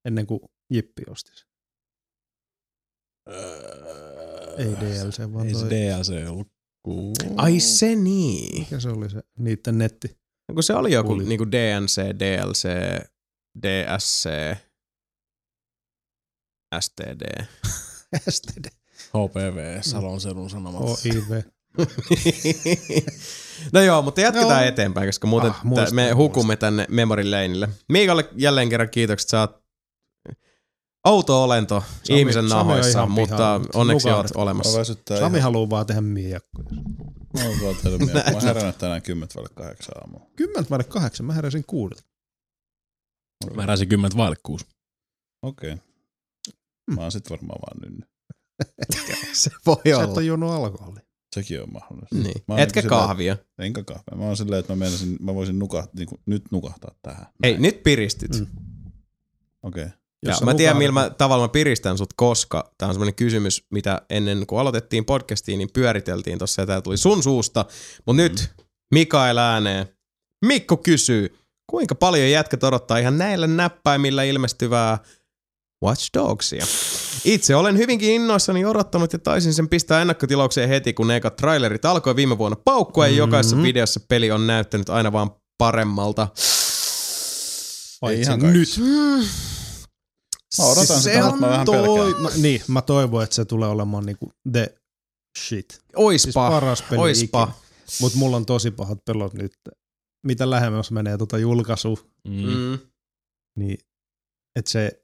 ennen 0.06 0.28
kuin 0.28 0.40
Jippi 0.74 1.04
osti 1.10 1.32
sen? 1.36 1.48
Ei 4.58 4.66
DLC, 4.76 5.34
vaan 5.34 5.48
Ei 5.48 5.54
se 5.56 5.66
DLC 5.70 6.30
ollut. 6.30 6.48
Ku- 6.86 7.14
Ai 7.38 7.60
se 7.60 7.96
niin. 7.96 8.60
mikä 8.60 8.80
se 8.80 8.90
oli 8.90 9.10
se 9.10 9.24
niitten 9.40 9.78
netti? 9.78 10.18
Kun 10.54 10.64
se 10.64 10.74
oli 10.74 10.92
joku 10.94 11.16
niinku 11.16 11.46
DNC, 11.52 12.02
DLC, 12.20 12.68
DSC, 13.62 14.30
STD. 16.80 17.46
STD. 18.30 18.66
HPV, 19.18 19.82
Salon 19.82 20.22
Sedun 20.22 20.50
Sanomat. 20.50 20.82
OIV. 20.82 21.42
no 23.74 23.82
joo, 23.82 24.02
mutta 24.02 24.22
jatketaan 24.22 24.62
Joo. 24.62 24.68
eteenpäin, 24.70 25.08
koska 25.08 25.28
muuten 25.28 25.52
Ah, 25.52 25.64
muistan, 25.64 25.96
me 25.96 26.02
muistan. 26.02 26.18
hukumme 26.18 26.56
tänne 26.56 26.86
memory 26.90 27.24
laneille. 27.24 27.70
Miikalle 27.90 28.30
jälleen 28.36 28.70
kerran 28.70 28.90
kiitokset, 28.90 29.30
sä 29.30 29.40
oot 29.40 29.64
outo 31.08 31.44
olento 31.44 31.84
Sami- 32.04 32.20
ihmisen 32.20 32.50
Sami 32.50 32.62
on 32.62 32.68
nahoissa, 32.68 33.00
ihan 33.00 33.12
mutta 33.12 33.36
pihalla 33.36 33.60
nyt. 33.60 33.68
onneksi 33.76 34.08
Nukahdettu. 34.08 34.40
oot 34.40 34.44
olemassa. 34.44 34.84
Sami 35.20 35.20
ihan. 35.20 35.42
haluaa 35.42 35.70
vaan 35.70 35.86
tehdä 35.86 36.02
miekkoja. 36.02 36.68
Mä 37.34 37.44
oon 37.46 37.62
vaan 37.64 37.76
tehnyt 37.84 38.00
mieltä. 38.00 38.32
Mä 38.32 38.40
herännyt 38.42 38.78
tänään 38.78 39.02
10 39.02 39.30
vaille 39.36 39.50
8 39.56 39.96
aamulla. 40.02 40.26
Kymmentä 40.36 40.70
vaille 40.70 40.84
kahdeksan, 40.84 41.26
mä 41.26 41.34
heräsin 41.34 41.64
kuudelta. 41.68 42.04
Mä 43.56 43.62
heräsin 43.62 43.90
kymmentä 43.90 44.18
vaille 44.18 44.36
kuusi. 44.44 44.66
Okei. 45.42 45.74
Okay. 45.74 45.84
Mä 46.96 47.02
oon 47.02 47.12
sit 47.12 47.30
varmaan 47.30 47.60
vaan 47.62 47.82
nynny. 47.82 48.06
Se 49.34 49.52
voi 49.66 49.76
Sä 49.76 49.82
et 49.90 49.96
olla. 49.96 50.14
ole 50.14 50.24
juonut 50.24 50.52
alkoholia. 50.52 51.04
Sekin 51.36 51.62
on 51.62 51.74
mahdollista. 51.74 52.16
Niin. 52.16 52.60
Etkä 52.60 52.82
sillä- 52.82 52.98
kahvia. 52.98 53.38
Enkä 53.60 53.84
kahvia. 53.84 54.18
Mä 54.18 54.24
oon 54.24 54.38
silleen, 54.38 54.60
että 54.60 54.74
mä, 54.74 54.80
meinasin, 54.80 55.18
mä 55.20 55.36
voisin 55.36 55.60
nukahtaa, 55.60 55.94
niin 55.98 56.08
kuin, 56.08 56.22
nyt 56.26 56.44
nukahtaa 56.52 56.92
tähän. 57.02 57.26
Ei, 57.44 57.52
Näin. 57.52 57.62
nyt 57.62 57.84
piristyt. 57.84 58.32
Mm. 58.32 58.40
Mm. 58.40 58.92
Okei. 59.64 59.84
Okay. 59.84 59.98
Ja 60.26 60.32
Jos 60.32 60.40
sä 60.40 60.46
mä 60.46 60.54
tiedän, 60.54 60.78
millä 60.78 60.92
mä, 60.94 61.10
tavalla 61.10 61.44
mä 61.44 61.50
piristän 61.50 61.98
sut, 61.98 62.14
koska 62.16 62.72
tää 62.78 62.88
on 62.88 62.94
semmonen 62.94 63.16
kysymys, 63.16 63.66
mitä 63.72 64.02
ennen 64.10 64.48
kuin 64.48 64.60
aloitettiin 64.60 65.06
podcastiin, 65.06 65.58
niin 65.60 65.70
pyöriteltiin 65.74 66.38
tossa 66.40 66.62
ja 66.62 66.66
tää 66.66 66.82
tuli 66.82 66.98
sun 66.98 67.24
suusta. 67.24 67.66
Mut 68.08 68.16
nyt 68.16 68.50
Mikael 68.94 69.38
ääneen. 69.38 69.88
Mikko 70.46 70.78
kysyy, 70.78 71.36
kuinka 71.70 71.96
paljon 71.96 72.30
jätkät 72.32 72.64
odottaa 72.64 72.98
ihan 72.98 73.18
näillä 73.18 73.48
näppäimillä 73.48 74.24
ilmestyvää 74.24 74.98
Watch 75.86 76.10
Dogsia? 76.14 76.66
Itse 77.26 77.56
olen 77.56 77.78
hyvinkin 77.78 78.10
innoissani 78.12 78.66
odottanut 78.66 79.14
ja 79.14 79.20
taisin 79.20 79.54
sen 79.54 79.70
pistää 79.70 80.02
ennakkotilaukseen 80.02 80.70
heti, 80.70 80.94
kun 80.94 81.08
ne 81.08 81.16
ekat 81.16 81.36
trailerit 81.36 81.86
alkoi 81.86 82.16
viime 82.16 82.38
vuonna 82.38 82.58
paukkua 82.66 83.06
ja 83.08 83.12
Mhm. 83.12 83.18
jokaisessa 83.18 83.62
videossa 83.62 84.00
peli 84.10 84.32
on 84.32 84.48
näyttänyt 84.48 84.90
aina 84.90 85.12
vaan 85.12 85.32
paremmalta. 85.58 86.28
Paitsi 88.02 88.22
ihan 88.22 88.40
nyt. 88.40 88.70
Mä 90.58 90.66
odotan 90.66 90.86
Se 91.02 91.02
sitä, 91.02 91.22
mutta 91.26 91.38
mä 91.40 91.50
vähän 91.50 91.66
Toi, 91.66 91.76
pelkään. 92.06 92.24
no, 92.24 92.30
niin, 92.42 92.62
mä 92.68 92.82
toivon, 92.82 93.24
että 93.24 93.36
se 93.36 93.46
tulee 93.46 93.70
olemaan 93.70 94.06
niinku 94.06 94.32
the 94.52 94.76
shit. 95.40 95.82
Oispa, 95.96 96.24
Siis 96.24 96.34
paras 96.36 96.82
peli 96.82 97.02
oispa. 97.02 97.44
ikinä. 97.44 97.58
Mut 98.02 98.14
mulla 98.16 98.38
on 98.38 98.46
tosi 98.46 98.72
pahat 98.72 99.00
pelot 99.06 99.34
nyt. 99.34 99.52
Mitä 100.26 100.50
lähemmäs 100.50 100.92
menee 100.92 101.18
tota 101.18 101.38
julkaisu, 101.38 102.00
Mm. 102.28 102.80
Niin 103.60 103.78
et 104.56 104.68
se 104.68 105.04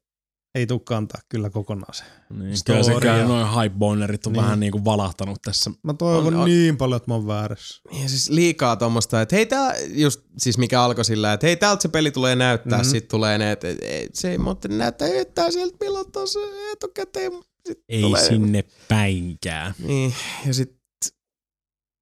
ei 0.55 0.67
tuu 0.67 0.79
kantaa 0.79 1.21
kyllä 1.29 1.49
kokonaan 1.49 1.93
se. 1.93 2.03
Niin, 2.29 2.57
Storia. 2.57 2.83
kyllä 2.83 2.95
se 2.95 3.01
kyllä 3.01 3.23
noin 3.23 3.47
hype-bonnerit 3.47 4.25
on 4.27 4.33
Niin. 4.33 4.37
niin. 4.37 4.43
vähän 4.45 4.59
niinku 4.59 4.85
valahtanut 4.85 5.41
tässä. 5.41 5.71
Mä 5.83 5.93
toivon 5.93 6.33
On- 6.33 6.39
on, 6.39 6.45
niin 6.49 6.77
paljon, 6.77 6.97
että 6.97 7.11
mä 7.11 7.15
oon 7.15 7.27
väärässä. 7.27 7.81
Ja 8.03 8.09
siis 8.09 8.29
liikaa 8.29 8.75
tuommoista, 8.75 9.21
että 9.21 9.35
hei 9.35 9.45
tää, 9.45 9.73
just 9.87 10.21
siis 10.37 10.57
mikä 10.57 10.81
alkoi 10.83 11.05
sillä, 11.05 11.33
että 11.33 11.47
hei 11.47 11.55
täältä 11.55 11.81
se 11.81 11.87
peli 11.87 12.11
tulee 12.11 12.35
näyttää, 12.35 12.77
Mhm. 12.77 12.81
mm-hmm. 12.85 12.91
sit 12.91 13.07
tulee 13.07 13.37
ne, 13.37 13.51
että 13.51 13.67
et, 13.69 13.77
et, 13.83 14.15
se 14.15 14.31
ei 14.31 14.37
muuten 14.37 14.77
näyttää 14.77 15.07
yhtään 15.07 15.51
sieltä 15.53 15.77
milloin 15.79 16.05
se 16.25 16.39
etukäteen. 16.71 17.31
Sit 17.67 17.79
Ei 17.89 18.01
tulee, 18.01 18.27
sinne 18.27 18.63
päinkään. 18.87 19.73
Niin, 19.79 20.13
ja 20.47 20.53
sit 20.53 20.75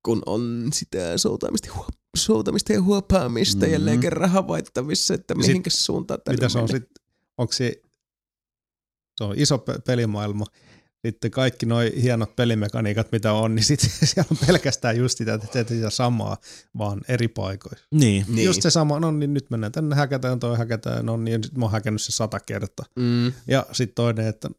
kun 0.06 0.22
on 0.26 0.70
sitä 0.74 1.18
soutamista, 1.18 1.74
huop, 1.76 1.88
soutamista 2.18 2.74
ja 2.74 2.82
huopaamista 2.82 3.56
Mhm. 3.58 3.64
mm-hmm. 3.66 3.74
jälleen 3.74 4.00
kerran 4.00 4.30
havaittavissa, 4.30 5.14
että 5.14 5.36
mihinkä 5.36 5.70
suuntaan 5.70 6.20
täytyy 6.26 6.38
Mitä 6.38 6.50
se 6.50 6.58
on 6.58 6.64
mennä. 6.64 6.80
sit, 6.80 6.90
onko 7.38 7.54
se, 7.54 7.82
se 9.18 9.24
on 9.24 9.34
iso 9.38 9.58
pe- 9.58 9.80
pelimaailma, 9.86 10.46
sitten 11.08 11.32
kaikki 11.32 11.66
noi 11.66 11.94
hienot 12.02 12.36
pelimekaniikat, 12.36 13.12
mitä 13.12 13.34
on, 13.34 13.56
niin 13.56 13.64
sitten 13.64 13.90
siellä 14.08 14.28
on 14.32 14.38
pelkästään 14.48 14.98
just 14.98 15.18
sitä, 15.18 15.34
että 15.34 15.48
teet 15.48 15.68
sitä 15.68 15.90
samaa, 15.90 16.38
vaan 16.78 17.02
eri 17.08 17.28
paikoissa. 17.28 17.86
Niin. 17.92 18.00
Niin. 18.28 18.36
Niin. 18.36 18.46
Just 18.46 18.62
se 18.62 18.70
sama, 18.70 19.00
no 19.00 19.12
niin 19.12 19.34
nyt 19.34 19.50
mennään 19.50 19.72
tänne 19.72 19.96
häkätään, 19.96 20.40
toi 20.40 20.58
häkätään, 20.58 21.06
no 21.06 21.18
niin, 21.18 21.32
ja 21.34 21.40
sit 21.44 21.58
mä 21.58 21.66
oon 21.66 21.72
häkännyt 21.72 22.02
se 22.02 22.12
sata 22.12 22.40
kertaa. 22.40 22.86
Mm. 22.96 23.34
Ja 23.48 23.66
sitten 23.72 23.96
toinen, 23.96 24.28
että 24.28 24.50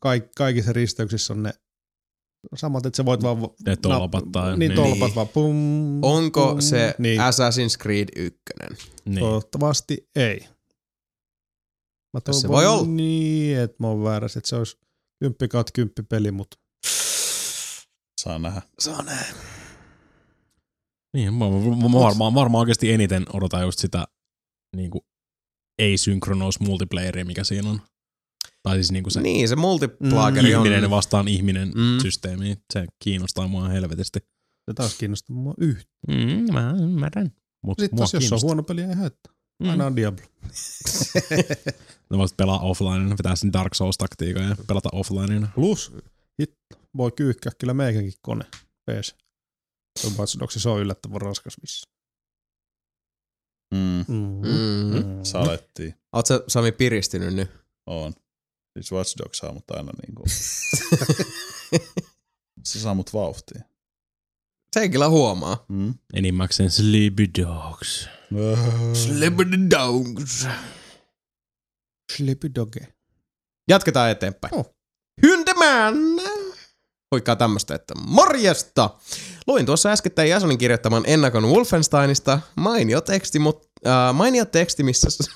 kaik, 0.00 0.24
kaikissa 0.36 0.72
risteyksissä 0.72 1.32
on 1.32 1.42
ne 1.42 1.52
samat, 2.56 2.86
että 2.86 2.96
sä 2.96 3.04
voit 3.04 3.22
vaan... 3.22 3.36
Ne 3.66 3.76
tolpat 3.76 4.24
tai- 4.32 4.50
Niin, 4.50 4.58
niin. 4.58 4.72
tolpat 4.76 4.98
Niin. 5.08 5.14
vaan 5.14 5.28
pum, 5.28 5.54
Onko 6.04 6.48
pum. 6.50 6.60
se 6.60 6.94
niin, 6.98 7.20
Assassin's 7.20 7.82
Creed 7.82 8.08
1? 8.16 8.40
niin. 9.04 9.18
Toivottavasti 9.20 10.08
ei. 10.16 10.46
Mä 12.12 12.32
Se 12.34 12.48
voi 12.48 12.66
olla. 12.66 12.86
niin, 12.86 13.58
että 13.58 13.76
mä 13.80 13.86
oon 13.86 14.04
väärässä, 14.04 14.38
että 14.38 14.48
se 14.48 14.56
olisi 14.56 14.76
10 15.22 15.48
kautta 15.48 15.72
10 15.74 15.94
peli, 16.08 16.30
mutta 16.30 16.56
Saa 18.20 18.38
nähdä. 18.38 18.62
Saa 18.78 19.02
näin. 19.02 19.34
Niin, 21.16 21.34
mä, 21.34 21.44
mä, 21.50 21.88
mä 21.88 21.98
varmaan, 22.00 22.34
varmaan 22.34 22.60
oikeasti 22.60 22.92
eniten 22.92 23.26
odotan 23.32 23.62
just 23.62 23.78
sitä 23.78 24.04
niinku, 24.76 25.04
ei-synchronous 25.78 26.60
multiplayeria, 26.60 27.24
mikä 27.24 27.44
siinä 27.44 27.70
on. 27.70 27.80
Tai 28.62 28.76
siis 28.76 28.92
niinku 28.92 29.10
se 29.10 29.20
Niin, 29.20 29.48
se 29.48 29.56
multiplageri 29.56 30.54
on... 30.54 30.66
ihminen 30.66 30.90
vastaan 30.90 31.28
ihminen 31.28 31.68
Mm. 31.68 31.80
mm. 31.80 31.98
systeemi. 32.02 32.56
Se 32.72 32.86
kiinnostaa 33.04 33.48
mua 33.48 33.68
helvetisti. 33.68 34.18
se 34.70 34.74
taas 34.74 34.94
kiinnostaa 34.98 35.36
mua 35.36 35.54
yhtä. 35.58 35.90
Mm, 36.08 36.52
mä 36.52 36.74
ymmärrän. 36.82 37.30
Mutta 37.66 37.82
Sitten 37.82 37.96
mua 37.98 38.06
taas, 38.06 38.14
jos 38.14 38.32
on 38.32 38.38
huono 38.42 38.62
peli, 38.62 38.80
ei 38.82 38.94
haittaa. 38.94 39.34
Aina 39.68 39.86
on 39.86 39.96
Diablo. 39.96 40.24
Ne 42.10 42.18
voisit 42.18 42.36
pelaa 42.36 42.60
offline, 42.60 43.10
vetää 43.10 43.36
sen 43.36 43.52
Dark 43.52 43.74
Souls-taktiikan 43.74 44.42
ja 44.42 44.56
pelata 44.66 44.88
offlineina. 44.92 45.48
Plus, 45.54 45.92
hitto, 46.40 46.76
voi 46.96 47.12
kyykkää 47.12 47.52
kyllä 47.58 47.74
meikäkin 47.74 48.12
kone. 48.22 48.44
PC. 48.90 49.14
Tuon 50.02 50.28
se 50.48 50.68
on 50.68 50.80
yllättävän 50.80 51.20
raskas 51.20 51.56
vissi. 51.62 51.86
Mm. 53.74 54.04
Mm. 54.08 54.40
Mm. 54.44 55.24
Salettiin. 55.24 55.94
Oot 56.12 56.26
sä 56.26 56.40
Sami 56.48 56.72
piristynyt 56.72 57.34
nyt? 57.34 57.50
On. 57.86 58.12
Siis 58.72 58.92
Watch 58.92 59.18
Dogs 59.18 59.38
saa 59.38 59.52
mut 59.52 59.70
aina 59.70 59.92
niinku... 60.06 60.24
se 62.64 62.80
saa 62.80 62.94
mut 62.94 63.12
vauhtiin. 63.12 63.64
Sen 64.72 64.90
kyllä 64.90 65.08
huomaa. 65.08 65.64
Mm. 65.68 65.94
Enimmäkseen 66.14 66.70
Sleepy 66.70 67.26
Dogs. 67.38 68.08
Sleepy 72.16 72.50
Doge. 72.54 72.88
Jatketaan 73.68 74.10
eteenpäin. 74.10 74.54
Oh. 74.54 74.74
Hyndemän! 75.22 75.94
Huikkaa 77.14 77.36
tämmöstä, 77.36 77.74
että 77.74 77.94
morjesta! 78.06 78.90
Luin 79.46 79.66
tuossa 79.66 79.90
äskettäin 79.90 80.30
Jasonin 80.30 80.58
kirjoittaman 80.58 81.02
ennakon 81.06 81.48
Wolfensteinista. 81.48 82.40
Mainio 82.56 83.00
teksti, 83.00 83.38
mut, 83.38 83.68
äh, 83.86 84.14
mainio 84.14 84.44
teksti, 84.44 84.82
missä... 84.82 85.08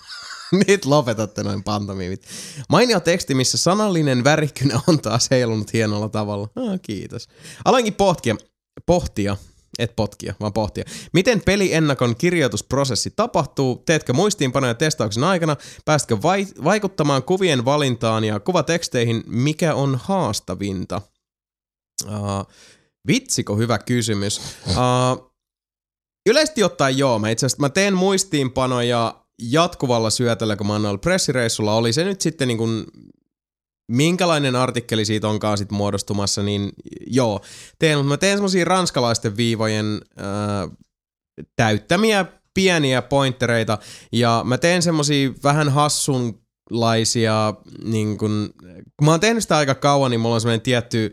Nyt 0.68 0.84
lopetatte 0.84 1.42
noin 1.42 1.64
pantomiimit. 1.64 2.26
Mainio 2.68 3.00
teksti, 3.00 3.34
missä 3.34 3.58
sanallinen 3.58 4.24
värikynä 4.24 4.80
on 4.88 5.00
taas 5.00 5.30
heilunut 5.30 5.72
hienolla 5.72 6.08
tavalla. 6.08 6.48
Ah, 6.56 6.80
kiitos. 6.82 7.28
Aloinkin 7.64 7.94
pohtia, 7.94 8.36
pohtia, 8.86 9.36
et 9.78 9.96
potkia, 9.96 10.34
vaan 10.40 10.52
pohtia. 10.52 10.84
Miten 11.12 11.42
peliennakon 11.44 12.16
kirjoitusprosessi 12.16 13.12
tapahtuu? 13.16 13.82
Teetkö 13.86 14.12
muistiinpanoja 14.12 14.74
testauksen 14.74 15.24
aikana? 15.24 15.56
Päästkö 15.84 16.22
vai- 16.22 16.46
vaikuttamaan 16.64 17.22
kuvien 17.22 17.64
valintaan 17.64 18.24
ja 18.24 18.40
kuvateksteihin? 18.40 19.22
Mikä 19.26 19.74
on 19.74 20.00
haastavinta? 20.02 21.02
Uh, 22.04 22.46
vitsiko 23.06 23.56
hyvä 23.56 23.78
kysymys. 23.78 24.40
Uh, 24.68 25.32
yleisesti 26.26 26.64
ottaen 26.64 26.98
joo. 26.98 27.18
Mä 27.18 27.30
itse 27.30 27.46
asiassa 27.46 27.60
mä 27.60 27.68
teen 27.68 27.94
muistiinpanoja 27.94 29.24
jatkuvalla 29.42 30.10
syötöllä, 30.10 30.56
kun 30.56 30.66
mä 30.66 30.80
pressireissulla. 31.00 31.74
Oli 31.74 31.92
se 31.92 32.04
nyt 32.04 32.20
sitten 32.20 32.48
niin 32.48 32.58
kuin 32.58 32.84
minkälainen 33.88 34.56
artikkeli 34.56 35.04
siitä 35.04 35.28
onkaan 35.28 35.58
sit 35.58 35.70
muodostumassa, 35.70 36.42
niin 36.42 36.72
joo, 37.06 37.40
teen, 37.78 37.98
mutta 37.98 38.08
mä 38.08 38.16
teen 38.16 38.36
semmosia 38.36 38.64
ranskalaisten 38.64 39.36
viivojen 39.36 40.00
ää, 40.16 40.68
täyttämiä 41.56 42.24
pieniä 42.54 43.02
pointtereita, 43.02 43.78
ja 44.12 44.42
mä 44.44 44.58
teen 44.58 44.82
semmosia 44.82 45.30
vähän 45.44 45.68
hassunlaisia, 45.68 47.54
niin 47.84 48.18
kun, 48.18 48.54
kun 48.96 49.04
mä 49.04 49.10
oon 49.10 49.20
tehnyt 49.20 49.42
sitä 49.42 49.56
aika 49.56 49.74
kauan, 49.74 50.10
niin 50.10 50.20
mulla 50.20 50.34
on 50.34 50.40
semmoinen 50.40 50.60
tietty 50.60 51.12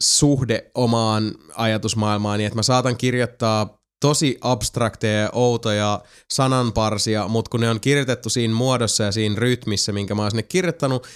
suhde 0.00 0.70
omaan 0.74 1.34
ajatusmaailmaan, 1.54 2.38
niin 2.38 2.46
että 2.46 2.58
mä 2.58 2.62
saatan 2.62 2.96
kirjoittaa 2.96 3.82
tosi 4.00 4.38
abstrakteja 4.40 5.20
ja 5.20 5.30
outoja 5.32 6.00
sananparsia, 6.32 7.28
mutta 7.28 7.48
kun 7.48 7.60
ne 7.60 7.70
on 7.70 7.80
kirjoitettu 7.80 8.30
siinä 8.30 8.54
muodossa 8.54 9.04
ja 9.04 9.12
siinä 9.12 9.34
rytmissä, 9.38 9.92
minkä 9.92 10.14
mä 10.14 10.22
oon 10.22 10.30
sinne 10.30 10.42
kirjoittanut, 10.42 11.06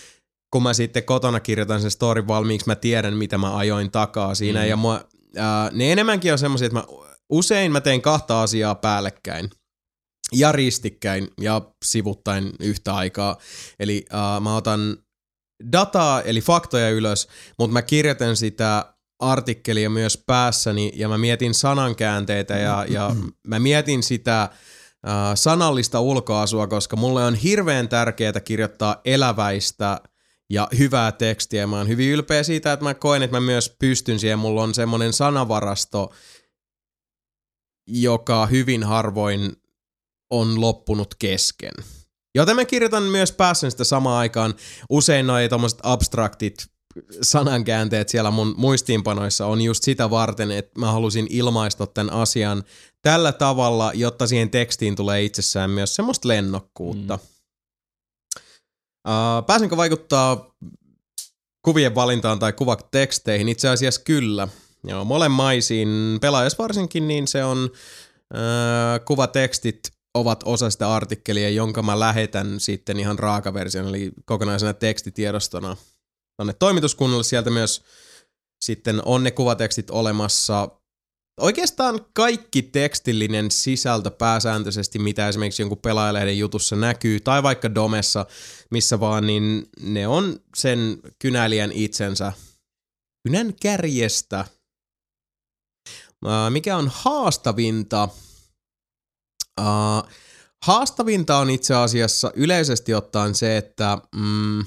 kun 0.51 0.63
mä 0.63 0.75
sitten 0.75 1.05
kotona 1.05 1.41
kirjoitan 1.41 1.81
sen 1.81 1.91
story 1.91 2.27
valmiiksi, 2.27 2.67
mä 2.67 2.75
tiedän, 2.75 3.15
mitä 3.15 3.39
mä 3.39 3.57
ajoin 3.57 3.91
takaa 3.91 4.35
siinä. 4.35 4.63
Mm. 4.63 4.69
Ja 4.69 4.77
mua, 4.77 5.01
ää, 5.37 5.71
ne 5.73 5.93
enemmänkin 5.93 6.33
on 6.33 6.39
semmoisia, 6.39 6.67
että 6.67 6.79
mä, 6.79 6.85
usein 7.31 7.73
mä 7.73 7.81
teen 7.81 8.03
kahta 8.03 8.43
asiaa 8.43 8.75
päällekkäin 8.75 9.51
ja 10.33 10.53
ristikkäin 10.53 11.29
ja 11.41 11.63
sivuttain 11.85 12.53
yhtä 12.61 12.95
aikaa. 12.95 13.37
Eli 13.79 14.05
ää, 14.11 14.41
mä 14.41 14.57
otan 14.57 14.97
dataa, 15.73 16.23
eli 16.23 16.41
faktoja 16.41 16.91
ylös, 16.91 17.29
mutta 17.59 17.73
mä 17.73 17.83
kirjoitan 17.83 18.37
sitä 18.37 18.97
artikkelia 19.19 19.91
myös 19.91 20.23
päässäni 20.27 20.93
ja 20.95 21.09
mä 21.09 21.19
mietin 21.19 21.55
sanankäänteitä 21.55 22.57
ja, 22.57 22.87
ja 22.89 23.17
mä 23.47 23.59
mietin 23.59 24.03
sitä 24.03 24.43
äh, 24.43 24.51
sanallista 25.35 26.01
ulkoasua, 26.01 26.67
koska 26.67 26.97
mulle 26.97 27.25
on 27.25 27.35
hirveän 27.35 27.89
tärkeää 27.89 28.41
kirjoittaa 28.45 29.01
eläväistä 29.05 30.01
ja 30.51 30.69
hyvää 30.79 31.13
tekstiä. 31.13 31.67
Mä 31.67 31.77
oon 31.77 31.89
hyvin 31.89 32.13
ylpeä 32.13 32.43
siitä, 32.43 32.73
että 32.73 32.85
mä 32.85 32.95
koen, 32.95 33.23
että 33.23 33.37
mä 33.37 33.41
myös 33.41 33.77
pystyn 33.79 34.19
siihen. 34.19 34.39
Mulla 34.39 34.63
on 34.63 34.75
semmoinen 34.75 35.13
sanavarasto, 35.13 36.13
joka 37.87 38.47
hyvin 38.47 38.85
harvoin 38.85 39.53
on 40.31 40.61
loppunut 40.61 41.15
kesken. 41.15 41.73
Joten 42.35 42.57
mä 42.57 42.65
kirjoitan 42.65 43.03
myös 43.03 43.33
päässä 43.33 43.71
sitä 43.71 43.85
samaan 43.85 44.19
aikaan. 44.19 44.55
Usein 44.91 45.27
noi 45.27 45.49
tommoset 45.49 45.79
abstraktit 45.83 46.67
sanankäänteet 47.23 48.09
siellä 48.09 48.31
mun 48.31 48.55
muistiinpanoissa 48.57 49.47
on 49.47 49.61
just 49.61 49.83
sitä 49.83 50.11
varten, 50.11 50.51
että 50.51 50.81
mä 50.81 50.93
halusin 50.93 51.27
ilmaista 51.31 51.87
tämän 51.87 52.13
asian 52.13 52.65
tällä 53.03 53.33
tavalla, 53.33 53.93
jotta 53.95 54.27
siihen 54.27 54.51
tekstiin 54.51 54.97
tulee 54.97 55.23
itsessään 55.23 55.71
myös 55.71 55.95
semmoista 55.95 56.29
lennokkuutta. 56.29 57.17
Mm. 57.17 57.36
Uh, 59.07 59.47
pääsenkö 59.47 59.77
vaikuttaa 59.77 60.55
kuvien 61.63 61.95
valintaan 61.95 62.39
tai 62.39 62.53
kuvateksteihin? 62.53 63.49
Itse 63.49 63.69
asiassa 63.69 64.01
kyllä. 64.05 64.49
Joo, 64.85 65.05
molemmaisiin 65.05 66.19
pelaajassa 66.21 66.63
varsinkin, 66.63 67.09
niin 67.09 67.29
se 67.29 67.45
on 67.45 67.59
uh, 67.65 69.05
kuvatekstit 69.05 69.81
ovat 70.15 70.43
osa 70.45 70.71
sitä 70.71 70.95
artikkelia, 70.95 71.51
jonka 71.51 71.83
mä 71.83 72.01
lähetän 72.01 72.61
sitten 72.61 73.01
ihan 73.01 73.19
raakaversion, 73.19 73.89
eli 73.89 74.13
kokonaisena 74.25 74.75
tekstitiedostona 74.75 75.77
tonne 76.37 76.53
toimituskunnalle. 76.53 77.25
Sieltä 77.25 77.51
myös 77.51 77.83
sitten 78.61 79.03
on 79.05 79.25
ne 79.25 79.31
kuvatekstit 79.31 79.91
olemassa. 79.91 80.69
Oikeastaan 81.41 82.07
kaikki 82.13 82.63
tekstillinen 82.63 83.51
sisältö 83.51 84.11
pääsääntöisesti, 84.11 84.99
mitä 84.99 85.29
esimerkiksi 85.29 85.63
jonkun 85.63 85.79
pelaajalehden 85.79 86.39
jutussa 86.39 86.77
näkyy, 86.77 87.21
tai 87.21 87.43
vaikka 87.43 87.75
Domessa, 87.75 88.27
missä 88.71 89.01
vaan, 89.01 89.27
niin 89.27 89.69
ne 89.81 90.09
on 90.09 90.41
sen 90.57 90.99
kynäilijän 91.19 91.73
itsensä 91.73 92.33
kynän 93.27 93.55
kärjestä. 93.63 94.45
Mikä 96.51 96.77
on 96.77 96.91
haastavinta? 96.95 98.09
Haastavinta 100.65 101.39
on 101.39 101.51
itse 101.51 101.75
asiassa 101.75 102.33
yleisesti 102.35 102.95
ottaen 102.95 103.35
se, 103.35 103.57
että 103.57 103.99
mm, 104.17 104.65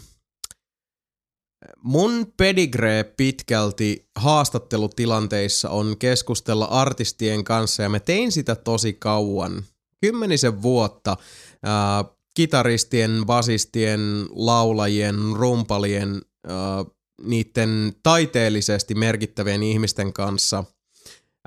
mun 1.84 2.34
pedigree 2.38 3.03
pitkälti 3.03 4.07
haastattelutilanteissa 4.15 5.69
on 5.69 5.95
keskustella 5.99 6.65
artistien 6.65 7.44
kanssa 7.44 7.84
ja 7.84 7.90
mä 7.90 7.99
tein 7.99 8.31
sitä 8.31 8.56
tosi 8.56 8.94
kauan, 8.94 9.64
kymmenisen 10.02 10.61
vuotta, 10.61 11.18
ää, 11.64 12.06
kitaristien, 12.34 13.23
basistien, 13.26 14.26
laulajien, 14.30 15.15
rumpalien, 15.36 16.22
ää, 16.48 16.86
niiden 17.22 17.94
taiteellisesti 18.03 18.95
merkittävien 18.95 19.64
ihmisten 19.64 20.14
kanssa. 20.14 20.64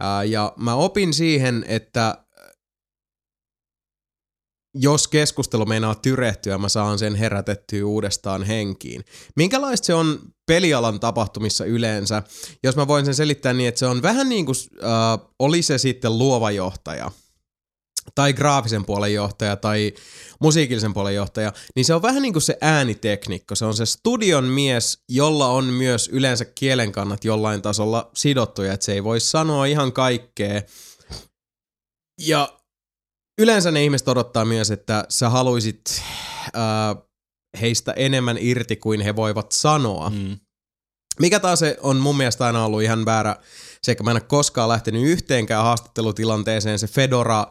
Ää, 0.00 0.24
ja 0.24 0.52
mä 0.56 0.74
opin 0.74 1.14
siihen, 1.14 1.64
että 1.68 2.21
jos 4.74 5.08
keskustelu 5.08 5.66
meinaa 5.66 5.94
tyrehtyä, 5.94 6.58
mä 6.58 6.68
saan 6.68 6.98
sen 6.98 7.14
herätettyä 7.14 7.86
uudestaan 7.86 8.42
henkiin. 8.42 9.04
Minkälaista 9.36 9.86
se 9.86 9.94
on 9.94 10.18
pelialan 10.46 11.00
tapahtumissa 11.00 11.64
yleensä? 11.64 12.22
Jos 12.62 12.76
mä 12.76 12.88
voin 12.88 13.04
sen 13.04 13.14
selittää 13.14 13.52
niin, 13.52 13.68
että 13.68 13.78
se 13.78 13.86
on 13.86 14.02
vähän 14.02 14.28
niin 14.28 14.46
kuin, 14.46 14.56
äh, 14.84 15.28
oli 15.38 15.62
se 15.62 15.78
sitten 15.78 16.18
luova 16.18 16.50
johtaja, 16.50 17.10
tai 18.14 18.32
graafisen 18.32 18.84
puolen 18.84 19.14
johtaja, 19.14 19.56
tai 19.56 19.92
musiikillisen 20.40 20.94
puolen 20.94 21.14
johtaja, 21.14 21.52
niin 21.76 21.84
se 21.84 21.94
on 21.94 22.02
vähän 22.02 22.22
niin 22.22 22.32
kuin 22.32 22.42
se 22.42 22.58
ääniteknikko. 22.60 23.54
Se 23.54 23.64
on 23.64 23.74
se 23.74 23.86
studion 23.86 24.44
mies, 24.44 24.98
jolla 25.08 25.46
on 25.48 25.64
myös 25.64 26.08
yleensä 26.12 26.44
kielen 26.44 26.92
kannat 26.92 27.24
jollain 27.24 27.62
tasolla 27.62 28.10
sidottuja, 28.14 28.72
että 28.72 28.86
se 28.86 28.92
ei 28.92 29.04
voi 29.04 29.20
sanoa 29.20 29.66
ihan 29.66 29.92
kaikkea. 29.92 30.62
Ja 32.20 32.61
yleensä 33.38 33.70
ne 33.70 33.84
ihmiset 33.84 34.08
odottaa 34.08 34.44
myös, 34.44 34.70
että 34.70 35.04
sä 35.08 35.28
haluisit 35.28 36.02
äh, 36.46 37.02
heistä 37.60 37.92
enemmän 37.92 38.36
irti 38.40 38.76
kuin 38.76 39.00
he 39.00 39.16
voivat 39.16 39.52
sanoa. 39.52 40.10
Mm. 40.10 40.38
Mikä 41.20 41.40
taas 41.40 41.58
se 41.58 41.76
on 41.80 41.96
mun 41.96 42.16
mielestä 42.16 42.46
aina 42.46 42.64
ollut 42.64 42.82
ihan 42.82 43.04
väärä 43.04 43.36
sekä 43.82 44.02
mä 44.02 44.10
en 44.10 44.16
ole 44.16 44.20
koskaan 44.20 44.68
lähtenyt 44.68 45.02
yhteenkään 45.02 45.64
haastattelutilanteeseen 45.64 46.78
se 46.78 46.86
Fedora 46.86 47.46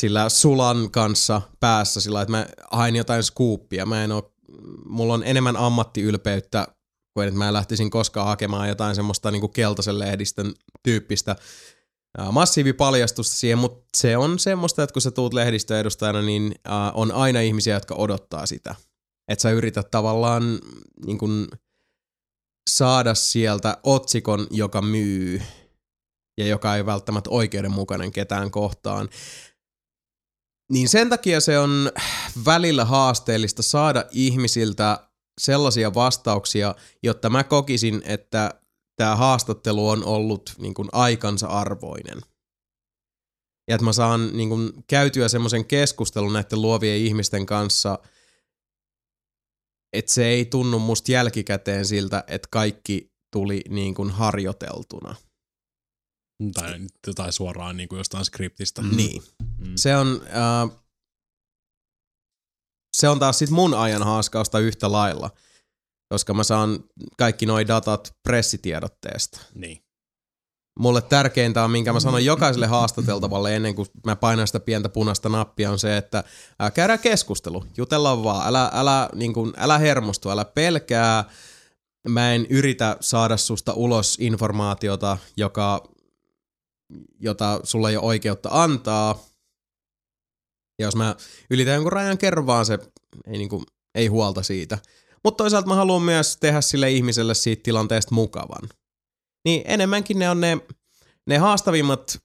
sillä 0.00 0.28
Sulan 0.28 0.90
kanssa 0.90 1.42
päässä 1.60 2.00
sillä, 2.00 2.22
että 2.22 2.30
mä 2.30 2.46
hain 2.70 2.96
jotain 2.96 3.22
skuuppia. 3.22 3.86
Mä 3.86 4.04
en 4.04 4.12
oo, 4.12 4.34
mulla 4.86 5.14
on 5.14 5.22
enemmän 5.24 5.56
ammattiylpeyttä 5.56 6.66
kuin 7.14 7.28
että 7.28 7.38
mä 7.38 7.52
lähtisin 7.52 7.90
koskaan 7.90 8.26
hakemaan 8.26 8.68
jotain 8.68 8.94
semmoista 8.94 9.30
niinku 9.30 9.48
keltaisen 9.48 9.98
lehdistön 9.98 10.54
tyyppistä 10.82 11.36
ää, 12.18 12.32
massiivipaljastusta 12.32 13.36
siihen, 13.36 13.58
mutta 13.58 13.84
se 13.96 14.16
on 14.16 14.38
semmoista, 14.38 14.82
että 14.82 14.92
kun 14.92 15.02
sä 15.02 15.10
tuut 15.10 15.34
lehdistöedustajana, 15.34 16.22
niin 16.22 16.54
ää, 16.64 16.92
on 16.92 17.12
aina 17.12 17.40
ihmisiä, 17.40 17.74
jotka 17.74 17.94
odottaa 17.94 18.46
sitä. 18.46 18.74
Että 19.28 19.42
sä 19.42 19.50
yrität 19.50 19.90
tavallaan 19.90 20.58
niin 21.06 21.18
kun, 21.18 21.48
saada 22.70 23.14
sieltä 23.14 23.78
otsikon, 23.82 24.46
joka 24.50 24.82
myy 24.82 25.42
ja 26.38 26.46
joka 26.46 26.76
ei 26.76 26.86
välttämättä 26.86 27.30
oikeudenmukainen 27.30 28.12
ketään 28.12 28.50
kohtaan. 28.50 29.08
Niin 30.72 30.88
sen 30.88 31.08
takia 31.08 31.40
se 31.40 31.58
on 31.58 31.92
välillä 32.44 32.84
haasteellista 32.84 33.62
saada 33.62 34.04
ihmisiltä 34.10 35.08
sellaisia 35.40 35.94
vastauksia, 35.94 36.74
jotta 37.02 37.30
mä 37.30 37.44
kokisin, 37.44 38.02
että 38.04 38.59
tämä 39.00 39.16
haastattelu 39.16 39.88
on 39.88 40.04
ollut 40.04 40.54
niin 40.58 40.74
kuin 40.74 40.88
aikansa 40.92 41.46
arvoinen. 41.46 42.20
Ja 43.68 43.74
että 43.74 43.84
mä 43.84 43.92
saan 43.92 44.36
niin 44.36 44.48
kuin 44.48 44.72
käytyä 44.86 45.28
semmoisen 45.28 45.64
keskustelun 45.64 46.32
näiden 46.32 46.62
luovien 46.62 46.98
ihmisten 46.98 47.46
kanssa, 47.46 47.98
että 49.92 50.12
se 50.12 50.26
ei 50.26 50.44
tunnu 50.44 50.78
musta 50.78 51.12
jälkikäteen 51.12 51.86
siltä, 51.86 52.24
että 52.26 52.48
kaikki 52.50 53.12
tuli 53.32 53.62
niin 53.68 53.94
kuin 53.94 54.10
harjoiteltuna. 54.10 55.14
Tai, 56.54 56.78
tai 57.14 57.32
suoraan 57.32 57.76
niin 57.76 57.88
kuin 57.88 57.98
jostain 57.98 58.24
skriptistä. 58.24 58.82
Niin. 58.82 59.22
Mm. 59.58 59.72
Se 59.76 59.96
on, 59.96 60.20
äh, 60.26 60.78
se 62.96 63.08
on 63.08 63.18
taas 63.18 63.38
sit 63.38 63.50
mun 63.50 63.74
ajan 63.74 64.02
haaskausta 64.02 64.58
yhtä 64.58 64.92
lailla, 64.92 65.30
koska 66.10 66.34
mä 66.34 66.44
saan 66.44 66.84
kaikki 67.18 67.46
noi 67.46 67.66
datat 67.66 68.14
pressitiedotteesta. 68.22 69.40
Niin. 69.54 69.78
Mulle 70.78 71.02
tärkeintä 71.02 71.64
on, 71.64 71.70
minkä 71.70 71.92
mä 71.92 72.00
sanon 72.00 72.24
jokaiselle 72.32 72.66
haastateltavalle 72.66 73.56
ennen 73.56 73.74
kuin 73.74 73.88
mä 74.06 74.16
painan 74.16 74.46
sitä 74.46 74.60
pientä 74.60 74.88
punaista 74.88 75.28
nappia, 75.28 75.70
on 75.70 75.78
se, 75.78 75.96
että 75.96 76.24
ää, 76.58 76.70
käydään 76.70 76.98
keskustelu, 76.98 77.64
jutellaan 77.76 78.24
vaan, 78.24 78.46
älä, 78.48 78.70
älä, 78.74 79.08
niin 79.14 79.34
kuin, 79.34 79.52
älä 79.56 79.78
hermostu, 79.78 80.30
älä 80.30 80.44
pelkää. 80.44 81.24
Mä 82.08 82.32
en 82.34 82.46
yritä 82.50 82.96
saada 83.00 83.36
susta 83.36 83.72
ulos 83.72 84.16
informaatiota, 84.20 85.18
joka, 85.36 85.82
jota 87.20 87.60
sulla 87.64 87.90
ei 87.90 87.96
ole 87.96 88.06
oikeutta 88.06 88.48
antaa. 88.52 89.24
Ja 90.78 90.86
jos 90.86 90.96
mä 90.96 91.16
ylitän 91.50 91.74
jonkun 91.74 91.92
rajan, 91.92 92.18
kerron 92.18 92.46
vaan 92.46 92.66
se, 92.66 92.78
ei, 93.26 93.38
niin 93.38 93.48
kuin, 93.48 93.64
ei 93.94 94.06
huolta 94.06 94.42
siitä. 94.42 94.78
Mutta 95.24 95.44
toisaalta 95.44 95.68
mä 95.68 95.74
haluan 95.74 96.02
myös 96.02 96.36
tehdä 96.36 96.60
sille 96.60 96.90
ihmiselle 96.90 97.34
siitä 97.34 97.62
tilanteesta 97.62 98.14
mukavan. 98.14 98.68
Niin 99.44 99.62
enemmänkin 99.64 100.18
ne 100.18 100.30
on 100.30 100.40
ne, 100.40 100.58
ne 101.26 101.38
haastavimmat 101.38 102.18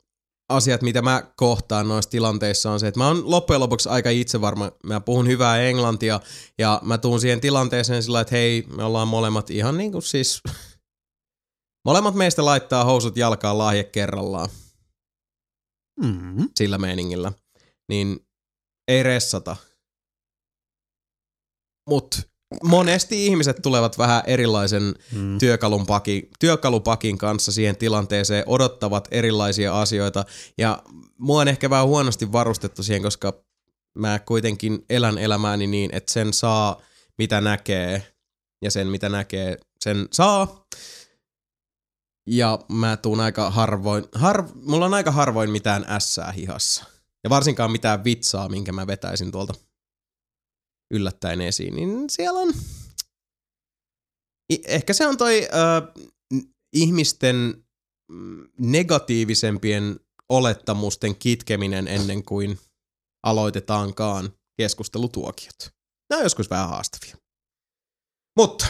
asiat, 0.50 0.82
mitä 0.82 1.02
mä 1.02 1.32
kohtaan 1.36 1.88
noissa 1.88 2.12
tilanteissa 2.12 2.72
on 2.72 2.80
se, 2.80 2.88
että 2.88 3.00
mä 3.00 3.08
oon 3.08 3.32
loppujen 3.32 3.60
lopuksi 3.60 3.90
aika 3.90 4.10
itsevarma. 4.10 4.72
Mä 4.84 5.00
puhun 5.00 5.28
hyvää 5.28 5.62
englantia 5.62 6.20
ja 6.58 6.82
mä 6.84 6.98
tuun 6.98 7.22
siihen 7.22 7.42
tilanteeseen 7.42 8.04
sillä, 8.04 8.22
että 8.22 8.36
hei, 8.36 8.64
me 8.78 8.84
ollaan 8.84 9.08
molemmat 9.08 9.50
ihan 9.50 9.78
niin 9.78 9.92
kuin 9.92 10.02
siis... 10.02 10.42
molemmat 11.88 12.16
meistä 12.16 12.46
laittaa 12.46 12.84
housut 12.84 13.18
jalkaan 13.18 13.58
lahje 13.58 13.84
kerrallaan 13.84 14.50
Mm. 16.02 16.50
sillä 16.56 16.78
meiningillä. 16.78 17.32
Niin 17.90 18.28
ei 18.88 19.04
ressata. 19.04 19.56
Mut 21.90 22.22
monesti 22.64 23.26
ihmiset 23.26 23.58
tulevat 23.62 23.98
vähän 23.98 24.24
erilaisen 24.28 24.96
Mm. 25.12 25.38
työkalun 25.40 25.86
paki, 25.86 26.30
työkalupakin 26.40 27.18
kanssa 27.18 27.52
siihen 27.52 27.78
tilanteeseen, 27.78 28.44
odottavat 28.48 29.08
erilaisia 29.12 29.82
asioita 29.82 30.26
ja 30.58 30.84
mua 31.18 31.42
on 31.42 31.48
ehkä 31.48 31.70
vähän 31.70 31.88
huonosti 31.88 32.32
varustettu 32.32 32.84
siihen, 32.84 33.02
koska 33.02 33.34
mä 33.98 34.20
kuitenkin 34.20 34.86
elän 34.90 35.18
elämääni 35.18 35.68
niin, 35.68 35.90
että 35.94 36.14
sen 36.14 36.34
saa 36.34 36.82
mitä 37.18 37.42
näkee 37.42 38.14
ja 38.62 38.72
sen 38.72 38.88
mitä 38.88 39.10
näkee 39.10 39.58
sen 39.80 40.08
saa. 40.12 40.66
Ja 42.28 42.60
mä 42.72 42.98
tuun 42.98 43.20
aika 43.20 43.50
harvoin, 43.50 44.06
har, 44.16 44.44
mulla 44.64 44.86
on 44.86 44.94
aika 44.94 45.12
harvoin 45.12 45.50
mitään 45.50 45.86
ässää 45.90 46.32
hihassa. 46.32 46.86
Ja 47.24 47.30
varsinkaan 47.30 47.72
mitään 47.72 48.04
vitsaa, 48.04 48.50
minkä 48.50 48.72
mä 48.72 48.88
vetäisin 48.88 49.32
tuolta 49.32 49.54
yllättäen 50.94 51.42
esiin, 51.42 51.76
niin 51.76 52.10
siellä 52.10 52.40
on 52.40 52.54
ehkä 54.68 54.94
se 54.94 55.08
on 55.08 55.18
toi 55.18 55.48
n- 56.34 56.50
ihmisten 56.74 57.66
mm, 58.12 58.48
negatiivisempien 58.60 60.00
olettamusten 60.30 61.16
kitkeminen 61.16 61.88
ennen 61.88 62.24
kuin 62.24 62.60
aloitetaankaan 63.24 64.34
keskustelutuokiot. 64.58 65.72
Nämä 66.10 66.20
on 66.20 66.26
joskus 66.26 66.50
vähän 66.50 66.70
haastavia. 66.70 67.18
Mutta 68.40 68.68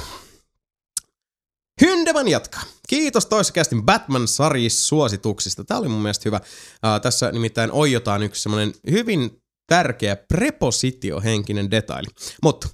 Hyndeman 1.81 2.27
jatkaa. 2.27 2.63
Kiitos 2.89 3.25
toissakästin 3.25 3.83
Batman-sarjis 3.83 4.87
suosituksista. 4.87 5.63
Tämä 5.63 5.79
oli 5.79 5.87
mun 5.87 6.01
mielestä 6.01 6.21
hyvä. 6.25 6.37
Uh, 6.37 7.01
tässä 7.01 7.31
nimittäin 7.31 7.71
oijotaan 7.71 8.23
yksi 8.23 8.41
semmoinen 8.41 8.73
hyvin 8.91 9.41
tärkeä 9.67 10.15
prepositiohenkinen 10.15 11.71
detaili. 11.71 12.07
Mutta 12.43 12.69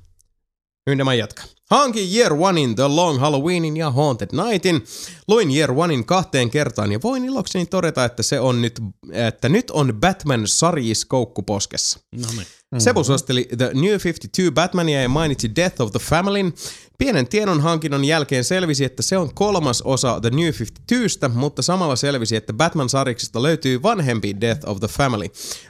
Hyndeman 0.89 1.17
jatkaa. 1.17 1.45
Hankin 1.69 2.15
Year 2.15 2.33
Onein 2.33 2.75
The 2.75 2.87
Long 2.87 3.19
Halloweenin 3.19 3.77
ja 3.77 3.91
Haunted 3.91 4.29
Nightin. 4.31 4.83
Luin 5.27 5.51
Year 5.51 5.71
Onein 5.71 6.05
kahteen 6.05 6.49
kertaan 6.49 6.91
ja 6.91 6.99
voin 7.03 7.25
ilokseni 7.25 7.65
todeta, 7.65 8.05
että 8.05 8.23
se 8.23 8.39
on 8.39 8.61
nyt, 8.61 8.79
että 9.11 9.49
nyt 9.49 9.71
on 9.71 9.93
Batman 9.99 10.47
sarjis 10.47 11.05
koukkuposkessa. 11.05 11.99
No 12.11 12.27
niin. 12.35 12.47
Mm. 12.71 12.79
Sebu 12.79 13.03
suositteli 13.03 13.47
The 13.57 13.71
New 13.73 13.97
52 14.03 14.51
Batmania 14.51 15.01
ja 15.01 15.09
mainitsi 15.09 15.55
Death 15.55 15.81
of 15.81 15.91
the 15.91 15.99
Familyn. 15.99 16.53
Pienen 17.01 17.27
tiedon 17.27 17.61
hankinnon 17.61 18.05
jälkeen 18.05 18.43
selvisi, 18.43 18.83
että 18.85 19.01
se 19.03 19.17
on 19.17 19.33
kolmas 19.33 19.81
osa 19.81 20.19
The 20.21 20.29
New 20.29 20.49
52stä, 20.49 21.29
mutta 21.33 21.61
samalla 21.61 21.95
selvisi, 21.95 22.35
että 22.35 22.53
Batman-sariksesta 22.53 23.43
löytyy 23.43 23.81
vanhempi 23.81 24.35
Death 24.41 24.69
of 24.69 24.79
the 24.79 24.87
Family. 24.87 25.25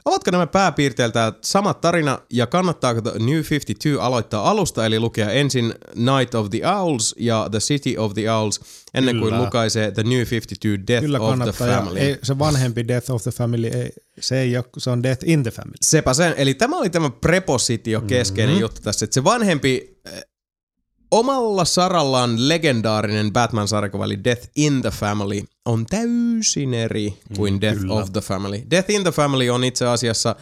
Ovatko 0.05 0.31
nämä 0.31 0.47
pääpiirteiltä 0.47 1.33
sama 1.41 1.73
tarina 1.73 2.19
ja 2.33 2.47
kannattaako 2.47 3.01
The 3.01 3.11
New 3.19 3.41
52 3.49 3.89
aloittaa 3.99 4.49
alusta, 4.49 4.85
eli 4.85 4.99
lukea 4.99 5.31
ensin 5.31 5.73
Night 5.95 6.35
of 6.35 6.49
the 6.49 6.67
Owls 6.67 7.15
ja 7.19 7.47
The 7.51 7.59
City 7.59 7.97
of 7.97 8.13
the 8.13 8.31
Owls, 8.31 8.61
ennen 8.93 9.19
kuin 9.19 9.29
Kyllä. 9.31 9.45
lukaisee 9.45 9.91
The 9.91 10.03
New 10.03 10.23
52 10.31 10.87
Death 10.87 11.05
Kyllä 11.05 11.19
of 11.19 11.39
the 11.43 11.51
Family? 11.51 11.99
Ei, 11.99 12.17
se 12.23 12.39
vanhempi 12.39 12.87
Death 12.87 13.11
of 13.11 13.23
the 13.23 13.31
Family, 13.31 13.67
ei, 13.67 13.89
se 14.19 14.41
ei 14.41 14.57
ole, 14.57 14.65
se 14.77 14.89
on 14.89 15.03
Death 15.03 15.29
in 15.29 15.43
the 15.43 15.51
Family. 15.51 15.75
Sepä 15.81 16.13
sen. 16.13 16.33
Eli 16.37 16.53
tämä 16.53 16.77
oli 16.77 16.89
tämä 16.89 17.09
prepositio 17.09 18.01
keskeinen 18.01 18.49
Mhm. 18.49 18.53
mm-hmm. 18.53 18.61
juttu 18.61 18.81
tässä, 18.81 19.03
että 19.05 19.13
se 19.13 19.23
vanhempi 19.23 20.01
omalla 21.11 21.65
sarallaan 21.65 22.49
legendaarinen 22.49 23.33
Batman-sarjakuva, 23.33 24.05
eli 24.05 24.23
Death 24.23 24.49
in 24.55 24.81
the 24.81 24.91
Family, 24.91 25.43
on 25.65 25.85
täysin 25.85 26.73
eri 26.73 27.13
kuin 27.35 27.53
mm, 27.53 27.61
Death 27.61 27.79
kyllä. 27.79 27.93
of 27.93 28.11
the 28.11 28.21
Family. 28.21 28.63
Death 28.69 28.89
in 28.89 29.03
the 29.03 29.11
Family 29.11 29.49
on 29.49 29.63
itse 29.63 29.88
asiassa, 29.88 30.35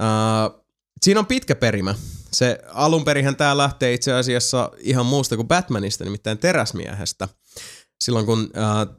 uh, 0.00 0.64
siinä 1.02 1.20
on 1.20 1.26
pitkä 1.26 1.54
perimä. 1.54 1.94
Se 2.32 2.58
alunperihän 2.68 3.36
tämä 3.36 3.56
lähtee 3.56 3.94
itse 3.94 4.12
asiassa 4.12 4.70
ihan 4.78 5.06
muusta 5.06 5.36
kuin 5.36 5.48
Batmanista, 5.48 6.04
nimittäin 6.04 6.38
Teräsmiehestä. 6.38 7.28
Silloin 8.04 8.26
kun 8.26 8.40
uh, 8.40 8.96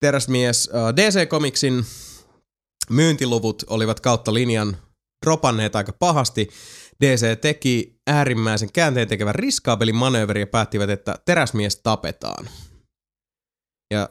Teräsmies 0.00 0.70
uh, 0.72 0.96
DC 0.96 1.28
Comicsin 1.28 1.84
myyntiluvut 2.90 3.64
olivat 3.66 4.00
kautta 4.00 4.34
linjan 4.34 4.76
dropanneet 5.26 5.76
aika 5.76 5.92
pahasti. 5.92 6.48
DC 7.04 7.40
teki 7.40 8.00
äärimmäisen 8.06 8.72
käänteen 8.72 9.08
tekevän 9.08 9.34
riskaabelin 9.34 9.96
manööveri 9.96 10.40
ja 10.40 10.46
päättivät, 10.46 10.90
että 10.90 11.14
teräsmies 11.24 11.76
tapetaan. 11.76 12.48
Ja 13.94 14.08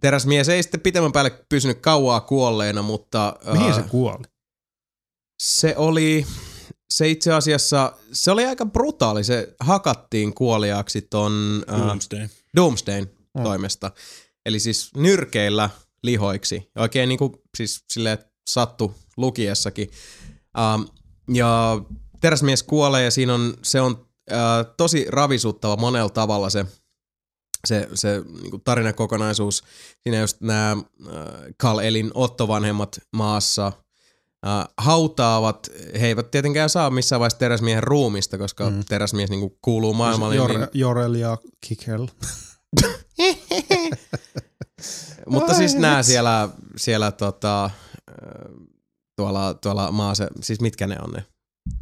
teräsmies 0.00 0.48
ei 0.48 0.62
sitten 0.62 0.80
pitemmän 0.80 1.12
päälle 1.12 1.44
pysynyt 1.48 1.78
kauaa 1.80 2.20
kuolleena, 2.20 2.82
mutta 2.82 3.36
Mihin 3.52 3.70
äh, 3.70 3.76
se 3.76 3.82
kuoli? 3.82 4.24
se 5.42 5.74
oli, 5.76 6.26
se 6.90 7.08
itse 7.08 7.32
asiassa, 7.32 7.92
se 8.12 8.30
oli 8.30 8.44
aika 8.46 8.66
brutaali. 8.66 9.24
Se 9.24 9.54
hakattiin 9.60 10.34
kuoliaaksi 10.34 11.02
ton 11.02 11.64
äh, 11.72 11.80
Doomsday. 11.86 12.28
Doomsdayn 12.56 13.10
Mm. 13.38 13.42
toimesta. 13.42 13.90
Eli 14.46 14.60
siis 14.60 14.90
nyrkeillä 14.96 15.70
lihoiksi. 16.02 16.70
Oikein 16.76 17.08
niinku 17.08 17.42
siis 17.56 17.84
silleen 17.92 18.18
sattu 18.50 18.94
lukiessakin. 19.16 19.90
Um, 20.74 20.88
ja 21.34 21.80
teräsmies 22.22 22.62
kuolee 22.62 23.04
ja 23.04 23.10
siinä 23.10 23.34
on, 23.34 23.54
se 23.62 23.80
on 23.80 23.92
uh, 23.92 24.74
tosi 24.76 25.06
ravisuttava 25.08 25.76
monella 25.76 26.10
tavalla 26.10 26.50
se, 26.50 26.66
se, 27.66 27.88
se 27.94 28.22
niinku 28.42 28.58
tarinakokonaisuus. 28.58 29.64
Siinä 30.02 30.20
just 30.20 30.40
nämä 30.40 30.76
Kal 31.56 31.78
Elin 31.78 32.10
Otto-vanhemmat 32.14 33.00
maassa 33.12 33.72
uh, 34.46 34.72
hautaavat, 34.78 35.70
he 36.00 36.06
eivät 36.06 36.30
tietenkään 36.30 36.70
saa 36.70 36.90
missään 36.90 37.20
vaiheessa 37.20 37.38
teräsmiehen 37.38 37.82
ruumista, 37.82 38.38
koska 38.38 38.70
mm. 38.70 38.84
teräsmies 38.88 39.30
niinku 39.30 39.58
kuuluu 39.62 39.94
maailmalle. 39.94 40.36
Jor, 40.36 40.52
niin, 40.52 40.68
Jorel 40.74 41.14
ja 41.14 41.38
Kickel. 41.66 42.08
Mutta 45.26 45.54
siis 45.54 45.74
nämä 45.74 46.02
siellä, 46.02 46.48
siellä 46.76 47.12
tota, 47.12 47.70
tuolla, 49.16 49.54
tuolla 49.54 49.92
maase, 49.92 50.28
siis 50.42 50.60
mitkä 50.60 50.86
ne 50.86 50.96
on 51.02 51.10
ne? 51.10 51.24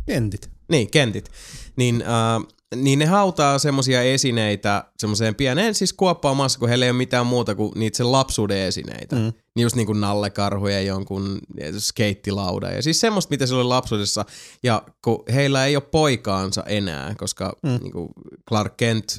Kentit. 0.07 0.51
Niin, 0.71 0.91
kentit. 0.91 1.31
Niin, 1.77 2.03
äh, 2.03 2.47
niin 2.77 2.99
ne 2.99 3.07
hautaa 3.07 3.59
semmosia 3.59 4.03
esineitä 4.03 4.85
semmoiseen 4.99 5.35
pieneen 5.35 5.75
siis 5.75 5.93
kuoppaan 5.93 6.37
maassa, 6.37 6.59
kun 6.59 6.69
heillä 6.69 6.85
ei 6.85 6.91
ole 6.91 6.97
mitään 6.97 7.27
muuta 7.27 7.55
kuin 7.55 7.73
niitä 7.75 7.97
sen 7.97 8.13
lapsuuden 8.13 8.59
esineitä. 8.59 9.17
Mm. 9.17 9.23
Niin 9.57 9.63
just 9.63 9.77
niin 9.77 9.87
kuin 9.87 10.01
nallekarhuja 10.01 10.75
ja 10.75 10.83
jonkun 10.87 11.39
skeittilauda 11.79 12.71
ja 12.71 12.83
siis 12.83 13.01
semmoista, 13.01 13.31
mitä 13.31 13.47
se 13.47 13.55
oli 13.55 13.65
lapsuudessa. 13.65 14.25
Ja 14.63 14.83
kun 15.05 15.25
heillä 15.35 15.67
ei 15.67 15.77
ole 15.77 15.83
poikaansa 15.91 16.63
enää, 16.67 17.15
koska 17.19 17.53
Mm. 17.63 17.71
mm. 17.71 17.79
niin 17.83 17.93
kuin 17.93 18.09
Clark 18.49 18.77
Kent, 18.77 19.19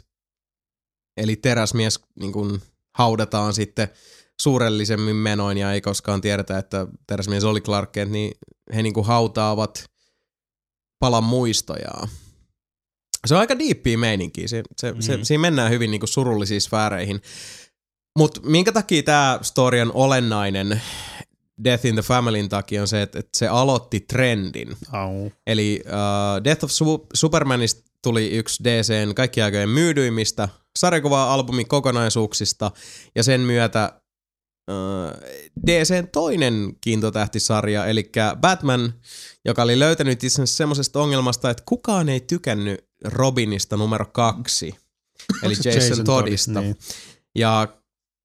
eli 1.17 1.35
teräsmies, 1.35 1.99
niin 2.19 2.31
kuin 2.31 2.61
haudataan 2.97 3.53
sitten 3.53 3.87
suurellisemmin 4.41 5.15
menoin 5.15 5.57
ja 5.57 5.73
ei 5.73 5.81
koskaan 5.81 6.21
tiedetä, 6.21 6.57
että 6.57 6.87
teräsmies 7.07 7.43
oli 7.43 7.61
Clark 7.61 7.91
Kent, 7.91 8.11
niin 8.11 8.31
he 8.75 8.83
niin 8.83 8.93
kuin 8.93 9.05
hautaavat 9.05 9.83
palan 11.01 11.23
muistojaa. 11.23 12.07
Se 13.25 13.33
on 13.33 13.39
aika 13.39 13.59
diippiä 13.59 13.97
meininkiä. 13.97 14.47
Se, 14.47 14.63
se, 14.77 14.91
mm. 14.91 15.01
se, 15.01 15.19
siinä 15.23 15.41
mennään 15.41 15.71
hyvin 15.71 15.91
niinku 15.91 16.07
surullisiin 16.07 16.61
sfääreihin. 16.61 17.21
Mutta 18.17 18.41
minkä 18.43 18.71
takia 18.71 19.03
tämä 19.03 19.39
story 19.41 19.81
on 19.81 19.91
olennainen 19.93 20.81
Death 21.63 21.85
in 21.85 21.95
the 21.95 22.01
Familyn 22.01 22.49
takia 22.49 22.81
on 22.81 22.87
se, 22.87 23.01
että, 23.01 23.19
että 23.19 23.37
se 23.37 23.47
aloitti 23.47 23.99
trendin. 23.99 24.77
Au. 24.91 25.29
Eli 25.47 25.83
uh, 25.85 26.43
Death 26.43 26.63
of 26.63 26.71
Su- 26.71 27.07
Supermanista 27.13 27.91
tuli 28.03 28.29
yksi 28.31 28.63
DCn 28.63 29.15
kaikkien 29.15 29.45
aikojen 29.45 29.69
myydyimmistä 29.69 30.49
sarjakuva-albumin 30.79 31.67
kokonaisuuksista, 31.67 32.71
ja 33.15 33.23
sen 33.23 33.41
myötä 33.41 34.00
DCn 35.67 36.07
toinen 36.11 36.75
kiintotähtisarja, 36.81 37.85
eli 37.85 38.11
Batman, 38.41 38.93
joka 39.45 39.63
oli 39.63 39.79
löytänyt 39.79 40.23
itsensä 40.23 40.55
semmoisesta 40.55 40.99
ongelmasta, 40.99 41.49
että 41.49 41.63
kukaan 41.65 42.09
ei 42.09 42.19
tykännyt 42.19 42.85
Robinista 43.03 43.77
numero 43.77 44.05
kaksi, 44.05 44.75
eli 45.43 45.53
Jason, 45.63 45.89
Jason 45.89 46.05
Toddista. 46.05 46.61
Niin. 46.61 46.77
Ja 47.35 47.67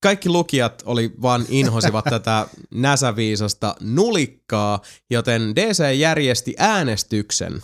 kaikki 0.02 0.28
lukijat 0.28 0.82
oli 0.86 1.12
vaan 1.23 1.44
inhosivat 1.48 2.05
tätä 2.14 2.48
näsäviisasta 2.70 3.77
nulikkaa, 3.81 4.81
joten 5.10 5.56
DC 5.56 5.98
järjesti 5.98 6.55
äänestyksen. 6.59 7.62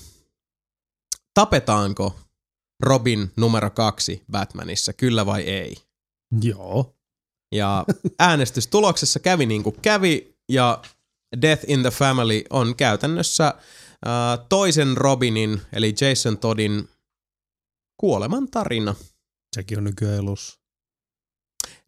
Tapetaanko 1.35 2.17
Robin 2.83 3.31
numero 3.37 3.71
kaksi 3.71 4.23
Batmanissa, 4.31 4.93
kyllä 4.93 5.27
vai 5.27 5.43
ei? 5.43 5.77
Joo. 6.43 6.95
Ja 7.53 7.85
äänestystuloksessa 8.19 9.21
kävi 9.21 9.47
niin 9.47 9.63
kuin 9.63 9.77
kävi, 9.83 10.35
ja 10.49 10.83
Death 11.43 11.65
in 11.67 11.83
the 11.83 11.91
Family 11.91 12.43
on 12.51 12.77
käytännössä 12.77 13.47
äh, 13.47 14.47
toisen 14.49 14.97
Robinin, 14.97 15.63
eli 15.73 15.95
Jason 16.01 16.39
Toddin 16.39 16.89
kuoleman 17.97 18.49
tarina. 18.51 18.95
Sekin 19.57 19.79
on 19.79 19.85
nykyään 19.85 20.19
elossa. 20.19 20.59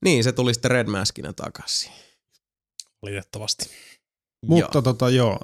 Niin, 0.05 0.25
se 0.25 0.33
tuli 0.33 0.55
sitten 0.55 0.71
Red 0.71 0.87
Maskinä 0.87 1.33
takaisin. 1.33 1.93
Valitettavasti. 3.03 3.71
Mutta 4.47 4.83
tota 4.83 5.11
joo, 5.11 5.41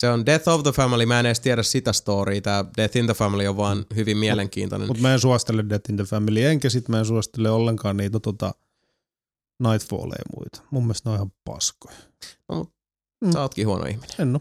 Se 0.00 0.08
on 0.08 0.26
Death 0.26 0.48
of 0.48 0.62
the 0.62 0.72
Family, 0.72 1.06
mä 1.06 1.20
en 1.20 1.26
edes 1.26 1.40
tiedä 1.40 1.62
sitä 1.62 1.92
storya. 1.92 2.40
Tää 2.40 2.64
Death 2.76 2.96
in 2.96 3.06
the 3.06 3.14
Family 3.14 3.46
on 3.46 3.56
vaan 3.56 3.86
hyvin 3.94 4.16
mielenkiintoinen. 4.16 4.88
mutta 4.88 5.02
mä 5.02 5.12
en 5.12 5.20
suostele 5.20 5.64
Death 5.68 5.90
in 5.90 5.96
the 5.96 6.04
Family, 6.04 6.44
enkä 6.44 6.70
sit 6.70 6.88
mä 6.88 6.98
en 6.98 7.06
suostele 7.06 7.50
ollenkaan 7.50 7.96
niitä 7.96 8.20
tota 8.20 8.54
Nightfalleja 9.70 10.18
ja 10.18 10.36
muita. 10.36 10.62
Mun 10.70 10.82
mielestä 10.82 11.08
ne 11.08 11.12
on 11.12 11.16
ihan 11.16 11.32
paskoja. 11.44 11.96
Sä 13.32 13.40
ootkin 13.40 13.66
huono 13.66 13.84
ihminen. 13.84 14.10
En 14.18 14.36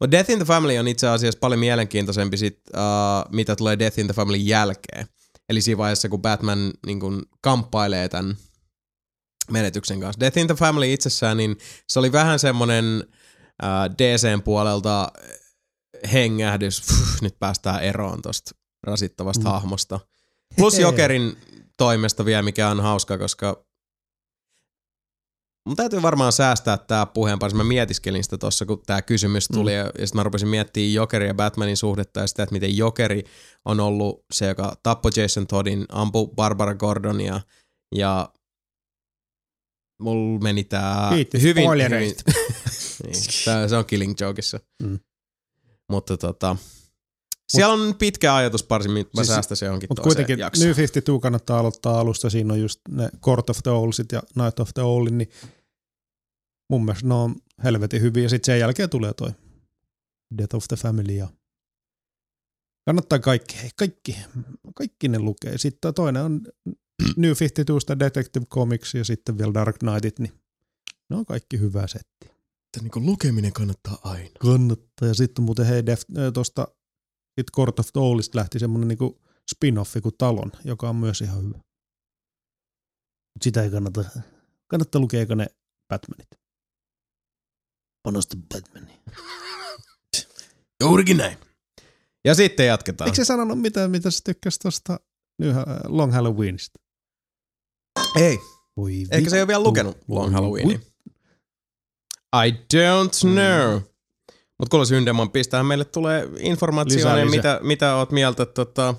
oo. 0.00 0.10
Death 0.10 0.30
in 0.30 0.38
the 0.38 0.44
Family 0.44 0.78
on 0.78 0.88
itse 0.88 1.08
asiassa 1.08 1.38
paljon 1.38 1.60
mielenkiintoisempi 1.60 2.36
sit, 2.36 2.60
uh, 2.76 3.32
mitä 3.32 3.56
tulee 3.56 3.78
Death 3.78 3.98
in 3.98 4.06
the 4.06 4.14
Family 4.14 4.36
jälkeen. 4.36 5.06
Eli 5.48 5.60
siinä 5.60 5.78
vaiheessa, 5.78 6.08
kun 6.08 6.22
Batman 6.22 6.72
niin 6.86 7.00
kun, 7.00 7.22
kamppailee 7.40 8.08
tämän 8.08 8.36
menetyksen 9.50 10.00
kanssa. 10.00 10.20
Death 10.20 10.38
in 10.38 10.46
the 10.46 10.54
Family 10.54 10.92
itsessään, 10.92 11.36
niin 11.36 11.58
se 11.88 11.98
oli 11.98 12.12
vähän 12.12 12.38
semmonen 12.38 12.84
uh, 13.62 13.94
DCn 13.98 14.42
puolelta 14.42 15.12
hengähdys, 16.12 16.82
Puh, 16.88 16.98
nyt 17.20 17.38
päästään 17.38 17.82
eroon 17.82 18.22
tosta 18.22 18.50
rasittavasta 18.82 19.40
Mm. 19.42 19.48
mm. 19.48 19.52
hahmosta. 19.52 20.00
Plus 20.56 20.78
Jokerin 20.86 21.36
toimesta 21.76 22.24
vielä, 22.24 22.42
mikä 22.42 22.68
on 22.68 22.80
hauska, 22.80 23.18
koska 23.18 23.64
mun 25.66 25.76
täytyy 25.76 26.02
varmaan 26.02 26.32
säästää 26.32 26.78
tää 26.78 27.06
puheen 27.06 27.38
parissa. 27.38 27.56
Mä 27.56 27.64
mietiskelin 27.64 28.24
sitä 28.24 28.38
tossa, 28.38 28.66
kun 28.66 28.82
tää 28.86 29.02
kysymys 29.02 29.48
tuli, 29.48 29.70
mm. 29.70 29.76
ja, 29.76 29.84
sitten 29.84 30.14
mä 30.14 30.22
rupesin 30.22 30.48
miettimään 30.48 30.92
Jokerin 30.92 31.28
ja 31.28 31.34
Batmanin 31.34 31.76
suhdetta 31.76 32.20
ja 32.20 32.26
sitä, 32.26 32.42
että 32.42 32.52
miten 32.52 32.76
Jokeri 32.76 33.24
on 33.64 33.80
ollut 33.80 34.24
se, 34.32 34.46
joka 34.46 34.76
tappoi 34.82 35.10
Jason 35.16 35.46
Toddin, 35.46 35.86
ampui 35.88 36.28
Barbara 36.36 36.74
Gordonia 36.74 37.40
ja 37.94 38.32
mulla 40.00 40.40
meni 40.40 40.64
tää 40.64 41.10
hyvin, 41.10 41.42
hyvin 41.42 41.64
niin, 41.90 42.14
tää, 43.44 43.68
se 43.68 43.76
on 43.76 43.86
Killing 43.86 44.14
Jokeissa. 44.20 44.60
Mm. 44.82 44.98
Mutta 45.90 46.16
tota, 46.16 46.56
siellä 47.56 47.72
on 47.74 47.94
pitkä 47.94 48.34
ajatusparsi, 48.34 48.88
mitä 48.88 49.10
mä 49.16 49.24
Siis- 49.24 49.34
säästäisin 49.34 49.66
johonkin 49.66 49.86
Mutta 49.90 50.02
kuitenkin 50.02 50.38
jaksoon. 50.38 50.66
New 50.66 50.76
52 50.76 51.22
kannattaa 51.22 51.58
aloittaa 51.58 52.00
alusta. 52.00 52.30
Siinä 52.30 52.52
on 52.52 52.60
just 52.60 52.80
ne 52.88 53.08
Court 53.20 53.50
of 53.50 53.58
the 53.62 53.70
Owlsit 53.70 54.12
ja 54.12 54.22
Night 54.34 54.60
of 54.60 54.70
the 54.74 54.82
Owlin, 54.82 55.18
niin 55.18 55.30
mun 56.70 56.84
mielestä 56.84 57.08
ne 57.08 57.14
on 57.14 57.34
helvetin 57.64 58.02
hyviä. 58.02 58.28
Sitten 58.28 58.52
sen 58.52 58.60
jälkeen 58.60 58.90
tulee 58.90 59.14
toi 59.14 59.30
Death 60.38 60.54
of 60.54 60.64
the 60.68 60.76
Family 60.76 61.12
ja 61.12 61.28
kannattaa 62.84 63.18
kaikki, 63.18 63.56
hei 63.62 63.70
kaikki, 63.76 64.16
kaikki 64.74 65.08
ne 65.08 65.18
lukee. 65.18 65.58
Sitten 65.58 65.94
toinen 65.94 66.22
on 66.22 66.40
New 67.16 67.32
52 67.40 67.98
Detective 67.98 68.46
Comics 68.46 68.94
ja 68.94 69.04
sitten 69.04 69.38
vielä 69.38 69.54
Dark 69.54 69.78
Knightit, 69.78 70.18
niin 70.18 70.32
ne 71.10 71.16
on 71.16 71.26
kaikki 71.26 71.60
hyvää 71.60 71.86
setti. 71.86 72.26
Että 72.76 72.80
niin 72.96 73.06
lukeminen 73.06 73.52
kannattaa 73.52 73.98
aina. 74.04 74.30
Kannattaa. 74.40 75.08
Ja 75.08 75.14
sitten 75.14 75.44
muuten 75.44 75.66
hei 75.66 75.82
tuosta 76.34 76.68
sit 77.40 77.46
Court 77.56 77.78
of 77.78 77.86
the 77.92 78.00
Owlista 78.00 78.38
lähti 78.38 78.58
semmonen 78.58 78.88
niinku 78.88 79.20
spin-offi 79.54 80.00
kuin 80.00 80.14
Talon, 80.18 80.52
joka 80.64 80.88
on 80.88 80.96
myös 80.96 81.20
ihan 81.20 81.38
hyvä. 81.38 81.58
Mut 83.34 83.42
sitä 83.42 83.62
ei 83.62 83.70
kannata, 83.70 84.04
kannattaa 84.66 85.00
lukea 85.00 85.20
eikä 85.20 85.34
ne 85.34 85.46
Batmanit. 85.88 86.28
Panosta 88.02 88.36
Batmaniin. 88.54 89.00
Juurikin 90.82 91.16
näin. 91.16 91.38
Ja 92.24 92.34
sitten 92.34 92.66
jatketaan. 92.66 93.08
Eikö 93.08 93.16
se 93.16 93.24
sanonut 93.24 93.60
mitään, 93.60 93.90
mitä 93.90 94.10
se 94.10 94.24
tykkäsi 94.24 94.60
tuosta 94.60 95.00
Long 95.88 96.12
Halloweenista? 96.12 96.78
Ei. 98.16 98.38
Voi 98.76 99.04
Eikä 99.10 99.30
se 99.30 99.40
ole 99.40 99.46
vielä 99.46 99.62
lukenut 99.62 99.98
Long 100.08 100.32
Halloweenia. 100.32 100.78
I 102.46 102.50
don't 102.50 103.20
know. 103.20 103.91
Mutta 104.62 104.70
kuule 104.70 104.86
Syndeman, 104.86 105.30
pistähän 105.30 105.66
meille 105.66 105.84
tulee 105.84 106.28
informaatiota, 106.38 107.24
mitä, 107.30 107.60
mitä 107.62 107.96
oot 107.96 108.10
mieltä 108.10 108.46
tota 108.46 108.94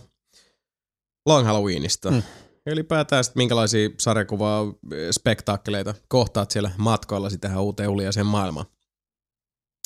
Long 1.26 1.45
Halloweenista. 1.45 2.11
Mm. 2.11 2.23
Ylipäätään 2.65 3.23
sit 3.23 3.35
minkälaisia 3.35 3.90
sarjakuvaa, 3.99 4.73
spektaakkeleita 5.11 5.94
kohtaat 6.07 6.52
siellä 6.52 6.72
matkoilla 6.77 7.30
tähän 7.41 7.61
uuteen 7.61 7.90
uliaiseen 7.90 8.26
maailmaan. 8.26 8.65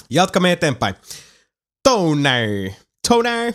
Jatkamme 0.09 0.51
eteenpäin. 0.51 0.95
Tony! 1.83 2.73
Tony! 3.07 3.53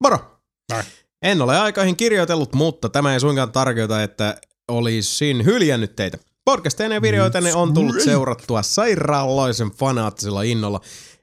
Moro! 0.00 0.40
Moi. 0.72 0.82
En 1.22 1.42
ole 1.42 1.58
aikaihin 1.58 1.96
kirjoitellut, 1.96 2.52
mutta 2.52 2.88
tämä 2.88 3.12
ei 3.12 3.20
suinkaan 3.20 3.52
tarkoita, 3.52 4.02
että 4.02 4.40
olisin 4.68 5.44
hyljännyt 5.44 5.96
teitä. 5.96 6.18
Podcasteinen 6.44 6.96
ja 6.96 7.02
videoitanne 7.02 7.54
on 7.54 7.74
tullut 7.74 8.00
seurattua 8.00 8.62
sairaanloisen 8.62 9.70
fanaattisella 9.70 10.42
innolla. 10.42 10.80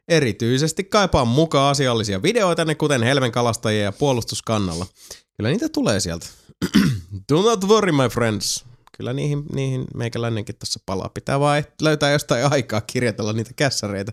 Erityisesti 0.07 0.83
kaipaan 0.83 1.27
mukaan 1.27 1.71
asiallisia 1.71 2.23
videoitanne, 2.23 2.75
kuten 2.75 3.03
helmenkalastajia 3.03 3.83
ja 3.83 3.91
puolustuskannalla. 3.91 4.85
Kyllä 5.37 5.49
niitä 5.49 5.69
tulee 5.69 5.99
sieltä. 5.99 6.25
Do 7.31 7.41
not 7.41 7.67
worry, 7.67 7.91
my 7.91 8.09
friends. 8.09 8.65
Kyllä 8.97 9.13
niihin, 9.13 9.43
niihin 9.53 9.85
meikäläinenkin 9.95 10.55
tässä 10.59 10.79
palaa. 10.85 11.09
Pitää 11.09 11.39
vaan 11.39 11.63
löytää 11.81 12.11
jostain 12.11 12.51
aikaa 12.51 12.81
kirjoitella 12.81 13.33
niitä 13.33 13.51
kässäreitä. 13.55 14.11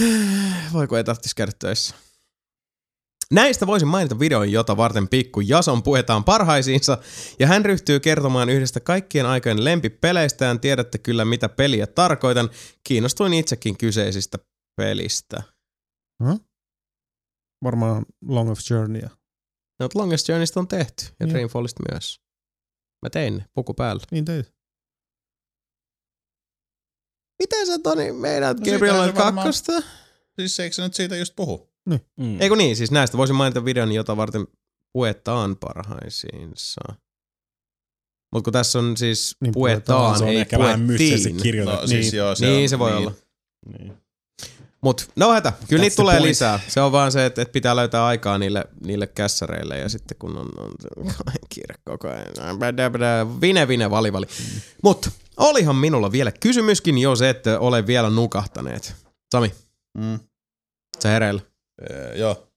Voiko 0.72 0.96
ei 0.96 1.04
tarvitsisi 1.04 1.36
käydä 1.36 1.52
töissä? 1.58 1.94
Näistä 3.30 3.66
voisin 3.66 3.88
mainita 3.88 4.18
videon, 4.18 4.52
jota 4.52 4.76
varten 4.76 5.08
pikku 5.08 5.40
Jason 5.40 5.82
puetaan 5.82 6.24
parhaisiinsa, 6.24 6.98
ja 7.38 7.46
hän 7.46 7.64
ryhtyy 7.64 8.00
kertomaan 8.00 8.48
yhdestä 8.48 8.80
kaikkien 8.80 9.26
aikojen 9.26 9.64
lempipeleistään. 9.64 10.60
Tiedätte 10.60 10.98
kyllä, 10.98 11.24
mitä 11.24 11.48
peliä 11.48 11.86
tarkoitan. 11.86 12.50
Kiinnostuin 12.84 13.34
itsekin 13.34 13.76
kyseisistä 13.76 14.38
pelistä. 14.78 15.42
Varmaan 17.64 18.06
Long 18.28 18.50
of 18.50 18.58
Journey. 18.70 19.02
No, 19.80 19.88
Longest 19.94 20.28
Journeysta 20.28 20.60
on 20.60 20.68
tehty, 20.68 21.04
ja 21.20 21.26
Joo. 21.26 21.30
Dreamfallista 21.34 21.82
myös. 21.92 22.20
Mä 23.02 23.10
tein 23.10 23.36
ne, 23.36 23.44
puku 23.54 23.74
päällä. 23.74 24.02
Niin 24.10 24.24
teit. 24.24 24.52
Miten 27.42 27.66
sä 27.66 27.78
Toni 27.82 28.12
meidät 28.12 28.58
No 28.60 28.64
Gabriel 28.72 28.94
se 28.94 29.14
varmaan- 29.14 29.34
kakkosta? 29.34 29.72
Siis 30.40 30.60
eikö 30.60 30.74
se 30.74 30.82
nyt 30.82 30.94
siitä 30.94 31.16
just 31.16 31.32
puhu? 31.36 31.70
Mm. 32.16 32.40
Eikö 32.40 32.56
niin, 32.56 32.76
siis 32.76 32.90
näistä 32.90 33.18
voisin 33.18 33.36
mainita 33.36 33.64
videon, 33.64 33.92
jota 33.92 34.16
varten 34.16 34.46
puetaan 34.92 35.56
parhaisiinsa. 35.56 36.80
Mutta 38.32 38.44
kun 38.44 38.52
tässä 38.52 38.78
on 38.78 38.96
siis 38.96 39.36
Niin, 39.40 39.52
puetaan, 39.54 39.98
puetaan, 39.98 40.18
se 40.18 40.24
on 40.24 40.30
ei 40.30 40.36
ehkä 40.36 40.58
vähän 40.58 40.80
mystisesti 40.80 41.28
puettiin. 41.28 41.42
kirjoitettu. 41.42 41.80
No 41.80 41.86
siis 41.86 42.06
Niin. 42.12 42.18
joo, 42.18 42.34
se 42.34 42.46
niin 42.46 42.62
on, 42.62 42.68
se 42.68 42.78
voi 42.78 42.90
niin. 42.90 42.98
olla. 42.98 43.12
Niin. 43.78 43.96
Mut 44.80 45.10
no 45.16 45.32
hätä, 45.32 45.52
kyllä 45.68 45.80
niitä 45.80 45.96
tulee 45.96 46.14
point. 46.16 46.28
lisää. 46.28 46.60
Se 46.68 46.80
on 46.80 46.92
vaan 46.92 47.12
se, 47.12 47.26
että, 47.26 47.42
että 47.42 47.52
pitää 47.52 47.76
löytää 47.76 48.06
aikaa 48.06 48.38
niille, 48.38 48.64
niille 48.84 49.06
kässäreille 49.06 49.78
ja 49.78 49.88
sitten 49.88 50.16
kun 50.18 50.36
on, 50.38 50.48
on 50.58 50.72
kiire 51.54 51.74
koko 51.84 52.08
ajan. 52.08 52.60
Vine, 53.40 53.68
vine, 53.68 53.90
vali, 53.90 54.12
vali. 54.12 54.26
Mut 54.82 55.10
olihan 55.36 55.76
minulla 55.76 56.12
vielä 56.12 56.32
kysymyskin, 56.40 56.98
jos 56.98 57.22
ette 57.22 57.58
ole 57.58 57.86
vielä 57.86 58.10
nukahtaneet. 58.10 58.94
Sami, 59.34 59.54
Mm. 59.98 60.18
sä 61.02 61.08
hereillä. 61.08 61.40
Ee, 61.90 62.18
joo. 62.18 62.47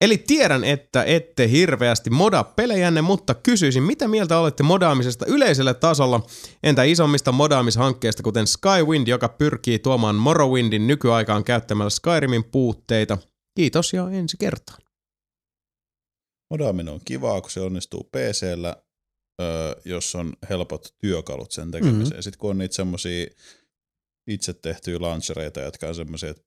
Eli 0.00 0.18
tiedän, 0.18 0.64
että 0.64 1.04
ette 1.04 1.50
hirveästi 1.50 2.10
modaa 2.10 2.44
pelejänne, 2.44 3.02
mutta 3.02 3.34
kysyisin, 3.34 3.82
mitä 3.82 4.08
mieltä 4.08 4.38
olette 4.38 4.62
modaamisesta 4.62 5.26
yleisellä 5.26 5.74
tasolla? 5.74 6.26
Entä 6.62 6.82
isommista 6.82 7.32
modaamishankkeista, 7.32 8.22
kuten 8.22 8.46
Skywind, 8.46 9.08
joka 9.08 9.28
pyrkii 9.28 9.78
tuomaan 9.78 10.14
Morrowindin 10.16 10.86
nykyaikaan 10.86 11.44
käyttämällä 11.44 11.90
Skyrimin 11.90 12.44
puutteita? 12.44 13.18
Kiitos 13.56 13.92
ja 13.92 14.10
ensi 14.10 14.36
kertaan. 14.36 14.78
Modaaminen 16.50 16.94
on 16.94 17.00
kivaa, 17.04 17.40
kun 17.40 17.50
se 17.50 17.60
onnistuu 17.60 18.04
PCllä, 18.04 18.76
jos 19.84 20.14
on 20.14 20.32
helpot 20.50 20.94
työkalut 20.98 21.52
sen 21.52 21.70
tekemiseen. 21.70 22.02
Mhm. 22.02 22.08
Mm-hmm. 22.08 22.22
Sitten 22.22 22.38
kun 22.38 22.50
on 22.50 22.58
niitä 22.58 22.74
semmosia 22.74 23.26
itse 24.26 24.52
tehtyjä 24.52 25.00
launchereita, 25.00 25.60
jotka 25.60 25.88
on 25.88 25.94
semmosia, 25.94 26.30
että 26.30 26.45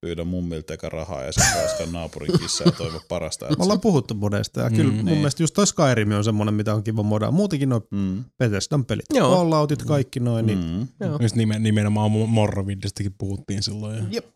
pyydä 0.00 0.24
mummilta 0.24 0.74
eka 0.74 0.88
rahaa 0.88 1.22
ja 1.22 1.32
sitten 1.32 1.52
päästä 1.54 1.86
naapurin 1.86 2.38
kissa 2.38 2.64
ja 2.64 2.72
toivo 2.72 3.00
parasta. 3.08 3.46
Me 3.48 3.56
ollaan 3.58 3.80
puhuttu 3.80 4.14
modeista 4.14 4.60
ja 4.60 4.70
Mm, 4.70 4.76
kyllä 4.76 4.92
mun 4.92 5.04
niin. 5.04 5.16
mielestä 5.18 5.42
just 5.42 5.54
toi 5.54 5.66
Skyrim 5.66 6.12
on 6.12 6.24
semmonen, 6.24 6.54
mitä 6.54 6.74
on 6.74 6.82
kiva 6.84 7.02
modaa. 7.02 7.30
Muutenkin 7.30 7.68
noin 7.68 7.82
Mm. 7.90 8.24
Bethesdan 8.38 8.84
pelit. 8.84 9.04
Joo. 9.14 9.36
Falloutit, 9.36 9.82
kaikki 9.82 10.20
noin. 10.20 10.46
Niin 10.46 10.58
Mm. 10.58 11.06
Joo. 11.06 11.18
Just 11.22 11.34
nimen, 11.36 11.62
nimenomaan 11.62 12.10
Morrowindistakin 12.10 13.14
puhuttiin 13.18 13.62
silloin. 13.62 13.96
Ja 13.96 14.04
Jep. 14.10 14.26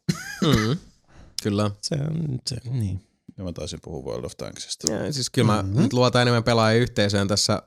Mm, 0.43 0.77
kyllä. 1.43 1.70
se 1.82 1.95
on, 1.95 2.39
se, 2.47 2.57
niin. 2.70 3.01
Ja 3.39 3.45
mä 3.45 3.53
taisin 3.53 3.78
puhua 3.85 4.11
World 4.12 4.24
of 4.24 4.37
Tanksista. 4.37 4.93
Ja 4.93 5.12
siis 5.12 5.31
kyllä 5.31 5.47
mä 5.53 5.62
Mhm. 5.62 5.81
nyt 5.82 5.93
luotan 5.93 6.23
enemmän 6.23 6.45
pelaajien 6.45 6.82
yhteisöön 6.82 7.28
tässä, 7.28 7.62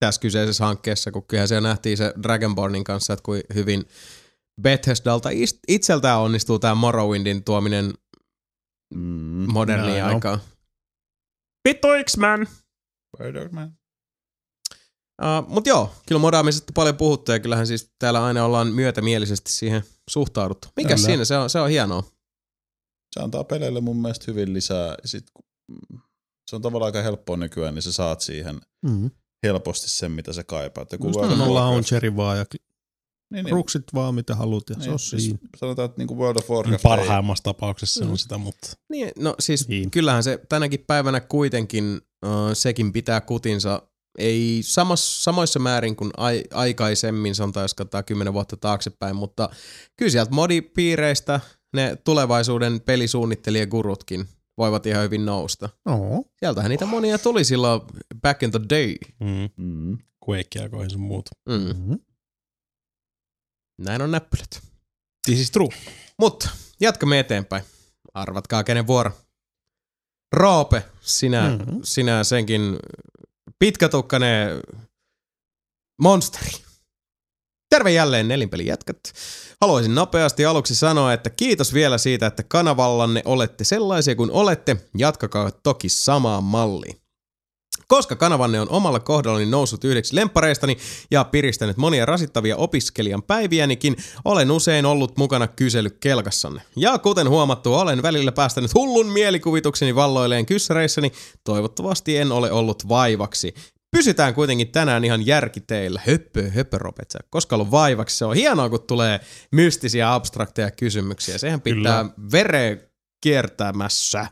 tässä 0.00 0.20
kyseisessä 0.20 0.64
hankkeessa, 0.64 1.12
kun 1.12 1.22
kyllähän 1.28 1.48
siellä 1.48 1.68
nähtiin 1.68 1.96
se 1.96 2.14
Dragonbornin 2.22 2.84
kanssa, 2.84 3.12
että 3.12 3.22
kuin 3.22 3.42
hyvin 3.54 3.84
Bethesdalta 4.62 5.28
itseltään 5.68 6.18
onnistuu 6.20 6.58
tämä 6.58 6.74
Morrowindin 6.74 7.44
tuominen 7.44 7.94
Mm. 8.94 9.52
moderniin 9.52 10.04
on. 10.04 10.08
aikaan. 10.14 10.40
Vittu 11.68 11.88
X-Men! 12.04 12.46
Spider-Man. 13.16 13.72
Uh, 15.22 15.48
Mutta 15.48 15.70
joo, 15.70 15.94
kyllä 16.08 16.18
modaamisesta 16.20 16.72
paljon 16.74 16.96
puhuttu 16.96 17.32
ja 17.32 17.40
kyllähän 17.40 17.66
siis 17.66 17.92
täällä 17.98 18.24
aina 18.24 18.44
ollaan 18.44 18.68
myötämielisesti 18.72 19.52
siihen 19.52 19.82
suhtauduttu. 20.10 20.68
Mikäs 20.76 21.00
Kyllä. 21.00 21.06
siinä? 21.06 21.24
Se 21.24 21.36
on, 21.36 21.50
se 21.50 21.60
on 21.60 21.68
hienoa. 21.70 22.02
Se 23.14 23.20
antaa 23.22 23.44
peleille 23.44 23.80
mun 23.80 23.96
mielestä 24.02 24.24
hyvin 24.28 24.52
lisää. 24.54 24.86
Ja 25.02 25.08
Sit, 25.08 25.26
se 26.50 26.56
on 26.56 26.62
tavallaan 26.62 26.88
aika 26.88 27.02
helppoa 27.02 27.36
nykyään, 27.36 27.74
niin 27.74 27.82
sä 27.82 27.92
saat 27.92 28.20
siihen 28.20 28.60
mm. 28.82 29.10
helposti 29.42 29.90
sen, 29.90 30.12
mitä 30.12 30.32
sä 30.32 30.44
kaipaat. 30.44 30.92
Ja 30.92 30.98
kun 30.98 31.18
on 31.18 31.30
Warcraft- 31.30 31.48
launcheri 31.48 32.16
vaan 32.16 32.38
ja 32.38 32.44
niin, 33.34 33.44
niin, 33.44 33.52
ruksit 33.52 33.82
vaan 33.94 34.14
mitä 34.14 34.34
haluat 34.34 34.70
ja 34.70 34.76
se 34.80 34.90
on 34.90 34.98
siis 34.98 35.24
siinä. 35.24 35.38
Sanotaan, 35.56 35.86
että 35.86 35.98
niinku 35.98 36.18
World 36.18 36.36
of 36.36 36.50
Warcraft 36.50 36.84
ei, 36.84 36.90
Parhaimmassa 36.90 37.44
tapauksessa 37.44 38.04
se 38.04 38.10
on 38.10 38.18
sitä, 38.18 38.38
mutta 38.38 38.68
Niin, 38.90 39.10
no 39.18 39.34
siis 39.40 39.68
Niin. 39.68 39.90
kyllähän 39.90 40.22
se 40.22 40.38
tänäkin 40.48 40.84
päivänä 40.86 41.20
kuitenkin 41.20 42.00
uh, 42.26 42.30
sekin 42.52 42.92
pitää 42.92 43.20
kutinsa. 43.20 43.82
Ei 44.18 44.60
samos, 44.62 45.24
samoissa 45.24 45.58
määrin 45.58 45.96
kuin 45.96 46.10
ai, 46.16 46.44
aikaisemmin, 46.52 47.34
sanotaan 47.34 47.64
jos 47.64 47.74
katsotaan 47.74 48.04
kymmenen 48.04 48.32
vuotta 48.32 48.56
taaksepäin, 48.56 49.16
mutta 49.16 49.48
kyllä 49.96 50.10
sieltä 50.10 50.30
modipiireistä 50.34 51.40
ne 51.76 51.96
tulevaisuuden 52.04 52.80
pelisuunnittelijagurutkin 52.80 54.28
voivat 54.58 54.86
ihan 54.86 55.02
hyvin 55.04 55.24
nousta. 55.26 55.68
Oo. 55.88 56.24
Sieltähän 56.38 56.70
niitä 56.70 56.86
monia 56.86 57.18
tuli 57.18 57.44
silloin 57.44 57.80
back 58.22 58.42
in 58.42 58.50
the 58.50 58.60
day. 58.70 58.94
mm. 59.20 59.48
mm, 59.64 59.98
Quakea 60.28 60.68
kohin 60.68 60.90
sun 60.90 61.00
muut. 61.00 61.28
Mm. 61.48 61.54
Mm-hmm. 61.54 61.98
Näin 63.78 64.02
on 64.02 64.10
näppylät. 64.10 64.62
This 65.26 65.38
is 65.40 65.50
true. 65.50 65.68
Mutta 66.18 66.48
jatkamme 66.80 67.18
eteenpäin. 67.18 67.64
Arvatkaa 68.14 68.64
kenen 68.64 68.86
vuoro. 68.86 69.10
Roope, 70.32 70.84
sinä, 71.00 71.48
Mhm. 71.50 71.62
mm-hmm. 71.62 71.80
sinä 71.84 72.24
senkin 72.24 72.78
pitkätukkainen 73.58 74.60
monsteri. 76.00 76.50
Terve 77.70 77.92
jälleen 77.92 78.28
nelinpeli 78.28 78.66
jätkät. 78.66 78.98
Haluaisin 79.60 79.94
nopeasti 79.94 80.44
aluksi 80.44 80.74
sanoa, 80.74 81.12
että 81.12 81.30
kiitos 81.30 81.74
vielä 81.74 81.98
siitä, 81.98 82.26
että 82.26 82.42
kanavallanne 82.42 83.22
olette 83.24 83.64
sellaisia 83.64 84.14
kuin 84.16 84.30
olette. 84.30 84.76
Jatkakaa 84.98 85.50
toki 85.50 85.88
samaan 85.88 86.44
malliin. 86.44 87.00
Koska 87.88 88.16
kanavanne 88.16 88.60
on 88.60 88.70
omalla 88.70 89.00
kohdallani 89.00 89.46
noussut 89.46 89.84
yhdeksi 89.84 90.14
lempareistani 90.16 90.78
ja 91.10 91.24
piristänyt 91.24 91.76
monia 91.76 92.06
rasittavia 92.06 92.56
opiskelijan 92.56 93.22
päiviänikin, 93.22 93.96
olen 94.24 94.50
usein 94.50 94.86
ollut 94.86 95.16
mukana 95.16 95.48
kyselykelkassanne. 95.48 96.62
Ja 96.76 96.98
kuten 96.98 97.28
huomattu, 97.28 97.74
olen 97.74 98.02
välillä 98.02 98.32
päästänyt 98.32 98.74
hullun 98.74 99.06
mielikuvitukseni 99.06 99.94
valloilleen 99.94 100.46
kyssäreissäni. 100.46 101.12
Toivottavasti 101.44 102.16
en 102.16 102.32
ole 102.32 102.52
ollut 102.52 102.88
vaivaksi. 102.88 103.54
Pysytään 103.96 104.34
kuitenkin 104.34 104.72
tänään 104.72 105.04
ihan 105.04 105.26
järkiteillä. 105.26 106.00
Höppö, 106.06 106.50
höppö, 106.50 106.78
Robert. 106.78 107.10
sä 107.10 107.18
Koska 107.30 107.56
ollut 107.56 107.70
vaivaksi. 107.70 108.16
Se 108.16 108.24
on 108.24 108.36
hienoa, 108.36 108.68
kun 108.68 108.82
tulee 108.82 109.20
mystisiä, 109.52 110.14
abstrakteja 110.14 110.70
kysymyksiä. 110.70 111.38
Sehän 111.38 111.60
pitää 111.60 112.04
vere 112.32 112.90
kiertämässä. 113.20 114.26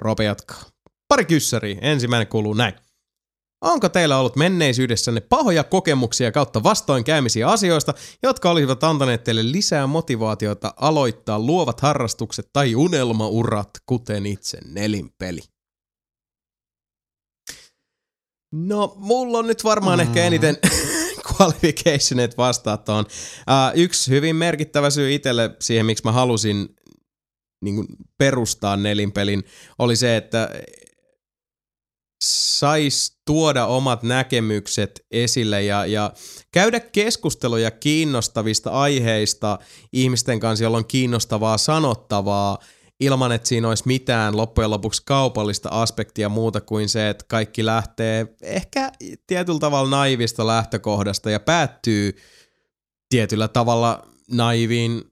Rope 0.00 0.24
jatkaa. 0.24 0.62
Pari 1.12 1.24
kyssäriä. 1.24 1.78
Ensimmäinen 1.80 2.26
kuuluu 2.26 2.54
näin. 2.54 2.74
Onko 3.60 3.88
teillä 3.88 4.18
ollut 4.18 4.36
menneisyydessänne 4.36 5.20
pahoja 5.20 5.64
kokemuksia 5.64 6.32
kautta 6.32 6.62
vastoinkäymisiä 6.62 7.48
asioista, 7.48 7.94
jotka 8.22 8.50
olisivat 8.50 8.84
antaneet 8.84 9.24
teille 9.24 9.52
lisää 9.52 9.86
motivaatiota 9.86 10.74
aloittaa 10.76 11.38
luovat 11.38 11.80
harrastukset 11.80 12.50
tai 12.52 12.74
unelmaurat, 12.74 13.70
kuten 13.86 14.26
itse 14.26 14.58
nelinpeli? 14.64 15.40
No, 18.52 18.94
mulla 18.96 19.38
on 19.38 19.46
nyt 19.46 19.64
varmaan 19.64 19.98
mm. 19.98 20.02
ehkä 20.02 20.24
eniten 20.24 20.56
qualificationet 21.28 22.36
vastaa 22.36 22.76
tuohon. 22.76 23.04
Uh, 23.04 23.80
yksi 23.80 24.10
hyvin 24.10 24.36
merkittävä 24.36 24.90
syy 24.90 25.14
itselle 25.14 25.56
siihen, 25.60 25.86
miksi 25.86 26.04
mä 26.04 26.12
halusin 26.12 26.76
niin 27.64 27.74
kuin 27.74 27.86
perustaa 28.18 28.76
nelinpelin, 28.76 29.44
oli 29.78 29.96
se, 29.96 30.16
että 30.16 30.50
sais 32.22 33.16
tuoda 33.26 33.66
omat 33.66 34.02
näkemykset 34.02 35.06
esille 35.10 35.62
ja, 35.62 35.86
ja 35.86 36.12
käydä 36.52 36.80
keskusteluja 36.80 37.70
kiinnostavista 37.70 38.70
aiheista 38.70 39.58
ihmisten 39.92 40.40
kanssa, 40.40 40.64
jolla 40.64 40.76
on 40.76 40.86
kiinnostavaa 40.86 41.58
sanottavaa, 41.58 42.58
ilman 43.00 43.32
että 43.32 43.48
siinä 43.48 43.68
olisi 43.68 43.82
mitään 43.86 44.36
loppujen 44.36 44.70
lopuksi 44.70 45.02
kaupallista 45.04 45.68
aspektia 45.68 46.28
muuta 46.28 46.60
kuin 46.60 46.88
se, 46.88 47.08
että 47.08 47.24
kaikki 47.28 47.66
lähtee 47.66 48.26
ehkä 48.42 48.92
tietyllä 49.26 49.58
tavalla 49.58 49.90
naivista 49.90 50.46
lähtökohdasta 50.46 51.30
ja 51.30 51.40
päättyy 51.40 52.16
tietyllä 53.08 53.48
tavalla 53.48 54.06
naiviin 54.30 55.11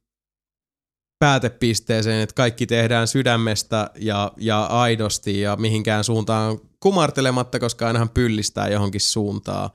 päätepisteeseen, 1.21 2.23
että 2.23 2.35
kaikki 2.35 2.67
tehdään 2.67 3.09
sydämestä 3.09 3.91
ja, 3.99 4.33
ja 4.37 4.65
aidosti 4.65 5.41
ja 5.41 5.57
mihinkään 5.57 6.05
suuntaan 6.05 6.59
kumartelematta, 6.81 7.59
koska 7.59 7.87
ainahan 7.87 8.09
pyllistää 8.09 8.69
johonkin 8.69 9.01
suuntaan. 9.01 9.71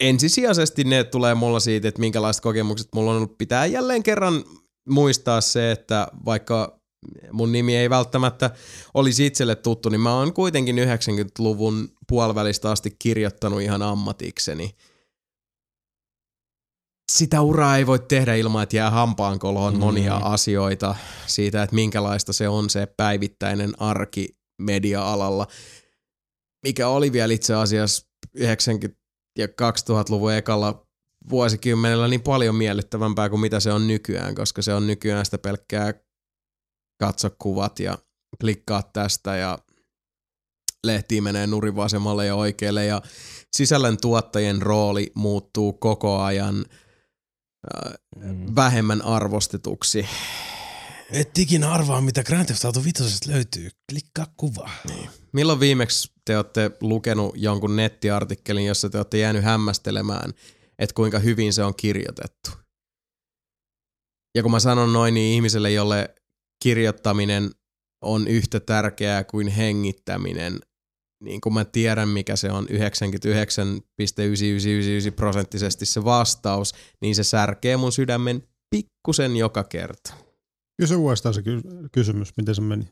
Ensisijaisesti 0.00 0.84
ne 0.84 1.04
tulee 1.04 1.34
mulla 1.34 1.60
siitä, 1.60 1.88
että 1.88 2.00
minkälaiset 2.00 2.42
kokemukset 2.42 2.88
mulla 2.94 3.10
on 3.10 3.16
ollut. 3.16 3.38
Pitää 3.38 3.66
jälleen 3.66 4.02
kerran 4.02 4.44
muistaa 4.88 5.40
se, 5.40 5.72
että 5.72 6.08
vaikka 6.24 6.80
mun 7.32 7.52
nimi 7.52 7.76
ei 7.76 7.90
välttämättä 7.90 8.50
olisi 8.94 9.26
itselle 9.26 9.54
tuttu, 9.54 9.88
niin 9.88 10.00
mä 10.00 10.14
oon 10.14 10.32
kuitenkin 10.32 10.76
90-luvun 10.76 11.88
puolivälistä 12.08 12.70
asti 12.70 12.96
kirjoittanut 12.98 13.60
ihan 13.60 13.82
ammatikseni 13.82 14.74
sitä 17.12 17.40
uraa 17.40 17.76
ei 17.76 17.86
voi 17.86 17.98
tehdä 17.98 18.34
ilman, 18.34 18.62
että 18.62 18.76
jää 18.76 18.90
hampaankoloon 18.90 19.78
monia 19.78 20.18
Mm. 20.18 20.24
asioita 20.24 20.94
siitä, 21.26 21.62
että 21.62 21.74
minkälaista 21.74 22.32
se 22.32 22.48
on 22.48 22.70
se 22.70 22.86
päivittäinen 22.86 23.72
arki 23.82 24.28
media-alalla. 24.58 25.46
mikä 26.64 26.88
oli 26.88 27.12
vielä 27.12 27.34
itse 27.34 27.54
asiassa 27.54 28.06
90- 28.38 28.40
ja 29.38 29.46
2000-luvun 29.46 30.32
ekalla 30.32 30.86
vuosikymmenellä 31.30 32.08
niin 32.08 32.22
paljon 32.22 32.54
miellyttävämpää 32.54 33.28
kuin 33.28 33.40
mitä 33.40 33.60
se 33.60 33.72
on 33.72 33.86
nykyään, 33.88 34.34
koska 34.34 34.62
se 34.62 34.74
on 34.74 34.86
nykyään 34.86 35.24
sitä 35.24 35.38
pelkkää 35.38 35.94
katso 37.00 37.30
kuvat 37.38 37.78
ja 37.80 37.98
klikkaa 38.40 38.82
tästä 38.82 39.36
ja 39.36 39.58
lehti 40.86 41.20
menee 41.20 41.46
nurin 41.46 41.76
vasemmalle 41.76 42.26
ja 42.26 42.34
oikealle 42.34 42.86
ja 42.86 43.02
sisällön 43.56 43.96
tuottajien 44.00 44.62
rooli 44.62 45.12
muuttuu 45.14 45.72
koko 45.72 46.20
ajan 46.22 46.64
Mm. 48.16 48.54
vähemmän 48.56 49.02
arvostetuksi. 49.02 50.06
Et 51.10 51.38
ikinä 51.38 51.72
arvaa, 51.72 52.00
mitä 52.00 52.24
Grand 52.24 52.46
Theft 52.46 52.64
Auto 52.64 52.84
5 52.84 53.30
löytyy. 53.32 53.70
Klikkaa 53.90 54.26
kuvaa. 54.36 54.70
Niin. 54.88 55.10
Milloin 55.32 55.60
viimeksi 55.60 56.12
te 56.24 56.36
olette 56.36 56.70
lukenut 56.80 57.34
jonkun 57.36 57.76
nettiartikkelin, 57.76 58.66
jossa 58.66 58.90
te 58.90 58.98
olette 58.98 59.18
jäänyt 59.18 59.44
hämmästelemään, 59.44 60.32
että 60.78 60.94
kuinka 60.94 61.18
hyvin 61.18 61.52
se 61.52 61.64
on 61.64 61.74
kirjoitettu? 61.74 62.50
Ja 64.34 64.42
kun 64.42 64.50
mä 64.50 64.60
sanon 64.60 64.92
noin, 64.92 65.14
niin 65.14 65.34
ihmiselle, 65.34 65.70
jolle 65.70 66.14
kirjoittaminen 66.62 67.50
on 68.02 68.28
yhtä 68.28 68.60
tärkeää 68.60 69.24
kuin 69.24 69.48
hengittäminen, 69.48 70.58
niin 71.20 71.40
kun 71.40 71.54
mä 71.54 71.64
tiedän, 71.64 72.08
mikä 72.08 72.36
se 72.36 72.50
on 72.50 72.66
99,9999 72.66 72.70
prosenttisesti 75.16 75.86
se 75.86 76.04
vastaus, 76.04 76.74
niin 77.00 77.14
se 77.14 77.24
särkee 77.24 77.76
mun 77.76 77.92
sydämen 77.92 78.42
pikkusen 78.70 79.36
joka 79.36 79.64
kerta. 79.64 80.14
Kysy 80.80 80.96
uudestaan 80.96 81.34
se 81.34 81.42
ky- 81.42 81.62
kysymys, 81.92 82.36
miten 82.36 82.54
se 82.54 82.60
meni. 82.60 82.88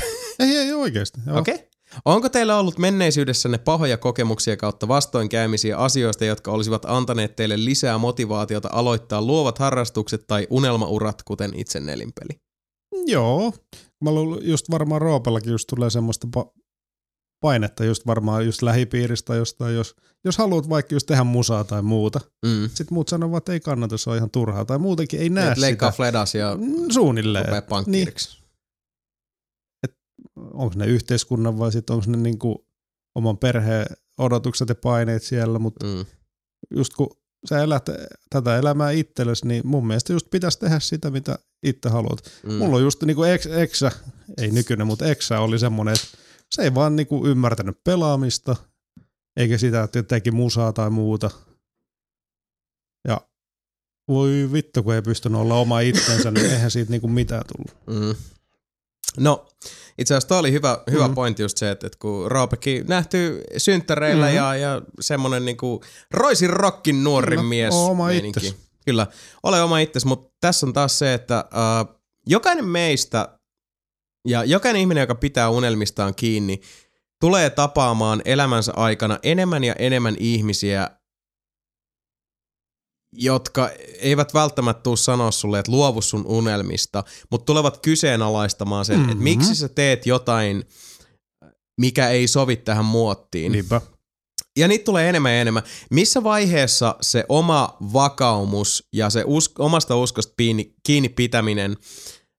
ei, 0.38 0.56
ei 0.56 0.72
oikeasti. 0.72 1.20
Okei. 1.32 1.54
Okay. 1.54 1.68
Onko 2.04 2.28
teillä 2.28 2.58
ollut 2.58 2.78
menneisyydessänne 2.78 3.58
pahoja 3.58 3.96
kokemuksia 3.96 4.56
kautta 4.56 4.88
vastoinkäymisiä 4.88 5.78
asioista, 5.78 6.24
jotka 6.24 6.50
olisivat 6.50 6.84
antaneet 6.84 7.36
teille 7.36 7.64
lisää 7.64 7.98
motivaatiota 7.98 8.68
aloittaa 8.72 9.22
luovat 9.22 9.58
harrastukset 9.58 10.26
tai 10.26 10.46
unelmaurat, 10.50 11.22
kuten 11.22 11.50
itse 11.54 11.80
nelinpeli? 11.80 12.40
Joo. 13.06 13.52
Mä 14.04 14.10
luulen, 14.14 14.48
just 14.48 14.70
varmaan 14.70 15.00
Roopellakin 15.02 15.50
just 15.52 15.66
tulee 15.74 15.90
semmoista 15.90 16.28
pa- 16.36 16.52
painetta 17.40 17.84
just 17.84 18.06
varmaan 18.06 18.46
just 18.46 18.62
lähipiiristä 18.62 19.34
jostain, 19.34 19.74
jos, 19.74 19.96
jos 20.24 20.38
haluat 20.38 20.68
vaikka 20.68 20.94
just 20.94 21.06
tehdä 21.06 21.24
musaa 21.24 21.64
tai 21.64 21.82
muuta. 21.82 22.20
Mm. 22.46 22.68
Sitten 22.68 22.86
muut 22.94 23.08
sanovat, 23.08 23.38
että 23.38 23.52
ei 23.52 23.60
kannata, 23.60 23.98
se 23.98 24.10
on 24.10 24.16
ihan 24.16 24.30
turhaa. 24.30 24.64
Tai 24.64 24.78
muutenkin 24.78 25.20
ei 25.20 25.28
näe 25.28 25.52
Et 25.52 25.58
leikkaa 25.58 25.90
sitä. 25.90 25.96
fledas 25.96 26.34
ja 26.34 26.56
Mm, 26.56 26.90
Suunnilleen. 26.90 27.62
pankkiriksi. 27.68 28.42
Onko 30.36 30.72
ne 30.76 30.86
yhteiskunnan 30.86 31.58
vai 31.58 31.72
sitten 31.72 31.94
onko 31.94 32.10
ne 32.10 32.16
niinku 32.16 32.66
oman 33.14 33.38
perheen 33.38 33.86
odotukset 34.18 34.68
ja 34.68 34.74
paineet 34.74 35.22
siellä, 35.22 35.58
mutta 35.58 35.86
Mm. 35.86 36.04
just 36.70 36.94
kun 36.94 37.10
sä 37.46 37.62
elät 37.62 37.86
tätä 38.30 38.58
elämää 38.58 38.90
itsellesi, 38.90 39.46
niin 39.48 39.66
mun 39.66 39.86
mielestä 39.86 40.12
just 40.12 40.30
pitäisi 40.30 40.58
tehdä 40.58 40.80
sitä, 40.80 41.10
mitä 41.10 41.38
itse 41.62 41.88
haluat. 41.88 42.18
Mm. 42.42 42.52
Mulla 42.52 42.76
on 42.76 42.82
just 42.82 43.02
niinku 43.02 43.22
ex, 43.22 43.46
Eksä, 43.46 43.92
ei 44.38 44.50
nykyinen, 44.50 44.86
mutta 44.86 45.06
Eksä 45.06 45.40
oli 45.40 45.58
semmoinen, 45.58 45.94
että 45.94 46.06
se 46.50 46.62
ei 46.62 46.74
vaan 46.74 46.96
niinku 46.96 47.26
ymmärtänyt 47.26 47.84
pelaamista, 47.84 48.56
eikä 49.36 49.58
sitä, 49.58 49.82
että 49.82 50.02
teki 50.02 50.30
musaa 50.30 50.72
tai 50.72 50.90
muuta. 50.90 51.30
Ja 53.08 53.20
voi 54.08 54.48
vittu, 54.52 54.82
kun 54.82 54.94
ei 54.94 55.02
pystynyt 55.02 55.40
olla 55.40 55.54
oma 55.54 55.80
itsensä, 55.80 56.30
niin 56.30 56.46
eihän 56.46 56.70
siitä 56.70 56.90
niinku 56.90 57.08
mitään 57.08 57.44
tullut. 57.56 58.00
Mm. 58.00 58.14
No, 59.18 59.46
itse 59.98 60.14
asiassa 60.14 60.28
toi 60.28 60.38
oli 60.38 60.52
hyvä, 60.52 60.78
hyvä 60.90 61.04
Mhm. 61.06 61.14
pointti 61.14 61.42
just 61.42 61.56
se, 61.58 61.70
että, 61.70 61.86
että 61.86 61.98
kun 61.98 62.30
Roopekin 62.30 62.84
nähty 62.88 63.40
synttäreillä 63.56 64.26
Mhm. 64.26 64.36
ja, 64.36 64.56
ja 64.56 64.82
semmonen 65.00 65.44
niinku 65.44 65.80
roisin 66.10 66.50
rockin 66.50 67.04
nuori 67.04 67.36
Kyllä, 67.36 67.42
mies. 67.48 67.74
oma 67.74 68.10
itses. 68.10 68.56
Kyllä, 68.84 69.06
ole 69.42 69.62
oma 69.62 69.78
itsesi, 69.78 70.06
mutta 70.06 70.36
tässä 70.40 70.66
on 70.66 70.72
taas 70.72 70.98
se, 70.98 71.14
että 71.14 71.38
äh, 71.38 71.94
jokainen 72.26 72.64
meistä 72.64 73.38
ja 74.28 74.44
jokainen 74.44 74.80
ihminen, 74.80 75.00
joka 75.02 75.14
pitää 75.14 75.50
unelmistaan 75.50 76.14
kiinni, 76.14 76.60
tulee 77.20 77.50
tapaamaan 77.50 78.22
elämänsä 78.24 78.72
aikana 78.76 79.18
enemmän 79.22 79.64
ja 79.64 79.74
enemmän 79.78 80.16
ihmisiä, 80.18 80.90
jotka 83.18 83.70
eivät 83.98 84.34
välttämättä 84.34 84.82
tule 84.82 84.96
sanoa 84.96 85.30
sulle, 85.30 85.58
että 85.58 85.72
luovu 85.72 86.02
sun 86.02 86.26
unelmista, 86.26 87.04
mutta 87.30 87.44
tulevat 87.44 87.78
kyseenalaistamaan 87.78 88.84
sen, 88.84 88.96
mm-hmm. 88.96 89.12
että 89.12 89.24
miksi 89.24 89.54
sä 89.54 89.68
teet 89.68 90.06
jotain, 90.06 90.64
mikä 91.80 92.08
ei 92.08 92.28
sovi 92.28 92.56
tähän 92.56 92.84
muottiin. 92.84 93.52
Niinpä. 93.52 93.80
Ja 94.58 94.68
niitä 94.68 94.84
tulee 94.84 95.08
enemmän 95.08 95.32
ja 95.32 95.40
enemmän. 95.40 95.62
Missä 95.90 96.24
vaiheessa 96.24 96.96
se 97.00 97.24
oma 97.28 97.76
vakaumus 97.92 98.88
ja 98.92 99.10
se 99.10 99.24
us- 99.26 99.52
omasta 99.58 99.96
uskosta 99.96 100.34
kiinni, 100.36 100.74
kiinni 100.86 101.08
pitäminen 101.08 101.76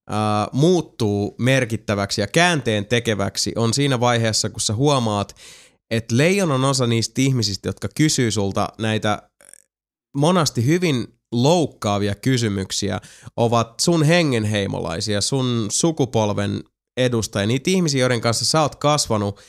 ää, 0.10 0.48
muuttuu 0.52 1.36
merkittäväksi 1.40 2.22
ja 2.22 2.28
käänteen 2.28 2.86
tekeväksi 2.86 3.54
on 3.56 3.74
siinä 3.74 4.00
vaiheessa, 4.00 4.50
kun 4.50 4.62
sä 4.62 4.74
huomaat, 4.74 5.36
että 5.92 6.18
leijonan 6.18 6.66
osa 6.66 6.88
niistä 6.88 7.22
ihmisistä, 7.22 7.70
jotka 7.70 7.88
kysyy 7.96 8.32
sulta 8.32 8.70
näitä 8.78 9.29
monasti 10.18 10.66
hyvin 10.66 11.08
loukkaavia 11.32 12.16
kysymyksiä, 12.16 13.00
ovat 13.38 13.80
sun 13.80 14.04
hengenheimolaisia, 14.04 15.22
sun 15.22 15.68
sukupolven 15.72 16.64
edustajia, 16.98 17.48
niitä 17.48 17.70
ihmisiä, 17.70 18.00
joiden 18.00 18.22
kanssa 18.22 18.46
sä 18.46 18.62
oot 18.62 18.76
kasvanut, 18.76 19.42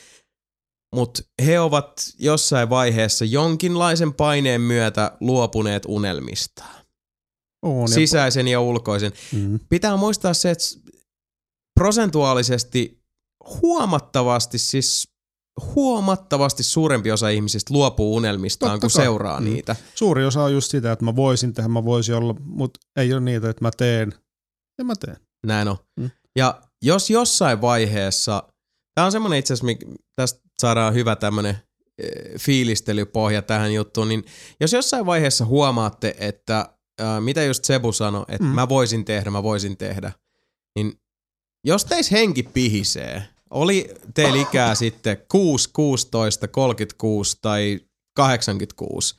mutta 0.95 1.23
he 1.47 1.61
ovat 1.61 1.93
jossain 2.19 2.71
vaiheessa 2.71 3.25
jonkinlaisen 3.25 4.15
paineen 4.15 4.61
myötä 4.61 5.17
luopuneet 5.21 5.83
unelmistaan. 5.89 6.85
On, 7.63 7.89
Sisäisen 7.89 8.49
ja 8.49 8.61
ulkoisen. 8.61 9.13
Mm. 9.33 9.61
Pitää 9.69 9.97
muistaa 9.97 10.35
se, 10.35 10.51
että 10.51 10.65
prosentuaalisesti 11.81 13.03
huomattavasti, 13.63 14.59
siis 14.59 15.10
huomattavasti 15.61 16.63
suurempi 16.63 17.11
osa 17.13 17.29
ihmisistä 17.29 17.75
luopuu 17.75 18.17
unelmistaan, 18.17 18.71
Totta 18.73 18.87
kun 18.87 18.91
kai. 18.97 19.05
seuraa 19.05 19.41
Mm. 19.41 19.45
niitä. 19.45 19.77
Suuri 19.95 20.25
osa 20.25 20.43
on 20.43 20.53
just 20.53 20.71
sitä, 20.71 20.93
että 20.93 21.05
mä 21.05 21.17
voisin 21.17 21.55
tehdä, 21.55 21.69
mä 21.69 21.85
voisin 21.85 22.15
olla, 22.15 22.35
mutta 22.45 22.81
ei 22.97 23.13
ole 23.13 23.21
niitä, 23.21 23.51
että 23.51 23.65
mä 23.65 23.71
teen. 23.77 24.15
Ja 24.79 24.85
mä 24.85 24.95
teen. 24.97 25.17
Näin 25.47 25.69
on. 25.69 25.77
Mm. 26.01 26.11
Ja 26.37 26.63
jos 26.83 27.11
jossain 27.11 27.61
vaiheessa, 27.61 28.43
tämä 28.95 29.05
on 29.05 29.13
semmoinen 29.13 29.39
itse 29.39 29.55
asiassa, 29.55 29.87
tästä 30.17 30.41
saadaan 30.61 30.95
hyvä 30.95 31.17
tämmöinen 31.17 31.59
fiilistelypohja 32.39 33.43
tähän 33.43 33.75
juttuun, 33.75 34.09
niin 34.09 34.25
jos 34.61 34.73
jossain 34.73 35.07
vaiheessa 35.07 35.45
huomaatte, 35.45 36.17
että 36.19 36.69
ää, 37.01 37.21
mitä 37.21 37.43
just 37.45 37.65
Sebu 37.65 37.93
sanoi, 37.93 38.25
että 38.29 38.45
Mm. 38.47 38.55
mä 38.55 38.69
voisin 38.69 39.05
tehdä, 39.05 39.31
mä 39.31 39.43
voisin 39.43 39.77
tehdä, 39.77 40.13
niin 40.77 40.93
jos 41.67 41.85
teis 41.85 42.11
henki 42.11 42.43
pihisee, 42.43 43.23
oli 43.51 43.95
teillä 44.15 44.43
ikää 44.43 44.75
sitten 44.75 45.17
6, 45.29 45.71
16, 45.73 46.49
36 46.49 47.39
tai 47.43 47.81
86, 48.17 49.15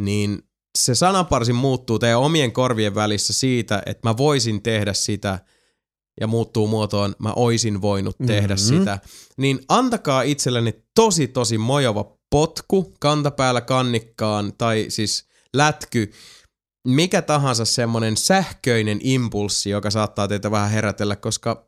niin 0.00 0.42
se 0.78 0.94
sananparsi 0.94 1.52
muuttuu 1.52 1.98
teidän 1.98 2.18
omien 2.18 2.52
korvien 2.52 2.94
välissä 2.94 3.32
siitä, 3.32 3.82
että 3.86 4.08
mä 4.08 4.16
voisin 4.16 4.62
tehdä 4.62 4.92
sitä 4.92 5.38
ja 6.20 6.26
muuttuu 6.26 6.66
muotoon, 6.66 7.14
mä 7.18 7.32
oisin 7.32 7.82
voinut 7.82 8.16
tehdä 8.26 8.54
Mhm. 8.54 8.62
sitä, 8.62 8.98
niin 9.36 9.60
antakaa 9.68 10.22
itselleni 10.22 10.74
tosi 10.94 11.28
tosi 11.28 11.58
mojova 11.58 12.16
potku 12.30 12.94
kantapäällä 13.00 13.60
kannikkaan 13.60 14.52
tai 14.58 14.86
siis 14.88 15.28
lätky, 15.54 16.12
mikä 16.86 17.22
tahansa 17.22 17.64
semmonen 17.64 18.16
sähköinen 18.16 18.98
impulssi, 19.02 19.70
joka 19.70 19.90
saattaa 19.90 20.28
teitä 20.28 20.50
vähän 20.50 20.70
herätellä, 20.70 21.16
koska 21.16 21.67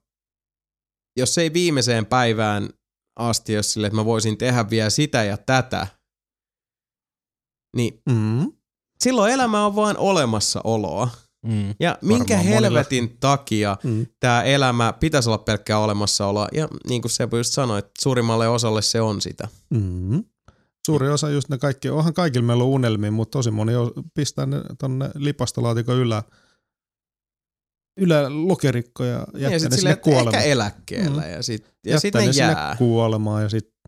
jos 1.16 1.38
ei 1.38 1.52
viimeiseen 1.52 2.06
päivään 2.06 2.68
asti, 3.16 3.52
jos 3.52 3.72
sille, 3.72 3.86
että 3.86 3.96
mä 3.96 4.04
voisin 4.04 4.38
tehdä 4.38 4.70
vielä 4.70 4.90
sitä 4.90 5.24
ja 5.24 5.36
tätä, 5.36 5.86
niin 7.76 8.02
Mm. 8.08 8.52
silloin 8.98 9.32
elämä 9.32 9.66
on 9.66 9.76
vain 9.76 9.98
olemassaoloa. 9.98 11.08
Mm. 11.46 11.74
Ja 11.80 11.98
minkä 12.02 12.34
Varmaan 12.34 12.54
monilla. 12.54 12.54
helvetin 12.68 13.16
takia 13.20 13.76
Mm. 13.84 14.06
tämä 14.20 14.42
elämä 14.42 14.92
pitäisi 14.92 15.28
olla 15.28 15.38
pelkkää 15.38 15.78
olemassaoloa. 15.78 16.48
Ja 16.52 16.68
niin 16.88 17.02
kuin 17.02 17.10
Sebu 17.12 17.36
just 17.36 17.52
sanoi, 17.52 17.78
että 17.78 17.90
suurimmalle 18.00 18.48
osalle 18.48 18.82
se 18.82 19.00
on 19.00 19.20
sitä. 19.20 19.48
Mm. 19.70 20.24
Suuri 20.86 21.08
osa 21.08 21.30
just 21.30 21.48
ne 21.48 21.58
kaikki, 21.58 21.88
onhan 21.90 22.14
kaikilla 22.14 22.46
meillä 22.46 22.64
on 22.64 22.70
unelmia, 22.70 23.10
mutta 23.10 23.38
tosi 23.38 23.50
moni 23.50 23.72
pistää 24.14 24.46
ne 24.46 24.56
tonne 24.78 25.10
lipastolaatikon 25.14 25.96
ylä, 25.96 26.22
ylälokerikko 28.00 29.04
ja 29.04 29.18
jättää 29.18 29.40
ja 29.40 29.50
ne 29.50 29.58
sitten 29.58 29.78
sinne 29.78 29.96
kuolemaan. 29.96 30.34
ehkä 30.34 30.46
eläkkeellä. 30.52 31.22
Mm. 31.22 31.30
Ja 31.30 31.42
sitten 31.42 31.72
ja 31.86 31.90
Jättää 31.90 32.00
sit 32.00 32.14
ne 32.14 32.26
ne 32.26 32.32
sinne 32.32 32.52
jää. 32.52 32.76
kuolemaan 32.78 33.42
ja 33.42 33.48
sitten 33.48 33.80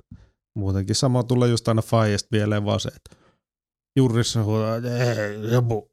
muutenkin 0.56 0.96
sama 0.96 1.22
tulee 1.22 1.48
just 1.48 1.68
aina 1.68 1.82
Faiesta 1.82 2.28
mieleen 2.32 2.64
vaan 2.64 2.80
se, 2.80 2.88
että 2.88 3.16
Jurrissa 3.96 4.42
huutaa, 4.44 4.76
että 4.76 4.90
hei, 4.90 5.52
Jabu, 5.52 5.90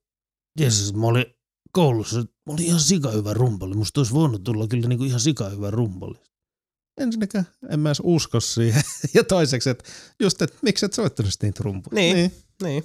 Jeesus, 0.59 0.93
mä 0.93 1.05
olin 1.07 1.25
koulussa, 1.71 2.19
mä 2.19 2.53
olin 2.53 2.65
ihan 2.65 2.79
sika 2.79 3.11
hyvä 3.11 3.33
rumpali, 3.33 3.75
musta 3.75 3.99
olisi 3.99 4.13
voinut 4.13 4.43
tulla 4.43 4.67
kyllä 4.67 4.87
niinku 4.87 5.03
ihan 5.03 5.19
sika 5.19 5.49
hyvä 5.49 5.71
rumpali. 5.71 6.15
ensinnäkään 7.01 7.47
en 7.69 7.79
mä 7.79 7.89
edes 7.89 8.01
usko 8.03 8.39
siihen. 8.39 8.81
Ja 9.13 9.23
toiseksi, 9.23 9.69
että 9.69 9.83
just, 10.19 10.41
että 10.41 10.57
miksi 10.61 10.85
et 10.85 10.93
soittanut 10.93 11.31
niitä 11.41 11.63
rumpuja. 11.63 11.95
Niin. 11.95 12.15
niin. 12.15 12.31
Niin. 12.63 12.83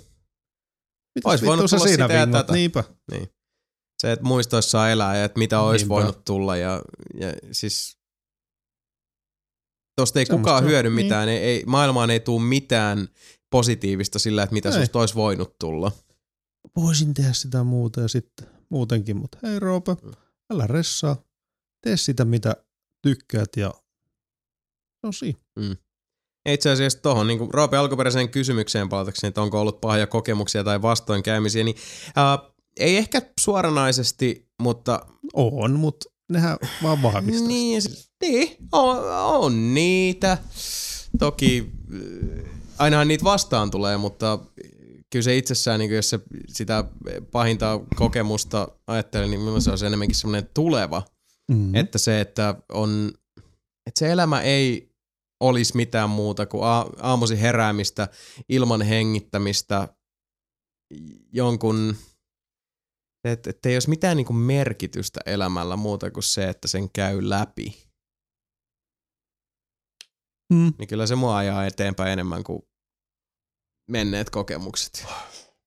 Mitäs 1.14 1.30
Ois 1.30 1.42
voinut 1.42 1.70
tulla 1.70 1.84
siinä 1.86 2.08
sitä 2.08 2.26
vingot? 2.26 2.50
Niinpä. 2.50 2.84
Se, 4.04 4.12
että 4.12 4.24
muistoissa 4.24 4.90
elää 4.90 5.16
ja 5.16 5.24
että 5.24 5.38
mitä 5.38 5.60
olisi 5.60 5.82
Niinpä. 5.82 5.94
voinut 5.94 6.24
tulla 6.24 6.56
ja, 6.56 6.82
ja 7.20 7.32
siis 7.52 7.98
tosta 9.96 10.18
ei 10.18 10.26
Semmosta 10.26 10.42
kukaan 10.50 10.64
on, 10.64 10.70
hyödy 10.70 10.88
niin. 10.88 11.04
mitään, 11.04 11.28
ei, 11.28 11.38
ei, 11.38 11.62
maailmaan 11.66 12.10
ei 12.10 12.20
tule 12.20 12.42
mitään 12.42 13.08
positiivista 13.50 14.18
sillä, 14.18 14.42
että 14.42 14.52
mitä 14.54 14.68
Ei. 14.68 14.74
susta 14.74 14.98
olisi 14.98 15.14
voinut 15.14 15.58
tulla. 15.58 15.92
Voisin 16.76 17.14
tehdä 17.14 17.32
sitä 17.32 17.64
muuta 17.64 18.00
ja 18.00 18.08
sitten 18.08 18.46
muutenkin, 18.70 19.16
mutta 19.16 19.38
hei 19.42 19.58
Roope, 19.60 19.96
Mm. 20.02 20.12
älä 20.52 20.66
ressaa. 20.66 21.16
Tee 21.80 21.96
sitä, 21.96 22.24
mitä 22.24 22.56
tykkäät 23.02 23.48
ja 23.56 23.74
on 25.02 25.12
siinä. 25.14 25.38
Itse 26.48 26.70
asiassa 26.70 27.02
tuohon 27.02 27.26
niin 27.26 27.50
Roope 27.54 27.76
alkuperäiseen 27.76 28.28
kysymykseen 28.28 28.88
palatakseni, 28.88 29.28
että 29.28 29.42
onko 29.42 29.60
ollut 29.60 29.80
pahoja 29.80 30.06
kokemuksia 30.06 30.64
tai 30.64 30.82
vastoinkäymisiä, 30.82 31.64
niin 31.64 31.76
ää, 32.16 32.38
ei 32.76 32.96
ehkä 32.96 33.22
suoranaisesti, 33.40 34.48
mutta 34.62 35.06
On, 35.34 35.80
mutta 35.80 36.10
nehän 36.32 36.56
vaan 36.82 37.02
vahvistaa. 37.02 37.48
Niin, 37.48 37.82
siis, 37.82 38.10
niin 38.22 38.56
on, 38.72 38.98
on 39.14 39.74
niitä. 39.74 40.38
Toki 41.18 41.72
äh, 41.94 42.50
ainahan 42.78 43.08
niitä 43.08 43.24
vastaan 43.24 43.70
tulee, 43.70 43.96
mutta 43.96 44.38
kyllä 45.10 45.22
se 45.22 45.36
itsessään, 45.36 45.80
niin 45.80 45.94
jos 45.94 46.10
se 46.10 46.20
sitä 46.48 46.84
pahinta 47.32 47.80
kokemusta 47.96 48.68
ajattelee, 48.86 49.28
niin 49.28 49.40
minulla 49.40 49.60
se 49.60 49.70
on 49.70 49.78
enemmänkin 49.86 50.16
semmoinen 50.16 50.50
tuleva. 50.54 51.02
Mm. 51.50 51.74
Että 51.74 51.98
se, 51.98 52.20
että 52.20 52.54
on, 52.72 53.12
että 53.86 53.98
se 53.98 54.12
elämä 54.12 54.40
ei 54.40 54.94
olisi 55.40 55.76
mitään 55.76 56.10
muuta 56.10 56.46
kuin 56.46 56.64
a- 56.64 56.86
aamusi 57.00 57.40
heräämistä 57.40 58.08
ilman 58.48 58.82
hengittämistä 58.82 59.88
jonkun, 61.32 61.96
että, 63.32 63.50
että 63.50 63.68
ei 63.68 63.76
olisi 63.76 63.88
mitään 63.88 64.16
niin 64.16 64.26
kuin 64.26 64.36
merkitystä 64.36 65.20
elämällä 65.26 65.76
muuta 65.76 66.10
kuin 66.10 66.22
se, 66.22 66.48
että 66.48 66.68
sen 66.68 66.90
käy 66.90 67.28
läpi. 67.28 67.84
Mm. 70.52 70.72
Niin 70.78 70.88
kyllä 70.88 71.06
se 71.06 71.14
mua 71.14 71.36
ajaa 71.36 71.66
eteenpäin 71.66 72.12
enemmän 72.12 72.44
kuin 72.44 72.62
menneet 73.90 74.30
kokemukset. 74.30 75.06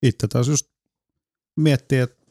Itse 0.03 0.27
taas 0.27 0.47
just 0.47 0.67
miettii, 1.55 1.99
että 1.99 2.25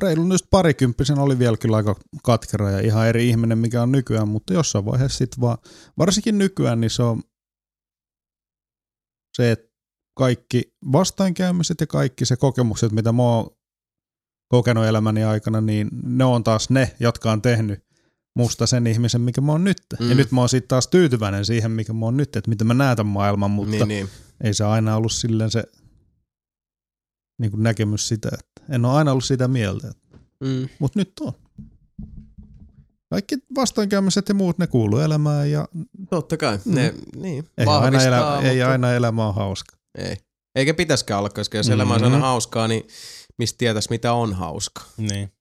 reilun 0.00 0.32
just 0.32 0.46
parikymppisen 0.50 1.18
oli 1.18 1.38
vielä 1.38 1.56
kyllä 1.56 1.76
aika 1.76 1.94
katkera 2.22 2.70
ja 2.70 2.80
ihan 2.80 3.08
eri 3.08 3.28
ihminen, 3.28 3.58
mikä 3.58 3.82
on 3.82 3.92
nykyään, 3.92 4.28
mutta 4.28 4.52
jossain 4.52 4.84
vaiheessa 4.84 5.18
sitten 5.18 5.40
vaan, 5.40 5.58
varsinkin 5.98 6.38
nykyään, 6.38 6.80
niin 6.80 6.90
se 6.90 7.02
on 7.02 7.22
se, 9.36 9.52
että 9.52 9.71
kaikki 10.14 10.74
vastaankäymiset 10.92 11.80
ja 11.80 11.86
kaikki 11.86 12.26
se 12.26 12.36
kokemukset, 12.36 12.92
mitä 12.92 13.12
mä 13.12 13.22
oon 13.22 13.50
kokenut 14.48 14.84
elämäni 14.84 15.24
aikana, 15.24 15.60
niin 15.60 15.88
ne 16.02 16.24
on 16.24 16.44
taas 16.44 16.70
ne, 16.70 16.96
jotka 17.00 17.32
on 17.32 17.42
tehnyt 17.42 17.84
musta 18.36 18.66
sen 18.66 18.86
ihmisen, 18.86 19.20
mikä 19.20 19.40
mä 19.40 19.52
oon 19.52 19.64
nyt. 19.64 19.78
Mm. 20.00 20.08
Ja 20.08 20.14
nyt 20.14 20.32
mä 20.32 20.40
oon 20.40 20.48
sitten 20.48 20.68
taas 20.68 20.88
tyytyväinen 20.88 21.44
siihen, 21.44 21.70
mikä 21.70 21.92
mä 21.92 22.04
oon 22.06 22.16
nyt, 22.16 22.36
että 22.36 22.48
miten 22.50 22.66
mä 22.66 22.74
näen 22.74 22.96
tämän 22.96 23.12
maailman, 23.12 23.50
mutta 23.50 23.70
niin, 23.70 23.88
niin. 23.88 24.08
ei 24.40 24.54
se 24.54 24.64
aina 24.64 24.96
ollut 24.96 25.12
silleen 25.12 25.50
se 25.50 25.64
niin 27.40 27.50
kuin 27.50 27.62
näkemys 27.62 28.08
sitä, 28.08 28.28
että 28.32 28.74
en 28.74 28.84
ole 28.84 28.94
aina 28.94 29.10
ollut 29.10 29.24
sitä 29.24 29.48
mieltä, 29.48 29.92
Mm. 30.40 30.68
mutta 30.78 30.98
nyt 30.98 31.12
on. 31.20 31.32
Kaikki 33.10 33.38
vastoinkäymiset 33.54 34.28
ja 34.28 34.34
muut, 34.34 34.58
ne 34.58 34.66
kuuluu 34.66 34.98
elämään 34.98 35.50
ja 35.50 35.68
Totta 36.10 36.36
kai. 36.36 36.58
Mm. 36.64 36.74
Ne, 36.74 36.94
niin, 37.16 37.44
ei, 37.58 37.66
aina, 37.66 38.02
elä, 38.02 38.38
ei 38.42 38.54
mutta- 38.56 38.70
aina 38.70 38.92
elämä 38.92 39.28
on 39.28 39.34
hauska. 39.34 39.76
Ei. 39.98 40.16
Eikä 40.54 40.74
pitäskään 40.74 41.18
olla, 41.18 41.30
koska 41.30 41.56
jos 41.56 41.66
Mhm. 41.66 41.72
elämä 41.74 41.94
on 41.94 42.04
aina 42.04 42.18
hauskaa, 42.18 42.68
niin 42.68 42.88
mistä 43.38 43.58
tietäisi 43.58 43.90
mitä 43.90 44.12
on 44.12 44.34
hauska. 44.34 44.84
Niin. 44.96 45.32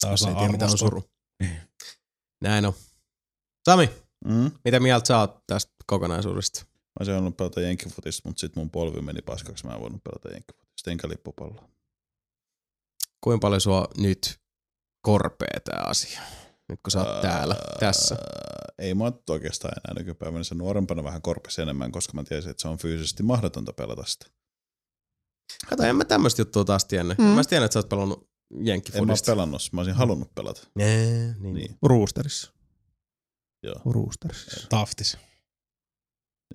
Taas 0.00 0.22
ei 0.22 0.34
tiedä 0.34 0.52
mitä 0.52 0.64
on 0.66 0.78
suru. 0.78 1.04
Näin 2.42 2.66
on. 2.66 2.72
Sami, 3.68 3.90
Mm. 4.24 4.50
mitä 4.64 4.80
mieltä 4.80 5.06
sä 5.08 5.18
oot 5.18 5.44
tästä 5.46 5.72
kokonaisuudesta? 5.86 6.60
Mä 6.64 6.70
olisin 7.00 7.14
halunnut 7.14 7.36
pelata 7.36 7.60
jenkkifutista, 7.60 8.28
mutta 8.28 8.40
sit 8.40 8.56
mun 8.56 8.70
polvi 8.70 9.00
meni 9.00 9.22
paskaksi. 9.22 9.66
Mä 9.66 9.74
en 9.74 9.80
voinut 9.80 10.04
pelata 10.04 10.28
jenkkifutista, 10.28 10.90
enkä 10.90 11.08
lippupalloa. 11.08 11.68
Kuinka 13.20 13.40
paljon 13.40 13.60
sua 13.60 13.88
nyt 13.96 14.40
korpee 15.02 15.60
tää 15.64 15.84
asia? 15.86 16.20
Nyt 16.68 16.80
kun 16.84 16.90
sä 16.90 17.02
oot 17.04 17.20
täällä, 17.20 17.56
tässä. 17.80 18.16
Ei 18.78 18.94
mua 18.94 19.12
oikeastaan 19.30 19.74
enää 19.78 20.00
nykypäivänä. 20.02 20.44
Se 20.44 20.54
nuorempana 20.54 21.04
vähän 21.04 21.22
korppisi 21.22 21.62
enemmän, 21.62 21.92
koska 21.92 22.12
mä 22.14 22.24
tiesin, 22.24 22.50
että 22.50 22.60
se 22.62 22.68
on 22.68 22.78
fyysisesti 22.78 23.22
mahdotonta 23.22 23.72
pelata 23.72 24.04
sitä. 24.06 24.26
Kato, 25.68 25.82
en 25.82 25.96
mä 25.96 26.04
tämmöistä 26.04 26.40
juttua 26.42 26.64
taas 26.64 26.84
tiennyt. 26.84 27.18
Mm. 27.18 27.24
Mä 27.24 27.40
en 27.40 27.46
tiennyt, 27.48 27.64
että 27.64 27.72
sä 27.72 27.78
oot 27.78 27.88
pelannut 27.88 28.18
En 28.18 28.56
mä 28.56 28.60
oo 28.60 28.66
jenkkifudista. 28.66 29.32
pelannut, 29.32 29.62
mä 29.72 29.80
olisin 29.80 29.94
halunnut 29.94 30.34
pelata. 30.34 30.62
Nee, 30.74 31.34
niin. 31.38 31.54
Niin, 31.54 31.78
Roosterissa. 31.82 32.52
joo. 33.62 33.80
Roosterissa. 33.92 34.66
Taftis. 34.68 35.18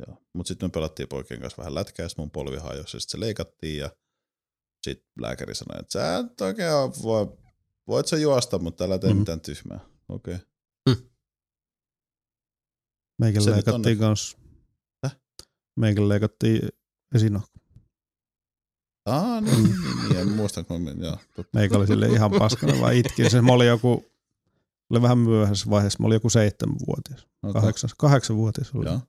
joo. 0.07 0.17
Mut 0.33 0.47
sitten 0.47 0.67
me 0.67 0.71
pelattiin 0.71 1.09
poikien 1.09 1.41
kanssa 1.41 1.57
vähän 1.57 1.75
lätkää, 1.75 2.03
ja 2.03 2.09
mun 2.17 2.31
polvi 2.31 2.57
hajosi, 2.57 2.97
ja 2.97 3.01
sit 3.01 3.09
se 3.09 3.19
leikattiin, 3.19 3.77
ja 3.77 3.89
sit 4.83 5.05
lääkäri 5.21 5.55
sanoi, 5.55 5.79
että 5.79 5.91
sä 5.91 6.17
et 6.17 6.41
oikein 6.41 6.71
voi, 7.03 7.37
voit 7.87 8.07
sä 8.07 8.17
juosta, 8.17 8.59
mutta 8.59 8.83
älä 8.83 8.99
tee 8.99 9.09
Mhm. 9.09 9.19
mitään 9.19 9.41
tyhmää. 9.41 9.79
Okei. 10.09 10.35
Okay. 10.35 10.45
Se 13.41 13.49
nyt 13.49 13.55
leikattiin 13.55 13.97
kans. 13.97 14.37
Häh? 15.03 15.17
Meikä 15.75 16.09
leikattiin 16.09 16.69
esinokka. 17.15 17.59
Aa, 19.05 19.41
niin, 19.41 19.63
niin, 19.63 19.75
niin, 20.09 20.19
en 20.19 20.29
muista, 20.31 20.63
kun 20.63 20.81
mä, 20.81 20.91
joo, 20.91 21.17
totta. 21.35 21.57
Meikä 21.57 21.77
oli 21.77 21.87
sille 21.87 22.07
ihan 22.07 22.31
paskana, 22.39 22.81
vaan 22.81 22.93
itkin. 22.93 23.31
Se, 23.31 23.41
mä 23.41 23.51
olin 23.51 23.67
joku, 23.67 24.05
oli 24.89 25.01
vähän 25.01 25.17
myöhäisessä 25.17 25.69
vaiheessa, 25.69 25.99
mä 25.99 26.05
olin 26.07 26.15
joku 26.15 26.29
seitsemänvuotias. 26.29 27.27
Okay. 27.43 27.53
Kahdeksan, 27.61 27.89
kahdeksanvuotias 27.97 28.71
oli. 28.75 28.85
Joo. 28.85 28.99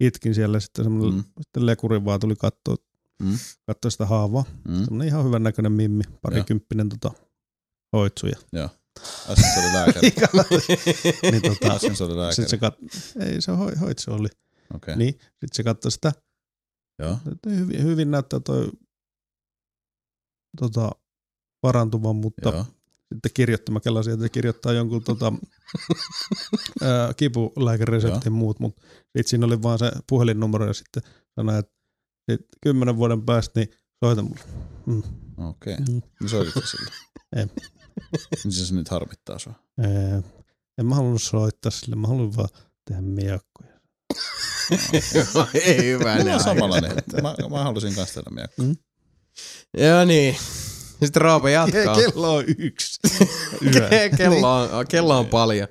Itkin 0.00 0.34
siellä 0.34 0.60
sitten 0.60 0.84
semmoinen, 0.84 1.14
Mm. 1.14 1.24
sitten 1.40 1.66
lekuri 1.66 2.04
vaan 2.04 2.20
tuli 2.20 2.36
katsoa, 2.36 2.76
Mm. 3.22 3.38
katsoa 3.66 3.90
sitä 3.90 4.06
haavaa. 4.06 4.44
Mm. 4.68 4.84
Semmoinen 4.84 5.08
ihan 5.08 5.24
hyvän 5.24 5.42
näköinen 5.42 5.72
mimmi, 5.72 6.02
parikymppinen 6.22 6.88
tota, 6.88 7.10
hoitsuja. 7.92 8.36
Äsken 9.30 9.52
se 9.54 9.60
oli 9.60 9.72
lääkäri. 9.74 10.12
niin 11.30 11.42
tota, 11.42 11.74
Äsken 11.74 11.96
se 11.96 12.04
oli 12.04 12.16
lääkäri. 12.16 12.34
sit 12.34 12.48
se 12.48 12.56
kat... 12.58 12.74
ei 13.20 13.42
se 13.42 13.52
hoi, 13.52 13.76
hoitsu 13.76 14.12
oli. 14.12 14.28
Okei. 14.74 14.96
Niin, 14.96 15.12
sitten 15.12 15.48
se 15.52 15.62
katsoi 15.62 15.92
sitä, 15.92 16.12
Joo. 16.98 17.18
hyvin, 17.48 17.82
hyvin 17.82 18.10
näyttää 18.10 18.40
toi 18.40 18.70
tota, 20.60 20.90
parantuvan, 21.60 22.16
mutta 22.16 22.48
Joo. 22.48 22.64
sitten 23.14 23.30
kirjoitti, 23.34 23.72
mä 23.72 23.80
kelasin, 23.80 24.12
että 24.12 24.24
se 24.24 24.28
kirjoittaa 24.28 24.72
jonkun 24.72 25.04
tota, 25.04 25.32
ää, 26.82 27.14
kipulääkäreseptin 27.14 28.32
muut, 28.32 28.60
mutta 28.60 28.82
sitten 29.02 29.26
siinä 29.26 29.46
oli 29.46 29.62
vaan 29.62 29.78
se 29.78 29.92
puhelinnumero 30.08 30.66
ja 30.66 30.72
sitten 30.74 31.02
sanoi, 31.36 31.58
että 31.58 31.72
sit 32.30 32.40
kymmenen 32.62 32.96
vuoden 32.96 33.22
päästä 33.22 33.60
niin 33.60 33.68
soita 34.04 34.22
mulle. 34.22 34.40
Mm. 34.86 35.02
Okei. 35.36 35.76
Mm. 35.76 36.02
No 36.22 36.28
soititko 36.28 36.60
sille? 36.60 36.90
En. 37.36 37.50
Niin 38.44 38.52
se 38.52 38.74
nyt 38.74 38.88
harmittaa 38.88 39.38
sua. 39.38 39.54
Ää, 39.78 40.22
en 40.78 40.86
mä 40.86 40.94
halunnut 40.94 41.22
soittaa 41.22 41.70
sille, 41.70 41.96
mä 41.96 42.08
haluan 42.08 42.36
vaan 42.36 42.48
tehdä 42.84 43.00
miekkoja. 43.02 43.74
Ei 45.64 45.84
hyvä 45.84 46.16
Mulla 46.18 46.34
on 46.34 46.40
samanlainen. 46.40 46.92
Mä, 47.22 47.34
mä 47.50 47.62
halusin 47.62 47.94
kanssa 47.94 48.22
tehdä 48.22 48.30
miekko. 48.34 48.62
Joo 49.78 50.04
niin. 50.04 50.36
Sitten 51.04 51.22
Roope 51.22 51.50
jatkaa. 51.50 51.96
Kello 51.96 52.34
on 52.34 52.44
yksi. 52.58 53.00
Kello, 54.16 54.78
on, 54.78 54.86
kello 54.88 55.18
on 55.18 55.26
paljon. 55.26 55.68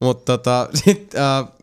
Mutta 0.00 0.24
tota, 0.24 0.68
sit, 0.74 1.14
äh, 1.14 1.57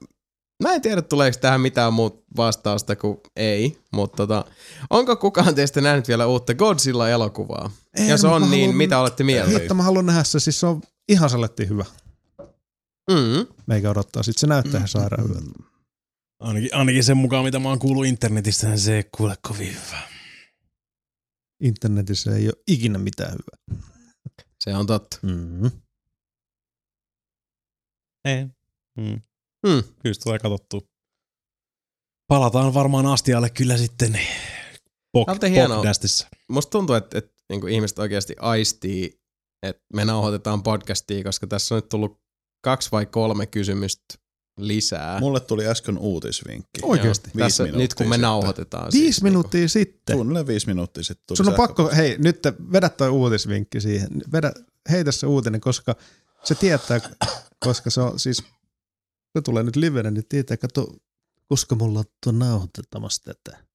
mä 0.64 0.73
en 0.73 0.82
tiedä 0.82 1.02
tuleeko 1.02 1.38
tähän 1.41 1.61
mitään 1.61 1.94
muut 1.94 2.23
vastausta 2.38 2.95
kuin 2.95 3.18
ei, 3.36 3.80
mutta 3.91 4.18
tota, 4.18 4.45
onko 4.90 5.15
kukaan 5.15 5.56
teistä 5.56 5.82
nähnyt 5.82 6.07
vielä 6.07 6.26
uutta 6.27 6.53
Godzilla-elokuvaa? 6.53 7.72
En, 7.98 8.10
Jos 8.10 8.23
on, 8.23 8.41
niin 8.52 8.61
haluan- 8.61 8.77
mitä 8.77 8.99
olette 8.99 9.23
mieltä? 9.23 9.57
Että 9.57 9.73
mä 9.73 9.84
haluan 9.84 10.06
nähdä 10.06 10.23
se, 10.23 10.40
siis 10.40 10.60
se 10.60 10.65
on 10.65 10.82
ihan 11.10 11.30
salettiin 11.30 11.69
hyvä. 11.69 11.86
Mm. 13.11 13.48
Meikä 13.68 13.90
odottaa, 13.90 14.23
sit 14.23 14.38
se 14.38 14.48
näyttää 14.48 14.77
ihan 14.77 14.88
sairaan 14.88 15.30
hyvältä. 15.30 15.49
Ainakin, 16.40 16.69
ainakin 16.73 17.03
sen 17.03 17.18
mukaan, 17.18 17.45
mitä 17.45 17.60
mä 17.60 17.69
oon 17.69 17.80
kuullut 17.80 18.06
internetistä, 18.06 18.68
niin 18.68 18.80
se 18.80 18.95
ei 18.95 19.03
kuule 19.18 19.36
kovin 19.48 19.68
hyvä. 19.68 20.02
Internetissä 21.64 22.36
ei 22.36 22.48
ole 22.48 22.64
ikinä 22.68 22.98
mitään 22.99 23.32
hyvää. 23.32 23.82
Se 24.60 24.76
on 24.76 24.88
totta. 24.88 25.18
Mm-hmm. 25.22 25.72
Ei. 28.26 28.45
Mm. 28.98 29.22
Mm. 29.66 29.84
Kyllä 30.00 30.14
se 30.14 30.22
tulee 30.22 30.40
katsottu. 30.40 30.90
Palataan 32.28 32.74
varmaan 32.74 33.06
astialle 33.06 33.50
kyllä 33.50 33.78
sitten 33.78 34.20
hienoa. 35.50 35.76
podcastissa. 35.76 36.28
Musta 36.50 36.70
tuntuu, 36.70 36.96
että, 36.96 37.18
että 37.18 37.32
niin 37.50 37.70
ihmiset 37.70 38.00
oikeasti 38.00 38.36
aistii, 38.40 39.22
että 39.64 39.84
me 39.94 40.06
nauhoitetaan 40.06 40.64
podcastia, 40.64 41.24
koska 41.24 41.48
tässä 41.48 41.76
on 41.76 41.78
nyt 41.78 41.90
tullut 41.90 42.22
kaksi 42.64 42.92
vai 42.92 43.06
kolme 43.06 43.46
kysymystä 43.46 44.16
lisää. 44.60 45.20
Mulle 45.20 45.40
tuli 45.40 45.68
äsken 45.68 45.98
uutisvinkki. 45.98 46.82
Oikeesti? 46.84 47.30
Viisi 47.36 47.40
Tässä, 47.40 47.64
minuuttia 47.64 47.84
nyt 47.84 47.94
kun 47.94 48.06
me 48.06 48.16
sitten. 48.16 48.22
nauhoitetaan. 48.22 48.90
Viisi 48.94 48.98
siis, 48.98 49.24
minuuttia 49.24 49.70
sitten. 49.70 50.16
Suunnilleen 50.16 50.48
viisi 50.48 50.68
minuuttia 50.68 51.04
sitten 51.04 51.24
tuli 51.28 51.38
Sun 51.38 51.50
on 51.50 51.54
pakko, 51.54 51.90
hei 51.96 52.16
nyt 52.18 52.40
vedä 52.72 52.90
toi 52.90 53.10
uutisvinkki 53.10 53.82
siihen. 53.82 54.10
Vedä, 54.32 54.54
heitä 54.92 55.12
se 55.12 55.28
uutinen, 55.28 55.62
koska 55.62 55.96
se 56.44 56.56
tietää, 56.56 57.02
koska 57.60 57.90
se 57.90 58.02
on 58.02 58.20
siis, 58.20 58.44
se 59.36 59.41
tulee 59.41 59.64
nyt 59.64 59.76
livenä, 59.76 60.12
niin 60.12 60.26
tietää, 60.30 60.57
kato, 60.57 60.88
koska 61.48 61.76
mulla 61.76 61.99
on 61.99 62.06
tuo 62.24 62.32
nauhoitettamassa 62.34 63.24
tätä. 63.24 63.66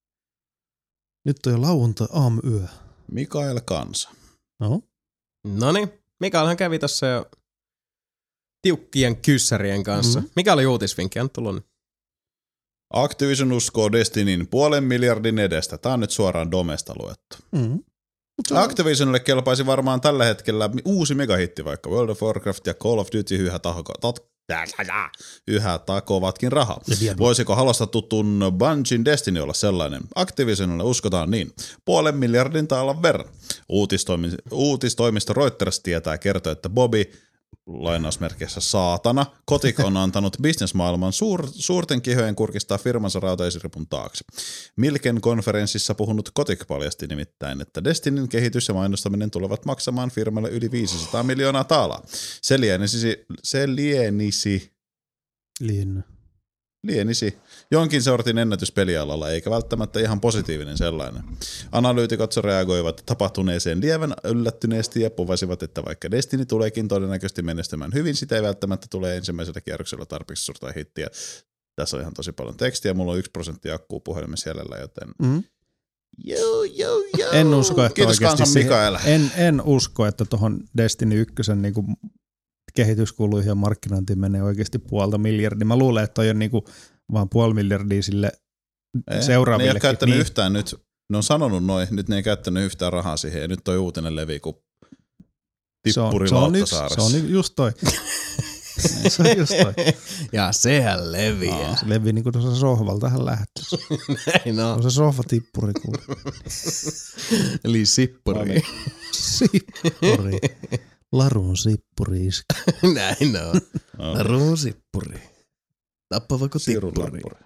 Nyt 1.25 1.37
on 1.45 1.53
jo 1.53 1.61
lauantai 1.61 2.07
aamuyö. 2.13 2.67
Mikael 3.11 3.61
Kansa. 3.65 4.09
No, 4.59 4.81
No 5.43 5.71
niin, 5.71 5.91
Mikaelhan 6.19 6.57
kävi 6.57 6.79
tässä 6.79 7.07
jo 7.07 7.25
tiukkien 8.61 9.17
kyssärien 9.21 9.83
kanssa. 9.83 10.19
Mhm. 10.19 10.25
Mm-hmm. 10.25 10.33
Mikä 10.35 10.53
oli 10.53 10.65
uutisvinkki? 10.65 11.19
Tulla 11.33 11.51
nyt. 11.51 11.65
Activision 12.93 13.51
uskoo 13.51 13.91
Destinyin 13.91 14.47
puolen 14.47 14.83
miljardin 14.83 15.39
edestä. 15.39 15.77
Tämä 15.77 15.93
on 15.93 15.99
nyt 15.99 16.11
suoraan 16.11 16.51
Domesta 16.51 16.93
luettu. 16.99 17.37
mm. 17.51 17.83
On- 18.51 18.57
Activisionille 18.57 19.19
kelpaisi 19.19 19.65
varmaan 19.65 20.01
tällä 20.01 20.25
hetkellä 20.25 20.69
uusi 20.85 21.15
megahitti, 21.15 21.65
vaikka 21.65 21.89
World 21.89 22.09
of 22.09 22.21
Warcraft 22.23 22.67
ja 22.67 22.73
Call 22.73 22.97
of 22.99 23.07
Duty 23.17 23.35
yhä, 23.35 23.59
tako, 23.59 23.93
tot, 24.01 24.30
yhä 25.47 25.79
takovatkin 25.79 26.51
rahaa. 26.51 26.81
Voisiko 27.17 27.55
halosta 27.55 27.87
tutun 27.87 28.51
Bungin 28.57 29.05
Destiny 29.05 29.39
olla 29.39 29.53
sellainen? 29.53 30.01
Activisionille 30.15 30.83
uskotaan 30.83 31.31
niin. 31.31 31.53
Puolen 31.85 32.15
miljardin 32.15 32.67
taalan 32.67 33.01
verran. 33.01 33.29
Uutistoimi, 33.69 34.29
uutistoimisto 34.51 35.33
Reuters 35.33 35.79
tietää 35.79 36.17
kertoa, 36.17 36.53
että 36.53 36.69
Bobby 36.69 37.03
lainausmerkeissä 37.67 38.61
saatana, 38.61 39.25
Kotik 39.45 39.79
on 39.79 39.97
antanut 39.97 40.37
bisnesmaailman 40.41 41.13
suur, 41.13 41.47
suurten 41.51 42.01
kihojen 42.01 42.35
kurkistaa 42.35 42.77
firmansa 42.77 43.19
rautaisiripun 43.19 43.87
taakse. 43.87 44.25
Milken 44.75 45.21
konferenssissa 45.21 45.95
puhunut 45.95 46.29
Kotik 46.33 46.67
paljasti 46.67 47.07
nimittäin, 47.07 47.61
että 47.61 47.83
Destinin 47.83 48.29
kehitys 48.29 48.67
ja 48.67 48.73
mainostaminen 48.73 49.31
tulevat 49.31 49.65
maksamaan 49.65 50.11
firmalle 50.11 50.49
yli 50.49 50.71
500 50.71 51.23
miljoonaa 51.23 51.63
taalaa. 51.63 52.03
Se 52.41 52.59
lienisi, 52.59 53.25
se 53.43 53.75
lienisi 53.75 54.71
Lienny. 55.61 56.10
Lienisi 56.83 57.37
jonkin 57.71 58.03
sortin 58.03 58.37
ennätys 58.37 58.71
pelialalla, 58.71 59.29
eikä 59.29 59.49
välttämättä 59.49 59.99
ihan 59.99 60.21
positiivinen 60.21 60.77
sellainen. 60.77 61.23
Analyytikot 61.71 62.35
reagoivat 62.37 63.03
tapahtuneeseen 63.05 63.81
lievän 63.81 64.13
yllättyneesti 64.23 65.01
ja 65.01 65.09
povasivat, 65.11 65.63
että 65.63 65.85
vaikka 65.85 66.11
Destiny 66.11 66.45
tuleekin 66.45 66.87
todennäköisesti 66.87 67.41
menestymään 67.41 67.93
hyvin, 67.93 68.15
sitä 68.15 68.35
ei 68.35 68.41
välttämättä 68.43 68.87
tule 68.89 69.17
ensimmäisellä 69.17 69.61
kierroksella 69.61 70.05
tarpeeksi 70.05 70.45
suurta 70.45 70.71
hittiä. 70.77 71.07
Tässä 71.75 71.97
on 71.97 72.01
ihan 72.01 72.13
tosi 72.13 72.31
paljon 72.31 72.57
tekstiä, 72.57 72.93
mulla 72.93 73.11
on 73.11 73.17
yksi 73.19 73.31
prosentti 73.31 73.71
akkuu 73.71 73.99
puhelimessa 73.99 74.49
jäljellä, 74.49 74.77
joten 74.77 75.07
Mm. 75.21 75.43
joo, 76.23 76.63
joo, 76.63 77.03
joo. 77.17 77.31
En 77.31 77.47
usko, 77.53 77.85
että 77.85 77.95
Kiitos 77.95 78.15
oikeasti 78.17 78.45
siihen- 78.45 78.63
Mikael. 78.63 78.97
En, 79.05 79.31
en 79.37 79.61
usko, 79.61 80.05
että 80.05 80.25
tuohon 80.25 80.59
Destiny 80.77 81.21
1 81.21 81.55
niinku 81.55 81.85
kehityskuluihin 82.73 83.49
ja 83.49 83.55
markkinointiin 83.55 84.19
menee 84.19 84.43
oikeasti 84.43 84.79
puolta 84.79 85.17
miljardia. 85.17 85.65
Mä 85.65 85.75
luulen, 85.75 86.03
että 86.03 86.13
toi 86.13 86.29
on 86.29 86.39
niinku 86.39 86.65
vaan 87.13 87.29
puoli 87.29 87.53
miljardia 87.53 88.03
sille 88.03 88.31
Eh, 88.97 89.03
Ne 89.09 89.15
ei 89.15 89.23
seuraaville. 89.23 89.71
ole 89.71 89.79
käyttänyt 89.79 90.13
niin. 90.15 90.21
yhtään 90.21 90.53
nyt, 90.53 90.75
ne 91.11 91.17
on 91.17 91.23
sanonut 91.23 91.65
noin, 91.65 91.87
nyt 91.91 92.09
ne 92.09 92.15
ei 92.15 92.23
käyttänyt 92.23 92.63
yhtään 92.65 92.93
rahaa 92.93 93.17
siihen, 93.17 93.41
ja 93.41 93.47
nyt 93.47 93.59
toi 93.63 93.77
uutinen 93.77 94.15
levi 94.15 94.39
kuin 94.39 94.55
se 95.91 95.99
on, 96.01 96.09
tippuri 96.09 96.29
se 96.29 96.35
on, 96.35 96.55
yksi, 96.55 96.75
Lauttasaaressa. 96.75 97.09
se 97.09 97.17
on 97.23 97.29
just 97.29 97.53
toi. 97.55 97.71
se 99.09 99.21
on 99.23 99.37
just 99.37 99.53
toi. 99.61 99.73
Ja 100.33 100.51
sehän 100.51 101.11
leviää. 101.11 101.75
Se 101.75 101.89
levii 101.89 102.13
niinku 102.13 102.31
tuossa 102.31 102.55
sohvalta 102.55 103.05
tähän 103.07 103.25
lähtee. 103.25 103.63
Näin 104.45 104.59
on. 104.59 104.73
On 104.73 104.83
se 104.83 104.89
sohvatippuri 104.89 105.73
kuule. 105.81 105.99
Eli 107.63 107.85
sippuri. 107.85 108.61
Sippuri. 109.11 110.39
Larun 111.11 111.57
sippuri 111.57 112.25
iski. 112.25 112.45
Näin 112.95 113.35
on. 113.47 113.61
No, 113.97 114.23
Ruusippuri. 114.23 115.21
Tappavako 116.09 116.59
Sirun 116.59 116.93
tippuri? 116.93 117.21
lappuri. 117.21 117.45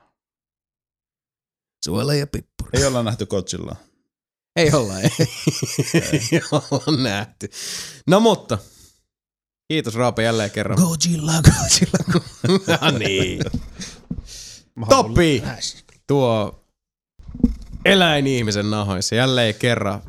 Suola 1.86 2.14
ja 2.14 2.28
pippuri. 2.28 2.70
Ei 2.74 2.86
olla 2.86 3.04
nähty 3.04 3.26
Godzillaa. 3.26 3.76
Ei 4.56 4.72
olla, 4.74 5.00
ei. 5.00 5.10
ei 6.12 6.42
olla 6.52 7.04
nähty. 7.04 7.50
No 8.08 8.20
mutta, 8.20 8.58
kiitos 9.68 9.96
Raape 9.96 10.24
jälleen 10.24 10.52
kerran. 10.52 10.78
Godzilla, 10.82 11.32
Godzilla. 11.42 12.22
no 12.92 12.98
niin. 12.98 13.42
Topi! 14.90 15.44
Tuo 16.08 16.64
eläinihmisen 17.86 18.70
nahoissa 18.70 19.16
jälleen 19.16 19.56
kerran 19.56 20.02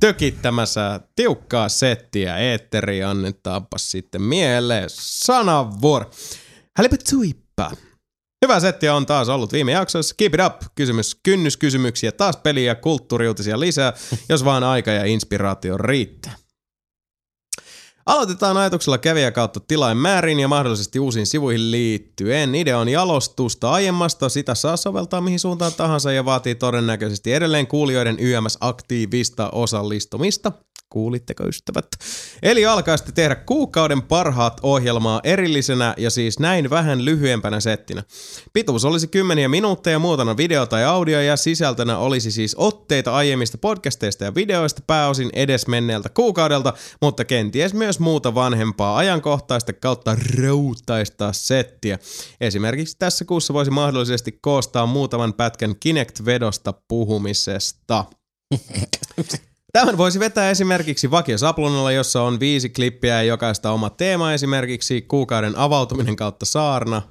tökittämässä 0.00 1.00
tiukkaa 1.16 1.68
settiä 1.68 2.38
eetteriin 2.38 3.06
annetaanpa 3.06 3.78
sitten 3.78 4.22
mieleen 4.22 4.90
sanavuoro. 4.92 6.10
Hälipä 6.76 6.96
tuippa. 7.10 7.70
Hyvä 8.44 8.60
setti 8.60 8.88
on 8.88 9.06
taas 9.06 9.28
ollut 9.28 9.52
viime 9.52 9.72
jaksoissa. 9.72 10.14
Keep 10.18 10.34
it 10.34 10.40
up. 10.46 10.62
Kysymys, 10.74 11.14
kynnyskysymyksiä, 11.22 12.12
taas 12.12 12.36
peliä 12.36 12.70
ja 12.70 12.74
kulttuuriuutisia 12.74 13.60
lisää, 13.60 13.92
jos 14.28 14.44
vaan 14.44 14.64
aika 14.64 14.90
ja 14.90 15.04
inspiraatio 15.04 15.78
riittää. 15.78 16.36
Aloitetaan 18.06 18.56
ajatuksella 18.56 18.98
kävijä 18.98 19.32
kautta 19.32 19.60
tilain 19.60 19.98
määrin 19.98 20.40
ja 20.40 20.48
mahdollisesti 20.48 20.98
uusiin 20.98 21.26
sivuihin 21.26 21.70
liittyen. 21.70 22.54
Idea 22.54 22.78
on 22.78 22.88
jalostusta 22.88 23.70
aiemmasta, 23.70 24.28
sitä 24.28 24.54
saa 24.54 24.76
soveltaa 24.76 25.20
mihin 25.20 25.40
suuntaan 25.40 25.72
tahansa 25.76 26.12
ja 26.12 26.24
vaatii 26.24 26.54
todennäköisesti 26.54 27.32
edelleen 27.32 27.66
kuulijoiden 27.66 28.16
YMS 28.20 28.58
aktiivista 28.60 29.50
osallistumista. 29.50 30.52
Kuulitteko 30.90 31.44
ystävät? 31.44 31.86
Eli 32.42 32.66
alkaisitte 32.66 33.12
tehdä 33.12 33.34
kuukauden 33.34 34.02
parhaat 34.02 34.60
ohjelmaa 34.62 35.20
erillisenä 35.24 35.94
ja 35.96 36.10
siis 36.10 36.38
näin 36.38 36.70
vähän 36.70 37.04
lyhyempänä 37.04 37.60
settinä. 37.60 38.02
Pituus 38.52 38.84
olisi 38.84 39.06
kymmeniä 39.06 39.48
minuutteja 39.48 39.98
muutana 39.98 40.36
video 40.36 40.66
tai 40.66 40.84
audio 40.84 41.20
ja 41.20 41.36
sisältönä 41.36 41.98
olisi 41.98 42.30
siis 42.30 42.54
otteita 42.58 43.14
aiemmista 43.14 43.58
podcasteista 43.58 44.24
ja 44.24 44.34
videoista 44.34 44.82
pääosin 44.86 45.30
edes 45.32 45.66
menneeltä 45.66 46.08
kuukaudelta, 46.08 46.72
mutta 47.02 47.24
kenties 47.24 47.74
myös 47.74 48.00
muuta 48.00 48.34
vanhempaa 48.34 48.96
ajankohtaista 48.96 49.72
kautta 49.72 50.16
rautaista 50.42 51.32
settiä. 51.32 51.98
Esimerkiksi 52.40 52.96
tässä 52.98 53.24
kuussa 53.24 53.54
voisi 53.54 53.70
mahdollisesti 53.70 54.38
koostaa 54.40 54.86
muutaman 54.86 55.34
pätkän 55.34 55.76
Kinect-vedosta 55.76 56.74
puhumisesta. 56.88 58.04
Tämän 59.76 59.98
voisi 59.98 60.20
vetää 60.20 60.50
esimerkiksi 60.50 61.10
vakiosaplunalla, 61.10 61.92
jossa 61.92 62.22
on 62.22 62.40
viisi 62.40 62.68
klippiä 62.68 63.14
ja 63.14 63.22
jokaista 63.22 63.70
oma 63.70 63.90
teema, 63.90 64.32
esimerkiksi 64.32 65.02
kuukauden 65.02 65.58
avautuminen 65.58 66.16
kautta 66.16 66.46
saarna, 66.46 67.02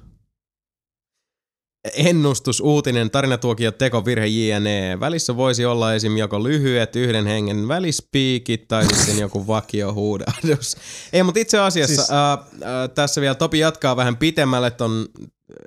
ennustus, 1.94 2.60
uutinen, 2.60 3.10
tarinatuokio, 3.10 3.72
teko, 3.72 4.04
virhe, 4.04 4.26
jne. 4.26 5.00
Välissä 5.00 5.36
voisi 5.36 5.64
olla 5.64 5.94
esim. 5.94 6.16
joko 6.16 6.44
lyhyet 6.44 6.96
yhden 6.96 7.26
hengen 7.26 7.68
välispiikit 7.68 8.68
tai 8.68 8.86
sitten 8.94 9.18
joku 9.18 9.46
vakiohuudahdus. 9.46 10.76
Ei, 11.12 11.22
mutta 11.22 11.40
itse 11.40 11.58
asiassa 11.58 11.96
Siis- 11.96 12.10
ää, 12.10 12.38
ää, 12.62 12.88
tässä 12.88 13.20
vielä 13.20 13.34
Topi 13.34 13.58
jatkaa 13.58 13.96
vähän 13.96 14.16
pitemmälle 14.16 14.70
ton 14.70 15.06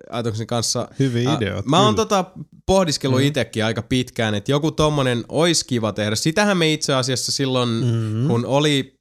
ajatuksen 0.10 0.48
kanssa. 0.48 0.88
Hyviä 1.00 1.34
ideoita. 1.34 1.70
Mä 1.70 1.80
oon 1.80 1.96
tota 1.96 2.26
pohdiskellut 2.66 3.20
mm. 3.20 3.26
itekin 3.26 3.66
aika 3.66 3.82
pitkään, 3.82 4.36
että 4.36 4.52
joku 4.52 4.72
tommonen 4.72 5.24
olisi 5.30 5.66
kiva 5.66 5.94
tehdä. 5.94 6.16
Sitähän 6.16 6.58
me 6.58 6.74
itse 6.74 6.94
asiassa 6.94 7.32
silloin, 7.32 7.70
mm. 7.70 8.28
kun 8.28 8.46
oli 8.46 9.00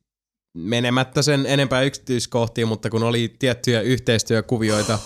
menemättä 0.56 1.22
sen 1.22 1.46
enempää 1.46 1.82
yksityiskohtiin, 1.82 2.68
mutta 2.68 2.90
kun 2.90 3.02
oli 3.02 3.34
tiettyjä 3.38 3.80
yhteistyökuvioita, 3.80 4.98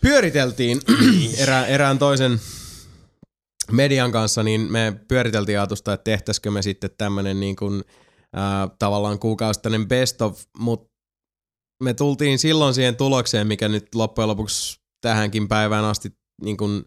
pyöriteltiin 0.00 0.80
erään, 1.42 1.68
erään 1.68 1.98
toisen 1.98 2.40
median 3.72 4.12
kanssa, 4.12 4.42
niin 4.42 4.60
me 4.60 4.96
pyöriteltiin 5.08 5.58
ajatusta, 5.58 5.92
että 5.92 6.04
tehtäisikö 6.04 6.50
me 6.50 6.62
sitten 6.62 6.90
tämmönen 6.98 7.40
niin 7.40 7.56
kuin, 7.56 7.84
ää, 8.32 8.68
tavallaan 8.78 9.18
kuukausittainen 9.18 9.88
best 9.88 10.22
of, 10.22 10.42
mutta 10.58 10.90
me 11.82 11.94
tultiin 11.94 12.38
silloin 12.38 12.74
siihen 12.74 12.96
tulokseen, 12.96 13.46
mikä 13.46 13.68
nyt 13.68 13.94
loppujen 13.94 14.28
lopuksi 14.28 14.80
tähänkin 15.00 15.48
päivään 15.48 15.84
asti 15.84 16.12
niin 16.42 16.56
kuin 16.56 16.84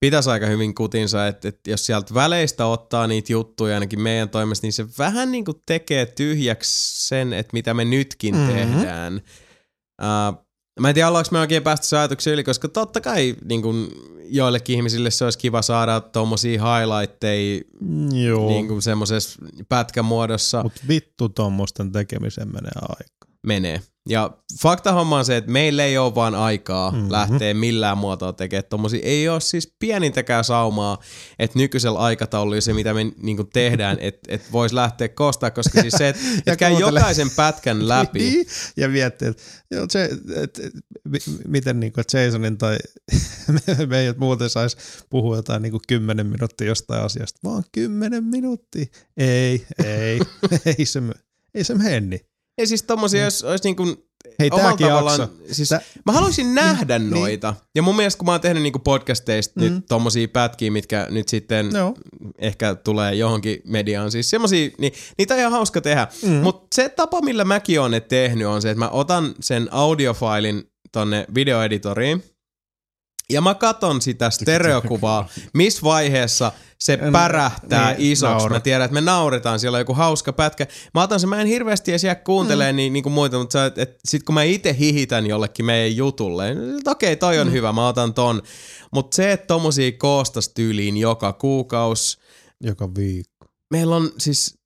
pitäisi 0.00 0.30
aika 0.30 0.46
hyvin 0.46 0.74
kutinsa, 0.74 1.26
että, 1.26 1.48
että 1.48 1.70
jos 1.70 1.86
sieltä 1.86 2.14
väleistä 2.14 2.66
ottaa 2.66 3.06
niitä 3.06 3.32
juttuja 3.32 3.74
ainakin 3.76 4.00
meidän 4.00 4.28
toimesta, 4.28 4.64
niin 4.66 4.72
se 4.72 4.86
vähän 4.98 5.32
niin 5.32 5.44
kuin 5.44 5.56
tekee 5.66 6.06
tyhjäksi 6.06 7.06
sen, 7.08 7.32
että 7.32 7.50
mitä 7.52 7.74
me 7.74 7.84
nytkin 7.84 8.34
Mhm. 8.34 8.42
mm-hmm. 8.44 8.56
tehdään. 8.58 9.22
Uh, 10.02 10.43
mä 10.80 10.88
en 10.88 10.94
tiedä, 10.94 11.08
ollaanko 11.08 11.28
me 11.32 11.40
oikein 11.40 11.62
päästä 11.62 11.86
se 11.86 11.98
ajatuksen 11.98 12.32
yli, 12.32 12.44
koska 12.44 12.68
totta 12.68 13.00
kai 13.00 13.36
niin 13.44 13.62
kuin 13.62 13.88
joillekin 14.24 14.76
ihmisille 14.76 15.10
se 15.10 15.24
olisi 15.24 15.38
kiva 15.38 15.62
saada 15.62 16.00
tommosia 16.00 16.62
highlightteja 16.78 17.60
Joo, 18.24 18.48
niin 18.48 18.68
kuin 18.68 18.82
semmoisessa 18.82 19.42
pätkämuodossa 19.68 20.62
mutta 20.62 20.80
vittu 20.88 21.28
tuommoisten 21.28 21.92
tekemiseen 21.92 22.48
menee 22.48 22.72
aika. 22.88 23.23
Menee. 23.44 23.80
Ja 24.08 24.30
fakta 24.62 24.92
homma 24.92 25.18
on 25.18 25.24
se, 25.24 25.36
että 25.36 25.50
meillä 25.50 25.84
ei 25.84 25.98
ole 25.98 26.14
vaan 26.14 26.34
aikaa 26.34 26.90
Mhm. 26.90 26.98
mm-hmm. 26.98 27.12
lähteä 27.12 27.54
millään 27.54 27.98
muotoa 27.98 28.32
tekemään 28.32 28.64
tommosia. 28.70 29.00
Ei 29.02 29.28
ole 29.28 29.40
siis 29.40 29.74
pienintäkään 29.78 30.44
saumaa, 30.44 30.98
että 31.38 31.58
nykyisellä 31.58 31.98
aikataululla 31.98 32.60
se, 32.60 32.72
mitä 32.72 32.94
me 32.94 33.04
niinku 33.22 33.44
tehdään, 33.44 33.96
että 34.00 34.34
et 34.34 34.52
voisi 34.52 34.74
lähteä 34.74 35.08
koostaa, 35.08 35.50
koska 35.50 35.80
siis 35.80 35.94
se, 35.98 36.08
että 36.08 36.20
et 36.52 36.58
käy 36.58 36.70
kuuntele. 36.70 36.98
jokaisen 37.00 37.30
pätkän 37.36 37.88
läpi. 37.88 38.18
Niin, 38.18 38.46
ja 38.76 38.88
miettii, 38.88 39.28
että, 39.28 39.42
joo, 39.70 39.86
se, 39.90 40.04
et, 40.36 40.58
et, 40.58 40.72
mi- 41.08 41.18
miten 41.48 41.80
niin 41.80 41.92
kuin 41.92 42.04
Jasonin 42.24 42.58
tai 42.58 42.76
me- 43.78 43.86
meidät 43.86 44.18
muuten 44.18 44.50
saisi 44.50 44.76
puhua 45.10 45.36
jotain 45.36 45.62
niin 45.62 45.72
kuin 45.72 45.82
kymmenen 45.88 46.26
minuuttia 46.26 46.66
jostain 46.66 47.02
asiasta. 47.02 47.40
Vaan 47.44 47.64
kymmenen 47.72 48.24
minuuttia. 48.24 48.86
Ei, 49.16 49.66
ei, 49.84 50.20
ei 50.78 50.86
se, 50.86 51.02
ei 51.54 51.64
se 51.64 51.74
menni. 51.74 52.20
Ja 52.58 52.66
siis 52.66 52.82
tommosia, 52.82 53.24
jos 53.24 53.42
olisi 53.44 53.64
niinku 53.64 53.86
Hei, 54.38 54.48
omalla 54.52 54.68
tääkin 54.68 54.86
tavallaan, 54.86 55.20
jakso. 55.20 55.36
siis 55.52 55.68
Tä- 55.68 55.80
mä 56.06 56.12
haluaisin 56.12 56.54
nähdä 56.54 56.98
niin. 56.98 57.10
noita. 57.10 57.54
Ja 57.74 57.82
mun 57.82 57.96
mielestä 57.96 58.18
kun 58.18 58.26
mä 58.26 58.32
oon 58.32 58.40
tehnyt 58.40 58.62
niinku 58.62 58.78
podcasteista 58.78 59.60
mm. 59.60 59.66
Mm. 59.66 59.74
nyt 59.74 59.86
tommosia 59.88 60.28
pätkiä, 60.28 60.70
mitkä 60.70 61.06
nyt 61.10 61.28
sitten 61.28 61.70
Joo. 61.74 61.94
ehkä 62.38 62.74
tulee 62.74 63.14
johonkin 63.14 63.60
mediaan, 63.64 64.10
siis 64.10 64.30
semmosia, 64.30 64.70
niin, 64.78 64.92
niitä 65.18 65.34
on 65.34 65.40
ihan 65.40 65.52
hauska 65.52 65.80
tehdä. 65.80 66.08
Mm. 66.22 66.28
Mm. 66.28 66.34
Mutta 66.34 66.66
se 66.74 66.88
tapa, 66.88 67.20
millä 67.20 67.44
mäkin 67.44 67.80
oon 67.80 67.90
ne 67.90 68.00
tehnyt, 68.00 68.46
on 68.46 68.62
se, 68.62 68.70
että 68.70 68.78
mä 68.78 68.88
otan 68.88 69.34
sen 69.40 69.68
audiofailin 69.70 70.62
tonne 70.92 71.26
videoeditoriin, 71.34 72.24
ja 73.30 73.40
mä 73.40 73.54
katon 73.54 74.02
sitä 74.02 74.30
stereokuvaa, 74.30 75.28
missä 75.54 75.82
vaiheessa 75.84 76.52
se 76.78 76.98
En- 77.02 77.12
pärähtää 77.12 77.94
niin, 77.94 78.12
isoksi. 78.12 78.34
Mä 78.34 78.38
naurat. 78.38 78.62
tiedän, 78.62 78.84
että 78.84 78.94
me 78.94 79.00
nauretaan, 79.00 79.60
siellä 79.60 79.76
on 79.76 79.80
joku 79.80 79.94
hauska 79.94 80.32
pätkä. 80.32 80.66
Mä 80.94 81.02
otan 81.02 81.20
sen, 81.20 81.28
mä 81.28 81.40
en 81.40 81.46
hirveästi 81.46 81.92
edes 81.92 82.04
jää 82.04 82.14
kuuntelee 82.14 82.72
mm. 82.72 82.76
niin, 82.76 82.92
niin 82.92 83.02
kuin 83.02 83.12
muita, 83.12 83.38
mutta 83.38 83.66
et, 83.66 83.78
et, 83.78 83.98
sit 84.04 84.22
kun 84.22 84.34
mä 84.34 84.42
itse 84.42 84.76
hihitän 84.78 85.26
jollekin 85.26 85.64
meidän 85.64 85.96
jutulle, 85.96 86.54
niin 86.54 86.74
okei, 86.86 87.12
okay, 87.12 87.16
toi 87.16 87.38
on 87.38 87.46
mm. 87.46 87.52
hyvä, 87.52 87.72
mä 87.72 87.88
otan 87.88 88.14
ton. 88.14 88.42
Mutta 88.92 89.14
se, 89.16 89.32
että 89.32 89.46
tommosia 89.46 89.92
koostas 89.92 90.48
tyyliin 90.48 90.96
joka 90.96 91.32
kuukaus, 91.32 92.18
Joka 92.60 92.94
viikko. 92.94 93.46
meillä 93.70 93.96
on 93.96 94.10
siis, 94.18 94.58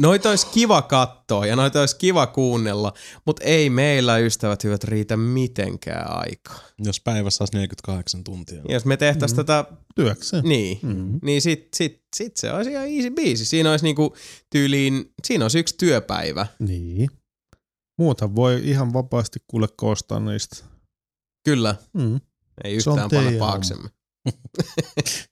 noita 0.00 0.30
olisi 0.30 0.46
kiva 0.46 0.82
katsoa 0.82 1.46
ja 1.46 1.56
noita 1.56 1.80
olisi 1.80 1.96
kiva 1.96 2.26
kuunnella, 2.26 2.92
mutta 3.26 3.44
ei 3.44 3.70
meillä 3.70 4.18
ystävät 4.18 4.64
hyvät 4.64 4.84
riitä 4.84 5.16
mitenkään 5.16 6.10
aikaa. 6.16 6.60
Jos 6.78 7.00
päivässä 7.00 7.42
olisi 7.42 7.54
48 7.56 8.24
tuntia. 8.24 8.60
Ja 8.68 8.74
jos 8.74 8.84
me 8.84 8.96
tehtäisiin 8.96 9.36
mm. 9.40 9.46
tätä, 9.46 9.64
Työkseen. 9.94 10.44
niin, 10.44 10.78
Mm. 10.82 11.18
niin 11.22 11.42
sit, 11.42 11.68
sit, 11.74 12.02
sit 12.16 12.36
se 12.36 12.52
olisi 12.52 12.70
ihan 12.70 12.86
easy 12.88 13.10
biisi. 13.10 13.44
Siinä 13.44 13.70
olisi 13.70 13.84
niinku 13.84 14.16
tyyliin, 14.50 15.12
siinä 15.24 15.44
olisi 15.44 15.58
yksi 15.58 15.74
työpäivä. 15.78 16.46
Niin. 16.58 17.10
Muuta 17.98 18.34
voi 18.34 18.60
ihan 18.64 18.92
vapaasti 18.92 19.38
kuule 19.46 19.68
koostaa 19.76 20.20
niistä. 20.20 20.56
Kyllä, 21.44 21.74
Mm. 21.94 22.20
ei 22.64 22.74
yhtään 22.74 22.96
panna 22.96 23.08
teidän 23.08 23.34
pahaksemme. 23.38 23.88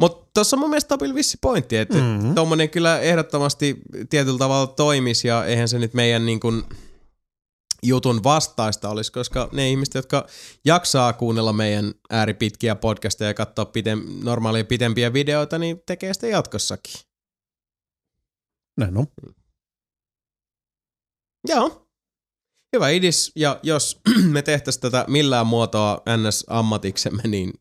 Mutta 0.00 0.30
tuossa 0.34 0.56
on 0.56 0.60
mun 0.60 0.70
mielestä 0.70 0.88
Topil 0.88 1.14
vissi 1.14 1.38
pointti, 1.40 1.76
että 1.76 1.98
mm. 1.98 2.26
Mm. 2.26 2.34
tuommoinen 2.34 2.70
kyllä 2.70 3.00
ehdottomasti 3.00 3.76
tietyllä 4.10 4.38
tavalla 4.38 4.66
toimisi 4.66 5.28
ja 5.28 5.44
eihän 5.44 5.68
se 5.68 5.78
nyt 5.78 5.94
meidän 5.94 6.26
niin 6.26 6.40
kuin 6.40 6.64
jutun 7.82 8.24
vastaista 8.24 8.88
olisi, 8.88 9.12
koska 9.12 9.48
ne 9.52 9.70
ihmiset, 9.70 9.94
jotka 9.94 10.26
jaksaa 10.64 11.12
kuunnella 11.12 11.52
meidän 11.52 11.94
ääripitkiä 12.10 12.74
podcasteja 12.74 13.30
ja 13.30 13.34
katsoa 13.34 13.64
pitem, 13.64 14.04
normaalia 14.24 14.64
pitempiä 14.64 15.12
videoita, 15.12 15.58
niin 15.58 15.82
tekee 15.86 16.14
sitä 16.14 16.26
jatkossakin. 16.26 16.94
Näin 18.76 18.96
on. 18.96 19.06
Joo. 21.48 21.88
Hyvä 22.76 22.88
idis, 22.88 23.32
ja 23.36 23.60
jos 23.62 24.00
me 24.32 24.42
tehtäisiin 24.42 24.80
tätä 24.80 25.04
millään 25.08 25.46
muotoa 25.46 26.02
NS-ammatiksemme, 26.16 27.22
niin 27.28 27.52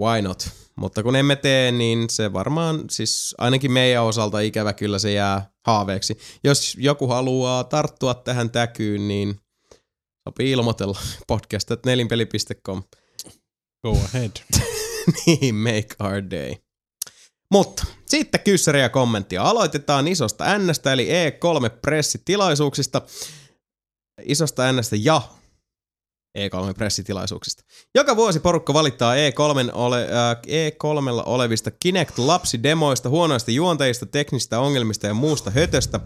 why 0.00 0.22
not? 0.22 0.65
Mutta 0.80 1.02
kun 1.02 1.16
emme 1.16 1.36
tee, 1.36 1.72
niin 1.72 2.10
se 2.10 2.32
varmaan, 2.32 2.84
siis 2.90 3.34
ainakin 3.38 3.72
meidän 3.72 4.04
osalta 4.04 4.40
ikävä 4.40 4.72
kyllä 4.72 4.98
se 4.98 5.12
jää 5.12 5.50
haaveeksi. 5.66 6.18
Jos 6.44 6.76
joku 6.78 7.06
haluaa 7.06 7.64
tarttua 7.64 8.14
tähän 8.14 8.50
täkyyn, 8.50 9.08
niin 9.08 9.40
sopii 10.28 10.50
ilmoitella 10.50 10.98
podcast.nelinpeli.com. 11.28 12.82
Go 13.86 13.98
ahead. 14.04 14.30
niin, 15.26 15.54
make 15.54 15.86
our 16.00 16.22
day. 16.30 16.54
Mutta 17.52 17.86
sitten 18.06 18.40
kyssäri 18.40 18.80
ja 18.80 18.88
kommenttia. 18.88 19.42
Aloitetaan 19.42 20.08
isosta 20.08 20.58
Nstä 20.58 20.92
eli 20.92 21.08
E3-pressitilaisuuksista. 21.08 23.02
Isosta 24.22 24.72
Nstä 24.72 24.96
ja 24.96 25.22
E3-pressitilaisuuksista. 26.36 27.64
Joka 27.94 28.16
vuosi 28.16 28.40
porukka 28.40 28.74
valittaa 28.74 29.14
E3, 29.14 29.70
ole, 29.72 30.02
äh, 30.02 30.36
E3 30.46 31.22
olevista 31.26 31.70
Kinect-lapsidemoista, 31.70 33.08
huonoista 33.08 33.50
juonteista, 33.50 34.06
teknisistä 34.06 34.60
ongelmista 34.60 35.06
ja 35.06 35.14
muusta 35.14 35.50
hötöstä. 35.50 36.00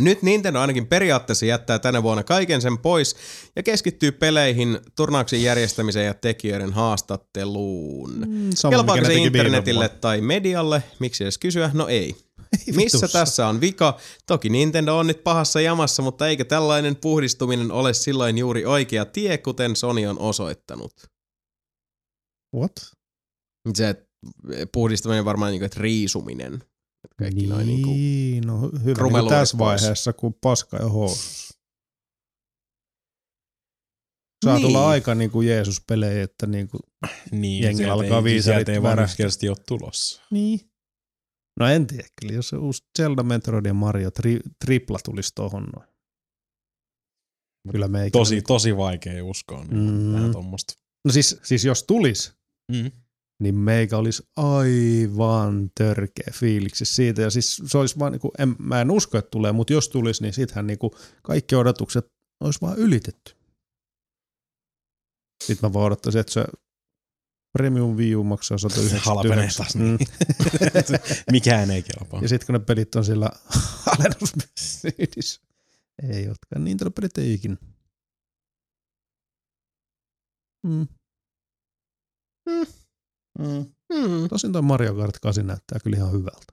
Nyt 0.00 0.22
Nintendo 0.22 0.60
ainakin 0.60 0.86
periaatteessa 0.86 1.46
jättää 1.46 1.78
tänä 1.78 2.02
vuonna 2.02 2.24
kaiken 2.24 2.62
sen 2.62 2.78
pois 2.78 3.16
ja 3.56 3.62
keskittyy 3.62 4.12
peleihin, 4.12 4.78
turnauksen 4.96 5.42
järjestämiseen 5.42 6.06
ja 6.06 6.14
tekijöiden 6.14 6.72
haastatteluun. 6.72 8.10
Mm, 8.10 8.50
Kelpaako 8.70 9.04
se 9.04 9.14
internetille 9.14 9.88
tai 9.88 10.20
medialle? 10.20 10.82
Miksi 10.98 11.24
edes 11.24 11.38
kysyä? 11.38 11.70
No 11.74 11.88
ei. 11.88 12.27
Ei 12.52 12.72
Missä 12.74 12.98
vitussa. 12.98 13.18
tässä 13.18 13.48
on 13.48 13.60
vika? 13.60 13.98
Toki 14.26 14.48
Nintendo 14.48 14.98
on 14.98 15.06
nyt 15.06 15.24
pahassa 15.24 15.60
jamassa, 15.60 16.02
mutta 16.02 16.28
eikö 16.28 16.44
tällainen 16.44 16.96
puhdistuminen 16.96 17.70
ole 17.70 17.94
silloin 17.94 18.38
juuri 18.38 18.64
oikea 18.66 19.04
tie, 19.04 19.38
kuten 19.38 19.76
Sony 19.76 20.06
on 20.06 20.18
osoittanut? 20.18 20.92
What? 22.56 22.72
Se 23.74 24.06
puhdistuminen 24.72 25.24
varmaan 25.24 25.50
niin 25.52 25.60
kuin, 25.60 25.66
että 25.66 25.80
riisuminen. 25.80 26.62
Kaikki 27.18 27.40
niin, 27.40 27.50
noin 27.50 27.66
niin 27.66 27.82
kuin, 27.82 27.94
niin 27.96 28.46
no 28.46 28.60
hyvä 28.84 29.02
niin 29.18 29.28
tässä 29.28 29.56
pois. 29.56 29.80
vaiheessa, 29.82 30.12
kun 30.12 30.34
paska 30.34 30.76
ja 30.76 30.88
housussa. 30.88 31.54
Saa 34.44 34.54
Niin. 34.56 34.66
tulla 34.66 34.88
aika 34.88 35.14
niin 35.14 35.30
kuin 35.30 35.48
Jeesus-pelejä, 35.48 36.22
että 36.22 36.46
niin 36.46 36.68
kuin, 36.68 36.80
Niin, 37.30 37.76
sieltä 37.76 37.92
alkaa 37.92 38.18
ei, 38.18 38.24
viisarit 38.24 38.66
sieltä 38.66 38.72
ei 38.72 38.78
yksinkertaisesti 39.02 39.48
ole 39.48 39.56
tulossa. 39.68 40.22
niin. 40.30 40.60
No 41.60 41.66
en 41.66 41.86
tiedä, 41.86 42.08
kyllä 42.20 42.32
jos 42.34 42.48
se 42.48 42.56
uusi 42.56 42.82
Zelda, 42.98 43.22
Metroid 43.22 43.66
ja 43.66 43.74
Mario 43.74 44.10
tri, 44.10 44.40
tripla 44.64 44.98
tulisi 45.04 45.32
tohon 45.34 45.66
noin. 45.76 45.88
Kyllä 47.72 47.88
me 47.88 48.02
ei 48.02 48.10
Tosi, 48.10 48.42
tosi 48.42 48.76
vaikea 48.76 49.24
uskoa 49.24 49.64
niin 49.64 49.90
Mm. 49.90 50.12
vähän 50.12 50.32
tommoista. 50.32 50.74
No 51.04 51.12
siis, 51.12 51.40
siis 51.42 51.64
jos 51.64 51.82
tulis, 51.82 52.32
Mm. 52.72 52.90
niin 53.42 53.54
meikä 53.54 53.96
olisi 53.98 54.22
aivan 54.36 55.70
törkeä 55.78 56.32
fiiliksi 56.32 56.84
siitä. 56.84 57.22
Ja 57.22 57.30
siis 57.30 57.62
se 57.66 57.78
olisi 57.78 57.98
vaan, 57.98 58.12
niin 58.12 58.20
kuin, 58.20 58.30
en, 58.38 58.56
mä 58.58 58.80
en 58.80 58.90
usko, 58.90 59.18
että 59.18 59.30
tulee, 59.30 59.52
mutta 59.52 59.72
jos 59.72 59.88
tulisi, 59.88 60.22
niin 60.22 60.32
sittenhän 60.34 60.66
niin 60.66 60.78
kuin 60.78 60.90
kaikki 61.22 61.54
odotukset 61.54 62.06
olisi 62.44 62.60
vaan 62.60 62.78
ylitetty. 62.78 63.34
Sitten 65.44 65.70
mä 65.70 65.72
vaan 65.72 65.86
odottaisin, 65.86 66.20
että 66.20 66.32
se 66.32 66.44
Premium 67.52 67.96
Wii 67.96 68.14
U 68.16 68.24
maksaa 68.24 68.58
199. 68.58 69.14
Halpenee 69.14 69.48
taas, 69.56 69.74
Mm. 69.74 69.82
niin. 69.82 69.98
Mikään 71.32 71.70
ei 71.70 71.82
kelpaa. 71.82 72.20
Ja 72.22 72.28
sitten 72.28 72.46
kun 72.46 72.52
ne 72.52 72.58
pelit 72.58 72.94
on 72.94 73.04
sillä 73.04 73.30
alennusmyynnissä. 73.98 75.40
Ei 76.12 76.26
olekaan. 76.28 76.64
Nintendo-pelit 76.64 77.18
ei 77.18 77.34
ikinä. 77.34 77.56
Mm. 80.66 80.86
Mm. 83.38 83.64
hmm, 83.94 84.28
Tosin 84.28 84.52
toi 84.52 84.62
Mario 84.62 84.94
Kart 84.94 85.18
8 85.18 85.46
näyttää 85.46 85.78
kyllä 85.84 85.96
ihan 85.96 86.12
hyvältä. 86.12 86.52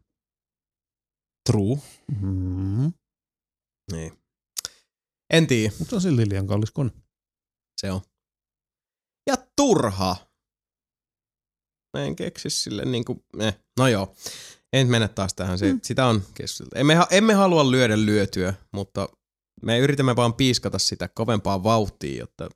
True. 1.49 1.77
Mm. 2.21 2.93
niin. 3.91 4.19
En 5.33 5.47
tiedä, 5.47 5.73
Mutta 5.79 5.89
se 5.89 5.95
on 5.95 6.01
silti 6.01 6.29
liian 6.29 6.47
kallis 6.47 6.71
kone. 6.71 6.91
se 7.81 7.91
on. 7.91 8.01
Ja 9.29 9.35
turha. 9.55 10.24
Mä 11.95 12.03
en 12.03 12.15
keksi 12.15 12.49
sille 12.49 12.85
niinku, 12.85 13.23
eh. 13.39 13.57
no 13.79 13.87
joo. 13.87 14.15
En 14.73 14.79
nyt 14.79 14.91
mennä 14.91 15.07
taas 15.07 15.33
tähän, 15.33 15.59
se, 15.59 15.73
mm. 15.73 15.79
sitä 15.83 16.05
on 16.05 16.21
keskusteltu. 16.33 16.71
Emme, 16.75 16.97
emme 17.11 17.33
halua 17.33 17.71
lyödä 17.71 17.97
lyötyä, 17.97 18.53
mutta 18.71 19.09
me 19.61 19.79
yritämme 19.79 20.15
vaan 20.15 20.33
piiskata 20.33 20.79
sitä 20.79 21.07
kovempaa 21.07 21.63
vauhtia, 21.63 22.19
jotta 22.19 22.49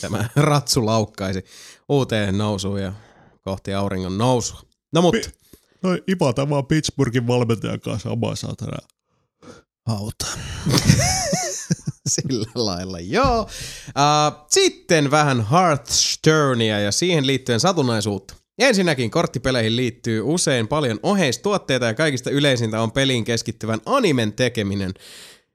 tämä 0.00 0.28
ratsu 0.36 0.86
laukkaisi 0.86 1.44
uuteen 1.88 2.38
nousuun 2.38 2.82
ja 2.82 2.92
kohti 3.44 3.74
auringon 3.74 4.18
nousua. 4.18 4.62
No 4.92 5.02
mutta, 5.02 5.30
No 5.82 5.90
ipata 6.06 6.50
vaan 6.50 6.66
Pittsburghin 6.66 7.26
valmentajan 7.26 7.80
kanssa 7.80 8.08
samaa 8.08 8.36
saatana 8.36 8.78
hauta. 9.86 10.26
Sillä 12.08 12.46
lailla, 12.54 13.00
joo. 13.00 13.40
Uh, 13.42 14.46
sitten 14.50 15.10
vähän 15.10 15.46
Hearthstonea 15.50 16.80
ja 16.80 16.92
siihen 16.92 17.26
liittyen 17.26 17.60
satunnaisuutta. 17.60 18.34
Ensinnäkin 18.58 19.10
korttipeleihin 19.10 19.76
liittyy 19.76 20.20
usein 20.20 20.68
paljon 20.68 21.00
oheistuotteita 21.02 21.86
ja 21.86 21.94
kaikista 21.94 22.30
yleisintä 22.30 22.82
on 22.82 22.92
peliin 22.92 23.24
keskittyvän 23.24 23.80
animen 23.86 24.32
tekeminen. 24.32 24.94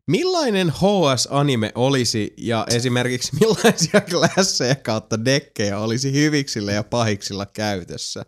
Millainen 0.07 0.69
HS-anime 0.69 1.71
olisi 1.75 2.33
ja 2.37 2.65
esimerkiksi 2.69 3.31
millaisia 3.39 4.01
klasseja 4.01 4.75
kautta 4.75 5.25
dekkejä 5.25 5.79
olisi 5.79 6.13
hyviksillä 6.13 6.71
ja 6.71 6.83
pahiksilla 6.83 7.45
käytössä? 7.45 8.25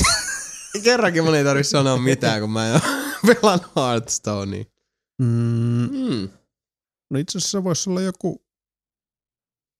Kerrankin 0.84 1.24
mun 1.24 1.34
ei 1.34 1.44
tarvitse 1.44 1.70
sanoa 1.70 1.96
mitään, 1.96 2.40
kun 2.40 2.50
mä 2.50 2.74
en 2.74 2.80
pelannut 3.26 3.70
Hearthstonea. 3.76 4.64
Mm, 5.22 5.88
Hmm. 5.88 6.28
no 7.10 7.18
itse 7.18 7.38
asiassa 7.38 7.64
voisi 7.64 7.90
olla 7.90 8.00
joku 8.00 8.42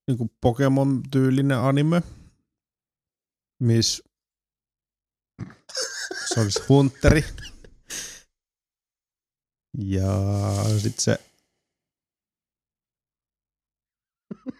niinku 0.09 0.31
Pokemon-tyylinen 0.41 1.59
anime, 1.59 2.03
missä 3.61 4.03
se 6.35 6.41
olisi 6.41 6.63
Hunteri. 6.69 7.25
Ja 9.79 10.07
sitten 10.79 11.05
se... 11.05 11.19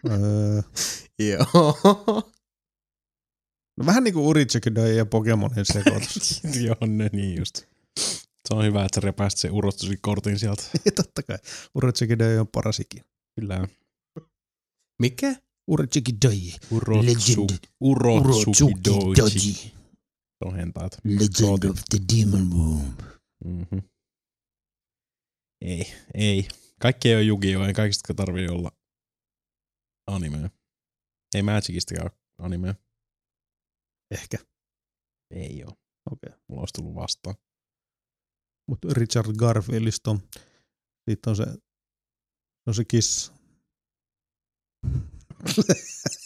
Öö, 0.09 0.61
Joo. 1.19 1.77
no 3.77 3.85
vähän 3.85 4.03
niinku 4.03 4.29
Urichikidoi 4.29 4.97
ja 4.97 5.05
Pokemonin 5.05 5.65
sekoitus. 5.65 6.41
Joo, 6.65 6.77
ne 6.87 7.09
niin 7.13 7.37
just. 7.37 7.55
Se 8.47 8.55
on 8.55 8.65
hyvä, 8.65 8.85
että 8.85 8.95
sä 8.95 9.01
repäist 9.01 9.37
sen 9.37 9.51
urostusi 9.51 9.97
kortin 10.01 10.39
sieltä. 10.39 10.63
Totta 10.95 11.23
kai. 11.23 11.37
Urichikidoi 11.75 12.39
on 12.39 12.47
paras 12.47 12.79
ikinä. 12.79 13.03
Kyllä. 13.39 13.67
Mikä? 15.01 15.35
Urichikidoi. 15.69 16.39
Urotsu, 16.71 17.05
Legend. 17.05 17.49
urotsukidoji. 17.79 19.53
Se 20.39 20.45
on 20.45 20.55
hentaat. 20.55 20.97
Legend 21.03 21.63
of 21.69 21.79
the 21.89 21.99
Demon 22.15 22.51
Womb. 22.51 22.99
Mm-hmm. 23.45 23.81
Ei, 25.61 25.83
ei. 26.13 26.47
Kaikki 26.81 27.09
ei 27.09 27.15
ole 27.15 27.23
Yu-Gi-Oh! 27.23 27.67
Ei 27.67 27.73
kaikista 27.73 28.13
tarvii 28.13 28.47
olla 28.47 28.71
animea. 30.07 30.49
Ei 31.35 31.41
Magicistakaan 31.41 32.11
ole 32.11 32.45
animea. 32.45 32.75
Ehkä. 34.11 34.37
Ei 35.31 35.63
oo. 35.63 35.73
Okei. 36.11 36.33
Mulla 36.47 36.61
olisi 36.61 36.73
tullut 36.73 36.95
vastaan. 36.95 37.35
Mutta 38.69 38.87
Richard 38.91 39.35
Garfieldista 39.35 40.11
on, 40.11 40.19
siitä 41.09 41.29
on 41.29 41.35
se, 41.35 41.43
on 42.67 42.75
se 42.75 42.85
kissa. 42.85 43.33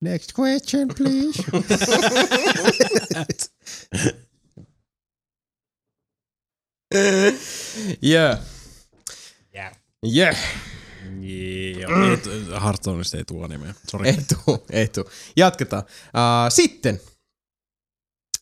Next 0.00 0.32
question, 0.32 0.88
please. 0.88 1.42
Yeah. 8.02 8.38
Yeah. 9.54 9.72
Yeah. 10.02 10.36
Joo. 11.80 12.10
Ei, 12.10 12.16
t- 12.16 12.60
Hearthstoneista 12.62 13.16
ei 13.16 13.24
tule 13.24 13.44
animea. 13.44 13.74
Sori. 13.90 14.08
Ei 14.08 14.16
tuu, 14.28 14.64
ei 14.70 14.88
tuu. 14.88 15.10
Jatketaan. 15.36 15.82
Uh, 15.82 16.52
sitten. 16.52 17.00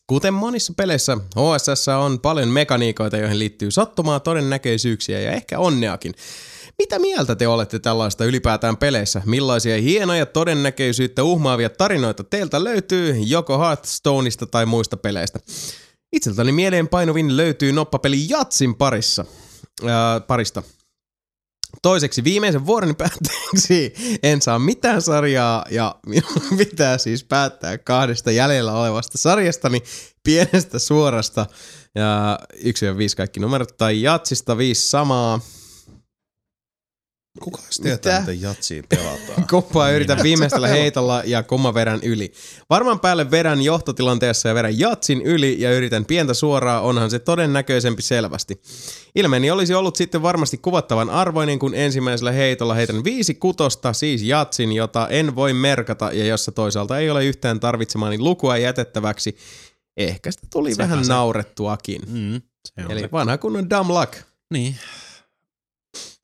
Kuten 0.07 0.33
monissa 0.33 0.73
peleissä, 0.77 1.17
HSS 1.35 1.87
on 1.87 2.19
paljon 2.19 2.47
mekaniikoita, 2.47 3.17
joihin 3.17 3.39
liittyy 3.39 3.71
sattumaa, 3.71 4.19
todennäköisyyksiä 4.19 5.19
ja 5.19 5.31
ehkä 5.31 5.59
onneakin. 5.59 6.13
Mitä 6.77 6.99
mieltä 6.99 7.35
te 7.35 7.47
olette 7.47 7.79
tällaista 7.79 8.25
ylipäätään 8.25 8.77
peleissä? 8.77 9.21
Millaisia 9.25 9.81
hienoja 9.81 10.25
todennäköisyyttä 10.25 11.23
uhmaavia 11.23 11.69
tarinoita 11.69 12.23
teiltä 12.23 12.63
löytyy 12.63 13.15
joko 13.25 13.59
Hearthstoneista 13.59 14.45
tai 14.45 14.65
muista 14.65 14.97
peleistä? 14.97 15.39
Itseltäni 16.13 16.51
mieleen 16.51 16.87
painuvin 16.87 17.37
löytyy 17.37 17.71
noppapeli 17.71 18.29
Jatsin 18.29 18.75
parissa, 18.75 19.25
ää, 19.85 20.19
parista. 20.19 20.63
Toiseksi 21.87 22.23
viimeisen 22.23 22.65
vuoden 22.65 22.95
päätteeksi 22.95 23.93
en 24.23 24.41
saa 24.41 24.59
mitään 24.59 25.01
sarjaa 25.01 25.65
ja 25.69 25.95
minun 26.05 26.57
pitää 26.57 26.97
siis 26.97 27.23
päättää 27.23 27.77
kahdesta 27.77 28.31
jäljellä 28.31 28.73
olevasta 28.73 29.17
sarjastani 29.17 29.83
pienestä 30.23 30.79
suorasta 30.79 31.45
ja 31.95 32.39
1-5 32.55 32.59
kaikki 33.17 33.39
numerot 33.39 33.77
tai 33.77 34.01
jatsista 34.01 34.57
5 34.57 34.87
samaa. 34.87 35.39
Kuka 37.39 37.61
edes 37.63 37.79
tietää, 37.79 38.19
Mitä? 38.19 38.31
miten 38.31 38.41
jatsia 38.49 38.83
pelataan? 38.89 39.47
Kumpaa 39.49 39.91
yritän 39.91 40.19
viimeistellä 40.23 40.67
heitolla 40.67 41.21
ja 41.25 41.43
kumma 41.43 41.73
vedän 41.73 41.99
yli. 42.03 42.31
Varmaan 42.69 42.99
päälle 42.99 43.31
vedän 43.31 43.61
johtotilanteessa 43.61 44.49
ja 44.49 44.55
vedän 44.55 44.79
jatsin 44.79 45.21
yli 45.21 45.61
ja 45.61 45.71
yritän 45.71 46.05
pientä 46.05 46.33
suoraa, 46.33 46.81
onhan 46.81 47.09
se 47.09 47.19
todennäköisempi 47.19 48.01
selvästi. 48.01 48.61
Ilmeeni 49.15 49.51
olisi 49.51 49.73
ollut 49.73 49.95
sitten 49.95 50.21
varmasti 50.21 50.57
kuvattavan 50.57 51.09
arvoinen, 51.09 51.59
kun 51.59 51.75
ensimmäisellä 51.75 52.31
heitolla 52.31 52.73
heitän 52.73 53.03
viisi 53.03 53.33
kutosta, 53.33 53.93
siis 53.93 54.21
jatsin, 54.21 54.71
jota 54.71 55.07
en 55.07 55.35
voi 55.35 55.53
merkata 55.53 56.11
ja 56.13 56.25
jossa 56.25 56.51
toisaalta 56.51 56.99
ei 56.99 57.09
ole 57.09 57.25
yhtään 57.25 57.59
tarvitsemaani 57.59 58.19
lukua 58.19 58.57
jätettäväksi. 58.57 59.37
Ehkä 59.97 60.31
sitä 60.31 60.47
tuli 60.53 60.71
Sepä 60.71 60.83
vähän 60.83 61.05
se. 61.05 61.11
naurettuakin. 61.13 62.01
Mm, 62.07 62.41
se 62.65 62.85
on 62.85 62.91
Eli 62.91 62.99
se. 62.99 63.09
vanha 63.11 63.37
kunnon 63.37 63.69
dumb 63.69 63.89
luck. 63.89 64.13
Niin. 64.53 64.75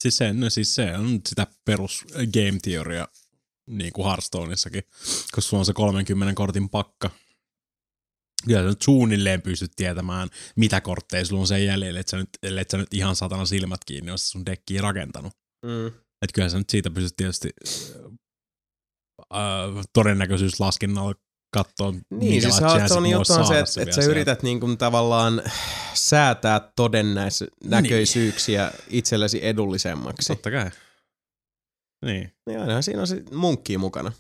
Siis 0.04 0.18
se, 0.18 0.34
no 0.34 0.50
siis 0.50 0.76
se 0.76 0.98
on 0.98 1.22
sitä 1.28 1.48
perus 1.66 2.06
game 2.14 2.60
teoria 2.62 3.08
niin 3.68 3.94
kuin 3.94 4.06
Hearthstoneissakin, 4.06 4.84
koska 5.32 5.42
sulla 5.42 5.62
on 5.62 5.66
se 5.66 5.74
30 5.74 6.36
kortin 6.36 6.70
pakka. 6.70 7.10
Kyllä 8.46 8.62
sä 8.62 8.68
nyt 8.68 8.82
suunnilleen 8.82 9.42
pystyt 9.42 9.72
tietämään, 9.76 10.30
mitä 10.56 10.82
kortteja 10.82 11.26
sulla 11.26 11.42
on 11.42 11.48
sen 11.48 11.66
jäljellä, 11.66 12.00
että 12.00 12.12
sä 12.12 12.18
nyt, 12.18 12.30
ellei 12.44 12.66
sä 12.72 12.78
nyt 12.78 12.94
ihan 12.94 13.16
satana 13.16 13.46
silmät 13.46 13.86
kiinni, 13.86 14.12
jos 14.12 14.32
sun 14.32 14.46
dekkiä 14.46 14.82
rakentanut. 14.82 15.34
Mm. 15.66 15.88
Että 15.88 16.34
kyllä 16.34 16.50
sä 16.50 16.58
nyt 16.58 16.70
siitä 16.70 16.90
pystyt 16.92 17.16
tietysti 17.16 17.50
äh, 19.34 19.86
todennäköisyyslaskennalla 19.94 21.16
katsoa, 21.54 21.94
Niin, 22.10 22.42
siis 22.42 22.56
juttu 23.12 23.34
on 23.34 23.40
olisi 23.40 23.48
se, 23.48 23.60
että, 23.60 23.82
että 23.82 23.96
sä 23.96 24.12
yrität 24.12 24.44
niin 24.44 24.60
kuin 24.60 24.78
tavallaan 24.78 25.44
säätää 25.94 26.72
todennäköisyyksiä 26.76 28.72
itsellesi 28.90 29.46
edullisemmaksi. 29.46 30.28
Totta 30.28 30.52
kai. 30.52 30.72
Niin. 32.06 32.34
Niin 32.48 32.60
ainahan 32.60 32.84
siinä 32.84 33.02
on 33.02 33.08
se 33.08 33.24
munkki 33.32 33.78
mukana. 33.78 34.12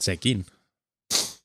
Sekin. 0.00 0.46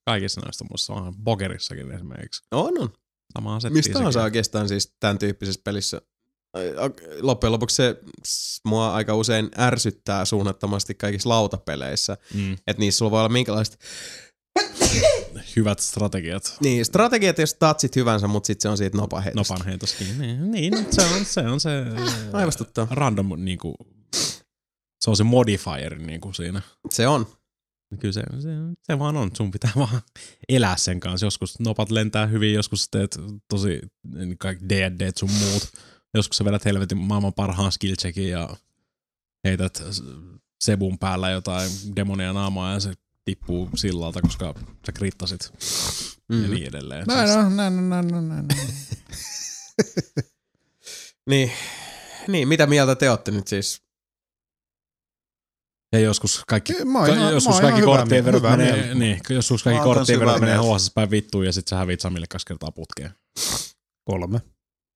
Kaikissa 0.06 0.42
noista 0.42 0.66
muissa 0.70 0.94
on 0.94 1.16
Bogerissakin 1.24 1.92
esimerkiksi. 1.92 2.44
On, 2.52 2.74
on. 2.80 3.62
Settiä 3.62 3.74
Mistä 3.74 3.94
tahansa 3.94 4.20
sekin. 4.20 4.24
oikeastaan 4.24 4.68
siis 4.68 4.96
tämän 5.00 5.20
tyyppisessä 5.20 5.62
pelissä. 5.64 6.02
Loppujen 7.22 7.52
lopuksi 7.52 7.76
se 7.76 7.96
mua 8.66 8.94
aika 8.94 9.16
usein 9.16 9.50
ärsyttää 9.58 10.26
suunnattomasti 10.26 10.96
kaikissa 10.96 11.30
lautapeleissä. 11.30 12.18
Mm. 12.34 12.54
Että 12.54 12.80
niissä 12.80 12.98
sulla 12.98 13.12
voi 13.12 13.20
olla 13.20 13.30
minkälaiset 13.30 13.80
Hyvät 15.56 15.80
strategiat. 15.80 16.58
niin, 16.62 16.86
strategiat 16.86 17.38
ja 17.38 17.48
statsit 17.48 17.96
hyvänsä, 17.96 18.28
mutta 18.28 18.48
sitten 18.48 18.62
se 18.62 18.70
on 18.70 18.78
siitä 18.78 18.98
nopaheitosta. 18.98 19.54
Nopan 19.54 19.68
heitoskin. 19.68 20.20
Niin, 20.20 20.52
niin 20.52 20.74
se 20.92 21.02
on 21.02 21.26
se, 21.26 21.42
on 21.42 21.60
se 21.60 21.70
Aivastuttaa. 22.34 22.88
random 22.92 23.30
niinku, 23.38 23.76
se 25.00 25.10
on 25.10 25.18
se 25.18 25.24
modifier 25.24 26.00
niinku 26.00 26.34
siinä. 26.34 26.62
Se 26.90 27.08
on. 27.08 27.28
Kyllä 28.00 28.14
se, 28.14 28.24
se, 28.40 28.50
se 28.84 29.00
vaan 29.00 29.18
on. 29.18 29.32
Sun 29.38 29.52
pitää 29.52 29.72
vaan 29.80 30.02
elää 30.50 30.78
sen 30.78 31.00
kanssa. 31.00 31.26
Joskus 31.26 31.60
nopat 31.60 31.92
lentää 31.92 32.26
hyvin, 32.26 32.54
joskus 32.54 32.88
teet 32.92 33.20
tosi 33.50 33.82
niin 34.14 34.38
kaikki 34.38 34.70
D&D 34.70 35.12
sun 35.16 35.32
muut. 35.32 35.72
Joskus 36.14 36.38
sä 36.38 36.46
vedät 36.46 36.66
helvetin 36.66 36.98
maailman 36.98 37.34
parhaan 37.34 37.72
skill 37.72 37.96
checkin 37.96 38.30
ja 38.30 38.50
heität 39.44 39.84
Sebun 40.64 41.00
päällä 41.00 41.30
jotain 41.30 41.72
demonia 41.96 42.34
naamaa 42.34 42.74
ja 42.74 42.80
se 42.80 42.94
tippuu 43.26 43.70
sillalta, 43.76 44.22
koska 44.22 44.54
sä 44.86 44.92
krittasit 44.92 45.52
mm. 46.30 46.42
ja 46.42 46.48
Mm. 46.48 46.54
niin 46.54 46.68
edelleen. 46.68 47.06
Näin 47.08 47.28
Siis- 47.28 47.40
on, 47.46 47.58
näin 47.58 47.78
on, 47.78 47.90
näin 47.90 48.16
on, 48.16 48.30
näin 48.30 48.40
on. 48.42 48.48
Niin. 51.30 51.52
niin, 52.28 52.48
mitä 52.48 52.68
mieltä 52.68 52.96
te 52.96 53.10
olette 53.10 53.32
nyt 53.32 53.48
siis? 53.48 53.82
Ja 55.94 56.00
joskus 56.00 56.42
kaikki, 56.48 56.74
Mä 56.86 57.00
oon 57.00 57.08
ka- 57.08 57.14
ihan- 57.14 57.26
mä 57.26 57.32
joskus 57.32 57.60
kaikki 57.60 57.82
korttien 57.82 58.26
verot 58.26 58.40
hyvää 58.42 58.58
menee, 58.58 58.74
mieltä. 58.74 58.96
niin, 58.96 59.20
joskus 59.30 59.64
kaikki 59.64 59.84
korttien 59.84 60.20
verot 60.20 60.36
hyvää 60.36 60.56
menee. 60.58 60.76
HSS 60.78 60.92
päin 60.96 61.12
vittuun 61.12 61.46
ja 61.46 61.54
sit 61.54 61.68
sä 61.68 61.76
hävit 61.78 62.00
Samille 62.02 62.26
kaksi 62.30 62.46
kertaa 62.46 62.72
putkeen. 62.72 63.12
Kolme. 64.10 64.40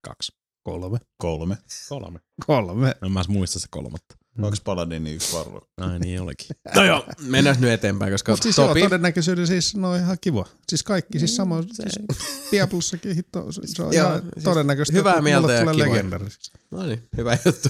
Kaksi. 0.08 0.32
Kolme. 0.64 0.98
Kolme. 1.18 1.58
Kolme. 1.90 2.20
Kolme. 2.48 2.96
En 3.06 3.12
mä 3.12 3.20
edes 3.20 3.28
muista 3.30 3.60
se 3.60 3.68
kolmatta. 3.72 4.17
Kaksi 4.42 4.62
paladini, 4.62 5.14
yksi 5.14 5.34
varro. 5.38 5.62
Ai 5.82 6.00
niin 6.00 6.22
olikin. 6.22 6.48
No 6.76 6.84
joo, 6.84 7.06
mennään 7.22 7.58
nyt 7.62 7.72
eteenpäin, 7.72 8.12
koska 8.12 8.32
Mutta 8.32 8.44
siis 8.44 8.58
joo, 8.58 8.68
Topi, 8.68 8.82
todennäköisyyden 8.82 9.48
siis 9.48 9.76
no 9.76 9.96
ihan 9.96 10.18
kiva. 10.22 10.46
Siis 10.70 10.84
kaikki, 10.84 11.20
siis 11.20 11.36
sama, 11.36 11.62
Se- 11.62 11.68
siis 11.90 12.20
Diablussakin 12.52 13.16
hitto, 13.16 13.46
se 13.52 13.84
on 13.84 13.94
Joo, 13.94 14.08
ihan 14.08 14.22
siis 14.34 14.44
todennäköistä. 14.44 14.98
hyvää 14.98 15.12
että 15.14 15.22
mieltä 15.22 15.54
ja 15.54 15.78
legendarisiksi. 15.78 16.52
No 16.72 16.84
niin, 16.86 17.04
hyvä 17.18 17.38
juttu. 17.46 17.70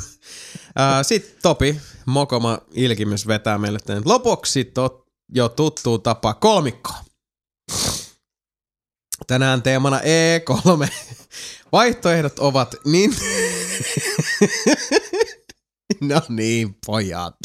Sitten 1.02 1.42
Topi, 1.42 1.82
Mokoma 2.06 2.60
Ilkimys 2.74 3.28
vetää 3.28 3.58
meille 3.58 3.80
tänne 3.86 4.02
lopuksi 4.06 4.66
tot, 4.66 5.06
jo 5.34 5.50
tuttuu 5.50 6.00
tapa 6.00 6.34
kolmikko. 6.34 6.92
Tänään 9.28 9.62
teemana 9.62 10.00
E3. 10.00 10.88
Vaihtoehdot 11.72 12.40
ovat 12.40 12.76
niin... 12.86 13.16
no 16.10 16.22
niin, 16.30 16.76
pojat. 16.86 17.36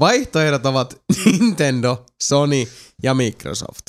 Vaihtoehdot 0.00 0.66
ovat 0.66 1.02
Nintendo, 1.24 2.06
Sony 2.22 2.66
ja 3.02 3.14
Microsoft. 3.14 3.86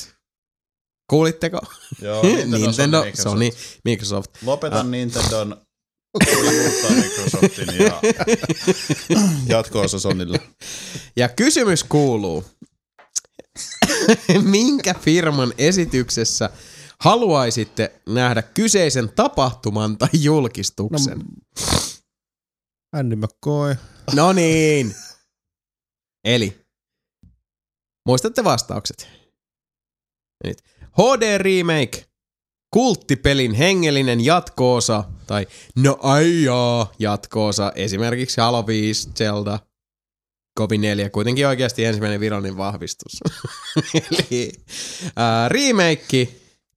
Kuulitteko? 1.10 1.60
Joo, 2.02 2.22
Nintendo, 2.58 3.04
Microsoft. 3.04 3.22
Sony, 3.22 3.50
Microsoft. 3.84 4.30
Lopeta 4.42 4.80
Ah. 4.80 4.86
Nintendon 4.86 5.56
Microsoftin 6.96 7.68
ja 7.78 8.00
jatko-osa 9.56 9.98
Sonille. 9.98 10.40
Ja 11.16 11.28
kysymys 11.28 11.84
kuuluu, 11.84 12.44
minkä 14.42 14.94
firman 14.94 15.52
esityksessä 15.58 16.50
haluaisitte 17.00 17.92
nähdä 18.08 18.42
kyseisen 18.42 19.08
tapahtuman 19.16 19.98
tai 19.98 20.08
julkistuksen? 20.12 21.24
Andy 22.92 23.16
McCoy. 23.16 23.76
No 24.14 24.32
niin. 24.32 24.94
Eli, 26.24 26.66
muistatte 28.06 28.44
vastaukset. 28.44 29.08
Nyt. 30.44 30.58
HD 30.92 31.38
Remake, 31.38 32.06
kulttipelin 32.70 33.54
hengellinen 33.54 34.24
jatkoosa, 34.24 35.04
tai 35.26 35.46
no 35.76 35.98
aijaa 36.02 36.92
jatkoosa, 36.98 37.72
esimerkiksi 37.74 38.40
Halo 38.40 38.66
5, 38.66 39.10
Zelda, 39.10 39.58
Kovi 40.58 40.78
4, 40.78 41.10
kuitenkin 41.10 41.46
oikeasti 41.46 41.84
ensimmäinen 41.84 42.20
virallinen 42.20 42.56
vahvistus. 42.56 43.20
Eli 43.94 44.52
ää, 45.16 45.48
remake, 45.48 46.28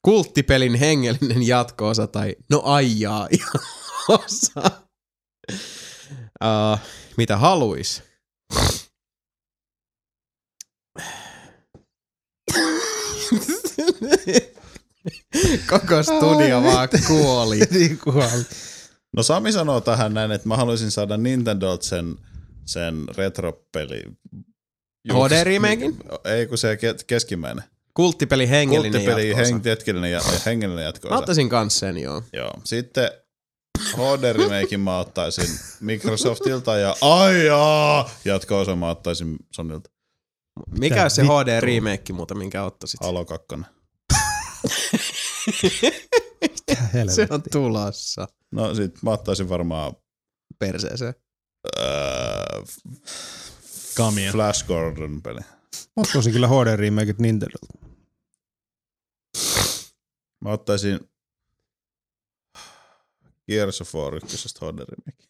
kulttipelin 0.01 0.75
hengellinen 0.75 1.47
jatkoosa, 1.47 2.07
tai 2.07 2.35
no 2.49 2.61
aijaa 2.65 3.27
osa. 4.09 4.71
Uh, 6.43 6.79
mitä 7.17 7.37
haluis? 7.37 8.03
Koko 15.69 16.03
studio 16.03 16.63
vaan 16.63 16.89
kuoli. 17.07 17.59
Niin 17.71 17.97
kuoli. 18.03 18.45
No 19.15 19.23
Sami 19.23 19.51
sanoo 19.51 19.81
tähän 19.81 20.13
näin, 20.13 20.31
että 20.31 20.47
mä 20.47 20.57
haluaisin 20.57 20.91
saada 20.91 21.17
Nintendolta 21.17 21.85
sen, 21.85 22.15
sen 22.65 23.05
retropeli. 23.17 24.03
HD 25.09 25.43
remakein? 25.43 25.97
Ei 26.25 26.47
kun 26.47 26.57
se 26.57 26.75
ke- 26.75 27.03
keskimmäinen. 27.07 27.63
Kulttipeli 27.93 28.49
hengellinen 28.49 28.91
Kulttipeli 29.01 29.29
jatkoosa. 29.29 29.55
heng- 29.55 29.61
hetkellinen 29.65 30.11
ja 30.11 30.21
hengellinen 30.45 30.85
jatko 30.85 31.09
Mä 31.09 31.17
ottaisin 31.17 31.49
kans 31.49 31.79
sen, 31.79 31.97
joo. 31.97 32.23
Joo. 32.33 32.53
Sitten 32.63 33.09
HD 33.79 34.33
remakein 34.33 34.81
mä 34.81 34.99
ottaisin 34.99 35.59
Microsoftilta 35.79 36.77
ja 36.77 36.95
aijaa 37.01 38.09
jatko-osa 38.25 38.75
mä 38.75 38.89
ottaisin 38.89 39.37
Sonilta. 39.51 39.89
Mikä 40.79 41.01
olisi 41.01 41.15
se 41.15 41.21
vittua? 41.21 41.43
HD 41.43 41.61
remake 41.61 42.13
muuten, 42.13 42.37
minkä 42.37 42.63
ottaisit? 42.63 42.99
Halo 43.01 43.25
2. 43.25 43.47
Helvetti. 46.93 47.15
Se 47.15 47.27
on 47.29 47.43
tulossa 47.51 48.27
No 48.51 48.75
sit 48.75 49.03
mä 49.03 49.11
ottaisin 49.11 49.49
varmaan 49.49 49.93
perseeseen. 50.59 51.13
Kamia. 53.95 54.31
Flash 54.31 54.67
Gordon 54.67 55.21
peli. 55.21 55.39
Mä 55.39 56.01
ottaisin 56.01 56.33
kyllä 56.33 56.47
HD 56.47 56.75
remakeit 56.75 57.19
Nintendolta. 57.19 57.67
Mä 60.45 60.51
ottaisin 60.51 60.99
Gears 63.49 63.81
of 63.81 63.95
War 63.95 64.15
1 64.15 64.49
HD 64.59 64.79
remake. 64.79 65.29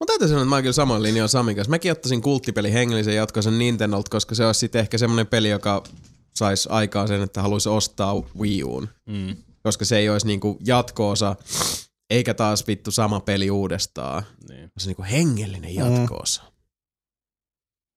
Mä 0.00 0.06
täytyy 0.06 0.28
sanoa, 0.28 0.42
että 0.42 0.48
mä 0.48 0.56
oon 0.56 0.62
kyllä 0.62 0.72
saman 0.72 1.02
linjan 1.02 1.28
Samin 1.28 1.56
kanssa. 1.56 1.70
Mäkin 1.70 1.92
ottaisin 1.92 2.22
kulttipeli 2.22 2.72
hengellisen 2.72 3.14
jatkoisen 3.14 3.58
Nintendolta, 3.58 4.10
koska 4.10 4.34
se 4.34 4.46
olisi 4.46 4.60
sitten 4.60 4.80
ehkä 4.80 4.98
semmoinen 4.98 5.26
peli, 5.26 5.48
joka 5.48 5.82
saisi 6.36 6.68
aikaa 6.72 7.06
sen, 7.06 7.22
että 7.22 7.42
haluaisi 7.42 7.68
ostaa 7.68 8.14
Wii 8.38 8.64
Uun. 8.64 8.88
Mm. 9.06 9.36
Koska 9.62 9.84
se 9.84 9.98
ei 9.98 10.08
olisi 10.08 10.26
niinku 10.26 10.58
jatko-osa, 10.64 11.36
eikä 12.10 12.34
taas 12.34 12.66
vittu 12.66 12.90
sama 12.90 13.20
peli 13.20 13.50
uudestaan. 13.50 14.22
Niin. 14.48 14.70
Se 14.78 14.84
on 14.84 14.88
niinku 14.88 15.04
hengellinen 15.10 15.74
jatko-osa. 15.74 16.42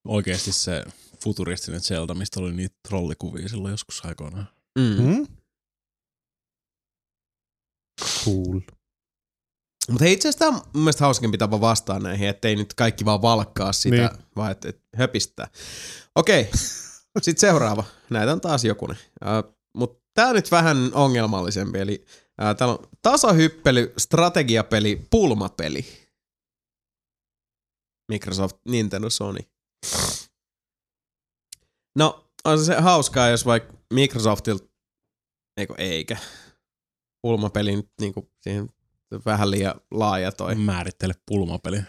Oikeesti 0.08 0.52
se 0.52 0.84
futuristinen 1.24 1.82
Zelda, 1.82 2.14
mistä 2.14 2.40
oli 2.40 2.54
niitä 2.54 2.76
trollikuvia 2.88 3.50
silloin 3.50 3.72
joskus 3.72 4.06
aikoinaan. 4.06 4.48
Mm. 4.80 5.04
Mm? 5.04 5.28
Cool. 8.24 8.60
Mutta 9.90 10.04
hei, 10.04 10.14
itse 10.14 10.30
asiassa 10.30 10.40
tämä 10.46 10.58
on 10.58 10.64
mun 10.74 10.84
mielestä 10.84 11.04
hauskempi 11.04 11.38
tapa 11.38 11.62
vastaa 11.62 12.00
näihin, 12.00 12.28
ettei 12.28 12.56
nyt 12.56 12.74
kaikki 12.74 13.06
vaan 13.06 13.22
valkkaa 13.22 13.74
sitä, 13.74 13.96
Niin. 13.96 14.08
niin. 14.08 14.26
vaan 14.36 14.52
että 14.52 14.70
et 14.70 14.82
höpistää. 14.96 15.48
Okei, 16.16 16.50
sitten 17.22 17.42
seuraava. 17.50 17.84
Näitä 18.10 18.32
on 18.32 18.42
taas 18.42 18.64
jokunen. 18.66 18.98
Uh, 19.22 19.56
Mutta 19.78 20.02
tämä 20.14 20.28
on 20.28 20.36
nyt 20.36 20.52
vähän 20.52 20.78
ongelmallisempi, 20.94 21.80
eli 21.80 22.06
uh, 22.42 22.56
täällä 22.58 22.76
on 22.76 22.88
tasahyppely, 23.02 23.94
strategiapeli, 23.98 25.08
pulmapeli. 25.12 25.86
Microsoft, 28.12 28.58
Nintendo, 28.68 29.10
Sony. 29.10 29.40
No, 31.96 32.28
on 32.46 32.66
se 32.66 32.76
hauskaa, 32.76 33.30
jos 33.30 33.46
vaikka 33.46 33.74
Microsoftilta, 33.94 34.66
eikö 35.58 35.74
eikä, 35.78 36.18
pulmapeli 37.22 37.76
nyt 37.76 37.90
niinku 38.02 38.32
siihen 38.42 38.70
vähän 39.26 39.52
liian 39.52 39.82
laaja 39.92 40.32
toi. 40.32 40.56
Määrittele 40.56 41.14
pulmapeli. 41.26 41.82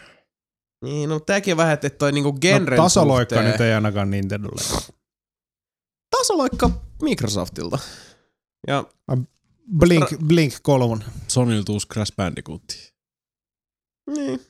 Niin, 0.83 1.09
no 1.09 1.19
tääkin 1.19 1.53
on 1.53 1.57
vähän, 1.57 1.73
että 1.73 1.89
toi 1.89 2.11
niinku 2.11 2.33
genren 2.33 2.77
no, 2.77 2.83
tasoloikka 2.83 3.35
suhteen- 3.35 3.51
nyt 3.51 3.61
ei 3.61 3.73
ainakaan 3.73 4.11
Nintendolle. 4.11 4.61
Tasoloikka 6.17 6.69
Microsoftilta. 7.01 7.79
Ja 8.67 8.85
Blink, 9.77 10.05
Blink 10.27 10.53
3. 10.61 11.03
Sonylta 11.27 11.71
uusi 11.71 11.87
Crash 11.87 12.15
Bandicoot. 12.15 12.61
niin. 14.15 14.41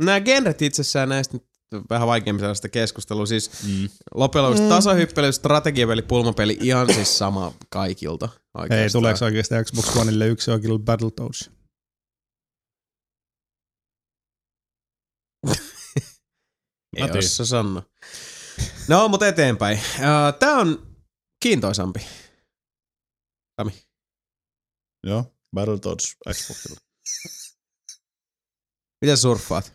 Nämä 0.00 0.20
genret 0.20 0.62
itsessään 0.62 1.08
näistä 1.08 1.36
nyt 1.36 1.44
vähän 1.90 2.08
vaikeampi 2.08 2.42
sitä 2.54 2.68
keskustelua. 2.68 3.26
Siis 3.26 3.50
Mm. 3.64 3.88
loppujen 4.14 4.42
lopuksi 4.44 4.62
Mm. 4.62 4.68
tasahyppely, 4.68 5.32
strategiapeli, 5.32 6.02
pulmapeli, 6.02 6.58
ihan 6.62 6.94
siis 6.94 7.18
sama 7.18 7.52
kaikilta. 7.70 8.28
Ei, 8.34 8.60
oikeastaan. 8.62 8.90
tuleeko 9.02 9.24
oikeasti 9.24 9.54
Xbox 9.64 9.96
Oneille 9.96 10.26
yksi 10.28 10.50
oikein 10.50 10.82
Battletoads? 10.82 11.50
Tiedän. 16.94 17.18
osaa 17.18 17.46
sanoa. 17.46 17.82
No, 18.88 19.08
mutta 19.08 19.26
eteenpäin. 19.28 19.80
Tää 20.38 20.54
on 20.54 20.96
kiintoisampi. 21.42 22.06
Sami. 23.60 23.72
Joo, 25.06 25.34
Battletoads 25.54 26.16
Xboxilla. 26.32 26.80
Miten 29.02 29.16
surffaat? 29.16 29.72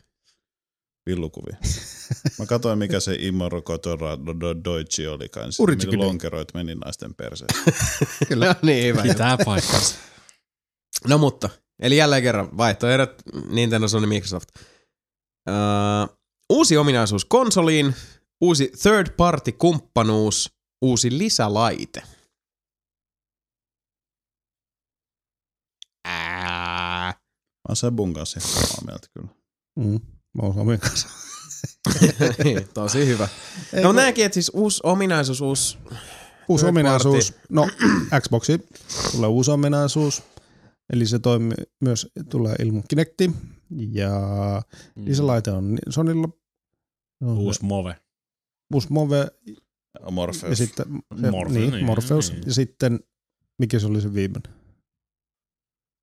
Villukuvia. 1.05 1.57
Mä 2.39 2.45
katsoin, 2.45 2.79
mikä 2.79 2.99
se 2.99 3.15
Imoro 3.19 3.61
Kotora 3.61 4.25
do, 4.25 4.39
do, 4.39 4.63
Deutsche 4.63 5.09
oli 5.09 5.29
kanssa. 5.29 5.63
Millä 5.63 6.05
lonkeroit 6.05 6.53
meni 6.53 6.75
naisten 6.75 7.15
perseeseen. 7.15 7.73
Kyllä. 8.27 8.55
niin, 8.61 8.85
hyvä. 8.85 9.01
Pitää 9.01 9.37
paikkansa. 9.45 9.95
No 11.07 11.17
mutta, 11.17 11.49
eli 11.79 11.97
jälleen 11.97 12.23
kerran 12.23 12.57
vaihtoehdot 12.57 13.11
Nintendo, 13.49 13.87
Sony, 13.87 14.07
Microsoft. 14.07 14.49
Uh, 15.49 16.18
uusi 16.49 16.77
ominaisuus 16.77 17.25
konsoliin, 17.25 17.95
uusi 18.41 18.71
third 18.81 19.07
party 19.17 19.51
kumppanuus, 19.51 20.51
uusi 20.81 21.17
lisälaite. 21.17 22.03
Ää. 26.05 27.11
Mä 27.11 27.63
oon 27.69 27.75
Sebun 27.75 28.13
kanssa 28.13 28.39
ihan 28.39 28.67
samaa 28.67 28.85
mieltä 28.85 29.07
kyllä. 29.13 29.29
Mm. 29.75 29.99
Mä 30.33 30.41
oon 30.41 30.53
Samin 30.53 30.79
kanssa. 30.79 31.07
Tosi 32.73 33.05
hyvä. 33.07 33.27
Ei, 33.73 33.83
no 33.83 33.91
nämäkin, 33.91 34.25
että 34.25 34.33
siis 34.33 34.51
uusi 34.53 34.79
ominaisuus, 34.83 35.41
uusi... 35.41 35.77
Uusi 36.49 36.65
ominaisuus. 36.65 37.33
No, 37.49 37.67
Xboxi 38.21 38.67
tulee 39.11 39.29
uusi 39.29 39.51
ominaisuus. 39.51 40.23
Eli 40.93 41.05
se 41.05 41.19
toimii 41.19 41.57
myös, 41.81 42.07
tulee 42.29 42.55
ilman 42.59 42.83
Kinecti. 42.87 43.31
Ja 43.69 44.11
lisälaite 44.95 45.51
on 45.51 45.77
Sonilla. 45.89 46.29
On 47.21 47.37
Uusi 47.37 47.65
Move. 47.65 47.95
uusi 48.73 48.87
Move 48.93 49.27
Morpheus. 50.11 50.49
ja 50.49 50.55
sitten 50.55 50.85
se, 51.21 51.31
Morpheus, 51.31 51.57
niin, 51.59 51.71
niin, 51.73 51.85
Morpheus. 51.85 52.31
niin. 52.31 52.43
Ja 52.45 52.53
sitten, 52.53 52.99
mikä 53.61 53.79
se 53.79 53.87
oli 53.87 54.01
se 54.01 54.13
viimeinen? 54.13 54.53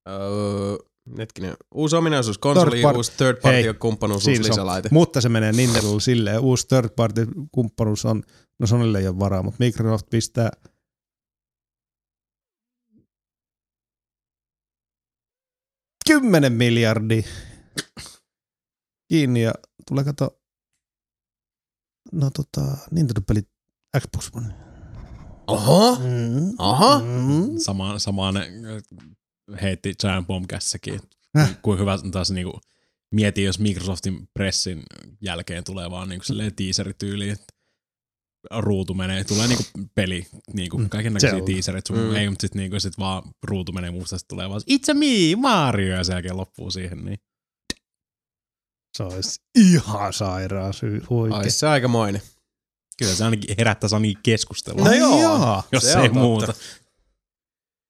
Öö, 0.09 0.75
hetkinen. 1.17 1.53
Uusi 1.73 1.95
ominaisuus 1.95 2.37
konsoli, 2.37 2.69
Third 2.69 2.83
part- 2.91 2.95
uusi 2.95 3.11
third 3.17 3.37
party 3.41 3.63
Hei, 3.63 3.73
kumppanuus, 3.73 4.27
uusi 4.27 4.35
se 4.35 4.41
on. 4.43 4.49
lisälaite. 4.49 4.89
Mutta 4.91 5.21
se 5.21 5.29
menee 5.29 5.51
Nintendolle 5.51 6.01
silleen, 6.01 6.39
uusi 6.39 6.67
third 6.67 6.89
party 6.95 7.27
kumppanuus 7.51 8.05
on, 8.05 8.23
no 8.59 8.67
Sonylle 8.67 8.99
ei 8.99 9.07
ole 9.07 9.19
varaa, 9.19 9.43
mutta 9.43 9.57
Microsoft 9.59 10.09
pistää 10.09 10.49
10 16.07 16.53
miljardia 16.53 17.21
kiinni 19.11 19.41
ja 19.41 19.53
tulee 19.87 20.03
kato, 20.03 20.36
no 22.11 22.29
tota, 22.29 22.77
Nintendo-pelit 22.91 23.49
Xbox 23.99 24.29
One. 24.33 24.53
Oho, 25.47 25.95
Mm. 25.95 26.53
Aha. 26.57 26.99
Mm. 26.99 27.57
Sama, 27.57 27.99
samaan 27.99 28.37
äh, 28.37 28.43
heitti 29.61 29.93
Giant 30.01 30.27
Bombcassakin. 30.27 30.99
Häh? 31.35 31.57
Kuin 31.61 31.79
hyvä 31.79 31.97
taas 32.11 32.31
niinku, 32.31 32.59
mieti, 33.11 33.43
jos 33.43 33.59
Microsoftin 33.59 34.29
pressin 34.33 34.83
jälkeen 35.21 35.63
tulee 35.63 35.91
vaan 35.91 36.09
niinku 36.09 36.25
silleen 36.25 36.55
teaserityyli, 36.55 37.29
että 37.29 37.45
ruutu 38.57 38.93
menee, 38.93 39.23
tulee 39.23 39.47
niinku 39.47 39.63
peli, 39.95 40.27
niinku 40.53 40.77
Mm. 40.77 40.89
kaiken 40.89 41.13
näköisiä 41.13 41.39
on. 41.39 41.45
teaserit, 41.45 41.85
sun 41.85 41.97
Mm. 41.97 42.15
ei, 42.15 42.29
mutta 42.29 42.41
sit, 42.41 42.55
niinku, 42.55 42.79
sit 42.79 42.97
vaan 42.99 43.23
ruutu 43.43 43.71
menee 43.71 43.91
musta, 43.91 44.17
sit 44.17 44.27
tulee 44.27 44.49
vaan 44.49 44.61
It's 44.71 44.91
a 44.91 44.93
me, 44.93 45.35
Mario, 45.41 45.95
ja 45.95 46.03
sen 46.03 46.13
jälkeen 46.13 46.37
loppuu 46.37 46.71
siihen, 46.71 47.05
niin 47.05 47.19
Se 48.97 49.03
olisi 49.03 49.41
ihan 49.55 50.13
sairaan 50.13 50.73
syy. 50.73 51.01
Ois 51.09 51.59
se 51.59 51.67
aikamoinen. 51.67 52.21
kyllä 52.97 53.13
se 53.15 53.23
ainakin 53.23 53.55
herättäisi 53.57 53.95
ainakin 53.95 54.17
keskustelua, 54.23 54.83
No 54.85 54.89
Ai 54.91 54.97
joo. 54.99 55.21
jaa. 55.21 55.63
jos 55.71 55.83
se 55.83 55.89
ei 55.89 55.95
totta. 55.95 56.13
muuta. 56.19 56.53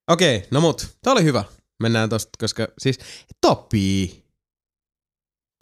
Okei, 0.08 0.48
no 0.52 0.62
mut, 0.62 0.98
tää 1.02 1.14
oli 1.14 1.24
hyvä. 1.24 1.44
Mennään 1.80 2.10
tosta, 2.10 2.30
koska 2.40 2.68
siis 2.78 3.00
Topi. 3.42 4.24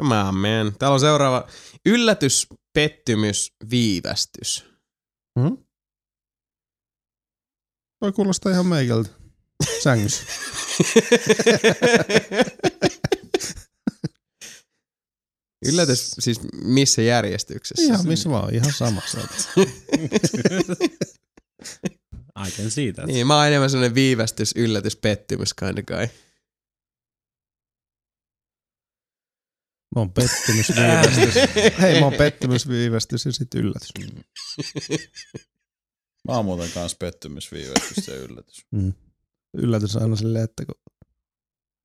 Come 0.02 0.20
on, 0.20 0.36
man. 0.36 0.76
Täällä 0.80 0.94
on 0.94 1.00
seuraava 1.00 1.48
yllätys, 1.86 2.48
pettymys, 2.74 3.54
viivästys. 3.70 4.66
Hmm? 5.40 5.58
Toi 8.00 8.12
kuulostaa 8.12 8.52
ihan 8.52 8.66
meikältä. 8.66 9.10
Sängyssä. 9.84 10.24
Yllätys, 15.66 16.12
siis 16.20 16.40
missä 16.54 17.02
järjestyksessä? 17.02 17.84
Ihan 17.84 18.08
missä 18.08 18.30
vaan, 18.30 18.56
ihan 18.56 18.74
samassa. 18.74 19.18
I 22.48 22.52
can 22.58 22.72
see 22.72 22.94
that. 22.94 23.06
Niin, 23.06 23.28
mä 23.28 23.38
oon 23.38 23.48
enemmän 23.48 23.70
sellainen 23.70 23.96
viivästys, 23.96 24.54
yllätys, 24.56 24.96
pettymys 24.96 25.54
kind 25.54 25.78
of 25.78 25.86
guy. 25.86 26.08
Mä 29.96 30.02
oon 30.02 30.12
pettymys, 30.12 30.72
viivästys. 30.76 31.36
Hei, 31.82 32.00
mä 32.00 32.06
oon 32.06 32.14
pettymys, 32.14 32.68
viivästys 32.68 33.26
ja 33.26 33.32
sit 33.32 33.56
yllätys. 33.56 33.90
Mä 36.28 36.36
oon 36.36 36.46
muuten 36.46 36.72
kans 36.72 36.96
pettymys, 36.96 37.52
viivästys 37.52 38.08
ja 38.08 38.16
yllätys. 38.16 38.66
Mm. 38.72 38.94
Yllätys 39.58 39.96
aina 39.96 40.16
silleen, 40.16 40.44
että 40.44 40.66
kun 40.66 40.76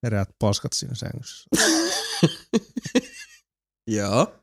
heräät 0.03 0.29
paskat 0.39 0.73
siinä 0.73 0.95
sängyssä. 0.95 1.49
Joo. 3.91 4.35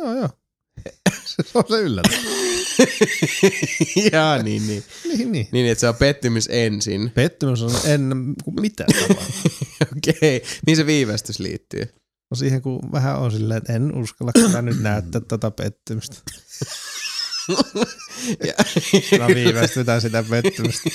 No 0.00 0.14
joo. 0.16 0.28
se 1.24 1.42
on 1.54 1.64
se 1.68 1.80
yllätys. 1.80 2.18
Jaa, 4.12 4.42
niin, 4.42 4.66
niin. 4.66 4.84
niin, 5.04 5.32
niin. 5.32 5.48
Niin, 5.52 5.66
että 5.66 5.80
se 5.80 5.88
on 5.88 5.94
pettymys 5.94 6.48
ensin. 6.52 7.10
Pettymys 7.10 7.62
on 7.62 7.70
ennen 7.84 8.34
kuin 8.44 8.60
mitään 8.60 8.90
tapahtuu. 9.08 9.50
Okei. 9.96 10.42
Mihin 10.66 10.76
se 10.76 10.86
viivästys 10.86 11.38
liittyy? 11.38 11.82
No 12.30 12.34
siihen 12.34 12.62
kun 12.62 12.92
vähän 12.92 13.18
on 13.18 13.32
silleen, 13.32 13.58
että 13.58 13.72
en 13.72 13.94
uskalla 13.94 14.32
kyllä 14.32 14.62
nyt 14.62 14.80
näyttää 14.80 15.20
tätä 15.20 15.50
pettymystä. 15.50 16.16
Ja, 18.46 18.54
Mä 19.18 19.26
viivästytään 19.26 20.00
sitä 20.00 20.24
pettymystä. 20.30 20.90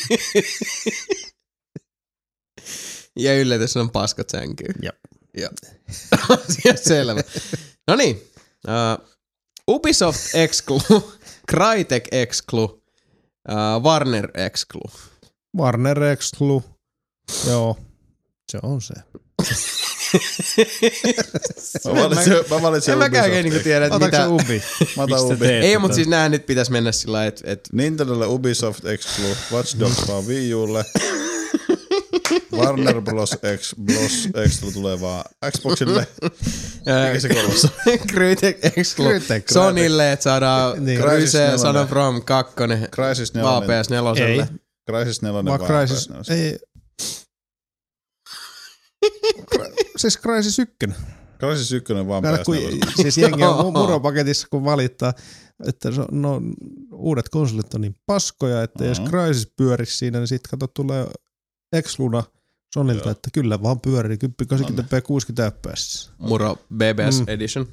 ja 3.20 3.40
yllätys 3.40 3.78
on 3.78 3.92
paskat 3.92 4.30
sänkyy. 4.30 4.74
Jep. 4.82 4.96
Joo. 5.38 5.50
Asia 6.30 6.74
selvä. 6.88 7.22
No 7.88 7.96
niin. 7.96 8.32
Uh, 8.68 9.08
Ubisoft 9.68 10.20
Exclu, 10.34 10.82
Crytek 11.52 12.08
Exclu, 12.12 12.64
uh, 12.64 13.84
Warner 13.84 14.30
Exclu. 14.34 14.82
Warner 15.58 16.04
Exclu. 16.04 16.64
Joo, 17.48 17.78
se 18.52 18.60
on 18.64 18.82
se. 18.82 18.94
Mä 21.86 21.94
valitsin, 22.04 22.34
mä 22.50 22.62
valitsin 22.62 22.92
En 22.92 22.98
mäkään 22.98 23.24
oikein 23.24 23.46
Ubisoft. 23.46 23.54
niinku 23.54 23.64
tiedä, 23.64 23.86
että 23.86 24.00
mitä... 24.00 24.30
Ubi? 24.30 24.64
Mä 24.98 25.04
otan 25.04 25.22
Ubi. 25.26 25.38
teette 25.38 25.60
Ei, 25.60 25.78
mutta 25.78 25.96
siis 25.96 26.08
nää 26.08 26.30
nyt 26.30 26.46
pitäisi 26.46 26.72
mennä 26.72 26.92
sillä 26.92 27.16
lailla, 27.18 27.28
että 27.28 27.52
et, 27.52 27.70
Nintendolle 27.74 28.28
Ubisoft 28.28 28.86
Exclu, 28.86 29.28
Watch 29.52 29.80
Dogs 29.80 30.08
vaan 30.08 30.26
Wii 30.28 30.54
Ulle. 30.54 30.86
Warner 32.58 33.02
Bros. 33.02 33.32
X, 33.58 33.76
Bros. 33.84 34.28
Exclu 34.46 34.72
tulee 34.72 35.02
vaan 35.02 35.24
Xboxille. 35.58 36.08
Mikä 37.08 37.20
se 37.20 37.30
kolmas? 37.30 37.68
Crytek 38.14 38.78
Exclu 38.78 39.06
Crytek. 39.06 39.50
Sonylle, 39.50 40.12
että 40.12 40.24
saadaan 40.24 40.86
Niin. 40.86 41.00
Crysis 41.00 41.20
Ryse, 41.24 41.38
nelonen. 41.40 41.60
Son 41.60 41.78
of 41.78 41.92
Rome 41.92 42.22
2, 42.22 42.56
Crysis 42.96 43.34
4. 43.34 43.50
vaan 43.52 43.64
PS4. 43.64 44.22
Ei. 44.22 44.44
Crysis 44.92 45.22
4. 45.22 45.46
Vaan 45.46 45.60
Crysis, 45.60 46.10
ei. 46.30 46.58
siis 49.98 50.18
Crysis 50.20 50.60
1. 50.60 50.76
Crysis 51.40 51.72
1 51.72 51.94
vaan 52.08 52.24
Täällä 52.24 52.44
kun, 52.44 52.56
PS4. 52.56 52.92
siis 53.02 53.18
jengi 53.18 53.34
on 53.44 53.50
Joo. 53.50 53.62
mu- 53.64 53.72
murropaketissa, 53.78 54.48
kun 54.52 54.66
valittaa, 54.66 55.14
että 55.68 55.92
se 55.92 56.02
on, 56.02 56.08
no, 56.12 56.42
uudet 56.92 57.30
konsolit 57.30 57.74
on 57.74 57.82
niin 57.82 57.96
paskoja, 58.06 58.64
että 58.64 58.86
jos 58.86 59.00
Mhm. 59.02 59.10
Crysis 59.10 59.52
pyörisi 59.58 59.98
siinä, 59.98 60.20
niin 60.20 60.28
sitten 60.28 60.50
kato 60.50 60.68
tulee 60.68 61.08
Exluna 61.74 62.24
Sonilta, 62.74 63.04
Joo. 63.04 63.12
että 63.12 63.30
kyllä 63.34 63.64
vaan 63.64 63.80
pyörii 63.82 64.18
10, 64.18 64.36
80p, 64.80 65.02
60 65.04 65.52
fps. 65.52 66.12
Muro 66.18 66.56
BBS 66.56 67.20
Mm. 67.20 67.26
Edition. 67.28 67.68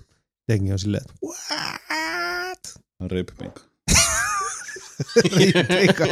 Jengi 0.49 0.73
on 0.73 0.79
silleen, 0.79 1.03
että 1.03 1.15
what? 1.27 2.85
Rip 3.11 3.29
Mika. 3.41 3.61
Riipika. 5.37 6.05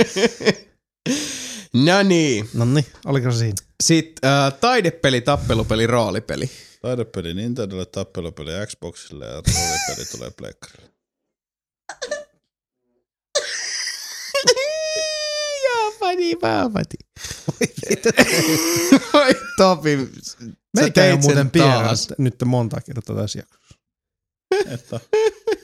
no 1.86 2.02
niin. 2.02 2.48
no 2.54 2.64
niin, 2.64 2.86
oliko 3.04 3.30
se 3.30 3.38
siinä? 3.38 3.54
Sitten 3.82 4.30
äh, 4.30 4.52
taidepeli, 4.60 5.20
tappelupeli, 5.20 5.86
roolipeli. 5.86 6.50
Taidepeli 6.82 7.34
Nintendolle, 7.34 7.86
tappelupeli 7.86 8.50
Xboxille 8.66 9.26
ja 9.26 9.32
roolipeli 9.32 10.06
tulee 10.16 10.30
Pleikkarille. 10.30 10.92
Jaapani, 16.12 16.36
vaapati. 16.42 16.96
Oi 19.14 19.34
Topi, 19.56 20.08
sä 20.22 20.36
Meikä 20.76 21.04
ei 21.04 21.10
teit 21.10 21.20
muuten 21.22 21.50
taas. 21.50 22.08
nyt 22.18 22.34
monta 22.44 22.80
kertaa 22.80 23.16
tässä 23.16 23.38
jaksossa. 23.38 23.74
Että 24.66 25.00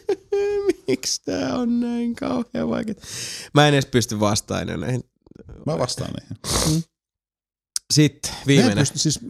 Miksi 0.89 1.23
tää 1.25 1.57
on 1.57 1.81
näin 1.81 2.15
kauhean 2.15 2.69
vaikea? 2.69 2.95
Mä 3.55 3.69
en 3.69 3.75
edes 3.75 3.87
pysty 3.87 4.21
vastaamaan 4.21 4.81
näihin. 4.81 5.05
mä 5.67 5.79
vastaan 5.79 6.11
niihin. 6.13 6.85
Sitten 7.93 8.33
Mä 8.33 8.39
en 8.41 8.47
viimeinen. 8.47 8.79
pysty, 8.79 8.99
siis 8.99 9.21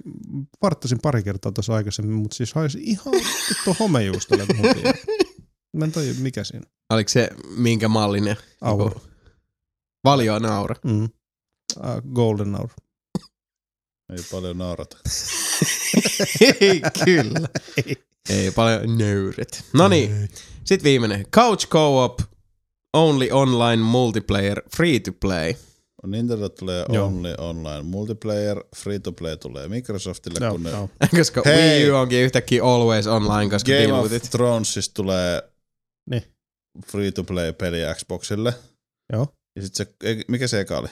varttasin 0.63 0.99
pari 1.03 1.23
kertaa 1.23 1.53
tuossa 1.53 1.75
aikaisemmin, 1.75 2.15
mutta 2.17 2.37
siis 2.37 2.55
haisi 2.55 2.79
ihan 2.83 3.15
vittu 3.49 3.77
homejuustolle. 3.81 4.47
Mä 5.77 5.85
en 5.85 5.93
tajua, 5.93 6.15
mikä 6.19 6.45
siinä. 6.45 6.67
Oliko 6.91 7.09
se 7.09 7.31
minkä 7.57 7.89
mallinen? 7.89 8.37
Aura. 8.61 9.01
Valio 10.05 10.39
naura. 10.39 10.75
Mm. 10.85 11.05
Uh, 11.05 12.12
golden 12.15 12.55
hour. 12.55 12.68
Ei 14.12 14.25
paljon 14.31 14.59
naurata. 14.59 14.97
Ei 16.60 16.81
kyllä. 17.05 17.49
Ei 18.31 18.51
paljon 18.51 18.99
nöyret. 18.99 19.65
No 19.73 19.89
niin, 19.89 20.28
sitten 20.65 20.85
viimeinen. 20.85 21.27
Couch 21.31 21.68
Co-op, 21.68 22.20
only 22.97 23.28
online 23.33 23.83
multiplayer, 23.83 24.62
free 24.77 25.01
to 25.01 25.10
play. 25.20 25.55
Nintendo 26.07 26.49
tulee 26.49 26.85
Joo. 26.93 27.07
only 27.07 27.35
online 27.39 27.83
multiplayer, 27.83 28.65
free 28.77 28.99
to 28.99 29.12
play 29.12 29.36
tulee 29.36 29.68
Microsoftille, 29.68 30.39
Joo, 30.41 30.52
kun 30.52 30.62
ne 30.62 30.70
joo. 30.70 30.89
Koska 31.18 31.43
Hei. 31.44 31.83
Wii 31.83 31.91
U 31.91 31.97
onkin 31.97 32.18
yhtäkkiä 32.18 32.65
always 32.65 33.07
online, 33.07 33.51
koska 33.51 33.73
Game 33.73 33.93
of 33.93 34.10
dilutit. 34.10 34.31
Thronesista 34.31 34.94
tulee 34.94 35.43
Niin. 36.10 36.23
free 36.86 37.12
to 37.12 37.25
play 37.25 37.52
peli 37.52 37.78
Xboxille. 37.94 38.55
Joo. 39.12 39.27
Ja 39.59 39.62
sit 39.65 39.75
se, 39.75 39.87
mikä 40.28 40.49
se 40.49 40.61
eka 40.61 40.78
oli? 40.78 40.89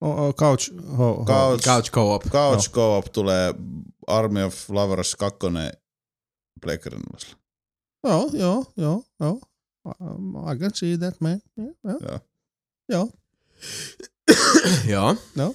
Oh, 0.00 0.18
oh, 0.18 0.34
couch, 0.34 0.70
ho, 0.96 1.14
ho. 1.14 1.24
Couch, 1.24 1.64
Couch 1.64 1.90
Co-op. 1.90 2.24
Couch 2.24 2.70
Co-op 2.70 3.12
tulee 3.12 3.54
Army 4.06 4.42
of 4.42 4.70
Lovers 4.70 5.16
2 5.18 5.78
Pleikkarin 6.60 7.02
Joo, 8.06 8.30
joo, 8.32 8.64
joo, 8.76 9.04
joo. 9.20 9.40
I 10.52 10.58
can 10.58 10.74
see 10.74 10.98
that, 10.98 11.20
man. 11.20 11.40
Yeah, 11.58 11.74
yeah. 11.84 12.20
Joo. 12.92 13.10
Joo. 14.88 15.16
Joo. 15.36 15.54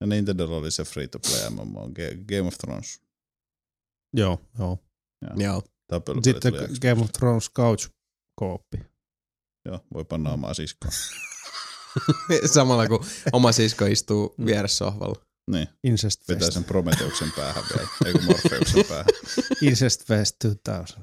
Ja 0.00 0.06
Nintendo 0.06 0.56
oli 0.56 0.70
se 0.70 0.84
free 0.84 1.08
to 1.08 1.18
play 1.18 1.50
MMO, 1.50 1.86
Ga- 1.86 2.24
Game 2.24 2.48
of 2.48 2.58
Thrones. 2.58 3.00
Joo, 4.16 4.40
joo. 4.58 4.78
Joo. 5.36 5.62
Tappelupelit 5.86 6.42
Sitten. 6.42 6.68
Game 6.80 7.02
of 7.02 7.12
Thrones 7.12 7.50
couch 7.50 7.88
kooppi. 8.34 8.87
Joo, 9.64 9.84
voi 9.94 10.04
panna 10.04 10.30
omaa 10.32 10.54
siskoa. 10.54 10.90
Samalla 12.54 12.88
kun 12.88 13.04
oma 13.32 13.52
sisko 13.52 13.86
istuu 13.86 14.34
vieressä 14.46 14.76
sohvalla. 14.76 15.24
Niin, 15.50 15.68
Incest 15.84 16.20
pitää 16.26 16.40
Fest. 16.40 16.52
sen 16.52 16.64
Prometeuksen 16.64 17.32
päähän 17.36 17.64
vielä, 17.76 17.88
ei 18.06 18.12
kun 18.12 18.24
Morpheuksen 18.24 18.84
päähän. 18.88 19.06
Incest 19.62 20.04
Fest 20.06 20.36
2000. 20.38 21.00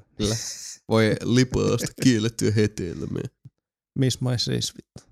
Voi 0.90 1.16
lipaasta 1.24 1.94
kiellettyä 2.04 2.52
heteillä 2.52 3.08
me. 3.08 3.22
Miss 4.00 4.22
my 4.22 4.38
sis, 4.38 4.74
vittu. 4.78 5.04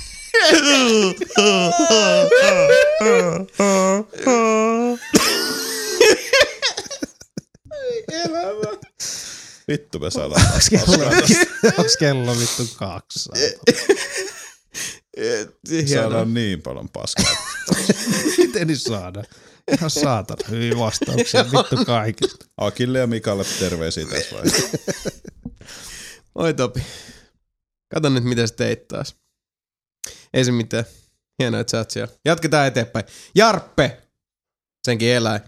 Vittu 9.68 9.98
me 9.98 10.10
saadaan 10.10 10.42
taas 10.42 10.68
paskaa. 10.70 11.10
Onks 11.78 11.96
kello 11.96 12.38
vittu 12.38 12.68
kaksi? 12.76 13.28
Saadaan 15.94 16.34
niin 16.34 16.62
paljon 16.62 16.88
paskaa. 16.88 17.36
Miten 18.38 18.66
niin 18.66 18.78
saada? 18.78 19.24
Ihan 19.72 19.90
saatana 19.90 20.48
hyviä 20.50 20.78
vastauksia 20.78 21.44
vittu 21.44 21.84
kaikista. 21.86 22.46
Akille 22.56 22.98
ja 22.98 23.06
Mikalle 23.06 23.44
terveisiä 23.58 24.06
tässä 24.06 24.36
vaiheessa. 24.36 24.78
Oi 26.34 26.54
Topi. 26.54 26.82
Kato 27.94 28.08
nyt, 28.08 28.24
mitä 28.24 28.46
sä 28.46 28.54
teit 28.54 28.88
taas. 28.88 29.16
Ei 30.34 30.44
se 30.44 30.52
mitään. 30.52 30.84
Hienoa, 31.38 31.60
että 31.60 31.70
sä 31.70 31.78
oot 31.78 31.90
siellä. 31.90 32.14
Jatketaan 32.24 32.66
eteenpäin. 32.66 33.04
Jarppe! 33.34 34.02
Senkin 34.86 35.08
eläin. 35.08 35.40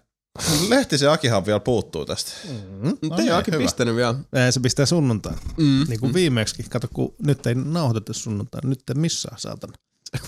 Lehtisen 0.69 1.11
Akihan 1.11 1.47
vielä 1.47 1.61
puuttuu 1.61 2.05
tästä. 2.05 2.31
Mm. 2.49 2.89
No 2.89 3.17
niin, 3.17 3.21
ei 3.21 3.31
Aki 3.31 3.51
hyvä. 3.51 3.63
pistänyt 3.63 3.97
vielä. 3.97 4.15
Ei, 4.33 4.53
se 4.53 4.61
pistää 4.61 4.87
sunnuntain. 4.87 5.37
Mm. 5.57 5.85
Niin 5.89 6.01
kuin 6.01 6.15
viimeksi. 6.15 6.63
Kato, 6.63 6.89
kun 6.95 7.15
nyt 7.27 7.47
ei 7.47 7.55
nauhoiteta 7.55 8.13
sunnuntai. 8.13 8.61
Nyt 8.65 8.91
ei 8.91 8.95
missään, 8.95 9.39
saatana. 9.39 9.73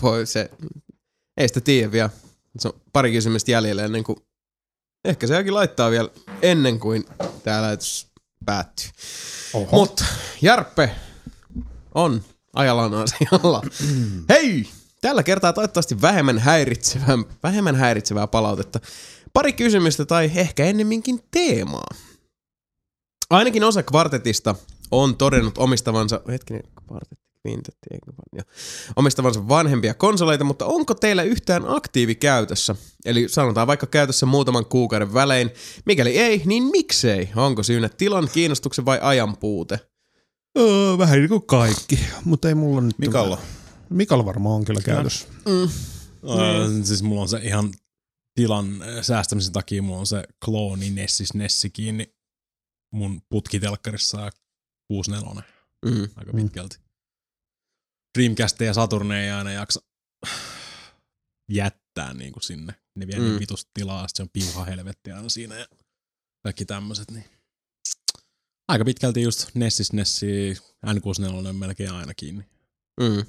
Voi 0.02 0.26
se, 0.26 0.50
ei 1.36 1.49
sitä 1.49 1.60
tiedä 1.60 1.92
vielä. 1.92 2.10
Se 2.59 2.68
on 2.68 2.81
pari 2.92 3.12
kysymystä 3.12 3.50
jäljellä 3.50 3.84
ennen 3.84 4.05
kuin, 4.05 4.18
ehkä 5.05 5.26
se 5.26 5.36
Aki 5.36 5.50
laittaa 5.50 5.91
vielä 5.91 6.09
ennen 6.42 6.81
kuin 6.81 7.05
tää 7.42 7.62
lähetys 7.62 8.07
päättyy. 8.44 8.91
Mutta 9.73 10.05
Jarppe 10.42 10.91
on 11.94 12.25
ajallaan 12.54 12.94
asialla. 12.94 13.62
Hei! 14.28 14.66
Tällä 15.00 15.22
kertaa 15.22 15.52
toivottavasti 15.52 16.00
vähemmän 16.00 16.38
häiritsevää, 16.38 17.18
vähemmän 17.42 17.76
häiritsevää 17.76 18.26
palautetta. 18.26 18.80
Pari 19.32 19.52
kysymystä 19.52 20.04
tai 20.04 20.30
ehkä 20.34 20.64
ennemminkin 20.64 21.20
teemaa. 21.30 21.88
Ainakin 23.30 23.64
osa 23.64 23.82
kvartetista 23.82 24.54
on 24.90 25.16
todennut 25.16 25.58
omistavansa, 25.58 26.20
hetkinen, 26.28 26.62
kvartetti, 26.86 27.24
kvintetti, 27.42 27.88
omistavansa 28.96 29.48
vanhempia 29.48 29.94
konsoleita, 29.94 30.44
mutta 30.44 30.66
onko 30.66 30.94
teillä 30.94 31.22
yhtään 31.22 31.64
aktiivi 31.66 32.14
käytössä? 32.14 32.74
Eli 33.04 33.28
sanotaan 33.28 33.66
vaikka 33.66 33.86
käytössä 33.86 34.26
muutaman 34.26 34.66
kuukauden 34.66 35.14
välein. 35.14 35.50
Mikäli 35.86 36.18
ei, 36.18 36.42
niin 36.44 36.62
miksei? 36.62 37.30
Onko 37.36 37.62
syynä 37.62 37.88
tilan, 37.88 38.28
kiinnostuksen 38.32 38.84
vai 38.84 38.98
ajan 39.02 39.36
puute? 39.36 39.89
Öö, 40.58 40.98
vähän 40.98 41.18
niin 41.18 41.28
kuin 41.28 41.46
kaikki, 41.46 41.98
mutta 42.24 42.48
ei 42.48 42.54
mulla 42.54 42.80
nyt... 42.80 42.98
Mikalla. 42.98 43.38
Mikalla 43.90 44.24
varmaan 44.24 44.54
on 44.54 44.64
kyllä 44.64 44.80
käytössä. 44.80 45.28
Mm. 45.48 45.68
Öö, 46.30 46.84
siis 46.84 47.02
mulla 47.02 47.22
on 47.22 47.28
se 47.28 47.38
ihan 47.38 47.72
tilan 48.34 48.66
säästämisen 49.02 49.52
takia, 49.52 49.82
mulla 49.82 49.98
on 50.00 50.06
se 50.06 50.24
klooni 50.44 50.90
Nessis 50.90 51.34
Nessi 51.34 51.70
kiinni 51.70 52.14
mun 52.94 53.22
putkitelkkarissa 53.28 54.20
ja 54.20 54.30
64 54.88 55.42
Mm. 55.86 56.08
aika 56.16 56.32
pitkälti. 56.32 56.78
Dreamcast 58.18 58.60
ja 58.60 58.74
Saturne 58.74 59.24
ei 59.24 59.30
aina 59.30 59.52
jaksa 59.52 59.82
jättää 61.50 62.14
niin 62.14 62.32
kuin 62.32 62.42
sinne. 62.42 62.74
Ne 62.96 63.06
vie 63.06 63.16
mm. 63.16 63.22
Mm. 63.22 63.28
niin 63.28 63.40
vitusta 63.40 63.70
tilaa, 63.74 64.06
se 64.08 64.22
on 64.22 64.28
piuha 64.32 64.64
helvetti 64.64 65.10
aina 65.12 65.28
siinä 65.28 65.58
ja 65.58 65.66
kaikki 66.42 66.64
tämmöiset. 66.64 67.10
Niin. 67.10 67.24
Aika 68.70 68.84
pitkälti 68.84 69.23
just 69.23 69.49
Nessis 69.55 69.92
Nessi, 69.92 70.55
N64 70.86 71.49
on 71.49 71.57
melkein 71.57 71.92
aina 71.92 72.15
kiinni. 72.15 72.44
Mm. 73.00 73.26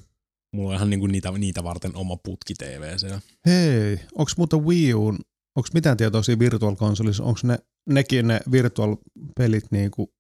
Mulla 0.53 0.70
on 0.70 0.76
ihan 0.76 0.90
niinku 0.90 1.08
niitä, 1.08 1.32
niitä 1.32 1.64
varten 1.64 1.95
oma 1.95 2.18
putki 2.18 2.53
TV 2.53 2.98
siellä. 2.98 3.22
Hei, 3.45 4.00
onks 4.16 4.38
muuta 4.38 4.58
Wii 4.58 4.94
Uun, 4.94 5.20
onks 5.56 5.74
mitään 5.74 5.98
tietoa 5.98 6.24
siinä 6.24 6.40
Virtual 6.40 6.76
Consoleissa, 6.76 7.24
onks 7.24 7.44
ne, 7.44 7.60
nekin 7.90 8.28
ne 8.28 8.40
Virtual-pelit 8.52 9.66
niinku, 9.72 10.14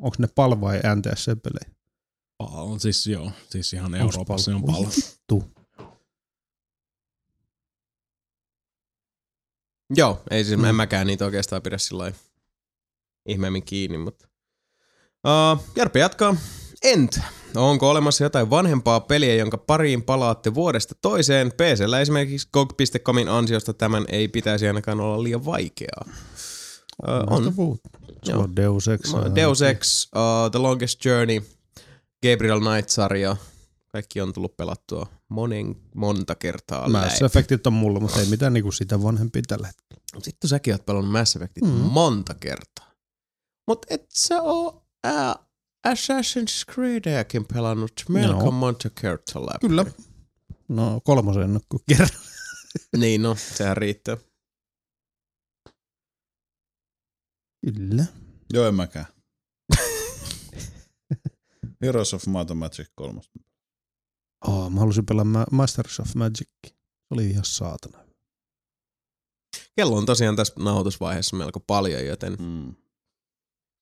onks 0.00 0.18
ne 0.18 0.26
PAL 0.34 0.60
vai 0.60 0.80
NTSC-pelejä? 0.96 1.76
On 2.38 2.80
siis 2.80 3.06
joo, 3.06 3.32
siis 3.50 3.72
ihan 3.72 3.94
Onks 3.94 4.00
Euroopassa 4.00 4.50
pal- 4.50 4.56
on 4.56 4.64
paljon. 4.64 4.90
Vittu. 4.96 5.44
Joo, 9.96 10.22
ei 10.30 10.44
siis, 10.44 10.58
Mm. 10.58 10.64
en 10.64 10.74
mäkään 10.74 11.06
niitä 11.06 11.24
oikeastaan 11.24 11.62
pidä 11.62 11.78
sillä 11.78 12.02
lailla 12.02 12.18
ihmeemmin 13.28 13.64
kiinni, 13.64 13.98
mutta... 13.98 14.28
Uh, 15.26 15.64
Jarppe 15.76 15.98
jatkaa. 15.98 16.36
Entä? 16.82 17.20
Onko 17.56 17.90
olemassa 17.90 18.24
jotain 18.24 18.50
vanhempaa 18.50 19.00
peliä, 19.00 19.34
jonka 19.34 19.58
pariin 19.58 20.02
palaatte 20.02 20.54
vuodesta 20.54 20.94
toiseen? 21.00 21.52
PCllä 21.52 22.00
esimerkiksi 22.00 22.48
GOG.comin 22.52 23.28
ansiosta 23.28 23.74
tämän 23.74 24.04
ei 24.08 24.28
pitäisi 24.28 24.66
ainakaan 24.66 25.00
olla 25.00 25.22
liian 25.22 25.44
vaikeaa. 25.44 26.04
Uh, 27.08 27.58
on. 27.58 27.78
Se 28.24 28.34
on 28.34 28.56
Deus 28.56 28.88
Ex. 28.88 29.00
Deus 29.34 29.62
Ex, 29.62 30.08
uh, 30.16 30.50
The 30.50 30.58
Longest 30.58 31.04
Journey, 31.04 31.42
Gabriel 32.26 32.60
Knight-sarja. 32.60 33.36
Kaikki 33.92 34.20
on 34.20 34.32
tullut 34.32 34.56
pelattua 34.56 35.06
monen, 35.28 35.76
monta 35.94 36.34
kertaa 36.34 36.88
Mass 36.88 37.14
läpi. 37.14 37.24
Effectit 37.24 37.66
on 37.66 37.72
mulla, 37.72 38.00
mutta 38.00 38.20
ei 38.20 38.26
mitään 38.26 38.52
niinku 38.52 38.72
sitä 38.72 39.02
vanhempia 39.02 39.42
tällä 39.48 39.66
hetkellä. 39.66 40.02
Sitten 40.22 40.50
säkin 40.50 40.74
oot 40.74 40.86
pelannut 40.86 41.12
Mass 41.12 41.36
Effectit 41.36 41.64
mm. 41.64 41.70
Monta 41.70 42.34
kertaa. 42.34 42.90
Mut 43.66 43.86
et 43.90 44.06
sä 44.14 44.42
oo 44.42 44.85
ää, 45.06 45.36
Assassin's 45.88 46.72
Creediäkin 46.74 47.46
pelannut 47.46 47.92
melko 48.08 48.40
Joo. 48.40 48.50
monta 48.50 48.90
kertaa 48.90 49.42
läpi. 49.46 49.68
Kyllä. 49.68 49.84
No 50.68 51.00
kolmosen 51.04 51.42
en 51.42 51.60
kuin 51.68 51.82
kerran. 51.88 52.08
Niin 52.96 53.22
no, 53.22 53.34
sehän 53.34 53.76
riittää. 53.76 54.16
Kyllä. 57.66 58.04
Joo, 58.52 58.66
en 58.68 58.74
mäkään. 58.74 59.06
Heroes 61.82 62.14
of 62.14 62.26
Might 62.26 62.50
and 62.50 62.58
Magic 62.58 62.88
3. 62.94 63.20
Oh, 64.46 64.70
mä 64.70 64.80
halusin 64.80 65.06
pelaa 65.06 65.24
Ma- 65.24 65.46
Masters 65.50 66.00
of 66.00 66.14
Magic. 66.14 66.48
Se 66.66 66.74
oli 67.10 67.30
ihan 67.30 67.44
saatana. 67.44 67.98
Kello 69.76 69.96
on 69.96 70.06
tosiaan 70.06 70.36
tässä 70.36 70.54
nauhoitusvaiheessa 70.58 71.36
melko 71.36 71.60
paljon, 71.60 72.06
joten 72.06 72.36
Mm. 72.40 72.74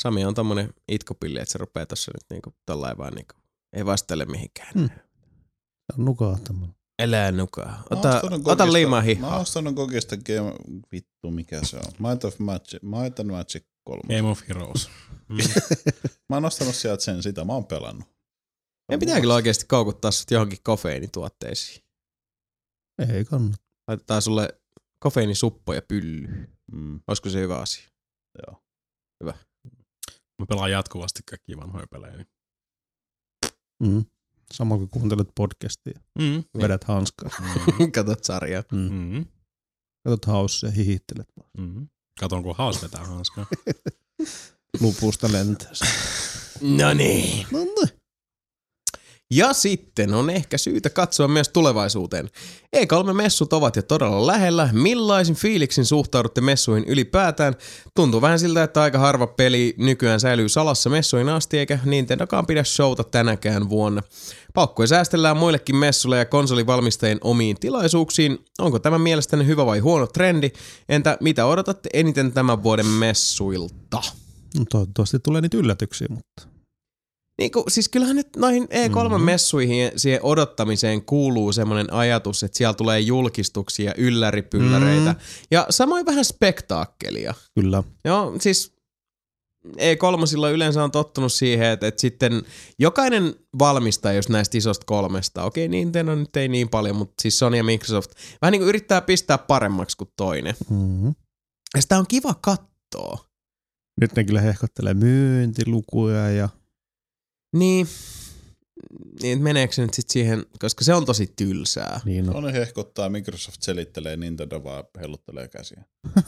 Sami 0.02 0.24
on 0.24 0.34
tommonen 0.34 0.74
itkopilli, 0.88 1.38
että 1.40 1.52
se 1.52 1.58
rupeaa 1.58 1.86
tossa 1.86 2.12
nyt 2.14 2.30
niinku 2.30 2.54
tollain 2.66 2.98
vaan 2.98 3.12
niinku, 3.12 3.34
ei 3.72 3.86
vastele 3.86 4.24
mihinkään. 4.24 4.72
Mm. 4.74 4.88
Se 4.88 5.98
on 5.98 6.04
nukahtamalla. 6.04 6.74
Elää 6.98 7.32
nukaa. 7.32 7.66
Mä 7.66 7.84
Ota, 7.90 8.20
ota 8.44 8.72
liimaa 8.72 9.00
Mä 9.00 9.04
hihaa. 9.04 9.32
oon 9.32 9.40
ostanut 9.40 9.74
Gogista 9.74 10.16
game... 10.16 10.52
Vittu, 10.92 11.30
mikä 11.30 11.60
se 11.64 11.76
on? 11.76 12.08
Might 12.08 12.24
of 12.24 12.38
Magic, 12.38 12.82
Might 12.82 13.20
and 13.20 13.30
Magic 13.30 13.64
3. 13.84 14.16
Game 14.16 14.30
of 14.30 14.40
Heroes. 14.48 14.90
Mm. 15.28 15.36
Mä 16.28 16.36
oon 16.36 16.44
ostanut 16.44 16.74
sieltä 16.74 17.02
sen 17.04 17.22
sitä, 17.22 17.44
mä 17.44 17.52
oon 17.52 17.66
pelannut. 17.66 18.08
Ja 18.90 18.98
pitää 18.98 19.20
kyllä 19.20 19.34
oikeasti 19.34 19.66
koukuttaa 19.66 20.10
sut 20.10 20.30
johonkin 20.30 20.58
kofeiinituotteisiin. 20.62 21.84
Ei 23.08 23.24
kannata. 23.24 23.62
Laitetaan 23.88 24.22
sulle 24.22 24.60
kofeiinisuppo 24.98 25.74
ja 25.74 25.82
pylly. 25.82 26.48
Mm. 26.72 27.00
Olisiko 27.08 27.28
se 27.30 27.40
hyvä 27.40 27.58
asia? 27.58 27.88
Mä 30.38 30.46
pelaan 30.48 30.70
jatkuvasti 30.70 31.20
kaikkia 31.30 31.56
vanhoja 31.56 31.86
pelejä. 31.90 32.16
Niin. 32.16 32.26
Mm. 33.82 34.04
Samoin 34.52 34.80
kuin 34.80 34.90
kuuntelet 34.90 35.28
podcastia. 35.34 36.00
Mm. 36.18 36.44
Vedät 36.62 36.84
hanskaa. 36.84 37.30
Katot 37.94 38.24
sarjaa. 38.24 38.62
Mm. 38.72 38.92
Mm. 38.92 39.26
Katot 40.04 40.24
haussa 40.24 40.66
ja 40.66 40.72
hihittelet 40.72 41.28
vaan. 41.36 41.50
Mm. 41.58 41.88
Katon, 42.20 42.42
kun 42.42 42.54
haus 42.58 42.82
vetää 42.82 43.04
hanskaa. 43.04 43.46
Lupusta 44.80 45.32
lentää. 45.32 45.72
No 46.60 46.94
niin. 46.94 47.46
No 47.52 47.58
niin. 47.58 48.03
Ja 49.30 49.52
sitten 49.52 50.14
on 50.14 50.30
ehkä 50.30 50.58
syytä 50.58 50.90
katsoa 50.90 51.28
myös 51.28 51.48
tulevaisuuteen. 51.48 52.30
E3-messut 52.76 53.52
ovat 53.52 53.76
jo 53.76 53.82
todella 53.82 54.26
lähellä. 54.26 54.68
Millaisin 54.72 55.34
fiiliksin 55.34 55.84
suhtaudutte 55.84 56.40
messuihin 56.40 56.84
ylipäätään? 56.84 57.54
Tuntuu 57.94 58.20
vähän 58.20 58.38
siltä, 58.38 58.62
että 58.62 58.82
aika 58.82 58.98
harva 58.98 59.26
peli 59.26 59.74
nykyään 59.78 60.20
säilyy 60.20 60.48
salassa 60.48 60.90
messuihin 60.90 61.28
asti, 61.28 61.58
eikä 61.58 61.78
Nintendokaan 61.84 62.46
pidä 62.46 62.64
showta 62.64 63.04
tänäkään 63.04 63.68
vuonna. 63.68 64.02
Paukkoja 64.54 64.86
säästellään 64.86 65.36
muillekin 65.36 65.76
messuille 65.76 66.18
ja 66.18 66.24
konsolivalmistajien 66.24 67.18
omiin 67.20 67.56
tilaisuuksiin. 67.60 68.38
Onko 68.58 68.78
tämä 68.78 68.98
mielestäni 68.98 69.46
hyvä 69.46 69.66
vai 69.66 69.78
huono 69.78 70.06
trendi? 70.06 70.50
Entä 70.88 71.16
mitä 71.20 71.46
odotatte 71.46 71.88
eniten 71.92 72.32
tämän 72.32 72.62
vuoden 72.62 72.86
messuilta? 72.86 74.02
No 74.58 74.64
toivottavasti 74.70 75.18
tulee 75.18 75.40
niitä 75.40 75.56
yllätyksiä, 75.56 76.08
mutta 76.10 76.53
Niinku, 77.38 77.64
siis 77.68 77.88
kyllähän 77.88 78.16
nyt 78.16 78.28
noihin 78.36 78.64
E3-messuihin 78.64 79.92
siihen 79.96 80.20
odottamiseen 80.22 81.04
kuuluu 81.04 81.52
semmoinen 81.52 81.92
ajatus, 81.92 82.42
että 82.42 82.58
siellä 82.58 82.74
tulee 82.74 83.00
julkistuksia, 83.00 83.94
ylläripylläreitä 83.96 85.12
Mm. 85.12 85.18
ja 85.50 85.66
samoin 85.70 86.06
vähän 86.06 86.24
spektaakkelia. 86.24 87.34
Kyllä. 87.54 87.82
Joo, 88.04 88.34
siis 88.40 88.74
E3 89.68 90.48
yleensä 90.52 90.84
on 90.84 90.90
tottunut 90.90 91.32
siihen, 91.32 91.66
että, 91.66 91.86
että 91.86 92.00
sitten 92.00 92.42
jokainen 92.78 93.34
valmistaja 93.58 94.16
just 94.16 94.28
näistä 94.28 94.58
isosta 94.58 94.84
kolmesta, 94.86 95.44
okei 95.44 95.68
Nintendo 95.68 96.14
nyt 96.14 96.36
ei 96.36 96.48
niin 96.48 96.68
paljon, 96.68 96.96
mutta 96.96 97.14
siis 97.22 97.38
Sony 97.38 97.56
ja 97.56 97.64
Microsoft, 97.64 98.10
vähän 98.42 98.52
niin 98.52 98.60
kuin 98.60 98.68
yrittää 98.68 99.00
pistää 99.00 99.38
paremmaksi 99.38 99.96
kuin 99.96 100.10
toinen. 100.16 100.54
Mm-hmm. 100.70 101.14
Ja 101.74 101.82
sitä 101.82 101.98
on 101.98 102.06
kiva 102.08 102.34
katsoa. 102.40 103.24
Nyt 104.00 104.16
ne 104.16 104.24
kyllä 104.24 104.40
hehkottelee 104.40 104.94
myyntilukuja 104.94 106.30
ja 106.30 106.48
Niin, 107.54 107.86
niin 109.22 109.42
meneekö 109.42 109.74
se 109.74 109.82
nyt 109.82 109.94
sitten 109.94 110.12
siihen, 110.12 110.46
koska 110.58 110.84
se 110.84 110.94
on 110.94 111.06
tosi 111.06 111.32
tylsää. 111.36 112.00
niin 112.04 112.36
on. 112.36 112.52
Hehkottaa, 112.52 113.08
Microsoft 113.08 113.62
selittelee, 113.62 114.16
Nintendo 114.16 114.64
vaan 114.64 114.84
heiluttelee 115.00 115.48
käsiä. 115.48 115.84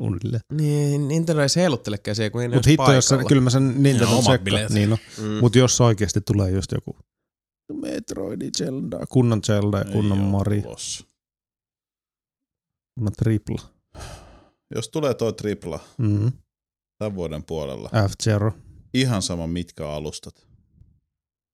Suunnilleen. 0.00 0.40
Niin, 0.52 1.08
Nintendo 1.08 1.42
ei 1.42 1.48
se 1.48 1.60
heiluttele 1.60 1.98
käsiä, 1.98 2.30
kun 2.30 2.42
ei 2.42 2.48
ole 2.48 2.60
hitto, 2.66 2.92
jos 2.92 3.08
kyllä 3.28 3.42
mä 3.42 3.50
sen 3.50 3.82
Nintendo 3.82 4.20
tsekkaan. 4.20 4.74
Niin 4.74 4.90
no. 4.90 4.98
Mm. 5.18 5.24
Mutta 5.40 5.58
jos 5.58 5.80
oikeasti 5.80 6.20
tulee 6.20 6.50
just 6.50 6.72
joku 6.72 6.96
Metroidi 7.72 8.50
Zelda, 8.58 9.06
kunnon 9.08 9.40
Zelda 9.44 9.78
ja 9.78 9.84
kunnon 9.84 10.18
Ei 10.52 10.62
tulossa. 10.62 11.04
kunnon 12.94 13.12
tripla. 13.12 13.62
Jos 14.74 14.88
tulee 14.88 15.14
toi 15.14 15.32
tripla 15.32 15.80
Mm-hmm. 15.98 16.32
tämän 16.98 17.14
vuoden 17.14 17.44
puolella, 17.44 17.88
F-Zero. 17.88 18.52
Ihan 18.94 19.22
sama 19.22 19.46
mitkä 19.46 19.88
alustat, 19.88 20.48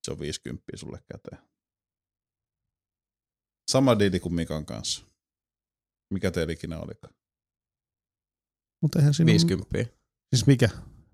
se 0.05 0.11
on 0.13 0.19
50 0.21 0.63
sulle 0.77 1.03
käteen. 1.13 1.43
Sama 3.71 3.99
diili 3.99 4.21
kuin 4.21 4.35
Mikan 4.35 4.67
kanssa. 4.67 5.07
Mikä 6.15 6.31
teillä 6.31 6.53
ikinä 6.53 6.79
olikaan? 6.79 7.15
Mutta 8.83 8.99
eihän 8.99 9.15
siinä 9.15 9.31
50. 9.31 9.79
Siis 10.35 10.47
mikä? 10.47 10.69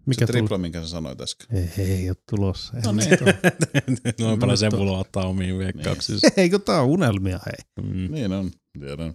Mikä 0.07 0.27
se 0.27 0.33
tuli? 0.33 0.39
tripla, 0.39 0.59
minkä 0.59 0.81
sä 0.83 0.89
sanoit 0.89 1.21
äsken. 1.21 1.57
Ei, 1.57 1.71
ei 1.79 2.11
ole 2.11 2.17
tulossa. 2.31 2.73
No 2.85 2.93
niin. 2.93 3.11
Noin 4.21 4.39
paljon 4.41 4.59
se 4.59 4.67
Mutta- 4.67 4.79
mulla 4.79 4.99
ottaa 4.99 5.27
omiin 5.27 5.59
veikkauksissa. 5.59 6.29
Eikö 6.37 6.59
tää 6.59 6.81
on 6.81 6.89
unelmia, 6.89 7.41
hei. 7.47 7.87
Mm. 7.89 8.13
Niin 8.13 8.33
on, 8.33 8.51
tiedän. 8.79 9.15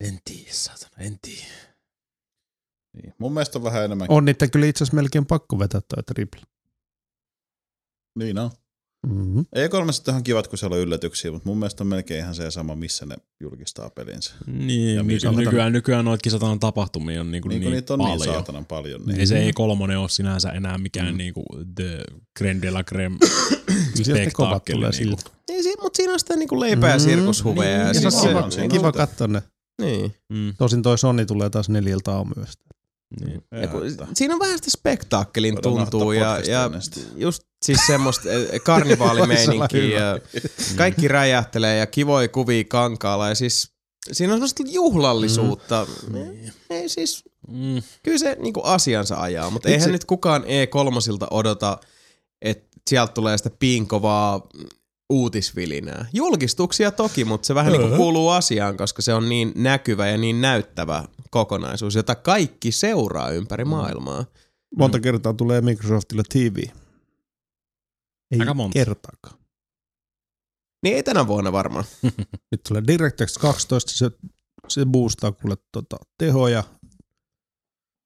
En 0.00 0.18
tiedä, 0.24 0.52
satana, 0.52 0.96
en 1.04 1.18
tiedä. 1.22 1.71
Niin. 2.96 3.14
Mun 3.18 3.32
mielestä 3.34 3.58
on 3.58 3.64
vähän 3.64 3.84
enemmän. 3.84 4.06
On 4.10 4.24
niitä 4.24 4.48
kyllä 4.48 4.66
itse 4.66 4.84
asiassa 4.84 4.96
melkein 4.96 5.26
pakko 5.26 5.58
vetää 5.58 5.80
toi 5.94 6.02
tripla. 6.02 6.40
Niin 8.18 8.38
on. 8.38 8.50
Mm-hmm. 9.06 9.40
E3 9.40 10.14
on 10.16 10.22
kivat, 10.24 10.48
kun 10.48 10.58
siellä 10.58 10.74
on 10.74 10.80
yllätyksiä, 10.82 11.32
mutta 11.32 11.48
mun 11.48 11.58
mielestä 11.58 11.82
on 11.84 11.88
melkein 11.88 12.20
ihan 12.20 12.34
se 12.34 12.50
sama, 12.50 12.74
missä 12.74 13.06
ne 13.06 13.16
julkistaa 13.40 13.90
pelinsä. 13.90 14.34
Niin, 14.46 14.96
Ja 14.96 15.02
nyky- 15.02 15.28
mikä- 15.28 15.40
nykyään, 15.40 15.72
nykyään 15.72 16.04
noita 16.04 16.22
kisataan 16.22 16.60
tapahtumia 16.60 17.20
on 17.20 17.30
niinku 17.30 17.48
Niin, 17.48 17.60
niin, 17.60 17.66
kun 17.66 17.72
niitä 17.72 17.94
on 17.94 17.98
paljon. 17.98 18.18
niin 18.18 18.32
saatanan 18.32 18.64
paljon. 18.66 19.00
Niin. 19.06 19.20
Ei 19.20 19.26
se 19.26 19.38
ei 19.38 19.52
kolmonen 19.52 19.98
ole 19.98 20.08
sinänsä 20.08 20.50
enää 20.50 20.78
mikään 20.78 21.06
Mm. 21.06 21.12
mm. 21.12 21.18
niinku 21.18 21.44
the 21.74 22.04
creme 22.38 22.62
de 22.62 22.70
la 22.70 22.84
creme 22.84 23.16
spektaakkeli. 24.02 24.76
tulee 24.76 24.90
Niinku. 24.90 25.16
siltä. 25.16 25.30
Niin, 25.48 25.62
si- 25.62 25.74
mutta 25.82 25.96
siinä 25.96 26.12
on 26.12 26.18
sitä 26.20 26.36
niinku 26.36 26.60
leipää 26.60 26.90
ja 26.90 26.96
Mm, 26.96 27.02
sirkushuveja. 27.02 27.70
Niin, 27.70 27.80
ja 27.80 27.86
ja 27.88 27.94
se 27.94 28.00
siis 28.00 28.14
on 28.14 28.20
se- 28.22 28.28
kiva, 28.28 28.64
on 28.64 28.68
kiva 28.70 28.88
sitä. 28.88 28.92
katsoa 29.06 29.26
ne. 29.26 29.42
niin. 29.82 30.14
Mm. 30.28 30.54
Tosin 30.58 30.82
toi 30.82 30.98
Sony 30.98 31.26
tulee 31.26 31.50
taas 31.50 31.68
neljältä 31.68 32.10
aamuyöstä. 32.12 32.64
Niin. 33.20 33.42
Ja 33.62 33.68
kun, 33.68 33.82
siinä 34.14 34.34
on 34.34 34.40
vähän 34.40 34.58
sitä 34.58 34.70
spektaakkelin 34.70 35.62
tuntuu 35.62 36.12
ja, 36.12 36.38
ja 36.40 36.70
just 37.16 37.42
siis 37.62 37.78
semmoista 37.86 38.30
eh, 38.30 38.60
karnivaalimeininkiä 38.64 39.80
Voisi 39.80 39.96
olla 39.96 40.04
ja 40.04 40.20
kaikki 40.76 41.08
räjähtelee 41.08 41.76
ja 41.78 41.86
kivoja 41.86 42.28
kuvia 42.28 42.64
kankaalla 42.68 43.28
ja 43.28 43.34
siis 43.34 43.72
siinä 44.12 44.32
on 44.32 44.36
semmoista 44.36 44.62
juhlallisuutta. 44.66 45.86
Mm. 46.12 46.50
Ei 46.70 46.88
siis, 46.88 47.24
Mm. 47.48 47.82
kyllä 48.02 48.18
se 48.18 48.36
niinku 48.40 48.60
asiansa 48.64 49.20
ajaa, 49.20 49.50
mutta 49.50 49.68
Itse- 49.68 49.72
eihän 49.74 49.92
nyt 49.92 50.04
kukaan 50.04 50.42
E3 50.44 51.26
odota, 51.30 51.78
että 52.42 52.68
sieltä 52.90 53.12
tulee 53.12 53.38
sitä 53.38 53.50
pinkovaa 53.58 54.48
uutisvilinää. 55.12 56.06
Julkistuksia 56.12 56.90
toki, 56.90 57.24
mutta 57.24 57.46
se 57.46 57.54
vähän 57.54 57.72
niinku 57.72 57.96
kuuluu 57.96 58.28
asiaan, 58.28 58.76
koska 58.76 59.02
se 59.02 59.14
on 59.14 59.28
niin 59.28 59.52
näkyvä 59.56 60.08
ja 60.08 60.18
niin 60.18 60.40
näyttävä 60.40 61.04
kokonaisuus, 61.30 61.94
jota 61.94 62.14
kaikki 62.14 62.72
seuraa 62.72 63.30
ympäri 63.30 63.64
maailmaa. 63.64 64.24
Monta 64.76 65.00
kertaa 65.00 65.32
tulee 65.34 65.60
Microsoftille 65.60 66.22
TV. 66.28 66.56
Ei 68.30 68.40
Aika 68.40 68.54
monta. 68.54 68.72
kertaakaan. 68.72 69.36
Niin 70.82 70.96
ei 70.96 71.02
tänä 71.02 71.26
vuonna 71.26 71.52
varmaan. 71.52 71.84
Nyt 72.50 72.60
tulee 72.68 72.82
DirectX 72.86 73.38
12, 73.38 73.92
se, 73.92 74.10
se 74.68 74.86
boostaa 74.86 75.32
kuule 75.32 75.56
tota, 75.72 75.96
tehoja. 76.18 76.64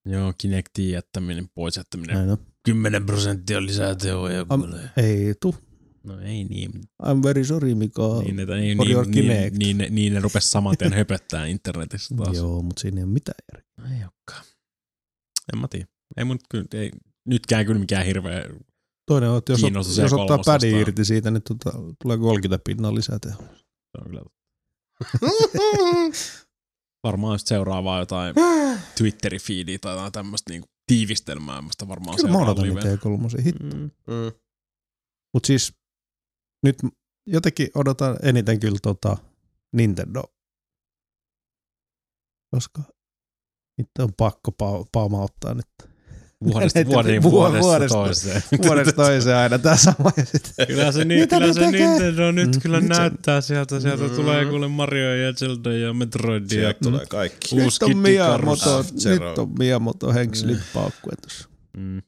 Joo, 0.07 0.35
Kinectin 0.39 0.91
jättäminen, 0.91 1.49
pois 1.55 1.77
jättäminen. 1.77 2.17
Näin 2.17 2.31
on. 2.31 2.39
10 2.63 3.07
prosenttia 3.07 3.63
lisää 3.63 3.95
tehoja. 3.95 4.47
Am, 4.49 4.63
ei 4.97 5.35
tu. 5.41 5.55
No 6.07 6.21
ei 6.21 6.45
niin. 6.45 6.71
I'm 7.03 7.23
very 7.23 7.45
sorry, 7.45 7.75
Mika. 7.75 8.03
Niin, 8.25 8.41
että, 8.41 8.55
niin, 8.55 8.79
niin, 8.79 9.11
niin, 9.11 9.53
niin, 9.59 9.79
niin, 9.79 9.95
niin, 9.95 10.15
ne 10.15 10.21
rupes 10.21 10.51
saman 10.51 10.77
tien 10.77 10.93
höpöttää 11.01 11.47
internetissä 11.47 12.15
taas. 12.17 12.37
Joo, 12.37 12.63
mutta 12.63 12.81
siinä 12.81 13.01
ei 13.01 13.05
ole 13.05 13.13
mitään 13.13 13.39
järkeä. 13.53 13.97
Ei 13.97 14.05
olekaan. 14.05 14.45
En 15.53 15.61
mä 15.61 15.69
tiedä. 15.69 15.87
Ei 16.17 16.25
mun 16.25 16.39
kyllä, 16.51 16.65
ei, 16.75 16.91
nytkään 17.27 17.67
kyllä 17.67 17.81
mikään 17.81 18.07
hirveä. 18.07 18.45
Toinen 19.07 19.31
on, 19.31 19.39
että 19.39 19.53
jos, 19.53 19.65
ot, 19.65 19.75
jos 19.75 20.13
E3 20.13 20.21
ottaa 20.21 20.39
pädi 20.47 20.81
irti 20.81 21.05
siitä, 21.05 21.31
niin 21.31 21.43
tota, 21.43 21.79
tulee 22.03 22.19
30 22.19 22.63
pinnaa 22.67 22.95
lisää 22.95 23.19
tehoa. 23.19 23.47
Se 23.47 23.99
on 24.01 24.07
kyllä. 24.07 24.23
Varmaan 27.05 27.35
just 27.35 27.47
seuraavaa 27.47 28.01
jotain 28.01 28.35
Twitterin 28.99 29.41
feedia 29.41 29.79
tai 29.79 29.93
jotain 29.95 30.13
tämmöistä 30.13 30.53
niinku 30.53 30.69
tiivistelmää, 30.87 31.63
mistä 31.63 31.89
varmaan 31.89 32.17
Kyllä 32.17 32.31
mä 32.31 32.39
odotan 32.39 32.65
niitä 32.65 32.95
E3. 32.95 33.45
Hit. 33.45 33.61
Mm. 33.63 33.91
Mm. 34.07 34.33
Mutta 35.35 35.47
siis 35.47 35.73
nyt 36.67 36.77
jotenkin 37.27 37.69
odotan 37.75 38.17
eniten 38.23 38.61
kyllä 38.61 38.79
tota 38.83 39.17
Nintendo. 39.73 40.23
Koska 42.55 42.83
nyt 43.79 43.89
on 43.99 44.13
pakko 44.17 44.51
pa- 44.63 44.89
paamauttaa 44.93 45.55
nyt. 45.55 45.67
Vuodesta, 46.45 46.81
vuoden, 46.87 47.23
vu- 47.23 47.31
vuodesta, 47.31 47.61
vuodesta- 47.69 47.95
toiseen. 47.95 48.43
Vuodesta 48.67 48.93
toiseen 48.93 49.37
aina 49.37 49.59
tää 49.59 49.77
sama. 49.77 50.13
Kyllä 50.67 50.93
se, 50.93 51.05
niin, 51.05 51.21
Mitä 51.21 51.39
kyllä 51.39 51.53
se? 51.53 51.71
Nintendo 51.71 52.33
nyt 52.33 52.55
Mm, 52.55 52.61
kyllä 52.63 52.81
nyt 52.81 52.93
se- 52.95 53.01
näyttää 53.01 53.41
sieltä. 53.41 53.81
Sieltä 53.81 54.05
Mm. 54.05 54.11
tulee 54.15 54.45
kuule 54.45 54.69
Mario 54.69 55.15
ja 55.15 55.33
Zelda 55.33 55.73
ja 55.73 55.93
Metroid 55.95 56.43
ja 56.43 56.49
Sieltä 56.49 56.79
tulee 56.83 57.07
kaikki. 57.07 57.57
Nyt 57.57 57.83
on 57.83 57.97
Miyamoto. 57.99 58.83
Zero. 58.99 59.29
nyt 59.29 59.39
on 59.39 59.55
Miyamoto 59.59 60.13
henkselit 60.13 60.59
paukkuen 60.75 61.17
tuossa. 61.23 61.49
Mm. 61.77 62.03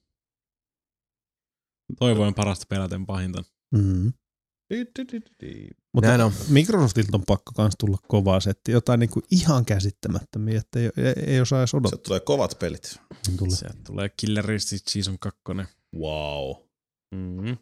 Toivoin 1.98 2.34
parasta 2.34 2.66
peläten 2.68 3.06
pahinta. 3.06 3.42
Mm. 3.74 4.12
Mutta 5.92 6.08
Näin 6.08 6.20
on. 6.20 6.32
Microsoftilta 6.48 7.16
on 7.16 7.24
pakko 7.26 7.52
kans 7.56 7.74
tulla 7.78 7.98
kovaa 8.08 8.40
setti. 8.40 8.72
Jotain 8.72 9.00
niinku 9.00 9.22
ihan 9.30 9.64
käsittämättömiä, 9.64 10.58
että 10.58 10.78
ei, 10.80 10.90
ei, 10.96 11.24
ei 11.26 11.40
osaa 11.40 11.60
edes 11.60 11.74
odottaa. 11.74 11.90
Sieltä 11.90 12.04
tulee 12.04 12.20
kovat 12.20 12.58
pelit. 12.58 13.00
Tulla. 13.38 13.56
Sieltä 13.56 13.78
tulee 13.86 14.08
Killer 14.08 14.52
Instinct 14.52 14.88
Season 14.88 15.18
2. 15.18 15.40
Wow. 15.96 16.56
Mm-hmm. 17.14 17.56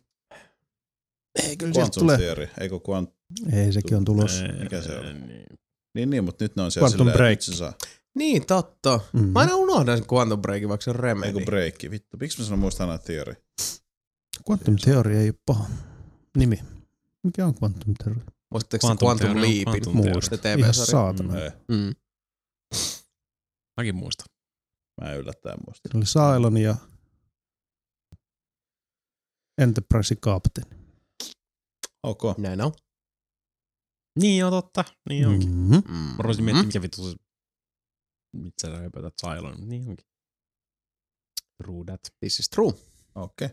Ei, 1.43 1.57
kyllä 1.57 1.73
Quantum 1.76 2.02
tulee. 2.02 2.18
Theory, 2.18 2.49
eikö 2.60 2.81
Quant... 2.89 3.10
Ei, 3.52 3.73
sekin 3.73 3.97
on 3.97 4.05
tulossa. 4.05 4.44
Mikä 4.62 4.83
se 4.83 4.99
on? 4.99 5.05
Niin. 5.28 5.47
Niin, 5.94 6.10
niin, 6.10 6.25
mutta 6.25 6.44
nyt 6.44 6.57
ne 6.57 6.62
on 6.62 6.70
siellä 6.70 6.85
Quantum 6.85 6.99
silleen, 6.99 7.17
Break. 7.17 7.43
se 7.43 7.52
saa. 7.57 7.75
Niin, 8.15 8.47
totta. 8.47 9.01
Mm. 9.12 9.28
Mä 9.28 9.41
aina 9.41 9.57
unohdan 9.57 9.99
sen 9.99 10.07
Quantum 10.12 10.43
Breakin, 10.43 10.68
vaikka 10.68 10.85
se 10.85 10.91
on 10.91 10.97
Remedy. 10.97 11.26
Eiku 11.26 11.41
breakki, 11.41 11.91
vittu. 11.91 12.17
Miksi 12.20 12.39
mä 12.39 12.44
sanon 12.44 12.59
muistan 12.59 12.91
aina 12.91 13.02
Theory? 13.02 13.35
Quantum 14.51 14.76
Theory 14.76 15.17
ei 15.17 15.28
ole 15.28 15.39
paha 15.47 15.67
nimi. 16.36 16.62
Mikä 17.26 17.46
on 17.46 17.55
Quantum 17.62 17.94
Theory? 17.94 18.20
Muistatteko 18.50 18.86
se 18.86 18.86
Quantum 18.86 19.06
Quantum 19.08 19.36
Leapin? 19.42 19.94
Muista. 19.96 20.36
Se 20.36 20.48
Ihan 20.48 20.58
TV-sarja. 20.58 20.86
saatana. 20.90 21.38
Ei, 21.40 21.50
Mm. 21.50 21.94
Mäkin 23.76 23.94
muistan. 23.96 24.26
mä 25.00 25.12
en 25.12 25.18
yllättäen 25.18 25.58
muista. 25.66 25.88
Se 25.92 25.96
oli 25.98 26.05
Cylon 26.05 26.56
ja 26.56 26.76
Enterprise 29.58 30.14
Captain. 30.16 30.66
Ok. 32.02 32.22
Näin 32.38 32.60
on. 32.60 32.72
Niin 34.18 34.44
on 34.44 34.50
totta. 34.52 34.84
Niin 35.08 35.26
onkin. 35.28 35.48
Mm. 35.50 35.56
Mm-hmm. 35.56 35.92
Mm. 35.92 35.98
Mä 35.98 36.16
rupesin 36.18 36.44
miettimään, 36.44 36.66
mikä 36.66 36.82
vittu 36.82 37.10
se... 37.10 37.16
Mitä 38.36 38.68
sä 38.68 38.76
höpötät 38.78 39.14
Cylon? 39.20 39.68
Niin 39.68 39.88
onkin. 39.88 40.06
True 41.62 41.84
that. 41.84 42.00
This 42.20 42.38
is 42.40 42.48
true. 42.48 42.72
Okei. 43.14 43.48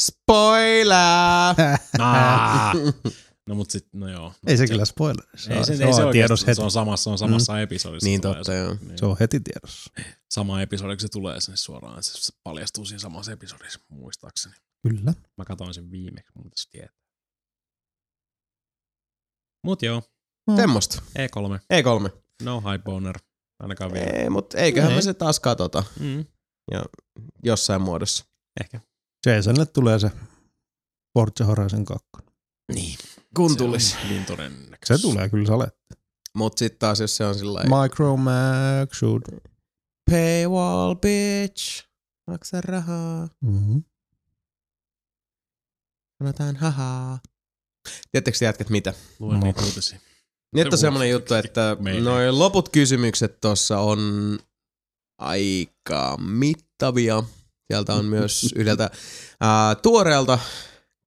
Spoiler! 0.00 1.54
Ah, 1.98 2.74
No 3.48 3.54
mut 3.54 3.70
sit, 3.70 3.86
no 3.92 4.08
joo. 4.08 4.32
Ei 4.46 4.56
se 4.56 4.66
kyllä 4.66 4.84
spoileri. 4.84 5.28
Se, 5.36 5.52
Ei 5.52 5.58
on, 5.58 5.64
se, 5.66 5.76
se, 5.76 5.84
ei 5.84 5.94
se 5.94 6.02
tiedossa 6.12 6.46
heti. 6.46 6.56
se 6.56 6.62
on 6.62 6.70
samassa, 6.70 7.04
se 7.04 7.10
on 7.10 7.18
samassa 7.18 7.52
mm. 7.52 7.58
episodissa. 7.58 8.06
Niin 8.08 8.20
tulee 8.20 8.34
totta, 8.36 8.52
se, 8.52 8.58
joo. 8.58 8.76
Niin. 8.80 8.98
Se 8.98 9.06
on 9.06 9.16
heti 9.20 9.40
tiedossa. 9.40 9.90
Sama 10.30 10.62
episodi, 10.62 10.92
kun 10.96 11.00
se 11.00 11.08
tulee 11.08 11.40
sinne 11.40 11.56
suoraan, 11.56 12.02
se, 12.02 12.12
se 12.12 12.32
paljastuu 12.42 12.84
siinä 12.84 12.98
samassa 12.98 13.32
episodissa, 13.32 13.80
muistaakseni. 13.88 14.54
Kyllä. 14.88 15.14
Mä 15.38 15.44
katsoin 15.44 15.74
sen 15.74 15.90
viimeksi, 15.90 16.32
mutta 16.34 16.50
se 16.56 16.70
tietää. 16.70 16.96
Mut 19.64 19.82
joo, 19.82 20.02
Semmosta. 20.56 21.02
E3, 21.18 21.58
E3. 21.74 22.10
no 22.42 22.60
high 22.60 22.84
boner, 22.84 23.18
ainakaan 23.60 23.92
vielä. 23.92 24.06
Ei, 24.10 24.30
mutta 24.30 24.58
eiköhän 24.58 24.90
Ei. 24.90 24.96
me 24.96 25.02
se 25.02 25.14
taas 25.14 25.40
katota 25.40 25.84
Mm. 26.00 26.24
jossain 27.44 27.82
muodossa. 27.82 28.24
Ehkä. 28.60 28.80
Jasonille 29.26 29.66
tulee 29.66 29.98
se 29.98 30.10
Forza 31.18 31.44
Horizon 31.44 31.84
2. 31.84 32.04
Niin. 32.74 32.98
Kun 33.36 33.50
Se 33.50 33.56
tulisi. 33.58 33.96
Niin 34.08 34.24
todennäköisesti. 34.24 34.96
Se 34.96 35.02
tulee 35.02 35.28
kyllä 35.28 35.46
sale. 35.46 35.68
Mut 36.34 36.58
sit 36.58 36.78
taas 36.78 37.00
jos 37.00 37.16
se 37.16 37.24
on 37.26 37.34
sillä 37.34 37.62
Micro 37.82 38.16
Maxud. 38.16 39.22
paywall 40.10 40.94
bitch, 40.94 41.84
maksa 42.26 42.60
rahaa, 42.60 43.28
Mm-hmm. 43.40 43.82
sanotaan 46.22 46.56
hahaa. 46.56 47.18
Tiedättekö 48.12 48.38
te 48.38 48.44
jätkät 48.44 48.70
mitä? 48.70 48.94
Luen 49.18 49.40
niitä 49.40 49.62
uutisia. 49.64 49.98
Nyt 50.54 50.66
on 50.66 50.78
Se 50.78 50.80
semmonen 50.80 51.06
voi- 51.06 51.12
juttu, 51.12 51.34
että 51.34 51.76
noin 52.02 52.38
loput 52.38 52.68
kysymykset 52.68 53.40
tossa 53.40 53.78
on 53.80 53.98
aika 55.18 56.16
mittavia. 56.20 57.22
Sieltä 57.72 57.94
on 57.94 58.04
myös 58.04 58.52
yhdeltä 58.56 58.90
ää, 59.40 59.74
tuoreelta 59.74 60.38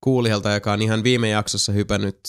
kuulijalta, 0.01 0.51
joka 0.51 0.73
on 0.73 0.81
ihan 0.81 1.03
viime 1.03 1.29
jaksossa 1.29 1.71
hypännyt, 1.71 2.19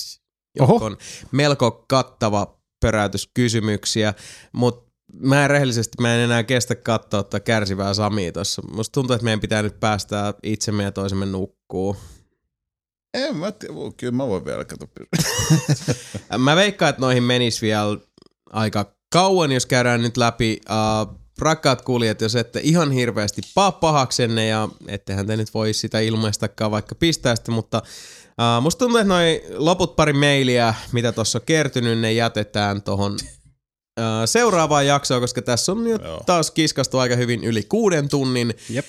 on 0.60 0.96
melko 1.32 1.84
kattava 1.88 2.58
peräytys 2.80 3.30
kysymyksiä, 3.34 4.14
mutta 4.52 4.92
mä 5.12 5.44
en 5.44 5.50
rehellisesti, 5.50 5.96
mä 6.00 6.14
en 6.14 6.20
enää 6.20 6.42
kestä 6.42 6.74
katsoa 6.74 7.22
tota 7.22 7.40
kärsivää 7.40 7.94
Samia 7.94 8.32
tossa. 8.32 8.62
Musta 8.72 8.92
tuntuu, 8.92 9.14
että 9.14 9.24
meidän 9.24 9.40
pitää 9.40 9.62
nyt 9.62 9.80
päästää 9.80 10.34
itsemme 10.42 10.82
ja 10.82 10.92
toisemme 10.92 11.26
nukkuu. 11.26 11.96
En 13.14 13.36
mä 13.36 13.52
tiedä, 13.52 13.74
kyllä 13.96 14.12
mä 14.12 14.26
voin 14.28 14.44
vielä 14.44 14.64
katsoa. 14.64 14.88
Mä 16.38 16.56
veikkaan, 16.56 16.90
että 16.90 17.00
noihin 17.00 17.22
menisi 17.22 17.60
vielä 17.66 17.98
aika 18.50 18.94
kauan, 19.12 19.52
jos 19.52 19.66
käydään 19.66 20.02
nyt 20.02 20.16
läpi. 20.16 20.60
Uh, 20.70 21.21
rakkaat 21.42 21.82
kuulijat, 21.82 22.20
jos 22.20 22.36
ette 22.36 22.60
ihan 22.62 22.90
hirveästi 22.92 23.42
paa 23.54 23.72
pahaksenne 23.72 24.46
ja 24.46 24.68
ettehän 24.88 25.26
te 25.26 25.36
nyt 25.36 25.54
voi 25.54 25.72
sitä 25.72 26.00
ilmaistakaan 26.00 26.70
vaikka 26.70 26.94
pistää 26.94 27.36
sitä, 27.36 27.50
mutta 27.50 27.82
uh, 28.28 28.62
musta 28.62 28.78
tuntuu, 28.78 28.98
että 28.98 29.08
noi 29.08 29.42
loput 29.54 29.96
pari 29.96 30.12
mailia, 30.12 30.74
mitä 30.92 31.12
tuossa 31.12 31.38
on 31.38 31.42
kertynyt, 31.46 31.98
ne 31.98 32.12
jätetään 32.12 32.82
tohon 32.82 33.12
uh, 33.12 34.06
seuraavaan 34.24 34.86
jaksoon, 34.86 35.20
koska 35.20 35.42
tässä 35.42 35.72
on 35.72 35.84
nyt 35.84 36.02
Joo. 36.02 36.22
taas 36.26 36.50
kiskastu 36.50 36.98
aika 36.98 37.16
hyvin 37.16 37.44
yli 37.44 37.62
kuuden 37.62 38.08
tunnin. 38.08 38.54
Jep. 38.70 38.86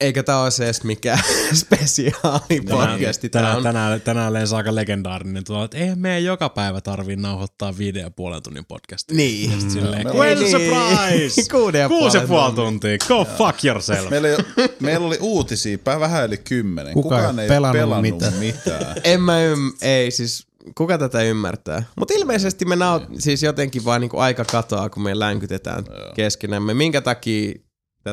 Eikä 0.00 0.22
tää 0.22 0.42
olisi 0.42 0.64
edes 0.64 0.84
mikään 0.84 1.18
spesiaali 1.64 2.60
podcasti. 2.70 3.28
Tänään, 3.28 3.56
on 3.56 3.62
tänään, 3.62 4.00
tänään 4.00 4.32
lensi 4.32 4.54
aika 4.54 4.74
legendaarinen 4.74 5.44
tuolla, 5.44 5.64
että 5.64 5.78
eihän 5.78 5.98
meidän 5.98 6.24
joka 6.24 6.48
päivä 6.48 6.80
tarvii 6.80 7.16
nauhoittaa 7.16 7.78
viiden 7.78 8.02
ja 8.02 8.10
puolen 8.10 8.42
tunnin 8.42 8.64
podcastia. 8.64 9.16
niin. 9.16 9.60
Sit 9.60 9.70
silleen, 9.70 10.04
meillä 10.04 10.20
well 10.20 10.38
oli- 10.40 10.50
surprise! 10.50 11.42
Kuuden 11.52 11.80
ja 11.80 11.88
Kuusi 11.88 12.16
ja 12.16 12.26
puolen 12.26 12.54
puoli 12.54 12.68
tuntia, 12.70 12.98
go 13.08 13.24
fuck 13.24 13.64
yourself! 13.64 14.10
Meillä, 14.10 14.28
ei, 14.28 14.36
meillä 14.80 15.06
oli 15.06 15.18
uutisia, 15.20 15.78
vähän 15.86 16.24
yli 16.26 16.36
kymmenen. 16.36 16.94
Kuka 16.94 17.16
Kukaan 17.16 17.38
ei 17.38 17.48
pelannut 17.48 17.80
pelannut, 17.80 18.12
mitään. 18.14 18.34
mitään. 18.34 18.94
En 19.04 19.20
mä 19.22 19.42
ym... 19.44 19.72
Ei 19.82 20.10
siis... 20.10 20.46
Kuka 20.74 20.98
tätä 20.98 21.22
ymmärtää? 21.22 21.82
Mutta 21.96 22.14
ilmeisesti 22.14 22.64
me 22.64 22.76
naut... 22.76 23.02
siis 23.18 23.42
jotenkin 23.42 23.84
vaan 23.84 24.00
niinku 24.00 24.18
aika 24.18 24.44
katoaa, 24.44 24.90
kun 24.90 25.02
me 25.02 25.18
länkytetään 25.18 25.84
keskenämme. 26.14 26.74
Minkä 26.74 27.00
takia 27.00 27.52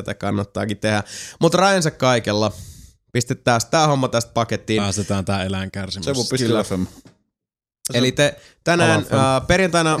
tätä 0.02 0.14
kannattaakin 0.14 0.78
tehdä. 0.78 1.02
Mutta 1.40 1.58
rajansa 1.58 1.90
kaikella. 1.90 2.52
Pistetään 3.12 3.60
tää 3.70 3.86
homma 3.86 4.08
tästä 4.08 4.32
pakettiin. 4.34 4.82
Päästetään 4.82 5.24
tää 5.24 5.44
eläin 5.44 5.70
Se 5.88 6.12
mun 6.12 6.26
pisti 6.30 6.46
Kyllä. 6.46 6.64
FM. 6.64 6.82
Eli 7.94 8.12
te 8.12 8.36
tänään 8.64 9.00
äh, 9.00 9.46
perjantaina, 9.46 9.98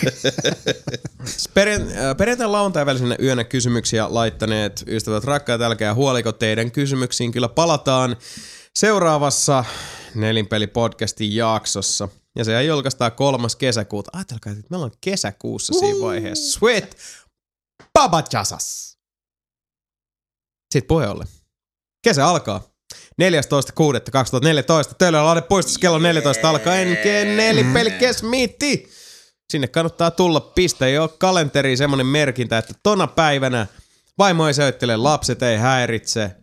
perjan, 1.54 1.82
äh, 1.82 2.16
perjantaina 2.16 2.52
lauantai 2.52 2.86
välisenä 2.86 3.16
yönä 3.22 3.44
kysymyksiä 3.44 4.06
laittaneet 4.14 4.84
ystävät 4.86 5.24
rakkaat, 5.24 5.60
älkää 5.60 5.94
huoliko 5.94 6.32
teidän 6.32 6.70
kysymyksiin. 6.70 7.32
Kyllä 7.32 7.48
palataan 7.48 8.16
seuraavassa 8.74 9.64
Nelinpeli-podcastin 10.14 11.34
jaksossa. 11.34 12.08
Ja 12.36 12.44
se 12.44 12.64
julkaistaan 12.64 13.12
kolmas 13.12 13.56
kesäkuuta. 13.56 14.10
Ajatelkaa, 14.14 14.52
että 14.52 14.64
meillä 14.70 14.84
on 14.84 14.92
kesäkuussa 15.00 15.72
siinä 15.72 16.00
vaiheessa. 16.00 16.58
Sweet 16.58 16.96
Baba 18.00 18.22
Jasas. 18.32 18.98
Sitten 20.72 20.88
puheolle. 20.88 21.24
Kesä 22.04 22.26
alkaa. 22.26 22.60
14.6.2014. 23.22 24.94
Töölölahden 24.98 25.42
puistossa 25.42 25.80
kello 25.80 25.98
14 25.98 26.50
alkaa 26.50 26.74
NG 26.74 27.04
nelipeli 27.36 27.90
kesmiitti. 27.90 28.90
Sinne 29.52 29.68
kannattaa 29.68 30.10
tulla. 30.10 30.40
Pistä 30.40 30.88
jo 30.88 31.08
kalenteriin 31.18 31.78
semmonen 31.78 32.06
merkintä, 32.06 32.58
että 32.58 32.74
tona 32.82 33.06
päivänä 33.06 33.66
vaimo 34.18 34.46
ei 34.46 34.54
soittele, 34.54 34.96
lapset 34.96 35.42
ei 35.42 35.58
häiritse. 35.58 36.36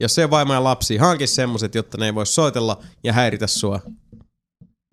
Jos 0.00 0.14
se 0.14 0.30
vaimo 0.30 0.54
ja 0.54 0.64
lapsi, 0.64 0.96
hanki 0.96 1.26
semmoset, 1.26 1.74
jotta 1.74 1.98
ne 1.98 2.06
ei 2.06 2.14
voi 2.14 2.26
soitella 2.26 2.82
ja 3.04 3.12
häiritä 3.12 3.46
sua. 3.46 3.80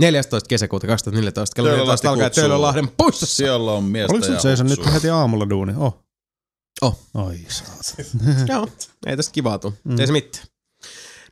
14. 0.01 0.47
kesäkuuta 0.47 0.87
2014 0.87 1.55
kello 1.55 1.69
Töölölahti 1.69 2.07
14 2.07 2.09
alkaa 2.09 2.29
kutsuu. 2.29 2.41
Töölölahden 2.41 2.87
puistossa. 2.97 3.35
Siellä 3.35 3.71
on 3.71 3.83
miestä 3.83 4.13
Oliko 4.13 4.47
ja 4.49 4.55
se 4.55 4.63
nyt 4.63 4.93
heti 4.93 5.09
aamulla 5.09 5.49
duuni? 5.49 5.73
Oh. 5.77 6.08
Oh. 6.81 6.99
Oi 7.13 7.39
saat. 7.47 8.07
Joo, 8.49 8.67
ei 9.05 9.17
tästä 9.17 9.31
kivaa 9.31 9.59
tuu. 9.59 9.73
Mm. 9.83 9.99
Ei 9.99 10.07
se 10.07 10.13
mitään. 10.13 10.45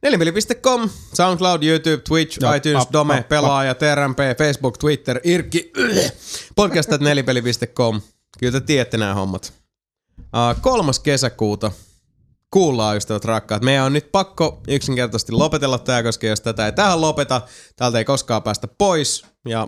Nelinpeli.com, 0.02 0.90
SoundCloud, 1.14 1.64
YouTube, 1.64 2.04
Twitch, 2.08 2.42
Ja, 2.42 2.56
iTunes, 2.56 2.84
ap, 2.84 2.94
Dome, 2.94 3.20
ap, 3.20 3.28
Pelaaja, 3.28 3.76
TRMP, 3.76 4.18
Facebook, 4.38 4.78
Twitter, 4.78 5.20
Irkki, 5.24 5.72
podcastat 6.56 7.02
nelinpeli.com. 7.02 8.02
Kyllä 8.40 8.60
te 8.60 8.66
tiedätte 8.66 8.98
nämä 8.98 9.14
hommat. 9.14 9.54
Uh, 10.20 10.62
kolmas 10.62 11.00
kesäkuuta. 11.00 11.72
Kuullaan 12.52 12.98
ystävät 12.98 13.26
rakkaat. 13.26 13.64
Meidän 13.64 13.86
on 13.86 13.94
nyt 13.94 14.12
pakko 14.12 14.62
yksinkertaisesti 14.68 15.32
lopetella 15.32 15.80
tämä, 15.80 16.04
koska 16.04 16.28
jos 16.28 16.42
tätä 16.42 16.66
ei 16.66 16.72
tähän 16.72 17.02
lopeta, 17.02 17.42
täältä 17.76 17.98
ei 17.98 18.06
koskaan 18.06 18.44
päästä 18.44 18.68
pois. 18.68 19.26
Ja 19.48 19.68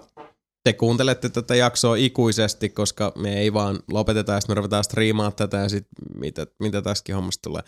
te 0.64 0.74
kuuntelette 0.74 1.30
tätä 1.30 1.56
jaksoa 1.56 1.96
ikuisesti, 1.96 2.70
koska 2.70 3.12
me 3.16 3.40
ei 3.40 3.54
vaan 3.54 3.80
lopeteta 3.92 4.32
ja 4.32 4.42
sitten 4.42 4.54
me 4.54 4.58
ruvetaan 4.58 4.84
striimaa 4.84 5.32
tätä 5.32 5.58
ja 5.58 5.70
sit 5.70 5.88
mitä, 6.16 6.48
mitä 6.60 6.82
tästäkin 6.82 7.16
hommasta 7.16 7.42
tulee. 7.42 7.62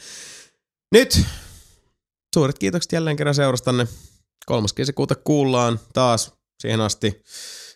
Nyt 0.92 1.26
suuret 2.36 2.60
kiitokset 2.60 2.92
jälleen 2.92 3.18
kerran 3.18 3.36
seurastanne. 3.36 3.88
Kolmas 4.45 4.74
kesäkuuta 4.74 5.16
kuullaan 5.16 5.80
taas 5.94 6.34
siihen 6.61 6.82
asti. 6.82 7.24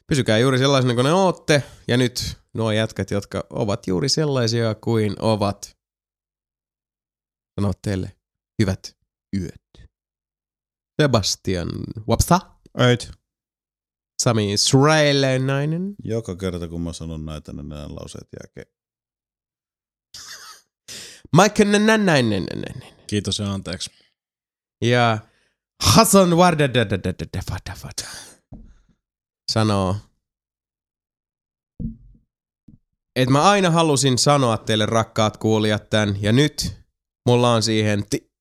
Pysykää 0.08 0.38
juuri 0.38 0.58
sellaisena 0.58 0.94
kuin 0.94 1.06
ne 1.06 1.14
ootte. 1.14 1.64
Ja 1.88 1.98
nyt 1.98 2.38
nuo 2.54 2.72
jätkät, 2.72 3.12
jotka 3.12 3.48
ovat 3.50 3.88
juuri 3.88 4.10
sellaisia 4.10 4.76
kuin 4.76 5.16
ovat. 5.20 5.78
Sanoo 7.60 7.74
teille 7.82 8.16
hyvät 8.62 8.98
yöt. 9.40 9.90
Sebastian 11.02 11.70
Wapsa, 12.10 12.40
Öit. 12.82 13.12
Sami 14.24 14.54
Israelainen, 14.54 15.96
Joka 16.04 16.36
kerta 16.36 16.68
kun 16.68 16.82
mä 16.82 16.94
sanon 16.94 17.26
näitä, 17.26 17.54
niin 17.54 17.70
nämä 17.70 17.88
lauseet 17.90 18.28
jää 18.34 18.48
ke- 18.60 18.72
Mike 21.42 21.66
Nännäinen 21.66 22.46
Kiitos 23.08 23.40
ja 23.40 23.54
anteeksi. 23.54 23.90
ja 24.84 25.18
Hassan 25.84 26.38
Wardadadadadadafadafada 26.38 28.08
sanoo, 29.52 29.96
että 33.16 33.32
mä 33.32 33.50
aina 33.50 33.72
halusin 33.72 34.18
sanoa 34.18 34.58
teille 34.58 34.86
rakkaat 34.86 35.38
kuulijat 35.38 35.90
tän, 35.90 36.18
ja 36.22 36.32
nyt 36.32 36.74
mulla 37.30 37.54
on 37.54 37.64
siihen 37.64 38.06
ti- 38.10 38.32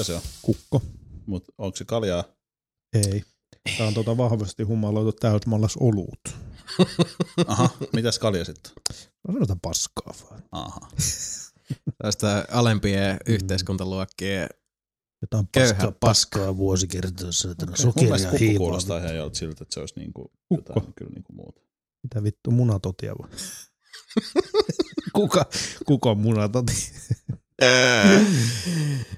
Mitä 0.00 0.06
se 0.06 0.14
on? 0.14 0.20
Kukko. 0.42 0.82
Mut 1.26 1.44
onko 1.58 1.76
se 1.76 1.84
kaljaa? 1.84 2.24
Ei. 2.92 3.22
Tää 3.78 3.86
on 3.86 3.94
tota 3.94 4.16
vahvasti 4.16 4.62
humaloitu 4.62 5.12
täytmallas 5.12 5.76
olut. 5.76 6.20
Aha, 7.46 7.70
mitäs 7.92 8.18
kalja 8.18 8.44
sitten? 8.44 8.72
No 9.28 9.32
sanotaan 9.34 9.60
paskaa 9.60 10.14
vaan. 10.30 10.42
Aha. 10.52 10.80
Tästä 12.02 12.44
alempien 12.50 13.16
yhteiskuntaluokkien 13.26 14.48
Jotain 15.22 15.48
Köyhä 15.52 15.68
paskaa, 15.74 15.86
paska. 15.92 15.98
paskaa 16.38 16.56
vuosikertoissa, 16.56 17.50
että 17.50 17.66
no 17.66 17.70
Mun 17.70 17.76
sokeria 17.78 18.02
mielestä 18.06 18.28
kukku 18.28 18.44
hiivaa. 18.44 18.58
kuulostaa 18.58 18.98
ihan 18.98 19.16
jolta 19.16 19.38
siltä, 19.38 19.62
että 19.64 19.74
se 19.74 19.80
olisi 19.80 19.94
niinku 19.96 20.32
Kukko. 20.48 20.72
jotain 20.74 20.94
kyllä 20.94 21.10
niinku 21.10 21.32
muuta. 21.32 21.60
Mitä 22.02 22.22
vittu 22.22 22.50
munatotia 22.50 23.14
vai? 23.18 23.30
kuka, 25.16 25.46
kuka 25.86 26.10
on 26.10 26.18
munatoti? 26.20 26.72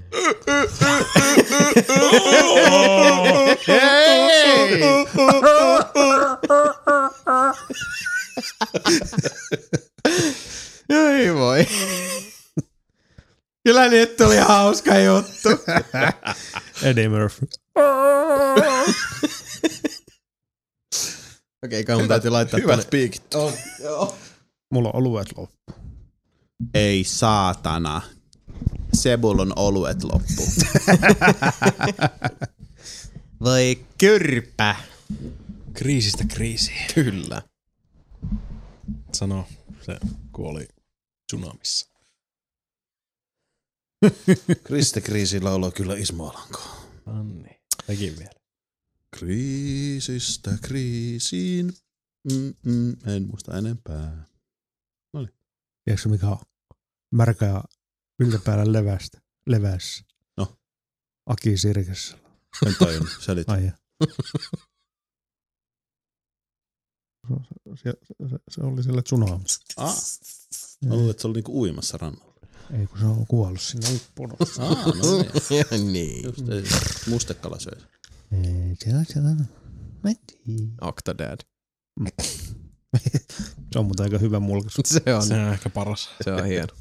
Ei 10.88 11.34
voi. 11.34 11.66
Kyllä 13.64 13.88
nyt 13.88 14.16
tuli 14.16 14.36
hauska 14.36 14.98
juttu. 14.98 15.48
Eddie 16.82 17.08
Murphy. 17.08 17.46
Okei, 21.64 21.80
okay, 21.80 21.96
mun 21.96 22.08
täytyy 22.08 22.30
laittaa 22.30 22.60
Hyvät 22.60 22.76
tonne. 22.76 22.90
piikit. 22.90 23.34
On. 23.34 23.52
Mulla 24.70 24.88
on 24.88 24.96
oluet 24.96 25.28
loppu. 25.36 25.72
Ei 26.74 27.04
saatana. 27.04 28.02
Sebul 28.94 29.38
on 29.38 29.52
oluet 29.56 30.04
loppu. 30.04 30.42
Voi 33.44 33.86
kyrpä. 33.98 34.76
Kriisistä 35.72 36.24
kriisiin. 36.28 36.86
Kyllä. 36.94 37.42
Sano 39.12 39.48
se 39.86 39.96
kuoli 40.32 40.68
tsunamissa. 41.26 41.92
Kriste 44.64 45.00
kriisi 45.00 45.40
laulaa 45.40 45.70
kyllä 45.70 45.94
Ismo 45.94 46.28
Alanko. 46.28 46.60
Anni. 47.06 47.60
Sekin 47.86 48.18
vielä. 48.18 48.32
Kriisistä 49.10 50.58
kriisiin. 50.62 51.72
Mm-mm, 52.32 52.96
en 53.06 53.26
muista 53.26 53.58
enempää. 53.58 54.24
Tiedätkö 55.84 56.08
mikä 56.08 56.28
on 56.28 56.38
märkä 57.10 57.46
ja 57.46 57.64
yltäpäällä 58.20 58.72
levästä, 58.72 59.20
levässä? 59.46 60.04
No. 60.36 60.56
Aki 61.26 61.56
Sirkessä. 61.56 62.18
En 62.66 62.76
tajunnut. 62.78 63.12
Selit. 63.20 63.48
Ai 63.48 63.64
ja. 63.66 63.72
Se, 67.74 67.94
se, 68.30 68.38
se, 68.50 68.60
oli 68.62 68.82
siellä 68.82 69.02
tsunamissa. 69.02 69.60
Ah. 69.76 69.96
Mä 70.84 70.94
luulen, 70.94 71.10
että 71.10 71.20
se 71.20 71.26
oli 71.28 71.34
niinku 71.34 71.60
uimassa 71.60 71.98
rannalla. 71.98 72.32
Ei 72.80 72.86
kun 72.86 72.98
se 72.98 73.04
on 73.04 73.26
kuollut 73.26 73.60
sinne 73.60 73.88
upponut. 73.94 74.40
Ah, 74.58 74.86
no 74.86 74.92
niin. 75.50 75.92
niin. 75.92 76.24
Just 76.24 76.48
ei. 76.48 76.62
Mustekala 77.08 77.58
söi. 77.58 77.80
Ei, 78.32 78.76
se 78.84 78.96
on 78.96 79.06
se 79.06 79.18
on. 79.18 79.46
Mä 80.02 80.10
en 80.10 80.16
tiedä. 80.26 80.72
Octodad. 80.80 81.40
Se 83.72 83.78
on 83.78 83.84
muuten 83.86 84.04
aika 84.04 84.18
hyvä 84.18 84.40
mulkaisu. 84.40 84.82
Se 84.84 85.14
on, 85.14 85.22
Se 85.22 85.34
on 85.34 85.52
ehkä 85.52 85.70
paras. 85.70 86.10
se 86.24 86.32
on 86.32 86.44
hieno. 86.46 86.74